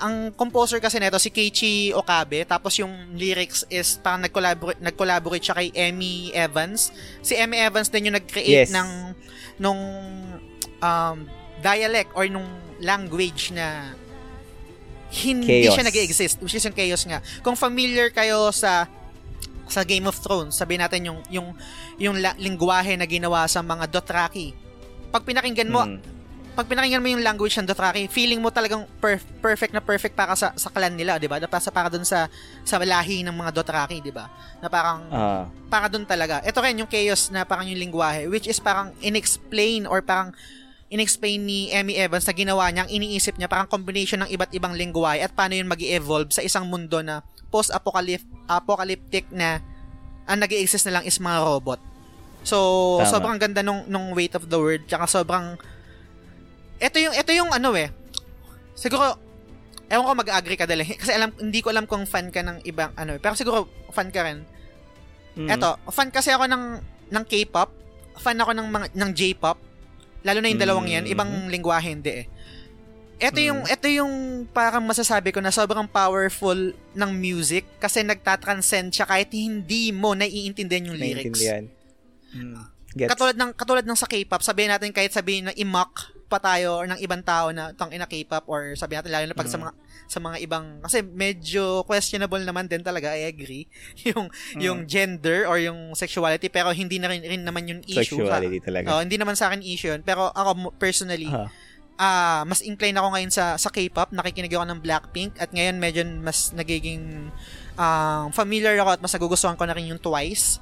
ang 0.00 0.32
composer 0.32 0.80
kasi 0.80 0.96
nito 0.96 1.20
si 1.20 1.28
Keiichi 1.28 1.72
Okabe 1.92 2.42
tapos 2.42 2.80
yung 2.80 2.90
lyrics 3.12 3.68
is 3.68 4.00
parang 4.00 4.24
nag-collaborate 4.24 4.80
nag-collaborate 4.80 5.44
siya 5.44 5.54
kay 5.54 5.68
Emmy 5.70 6.32
Evans. 6.32 6.88
Si 7.20 7.36
Emmy 7.36 7.60
Evans 7.60 7.92
din 7.92 8.08
yung 8.08 8.16
nag-create 8.16 8.64
Yes. 8.66 8.72
ng 8.72 8.88
nung 9.56 9.80
um, 10.80 11.16
dialect 11.60 12.10
or 12.12 12.24
nung 12.26 12.48
language 12.80 13.52
na 13.52 13.92
hindi 15.14 15.62
Chaos. 15.62 15.78
siya 15.78 15.84
nag-exist, 15.84 16.36
which 16.42 16.52
is 16.52 16.64
yung 16.64 16.74
chaos 16.74 17.06
nga. 17.06 17.22
Kung 17.40 17.54
familiar 17.54 18.10
kayo 18.10 18.50
sa 18.50 18.90
sa 19.64 19.80
Game 19.80 20.04
of 20.04 20.18
Thrones, 20.18 20.58
sabihin 20.58 20.82
natin 20.82 21.06
yung 21.06 21.18
yung 21.30 21.48
yung 21.96 22.16
la- 22.18 22.34
lingwahe 22.36 22.98
na 22.98 23.06
ginawa 23.06 23.46
sa 23.46 23.62
mga 23.62 23.86
Dothraki. 23.86 24.50
Pag 25.08 25.22
pinakinggan 25.22 25.70
mo, 25.70 25.86
Mm. 25.86 26.02
Pag 26.54 26.70
pinakinggan 26.70 27.02
mo 27.02 27.10
yung 27.10 27.26
language 27.26 27.58
ng 27.58 27.66
Dothraki, 27.66 28.06
feeling 28.06 28.38
mo 28.38 28.48
talagang 28.48 28.86
perf- 29.02 29.26
perfect 29.42 29.74
na 29.74 29.82
perfect 29.82 30.14
para 30.14 30.38
sa 30.38 30.54
sa 30.54 30.70
clan 30.70 30.94
nila, 30.94 31.18
'di 31.18 31.26
ba? 31.26 31.42
Na 31.42 31.50
para 31.50 31.58
sa 31.58 31.74
para 31.74 31.90
dun 31.90 32.06
sa 32.06 32.30
sa 32.62 32.78
lahi 32.78 33.26
ng 33.26 33.34
mga 33.34 33.50
Dothraki, 33.50 33.98
'di 33.98 34.14
ba? 34.14 34.30
Na 34.62 34.70
parang 34.70 35.02
Ah, 35.10 35.44
para 35.66 35.90
dun 35.90 36.06
talaga. 36.06 36.38
Ito 36.46 36.62
rin 36.62 36.78
yung 36.78 36.88
chaos 36.88 37.28
na 37.34 37.42
parang 37.42 37.66
yung 37.66 37.82
lingwahe, 37.82 38.30
which 38.30 38.46
is 38.46 38.62
parang 38.62 38.94
inexplain 39.02 39.90
or 39.90 39.98
parang 39.98 40.30
inexplain 40.86 41.42
ni 41.42 41.74
Emmy 41.74 41.98
Evans 41.98 42.22
na 42.22 42.30
ginawa 42.30 42.70
niya, 42.70 42.86
ang 42.86 42.90
iniisip 42.92 43.34
niya 43.34 43.50
parang 43.50 43.66
combination 43.66 44.22
ng 44.22 44.30
iba't 44.30 44.54
ibang 44.54 44.78
lingwahe 44.78 45.26
at 45.26 45.34
paano 45.34 45.58
yun 45.58 45.66
mag 45.66 45.82
evolve 45.82 46.30
sa 46.30 46.38
isang 46.38 46.70
mundo 46.70 47.02
na 47.02 47.18
post-apocalyptic 47.50 49.26
na 49.34 49.58
ang 50.24 50.38
nag 50.38 50.54
exist 50.54 50.86
na 50.86 51.00
lang 51.00 51.04
is 51.04 51.18
mga 51.18 51.42
robot. 51.42 51.82
So, 52.44 53.00
Tama. 53.00 53.10
sobrang 53.10 53.38
ganda 53.40 53.64
nung, 53.64 53.88
nung 53.88 54.12
weight 54.12 54.36
of 54.36 54.46
the 54.46 54.60
word, 54.60 54.84
tsaka 54.86 55.08
sobrang 55.08 55.56
ito 56.76 56.96
yung 56.98 57.14
ito 57.14 57.30
yung 57.30 57.50
ano 57.50 57.72
eh. 57.74 57.90
Siguro 58.74 59.18
ewan 59.86 60.04
ko 60.04 60.14
mag-agree 60.16 60.56
ka 60.56 60.64
dali 60.64 60.82
kasi 61.00 61.12
alam 61.12 61.30
hindi 61.36 61.60
ko 61.60 61.70
alam 61.70 61.84
kung 61.84 62.04
fan 62.04 62.28
ka 62.28 62.40
ng 62.40 62.64
ibang 62.64 62.90
ano, 62.94 63.16
eh. 63.16 63.20
pero 63.20 63.34
siguro 63.34 63.66
fan 63.90 64.08
ka 64.08 64.24
rin. 64.24 64.42
mm. 65.36 65.48
Eto, 65.48 65.76
fan 65.88 66.08
kasi 66.08 66.30
ako 66.30 66.46
ng 66.46 66.64
ng 67.10 67.24
K-pop, 67.24 67.70
fan 68.16 68.38
ako 68.38 68.50
ng 68.52 68.68
mga 68.68 68.86
ng 68.94 69.10
J-pop. 69.12 69.58
Lalo 70.24 70.38
na 70.40 70.48
yung 70.48 70.58
dalawang 70.58 70.88
'yan, 70.88 71.04
Mm. 71.04 71.12
ibang 71.12 71.30
lingwahe 71.48 71.90
hindi 71.90 72.24
eh. 72.24 72.26
Ito 73.14 73.38
Mm. 73.38 73.46
yung 73.46 73.60
ito 73.68 73.86
yung 73.86 74.12
parang 74.50 74.82
masasabi 74.82 75.30
ko 75.30 75.38
na 75.38 75.54
sobrang 75.54 75.86
powerful 75.86 76.56
ng 76.74 77.10
music 77.12 77.62
kasi 77.78 78.02
nagtatranscend 78.02 78.90
siya 78.90 79.06
kahit 79.06 79.30
hindi 79.30 79.92
mo 79.92 80.16
naiintindihan 80.16 80.90
yung 80.90 80.98
lyrics. 80.98 81.38
Naintindihan. 81.38 81.64
Mm. 82.34 82.62
Gets. 82.94 83.10
Katulad 83.10 83.36
ng 83.36 83.50
katulad 83.52 83.84
ng 83.84 83.98
sa 83.98 84.06
K-pop, 84.06 84.40
sabihin 84.40 84.70
natin 84.70 84.90
kahit 84.90 85.10
sabihin 85.10 85.50
na 85.50 85.54
pa 86.24 86.38
tayo 86.38 86.76
or 86.76 86.86
ng 86.86 86.98
ibang 86.98 87.20
tao 87.20 87.48
na 87.50 87.70
tang 87.70 87.88
ina 87.88 88.04
K-pop 88.04 88.44
or 88.46 88.72
sabihin 88.74 89.00
natin 89.00 89.12
lalo 89.12 89.26
na 89.26 89.34
pag 89.34 89.46
sa 89.46 89.56
Mm. 89.56 89.62
mga 89.62 89.72
sa 90.04 90.18
mga 90.18 90.36
ibang 90.40 90.64
kasi 90.80 90.98
medyo 91.00 91.62
questionable 91.82 92.40
naman 92.40 92.64
din 92.64 92.80
talaga 92.80 93.12
I 93.12 93.24
agree 93.24 93.64
yung 94.08 94.26
Mm. 94.52 94.60
yung 94.60 94.78
gender 94.84 95.44
or 95.44 95.56
yung 95.56 95.92
sexuality 95.92 96.48
pero 96.48 96.70
hindi 96.70 96.96
na 96.96 97.06
rin, 97.06 97.20
rin 97.20 97.40
naman 97.40 97.64
yung 97.64 97.80
issue 97.82 98.18
Sexuality 98.18 98.58
sa, 98.58 98.64
talaga. 98.66 98.86
Oh, 98.90 99.00
hindi 99.00 99.16
naman 99.16 99.32
sa 99.32 99.48
akin 99.48 99.60
issue 99.60 99.88
yun 99.88 100.00
pero 100.00 100.28
ako 100.30 100.72
personally 100.74 101.28
Ah. 101.28 101.48
ah 101.94 102.42
mas 102.42 102.60
incline 102.60 102.94
ako 102.94 103.08
ngayon 103.12 103.30
sa 103.30 103.54
sa 103.54 103.68
K-pop 103.68 104.10
nakikinig 104.10 104.50
ako 104.50 104.66
ng 104.66 104.80
Blackpink 104.80 105.38
at 105.38 105.48
ngayon 105.50 105.76
medyo 105.76 106.02
mas 106.18 106.50
nagiging 106.50 107.30
um, 107.74 108.24
familiar 108.30 108.74
ako 108.76 108.90
at 108.90 109.00
mas 109.00 109.12
nagugustuhan 109.12 109.54
ko 109.54 109.64
na 109.64 109.72
rin 109.72 109.88
yung 109.88 109.98
Twice 109.98 110.58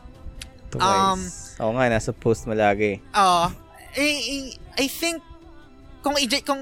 Twice. 0.68 0.80
um, 0.80 1.20
Oo 1.60 1.72
nga, 1.74 1.84
nasa 1.86 2.10
post 2.10 2.44
mo 2.44 2.56
lagi. 2.56 2.96
Oo. 3.12 3.44
I, 3.92 4.08
I, 4.08 4.36
I 4.78 4.86
think 4.88 5.20
kung 6.02 6.18
i 6.18 6.26
kung 6.42 6.58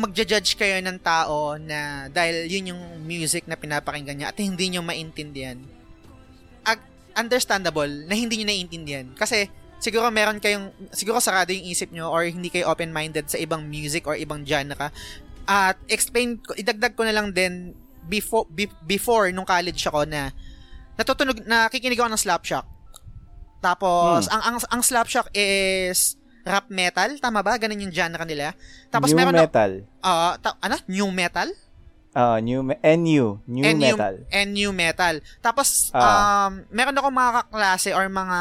magja-judge 0.00 0.54
kayo 0.54 0.78
ng 0.78 1.02
tao 1.02 1.58
na 1.58 2.06
dahil 2.08 2.46
yun 2.46 2.70
yung 2.72 2.82
music 3.02 3.44
na 3.50 3.58
pinapakinggan 3.58 4.14
niya 4.14 4.30
at 4.30 4.38
hindi 4.38 4.70
niyo 4.70 4.86
maintindihan. 4.86 5.58
ag- 6.64 6.94
understandable 7.14 7.90
na 8.08 8.14
hindi 8.16 8.40
niyo 8.40 8.46
naiintindihan 8.48 9.06
kasi 9.14 9.50
siguro 9.78 10.08
meron 10.08 10.40
kayong 10.40 10.72
siguro 10.96 11.20
sarado 11.20 11.52
yung 11.52 11.66
isip 11.68 11.92
niyo 11.92 12.08
or 12.08 12.24
hindi 12.24 12.48
kayo 12.48 12.72
open-minded 12.72 13.28
sa 13.28 13.36
ibang 13.36 13.68
music 13.68 14.08
or 14.08 14.16
ibang 14.16 14.46
genre. 14.46 14.88
At 15.44 15.76
explain 15.92 16.40
idagdag 16.56 16.96
ko 16.96 17.04
na 17.04 17.12
lang 17.12 17.36
din 17.36 17.76
before 18.08 18.48
be- 18.48 18.72
before 18.88 19.28
nung 19.28 19.44
college 19.44 19.84
ako 19.84 20.08
na 20.08 20.32
natutunog 20.96 21.44
nakikinig 21.44 22.00
ako 22.00 22.08
ng 22.08 22.22
Slapshot. 22.22 22.66
Tapos 23.60 24.24
ang 24.32 24.42
ang 24.42 24.56
ang 24.56 24.82
Slapshot 24.82 25.28
is 25.36 26.16
rap 26.44 26.68
metal, 26.68 27.16
tama 27.18 27.40
ba? 27.40 27.56
Ganun 27.56 27.80
yung 27.80 27.90
genre 27.90 28.22
nila. 28.22 28.52
Tapos 28.88 29.10
new 29.10 29.16
meron 29.16 29.32
na- 29.32 29.44
metal. 29.44 29.72
Ah, 29.98 30.36
ta- 30.36 30.60
ano? 30.60 30.76
New 30.86 31.08
metal? 31.08 31.48
Ah, 32.12 32.38
new 32.38 32.62
me- 32.62 32.78
NU, 32.78 33.42
new 33.44 33.64
and 33.64 33.80
metal. 33.80 34.14
And 34.30 34.52
new 34.52 34.70
metal. 34.70 35.18
Tapos, 35.40 35.90
Ah. 35.90 36.46
um, 36.46 36.62
meron 36.70 36.94
ako 36.94 37.10
mga 37.10 37.32
kaklase 37.42 37.90
or 37.90 38.06
mga 38.06 38.38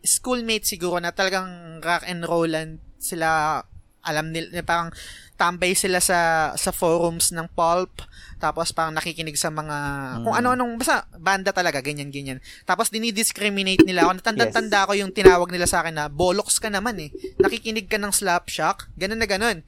schoolmates 0.00 0.70
siguro 0.70 1.02
na 1.02 1.10
talagang 1.10 1.48
rock 1.82 2.06
and 2.06 2.22
rollan 2.22 2.68
sila 2.96 3.58
alam 4.00 4.30
nila 4.30 4.62
parang 4.62 4.94
tambay 5.34 5.74
sila 5.74 5.98
sa 5.98 6.18
sa 6.54 6.70
forums 6.70 7.34
ng 7.34 7.50
pulp 7.50 7.90
tapos 8.36 8.68
parang 8.70 8.92
nakikinig 8.92 9.34
sa 9.34 9.48
mga 9.48 9.76
kung 10.20 10.32
Mm. 10.32 10.40
ano-anong 10.44 10.72
basta 10.76 11.08
banda 11.16 11.50
talaga 11.50 11.80
ganyan 11.80 12.08
ganyan 12.08 12.36
tapos 12.62 12.88
dinidiscriminate 12.88 13.80
nila 13.82 14.04
ako 14.04 14.20
natanda-tanda 14.20 14.80
Yes. 14.82 14.86
ko 14.86 14.92
yung 14.94 15.12
tinawag 15.12 15.48
nila 15.48 15.64
sa 15.64 15.80
akin 15.80 15.94
na 15.94 16.04
bolox 16.06 16.60
ka 16.60 16.68
naman 16.68 17.00
eh 17.00 17.10
nakikinig 17.38 17.88
ka 17.88 17.96
ng 17.96 18.12
slapshock 18.12 18.92
ganun 18.94 19.16
na 19.16 19.26
ganun 19.26 19.64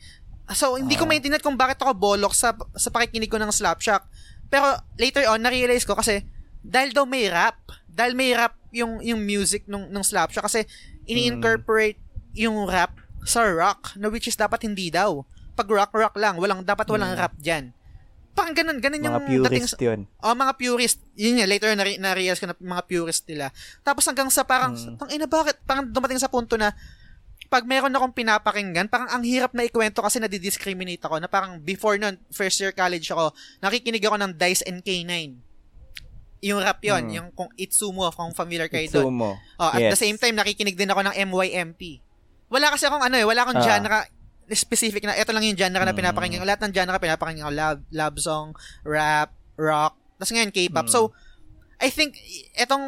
So, 0.48 0.80
hindi 0.80 0.96
ko 0.96 1.04
Ah. 1.04 1.12
maintindihan 1.12 1.44
kung 1.44 1.60
bakit 1.60 1.76
ako 1.76 1.92
bolok 1.92 2.32
sa, 2.32 2.56
sa 2.72 2.88
pakikinig 2.88 3.28
ko 3.28 3.36
ng 3.36 3.52
Slapshock. 3.52 4.00
Pero, 4.48 4.64
later 4.96 5.28
on, 5.28 5.44
na-realize 5.44 5.84
ko 5.84 5.92
kasi, 5.92 6.24
dahil 6.64 6.96
daw 6.96 7.04
may 7.04 7.28
rap, 7.28 7.60
dahil 7.84 8.16
may 8.16 8.32
rap 8.32 8.56
yung, 8.72 8.96
yung 9.04 9.20
music 9.20 9.68
nung, 9.68 9.92
nung 9.92 10.00
Slapshock, 10.00 10.48
kasi 10.48 10.64
ini-incorporate 11.04 12.00
yung 12.32 12.64
rap 12.64 12.96
sa 13.24 13.44
rock, 13.44 13.92
na 13.96 14.08
which 14.08 14.24
is 14.24 14.36
dapat 14.36 14.64
hindi 14.64 14.88
daw. 14.88 15.20
Pag 15.52 15.68
rock, 15.68 15.92
rock 15.92 16.16
lang, 16.16 16.40
walang, 16.40 16.64
dapat 16.64 16.88
walang 16.88 17.12
Mm. 17.12 17.20
rap 17.20 17.34
dyan. 17.36 17.76
Parang 18.38 18.54
ganun, 18.54 18.78
ganun 18.78 19.02
yung 19.02 19.14
Mga 19.16 19.26
dating 19.26 19.42
purist 19.42 19.74
sa- 19.74 19.82
yun. 19.82 20.00
Oh, 20.18 20.32
mga 20.32 20.52
purist. 20.54 20.98
Yun 21.12 21.34
nga, 21.34 21.46
later 21.46 21.68
na, 21.72 21.82
na-realize 21.84 22.38
ko 22.38 22.46
na 22.46 22.54
mga 22.54 22.82
purist 22.84 23.26
nila. 23.26 23.50
Tapos 23.82 24.06
hanggang 24.06 24.30
sa 24.30 24.42
parang, 24.42 24.72
Mm. 24.72 24.94
tang 24.94 25.10
ina 25.10 25.26
bakit? 25.26 25.58
Parang 25.64 25.84
dumating 25.84 26.16
sa 26.16 26.30
punto 26.30 26.54
na, 26.54 26.70
pag 27.48 27.64
meron 27.64 27.90
akong 27.90 28.12
pinapakinggan, 28.12 28.86
parang 28.86 29.08
ang 29.08 29.24
hirap 29.24 29.50
na 29.50 29.64
ikwento 29.64 29.98
kasi 29.98 30.18
nadidiscriminate 30.18 31.00
ako 31.00 31.16
na 31.16 31.26
parang 31.26 31.58
before 31.58 31.96
nun, 31.96 32.14
first 32.28 32.58
year 32.58 32.70
college 32.70 33.08
ako, 33.08 33.32
nakikinig 33.58 34.00
ako 34.00 34.16
ng 34.16 34.32
Dice 34.32 34.62
and 34.62 34.80
K9. 34.80 35.40
Yung 36.40 36.62
rap 36.62 36.78
yon 36.78 37.02
Mm. 37.04 37.12
yung 37.12 37.28
kung 37.32 37.50
Itsumo, 37.56 38.06
kung 38.08 38.30
familiar 38.30 38.68
kayo 38.68 38.86
doon. 38.86 39.10
Itsumo. 39.10 39.30
Oh, 39.56 39.68
at 39.68 39.80
Yes. 39.80 39.98
the 39.98 40.02
same 40.04 40.14
time, 40.14 40.36
nakikinig 40.36 40.78
din 40.78 40.86
ako 40.86 41.02
ng 41.02 41.14
MYMP. 41.26 41.98
Wala 42.46 42.70
kasi 42.70 42.86
akong 42.86 43.02
ano 43.02 43.16
eh, 43.16 43.26
wala 43.26 43.42
akong 43.42 43.58
Ah. 43.58 43.66
genre 43.66 43.98
specific 44.52 45.02
na, 45.02 45.12
ito 45.12 45.28
lang 45.28 45.42
yung 45.42 45.56
genre 45.56 45.82
na 45.82 45.92
Mm. 45.92 45.98
pinapakinggan 45.98 46.40
ko. 46.40 46.46
Lahat 46.46 46.62
ng 46.62 46.72
genre 46.72 46.96
pinapakinggan 46.96 47.44
ko. 47.44 47.52
Love, 47.52 47.80
love 47.90 48.16
song, 48.18 48.48
rap, 48.82 49.32
rock, 49.54 49.92
tapos 50.16 50.32
ngayon 50.32 50.50
K-pop. 50.50 50.86
Mm. 50.86 50.92
So, 50.92 51.12
I 51.78 51.88
think, 51.88 52.18
etong 52.54 52.82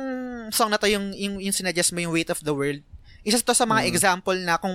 song 0.50 0.70
na 0.70 0.78
to, 0.78 0.86
yung, 0.86 1.14
yung, 1.14 1.38
yung 1.38 1.54
sinuggest 1.54 1.92
mo, 1.92 2.00
yung 2.00 2.10
Weight 2.10 2.28
of 2.28 2.42
the 2.42 2.50
World, 2.50 2.82
isa 3.22 3.38
to 3.38 3.52
sa 3.52 3.62
mga 3.64 3.84
Mm. 3.84 3.90
example 3.90 4.38
na 4.38 4.56
kung 4.56 4.74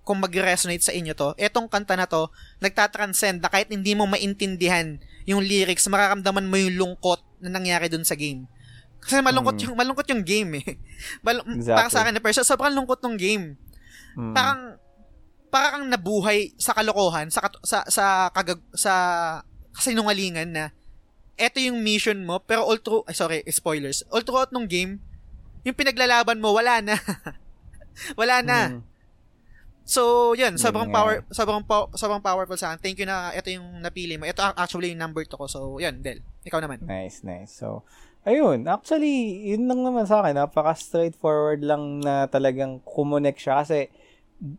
kung 0.00 0.16
mag-resonate 0.18 0.82
sa 0.82 0.90
inyo 0.90 1.14
to, 1.14 1.38
etong 1.38 1.70
kanta 1.70 1.94
na 1.94 2.02
to, 2.02 2.26
nagtatranscend 2.58 3.38
na 3.38 3.46
kahit 3.46 3.68
hindi 3.68 3.94
mo 3.94 4.06
maintindihan 4.06 4.98
yung 5.22 5.38
lyrics, 5.38 5.86
mararamdaman 5.86 6.50
mo 6.50 6.56
yung 6.56 6.74
lungkot 6.74 7.20
na 7.38 7.52
nangyari 7.52 7.86
dun 7.86 8.02
sa 8.02 8.18
game. 8.18 8.48
Kasi 8.98 9.22
malungkot 9.22 9.54
yung 9.60 9.76
malungkot 9.76 10.08
yung 10.10 10.24
game 10.24 10.50
eh. 10.58 10.66
Mal- 11.24 11.44
Exactly. 11.46 11.76
Para 11.78 11.88
sa 11.88 12.00
akin 12.02 12.12
na 12.16 12.20
person, 12.20 12.42
sobrang 12.42 12.74
lungkot 12.74 12.98
ng 13.00 13.14
game. 13.14 13.54
Mm. 14.18 14.34
Parang 14.34 14.60
parang 15.50 15.84
kang 15.84 15.90
nabuhay 15.90 16.54
sa 16.56 16.72
kalokohan, 16.72 17.28
sa 17.28 17.50
sa 17.60 17.82
sa 17.90 18.30
kagag 18.30 18.62
sa 18.72 18.94
kasinungalingan 19.74 20.50
na 20.54 20.64
eto 21.40 21.56
yung 21.56 21.80
mission 21.80 22.20
mo, 22.20 22.38
pero 22.44 22.68
all 22.68 22.78
through, 22.78 23.02
ay 23.08 23.16
sorry, 23.16 23.40
spoilers. 23.48 24.04
All 24.12 24.20
throughout 24.20 24.52
nung 24.52 24.68
game, 24.68 25.00
yung 25.64 25.72
pinaglalaban 25.72 26.36
mo, 26.36 26.52
wala 26.52 26.84
na. 26.84 27.00
wala 28.20 28.44
na. 28.44 28.58
Mm. 28.76 28.80
So, 29.90 30.32
yun, 30.38 30.54
sobrang 30.60 30.92
nga. 30.92 30.96
power, 31.02 31.14
sobrang, 31.32 31.64
po, 31.66 31.90
sobrang 31.98 32.22
powerful 32.22 32.54
sa 32.54 32.70
akin. 32.70 32.78
Thank 32.78 33.02
you 33.02 33.08
na 33.08 33.34
ito 33.34 33.50
yung 33.50 33.82
napili 33.82 34.14
mo. 34.20 34.28
Ito 34.28 34.54
actually 34.54 34.94
yung 34.94 35.02
number 35.02 35.26
to 35.26 35.34
ko. 35.34 35.50
So, 35.50 35.80
yun, 35.82 35.98
Del. 36.04 36.22
Ikaw 36.46 36.62
naman. 36.62 36.84
Nice, 36.86 37.26
nice. 37.26 37.50
So, 37.50 37.82
ayun. 38.22 38.70
Actually, 38.70 39.50
yun 39.50 39.66
lang 39.66 39.82
naman 39.82 40.06
sa 40.06 40.22
akin. 40.22 40.38
Napaka 40.38 40.78
straightforward 40.78 41.66
lang 41.66 42.04
na 42.04 42.30
talagang 42.30 42.78
kumonek 42.86 43.40
siya. 43.40 43.66
Kasi, 43.66 43.90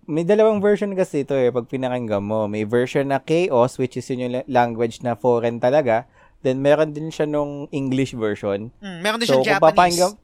may 0.06 0.22
dalawang 0.22 0.61
version 0.61 0.93
kasi 0.93 1.26
ito 1.26 1.34
eh, 1.34 1.50
pag 1.50 1.66
pinakinggan 1.66 2.22
mo. 2.22 2.45
May 2.45 2.64
version 2.64 3.10
na 3.10 3.18
Chaos, 3.18 3.82
which 3.82 3.98
is 3.98 4.06
yun 4.14 4.30
yung 4.30 4.34
la- 4.38 4.48
language 4.48 5.01
na 5.01 5.18
foreign 5.18 5.58
talaga. 5.58 6.06
Then, 6.45 6.61
meron 6.61 6.93
din 6.93 7.10
siya 7.10 7.26
nung 7.26 7.66
English 7.74 8.14
version. 8.14 8.69
Mm, 8.82 8.98
meron 9.01 9.18
din 9.22 9.27
So, 9.30 9.42
kung 9.42 9.50
Japanese. 9.50 10.18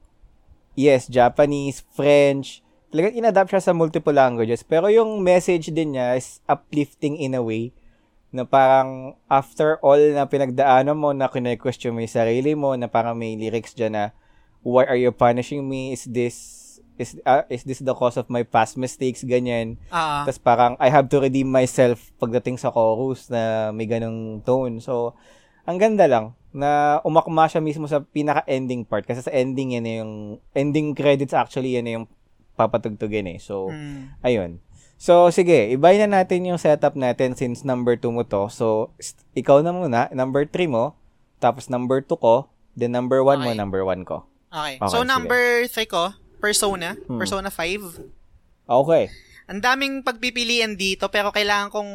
Yes, 0.77 1.09
Japanese, 1.09 1.81
French. 1.93 2.61
Talagang 2.93 3.17
inadapt 3.17 3.49
siya 3.49 3.61
sa 3.61 3.73
multiple 3.73 4.13
languages. 4.13 4.61
Pero 4.61 4.93
yung 4.93 5.25
message 5.25 5.73
din 5.73 5.97
niya 5.97 6.17
is 6.17 6.41
uplifting 6.45 7.17
in 7.17 7.33
a 7.33 7.41
way 7.41 7.73
na 8.29 8.45
parang 8.45 9.17
after 9.25 9.81
all 9.81 9.97
na 9.97 10.29
pinagdaanan 10.29 10.93
mo 10.93 11.15
na 11.15 11.31
kine-question 11.31 11.95
mo 11.95 12.03
yung 12.03 12.11
sarili 12.11 12.53
mo 12.53 12.77
na 12.77 12.85
parang 12.85 13.17
may 13.17 13.33
lyrics 13.33 13.73
dyan 13.73 13.95
na 13.95 14.03
why 14.61 14.85
are 14.85 14.99
you 14.99 15.09
punishing 15.09 15.65
me? 15.65 15.95
Is 15.95 16.05
this 16.05 16.35
is 16.97 17.17
uh, 17.21 17.45
is 17.47 17.61
this 17.61 17.79
the 17.79 17.93
cause 17.93 18.15
of 18.15 18.27
my 18.27 18.41
past 18.41 18.75
mistakes? 18.75 19.21
Ganyan. 19.21 19.77
Ah, 19.87 20.21
Tapos 20.21 20.37
parang 20.37 20.73
I 20.77 20.87
have 20.87 21.07
to 21.07 21.17
redeem 21.17 21.47
myself 21.47 22.11
pagdating 22.17 22.57
sa 22.57 22.69
chorus 22.69 23.27
na 23.27 23.69
may 23.69 23.85
ganong 23.85 24.41
tone. 24.41 24.77
So, 24.77 25.13
ang 25.63 25.77
ganda 25.77 26.05
lang 26.05 26.33
na 26.49 26.97
umakma 27.01 27.45
siya 27.45 27.59
mismo 27.59 27.85
sa 27.85 28.01
pinaka-ending 28.01 28.81
part. 28.83 29.03
Kasi 29.03 29.21
sa 29.21 29.29
ending 29.29 29.73
yan 29.73 29.85
yung 29.85 30.13
ending 30.51 30.91
credits 30.91 31.31
actually 31.31 31.73
yan 31.73 31.85
yung 31.87 32.05
papatugtugin 32.55 33.29
eh. 33.29 33.37
So, 33.37 33.69
mm, 33.69 34.17
ayun. 34.21 34.57
So, 34.97 35.29
sige, 35.29 35.69
ibayin 35.69 36.09
na 36.09 36.19
natin 36.19 36.41
yung 36.43 36.57
setup 36.57 36.97
natin 36.97 37.37
since 37.37 37.61
number 37.61 37.93
2 37.93 38.09
mo 38.09 38.25
to. 38.25 38.49
So, 38.49 38.89
st- 38.97 39.21
ikaw 39.37 39.61
na 39.61 39.69
muna, 39.69 40.09
number 40.09 40.49
3 40.49 40.65
mo, 40.65 40.97
tapos 41.37 41.69
number 41.69 42.01
2 42.01 42.17
ko, 42.17 42.49
then 42.73 42.89
number 42.89 43.21
1 43.21 43.37
mo, 43.37 43.53
Okay. 43.53 43.53
number 43.55 43.85
1 43.85 44.01
ko. 44.01 44.25
okay. 44.49 44.81
Okay, 44.81 44.89
So, 44.89 45.05
sige. 45.05 45.07
number 45.07 45.43
3 45.69 45.85
ko, 45.85 46.03
Persona. 46.37 46.95
Hmm. 46.97 47.17
Persona 47.17 47.49
5. 47.49 48.01
Okay. 48.63 49.09
Ang 49.47 49.59
daming 49.59 49.93
pagpipilian 50.01 50.75
dito, 50.75 51.07
pero 51.07 51.29
kailangan 51.29 51.69
kong 51.69 51.91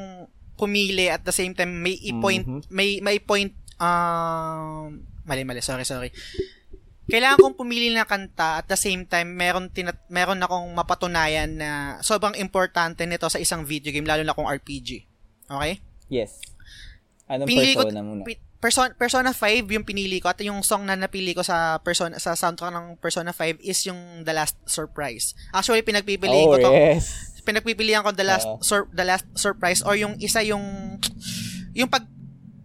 pumili 0.54 1.06
at 1.06 1.20
the 1.20 1.30
same 1.30 1.52
time 1.52 1.72
may 1.74 1.98
i-point, 2.02 2.44
Mhm. 2.44 2.60
may, 2.68 2.98
may 2.98 3.18
point, 3.18 3.52
um, 3.76 4.96
mali, 5.22 5.42
mali, 5.42 5.60
sorry, 5.60 5.82
sorry. 5.82 6.08
Kailangan 7.04 7.36
kong 7.36 7.56
pumili 7.56 7.90
ng 7.90 8.06
kanta 8.06 8.56
at 8.56 8.66
the 8.66 8.78
same 8.78 9.04
time 9.04 9.26
meron 9.28 9.68
tinat 9.68 9.98
meron 10.06 10.38
akong 10.38 10.70
mapatunayan 10.70 11.50
na 11.50 11.70
sobrang 11.98 12.32
importante 12.36 13.04
nito 13.04 13.26
sa 13.26 13.36
isang 13.36 13.66
video 13.66 13.90
game 13.90 14.06
lalo 14.06 14.22
na 14.22 14.32
kung 14.32 14.46
RPG. 14.46 15.04
Okay? 15.44 15.82
Yes. 16.08 16.38
Anong 17.26 17.44
Pinili 17.44 17.74
ko- 17.74 17.84
persona 17.84 18.00
muna? 18.00 18.22
Pi- 18.22 18.40
Persona, 18.62 18.94
Persona 18.94 19.34
5 19.34 19.74
yung 19.74 19.82
pinili 19.82 20.22
ko 20.22 20.30
at 20.30 20.38
yung 20.38 20.62
song 20.62 20.86
na 20.86 20.94
napili 20.94 21.34
ko 21.34 21.42
sa 21.42 21.82
Persona 21.82 22.22
sa 22.22 22.38
soundtrack 22.38 22.70
ng 22.70 22.86
Persona 23.02 23.34
5 23.34 23.58
is 23.58 23.90
yung 23.90 24.22
The 24.22 24.30
Last 24.30 24.54
Surprise. 24.70 25.34
Actually 25.50 25.82
pinagpipilian 25.82 26.46
oh, 26.46 26.54
ko 26.54 26.56
to. 26.62 26.70
yes. 26.70 27.34
Pinagpipilian 27.42 28.06
ko 28.06 28.14
The 28.14 28.22
Last 28.22 28.46
Oo. 28.46 28.62
Sur- 28.62 28.86
The 28.94 29.02
Last 29.02 29.26
Surprise 29.34 29.82
or 29.82 29.98
yung 29.98 30.14
isa 30.22 30.46
yung 30.46 30.62
yung 31.74 31.90
pag 31.90 32.06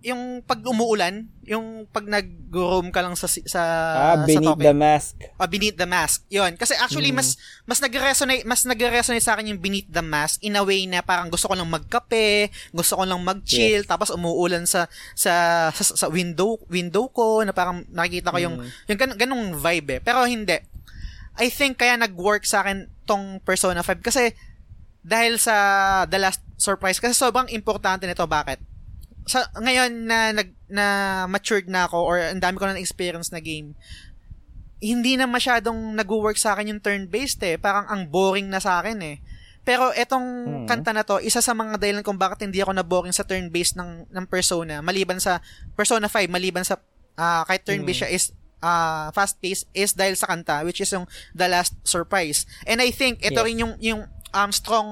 yung 0.08 0.40
pag 0.40 0.64
umuulan, 0.64 1.28
yung 1.44 1.84
pag 1.86 2.08
nag-roam 2.08 2.88
ka 2.90 3.04
lang 3.04 3.14
sa 3.14 3.28
sa 3.28 3.44
Ah, 3.44 4.16
sa 4.16 4.24
beneath 4.24 4.56
Tokyo. 4.56 4.64
the 4.64 4.74
mask. 4.74 5.14
Ah, 5.36 5.46
Beneath 5.46 5.76
the 5.76 5.84
Mask. 5.86 6.24
'Yon. 6.28 6.56
Kasi 6.56 6.74
actually 6.76 7.12
Mm. 7.12 7.20
mas 7.20 7.36
mas 7.64 7.80
nagre-resonate 7.80 8.44
mas 8.44 8.64
nagre-resonate 8.64 9.20
sa 9.20 9.36
akin 9.36 9.52
yung 9.52 9.60
Beneath 9.60 9.88
the 9.88 10.00
Mask 10.00 10.40
in 10.42 10.56
a 10.56 10.64
way 10.64 10.88
na 10.88 11.02
parang 11.02 11.28
gusto 11.28 11.46
ko 11.46 11.54
lang 11.54 11.68
magkape, 11.68 12.48
gusto 12.72 12.96
ko 12.96 13.04
lang 13.04 13.20
mag-chill, 13.20 13.84
tapos 13.84 14.08
umuulan 14.10 14.64
sa 14.64 14.88
sa 15.14 15.34
sa, 15.70 15.84
sa 15.84 16.08
window 16.08 16.56
window 16.68 17.08
ko 17.08 17.44
na 17.44 17.52
parang 17.52 17.84
nakikita 17.90 18.32
ko 18.32 18.40
yung 18.40 18.56
Mm. 18.64 18.70
yung 18.88 18.98
gan, 18.98 19.12
ganung 19.18 19.44
vibe 19.54 19.90
eh. 19.92 20.02
Pero 20.02 20.24
hindi. 20.24 20.56
I 21.36 21.48
think 21.48 21.78
kaya 21.78 22.00
nag-work 22.00 22.44
sa 22.44 22.64
akin 22.64 22.88
tong 23.04 23.44
Persona 23.44 23.84
5 23.84 24.00
kasi 24.00 24.32
dahil 25.02 25.36
sa 25.36 25.56
The 26.06 26.18
Last 26.18 26.42
Surprise 26.56 26.98
kasi 26.98 27.14
sobrang 27.14 27.48
importante 27.50 28.04
nito 28.04 28.26
bakit? 28.26 28.58
Sa 29.28 29.44
ngayon 29.54 30.08
na 30.08 30.32
nag 30.32 30.50
na 30.68 30.86
matured 31.28 31.68
na 31.68 31.86
ako 31.86 31.98
or 32.00 32.16
ang 32.20 32.40
dami 32.40 32.56
ko 32.56 32.66
na 32.66 32.80
experience 32.80 33.30
na 33.30 33.44
game, 33.44 33.76
hindi 34.80 35.18
na 35.18 35.26
masyadong 35.26 35.94
nag-work 35.94 36.38
sa 36.38 36.54
akin 36.54 36.72
yung 36.72 36.82
turn-based 36.82 37.42
eh. 37.44 37.58
Parang 37.58 37.86
ang 37.88 38.08
boring 38.08 38.48
na 38.48 38.62
sa 38.62 38.80
akin 38.80 39.00
eh. 39.04 39.18
Pero 39.62 39.92
etong 39.92 40.24
Hmm. 40.24 40.66
kanta 40.66 40.96
na 40.96 41.04
to, 41.04 41.20
isa 41.20 41.44
sa 41.44 41.52
mga 41.52 41.76
dahilan 41.76 42.06
kung 42.06 42.16
bakit 42.16 42.40
hindi 42.40 42.64
ako 42.64 42.72
na-boring 42.72 43.12
sa 43.12 43.28
turn-based 43.28 43.76
ng, 43.76 44.08
ng 44.08 44.26
Persona, 44.26 44.80
maliban 44.80 45.20
sa 45.20 45.44
Persona 45.76 46.08
5, 46.08 46.32
maliban 46.32 46.64
sa 46.64 46.80
ah 47.18 47.44
kahit 47.44 47.66
turn-based 47.66 48.06
siya 48.06 48.14
is 48.14 48.32
ah 48.58 49.10
fast-paced, 49.12 49.68
is 49.74 49.92
dahil 49.92 50.14
sa 50.14 50.30
kanta, 50.30 50.62
which 50.64 50.80
is 50.80 50.90
yung 50.90 51.04
The 51.34 51.46
Last 51.46 51.76
Surprise. 51.84 52.46
And 52.64 52.80
I 52.80 52.90
think 52.90 53.20
ito 53.20 53.38
Yes. 53.38 53.46
rin 53.46 53.58
yung, 53.60 53.74
yung 53.78 54.02
um, 54.32 54.50
strong 54.50 54.88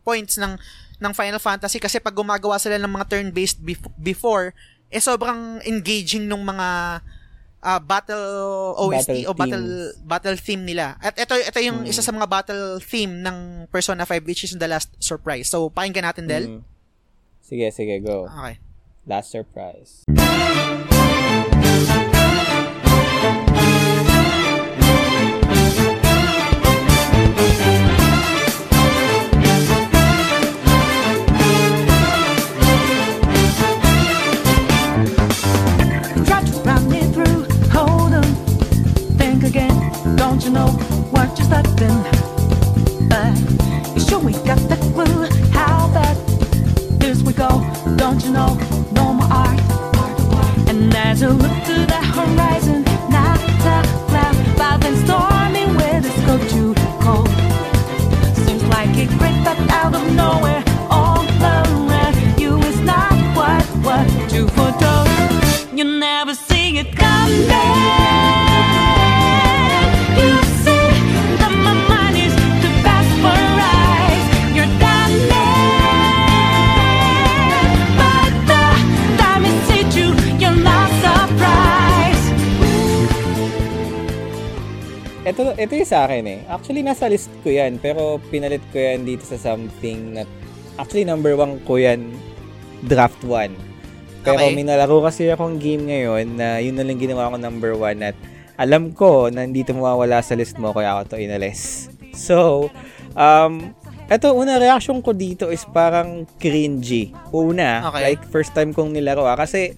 points 0.00 0.36
ng 0.36 0.56
ng 0.96 1.12
Final 1.12 1.36
Fantasy 1.36 1.76
kasi 1.76 2.00
pag 2.00 2.12
gumagawa 2.12 2.56
sila 2.56 2.76
ng 2.76 2.88
mga 2.88 3.06
turn-based 3.06 3.60
bef- 3.60 3.92
before, 3.96 4.56
eh 4.88 4.96
sobrang 4.96 5.60
engaging 5.62 6.24
nung 6.24 6.40
mga 6.40 7.00
ah, 7.58 7.80
battle 7.82 8.22
OST 8.78 8.94
Battle 8.94 9.26
o 9.26 9.32
battle 9.34 9.66
themes. 9.66 10.06
battle 10.06 10.36
theme 10.38 10.62
nila. 10.64 10.94
At 10.98 11.18
ito 11.18 11.34
ito 11.34 11.58
yung 11.60 11.82
Mm. 11.82 11.90
isa 11.90 12.00
sa 12.00 12.14
mga 12.14 12.24
battle 12.24 12.78
theme 12.78 13.20
ng 13.20 13.36
Persona 13.68 14.06
5 14.06 14.22
which 14.22 14.46
is 14.46 14.54
the 14.54 14.64
last 14.64 14.88
surprise. 14.96 15.50
So 15.50 15.68
pakinggan 15.68 16.06
natin 16.06 16.24
Del. 16.24 16.46
Mm. 16.48 16.62
Sige, 17.42 17.66
sige, 17.70 18.00
go. 18.00 18.24
Okay. 18.24 18.56
Last 19.04 19.30
surprise. 19.30 20.05
You're? 41.38 42.02
But 43.08 43.34
you 43.94 44.00
sure 44.00 44.20
we 44.20 44.32
got 44.50 44.60
the 44.68 44.76
clue. 44.94 45.26
How 45.50 45.88
bad 45.92 46.16
this 47.00 47.22
we 47.22 47.32
go? 47.32 47.48
Don't 47.96 48.22
you 48.24 48.32
know? 48.32 48.58
No 48.92 49.12
more 49.12 49.28
art. 49.30 49.60
And 50.68 50.94
as 50.94 51.20
you 51.22 51.28
look 51.28 51.56
to 51.70 51.76
the 51.92 52.00
horizon, 52.16 52.84
not 53.10 53.38
a 53.40 53.52
cloud, 53.62 54.36
but 54.56 54.78
then 54.80 54.96
cold. 57.00 57.28
Seems 58.44 58.64
like 58.74 58.96
it 58.96 59.08
crept 59.18 59.46
up 59.46 59.58
out 59.70 59.94
of 59.94 60.04
nowhere, 60.14 60.62
all 60.90 61.24
around 61.42 62.16
you 62.38 62.58
not 62.82 63.14
what. 63.36 63.66
You 65.76 65.84
never 65.84 66.34
see 66.34 66.78
it 66.78 66.96
coming. 66.96 68.05
Ito, 85.26 85.58
ito 85.58 85.72
yung 85.74 85.90
sa 85.90 86.06
akin 86.06 86.22
eh. 86.22 86.40
Actually, 86.46 86.86
nasa 86.86 87.10
list 87.10 87.28
ko 87.42 87.50
yan. 87.50 87.82
Pero 87.82 88.22
pinalit 88.30 88.62
ko 88.70 88.78
yan 88.78 89.02
dito 89.02 89.26
sa 89.26 89.34
something 89.34 90.14
na... 90.14 90.22
Actually, 90.78 91.02
number 91.02 91.34
one 91.34 91.58
ko 91.66 91.82
yan, 91.82 92.14
draft 92.86 93.18
1. 93.26 93.50
Pero 94.22 94.38
Okay. 94.38 94.54
may 94.54 94.62
nalaro 94.62 95.02
kasi 95.02 95.26
akong 95.26 95.58
game 95.58 95.86
ngayon 95.86 96.34
na 96.34 96.58
yun 96.58 96.74
na 96.74 96.82
lang 96.82 96.98
ginawa 96.98 97.30
ko 97.30 97.36
number 97.38 97.72
1 97.74 98.02
at 98.02 98.16
alam 98.58 98.90
ko 98.90 99.30
na 99.30 99.46
hindi 99.46 99.62
ito 99.62 99.70
mawawala 99.70 100.18
sa 100.18 100.34
list 100.34 100.58
mo 100.58 100.70
kaya 100.70 100.94
ako 100.94 101.14
to 101.14 101.22
inalis. 101.22 101.86
So, 102.16 102.66
um, 103.14 103.76
eto, 104.08 104.32
una 104.32 104.58
reaction 104.58 104.98
ko 104.98 105.12
dito 105.12 105.50
is 105.50 105.62
parang 105.68 106.26
cringy. 106.38 107.14
Una, 107.30 107.86
Okay. 107.92 108.02
like 108.12 108.22
first 108.26 108.50
time 108.50 108.72
kong 108.72 108.90
nilaro 108.90 109.22
ah, 109.22 109.36
kasi 109.36 109.76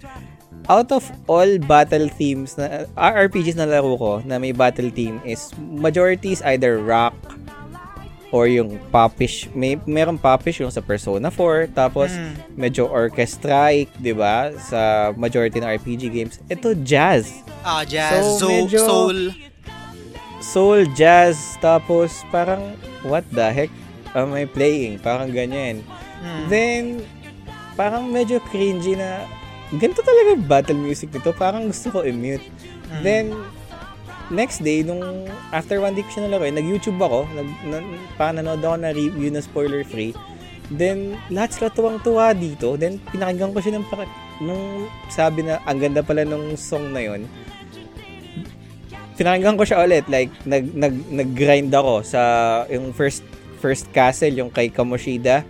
out 0.69 0.93
of 0.93 1.01
all 1.27 1.49
battle 1.61 2.07
themes 2.11 2.55
na 2.55 2.85
RPGs 2.95 3.57
na 3.57 3.65
laro 3.65 3.97
ko 3.97 4.13
na 4.23 4.37
may 4.37 4.53
battle 4.53 4.89
theme 4.89 5.17
is 5.25 5.49
majority 5.59 6.31
is 6.31 6.45
either 6.45 6.77
rock 6.77 7.17
or 8.29 8.45
yung 8.45 8.77
popish 8.93 9.49
may 9.57 9.81
meron 9.89 10.21
popish 10.21 10.61
yung 10.61 10.69
sa 10.69 10.85
Persona 10.85 11.33
4 11.33 11.73
tapos 11.73 12.13
medyo 12.53 12.85
orchestraic 12.85 13.89
'di 13.97 14.13
ba 14.13 14.53
sa 14.61 15.11
majority 15.17 15.57
ng 15.57 15.69
RPG 15.73 16.03
games. 16.13 16.37
Ito 16.47 16.77
jazz. 16.79 17.33
Ah, 17.65 17.83
jazz, 17.83 18.21
So, 18.37 18.45
soul, 18.45 18.53
medyo- 18.69 18.85
soul. 18.85 19.19
soul. 20.39 20.81
Jazz 20.93 21.37
tapos 21.59 22.21
parang 22.29 22.77
what 23.03 23.25
the 23.33 23.49
heck 23.49 23.73
am 24.13 24.37
I 24.37 24.45
playing? 24.45 25.01
Parang 25.01 25.33
ganyan. 25.33 25.81
Hmm. 26.19 26.51
then 26.51 26.83
parang 27.73 28.11
medyo 28.11 28.43
cringy 28.45 28.93
na 28.93 29.25
ganito 29.77 30.01
talaga 30.01 30.29
yung 30.33 30.47
battle 30.49 30.81
music 30.81 31.13
nito 31.13 31.31
parang 31.37 31.69
gusto 31.69 31.93
ko 31.93 31.99
i-mute. 32.07 32.45
Hmm. 32.89 33.05
then 33.05 33.25
next 34.33 34.65
day 34.65 34.81
nung 34.81 35.29
after 35.53 35.77
one 35.81 35.93
day 35.93 36.01
ko 36.05 36.11
siya 36.17 36.25
nalaro 36.29 36.49
eh, 36.49 36.53
nag-YouTube 36.53 36.97
ako 36.97 37.29
nag, 37.37 37.49
na, 37.69 37.77
parang 38.17 38.41
nanood 38.41 38.65
ako 38.65 38.77
na 38.81 38.91
review 38.97 39.29
na 39.29 39.45
spoiler 39.45 39.85
free 39.85 40.17
then 40.73 41.17
lahat 41.33 41.57
sila 41.57 41.69
tuwang-tuwa 41.73 42.37
dito. 42.37 42.77
Then 42.77 43.01
pinakinggan 43.09 43.57
ko 43.57 43.59
siya 43.61 43.81
ng 43.81 43.89
para, 43.89 44.05
nung 44.45 44.89
sabi 45.09 45.45
na 45.45 45.61
ang 45.65 45.81
ganda 45.81 46.05
pala 46.05 46.29
nung 46.29 46.55
song 46.55 46.93
na 46.93 47.01
yon 47.03 47.25
pinakinggan 49.19 49.59
ko 49.59 49.67
siya 49.67 49.83
ulit 49.83 50.07
like 50.07 50.31
nag 50.47 50.71
nag 50.79 50.95
nag-grind 51.11 51.75
ako 51.75 52.07
sa 52.07 52.21
yung 52.71 52.95
first 52.95 53.27
first 53.59 53.91
castle 53.91 54.31
yung 54.31 54.53
kay 54.53 54.71
Kamoshida 54.71 55.43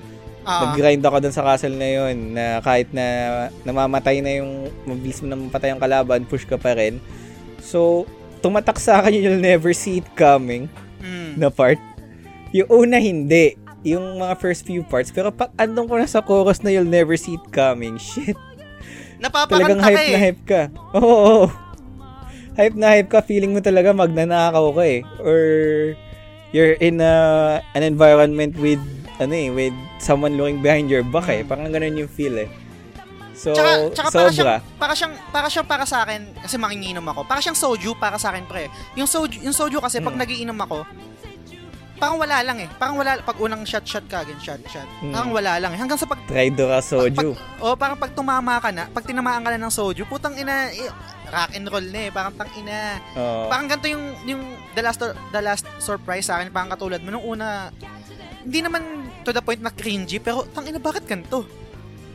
Ah, 0.48 0.72
nag-grind 0.72 1.04
ako 1.04 1.20
dun 1.20 1.34
sa 1.36 1.44
castle 1.44 1.76
na 1.76 1.88
yun 1.92 2.32
na 2.32 2.64
kahit 2.64 2.88
na 2.88 3.04
namamatay 3.68 4.24
na 4.24 4.40
yung 4.40 4.72
mabilis 4.88 5.20
mo 5.20 5.28
na 5.28 5.36
mapatay 5.36 5.76
ang 5.76 5.80
kalaban 5.82 6.24
push 6.24 6.48
ka 6.48 6.56
pa 6.56 6.72
rin. 6.72 7.04
So 7.60 8.08
tumatak 8.40 8.80
sa 8.80 9.04
akin 9.04 9.12
yung 9.12 9.24
you'll 9.28 9.44
never 9.44 9.76
see 9.76 10.00
it 10.00 10.08
coming 10.16 10.72
mm. 11.04 11.36
na 11.36 11.52
part. 11.52 11.76
Yung 12.56 12.64
una 12.72 12.96
hindi. 12.96 13.60
Yung 13.84 14.24
mga 14.24 14.40
first 14.40 14.64
few 14.64 14.80
parts 14.88 15.12
pero 15.12 15.28
pag 15.28 15.52
andun 15.60 15.84
ko 15.84 16.00
na 16.00 16.08
sa 16.08 16.24
chorus 16.24 16.64
na 16.64 16.72
you'll 16.72 16.88
never 16.88 17.12
see 17.20 17.36
it 17.36 17.46
coming. 17.52 18.00
Shit. 18.00 18.32
Talagang 19.20 19.20
Napapakanta 19.20 19.84
ka 19.84 19.88
hype 19.92 20.00
eh. 20.00 20.08
na 20.08 20.20
hype 20.24 20.42
ka. 20.48 20.62
Oo 20.96 21.04
oo. 21.04 21.44
hype 22.56 22.76
na 22.80 22.88
hype 22.96 23.10
ka 23.12 23.20
feeling 23.20 23.52
mo 23.52 23.60
talaga 23.60 23.92
magnanakaw 23.92 24.72
ka 24.72 24.84
eh. 24.88 25.04
Or 25.20 25.38
you're 26.50 26.76
in 26.80 26.98
a, 26.98 27.14
an 27.72 27.82
environment 27.82 28.56
with 28.56 28.80
ano 29.18 29.34
eh 29.34 29.50
with 29.50 29.74
someone 29.98 30.38
looking 30.38 30.62
behind 30.62 30.88
your 30.88 31.02
back 31.02 31.28
eh 31.28 31.42
parang 31.42 31.68
ganun 31.68 31.96
yung 31.96 32.08
feel 32.08 32.38
eh 32.38 32.48
so 33.34 33.54
Tsaka, 33.54 33.70
tsaka 33.94 34.08
para 34.10 34.30
siyang, 34.30 34.34
sobra 34.34 34.56
para 34.78 34.92
siyang, 34.94 35.14
para 35.30 35.46
siyang 35.46 35.68
para 35.68 35.84
sa 35.86 35.96
akin, 36.02 36.20
kasi 36.42 36.58
makinginom 36.58 37.06
ako, 37.06 37.22
para 37.22 37.38
siyang 37.38 37.54
soju 37.54 37.94
para 37.94 38.18
sa 38.18 38.34
akin, 38.34 38.42
pre. 38.44 38.66
Yung 38.98 39.06
soju, 39.06 39.38
yung 39.38 39.54
soju 39.54 39.78
kasi, 39.78 40.02
pag 40.02 40.18
Mm. 40.18 40.20
nagiinom 40.26 40.58
ako, 40.58 40.82
parang 41.98 42.18
wala 42.18 42.42
lang 42.42 42.58
eh. 42.62 42.68
Parang 42.78 42.98
wala, 42.98 43.18
pag 43.22 43.38
unang 43.38 43.62
shot-shot 43.62 44.06
ka, 44.06 44.22
again, 44.22 44.38
shot-shot. 44.38 44.86
Mm. 45.02 45.14
Parang 45.14 45.30
wala 45.30 45.52
lang 45.58 45.70
eh. 45.70 45.78
Hanggang 45.78 45.98
sa 45.98 46.06
pag, 46.06 46.18
try 46.26 46.50
do 46.50 46.66
ka 46.66 46.78
soju 46.82 47.14
pag, 47.14 47.62
oh, 47.62 47.74
parang 47.74 47.98
pag 47.98 48.10
tumama 48.10 48.58
ka 48.58 48.70
na, 48.70 48.90
pag 48.90 49.06
tinamaan 49.06 49.42
ka 49.42 49.54
na 49.54 49.58
ng 49.58 49.70
soju, 49.70 50.02
putang 50.06 50.34
ina, 50.34 50.74
rock 51.28 51.50
and 51.52 51.66
roll 51.68 51.84
na 51.84 52.00
eh. 52.04 52.10
Parang 52.10 52.32
tang 52.32 52.50
ina. 52.54 52.98
Oo. 53.14 53.46
Parang 53.46 53.66
ganito 53.68 53.88
yung, 53.88 54.04
yung 54.24 54.42
the 54.72 54.82
last, 54.82 55.00
the 55.04 55.40
last 55.40 55.64
surprise 55.78 56.26
sa 56.26 56.40
akin, 56.40 56.48
parang 56.48 56.72
katulad 56.72 57.00
mo, 57.00 57.12
nung 57.12 57.26
una, 57.28 57.70
hindi 58.42 58.60
naman 58.60 58.82
to 59.22 59.30
the 59.30 59.40
point 59.40 59.60
na 59.60 59.68
cringy, 59.68 60.18
pero 60.18 60.48
tang 60.50 60.64
ina, 60.64 60.80
bakit 60.80 61.04
ganito? 61.04 61.44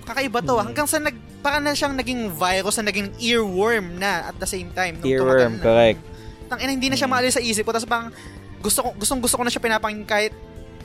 Kakaiba 0.03 0.43
to. 0.43 0.59
Hmm. 0.59 0.67
Hanggang 0.67 0.87
sa 0.89 0.99
nag, 0.99 1.15
parang 1.39 1.63
na 1.63 1.71
siyang 1.71 1.95
naging 1.95 2.33
virus 2.33 2.75
na 2.79 2.91
naging 2.91 3.13
earworm 3.19 3.95
na 3.95 4.31
at 4.31 4.35
the 4.35 4.49
same 4.49 4.67
time. 4.71 4.99
nung 4.99 5.07
earworm 5.07 5.59
na. 5.59 5.63
correct 5.63 6.01
Tang 6.51 6.59
ina, 6.59 6.71
hindi 6.75 6.91
na 6.91 6.97
siya 6.99 7.07
Hmm. 7.07 7.15
maalis 7.15 7.37
sa 7.37 7.43
isip 7.43 7.63
ko. 7.63 7.71
Tapos 7.71 7.87
parang, 7.87 8.09
gusto 8.59 8.83
ko, 8.83 8.89
gustong 8.95 9.21
gusto 9.23 9.35
ko 9.39 9.43
na 9.43 9.51
siya 9.51 9.63
pinapakinggan 9.63 10.07
kahit, 10.07 10.33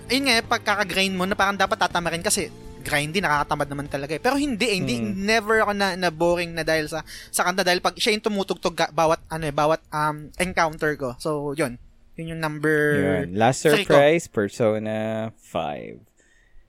ayun 0.06 0.24
nga, 0.26 0.40
pagkaka-grind 0.46 1.14
mo 1.14 1.26
na 1.26 1.34
parang 1.34 1.58
dapat 1.58 1.76
tatama 1.76 2.08
rin 2.10 2.22
kasi 2.22 2.48
grindy, 2.78 3.18
nakakatamad 3.18 3.68
naman 3.68 3.86
talaga 3.86 4.14
eh. 4.14 4.22
Pero 4.22 4.34
hindi 4.34 4.64
eh, 4.64 4.76
hindi, 4.76 4.94
Mm. 4.98 5.14
never 5.18 5.56
ako 5.60 5.72
na, 5.72 5.94
na 5.94 6.08
boring 6.08 6.52
na 6.52 6.62
dahil 6.62 6.86
sa, 6.86 7.02
sa 7.28 7.42
kanta 7.42 7.62
dahil 7.62 7.78
pag 7.78 7.94
siya 7.94 8.12
yung 8.12 8.24
tumutugtog 8.24 8.72
ga- 8.72 8.90
bawat, 8.90 9.20
ano 9.28 9.44
eh, 9.44 9.54
bawat 9.54 9.82
um, 9.88 10.30
encounter 10.36 10.94
ko. 10.94 11.14
So, 11.18 11.52
yun. 11.52 11.76
Yun 12.16 12.34
yung 12.34 12.42
number... 12.42 12.78
Yun. 13.22 13.38
Last 13.38 13.62
three 13.62 13.82
ko. 13.82 13.94
surprise, 13.94 14.26
Persona 14.26 14.96
5. 15.30 16.02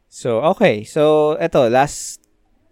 So, 0.06 0.42
okay. 0.54 0.86
So, 0.86 1.34
eto, 1.38 1.70
last 1.70 2.22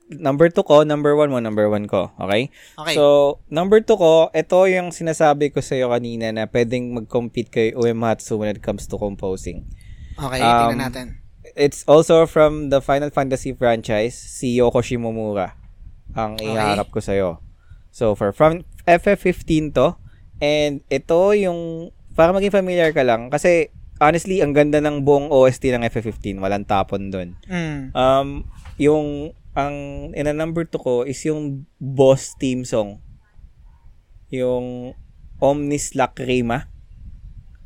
number 0.08 0.48
2 0.48 0.64
ko, 0.64 0.82
number 0.84 1.14
1 1.14 1.28
mo, 1.28 1.42
number 1.42 1.68
1 1.68 1.86
ko. 1.86 2.14
Okay? 2.16 2.48
Okay. 2.80 2.96
So, 2.96 3.38
number 3.50 3.84
2 3.84 3.92
ko, 3.94 4.30
ito 4.32 4.58
yung 4.68 4.90
sinasabi 4.90 5.52
ko 5.52 5.60
sa'yo 5.60 5.92
kanina 5.92 6.32
na 6.32 6.48
pwedeng 6.48 6.96
mag-compete 6.96 7.50
kay 7.50 7.68
Uematsu 7.74 8.40
when 8.40 8.50
it 8.50 8.64
comes 8.64 8.88
to 8.88 8.96
composing. 8.96 9.68
okay, 10.16 10.40
um, 10.40 10.72
tingnan 10.72 10.82
natin. 10.82 11.08
It's 11.58 11.82
also 11.90 12.30
from 12.30 12.70
the 12.70 12.80
Final 12.80 13.10
Fantasy 13.10 13.52
franchise, 13.52 14.14
si 14.14 14.62
Yoko 14.62 14.86
Shimomura 14.86 15.58
ang 16.14 16.38
Okay. 16.38 16.54
iharap 16.54 16.94
ko 16.94 17.02
sa'yo. 17.02 17.42
So, 17.90 18.14
for 18.14 18.30
from 18.30 18.62
FF15 18.86 19.74
to, 19.74 19.98
and 20.38 20.86
ito 20.88 21.34
yung, 21.34 21.90
para 22.14 22.30
maging 22.30 22.54
familiar 22.54 22.94
ka 22.94 23.02
lang, 23.02 23.34
kasi 23.34 23.74
honestly, 23.98 24.42
ang 24.46 24.54
ganda 24.54 24.78
ng 24.78 25.02
buong 25.02 25.34
OST 25.34 25.74
ng 25.74 25.82
FF15, 25.90 26.38
walang 26.38 26.66
tapon 26.66 27.10
dun. 27.10 27.34
Mm. 27.50 27.90
Um, 27.98 28.46
yung, 28.78 29.34
ang 29.58 29.74
ina 30.14 30.38
number 30.38 30.62
2 30.62 30.78
ko 30.78 30.94
is 31.02 31.18
yung 31.26 31.66
boss 31.82 32.38
theme 32.38 32.62
song. 32.62 33.02
Yung 34.30 34.94
Omnis 35.42 35.98
Lacrima. 35.98 36.70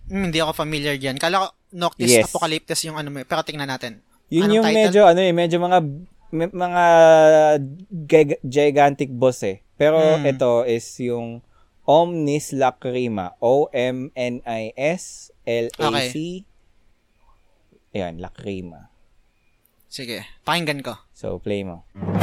Mm, 0.08 0.32
hindi 0.32 0.40
ako 0.40 0.56
familiar 0.56 0.96
diyan. 0.96 1.20
Kala 1.20 1.44
ko 1.44 1.48
Noctis 1.72 2.12
Yes. 2.12 2.28
Apocalyptus 2.28 2.84
yung 2.84 2.96
ano 2.96 3.10
mo, 3.10 3.20
eh. 3.20 3.28
pero 3.28 3.42
tingnan 3.42 3.68
natin. 3.68 4.04
Yun 4.28 4.46
Anong 4.46 4.56
yung 4.56 4.66
title? 4.66 4.78
medyo 4.78 5.02
ano 5.04 5.20
eh, 5.20 5.32
medyo 5.32 5.58
mga 5.58 5.80
mga 6.32 6.84
gig- 8.06 8.42
gigantic 8.42 9.10
boss 9.10 9.44
eh. 9.44 9.64
Pero 9.76 10.00
Hmm. 10.00 10.24
ito 10.26 10.64
is 10.64 10.88
yung 11.00 11.44
Omnis 11.84 12.54
Lacrima. 12.54 13.36
O 13.40 13.68
M 13.70 14.14
N 14.14 14.40
I 14.42 14.72
S 14.74 15.34
L 15.44 15.68
A 15.74 15.90
C. 16.08 16.46
Ayan, 17.92 18.18
Lacrima. 18.18 18.88
Sige, 19.86 20.24
pakinggan 20.42 20.80
ko. 20.80 20.96
So 21.12 21.36
play 21.38 21.68
mo. 21.68 21.84
nung 21.92 22.16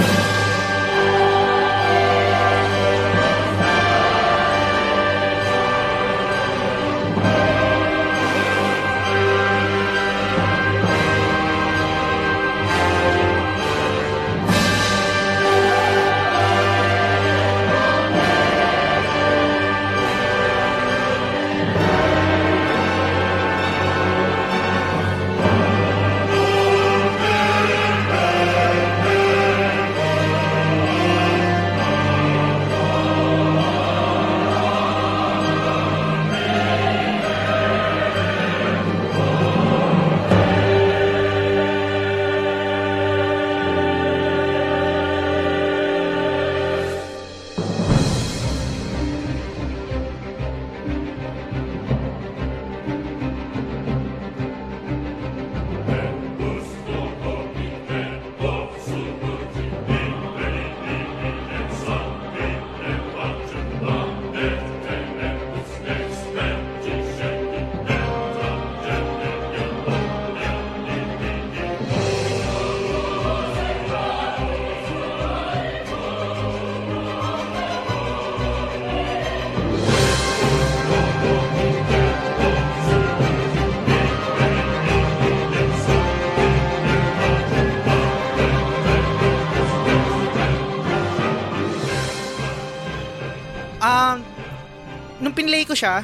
pinlay 95.39 95.63
ko 95.63 95.73
siya, 95.73 96.03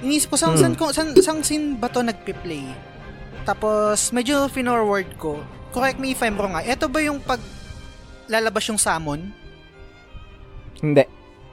inisip 0.00 0.28
ko, 0.28 0.36
saan, 0.36 0.52
Hmm. 0.52 0.60
saan, 0.60 0.74
ko, 0.76 0.84
saan, 0.92 1.16
saan 1.16 1.40
scene 1.40 1.74
ba 1.74 1.88
to 1.88 2.04
nagpi-play? 2.04 2.68
Tapos, 3.42 4.12
medyo 4.12 4.44
finorward 4.46 5.08
ko. 5.16 5.40
Correct 5.72 5.96
me 5.96 6.12
if 6.12 6.20
I'm 6.20 6.36
wrong 6.36 6.52
nga. 6.52 6.62
Ito 6.62 6.86
ba 6.86 7.00
yung 7.00 7.18
pag 7.18 7.40
lalabas 8.26 8.68
yung 8.68 8.76
summon? 8.76 9.32
Hindi. 10.78 11.04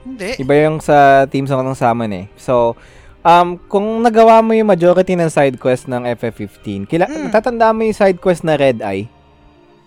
Hindi. 0.02 0.30
Iba 0.36 0.54
yung 0.60 0.78
sa 0.78 1.24
team 1.24 1.46
song 1.46 1.62
ng 1.62 1.78
Summon 1.78 2.10
eh. 2.12 2.26
So, 2.34 2.74
um, 3.22 3.54
kung 3.62 4.02
nagawa 4.02 4.42
mo 4.42 4.50
yung 4.50 4.66
majority 4.66 5.14
ng 5.14 5.30
side 5.30 5.56
quest 5.56 5.86
ng 5.86 6.02
FF15, 6.10 6.84
kila, 6.84 7.06
Mm. 7.06 7.30
tatanda 7.30 7.70
mo 7.70 7.86
yung 7.86 7.94
side 7.94 8.18
quest 8.18 8.42
na 8.42 8.58
Red 8.58 8.82
Eye? 8.82 9.06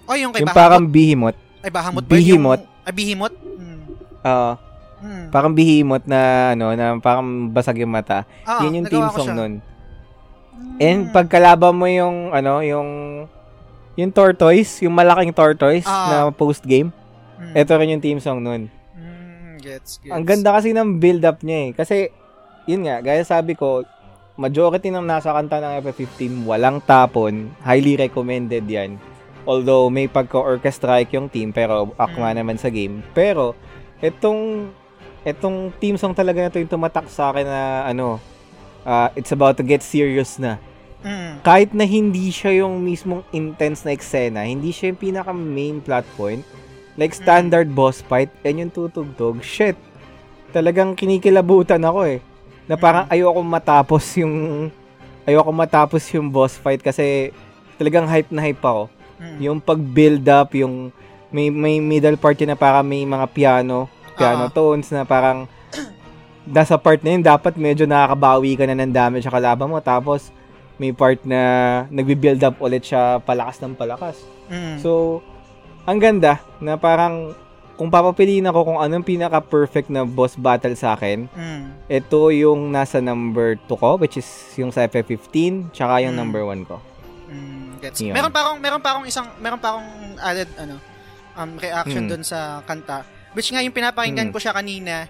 O, 0.08 0.16
yung 0.16 0.32
kay 0.32 0.42
yung 0.42 0.50
Bahamut. 0.50 0.56
parang 0.56 0.84
Behemoth. 0.86 1.38
Ay, 1.60 1.70
Bahamut 1.70 2.04
ba? 2.06 2.10
Behemoth. 2.10 2.64
Yung, 2.64 2.86
ay, 2.86 2.94
Behemoth? 2.94 3.36
Hmm. 3.36 3.84
Oo. 4.24 4.52
Hmm. 5.06 5.30
parang 5.30 5.54
Behemoth 5.54 6.10
na, 6.10 6.22
ano, 6.58 6.74
na 6.74 6.98
parang 6.98 7.54
basag 7.54 7.78
yung 7.78 7.94
mata. 7.94 8.26
Ah, 8.42 8.66
Yun 8.66 8.82
yung 8.82 8.90
ko 8.90 9.14
song 9.14 9.38
nun. 9.38 9.54
Hmm. 9.62 10.78
And 10.82 11.00
pagkalaban 11.14 11.78
mo 11.78 11.86
yung, 11.86 12.34
ano, 12.34 12.66
yung, 12.66 12.90
yung 13.94 14.10
tortoise, 14.10 14.82
yung 14.82 14.98
malaking 14.98 15.30
tortoise 15.30 15.86
Ah. 15.86 16.10
na 16.10 16.34
post-game, 16.34 16.90
Hmm. 17.38 17.54
ito 17.54 17.72
rin 17.76 17.94
yung 17.94 18.02
team 18.02 18.18
song 18.18 18.42
nun. 18.42 18.66
Hmm, 18.96 19.62
gets, 19.62 20.02
gets. 20.02 20.10
Ang 20.10 20.26
ganda 20.26 20.58
kasi 20.58 20.74
ng 20.74 20.98
build-up 20.98 21.46
niya 21.46 21.60
eh. 21.60 21.72
Kasi, 21.76 21.96
yun 22.66 22.82
nga, 22.82 23.04
gaya 23.04 23.22
sabi 23.22 23.54
ko, 23.54 23.86
majority 24.36 24.90
ng 24.90 25.06
nasa 25.06 25.32
kanta 25.32 25.60
ng 25.60 25.80
FF15, 25.80 26.44
walang 26.44 26.82
tapon. 26.82 27.54
Highly 27.62 27.96
recommended 27.96 28.66
yan. 28.66 28.98
Although, 29.46 29.88
may 29.88 30.10
pagka-orchestrike 30.10 31.14
yung 31.14 31.30
team, 31.30 31.54
pero 31.54 31.94
akma 31.96 32.34
Mm. 32.34 32.38
naman 32.42 32.58
sa 32.58 32.68
game. 32.68 33.06
Pero, 33.14 33.54
itong, 34.02 34.72
itong 35.26 35.74
team 35.82 35.98
song 35.98 36.14
talaga 36.14 36.46
na 36.46 36.50
ito 36.54 36.62
yung 36.62 36.70
tumatak 36.70 37.10
sa 37.10 37.34
akin 37.34 37.44
na, 37.50 37.90
ano, 37.90 38.22
ah, 38.86 39.10
it's 39.18 39.34
about 39.34 39.58
to 39.58 39.66
get 39.66 39.82
serious 39.82 40.38
na. 40.38 40.62
Hmm. 41.02 41.42
Kahit 41.42 41.74
na 41.74 41.86
hindi 41.86 42.30
siya 42.30 42.66
yung 42.66 42.82
mismong 42.86 43.26
intense 43.34 43.82
na 43.82 43.94
eksena, 43.94 44.46
hindi 44.46 44.70
siya 44.70 44.94
yung 44.94 45.02
pinaka 45.02 45.34
main 45.34 45.82
plot 45.82 46.06
point, 46.14 46.46
like 46.96 47.18
standard 47.18 47.74
boss 47.74 48.06
fight, 48.06 48.30
yan 48.46 48.70
yung 48.70 48.72
tutugtog, 48.74 49.42
shit, 49.42 49.76
talagang 50.54 50.94
kinikilabutan 50.94 51.82
ako 51.82 52.06
eh. 52.06 52.20
Na 52.70 52.78
parang 52.78 53.06
ayoko 53.10 53.42
matapos 53.42 54.06
yung, 54.22 54.70
ayoko 55.26 55.50
matapos 55.50 56.06
yung 56.14 56.30
boss 56.30 56.58
fight 56.58 56.82
kasi 56.82 57.34
talagang 57.82 58.06
hype 58.06 58.30
na 58.30 58.46
hype 58.46 58.62
ako. 58.62 58.90
Hmm. 59.18 59.38
Yung 59.42 59.58
pag-build 59.62 60.26
up, 60.30 60.54
yung 60.54 60.94
may, 61.34 61.50
may 61.50 61.82
middle 61.82 62.18
part 62.18 62.38
yun 62.38 62.54
na 62.54 62.58
parang 62.58 62.86
may 62.86 63.06
mga 63.06 63.26
piano, 63.34 63.90
piano 64.16 64.48
Ah. 64.48 64.52
tones 64.52 64.88
na 64.90 65.04
parang 65.04 65.46
nasa 66.46 66.78
part 66.78 67.02
na 67.02 67.10
yun, 67.12 67.22
dapat 67.22 67.56
medyo 67.56 67.84
nakakabawi 67.84 68.54
ka 68.54 68.64
na 68.64 68.78
ng 68.78 68.94
damage 68.94 69.26
sa 69.26 69.34
kalaban 69.34 69.66
mo. 69.66 69.82
Tapos, 69.82 70.30
may 70.76 70.92
part 70.92 71.18
na 71.24 71.42
nagbi-build 71.90 72.42
up 72.42 72.60
ulit 72.60 72.84
siya 72.84 73.18
palakas 73.20 73.58
ng 73.60 73.74
palakas. 73.74 74.22
Hmm. 74.46 74.78
So, 74.78 75.22
ang 75.84 75.98
ganda 75.98 76.38
na 76.60 76.76
parang 76.76 77.34
kung 77.76 77.90
papapiliin 77.90 78.46
ako 78.46 78.60
kung 78.64 78.80
anong 78.80 79.04
pinaka-perfect 79.04 79.90
na 79.90 80.06
boss 80.06 80.38
battle 80.38 80.76
sa 80.76 80.96
akin, 80.96 81.28
Hmm. 81.28 81.76
ito 81.86 82.32
yung 82.32 82.72
nasa 82.72 83.02
number 83.02 83.60
2 83.66 83.76
ko, 83.76 83.98
which 83.98 84.16
is 84.16 84.28
yung 84.56 84.70
sa 84.70 84.86
FF15, 84.86 85.68
tsaka 85.72 86.00
yung 86.00 86.16
Mm. 86.16 86.20
number 86.20 86.42
1 86.42 86.64
ko. 86.64 86.80
Mm, 87.26 87.82
gets. 87.82 88.00
Yun. 88.00 88.14
Meron 88.14 88.32
pa 88.32 88.40
akong 88.46 88.60
meron 88.62 88.80
pa 88.80 88.90
akong 88.94 89.08
isang 89.10 89.28
meron 89.36 89.58
pa 89.58 89.76
akong 89.76 89.90
added 90.22 90.48
ano 90.56 90.78
um 91.36 91.52
reaction 91.58 92.06
Mm. 92.06 92.10
doon 92.14 92.24
sa 92.24 92.40
kanta 92.64 93.02
which 93.36 93.52
nga 93.52 93.60
yung 93.60 93.72
pinapakinggan 93.72 94.30
Mm. 94.30 94.34
ko 94.34 94.40
siya 94.40 94.52
kanina. 94.52 95.06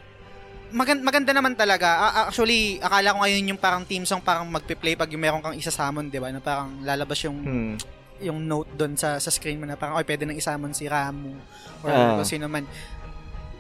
Maganda, 0.70 1.02
maganda 1.02 1.32
naman 1.32 1.54
talaga. 1.54 1.88
Actually, 2.26 2.82
akala 2.82 3.14
ko 3.14 3.18
ngayon 3.22 3.54
yung 3.54 3.62
parang 3.62 3.86
team 3.86 4.04
song 4.04 4.20
parang 4.20 4.44
magpe-play 4.46 4.98
pag 4.98 5.08
yung 5.08 5.22
meron 5.22 5.40
kang 5.40 5.54
isa-summon, 5.54 6.10
'di 6.10 6.18
ba? 6.18 6.34
Na 6.34 6.42
parang 6.42 6.82
lalabas 6.82 7.22
yung 7.24 7.38
Hmm. 7.40 7.76
yung 8.18 8.42
note 8.42 8.72
doon 8.74 8.96
sa 8.96 9.16
sa 9.16 9.30
screen 9.30 9.56
mo 9.56 9.64
na 9.64 9.76
parang 9.76 9.94
oy 9.94 10.04
pwede 10.04 10.24
nang 10.24 10.34
i-summon 10.34 10.72
si 10.72 10.88
Ramu 10.88 11.36
or 11.82 11.92
kung 12.18 12.28
sino 12.28 12.48
man. 12.48 12.66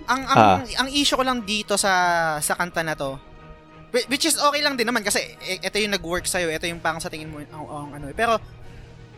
Ang 0.05 0.21
ang 0.25 0.37
Ah. 0.37 0.59
ang 0.63 0.89
issue 0.89 1.13
ko 1.13 1.23
lang 1.23 1.43
dito 1.43 1.75
sa 1.75 1.91
sa 2.39 2.53
kanta 2.53 2.79
na 2.79 2.93
to 2.93 3.15
whi- 3.91 4.07
which 4.07 4.23
is 4.23 4.35
okay 4.35 4.59
lang 4.59 4.75
din 4.75 4.83
naman 4.83 4.99
kasi 4.99 5.23
ito 5.39 5.75
yung 5.77 5.93
nag-work 5.93 6.25
sa'yo, 6.25 6.49
ito 6.49 6.65
yung 6.65 6.79
parang 6.79 6.99
sa 6.99 7.07
tingin 7.07 7.27
mo 7.27 7.39
ang, 7.39 7.63
ang 7.63 7.89
ano. 7.93 8.05
Pero 8.11 8.35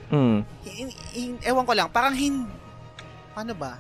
Hmm. 0.08 0.46
hin, 0.64 0.88
hin- 1.12 1.42
ewan 1.42 1.66
ko 1.66 1.74
lang, 1.74 1.90
parang 1.90 2.14
hin, 2.14 2.46
paano 3.34 3.52
ba? 3.52 3.78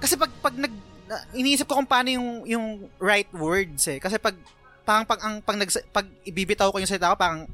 Kasi 0.00 0.16
pag, 0.16 0.32
pag 0.40 0.54
nag, 0.54 0.72
na- 1.06 1.24
iniisip 1.32 1.64
ko 1.64 1.76
kung 1.76 1.86
paano 1.86 2.08
yung, 2.08 2.28
yung 2.44 2.66
right 2.98 3.28
words 3.30 3.84
eh. 3.86 3.98
Kasi 3.98 4.16
pag, 4.16 4.34
parang 4.82 5.04
pag, 5.04 5.20
ang, 5.20 5.38
pag, 5.38 5.56
nagsa- 5.56 5.86
pag 5.86 6.08
ibibitaw 6.24 6.72
ko 6.72 6.80
yung 6.80 6.88
salita 6.88 7.12
ko, 7.12 7.16
parang, 7.16 7.44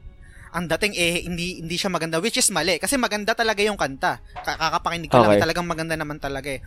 ang 0.48 0.64
dating 0.70 0.94
eh, 0.94 1.20
hindi, 1.22 1.60
hindi 1.60 1.76
siya 1.76 1.90
maganda, 1.90 2.16
which 2.16 2.38
is 2.38 2.48
mali. 2.48 2.78
Kasi 2.78 2.96
maganda 2.96 3.34
talaga 3.34 3.60
yung 3.60 3.76
kanta. 3.76 4.22
Ka- 4.36 4.56
Kakapakinig 4.56 5.10
lang, 5.10 5.26
Okay. 5.26 5.36
eh, 5.36 5.42
talagang 5.42 5.66
maganda 5.66 5.94
naman 5.94 6.16
talaga 6.16 6.48
eh. 6.48 6.62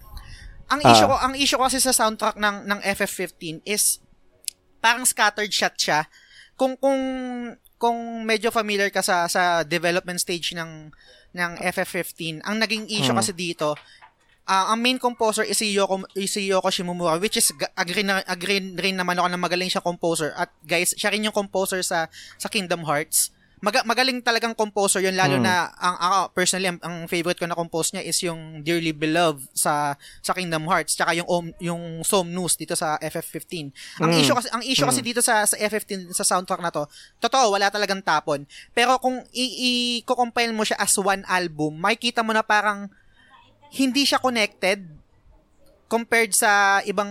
Ang 0.69 0.85
Ah. 0.85 0.91
issue 0.93 1.09
ko, 1.09 1.15
ang 1.15 1.33
issue 1.33 1.57
ko 1.57 1.65
kasi 1.65 1.81
sa 1.81 1.89
soundtrack 1.89 2.37
ng, 2.37 2.55
ng 2.63 2.79
FF15 2.85 3.65
is, 3.65 3.97
parang 4.77 5.01
scattered 5.03 5.49
shot 5.49 5.73
siya. 5.73 6.05
Kung, 6.53 6.77
kung, 6.77 6.99
kung 7.75 7.97
medyo 8.21 8.51
familiar 8.51 8.91
ka 8.91 8.99
sa, 8.99 9.25
sa 9.25 9.63
development 9.63 10.19
stage 10.19 10.53
ng, 10.53 10.91
ng 11.31 11.51
FF15, 11.63 12.43
ang 12.43 12.57
naging 12.57 12.85
issue 12.85 13.09
Hmm. 13.09 13.17
kasi 13.17 13.31
dito, 13.31 13.73
ah, 14.49 14.73
ang 14.73 14.81
main 14.81 14.97
composer 14.97 15.45
is 15.45 15.55
si 15.55 15.69
Yoko, 15.69 16.01
is 16.17 16.33
si 16.33 16.49
Yoko 16.49 16.67
Shimomura, 16.67 17.21
which 17.21 17.37
is, 17.37 17.53
agree, 17.77 18.01
na, 18.01 18.25
agree 18.25 18.57
rin 18.73 18.97
naman 18.97 19.15
ako 19.15 19.29
na 19.29 19.37
magaling 19.37 19.69
siya 19.69 19.79
composer. 19.79 20.33
At 20.33 20.49
guys, 20.65 20.97
siya 20.97 21.13
rin 21.13 21.21
yung 21.21 21.35
composer 21.35 21.79
sa, 21.79 22.09
sa 22.35 22.49
Kingdom 22.49 22.81
Hearts. 22.81 23.29
Maga, 23.59 23.83
magaling 23.83 24.23
talagang 24.23 24.55
composer 24.55 25.03
yun, 25.03 25.19
lalo 25.19 25.35
Hmm. 25.35 25.43
na, 25.43 25.67
ang, 25.75 25.95
ako, 25.99 26.19
personally, 26.31 26.71
ang, 26.71 26.79
ang 26.79 26.95
favorite 27.05 27.35
ko 27.35 27.43
na 27.43 27.53
compose 27.53 27.91
niya 27.91 28.07
is 28.07 28.15
yung 28.23 28.63
Dearly 28.63 28.95
Beloved 28.95 29.51
sa, 29.51 29.99
sa 30.23 30.31
Kingdom 30.31 30.63
Hearts, 30.63 30.95
tsaka 30.95 31.11
yung, 31.11 31.27
Om, 31.27 31.45
yung 31.59 31.83
Somnus 32.01 32.55
dito 32.55 32.71
sa 32.73 32.95
FF15. 32.97 33.67
Ang 33.99 34.15
Mm. 34.15 34.19
issue 34.23 34.31
kasi, 34.31 34.47
ang 34.49 34.63
issue 34.63 34.87
kasi 34.87 35.03
dito 35.03 35.19
sa, 35.19 35.43
sa 35.43 35.59
F15, 35.59 36.07
sa 36.09 36.23
soundtrack 36.23 36.63
na 36.63 36.71
to, 36.71 36.87
totoo, 37.19 37.51
wala 37.51 37.67
talagang 37.67 37.99
tapon. 37.99 38.47
Pero 38.71 38.95
kung 38.95 39.27
i-compile 39.35 40.55
mo 40.55 40.63
siya 40.63 40.79
as 40.79 40.95
one 40.95 41.27
album, 41.27 41.75
makikita 41.75 42.23
mo 42.23 42.31
na 42.31 42.41
parang, 42.41 42.87
hindi 43.69 44.03
siya 44.03 44.17
connected 44.17 44.85
compared 45.89 46.29
sa 46.31 46.81
ibang 46.85 47.09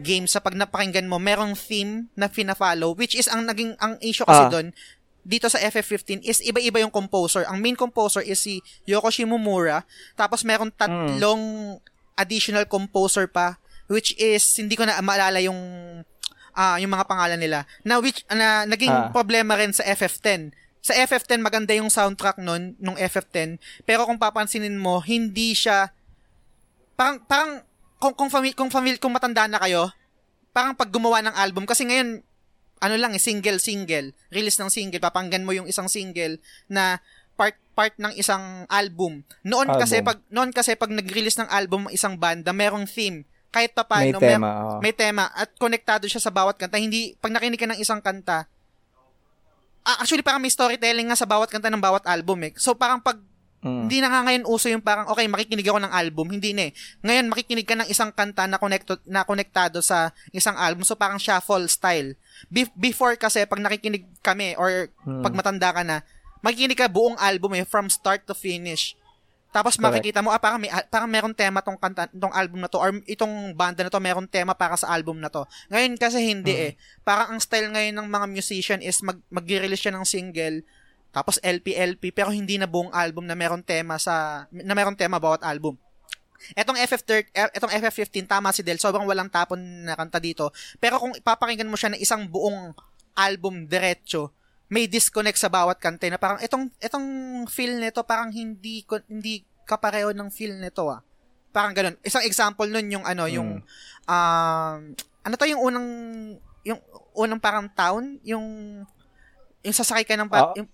games 0.00 0.30
sa 0.30 0.38
pag 0.38 0.54
napakinggan 0.54 1.10
mo, 1.10 1.18
merong 1.18 1.58
theme 1.58 2.06
na 2.14 2.30
fina-follow, 2.30 2.94
which 2.94 3.18
is 3.18 3.26
ang 3.26 3.42
naging, 3.42 3.74
ang 3.78 3.98
issue 3.98 4.22
kasi 4.22 4.46
Ah. 4.46 4.50
doon, 4.50 4.70
dito 5.24 5.50
sa 5.50 5.58
FF15 5.58 6.22
is 6.22 6.38
iba-iba 6.38 6.78
yung 6.78 6.94
composer. 6.94 7.42
Ang 7.48 7.58
main 7.58 7.74
composer 7.74 8.22
is 8.22 8.38
si 8.38 8.62
Yoko 8.84 9.10
Shimomura, 9.10 9.82
tapos 10.14 10.44
meron 10.44 10.70
tatlong 10.70 11.74
additional 12.14 12.62
composer 12.64 13.26
pa, 13.26 13.58
which 13.88 14.14
is, 14.14 14.46
hindi 14.54 14.78
ko 14.78 14.86
na 14.86 15.00
maalala 15.00 15.42
yung 15.42 15.58
ah 16.54 16.78
yung 16.78 16.94
mga 16.94 17.10
pangalan 17.10 17.34
nila. 17.34 17.66
Na 17.82 17.98
which 17.98 18.22
na 18.30 18.62
naging 18.62 18.92
Ah. 18.92 19.10
problema 19.10 19.58
rin 19.58 19.74
sa 19.74 19.82
FF10. 19.82 20.54
Sa 20.84 20.92
FF10 20.92 21.40
maganda 21.40 21.72
yung 21.72 21.88
soundtrack 21.88 22.44
nun 22.44 22.76
nung 22.76 23.00
FF10, 23.00 23.56
pero 23.88 24.04
kung 24.04 24.20
papansinin 24.20 24.76
mo, 24.76 25.00
hindi 25.00 25.56
siya 25.56 25.88
parang 26.92 27.24
parang 27.24 27.64
kung 27.96 28.12
kung 28.12 28.28
famil, 28.28 28.52
kung 28.52 28.68
famil, 28.68 29.00
kung 29.00 29.16
matanda 29.16 29.48
na 29.48 29.56
kayo, 29.64 29.88
parang 30.52 30.76
pag 30.76 30.92
gumawa 30.92 31.24
ng 31.24 31.34
album 31.40 31.64
kasi 31.64 31.88
ngayon 31.88 32.20
ano 32.84 32.94
lang 33.00 33.16
eh, 33.16 33.22
single 33.22 33.56
single, 33.56 34.12
release 34.28 34.60
ng 34.60 34.68
single, 34.68 35.00
papanggan 35.00 35.40
mo 35.40 35.56
yung 35.56 35.64
isang 35.64 35.88
single 35.88 36.36
na 36.68 37.00
part 37.32 37.56
part 37.72 37.96
ng 37.96 38.12
isang 38.20 38.68
album. 38.68 39.24
Noon 39.40 39.66
kasi 39.80 40.04
Album. 40.04 40.08
pag 40.12 40.18
noon 40.28 40.50
kasi 40.52 40.76
pag 40.76 40.92
nag-release 40.92 41.40
ng 41.40 41.48
album 41.48 41.88
ang 41.88 41.94
isang 41.96 42.14
banda, 42.20 42.52
merong 42.52 42.84
theme. 42.84 43.24
Kahit 43.48 43.72
pa 43.72 43.86
May 43.88 44.12
paano, 44.12 44.18
tema, 44.20 44.48
oo. 44.52 44.78
may 44.84 44.92
tema 44.92 45.24
at 45.32 45.48
konektado 45.56 46.04
siya 46.10 46.20
sa 46.20 46.28
bawat 46.28 46.60
kanta. 46.60 46.76
Hindi 46.76 47.16
pag 47.18 47.32
nakinig 47.32 47.58
ka 47.58 47.70
ng 47.72 47.80
isang 47.80 48.04
kanta, 48.04 48.46
actually 49.84 50.24
parang 50.24 50.40
may 50.40 50.48
storytelling 50.48 51.12
nga 51.12 51.18
sa 51.18 51.28
bawat 51.28 51.52
kanta 51.52 51.68
ng 51.68 51.82
bawat 51.82 52.08
album 52.08 52.48
eh. 52.48 52.52
So 52.56 52.72
parang 52.72 53.04
pag 53.04 53.20
Mm. 53.64 53.88
hindi 53.88 53.98
na 54.04 54.12
nga 54.12 54.20
ngayon 54.28 54.44
uso 54.44 54.68
yung 54.68 54.84
parang, 54.84 55.08
okay, 55.08 55.24
makikinig 55.24 55.64
ako 55.64 55.80
ng 55.80 55.88
album. 55.88 56.36
Hindi 56.36 56.52
na 56.52 56.68
eh. 56.68 56.72
Ngayon, 57.00 57.32
makikinig 57.32 57.64
ka 57.64 57.72
ng 57.72 57.88
isang 57.88 58.12
kanta 58.12 58.44
na, 58.44 58.60
connecto, 58.60 59.00
na 59.08 59.24
konektado 59.24 59.80
sa 59.80 60.12
isang 60.36 60.52
album. 60.60 60.84
So, 60.84 60.92
parang 60.92 61.16
shuffle 61.16 61.64
style. 61.64 62.12
Be- 62.52 62.68
before 62.76 63.16
kasi, 63.16 63.48
pag 63.48 63.64
nakikinig 63.64 64.04
kami 64.20 64.52
or 64.60 64.92
Hmm. 65.08 65.24
pag 65.24 65.32
matanda 65.32 65.72
ka 65.72 65.80
na, 65.80 66.04
makikinig 66.44 66.76
ka 66.76 66.92
buong 66.92 67.16
album 67.16 67.56
eh, 67.56 67.64
from 67.64 67.88
start 67.88 68.28
to 68.28 68.36
finish. 68.36 68.92
Tapos 69.54 69.78
Correct. 69.78 70.02
makikita 70.02 70.18
mo, 70.18 70.34
ah, 70.34 70.42
parang, 70.42 70.58
may, 70.58 70.66
parang 70.90 71.06
meron 71.06 71.30
tema 71.30 71.62
tong, 71.62 71.78
kanta, 71.78 72.10
tong 72.10 72.34
album 72.34 72.58
na 72.58 72.66
to 72.66 72.82
or 72.82 72.90
itong 73.06 73.54
banda 73.54 73.86
na 73.86 73.90
to, 73.94 74.02
meron 74.02 74.26
tema 74.26 74.50
para 74.50 74.74
sa 74.74 74.90
album 74.90 75.22
na 75.22 75.30
to. 75.30 75.46
Ngayon 75.70 75.94
kasi 75.94 76.18
hindi 76.26 76.50
Hmm. 76.50 76.66
eh. 76.66 76.72
Parang 77.06 77.30
ang 77.30 77.38
style 77.38 77.70
ngayon 77.70 77.94
ng 77.94 78.08
mga 78.10 78.26
musician 78.26 78.80
is 78.82 78.98
mag, 79.06 79.22
mag-release 79.30 79.78
siya 79.78 79.94
ng 79.94 80.02
single, 80.02 80.66
tapos 81.14 81.38
LP, 81.38 81.78
LP, 81.78 82.10
pero 82.10 82.34
hindi 82.34 82.58
na 82.58 82.66
buong 82.66 82.90
album 82.90 83.30
na 83.30 83.38
meron 83.38 83.62
tema 83.62 83.94
sa, 84.02 84.50
na 84.50 84.74
meron 84.74 84.98
tema 84.98 85.22
bawat 85.22 85.46
album. 85.46 85.78
etong 86.58 86.76
FF13, 86.76 87.30
eh, 87.32 87.48
etong 87.54 87.72
FF15 87.72 88.26
tama 88.26 88.50
si 88.50 88.60
Del, 88.60 88.76
sobrang 88.82 89.06
walang 89.06 89.30
tapon 89.30 89.86
na 89.86 89.94
kanta 89.94 90.18
dito. 90.18 90.50
Pero 90.76 90.98
kung 90.98 91.14
ipapakinggan 91.14 91.70
mo 91.70 91.78
siya 91.78 91.94
na 91.94 92.02
isang 92.02 92.26
buong 92.26 92.74
album 93.14 93.64
diretso, 93.64 94.34
may 94.74 94.90
disconnect 94.90 95.38
sa 95.38 95.46
bawat 95.46 95.78
kanta 95.78 96.10
na 96.10 96.18
parang 96.18 96.42
etong 96.42 96.66
etong 96.82 97.06
feel 97.46 97.78
nito 97.78 98.02
parang 98.02 98.34
hindi 98.34 98.82
hindi 99.06 99.46
kapareho 99.62 100.10
ng 100.10 100.28
feel 100.28 100.58
nito 100.58 100.90
ah. 100.90 100.98
Parang 101.54 101.70
ganun. 101.70 101.94
Isang 102.02 102.26
example 102.26 102.66
nun 102.66 102.90
yung 102.90 103.06
ano, 103.06 103.30
yung 103.30 103.62
um 104.04 104.78
ano 105.22 105.34
to 105.38 105.46
yung 105.46 105.62
unang 105.62 105.88
yung 106.66 106.80
unang 107.14 107.38
parang 107.38 107.70
town, 107.70 108.18
yung 108.26 108.42
yung 109.62 109.74
sasakay 109.74 110.04
ka 110.04 110.18
ng 110.18 110.28
pa, 110.28 110.50
Oh. 110.50 110.56
yung, 110.60 110.68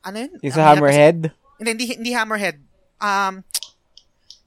ano 0.00 0.16
yun? 0.16 0.32
Yung 0.40 0.48
Ang 0.48 0.56
sa 0.56 0.62
kasi- 0.62 0.70
Hammerhead? 0.70 1.18
hindi, 1.60 1.70
hindi, 1.74 1.84
hindi 2.00 2.10
Hammerhead. 2.14 2.56
Um, 2.96 3.44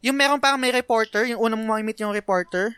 yung 0.01 0.17
meron 0.17 0.41
parang 0.41 0.57
may 0.57 0.73
reporter, 0.73 1.29
yung 1.29 1.37
unang 1.37 1.61
mo 1.61 1.77
meet 1.77 2.01
yung 2.01 2.09
reporter. 2.09 2.73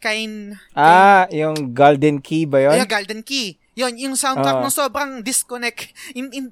Kain, 0.00 0.56
Ah, 0.72 1.28
yung 1.28 1.76
Golden 1.76 2.24
Key 2.24 2.48
ba 2.48 2.64
yun? 2.64 2.72
ayun, 2.72 2.88
Golden 2.88 3.20
Key. 3.20 3.59
Yun, 3.80 3.96
yung 3.96 4.14
soundtrack 4.14 4.60
Oo. 4.60 4.64
ng 4.68 4.74
sobrang 4.74 5.10
disconnect. 5.24 5.88
In, 6.12 6.28
in, 6.30 6.44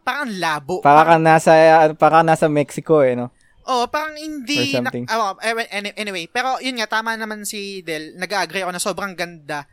parang 0.00 0.32
labo. 0.40 0.80
Para 0.80 1.04
ka 1.04 1.16
nasa, 1.20 1.52
para 1.94 2.24
nasa 2.24 2.48
Mexico 2.48 3.04
eh, 3.04 3.12
no? 3.12 3.28
Oh, 3.62 3.86
parang 3.86 4.16
hindi. 4.16 4.74
Na, 4.74 4.90
oh, 5.14 5.38
anyway, 5.38 5.66
anyway, 5.94 6.24
pero 6.26 6.58
yun 6.58 6.74
nga 6.80 6.90
tama 6.90 7.14
naman 7.14 7.46
si 7.46 7.84
Del. 7.84 8.16
Nag-agree 8.16 8.64
ako 8.64 8.72
na 8.74 8.82
sobrang 8.82 9.14
ganda. 9.14 9.68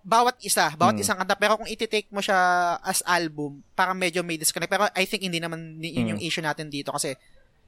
Bawat 0.00 0.40
isa, 0.40 0.72
bawat 0.74 0.96
Mm. 0.96 1.02
isang 1.04 1.18
kanta. 1.20 1.36
Pero 1.36 1.60
kung 1.60 1.68
iti-take 1.68 2.08
mo 2.08 2.18
siya 2.18 2.34
as 2.80 3.04
album, 3.04 3.60
parang 3.76 3.94
medyo 3.94 4.24
may 4.24 4.40
disconnect. 4.40 4.72
Pero 4.72 4.88
I 4.96 5.04
think 5.04 5.22
hindi 5.22 5.38
naman 5.38 5.76
yun 5.78 6.16
yung 6.16 6.20
Mm. 6.20 6.26
issue 6.26 6.40
natin 6.42 6.72
dito 6.72 6.88
kasi 6.90 7.12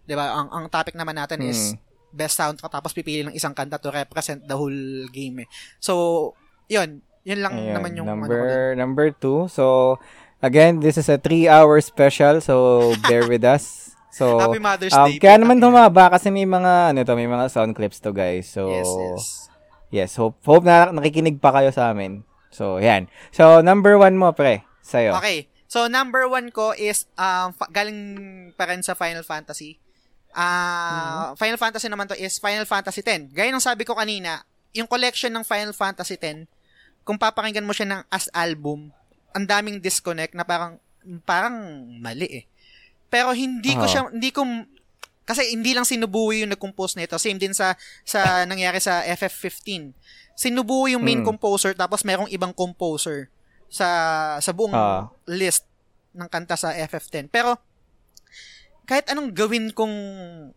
'di 0.02 0.15
ba, 0.17 0.35
ang 0.35 0.49
ang 0.51 0.65
topic 0.67 0.97
naman 0.97 1.15
natin 1.15 1.44
is 1.44 1.77
Mm. 1.77 1.78
best 2.11 2.41
soundtrack 2.41 2.73
tapos 2.73 2.91
pipili 2.91 3.23
ng 3.23 3.36
isang 3.36 3.52
kanta 3.52 3.78
to 3.78 3.93
represent 3.93 4.43
the 4.49 4.57
whole 4.57 4.81
game 5.12 5.44
eh. 5.44 5.49
So, 5.78 6.33
yun, 6.67 7.05
yun 7.23 7.41
lang 7.41 7.52
Ayan, 7.55 7.75
naman 7.76 7.91
yung 7.94 8.07
ano 8.07 8.15
number 8.18 8.39
dun. 8.41 8.75
number 8.76 9.07
two. 9.10 9.47
So, 9.47 9.97
again, 10.39 10.78
this 10.78 10.97
is 10.97 11.07
a 11.07 11.17
three-hour 11.17 11.78
special, 11.81 12.41
so 12.41 12.55
bear 13.05 13.26
with 13.26 13.42
us. 13.42 13.65
So, 14.12 14.36
Happy 14.36 14.60
Mother's 14.60 14.92
um, 14.92 15.09
Day. 15.09 15.17
kaya 15.17 15.41
naman 15.41 15.57
tumaba 15.57 16.12
kasi 16.12 16.28
may 16.28 16.44
mga, 16.44 16.92
ano 16.92 17.01
to, 17.01 17.17
may 17.17 17.25
mga 17.25 17.49
sound 17.49 17.73
clips 17.73 17.97
to, 17.97 18.12
guys. 18.12 18.44
So, 18.44 18.68
Yes, 18.68 18.84
yes. 18.92 19.23
yes, 19.89 20.10
hope, 20.20 20.36
hope 20.44 20.68
na 20.68 20.92
nakikinig 20.92 21.41
pa 21.41 21.49
kayo 21.49 21.73
sa 21.73 21.89
amin. 21.89 22.20
So, 22.52 22.76
yan. 22.76 23.09
So, 23.33 23.65
number 23.65 23.97
one 23.97 24.20
mo, 24.20 24.36
pre, 24.36 24.68
sa'yo. 24.84 25.17
Okay. 25.17 25.49
So, 25.65 25.89
number 25.89 26.28
one 26.28 26.52
ko 26.52 26.76
is 26.76 27.09
um, 27.17 27.57
fa- 27.57 27.73
galing 27.73 28.05
pa 28.52 28.68
rin 28.68 28.84
sa 28.84 28.92
Final 28.92 29.25
Fantasy. 29.25 29.81
Ah, 30.36 31.33
Final 31.36 31.57
Fantasy 31.57 31.89
naman 31.89 32.05
to 32.05 32.17
is 32.17 32.36
Final 32.36 32.68
Fantasy 32.68 33.01
10. 33.01 33.33
Gaya 33.33 33.49
ng 33.49 33.65
sabi 33.65 33.84
ko 33.84 33.97
kanina, 33.97 34.44
yung 34.73 34.89
collection 34.89 35.33
ng 35.33 35.41
Final 35.41 35.73
Fantasy 35.73 36.17
10, 36.17 36.44
kung 37.02 37.16
papakinggan 37.16 37.64
mo 37.64 37.72
siya 37.72 37.89
ng 37.89 38.02
as 38.08 38.31
album, 38.31 38.90
ang 39.32 39.44
daming 39.44 39.78
disconnect 39.78 40.32
na 40.32 40.42
parang 40.42 40.78
parang 41.22 41.55
mali 41.98 42.28
eh. 42.31 42.44
Pero 43.08 43.34
hindi 43.34 43.74
ko 43.74 43.84
siya 43.84 44.08
hindi 44.08 44.31
ko 44.31 44.47
kasi 45.22 45.55
hindi 45.55 45.70
lang 45.70 45.84
si 45.84 45.94
Nobuo 45.94 46.31
yung 46.31 46.50
nag-compose 46.50 46.97
nito. 46.97 47.14
Same 47.16 47.39
din 47.39 47.52
sa 47.52 47.74
sa 48.02 48.20
nangyari 48.50 48.78
sa 48.78 49.02
FF15. 49.05 49.94
Si 50.34 50.48
Nobuo 50.48 50.86
yung 50.86 51.02
main 51.02 51.20
Mm. 51.20 51.28
composer 51.28 51.74
tapos 51.74 52.02
merong 52.02 52.26
ibang 52.28 52.50
composer 52.50 53.28
sa 53.68 53.89
sa 54.39 54.50
buong 54.50 54.72
Ah. 54.72 55.08
list 55.26 55.64
ng 56.12 56.28
kanta 56.28 56.55
sa 56.55 56.72
FF10. 56.72 57.28
Pero 57.28 57.56
kahit 58.83 59.07
anong 59.09 59.31
gawin 59.31 59.70
kong 59.70 59.94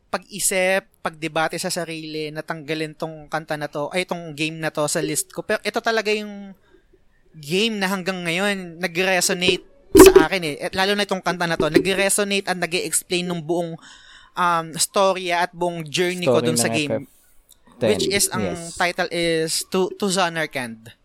pag-isip, 0.09 0.89
pagdebate 1.05 1.61
sa 1.61 1.69
sarili, 1.69 2.33
natanggalin 2.33 2.97
tong 2.97 3.29
kanta 3.29 3.53
na 3.55 3.69
to, 3.69 3.93
ay 3.93 4.03
itong 4.03 4.33
game 4.33 4.57
na 4.57 4.73
to 4.73 4.89
sa 4.89 4.99
list 4.99 5.29
ko. 5.29 5.45
Pero 5.45 5.61
ito 5.61 5.77
talaga 5.79 6.09
yung 6.09 6.57
game 7.37 7.77
na 7.77 7.85
hanggang 7.85 8.25
ngayon 8.25 8.81
nag-resonate 8.81 9.63
sa 9.93 10.25
akin 10.25 10.41
eh. 10.41 10.55
At 10.57 10.73
lalo 10.73 10.97
na 10.97 11.05
itong 11.05 11.21
kanta 11.21 11.45
na 11.45 11.59
to, 11.59 11.69
nag-resonate 11.69 12.49
at 12.49 12.57
nag 12.57 12.73
explain 12.73 13.29
ng 13.29 13.45
buong 13.45 13.77
um, 14.33 14.65
storya 14.75 15.45
at 15.45 15.51
buong 15.53 15.85
journey 15.85 16.25
ko 16.25 16.41
Story 16.41 16.47
dun 16.49 16.59
sa 16.59 16.69
game. 16.73 17.05
FF10. 17.05 17.89
Which 17.91 18.07
is, 18.07 18.31
ang 18.31 18.55
Yes. 18.55 18.79
title 18.79 19.11
is 19.11 19.67
To, 19.69 19.91
to 19.99 20.07
Zonarkand. 20.07 20.95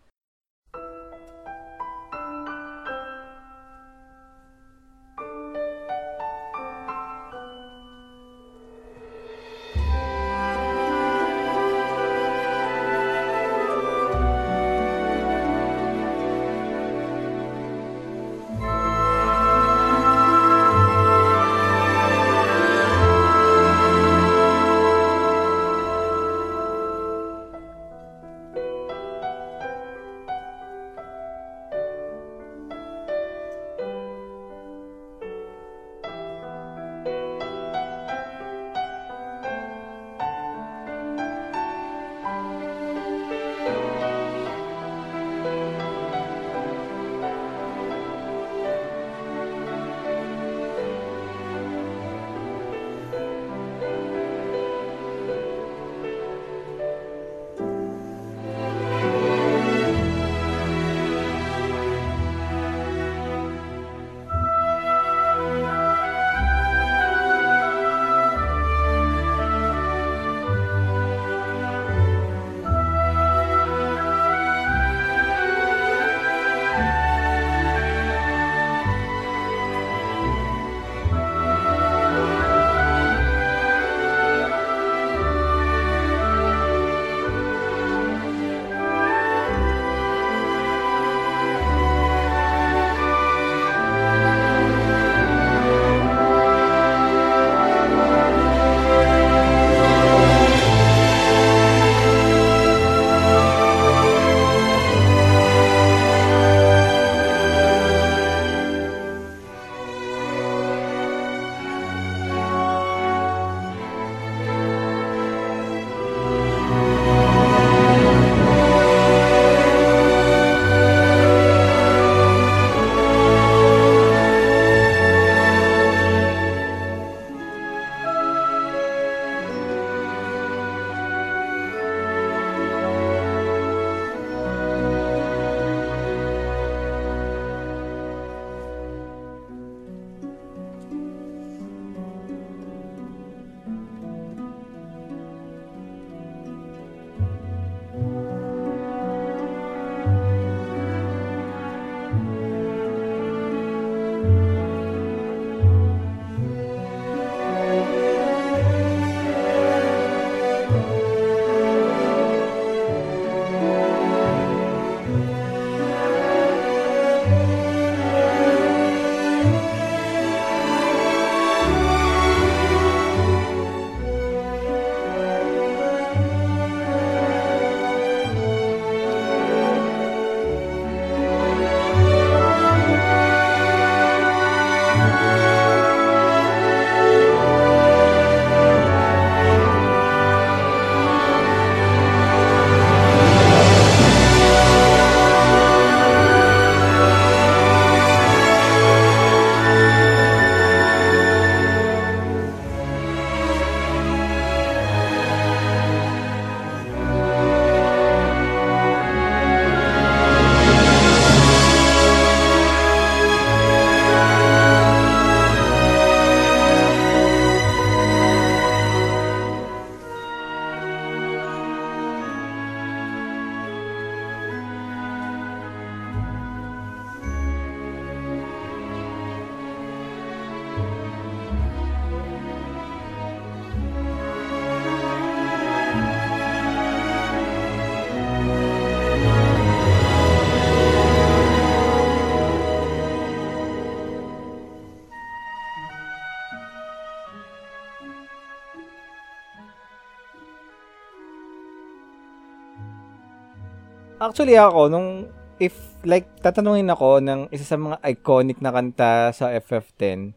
Actually 254.30 254.54
ako, 254.54 254.86
nung, 254.86 255.26
if, 255.58 255.74
like, 256.06 256.30
tatanungin 256.38 256.86
ako 256.86 257.18
ng 257.18 257.50
isa 257.50 257.66
sa 257.66 257.76
mga 257.76 257.98
iconic 258.06 258.62
na 258.62 258.70
kanta 258.70 259.34
sa 259.34 259.50
FF10, 259.50 260.30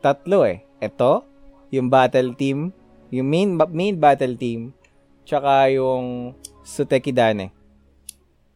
tatlo 0.00 0.48
eh. 0.48 0.64
Ito, 0.80 1.28
yung 1.68 1.92
battle 1.92 2.32
team, 2.32 2.72
yung 3.12 3.28
main, 3.28 3.52
main 3.70 4.00
battle 4.00 4.32
team, 4.34 4.72
tsaka 5.28 5.68
yung 5.76 6.32
Suteki 6.64 7.12
Dane. 7.12 7.52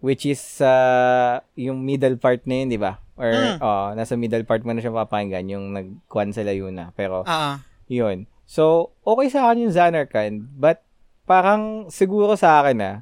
Which 0.00 0.24
is, 0.24 0.40
uh, 0.64 1.42
yung 1.52 1.84
middle 1.84 2.16
part 2.16 2.40
na 2.48 2.64
yun, 2.64 2.72
di 2.72 2.80
ba? 2.80 3.02
Or, 3.18 3.28
Mm. 3.28 3.58
oh, 3.58 3.88
nasa 3.92 4.14
middle 4.14 4.46
part 4.46 4.62
mo 4.62 4.72
na 4.72 4.80
siya 4.80 4.94
papakinggan, 4.94 5.52
yung 5.52 5.74
nag-kwan 5.74 6.32
sa 6.32 6.46
Layuna. 6.46 6.94
Pero, 6.96 7.26
Ah, 7.28 7.60
yun. 7.90 8.24
So, 8.48 8.94
okay 9.04 9.28
sa 9.28 9.50
akin 9.50 9.68
yung 9.68 9.74
Xanarkand, 9.74 10.56
but 10.56 10.80
parang 11.28 11.92
siguro 11.92 12.32
sa 12.38 12.64
akin 12.64 12.78
na, 12.80 12.92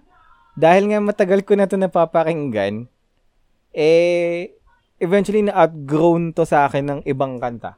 dahil 0.56 0.88
nga 0.88 0.98
matagal 0.98 1.44
ko 1.44 1.52
na 1.54 1.68
to 1.68 1.76
napapakinggan, 1.76 2.88
eh, 3.76 4.56
eventually 4.96 5.44
na-outgrown 5.44 6.32
to 6.32 6.48
sa 6.48 6.64
akin 6.64 6.84
ng 6.84 7.00
ibang 7.04 7.36
kanta. 7.36 7.76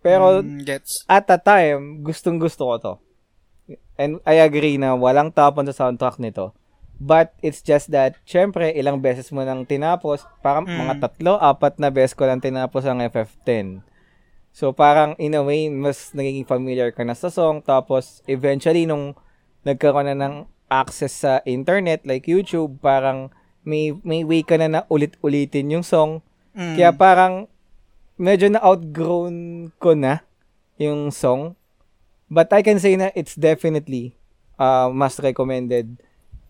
Pero, 0.00 0.40
mm, 0.40 0.64
gets. 0.64 1.04
at 1.04 1.28
a 1.28 1.36
time, 1.36 2.00
gustong 2.00 2.40
gusto 2.40 2.68
ko 2.68 2.74
to. 2.80 2.94
And 3.96 4.20
I 4.24 4.40
agree 4.40 4.76
na 4.76 4.96
walang 4.96 5.32
tapon 5.32 5.68
sa 5.68 5.86
soundtrack 5.86 6.20
nito. 6.20 6.52
But 6.96 7.36
it's 7.40 7.60
just 7.60 7.92
that, 7.92 8.16
syempre, 8.24 8.72
ilang 8.72 9.04
beses 9.04 9.28
mo 9.28 9.44
nang 9.44 9.68
tinapos, 9.68 10.24
parang 10.40 10.64
Mm. 10.64 10.78
mga 10.80 10.94
tatlo, 11.04 11.36
apat 11.36 11.76
na 11.76 11.92
beses 11.92 12.16
ko 12.16 12.24
lang 12.24 12.40
tinapos 12.40 12.84
ang 12.84 13.04
FF10. 13.04 13.84
So 14.54 14.70
parang 14.70 15.18
in 15.18 15.34
a 15.34 15.42
way, 15.42 15.66
mas 15.66 16.14
nagiging 16.14 16.46
familiar 16.46 16.94
ka 16.94 17.02
na 17.02 17.18
sa 17.18 17.26
song. 17.26 17.58
Tapos 17.58 18.22
eventually, 18.30 18.86
nung 18.86 19.18
nagkaroon 19.66 20.06
na 20.06 20.14
ng 20.14 20.46
access 20.70 21.24
sa 21.24 21.40
internet, 21.44 22.02
like 22.04 22.28
YouTube, 22.28 22.80
parang 22.80 23.30
may, 23.64 23.96
may 24.04 24.22
way 24.22 24.44
ka 24.44 24.60
na 24.60 24.68
na 24.68 24.80
ulit-ulitin 24.92 25.72
yung 25.72 25.86
song. 25.86 26.20
Mm. 26.54 26.76
Kaya 26.78 26.90
parang 26.94 27.34
medyo 28.20 28.46
na-outgrown 28.50 29.70
ko 29.80 29.96
na 29.96 30.22
yung 30.78 31.10
song. 31.10 31.58
But 32.30 32.52
I 32.52 32.62
can 32.62 32.78
say 32.78 32.96
na 32.96 33.10
it's 33.14 33.34
definitely 33.34 34.16
uh, 34.58 34.90
most 34.90 35.20
recommended 35.20 35.98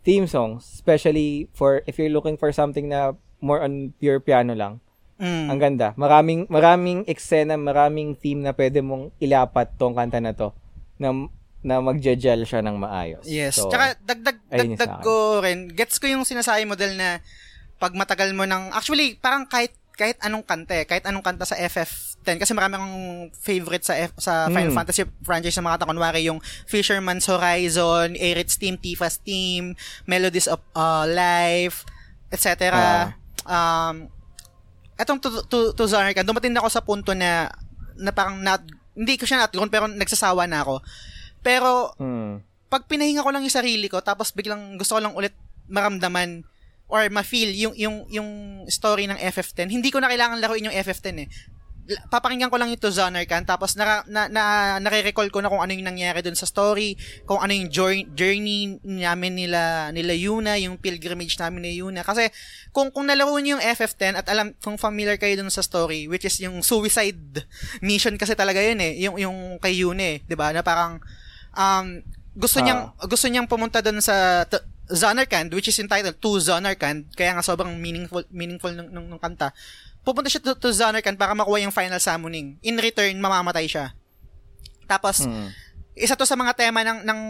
theme 0.04 0.26
songs. 0.26 0.64
Especially 0.72 1.48
for 1.52 1.82
if 1.88 1.98
you're 1.98 2.12
looking 2.12 2.36
for 2.36 2.52
something 2.52 2.88
na 2.88 3.16
more 3.40 3.60
on 3.60 3.92
pure 4.00 4.20
piano 4.20 4.54
lang. 4.56 4.80
Mm. 5.20 5.46
Ang 5.50 5.58
ganda. 5.60 5.88
Maraming 5.94 6.50
maraming 6.50 7.06
eksena, 7.06 7.54
maraming 7.54 8.18
theme 8.18 8.42
na 8.42 8.52
pwede 8.56 8.82
mong 8.82 9.14
ilapat 9.22 9.76
tong 9.78 9.94
kanta 9.94 10.18
na 10.18 10.34
to 10.34 10.50
na 10.98 11.10
na 11.64 11.80
magje-gel 11.80 12.44
siya 12.44 12.60
ng 12.60 12.76
maayos. 12.76 13.24
Yes. 13.24 13.56
So, 13.56 13.72
Tsaka 13.72 13.96
dagdag 14.04 14.36
dagdag 14.52 15.00
ko 15.00 15.40
rin. 15.40 15.72
Gets 15.72 15.96
ko 15.96 16.12
yung 16.12 16.28
sinasabi 16.28 16.68
mo 16.68 16.76
dahil 16.76 17.00
na 17.00 17.24
pag 17.80 17.96
matagal 17.96 18.36
mo 18.36 18.44
ng 18.44 18.70
actually 18.76 19.16
parang 19.16 19.48
kahit 19.48 19.72
kahit 19.94 20.18
anong 20.20 20.44
kanta 20.44 20.74
eh, 20.74 20.84
kahit 20.84 21.06
anong 21.06 21.22
kanta 21.22 21.46
sa 21.46 21.54
FF10 21.54 22.42
kasi 22.42 22.50
marami 22.50 22.74
akong 22.76 22.98
favorite 23.30 23.86
sa 23.86 23.94
F, 23.94 24.10
sa 24.18 24.50
Final 24.50 24.74
Mm. 24.74 24.78
Fantasy 24.82 25.06
franchise 25.22 25.54
na 25.54 25.70
mga 25.70 25.74
kanta 25.78 25.90
kunwari 25.94 26.26
yung 26.26 26.42
Fisherman's 26.66 27.30
Horizon, 27.30 28.18
Aerith's 28.18 28.58
Team, 28.58 28.74
Tifa's 28.74 29.22
Team, 29.22 29.78
Melodies 30.04 30.50
of 30.50 30.58
uh, 30.74 31.06
Life, 31.06 31.86
etc. 32.34 32.74
um 33.46 34.10
etong 34.94 35.18
to, 35.18 35.30
to, 35.46 35.58
to 35.74 35.84
Zarka, 35.90 36.22
dumating 36.22 36.54
na 36.54 36.62
ako 36.62 36.70
sa 36.70 36.82
punto 36.82 37.14
na 37.14 37.50
na 37.94 38.10
parang 38.10 38.38
not, 38.42 38.62
hindi 38.94 39.14
ko 39.14 39.26
siya 39.26 39.46
natgrown 39.46 39.70
pero 39.70 39.86
nagsasawa 39.86 40.46
na 40.50 40.62
ako. 40.62 40.82
Pero 41.44 41.92
mm, 42.00 42.54
pag 42.72 42.90
pinahinga 42.90 43.22
ko 43.22 43.30
lang 43.30 43.46
yung 43.46 43.54
sarili 43.54 43.86
ko 43.86 44.02
tapos 44.02 44.34
biglang 44.34 44.74
gusto 44.74 44.98
ko 44.98 45.00
lang 45.04 45.14
ulit 45.14 45.36
maramdaman 45.70 46.42
or 46.90 47.06
ma-feel 47.06 47.54
yung 47.54 47.74
yung 47.78 47.96
yung 48.10 48.28
story 48.66 49.06
ng 49.06 49.14
FF10 49.14 49.70
hindi 49.70 49.94
ko 49.94 50.02
na 50.02 50.10
kailangan 50.10 50.42
laruin 50.42 50.68
yung 50.68 50.76
FF10 50.82 51.06
eh. 51.22 51.28
Papakinggan 51.84 52.48
ko 52.48 52.56
lang 52.56 52.72
ito 52.72 52.88
Zonarkan 52.88 53.44
tapos 53.44 53.76
na, 53.76 54.00
na, 54.08 54.24
na 54.32 54.42
nare-recall 54.80 55.28
ko 55.28 55.44
na 55.44 55.52
kung 55.52 55.60
ano 55.60 55.68
yung 55.76 55.84
nangyari 55.84 56.24
dun 56.24 56.32
sa 56.32 56.48
story 56.48 56.96
kung 57.28 57.44
ano 57.44 57.52
yung 57.52 57.68
jour- 57.68 58.08
journey 58.16 58.80
namin 58.80 59.36
nila 59.36 59.92
nila 59.92 60.16
Yuna 60.16 60.56
yung 60.56 60.80
pilgrimage 60.80 61.36
namin 61.36 61.68
ni 61.68 61.84
Yuna. 61.84 62.00
Kasi 62.00 62.32
kung 62.72 62.88
kung 62.88 63.04
nalaro 63.04 63.36
niyo 63.36 63.60
yung 63.60 63.64
FF10 63.76 64.16
at 64.16 64.26
alam 64.32 64.56
kung 64.64 64.80
familiar 64.80 65.20
kayo 65.20 65.36
dun 65.36 65.52
sa 65.52 65.60
story 65.60 66.08
which 66.08 66.24
is 66.24 66.40
yung 66.40 66.64
suicide 66.64 67.44
mission 67.84 68.16
kasi 68.16 68.32
talaga 68.32 68.64
yun 68.64 68.80
eh. 68.80 69.04
Yung 69.04 69.20
yung 69.20 69.38
kay 69.60 69.84
Yuna 69.84 70.16
eh 70.16 70.18
'di 70.24 70.40
ba? 70.40 70.56
Na 70.56 70.64
parang 70.64 71.04
um, 71.54 72.02
gusto 72.34 72.58
niyang 72.58 72.90
gusto 73.06 73.26
niyang 73.30 73.46
pumunta 73.46 73.78
doon 73.78 74.02
sa 74.02 74.42
t- 74.44 74.62
Zonarkand 74.84 75.48
which 75.56 75.70
is 75.72 75.78
entitled 75.80 76.18
To 76.20 76.36
Zonarkand 76.36 77.08
kaya 77.16 77.32
nga 77.32 77.40
sobrang 77.40 77.72
meaningful 77.80 78.26
meaningful 78.28 78.74
ng, 78.74 78.90
ng, 78.92 79.06
ng 79.16 79.20
kanta. 79.22 79.54
Pupunta 80.04 80.28
siya 80.28 80.44
to, 80.44 80.52
to 80.60 80.68
Zonarkand 80.74 81.16
para 81.16 81.32
makuha 81.32 81.64
yung 81.64 81.72
final 81.72 81.96
summoning. 81.96 82.60
In 82.60 82.76
return, 82.76 83.16
mamamatay 83.16 83.64
siya. 83.64 83.96
Tapos 84.84 85.24
mm, 85.24 85.48
isa 85.94 86.18
to 86.18 86.26
sa 86.26 86.34
mga 86.34 86.58
tema 86.58 86.82
ng 86.82 87.06
ng 87.06 87.20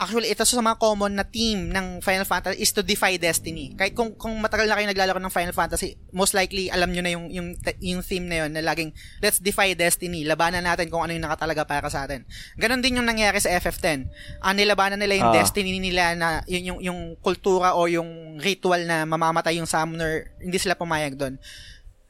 actually 0.00 0.32
ito 0.32 0.40
sa 0.40 0.56
mga 0.56 0.80
common 0.80 1.12
na 1.12 1.20
theme 1.20 1.68
ng 1.68 2.00
Final 2.00 2.24
Fantasy 2.24 2.56
is 2.56 2.72
to 2.72 2.80
defy 2.80 3.20
destiny. 3.20 3.76
Kahit 3.76 3.92
kung 3.92 4.16
kung 4.16 4.32
matagal 4.40 4.64
na 4.64 4.72
kayo 4.72 4.88
naglalaro 4.88 5.20
ng 5.20 5.28
Final 5.28 5.52
Fantasy, 5.52 6.00
most 6.08 6.32
likely 6.32 6.72
alam 6.72 6.88
niyo 6.88 7.04
na 7.04 7.12
yung 7.12 7.28
yung 7.28 7.48
yung 7.76 8.00
theme 8.00 8.24
na 8.24 8.36
yun 8.40 8.56
na 8.56 8.64
laging 8.64 8.88
let's 9.20 9.36
defy 9.36 9.76
destiny. 9.76 10.24
Labanan 10.24 10.64
natin 10.64 10.88
kung 10.88 11.04
ano 11.04 11.12
yung 11.12 11.28
nakatalaga 11.28 11.68
para 11.68 11.92
sa 11.92 12.08
atin. 12.08 12.24
Ganon 12.56 12.80
din 12.80 12.96
yung 12.96 13.04
nangyari 13.04 13.36
sa 13.36 13.52
FF10. 13.52 14.08
Ah, 14.40 14.56
nilabanan 14.56 14.96
nila 14.96 15.20
yung 15.20 15.30
Ah. 15.30 15.36
destiny 15.36 15.76
nila 15.76 16.16
na 16.16 16.40
yung, 16.48 16.64
yung 16.64 16.80
yung 16.80 17.00
kultura 17.20 17.76
o 17.76 17.84
yung 17.84 18.40
ritual 18.40 18.80
na 18.88 19.04
mamamatay 19.04 19.60
yung 19.60 19.68
summoner, 19.68 20.32
hindi 20.40 20.56
sila 20.56 20.72
pumayag 20.72 21.20
doon. 21.20 21.36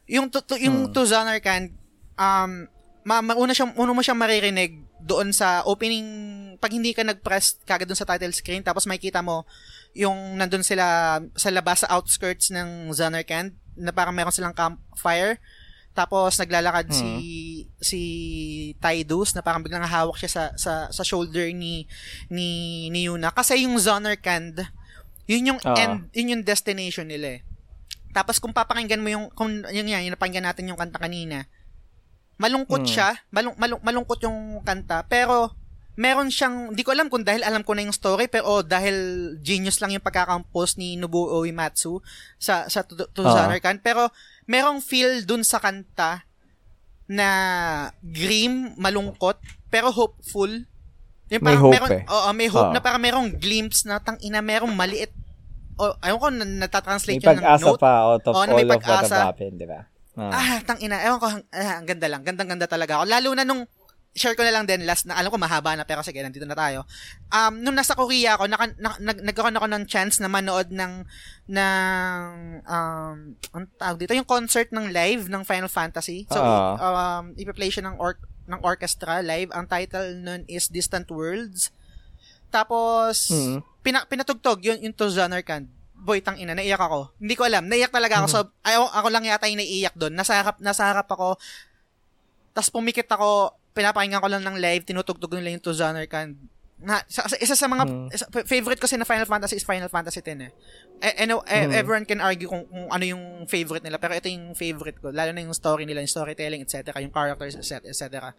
Yung 0.06 0.30
to, 0.30 0.38
to- 0.38 0.58
yung 0.58 0.86
Hmm. 0.86 0.94
to 0.94 1.02
Zonarkand, 1.02 1.74
um 2.14 2.70
ma, 3.02 3.18
mauna 3.18 3.50
siyang 3.50 3.74
una 3.74 3.90
mo 3.90 4.06
siyang 4.06 4.18
maririnig 4.22 4.86
doon 5.00 5.32
sa 5.32 5.64
opening 5.64 6.06
pag 6.60 6.72
hindi 6.72 6.92
ka 6.92 7.02
nag-press 7.02 7.60
kagad 7.64 7.88
doon 7.88 7.96
sa 7.96 8.08
title 8.08 8.36
screen 8.36 8.60
tapos 8.60 8.84
makikita 8.84 9.24
mo 9.24 9.48
yung 9.96 10.36
nandun 10.36 10.62
sila 10.62 11.18
sa 11.34 11.48
labas 11.50 11.82
sa 11.82 11.90
outskirts 11.96 12.52
ng 12.52 12.92
Zonarkand 12.92 13.56
na 13.80 13.90
parang 13.90 14.12
meron 14.12 14.32
silang 14.32 14.54
campfire 14.54 15.40
tapos 15.90 16.38
naglalakad 16.38 16.86
si 16.94 17.10
si 17.82 18.00
Tidus 18.78 19.34
na 19.34 19.42
parang 19.42 19.58
biglang 19.64 19.82
hawak 19.82 20.14
siya 20.22 20.30
sa 20.30 20.44
sa 20.54 20.72
sa 20.94 21.02
shoulder 21.02 21.50
ni 21.50 21.90
ni 22.30 22.86
ni 22.94 23.10
Yuna 23.10 23.34
kasi 23.34 23.66
yung 23.66 23.74
Zonarkand 23.80 24.62
yun 25.26 25.54
yung 25.54 25.60
Ah. 25.66 25.74
end 25.78 26.10
yun 26.14 26.38
yung 26.38 26.42
destination 26.46 27.06
nila 27.06 27.38
eh. 27.38 27.40
Tapos 28.10 28.42
kung 28.42 28.50
papakinggan 28.50 28.98
mo 28.98 29.06
yung 29.06 29.30
kung 29.30 29.62
yun 29.70 29.86
yan, 29.86 30.02
yung 30.10 30.14
napakinggan 30.18 30.50
natin 30.50 30.66
yung 30.66 30.74
kanta 30.74 30.98
kanina, 30.98 31.46
malungkot 32.40 32.80
Hmm. 32.80 32.88
siya, 32.88 33.08
malung, 33.28 33.52
malung, 33.54 33.80
malungkot 33.80 34.18
yung 34.22 34.64
kanta, 34.64 35.04
pero 35.04 35.52
meron 35.94 36.32
siyang, 36.32 36.72
di 36.72 36.80
ko 36.80 36.90
alam 36.90 37.06
kung 37.06 37.20
dahil 37.20 37.44
alam 37.44 37.60
ko 37.60 37.76
na 37.76 37.84
yung 37.84 37.92
story, 37.92 38.24
pero 38.26 38.48
oh, 38.50 38.62
dahil 38.64 38.96
genius 39.38 39.76
lang 39.78 39.92
yung 39.92 40.00
pagkakampos 40.00 40.74
ni 40.74 40.96
Nobuo 40.96 41.36
Uematsu 41.38 42.00
sa, 42.36 42.64
sa 42.66 42.80
to, 42.80 42.96
to. 43.06 43.20
Zanarkand, 43.20 43.84
pero 43.84 44.08
merong 44.46 44.80
feel 44.80 45.22
dun 45.22 45.44
sa 45.44 45.60
kanta 45.60 46.24
na 47.06 47.28
grim, 48.00 48.72
malungkot, 48.76 49.36
pero 49.68 49.90
hopeful. 49.90 50.48
Yung 51.28 51.42
May 51.42 51.52
parang 51.52 51.62
hope 51.62 51.74
meron, 51.76 51.90
eh. 51.92 52.02
Oo, 52.08 52.28
may 52.32 52.48
hope 52.48 52.70
Ah. 52.70 52.74
na 52.74 52.80
parang 52.80 53.02
merong 53.02 53.28
glimpse 53.36 53.84
na 53.84 54.00
tang 54.00 54.16
ina, 54.20 54.40
merong 54.40 54.72
maliit. 54.72 55.12
O, 55.74 55.92
ayun 55.98 56.18
ko, 56.18 56.28
na, 56.28 56.44
natatranslate 56.44 57.18
may 57.18 57.24
yun 57.24 57.36
ng 57.36 57.44
pag-asa 57.44 57.66
note. 57.66 57.78
pa 57.78 57.92
out 58.08 58.22
of 58.22 58.32
na 58.32 58.38
all 58.38 58.48
may 58.48 58.64
of 58.64 58.68
what 58.68 58.80
have 58.80 59.04
pag-asa. 59.04 59.16
happened, 59.26 59.56
di 59.58 59.68
ba? 59.68 59.80
Ah. 60.20 60.32
Ah, 60.36 60.58
tang 60.60 60.76
ina. 60.84 61.00
Ewan 61.00 61.16
ko, 61.16 61.28
ah, 61.32 61.74
ang 61.80 61.88
ganda 61.88 62.06
lang. 62.12 62.20
Gandang-ganda 62.20 62.68
talaga 62.68 63.00
ako. 63.00 63.04
Lalo 63.08 63.28
na 63.32 63.48
nung, 63.48 63.64
share 64.10 64.34
ko 64.34 64.42
na 64.42 64.50
lang 64.50 64.66
din 64.66 64.82
last 64.82 65.06
na, 65.06 65.14
alam 65.14 65.30
ko 65.30 65.38
mahaba 65.38 65.78
na, 65.78 65.86
pero 65.86 66.02
sige, 66.02 66.18
nandito 66.18 66.42
na 66.42 66.58
tayo. 66.58 66.82
Um, 67.30 67.62
nung 67.62 67.78
nasa 67.78 67.94
Korea 67.94 68.34
ako, 68.34 68.50
naka, 68.50 68.74
na, 68.76 68.98
nag, 68.98 69.22
nagkaroon 69.22 69.54
ako 69.54 69.66
ng 69.70 69.84
chance 69.86 70.18
na 70.18 70.26
manood 70.26 70.68
ng, 70.74 71.06
ng, 71.46 72.20
um, 72.66 73.16
ang 73.54 73.64
tawag 73.78 73.98
dito, 74.02 74.12
yung 74.18 74.26
concert 74.26 74.74
ng 74.74 74.90
live 74.90 75.30
ng 75.30 75.46
Final 75.46 75.70
Fantasy. 75.70 76.26
So, 76.26 76.42
Ah. 76.42 77.22
um, 77.22 77.38
ipa-play 77.38 77.70
siya 77.70 77.86
ng, 77.86 77.96
or, 78.02 78.18
ng 78.50 78.60
orchestra 78.66 79.22
live. 79.22 79.54
Ang 79.54 79.70
title 79.70 80.18
nun 80.18 80.42
is 80.50 80.66
Distant 80.66 81.06
Worlds. 81.06 81.70
Tapos, 82.50 83.30
Mhm. 83.30 83.62
pina, 83.80 84.02
pinatugtog 84.10 84.58
yun, 84.58 84.82
yung 84.82 84.92
to 84.92 85.06
Zonarkand. 85.06 85.70
Boy, 86.00 86.18
tang 86.18 86.34
ina, 86.34 86.52
naiyak 86.52 86.80
ako. 86.80 87.12
Hindi 87.16 87.34
ko 87.34 87.44
alam, 87.44 87.64
naiyak 87.64 87.90
talaga 87.90 88.18
ako. 88.18 88.26
So, 88.26 88.38
ayaw, 88.62 88.88
ako 88.90 89.08
lang 89.08 89.22
yata 89.22 89.44
yung 89.44 89.60
naiiyak 89.60 89.92
doon. 89.94 90.12
Nasa 90.12 90.32
harap, 90.34 90.56
nasa 90.58 90.82
harap 90.82 91.04
ako. 91.06 91.36
Tapos 92.50 92.68
pumikit 92.68 93.06
ako, 93.06 93.52
pinapakinggan 93.70 94.18
ko 94.18 94.26
lang 94.26 94.42
ng 94.42 94.56
live, 94.56 94.82
tinutugtog 94.82 95.30
nila 95.32 95.52
yung 95.52 95.60
to 95.60 95.70
Zonarkand. 95.70 96.34
Na, 96.76 97.04
sa, 97.06 97.28
sa- 97.28 97.36
isa 97.36 97.52
sa 97.52 97.68
mga 97.68 97.84
Mm. 97.84 98.08
isa- 98.08 98.30
favorite 98.42 98.80
kasi 98.80 98.96
na 98.96 99.04
Final 99.04 99.28
Fantasy 99.28 99.54
is 99.54 99.62
Final 99.62 99.86
Fantasy 99.86 100.18
10 100.18 100.40
eh. 100.40 100.52
Eh, 100.98 101.22
ano, 101.22 101.44
eh, 101.44 101.68
Mm. 101.68 101.72
everyone 101.76 102.04
can 102.04 102.18
argue 102.18 102.48
kung, 102.48 102.64
kung 102.64 102.88
ano 102.88 103.04
yung 103.04 103.20
favorite 103.46 103.84
nila, 103.84 103.96
pero 103.96 104.16
ito 104.16 104.26
yung 104.26 104.52
favorite 104.54 104.96
ko. 104.96 105.12
Lalo 105.12 105.30
na 105.30 105.44
yung 105.44 105.52
story 105.52 105.84
nila, 105.84 106.00
yung 106.00 106.08
storytelling, 106.08 106.64
etc., 106.64 106.96
yung 106.98 107.12
characters, 107.12 107.54
etc. 107.60 108.32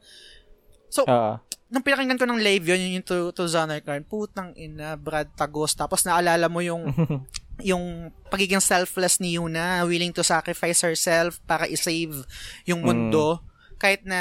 So, 0.89 1.05
Ah. 1.05 1.37
nung 1.69 1.79
pinakinggan 1.79 2.17
ko 2.17 2.25
ng 2.25 2.41
live 2.41 2.65
yun, 2.65 2.81
yun 2.81 2.91
yung 2.97 3.05
to, 3.05 3.29
to 3.31 3.45
Zonarkand, 3.45 4.03
putang 4.03 4.51
ina, 4.55 4.97
Brad 4.97 5.29
Tagos. 5.31 5.71
Tapos 5.71 6.01
naalala 6.01 6.49
mo 6.49 6.59
yung, 6.59 6.83
yung 7.63 8.09
pagiging 8.29 8.61
selfless 8.61 9.19
ni 9.21 9.37
Yuna, 9.37 9.85
willing 9.85 10.13
to 10.13 10.25
sacrifice 10.25 10.81
herself 10.81 11.39
para 11.45 11.65
i-save 11.69 12.25
yung 12.65 12.81
mundo. 12.81 13.41
Kahit 13.81 14.05
na 14.05 14.19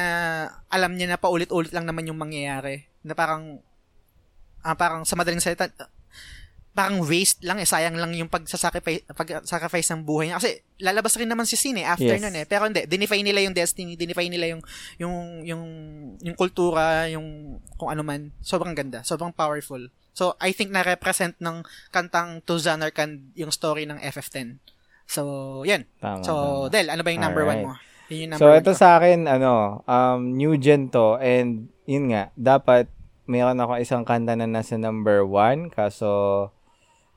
alam 0.72 0.96
niya 0.96 1.10
na 1.10 1.20
paulit-ulit 1.20 1.72
lang 1.72 1.84
naman 1.84 2.08
yung 2.08 2.16
mangyayari. 2.16 2.88
Na 3.04 3.12
parang 3.12 3.60
ah, 4.64 4.76
parang 4.76 5.04
sa 5.04 5.16
madaling 5.16 5.40
salita 5.40 5.68
parang 6.70 7.02
waste 7.02 7.42
lang 7.42 7.58
eh 7.58 7.66
sayang 7.66 7.98
lang 7.98 8.14
yung 8.14 8.30
pagsasacrifice 8.30 9.02
pag-sacrifice 9.10 9.90
ng 9.90 10.06
buhay 10.06 10.30
niya. 10.30 10.38
Kasi 10.38 10.62
lalabas 10.78 11.18
rin 11.18 11.26
naman 11.26 11.44
si 11.44 11.58
Sin 11.58 11.76
eh 11.76 11.84
after 11.84 12.14
Yes. 12.14 12.22
nun 12.22 12.36
eh. 12.38 12.46
Pero 12.46 12.70
hindi 12.70 12.86
dinefine 12.86 13.26
nila 13.26 13.42
yung 13.42 13.52
destiny 13.52 13.98
dinefine 13.98 14.30
nila 14.30 14.54
yung 14.54 14.62
yung 14.96 15.16
yung 15.44 15.62
yung 16.22 16.36
kultura 16.38 17.10
yung 17.10 17.58
kung 17.74 17.90
ano 17.90 18.06
man. 18.06 18.30
Sobrang 18.40 18.72
ganda 18.72 19.02
sobrang 19.02 19.34
powerful 19.34 19.90
so 20.12 20.34
I 20.38 20.50
think 20.50 20.70
na 20.70 20.82
represent 20.82 21.38
ng 21.38 21.62
kantang 21.90 22.42
To 22.44 22.56
Zanarkand 22.56 23.34
yung 23.34 23.50
story 23.50 23.86
ng 23.86 23.98
FF10 23.98 24.58
so 25.04 25.22
yan 25.62 25.86
Tama, 25.98 26.22
so 26.22 26.32
tama. 26.66 26.72
Del 26.72 26.86
ano 26.88 27.02
ba 27.02 27.10
yung 27.10 27.24
number 27.24 27.44
one 27.44 27.60
Alright. 27.62 27.78
mo 27.80 27.88
yun 28.08 28.18
yung 28.26 28.30
number 28.34 28.42
So, 28.42 28.50
one 28.50 28.58
ito 28.58 28.72
ko. 28.74 28.78
sa 28.78 28.98
akin, 28.98 29.30
ano, 29.30 29.52
um, 29.86 30.34
new 30.34 30.58
gen 30.58 30.90
to, 30.90 31.14
and 31.22 31.70
yun 31.86 32.10
nga, 32.10 32.34
dapat 32.34 32.90
meron 33.24 33.62
ako 33.62 33.78
isang 33.78 34.02
kanta 34.02 34.34
na 34.34 34.50
nasa 34.50 34.74
number 34.74 35.22
one, 35.22 35.70
kaso, 35.70 36.50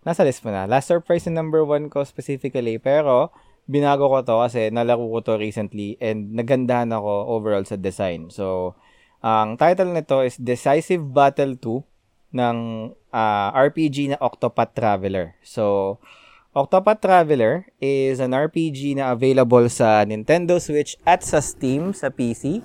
nasa 0.05 0.21
list 0.21 0.45
mo 0.45 0.53
na. 0.53 0.69
Last 0.69 0.93
surprise 0.93 1.25
na 1.25 1.41
number 1.41 1.65
one 1.65 1.89
ko 1.89 2.05
specifically, 2.05 2.77
pero, 2.77 3.33
binago 3.65 4.05
ko 4.05 4.21
to 4.21 4.45
kasi 4.45 4.69
nalaro 4.69 5.01
ko 5.09 5.25
to 5.25 5.41
recently, 5.41 5.97
and 5.97 6.37
nagandahan 6.37 6.93
ako 6.93 7.09
overall 7.33 7.65
sa 7.65 7.73
design. 7.73 8.29
So, 8.29 8.77
ang 9.25 9.57
title 9.57 9.97
nito 9.97 10.21
is 10.21 10.37
Decisive 10.37 11.01
Battle 11.01 11.57
2 11.57 11.81
ng 12.33 12.57
ah, 13.13 13.53
RPG 13.53 14.11
na 14.11 14.17
Octopath 14.19 14.73
Traveler. 14.73 15.37
So, 15.45 15.97
Octopath 16.53 17.01
Traveler 17.01 17.65
is 17.77 18.17
an 18.17 18.33
RPG 18.33 18.97
na 18.97 19.13
available 19.13 19.65
sa 19.69 20.05
Nintendo 20.05 20.57
Switch 20.57 20.97
at 21.01 21.21
sa 21.21 21.41
Steam 21.41 21.93
sa 21.93 22.09
PC 22.09 22.61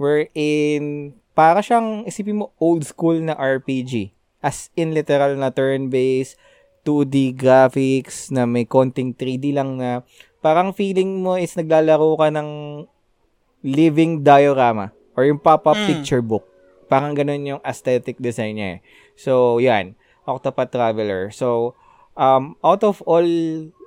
wherein 0.00 1.12
para 1.32 1.60
siyang 1.60 2.04
isipin 2.04 2.40
mo 2.44 2.52
old 2.56 2.84
school 2.84 3.20
na 3.20 3.36
RPG 3.36 4.12
as 4.40 4.68
in 4.74 4.92
literal 4.92 5.36
na 5.36 5.52
turn-based 5.52 6.36
2D 6.82 7.36
graphics 7.38 8.28
na 8.28 8.42
may 8.42 8.66
konting 8.66 9.14
3D 9.14 9.54
lang 9.54 9.78
na 9.78 10.02
parang 10.42 10.74
feeling 10.74 11.22
mo 11.22 11.38
is 11.38 11.54
naglalaro 11.54 12.18
ka 12.18 12.28
ng 12.32 12.48
living 13.62 14.26
diorama 14.26 14.90
or 15.14 15.22
yung 15.22 15.38
pop-up 15.38 15.78
Mm. 15.78 15.86
picture 15.86 16.24
book. 16.24 16.42
Parang 16.92 17.16
ganun 17.16 17.56
yung 17.56 17.62
aesthetic 17.64 18.20
design 18.20 18.60
niya 18.60 18.68
eh. 18.76 18.80
So, 19.16 19.56
yan. 19.56 19.96
Octopath 20.28 20.68
Traveler. 20.68 21.32
So, 21.32 21.72
um, 22.12 22.60
out 22.60 22.84
of 22.84 23.00
all 23.08 23.24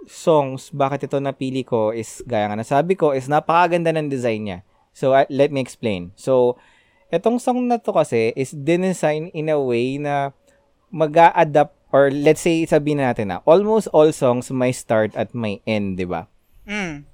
songs, 0.10 0.74
bakit 0.74 1.06
ito 1.06 1.22
napili 1.22 1.62
ko 1.62 1.94
is, 1.94 2.26
gaya 2.26 2.50
nga 2.50 2.58
nasabi 2.58 2.98
ko, 2.98 3.14
is 3.14 3.30
napakaganda 3.30 3.94
ng 3.94 4.10
design 4.10 4.42
niya. 4.50 4.60
So, 4.96 5.14
uh, 5.14 5.30
let 5.30 5.54
me 5.54 5.62
explain. 5.62 6.18
So, 6.18 6.58
etong 7.14 7.38
song 7.38 7.70
na 7.70 7.78
to 7.78 7.94
kasi 7.94 8.34
is 8.34 8.52
dinesign 8.52 9.30
in 9.38 9.54
a 9.54 9.60
way 9.62 10.02
na 10.02 10.34
mag 10.90 11.14
adapt 11.14 11.78
or 11.94 12.12
let's 12.12 12.44
say 12.44 12.66
sabihin 12.68 13.00
natin 13.00 13.32
na 13.32 13.40
almost 13.48 13.88
all 13.96 14.12
songs 14.12 14.52
may 14.52 14.76
start 14.76 15.16
at 15.16 15.32
may 15.32 15.64
end, 15.64 15.96
di 15.96 16.08
ba? 16.08 16.28
mm. 16.68 17.06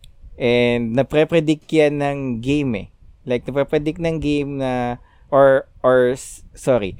And 0.41 0.97
napre-predict 0.97 1.69
yan 1.69 2.01
ng 2.01 2.41
game 2.41 2.71
eh. 2.73 2.87
Like, 3.29 3.45
napre-predict 3.45 4.01
ng 4.01 4.17
game 4.17 4.57
na, 4.57 4.97
or, 5.31 5.65
or, 5.81 6.13
sorry, 6.53 6.99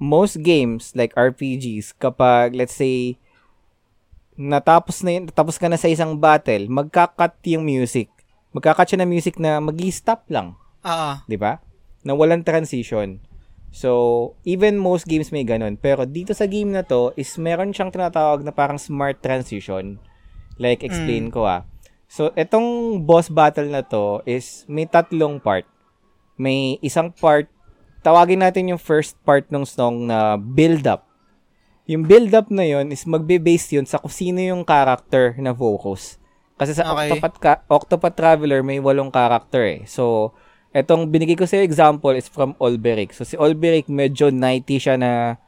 most 0.00 0.40
games, 0.40 0.92
like 0.94 1.16
RPGs, 1.16 1.96
kapag, 1.98 2.54
let's 2.54 2.76
say, 2.76 3.18
natapos 4.40 5.04
na 5.04 5.20
yun, 5.20 5.24
natapos 5.28 5.60
ka 5.60 5.68
na 5.68 5.76
sa 5.76 5.92
isang 5.92 6.16
battle, 6.16 6.64
magkakat 6.72 7.36
yung 7.44 7.66
music. 7.66 8.08
Magkakat 8.56 8.92
siya 8.92 9.04
ng 9.04 9.10
music 9.10 9.36
na 9.36 9.60
mag 9.60 9.76
stop 9.92 10.24
lang. 10.32 10.56
ah 10.80 11.20
Di 11.28 11.36
ba? 11.36 11.60
Na 12.00 12.16
walang 12.16 12.40
transition. 12.40 13.20
So, 13.70 14.34
even 14.42 14.80
most 14.82 15.06
games 15.06 15.30
may 15.30 15.46
ganun. 15.46 15.78
Pero 15.78 16.02
dito 16.02 16.34
sa 16.34 16.50
game 16.50 16.74
na 16.74 16.82
to, 16.82 17.14
is 17.14 17.38
meron 17.38 17.70
siyang 17.70 17.94
tinatawag 17.94 18.42
na 18.42 18.50
parang 18.50 18.80
smart 18.80 19.22
transition. 19.22 20.02
Like, 20.58 20.82
explain 20.82 21.30
ko 21.30 21.46
ah. 21.46 21.62
So, 22.10 22.34
itong 22.34 23.00
boss 23.06 23.30
battle 23.30 23.70
na 23.70 23.86
to 23.86 24.26
is 24.26 24.66
may 24.66 24.90
tatlong 24.90 25.38
part. 25.38 25.62
May 26.34 26.82
isang 26.82 27.14
part, 27.14 27.46
tawagin 28.00 28.40
natin 28.40 28.72
yung 28.72 28.80
first 28.80 29.16
part 29.22 29.48
ng 29.48 29.64
song 29.64 30.08
na 30.08 30.36
build-up. 30.36 31.06
Yung 31.90 32.06
build-up 32.06 32.48
na 32.48 32.64
yun 32.64 32.88
is 32.94 33.04
magbe-base 33.04 33.76
yun 33.80 33.86
sa 33.86 33.98
kung 33.98 34.12
sino 34.12 34.38
yung 34.38 34.62
character 34.62 35.34
na 35.40 35.50
focus. 35.50 36.20
Kasi 36.60 36.76
sa 36.76 36.92
Okay. 36.92 37.16
Octopath, 37.16 37.38
Ka- 37.40 37.64
Octopath 37.66 38.16
Traveler, 38.16 38.60
may 38.60 38.78
walong 38.78 39.08
character 39.08 39.64
eh. 39.64 39.82
So, 39.88 40.36
etong 40.76 41.08
binigay 41.08 41.34
ko 41.34 41.48
sa 41.48 41.58
example 41.64 42.12
is 42.12 42.28
from 42.28 42.52
Olberic. 42.60 43.16
So, 43.16 43.24
si 43.24 43.34
Olberic, 43.40 43.88
medyo 43.88 44.28
knighty 44.28 44.76
siya 44.76 45.00
na 45.00 45.40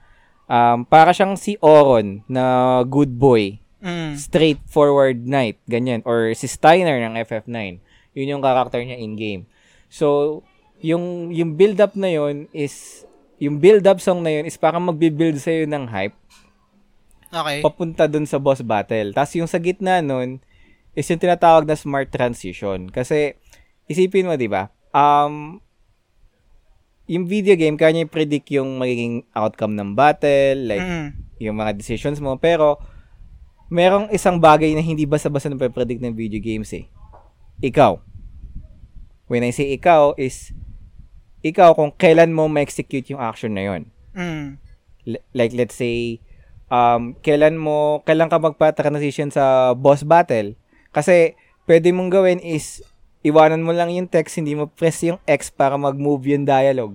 um, 0.49 0.89
para 0.89 1.13
siyang 1.13 1.37
si 1.37 1.61
Oron 1.61 2.25
na 2.27 2.81
good 2.89 3.21
boy 3.21 3.63
mm. 3.83 4.15
straightforward 4.17 5.27
knight, 5.27 5.59
ganyan. 5.67 6.01
Or 6.07 6.33
si 6.39 6.47
Steiner 6.47 7.03
ng 7.03 7.19
FF9. 7.27 7.83
Yun 8.15 8.33
yung 8.39 8.43
character 8.43 8.81
niya 8.81 8.97
in-game. 8.97 9.45
So, 9.93 10.41
yung, 10.83 11.31
yung 11.31 11.55
build-up 11.55 11.95
na 11.95 12.11
yun 12.11 12.51
is, 12.51 13.07
yung 13.39 13.63
build-up 13.63 14.03
song 14.03 14.21
na 14.21 14.35
yun 14.35 14.45
is 14.47 14.59
parang 14.59 14.83
magbi-build 14.85 15.39
sa'yo 15.39 15.67
ng 15.67 15.87
hype 15.89 16.15
okay 17.33 17.65
papunta 17.65 18.05
dun 18.05 18.29
sa 18.29 18.37
boss 18.37 18.61
battle. 18.61 19.17
Tapos 19.17 19.33
yung 19.41 19.49
sa 19.49 19.57
gitna 19.57 20.05
nun 20.05 20.45
is 20.93 21.09
yung 21.09 21.21
tinatawag 21.21 21.65
na 21.65 21.77
smart 21.77 22.13
transition. 22.13 22.93
Kasi, 22.93 23.37
isipin 23.89 24.29
mo, 24.29 24.37
di 24.37 24.49
ba? 24.49 24.69
Um, 24.93 25.61
yung 27.09 27.25
video 27.25 27.57
game, 27.57 27.81
kaya 27.81 27.97
niya 27.97 28.07
i-predict 28.09 28.53
yung 28.53 28.77
magiging 28.77 29.25
outcome 29.33 29.73
ng 29.73 29.97
battle, 29.97 30.69
like, 30.69 30.85
mm. 30.85 31.17
yung 31.41 31.57
mga 31.57 31.73
decisions 31.81 32.21
mo. 32.21 32.37
Pero, 32.37 32.77
merong 33.73 34.13
isang 34.13 34.37
bagay 34.37 34.77
na 34.77 34.85
hindi 34.85 35.09
basta-basta 35.09 35.49
na 35.49 35.57
predict 35.57 36.05
ng 36.05 36.13
video 36.13 36.41
games 36.45 36.69
eh. 36.77 36.93
Ikaw. 37.65 37.97
When 39.33 39.49
I 39.49 39.53
say 39.57 39.73
ikaw 39.73 40.13
is, 40.21 40.53
ikaw 41.43 41.75
kung 41.75 41.91
kailan 41.99 42.31
mo 42.31 42.47
ma-execute 42.47 43.11
yung 43.11 43.21
action 43.21 43.53
na 43.53 43.63
yon. 43.67 43.83
Mm. 44.15 44.63
L- 45.11 45.25
like, 45.35 45.53
let's 45.53 45.75
say, 45.75 46.23
um, 46.71 47.19
kailan 47.21 47.59
mo, 47.59 48.01
kailan 48.07 48.31
ka 48.31 48.39
magpa-transition 48.39 49.35
sa 49.35 49.75
boss 49.75 50.07
battle. 50.07 50.55
Kasi, 50.95 51.35
pwede 51.67 51.91
mong 51.91 52.15
gawin 52.15 52.39
is, 52.39 52.81
iwanan 53.27 53.67
mo 53.67 53.75
lang 53.75 53.91
yung 53.91 54.07
text, 54.07 54.39
hindi 54.39 54.55
mo 54.55 54.71
press 54.71 55.03
yung 55.03 55.19
X 55.27 55.51
para 55.51 55.75
mag-move 55.75 56.31
yung 56.31 56.47
dialogue. 56.47 56.95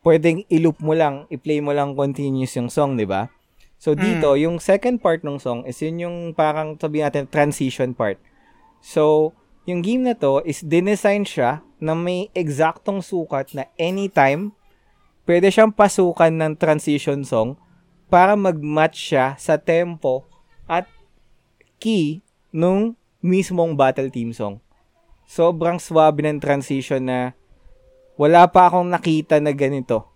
Pwedeng 0.00 0.44
i-loop 0.48 0.80
mo 0.80 0.96
lang, 0.96 1.28
i-play 1.28 1.60
mo 1.60 1.72
lang 1.72 1.92
continuous 1.92 2.56
yung 2.56 2.72
song, 2.72 2.96
di 2.96 3.04
ba? 3.04 3.28
So, 3.76 3.92
dito, 3.92 4.32
yung 4.40 4.64
second 4.64 5.04
part 5.04 5.20
ng 5.20 5.36
song 5.36 5.68
is 5.68 5.76
yun 5.84 6.00
yung 6.00 6.16
parang, 6.32 6.80
sabihin 6.80 7.04
natin, 7.04 7.28
transition 7.28 7.92
part. 7.92 8.16
So, 8.80 9.32
yung 9.68 9.80
game 9.80 10.04
na 10.04 10.16
to 10.16 10.44
is 10.44 10.60
dinesign 10.60 11.24
siya 11.24 11.64
na 11.84 11.92
may 11.92 12.32
eksaktong 12.32 13.04
sukat 13.04 13.52
na 13.52 13.68
anytime 13.76 14.56
pwede 15.28 15.52
siyang 15.52 15.68
pasukan 15.68 16.32
ng 16.32 16.56
transition 16.56 17.20
song 17.28 17.60
para 18.08 18.32
mag-match 18.32 19.12
siya 19.12 19.36
sa 19.36 19.60
tempo 19.60 20.24
at 20.64 20.88
key 21.76 22.24
nung 22.48 22.96
mismong 23.20 23.76
battle 23.76 24.08
team 24.08 24.32
song. 24.32 24.64
Sobrang 25.28 25.76
swabe 25.76 26.24
ng 26.24 26.40
transition 26.40 27.04
na 27.04 27.36
wala 28.16 28.48
pa 28.48 28.68
akong 28.72 28.88
nakita 28.88 29.40
na 29.40 29.52
ganito. 29.52 30.08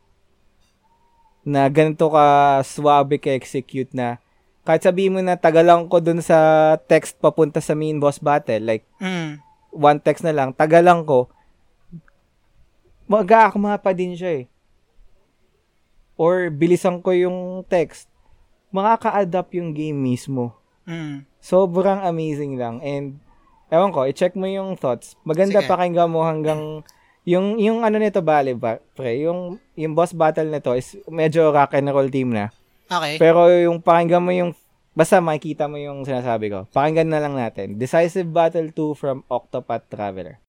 Na 1.44 1.68
ganito 1.68 2.08
ka 2.12 2.60
swabe 2.64 3.20
ka 3.20 3.32
execute 3.32 3.92
na 3.92 4.20
kahit 4.68 4.84
sabihin 4.84 5.16
mo 5.16 5.20
na 5.24 5.40
tagalang 5.40 5.88
ko 5.88 5.96
dun 5.96 6.20
sa 6.20 6.76
text 6.84 7.16
papunta 7.24 7.56
sa 7.56 7.72
main 7.72 7.96
boss 7.96 8.20
battle, 8.20 8.60
like 8.60 8.84
Mm. 9.00 9.40
one 9.72 9.96
text 9.96 10.28
na 10.28 10.36
lang, 10.36 10.52
tagalang 10.52 11.08
ko, 11.08 11.32
mag-aakma 13.08 13.80
pa 13.80 13.96
din 13.96 14.12
siya 14.14 14.44
eh. 14.44 14.46
Or 16.20 16.52
bilisan 16.52 17.00
ko 17.00 17.10
yung 17.16 17.64
text, 17.66 18.06
makaka-adapt 18.70 19.56
yung 19.56 19.72
game 19.72 19.96
mismo. 19.96 20.54
Mm. 20.84 21.24
Sobrang 21.40 22.04
amazing 22.04 22.60
lang. 22.60 22.84
And, 22.84 23.16
ewan 23.72 23.94
ko, 23.96 24.04
i-check 24.04 24.36
mo 24.36 24.44
yung 24.44 24.76
thoughts. 24.76 25.16
Maganda 25.24 25.64
Sige. 25.64 25.70
pakinggan 25.72 26.12
mo 26.12 26.20
hanggang, 26.26 26.84
yung, 27.24 27.56
yung 27.56 27.80
ano 27.80 27.96
nito, 27.96 28.20
bale, 28.20 28.52
ba, 28.52 28.76
pre, 28.92 29.24
yung, 29.24 29.56
yung 29.72 29.96
boss 29.96 30.12
battle 30.12 30.52
nito 30.52 30.76
is 30.76 30.98
medyo 31.08 31.48
rock 31.48 31.72
and 31.72 31.88
roll 31.88 32.08
team 32.12 32.34
na. 32.34 32.52
Okay. 32.88 33.16
Pero 33.16 33.48
yung 33.48 33.80
pakinggan 33.80 34.24
mo 34.24 34.32
yung, 34.32 34.52
basta 34.92 35.22
makikita 35.22 35.70
mo 35.70 35.78
yung 35.78 36.02
sinasabi 36.02 36.50
ko. 36.50 36.66
Pakinggan 36.74 37.08
na 37.08 37.20
lang 37.22 37.36
natin. 37.38 37.78
Decisive 37.78 38.28
Battle 38.28 38.74
2 38.74 38.98
from 38.98 39.22
Octopath 39.30 39.86
Traveler. 39.86 40.42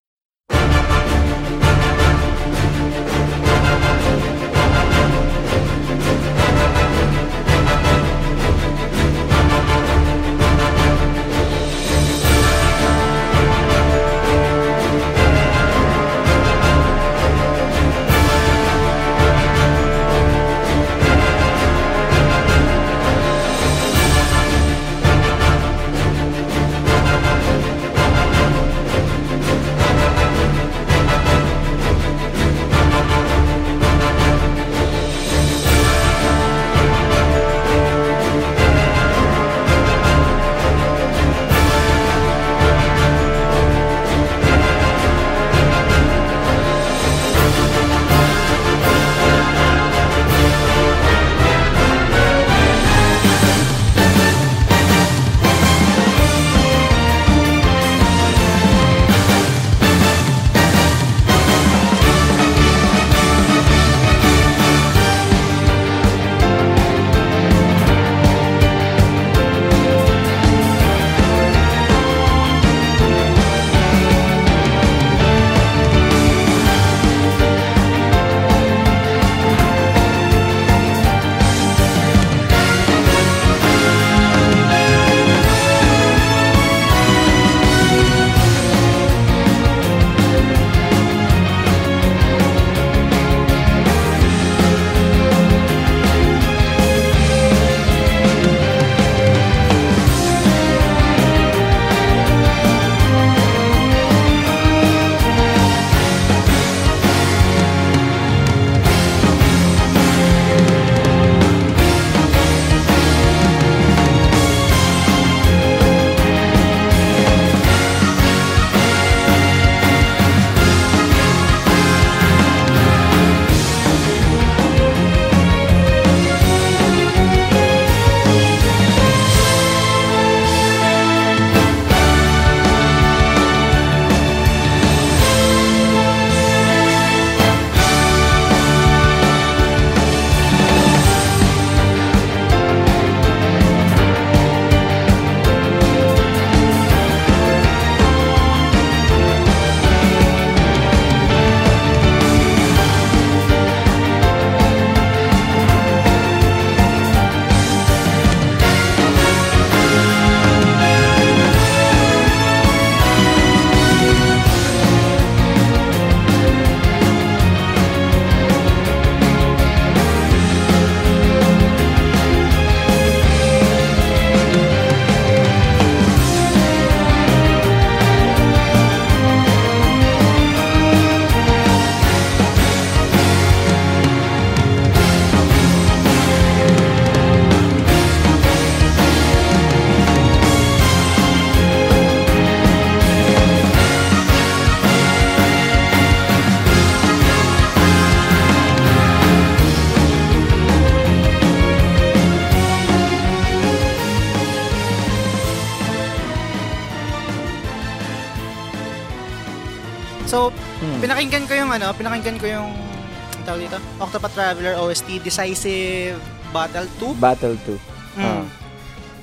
Pinakinggan 211.09 211.49
ko 211.49 211.53
yung 211.57 211.71
ano, 211.73 211.89
pinakinggan 211.97 212.37
ko 212.37 212.45
yung 212.45 212.69
ang 212.69 213.43
tawag 213.43 213.65
dito, 213.65 213.81
Octopath 213.97 214.35
Traveler 214.37 214.77
OST 214.77 215.25
Decisive 215.25 216.21
Battle 216.53 216.85
2. 217.01 217.17
Battle 217.17 217.57
2. 217.65 217.73
Mm. 218.13 218.21
Ah. 218.21 218.45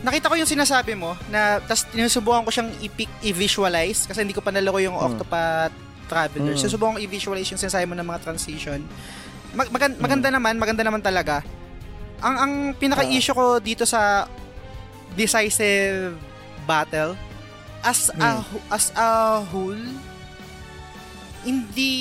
Nakita 0.03 0.27
ko 0.27 0.35
yung 0.35 0.51
sinasabi 0.51 0.99
mo 0.99 1.15
na 1.31 1.63
tas 1.63 1.87
sinusubukan 1.87 2.43
ko 2.43 2.51
siyang 2.51 2.75
i-pic, 2.83 3.07
i-visualize 3.23 4.11
kasi 4.11 4.27
hindi 4.27 4.35
ko 4.35 4.43
pa 4.43 4.51
nalaro 4.51 4.83
yung 4.83 4.99
Mm. 4.99 5.07
Octopath 5.15 5.75
Traveler. 6.11 6.59
Mm. 6.59 6.59
Sinusubukan 6.59 6.99
ko 6.99 7.01
i-visualize 7.07 7.55
yung 7.55 7.63
sinasabi 7.63 7.87
mo 7.87 7.95
ng 7.95 8.03
mga 8.07 8.21
transition. 8.27 8.83
Mag- 9.55 9.71
magan- 9.71 9.95
Mm. 9.95 10.03
maganda 10.03 10.29
naman, 10.35 10.55
maganda 10.59 10.83
naman 10.83 11.03
talaga. 11.07 11.47
Ang 12.19 12.35
ang 12.35 12.53
pinaka-issue 12.75 13.31
Ah. 13.31 13.39
ko 13.39 13.45
dito 13.63 13.87
sa 13.87 14.27
decisive 15.15 16.19
battle 16.67 17.15
as 17.87 18.11
a 18.11 18.43
Mm. 18.43 18.75
as 18.75 18.91
a 18.99 19.09
whole 19.47 19.79
hindi 21.47 21.93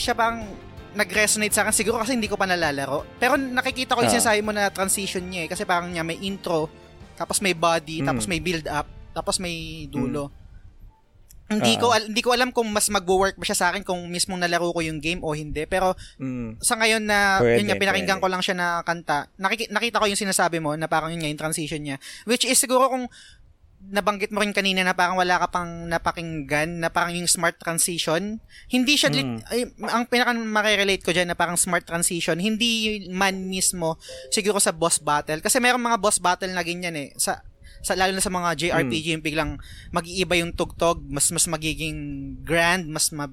siya 0.00 0.16
bang 0.16 0.48
nag-resonate 0.92 1.52
sa 1.52 1.64
akin 1.64 1.72
siguro 1.72 2.00
kasi 2.00 2.12
hindi 2.12 2.28
ko 2.28 2.36
pa 2.36 2.44
nalalaro. 2.44 3.04
Pero 3.16 3.36
nakikita 3.36 3.96
ko 3.96 4.04
yung 4.04 4.12
Ah. 4.12 4.16
sinasabi 4.16 4.40
mo 4.40 4.52
na 4.52 4.68
transition 4.68 5.24
niya 5.24 5.44
eh 5.44 5.48
kasi 5.48 5.64
parang 5.64 5.88
niya 5.88 6.04
may 6.04 6.20
intro, 6.20 6.68
tapos 7.16 7.40
may 7.40 7.52
body, 7.52 8.00
Mm. 8.00 8.06
tapos 8.08 8.24
may 8.26 8.40
build 8.40 8.68
up, 8.68 8.84
tapos 9.12 9.36
may 9.36 9.88
dulo. 9.88 10.28
Hindi 11.48 11.76
Ah. 11.76 11.80
ko 11.80 11.86
al- 11.92 12.08
hindi 12.08 12.22
ko 12.24 12.32
alam 12.32 12.48
kung 12.48 12.64
mas 12.72 12.88
magwo-work 12.88 13.36
ba 13.36 13.44
siya 13.44 13.56
sa 13.56 13.66
akin 13.68 13.84
kung 13.84 14.08
mismong 14.08 14.40
nalaro 14.40 14.72
ko 14.72 14.80
yung 14.80 15.00
game 15.00 15.20
o 15.20 15.36
hindi. 15.36 15.68
Pero 15.68 15.92
Mm. 16.16 16.56
sa 16.60 16.80
ngayon 16.80 17.04
na 17.04 17.40
Pwede, 17.40 17.60
yun 17.60 17.66
nga 17.68 17.76
pinakinggan 17.76 18.16
pwede. 18.16 18.24
ko 18.24 18.32
lang 18.32 18.40
siya 18.40 18.56
na 18.56 18.66
kanta. 18.80 19.28
Nakiki- 19.36 19.68
nakita 19.68 20.00
ko 20.00 20.08
yung 20.08 20.16
sinasabi 20.16 20.60
mo 20.60 20.72
na 20.76 20.88
parang 20.88 21.12
yun 21.12 21.20
nga 21.20 21.28
yung 21.28 21.40
transition 21.40 21.80
niya. 21.80 22.00
Which 22.24 22.44
is 22.44 22.56
siguro 22.56 22.88
kung 22.88 23.04
nabanggit 23.82 24.30
mo 24.30 24.38
rin 24.38 24.52
kanina 24.52 24.80
na 24.80 24.92
parang 24.92 25.16
wala 25.16 25.36
ka 25.36 25.48
pang 25.50 25.86
napakinggan 25.86 26.78
na 26.78 26.88
parang 26.88 27.12
yung 27.12 27.26
smart 27.26 27.56
transition. 27.56 28.38
Hindi 28.66 28.94
siya 28.94 29.10
Mm. 29.10 29.42
ay, 29.44 29.60
ang 29.84 30.06
pinaka 30.06 30.30
marirelate 30.32 31.00
ko 31.00 31.10
diyan 31.10 31.28
na 31.28 31.36
parang 31.36 31.56
smart 31.56 31.82
transition, 31.82 32.36
hindi 32.36 33.04
man 33.08 33.44
mismo 33.44 33.98
siguro 34.28 34.56
sa 34.56 34.70
boss 34.70 34.96
battle 34.96 35.40
kasi 35.40 35.58
mayroong 35.58 35.82
mga 35.82 35.98
boss 35.98 36.16
battle 36.16 36.48
na 36.48 36.62
ganyan 36.62 36.94
eh 36.94 37.10
sa 37.16 37.42
sa 37.82 37.98
lalo 37.98 38.14
na 38.14 38.22
sa 38.22 38.30
mga 38.30 38.54
JRPG 38.54 39.06
Mm. 39.08 39.12
yung 39.12 39.24
biglang 39.24 39.50
mag-iiba 39.90 40.38
yung 40.38 40.54
tugtog, 40.54 41.02
mas 41.02 41.26
mas 41.28 41.44
magiging 41.44 41.98
grand, 42.40 42.86
mas 42.86 43.10
ma, 43.10 43.26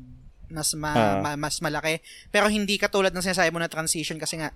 mas 0.49 0.73
ma, 0.73 0.89
Ah. 0.89 1.21
ma- 1.21 1.37
mas 1.37 1.61
malaki. 1.61 2.01
Pero 2.27 2.49
hindi 2.49 2.75
katulad 2.75 3.13
ng 3.13 3.21
sinasabi 3.21 3.53
mo 3.53 3.61
na 3.61 3.69
transition 3.69 4.17
kasi 4.17 4.41
nga 4.41 4.49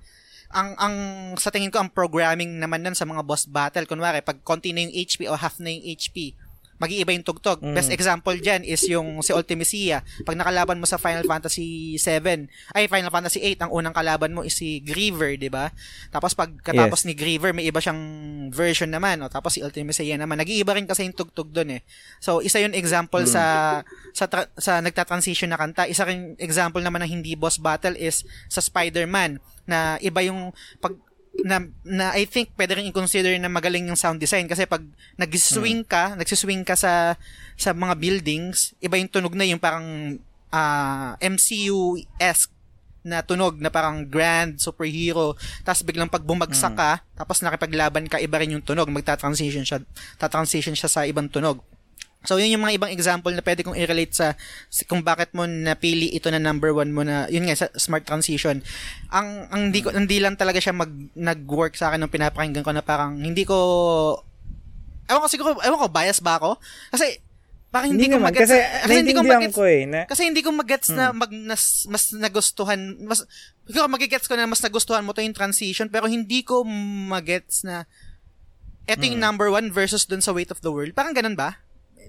ang 0.54 0.70
ang 0.78 0.96
sa 1.36 1.50
tingin 1.50 1.74
ko 1.74 1.82
ang 1.82 1.90
programming 1.90 2.62
naman 2.62 2.86
nun 2.86 2.94
sa 2.94 3.04
mga 3.04 3.26
boss 3.26 3.50
battle 3.50 3.90
kunwari 3.90 4.22
pag 4.22 4.40
konti 4.46 4.72
na 4.72 4.86
yung 4.86 4.94
HP 4.94 5.26
o 5.28 5.36
half 5.36 5.58
na 5.58 5.74
yung 5.74 5.84
HP 5.84 6.38
mag-iiba 6.82 7.16
yung 7.16 7.24
tugtog. 7.24 7.64
Mm. 7.64 7.80
Best 7.80 7.92
example 7.96 8.36
dyan 8.36 8.68
is 8.68 8.84
yung 8.92 9.24
si 9.24 9.32
Ultimisia. 9.32 10.04
Pag 10.28 10.36
nakalaban 10.36 10.82
mo 10.82 10.84
sa 10.84 11.00
Final 11.00 11.24
Fantasy 11.24 11.96
7, 11.96 12.50
ay 12.76 12.92
Final 12.92 13.08
Fantasy 13.08 13.40
8, 13.40 13.64
ang 13.64 13.72
unang 13.72 13.96
kalaban 13.96 14.36
mo 14.36 14.44
is 14.44 14.58
si 14.58 14.84
Griever, 14.84 15.40
'di 15.40 15.48
ba? 15.48 15.72
Tapos 16.12 16.36
pag 16.36 16.52
katapos 16.60 17.06
Yes. 17.06 17.08
ni 17.08 17.14
Griever, 17.16 17.56
may 17.56 17.64
iba 17.64 17.80
siyang 17.80 18.02
version 18.52 18.92
naman, 18.92 19.22
o 19.24 19.32
tapos 19.32 19.56
si 19.56 19.64
Ultimisia 19.64 20.18
naman. 20.20 20.36
Nag-iiba 20.36 20.76
rin 20.76 20.84
kasi 20.84 21.08
yung 21.08 21.16
tugtog 21.16 21.56
doon 21.56 21.80
eh. 21.80 21.82
So, 22.20 22.44
isa 22.44 22.60
yun 22.60 22.76
example 22.76 23.24
Mm. 23.24 23.32
sa 23.32 23.44
sa 24.12 24.26
tra- 24.28 24.52
sa 24.60 24.84
nagta-transition 24.84 25.56
na 25.56 25.62
kanta. 25.62 25.88
Isa 25.88 26.04
rin 26.04 26.36
example 26.42 26.84
naman 26.84 27.00
ng 27.06 27.22
hindi 27.22 27.40
boss 27.40 27.64
battle 27.64 27.96
is 27.96 28.28
sa 28.52 28.60
Spider-Man 28.60 29.40
na 29.68 29.98
iba 30.04 30.20
yung 30.26 30.52
pag 30.84 30.96
na, 31.42 31.66
na 31.82 32.14
I 32.14 32.30
think 32.30 32.54
pwede 32.54 32.78
rin 32.78 32.90
i-consider 32.94 33.34
na 33.42 33.50
magaling 33.50 33.90
yung 33.90 33.98
sound 33.98 34.22
design. 34.22 34.46
Kasi 34.46 34.70
pag 34.70 34.86
nag-swing 35.18 35.82
ka, 35.82 36.14
nagsiswing 36.14 36.62
ka 36.62 36.78
sa 36.78 37.18
sa 37.58 37.74
mga 37.74 37.98
buildings, 37.98 38.78
iba 38.78 39.02
yung 39.02 39.10
tunog 39.10 39.34
na 39.34 39.50
yung 39.50 39.58
parang 39.58 40.18
ah, 40.54 41.18
MCU-esque 41.18 42.54
na 43.04 43.20
tunog 43.20 43.60
na 43.60 43.68
parang 43.68 44.06
grand 44.08 44.56
superhero. 44.62 45.36
Tapos 45.66 45.84
biglang 45.84 46.08
pag 46.08 46.24
bumagsak 46.24 46.74
ka 46.78 47.04
tapos 47.18 47.44
nakipaglaban 47.44 48.08
ka 48.08 48.22
iba 48.22 48.40
rin 48.40 48.56
yung 48.56 48.64
tunog. 48.64 48.88
Magta-transition 48.88 49.68
siya 49.68 49.84
ta-transition 50.22 50.78
siya 50.78 50.88
sa 50.88 51.04
ibang 51.04 51.28
tunog 51.28 51.60
So, 52.24 52.40
yun 52.40 52.56
yung 52.56 52.64
mga 52.64 52.80
ibang 52.80 52.92
example 52.92 53.30
na 53.30 53.44
pwede 53.44 53.62
kong 53.62 53.76
i-relate 53.76 54.16
sa 54.16 54.28
kung 54.88 55.04
bakit 55.04 55.32
mo 55.32 55.44
napili 55.44 56.08
ito 56.10 56.32
na 56.32 56.40
number 56.40 56.72
one 56.72 56.90
mo 56.90 57.04
na, 57.04 57.28
yun 57.28 57.44
nga, 57.44 57.56
sa 57.56 57.68
smart 57.76 58.04
transition. 58.04 58.64
Ang, 59.12 59.28
ang 59.52 59.62
hindi 59.68 59.84
ko, 59.84 59.92
hindi 59.92 60.24
lang 60.24 60.40
talaga 60.40 60.58
siya 60.58 60.72
mag, 60.72 60.88
nag-work 61.14 61.76
sa 61.76 61.92
akin 61.92 62.00
nung 62.00 62.12
pinapakinggan 62.12 62.64
ko 62.64 62.72
na 62.72 62.80
parang 62.80 63.20
hindi 63.20 63.44
ko, 63.44 63.58
ewan 65.06 65.22
ko 65.22 65.28
siguro, 65.28 65.50
ewan 65.60 65.76
ko, 65.78 65.92
bias 65.92 66.24
ba 66.24 66.40
ako? 66.40 66.56
Kasi, 66.90 67.20
parang 67.68 67.92
hindi, 67.92 68.06
Hindi 68.06 68.16
ko 68.16 68.24
magets, 68.24 68.46
kasi 68.46 68.56
kasi 68.62 68.94
hindi 68.94 69.12
ko 69.12 69.22
magets, 69.26 69.56
ko 69.58 69.64
eh, 69.66 69.82
na- 69.84 70.06
kasi 70.06 70.22
hindi 70.24 70.42
ko 70.46 70.50
magets 70.54 70.90
na 70.94 71.10
Hmm. 71.10 71.18
mag, 71.18 71.32
nas, 71.34 71.64
mas 71.90 72.14
nagustuhan, 72.14 72.80
mas, 73.02 73.26
siguro 73.66 73.90
magigets 73.90 74.30
ko 74.30 74.38
na 74.38 74.46
mas 74.46 74.62
nagustuhan 74.62 75.02
mo 75.02 75.12
to 75.12 75.20
yung 75.20 75.34
transition, 75.34 75.90
pero 75.90 76.06
hindi 76.06 76.46
ko 76.46 76.62
magets 77.10 77.66
na, 77.66 77.84
eto 78.86 79.04
yung 79.04 79.18
Hmm. 79.18 79.26
number 79.26 79.50
one 79.50 79.74
versus 79.74 80.06
dun 80.06 80.22
sa 80.22 80.32
Weight 80.32 80.54
of 80.54 80.62
the 80.62 80.70
World. 80.70 80.94
Parang 80.94 81.12
ganun 81.12 81.34
ba? 81.36 81.60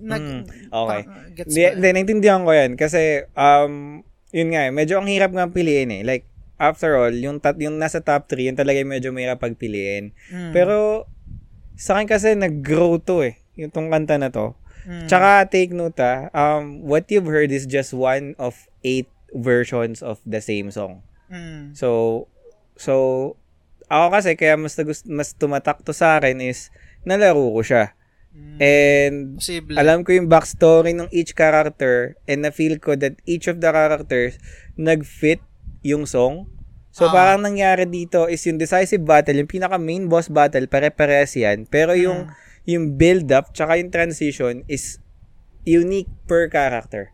Nag, 0.00 0.22
Mm, 0.22 0.42
okay. 0.72 1.00
parang, 1.04 1.34
gets 1.34 1.48
Hindi, 1.52 1.62
hindi, 1.76 1.88
naintindihan 1.94 2.42
ko 2.42 2.50
yan. 2.50 2.70
Kasi, 2.74 3.28
um, 3.36 4.02
yun 4.34 4.50
nga 4.50 4.66
eh, 4.66 4.72
medyo 4.74 4.98
ang 4.98 5.06
hirap 5.06 5.30
nga 5.30 5.46
piliin 5.50 5.90
eh. 5.94 6.02
Like, 6.02 6.26
after 6.58 6.98
all, 6.98 7.14
yung, 7.14 7.38
tat, 7.38 7.58
yung 7.58 7.78
nasa 7.78 8.02
top 8.02 8.26
3, 8.30 8.50
yun 8.50 8.58
talaga 8.58 8.80
yung 8.80 8.92
medyo 8.94 9.10
mahirap 9.14 9.42
pagpiliin. 9.42 10.14
Mm. 10.30 10.52
Pero, 10.54 11.06
sa 11.74 11.98
akin 11.98 12.06
kasi 12.06 12.34
nag-grow 12.34 12.98
to 13.02 13.26
eh. 13.26 13.38
Yung 13.58 13.70
tong 13.70 13.90
kanta 13.90 14.18
na 14.18 14.30
to. 14.30 14.54
Mm. 14.86 15.06
Tsaka, 15.06 15.48
take 15.48 15.72
note 15.72 15.98
ah, 16.02 16.28
um, 16.34 16.84
what 16.84 17.08
you've 17.08 17.28
heard 17.30 17.50
is 17.50 17.64
just 17.64 17.96
one 17.96 18.36
of 18.36 18.68
eight 18.84 19.08
versions 19.34 20.04
of 20.04 20.20
the 20.22 20.38
same 20.38 20.70
song. 20.70 21.02
Mm. 21.32 21.74
So, 21.74 22.26
so, 22.76 23.34
ako 23.88 24.06
kasi, 24.14 24.30
kaya 24.38 24.54
mas, 24.56 24.76
mas 25.08 25.34
tumatak 25.34 25.82
to 25.82 25.92
sa 25.92 26.20
akin 26.20 26.38
is, 26.44 26.70
nalaro 27.04 27.52
ko 27.54 27.60
siya. 27.60 27.84
And, 28.58 29.38
Posible. 29.38 29.78
alam 29.78 30.02
ko 30.02 30.10
yung 30.10 30.26
backstory 30.26 30.90
ng 30.90 31.06
each 31.10 31.34
character 31.34 32.18
and 32.26 32.42
na-feel 32.42 32.82
ko 32.82 32.98
that 32.98 33.18
each 33.26 33.46
of 33.46 33.62
the 33.62 33.70
characters 33.70 34.38
nag-fit 34.74 35.38
yung 35.86 36.02
song. 36.02 36.50
So, 36.90 37.10
Ah. 37.10 37.14
parang 37.14 37.42
nangyari 37.42 37.86
dito 37.86 38.26
is 38.26 38.42
yung 38.46 38.58
decisive 38.58 39.02
battle, 39.02 39.34
yung 39.34 39.50
pinaka 39.50 39.78
main 39.78 40.06
boss 40.06 40.30
battle, 40.30 40.66
pare-parehas 40.66 41.34
yan. 41.34 41.66
Pero 41.66 41.94
yung, 41.94 42.30
yung 42.66 42.94
build-up, 42.94 43.50
tsaka 43.50 43.78
yung 43.78 43.90
transition 43.90 44.62
is 44.66 44.98
unique 45.62 46.10
per 46.26 46.46
character. 46.46 47.10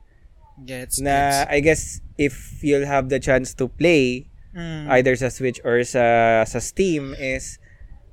Gets, 0.60 1.00
Na, 1.00 1.48
I 1.48 1.64
guess, 1.64 2.04
if 2.20 2.60
you'll 2.60 2.84
have 2.84 3.08
the 3.08 3.16
chance 3.16 3.56
to 3.56 3.68
play, 3.68 4.28
Mm. 4.52 4.90
either 4.98 5.14
sa 5.14 5.30
Switch 5.30 5.62
or 5.62 5.78
sa 5.86 6.02
sa 6.42 6.58
Steam 6.58 7.14
is 7.14 7.62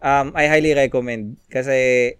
um 0.06 0.30
I 0.38 0.46
highly 0.46 0.78
recommend 0.78 1.42
kasi 1.50 2.14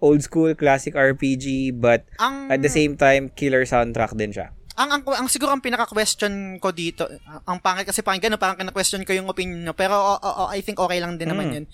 old 0.00 0.20
school 0.20 0.52
classic 0.52 0.92
RPG 0.92 1.46
but 1.72 2.08
Ang- 2.16 2.48
at 2.48 2.58
the 2.58 2.68
same 2.68 2.96
time 2.96 3.28
killer 3.28 3.62
soundtrack 3.62 4.12
din 4.14 4.32
siya. 4.32 4.50
ang, 4.72 4.88
ang, 4.90 5.02
ang 5.04 5.28
siguro 5.28 5.52
ang 5.52 5.60
pinaka-question 5.60 6.56
ko 6.56 6.72
dito, 6.72 7.04
ang 7.44 7.60
pangit 7.60 7.84
kasi 7.84 8.00
pakinggan, 8.00 8.32
no, 8.32 8.40
parang 8.40 8.56
kina-question 8.56 9.04
ko 9.04 9.12
yung 9.12 9.28
opinion 9.28 9.60
nyo, 9.60 9.74
pero 9.74 9.92
o- 9.92 10.16
o- 10.18 10.36
o, 10.38 10.48
I 10.48 10.58
think 10.58 10.76
okay 10.76 10.96
lang 10.96 11.14
din 11.14 11.28
naman 11.28 11.46
Mm. 11.46 11.54
yun. 11.54 11.64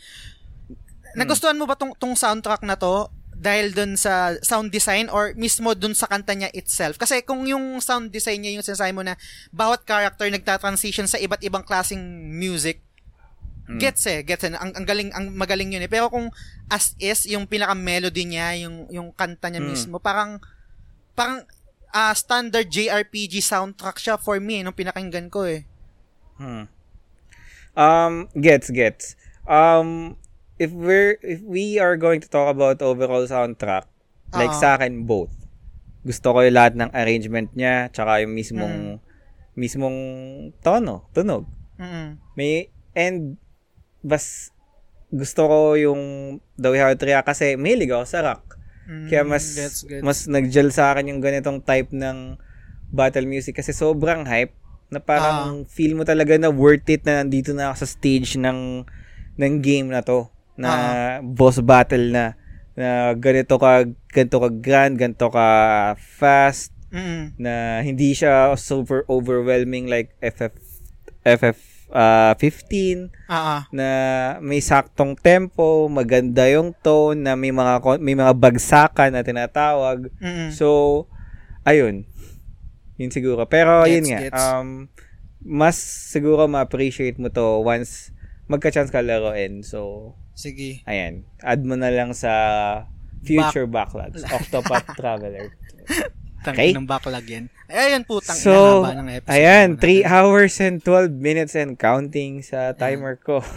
Nagustuhan 1.15 1.55
mo 1.55 1.65
ba 1.65 1.75
tong, 1.75 1.95
tong 1.95 2.13
soundtrack 2.13 2.61
na 2.61 2.75
to 2.75 3.09
dahil 3.33 3.71
dun 3.71 3.95
sa 3.95 4.33
sound 4.41 4.69
design 4.71 5.07
or 5.07 5.33
mismo 5.35 5.73
dun 5.73 5.93
sa 5.93 6.05
kanta 6.05 6.33
niya 6.33 6.51
itself? 6.51 6.97
Kasi 6.97 7.23
kung 7.23 7.45
yung 7.45 7.79
sound 7.79 8.11
design 8.11 8.43
niya 8.43 8.53
yung 8.53 8.65
sinasabi 8.65 8.91
mo 8.91 9.01
na 9.01 9.15
bawat 9.49 9.85
character 9.85 10.27
nagta-transition 10.27 11.07
sa 11.07 11.17
iba't 11.17 11.41
ibang 11.41 11.63
klaseng 11.63 12.01
music, 12.27 12.83
gets 13.67 14.07
eh, 14.07 14.23
gets 14.23 14.47
eh. 14.47 14.55
Ang, 14.55 14.73
ang 14.73 14.87
galing, 14.87 15.11
ang 15.11 15.35
magaling 15.35 15.75
yun 15.75 15.83
eh. 15.83 15.91
Pero 15.91 16.07
kung 16.07 16.31
as 16.71 16.95
is, 17.03 17.27
yung 17.27 17.51
pinaka-melody 17.51 18.23
niya, 18.23 18.55
yung, 18.63 18.87
yung 18.89 19.11
kanta 19.11 19.51
niya 19.51 19.59
Mm. 19.63 19.71
mismo, 19.71 19.99
parang, 19.99 20.39
parang, 21.19 21.43
ah 21.91 22.13
standard 22.13 22.69
JRPG 22.69 23.41
soundtrack 23.41 23.97
siya 23.97 24.21
for 24.21 24.37
me, 24.37 24.61
nung 24.61 24.77
pinakinggan 24.77 25.33
ko 25.33 25.49
eh. 25.49 25.65
Hmm. 26.37 26.69
Um 27.73 28.29
gets 28.37 28.69
gets. 28.69 29.17
Um 29.49 30.21
if 30.61 30.69
we're 30.77 31.17
if 31.25 31.41
we 31.41 31.81
are 31.81 31.97
going 31.97 32.21
to 32.21 32.29
talk 32.29 32.53
about 32.53 32.85
overall 32.85 33.25
soundtrack, 33.25 33.89
like 34.37 34.53
Ah. 34.53 34.61
sa 34.61 34.69
akin 34.77 35.09
both. 35.09 35.33
Gusto 36.05 36.37
ko 36.37 36.45
yung 36.45 36.57
lahat 36.57 36.77
ng 36.77 36.93
arrangement 36.93 37.49
niya 37.57 37.89
tsaka 37.89 38.21
yung 38.21 38.37
mismong 38.37 39.01
mismong 39.57 39.99
tono, 40.61 41.09
tunog. 41.17 41.49
Mm. 41.81 42.21
May, 42.37 42.69
and, 42.93 43.41
bas, 44.07 44.55
gusto 45.11 45.43
ko 45.45 45.59
yung 45.75 46.03
The 46.55 46.71
Way 46.71 46.81
How 46.81 46.91
It 46.95 47.03
React 47.03 47.27
kasi 47.27 47.47
mahilig 47.59 47.91
ako 47.91 48.07
sa 48.07 48.23
rock. 48.23 48.55
Mm, 48.87 49.11
Kaya 49.11 49.23
mas, 49.27 49.45
mas 49.99 50.31
nag-gel 50.31 50.71
sa 50.71 50.95
akin 50.95 51.11
yung 51.11 51.19
ganitong 51.19 51.59
type 51.59 51.91
ng 51.91 52.39
battle 52.87 53.27
music 53.27 53.59
kasi 53.59 53.75
sobrang 53.75 54.23
hype 54.23 54.55
na 54.87 55.03
parang 55.03 55.67
feel 55.67 55.99
mo 55.99 56.07
talaga 56.07 56.39
na 56.39 56.47
worth 56.47 56.87
it 56.87 57.03
na 57.03 57.19
nandito 57.19 57.51
na 57.51 57.75
ako 57.75 57.83
sa 57.83 57.89
stage 57.91 58.39
ng 58.39 58.87
ng 59.35 59.55
game 59.59 59.91
na 59.91 59.99
to 60.01 60.31
na 60.55 60.71
boss 61.21 61.59
battle 61.59 62.15
na 62.15 62.39
na 62.79 63.11
ganito 63.13 63.59
ka 63.59 63.83
ganito 64.07 64.39
ka 64.39 64.49
grand 64.55 64.95
ganito 64.95 65.27
ka 65.29 65.47
fast 65.99 66.71
Mm. 66.87 67.35
na 67.37 67.83
hindi 67.83 68.15
siya 68.15 68.55
super 68.55 69.03
overwhelming 69.11 69.91
like 69.91 70.15
FF 70.23 70.55
FF 71.27 71.59
uh, 71.91 72.33
15 72.39 73.11
Ah, 73.27 73.35
ah. 73.35 73.63
na 73.71 73.89
may 74.39 74.59
saktong 74.59 75.15
tempo, 75.15 75.87
maganda 75.87 76.47
yung 76.47 76.71
tone 76.79 77.19
na 77.19 77.35
may 77.35 77.51
mga 77.51 77.79
may 77.99 78.15
mga 78.15 78.33
bagsakan 78.33 79.15
na 79.15 79.23
tinatawag. 79.23 80.11
Mm. 80.19 80.51
So 80.51 81.05
ayun. 81.63 82.07
Yun 82.97 83.11
siguro. 83.11 83.45
Pero 83.45 83.85
Gets, 83.85 83.93
yun 83.93 84.05
nga, 84.09 84.21
gets. 84.25 84.41
um 84.41 84.69
mas 85.47 85.77
siguro 85.79 86.47
ma-appreciate 86.47 87.21
mo 87.21 87.29
to 87.29 87.63
once 87.63 88.11
magka-chance 88.47 88.91
ka 88.91 88.99
laruin. 88.99 89.63
So 89.63 90.15
Sige. 90.35 90.83
ayan, 90.85 91.23
add 91.39 91.63
mo 91.63 91.75
na 91.75 91.91
lang 91.91 92.15
sa 92.15 92.33
future 93.23 93.67
backlogs. 93.67 94.23
Octopath 94.23 94.87
Traveler. 94.99 95.51
Okay. 96.49 96.71
Okay. 96.71 96.77
ng 96.77 96.87
backlog 96.87 97.25
yan. 97.25 97.45
Ay, 97.67 97.91
ayan 97.91 98.03
putang 98.03 98.35
So, 98.35 98.53
inahaba 98.83 98.95
ng 98.97 99.09
episode. 99.13 99.33
ayan, 99.33 99.69
natin. 99.75 100.05
3 100.05 100.07
hours 100.07 100.55
and 100.61 100.77
12 100.79 101.11
minutes 101.13 101.55
and 101.55 101.75
counting 101.75 102.41
sa 102.41 102.71
timer 102.73 103.17
ko. 103.17 103.43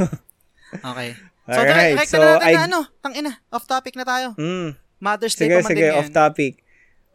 Okay. 0.70 1.18
So, 1.50 1.58
Alright, 1.60 1.98
direct 1.98 2.10
so 2.10 2.18
na 2.18 2.26
natin 2.36 2.46
I- 2.46 2.54
na 2.54 2.64
ano, 2.64 2.80
tang 3.02 3.14
ina, 3.14 3.42
off 3.50 3.66
topic 3.66 3.98
na 3.98 4.06
tayo. 4.06 4.38
mm. 4.38 4.78
Mother's 5.00 5.34
Day 5.34 5.48
Sige, 5.48 5.56
pa 5.56 5.62
man 5.62 5.70
sige, 5.72 5.86
off 5.92 6.10
topic. 6.12 6.62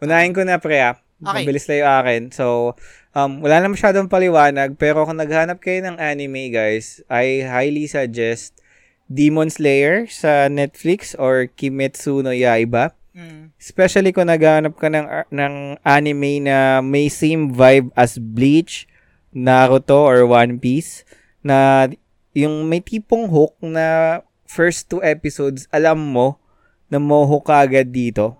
Unahin 0.01 0.35
ko 0.35 0.43
na, 0.43 0.59
pre, 0.59 0.83
ah. 0.83 0.99
Okay. 1.23 1.47
Mabilis 1.47 1.65
lang 1.65 1.79
yung 1.79 1.93
akin. 1.95 2.23
So, 2.31 2.75
um, 3.13 3.39
wala 3.39 3.63
na 3.63 3.71
masyadong 3.71 4.11
paliwanag, 4.11 4.75
pero 4.75 5.07
kung 5.07 5.17
naghanap 5.17 5.63
kayo 5.63 5.87
ng 5.87 5.97
anime, 5.97 6.51
guys, 6.51 6.99
I 7.07 7.47
highly 7.47 7.87
suggest 7.87 8.59
Demon 9.07 9.49
Slayer 9.49 10.11
sa 10.11 10.51
Netflix 10.51 11.15
or 11.15 11.47
Kimetsu 11.47 12.19
no 12.19 12.35
Yaiba. 12.35 12.97
Mm. 13.15 13.55
Especially 13.55 14.11
kung 14.11 14.27
naghanap 14.27 14.75
ka 14.75 14.91
ng, 14.91 15.07
ng 15.31 15.55
anime 15.87 16.43
na 16.43 16.83
may 16.83 17.07
same 17.07 17.55
vibe 17.55 17.95
as 17.95 18.19
Bleach, 18.19 18.91
Naruto, 19.31 20.03
or 20.03 20.27
One 20.27 20.59
Piece, 20.59 21.07
na 21.47 21.87
yung 22.35 22.67
may 22.67 22.83
tipong 22.83 23.31
hook 23.31 23.55
na 23.63 24.21
first 24.51 24.91
two 24.91 24.99
episodes, 25.01 25.71
alam 25.71 25.99
mo 25.99 26.43
na 26.91 26.99
mohook 26.99 27.47
ka 27.47 27.63
agad 27.63 27.95
dito. 27.95 28.39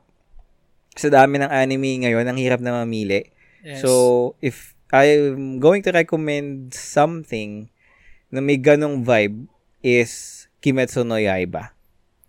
Sa 0.95 1.11
dami 1.11 1.39
ng 1.39 1.51
anime 1.51 2.07
ngayon, 2.07 2.27
ang 2.27 2.39
hirap 2.39 2.59
na 2.59 2.83
mamili. 2.83 3.31
Yes. 3.63 3.83
So, 3.83 4.35
if 4.43 4.75
I'm 4.95 5.59
going 5.59 5.83
to 5.87 5.95
recommend 5.95 6.71
something 6.75 7.71
na 8.31 8.39
may 8.39 8.59
ganong 8.59 9.03
vibe 9.03 9.51
is 9.83 10.47
Kimetsu 10.63 11.03
no 11.03 11.19
Yaiba. 11.19 11.74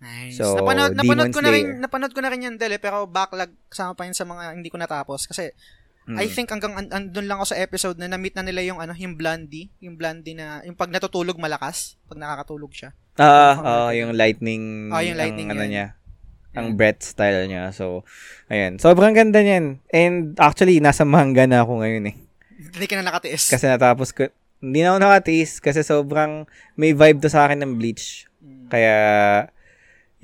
Nice. 0.06 0.38
So, 0.38 0.54
napanood, 0.56 0.94
napanood 0.94 1.34
ko 1.34 1.42
na 1.42 1.50
rin, 1.50 1.66
Slayer. 1.66 1.82
napanood 1.82 2.14
ko 2.14 2.22
na 2.22 2.30
rin 2.30 2.46
yan, 2.46 2.56
Dele, 2.56 2.78
pero 2.78 3.04
backlog 3.04 3.50
kasama 3.66 3.92
pa 3.92 4.06
yun 4.06 4.14
sa 4.14 4.24
mga 4.24 4.54
hindi 4.54 4.70
ko 4.70 4.78
natapos. 4.78 5.26
Kasi, 5.26 5.50
Mm. 6.06 6.22
I 6.22 6.30
think 6.30 6.54
hanggang 6.54 6.78
an- 6.78 6.94
andun 6.94 7.26
lang 7.26 7.42
ako 7.42 7.50
sa 7.50 7.58
episode 7.58 7.98
na 7.98 8.06
na-meet 8.06 8.38
na 8.38 8.46
nila 8.46 8.62
yung 8.62 8.78
ano, 8.78 8.94
yung 8.94 9.18
Blondie, 9.18 9.74
yung 9.82 9.98
Blondie 9.98 10.38
na, 10.38 10.62
yung 10.62 10.78
pag 10.78 10.94
natutulog 10.94 11.34
malakas, 11.36 11.98
pag 12.06 12.22
nakakatulog 12.22 12.70
siya. 12.70 12.94
Ah, 13.18 13.58
Yung 13.58 13.66
ah, 13.66 13.92
yung 13.92 14.12
lightning, 14.14 14.94
Ah, 14.94 15.02
yung 15.02 15.18
lightning 15.18 15.50
ang, 15.50 15.58
ano 15.58 15.66
yun. 15.66 15.72
niya, 15.74 15.88
ang 16.54 16.78
breath 16.78 17.02
style 17.02 17.50
niya. 17.50 17.74
So, 17.74 18.06
ayan. 18.46 18.78
Sobrang 18.78 19.18
ganda 19.18 19.42
niyan. 19.42 19.82
And 19.90 20.38
actually, 20.38 20.78
nasa 20.78 21.10
manga 21.10 21.50
na 21.50 21.66
ako 21.66 21.82
ngayon 21.82 22.06
eh. 22.06 22.16
Hindi 22.54 22.86
ka 22.86 23.02
na 23.02 23.10
nakatiis. 23.10 23.50
Kasi 23.50 23.66
natapos 23.66 24.14
ko, 24.14 24.30
hindi 24.62 24.86
na 24.86 24.94
ako 24.94 25.00
nakatiis 25.02 25.58
kasi 25.58 25.82
sobrang 25.82 26.46
may 26.78 26.94
vibe 26.94 27.18
to 27.18 27.34
sa 27.34 27.50
akin 27.50 27.66
ng 27.66 27.82
Bleach. 27.82 28.30
Mm. 28.46 28.70
Kaya, 28.70 28.96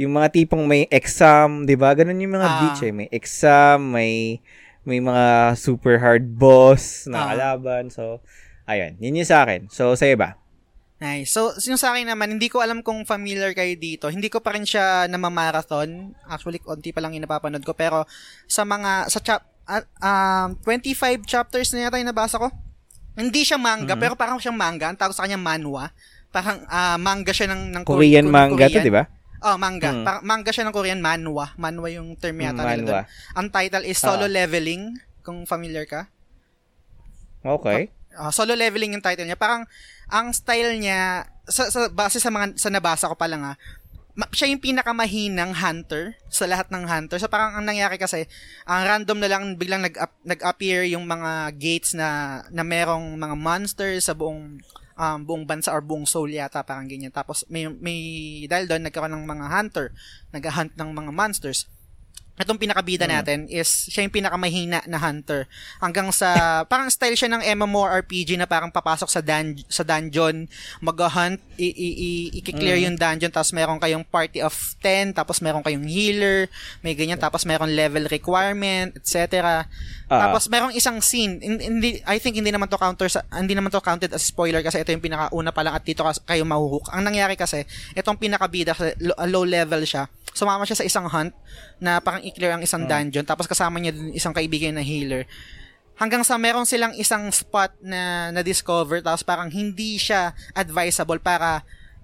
yung 0.01 0.13
mga 0.13 0.29
tipong 0.31 0.65
may 0.65 0.89
exam, 0.89 1.63
di 1.63 1.75
ba? 1.75 1.93
Ganun 1.93 2.17
yung 2.17 2.33
mga 2.33 2.43
Ah. 2.43 2.55
Bleach 2.57 2.81
eh. 2.81 2.91
May 2.91 3.07
exam, 3.09 3.91
may 3.91 4.41
may 4.81 4.97
mga 4.97 5.25
super 5.55 5.95
hard 5.95 6.25
boss 6.33 7.05
na 7.05 7.21
Ah. 7.21 7.27
kalaban. 7.31 7.87
So, 7.87 8.17
ayun. 8.65 8.97
Yun 8.97 9.21
yung 9.21 9.29
sa 9.29 9.45
akin. 9.45 9.69
So, 9.69 9.93
sa'yo 9.93 10.17
ba? 10.17 10.41
Nice. 10.97 11.29
So, 11.29 11.49
yung 11.63 11.77
sa 11.77 11.93
akin 11.93 12.05
naman, 12.07 12.29
hindi 12.31 12.45
ko 12.45 12.59
alam 12.59 12.81
kung 12.81 13.01
familiar 13.03 13.53
kayo 13.53 13.73
dito. 13.73 14.05
Hindi 14.07 14.25
ko 14.27 14.37
pa 14.37 14.53
rin 14.53 14.65
siya 14.65 15.05
namamarathon. 15.05 16.13
Actually, 16.25 16.57
konti 16.57 16.89
pa 16.89 16.99
lang 16.99 17.13
yung 17.13 17.25
napapanood 17.25 17.61
ko. 17.61 17.73
Pero, 17.73 18.05
sa 18.45 18.61
mga, 18.63 19.05
sa 19.07 19.17
chap, 19.19 19.41
ah, 19.65 19.85
um, 20.45 20.57
25 20.59 21.21
chapters 21.23 21.69
na 21.71 21.85
yata 21.85 21.97
yung 21.97 22.09
nabasa 22.09 22.37
ko. 22.37 22.49
Hindi 23.11 23.41
siya 23.41 23.57
manga, 23.57 23.91
Mm-hmm. 23.91 23.97
pero 23.99 24.13
parang 24.13 24.37
siyang 24.37 24.55
manga. 24.55 24.87
Ang 24.87 24.97
tawag 24.97 25.13
sa 25.13 25.25
kanya 25.25 25.37
manhwa. 25.37 25.89
Parang 26.29 26.61
ah, 26.65 26.97
manga 26.97 27.29
siya 27.29 27.49
ng, 27.49 27.69
ng 27.71 27.83
Korean 27.83 28.25
ng 28.25 28.31
manga 28.31 28.65
to, 28.65 28.77
Korean. 28.77 28.85
di 28.85 28.93
ba? 28.93 29.03
Oh, 29.41 29.57
manga. 29.57 29.89
Mm. 29.89 30.05
Parang 30.05 30.23
manga 30.23 30.51
siya 30.53 30.69
ng 30.69 30.75
Korean, 30.75 31.01
manhwa. 31.01 31.49
Manhwa 31.57 31.89
yung 31.89 32.13
term 32.13 32.37
yata 32.37 32.61
Mm, 32.61 32.69
nila 32.69 32.83
doon. 32.85 33.03
Ang 33.33 33.47
title 33.49 33.85
is 33.89 33.97
Solo 33.97 34.29
Ah. 34.29 34.31
Leveling, 34.31 35.01
kung 35.25 35.49
familiar 35.49 35.89
ka. 35.89 36.05
Okay. 37.41 37.89
Ah, 38.13 38.29
solo 38.29 38.53
leveling 38.53 38.93
yung 38.93 39.01
title 39.05 39.25
niya. 39.25 39.39
Parang 39.39 39.65
ang 40.11 40.29
style 40.29 40.77
niya 40.77 41.25
sa, 41.47 41.71
sa 41.71 41.89
base 41.89 42.19
sa 42.21 42.29
mga 42.29 42.59
sa 42.59 42.69
nabasa 42.69 43.09
ko 43.09 43.15
pa 43.15 43.25
lang 43.25 43.41
ah, 43.41 43.55
ma- 44.13 44.29
siya 44.29 44.51
yung 44.51 44.59
pinakamahinang 44.61 45.55
hunter 45.55 46.13
sa 46.27 46.45
lahat 46.45 46.67
ng 46.69 46.83
hunter. 46.85 47.17
So 47.17 47.31
parang 47.31 47.55
ang 47.55 47.65
nangyari 47.65 47.95
kasi, 47.95 48.27
ang 48.67 48.83
random 48.85 49.17
na 49.23 49.29
lang 49.31 49.43
biglang 49.55 49.81
nag 49.81 49.95
nag-appear 50.27 50.85
yung 50.91 51.07
mga 51.07 51.55
gates 51.55 51.95
na 51.95 52.41
na 52.51 52.61
merong 52.61 53.15
mga 53.15 53.35
monsters 53.39 54.05
sa 54.05 54.13
buong 54.13 54.59
um, 55.01 55.25
buong 55.25 55.49
bansa 55.49 55.73
or 55.73 55.81
buong 55.81 56.05
soul 56.05 56.29
yata 56.29 56.61
parang 56.61 56.85
ganyan. 56.85 57.09
Tapos 57.09 57.41
may 57.49 57.65
may 57.65 57.99
dahil 58.45 58.69
doon 58.69 58.85
nagkaroon 58.85 59.17
ng 59.17 59.25
mga 59.25 59.45
hunter, 59.49 59.87
nag-hunt 60.29 60.77
ng 60.77 60.89
mga 60.93 61.11
monsters. 61.11 61.65
Itong 62.41 62.57
pinakabida 62.57 63.05
natin 63.07 63.45
is 63.47 63.87
siya 63.87 64.01
yung 64.01 64.11
pinakamahina 64.11 64.81
na 64.85 64.97
hunter. 64.97 65.45
Hanggang 65.77 66.09
sa 66.09 66.33
parang 66.71 66.89
style 66.89 67.13
siya 67.13 67.29
ng 67.29 67.41
MMORPG 67.55 68.35
na 68.35 68.49
parang 68.49 68.67
papasok 68.67 69.07
sa 69.07 69.21
dun- 69.21 69.61
sa 69.69 69.85
dungeon, 69.85 70.49
mag-hunt, 70.81 71.37
i- 71.55 71.69
i- 71.69 71.97
i- 71.97 72.29
i-clear 72.41 72.81
yung 72.81 72.97
dungeon 72.97 73.29
tapos 73.29 73.53
meron 73.53 73.77
kayong 73.77 74.01
party 74.03 74.41
of 74.41 74.53
10, 74.81 75.13
tapos 75.13 75.39
meron 75.39 75.61
kayong 75.61 75.85
healer, 75.85 76.49
may 76.81 76.97
ganyan 76.97 77.21
tapos 77.21 77.45
meron 77.45 77.69
level 77.71 78.09
requirement, 78.09 78.97
etc. 78.97 79.63
Ah. 80.09 80.27
Tapos 80.27 80.49
merong 80.49 80.73
isang 80.73 80.97
scene, 80.99 81.37
hin- 81.39 81.61
hindi 81.61 82.01
I 82.03 82.17
think 82.17 82.35
hindi 82.35 82.49
naman 82.49 82.67
to 82.67 82.75
counter 82.75 83.07
sa, 83.07 83.21
hindi 83.31 83.53
naman 83.53 83.69
to 83.69 83.79
counted 83.79 84.11
as 84.11 84.25
spoiler 84.25 84.59
kasi 84.59 84.81
ito 84.81 84.89
yung 84.89 85.03
pinakauna 85.03 85.53
pa 85.53 85.61
lang 85.61 85.77
at 85.77 85.85
dito 85.85 86.01
kayo 86.03 86.43
mahuhook. 86.43 86.89
Ang 86.89 87.05
nangyari 87.05 87.37
kasi, 87.37 87.63
itong 87.93 88.17
pinakabida 88.17 88.73
low 89.27 89.45
level 89.45 89.85
siya. 89.85 90.09
Sumama 90.31 90.63
siya 90.63 90.79
sa 90.79 90.87
isang 90.87 91.11
hunt 91.11 91.35
na 91.77 91.99
parang 91.99 92.23
i-clear 92.31 92.55
ang 92.55 92.63
isang 92.63 92.87
dungeon 92.87 93.27
tapos 93.27 93.45
kasama 93.45 93.77
niya 93.77 93.91
dun 93.91 94.15
isang 94.15 94.31
kaibigan 94.31 94.79
na 94.79 94.83
healer. 94.83 95.27
Hanggang 95.99 96.25
sa 96.25 96.39
meron 96.39 96.65
silang 96.65 96.95
isang 96.97 97.29
spot 97.29 97.75
na 97.83 98.31
na-discover 98.33 99.03
tapos 99.03 99.21
parang 99.21 99.51
hindi 99.51 99.99
siya 99.99 100.33
advisable 100.55 101.19
para 101.19 101.61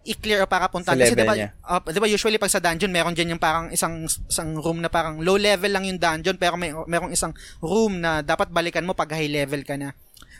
i-clear 0.08 0.40
o 0.44 0.48
para 0.48 0.72
puntahan. 0.72 0.96
Sa 0.96 1.04
Kasi 1.04 1.14
level 1.16 1.24
diba, 1.28 1.36
niya. 1.36 1.50
uh, 1.68 1.84
diba 1.84 2.08
usually 2.08 2.40
pag 2.40 2.52
sa 2.52 2.64
dungeon, 2.64 2.96
meron 2.96 3.12
dyan 3.12 3.36
yung 3.36 3.44
parang 3.44 3.68
isang, 3.76 4.08
isang 4.08 4.56
room 4.56 4.80
na 4.80 4.88
parang 4.88 5.20
low 5.20 5.36
level 5.36 5.68
lang 5.68 5.84
yung 5.84 6.00
dungeon 6.00 6.40
pero 6.40 6.56
may, 6.56 6.72
merong 6.72 7.12
isang 7.12 7.36
room 7.60 8.00
na 8.00 8.24
dapat 8.24 8.48
balikan 8.48 8.88
mo 8.88 8.96
pag 8.96 9.12
high 9.12 9.28
level 9.28 9.68
ka 9.68 9.76
na. 9.76 9.92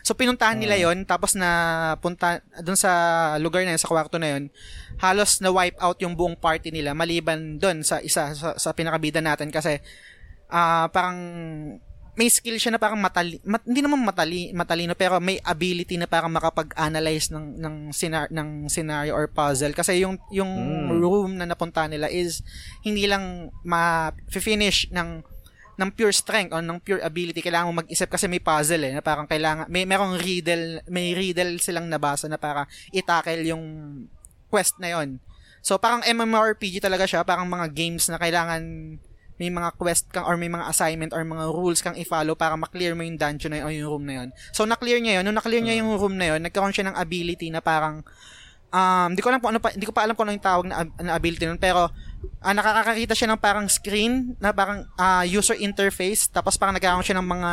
So 0.08 0.16
pinuntahan 0.16 0.56
nila 0.56 0.80
yon 0.80 1.04
tapos 1.04 1.36
na 1.36 1.92
punta 2.00 2.40
doon 2.64 2.80
sa 2.80 2.88
lugar 3.36 3.60
na 3.68 3.76
yun, 3.76 3.82
sa 3.84 3.92
kwarto 3.92 4.16
na 4.16 4.32
yon 4.32 4.48
halos 5.04 5.44
na 5.44 5.52
wipe 5.52 5.76
out 5.76 6.00
yung 6.00 6.16
buong 6.16 6.32
party 6.32 6.72
nila 6.72 6.96
maliban 6.96 7.60
doon 7.60 7.84
sa 7.84 8.00
isa 8.00 8.32
sa, 8.32 8.56
sa 8.56 8.72
pinakabida 8.72 9.20
natin. 9.20 9.52
Kasi 9.52 9.76
ah 10.48 10.88
parang 10.88 11.20
may 12.18 12.26
skill 12.32 12.58
siya 12.58 12.74
na 12.74 12.82
parang 12.82 12.98
matali, 12.98 13.38
mat, 13.46 13.62
hindi 13.62 13.78
naman 13.78 14.02
matali, 14.02 14.50
matalino 14.50 14.98
pero 14.98 15.22
may 15.22 15.38
ability 15.38 15.94
na 15.94 16.10
parang 16.10 16.34
makapag-analyze 16.34 17.30
ng 17.30 17.62
ng 17.62 17.74
scenario, 17.94 18.32
ng 18.34 18.66
scenario 18.66 19.14
or 19.14 19.30
puzzle. 19.30 19.70
Kasi 19.70 20.02
yung 20.02 20.18
yung 20.34 20.50
Mm. 20.50 20.98
room 20.98 21.30
na 21.38 21.46
napunta 21.46 21.86
nila 21.86 22.10
is 22.10 22.42
hindi 22.82 23.06
lang 23.06 23.54
ma-finish 23.62 24.90
ng 24.90 25.22
ng 25.78 25.90
pure 25.94 26.10
strength 26.10 26.50
or 26.50 26.58
ng 26.58 26.82
pure 26.82 26.98
ability 27.06 27.38
kailangan 27.38 27.70
mo 27.70 27.80
mag-isip 27.80 28.10
kasi 28.10 28.26
may 28.26 28.42
puzzle 28.42 28.82
eh 28.82 28.98
na 28.98 29.02
parang 29.02 29.30
kailangan 29.30 29.70
may 29.70 29.86
merong 29.86 30.18
riddle 30.18 30.82
may 30.90 31.14
riddle 31.14 31.56
silang 31.62 31.86
nabasa 31.86 32.26
na 32.26 32.36
para 32.36 32.66
i-tackle 32.90 33.46
yung 33.46 33.64
quest 34.50 34.74
na 34.82 34.90
yon 34.98 35.22
so 35.62 35.78
parang 35.78 36.02
MMORPG 36.02 36.82
talaga 36.82 37.06
siya 37.06 37.22
parang 37.22 37.46
mga 37.46 37.70
games 37.70 38.10
na 38.10 38.18
kailangan 38.18 38.62
may 39.38 39.54
mga 39.54 39.70
quest 39.78 40.10
kang 40.10 40.26
or 40.26 40.34
may 40.34 40.50
mga 40.50 40.66
assignment 40.66 41.14
or 41.14 41.22
mga 41.22 41.46
rules 41.54 41.78
kang 41.78 41.94
i-follow 41.94 42.34
para 42.34 42.58
ma-clear 42.58 42.98
mo 42.98 43.06
yung 43.06 43.14
dungeon 43.14 43.54
na 43.54 43.62
yun 43.62 43.66
o 43.66 43.70
yung 43.70 43.86
room 43.86 44.04
na 44.04 44.14
yun. 44.18 44.28
So, 44.50 44.66
na-clear 44.66 44.98
niya 44.98 45.22
yun. 45.22 45.30
Nung 45.30 45.38
na-clear 45.38 45.62
niya 45.62 45.78
yung 45.78 45.94
room 45.94 46.18
na 46.18 46.34
yun, 46.34 46.42
nagkaroon 46.42 46.74
siya 46.74 46.90
ng 46.90 46.98
ability 46.98 47.46
na 47.54 47.62
parang 47.62 48.02
um, 48.74 49.10
di 49.14 49.20
ko 49.22 49.30
alam 49.30 49.40
kung 49.40 49.54
ano 49.56 49.60
pa, 49.62 49.72
hindi 49.72 49.86
ko 49.86 49.94
pa 49.94 50.04
alam 50.04 50.14
kung 50.18 50.28
ano 50.28 50.34
yung 50.36 50.44
tawag 50.44 50.66
na, 50.66 50.84
na 51.00 51.12
ability 51.14 51.46
nun, 51.46 51.60
pero 51.60 51.88
ah, 52.38 52.54
nakakakita 52.54 53.12
siya 53.12 53.28
ng 53.28 53.40
parang 53.40 53.66
screen 53.66 54.38
na 54.38 54.50
parang 54.50 54.86
ah, 54.94 55.22
user 55.22 55.54
interface 55.54 56.26
tapos 56.26 56.54
parang 56.54 56.74
nagkakaroon 56.74 57.02
siya 57.02 57.18
ng 57.18 57.28
mga 57.28 57.50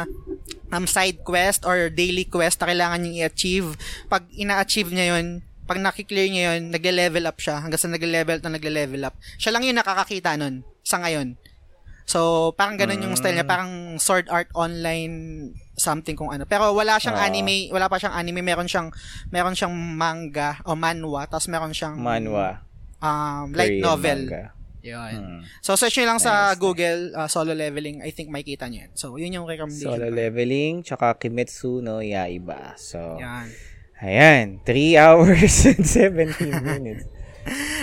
um, 0.71 0.85
side 0.85 1.21
quest 1.21 1.63
or 1.63 1.89
daily 1.89 2.23
quest 2.23 2.59
na 2.59 2.69
kailangan 2.69 2.99
niyang 2.99 3.25
i-achieve. 3.25 3.73
Pag 4.05 4.25
ina-achieve 4.31 4.91
niya 4.91 5.17
yun, 5.17 5.41
pag 5.65 5.81
nakiklear 5.81 6.29
niya 6.29 6.43
yun, 6.53 6.69
nagle-level 6.69 7.25
up 7.25 7.41
siya 7.41 7.57
hanggang 7.57 7.81
sa 7.81 7.89
nagle-level 7.89 8.37
na 8.39 8.53
nagle-level 8.53 9.01
up. 9.03 9.15
Siya 9.35 9.49
lang 9.49 9.65
yung 9.65 9.77
nakakakita 9.77 10.37
nun 10.37 10.61
sa 10.85 11.01
ngayon. 11.01 11.37
So, 12.05 12.53
parang 12.53 12.77
ganun 12.77 13.01
yung 13.01 13.17
style 13.17 13.33
niya. 13.33 13.49
Parang 13.49 13.97
Sword 13.97 14.29
Art 14.29 14.53
Online 14.53 15.49
something 15.73 16.13
kung 16.13 16.29
ano. 16.29 16.45
Pero 16.45 16.69
wala 16.71 17.01
siyang 17.01 17.17
Ah. 17.17 17.25
anime, 17.25 17.73
wala 17.73 17.89
pa 17.89 17.97
siyang 17.97 18.13
anime, 18.13 18.45
meron 18.45 18.69
siyang 18.69 18.93
meron 19.27 19.57
siyang 19.57 19.73
manga 19.73 20.61
o 20.63 20.77
manhwa, 20.77 21.25
tapos 21.25 21.49
meron 21.49 21.73
siyang 21.73 21.97
Manwa. 21.97 22.61
um 23.01 23.49
light 23.51 23.75
Korean 23.75 23.83
novel. 23.83 24.19
manga. 24.29 24.43
Yun. 24.85 25.13
Hmm. 25.17 25.41
So 25.65 25.73
search 25.73 25.97
nyo 25.97 26.13
lang 26.13 26.21
sa 26.21 26.53
Nice, 26.53 26.61
Google 26.61 27.09
uh, 27.17 27.25
solo 27.25 27.57
leveling, 27.57 28.05
I 28.05 28.13
think 28.13 28.29
makita 28.29 28.69
nyo 28.69 28.85
yan. 28.85 28.91
So 28.93 29.17
yun 29.17 29.33
yung 29.33 29.49
recommendation. 29.49 29.97
Solo 29.97 30.13
ko. 30.13 30.13
leveling, 30.13 30.85
tsaka 30.85 31.17
Kimetsu 31.17 31.81
no 31.81 32.05
Yaiba. 32.05 32.77
So, 32.77 33.17
Yan. 33.17 33.49
ayan. 34.05 34.45
3 34.61 34.93
hours 35.01 35.55
and 35.65 35.81
17 35.81 36.61
minutes. 36.61 37.14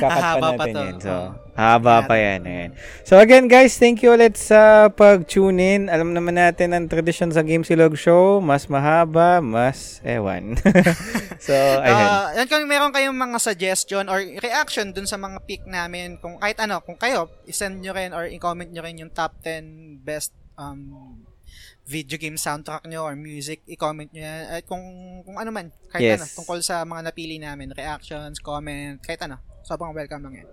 Kakat 0.03 0.23
pa 0.43 0.49
natin 0.59 0.75
yan. 0.75 0.97
So, 0.99 1.15
haba 1.55 2.03
pa 2.09 2.15
yan. 2.19 2.41
Ayan. 2.43 2.71
So, 3.07 3.21
again, 3.23 3.47
guys, 3.47 3.79
thank 3.79 4.03
you 4.03 4.11
ulit 4.11 4.35
sa 4.35 4.91
pag-tune 4.91 5.59
in. 5.63 5.83
Alam 5.87 6.17
naman 6.17 6.35
natin 6.35 6.75
ang 6.75 6.91
tradisyon 6.91 7.31
sa 7.31 7.47
Game 7.47 7.63
Silog 7.63 7.95
Show. 7.95 8.43
Mas 8.43 8.67
mahaba, 8.67 9.39
mas 9.39 10.03
ewan. 10.03 10.59
so, 11.47 11.55
ayan. 11.55 12.07
Uh, 12.09 12.27
yan 12.43 12.47
kung 12.51 12.67
meron 12.67 12.91
kayong 12.91 13.15
mga 13.15 13.39
suggestion 13.39 14.11
or 14.11 14.19
reaction 14.19 14.91
dun 14.91 15.07
sa 15.07 15.21
mga 15.21 15.39
pick 15.47 15.63
namin, 15.69 16.19
kung 16.19 16.41
kahit 16.43 16.59
ano, 16.59 16.83
kung 16.83 16.99
kayo, 16.99 17.31
isend 17.47 17.79
nyo 17.79 17.95
rin 17.95 18.11
or 18.11 18.27
i-comment 18.27 18.71
nyo 18.75 18.83
rin 18.83 18.99
yung 18.99 19.13
top 19.15 19.39
10 19.47 20.03
best 20.03 20.35
um, 20.59 21.23
video 21.83 22.17
game 22.17 22.39
soundtrack 22.39 22.87
nyo 22.87 23.05
or 23.05 23.15
music, 23.19 23.61
i-comment 23.69 24.09
nyo 24.15 24.23
yan. 24.23 24.43
At 24.51 24.63
kung, 24.65 24.83
kung 25.27 25.37
ano 25.37 25.51
man, 25.51 25.71
kahit 25.91 26.17
Yes. 26.17 26.19
ano, 26.19 26.27
tungkol 26.43 26.59
sa 26.63 26.87
mga 26.87 27.13
napili 27.13 27.37
namin, 27.37 27.75
reactions, 27.75 28.39
comment, 28.39 28.99
kahit 29.03 29.21
ano, 29.27 29.52
sobrang 29.63 29.95
welcome 29.95 30.23
lang 30.23 30.35
yan. 30.43 30.49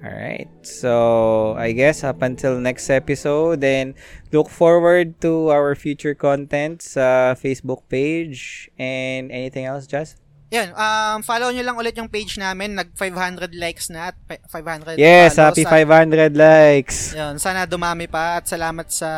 Alright. 0.00 0.48
So, 0.64 1.52
I 1.60 1.76
guess 1.76 2.00
up 2.00 2.24
until 2.24 2.56
next 2.56 2.88
episode, 2.88 3.60
then 3.60 3.92
look 4.32 4.48
forward 4.48 5.20
to 5.20 5.52
our 5.52 5.76
future 5.76 6.16
content 6.16 6.80
sa 6.80 7.36
Facebook 7.36 7.84
page 7.92 8.72
and 8.80 9.28
anything 9.28 9.68
else, 9.68 9.84
Jess? 9.84 10.16
Yan, 10.50 10.74
um, 10.74 11.22
follow 11.22 11.52
nyo 11.52 11.62
lang 11.62 11.76
ulit 11.78 11.94
yung 11.94 12.08
page 12.10 12.34
namin. 12.34 12.74
Nag 12.74 12.96
500 12.98 13.54
likes 13.54 13.86
na 13.86 14.10
at 14.10 14.16
fi- 14.26 14.42
500 14.50 14.98
Yes, 14.98 15.36
follows. 15.38 15.54
happy 15.54 15.62
Sa- 15.62 15.70
500 15.70 16.32
likes. 16.34 16.96
Yun, 17.14 17.38
sana 17.38 17.70
dumami 17.70 18.10
pa 18.10 18.42
at 18.42 18.50
salamat 18.50 18.88
sa 18.90 19.10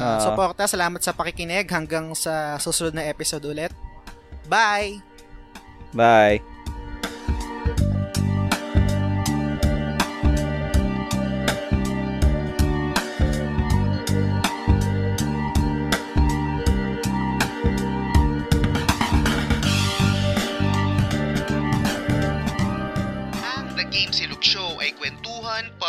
Ah. 0.00 0.22
suporta, 0.24 0.64
salamat 0.64 1.02
sa 1.04 1.12
pakikinig 1.12 1.68
hanggang 1.68 2.14
sa 2.16 2.56
susunod 2.56 2.96
na 2.96 3.04
episode 3.04 3.44
ulit. 3.44 3.74
Bye! 4.48 5.02
Bye. 5.92 6.40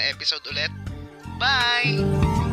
na 0.00 0.08
episode 0.08 0.48
ulit. 0.48 0.72
Bye! 1.36 2.49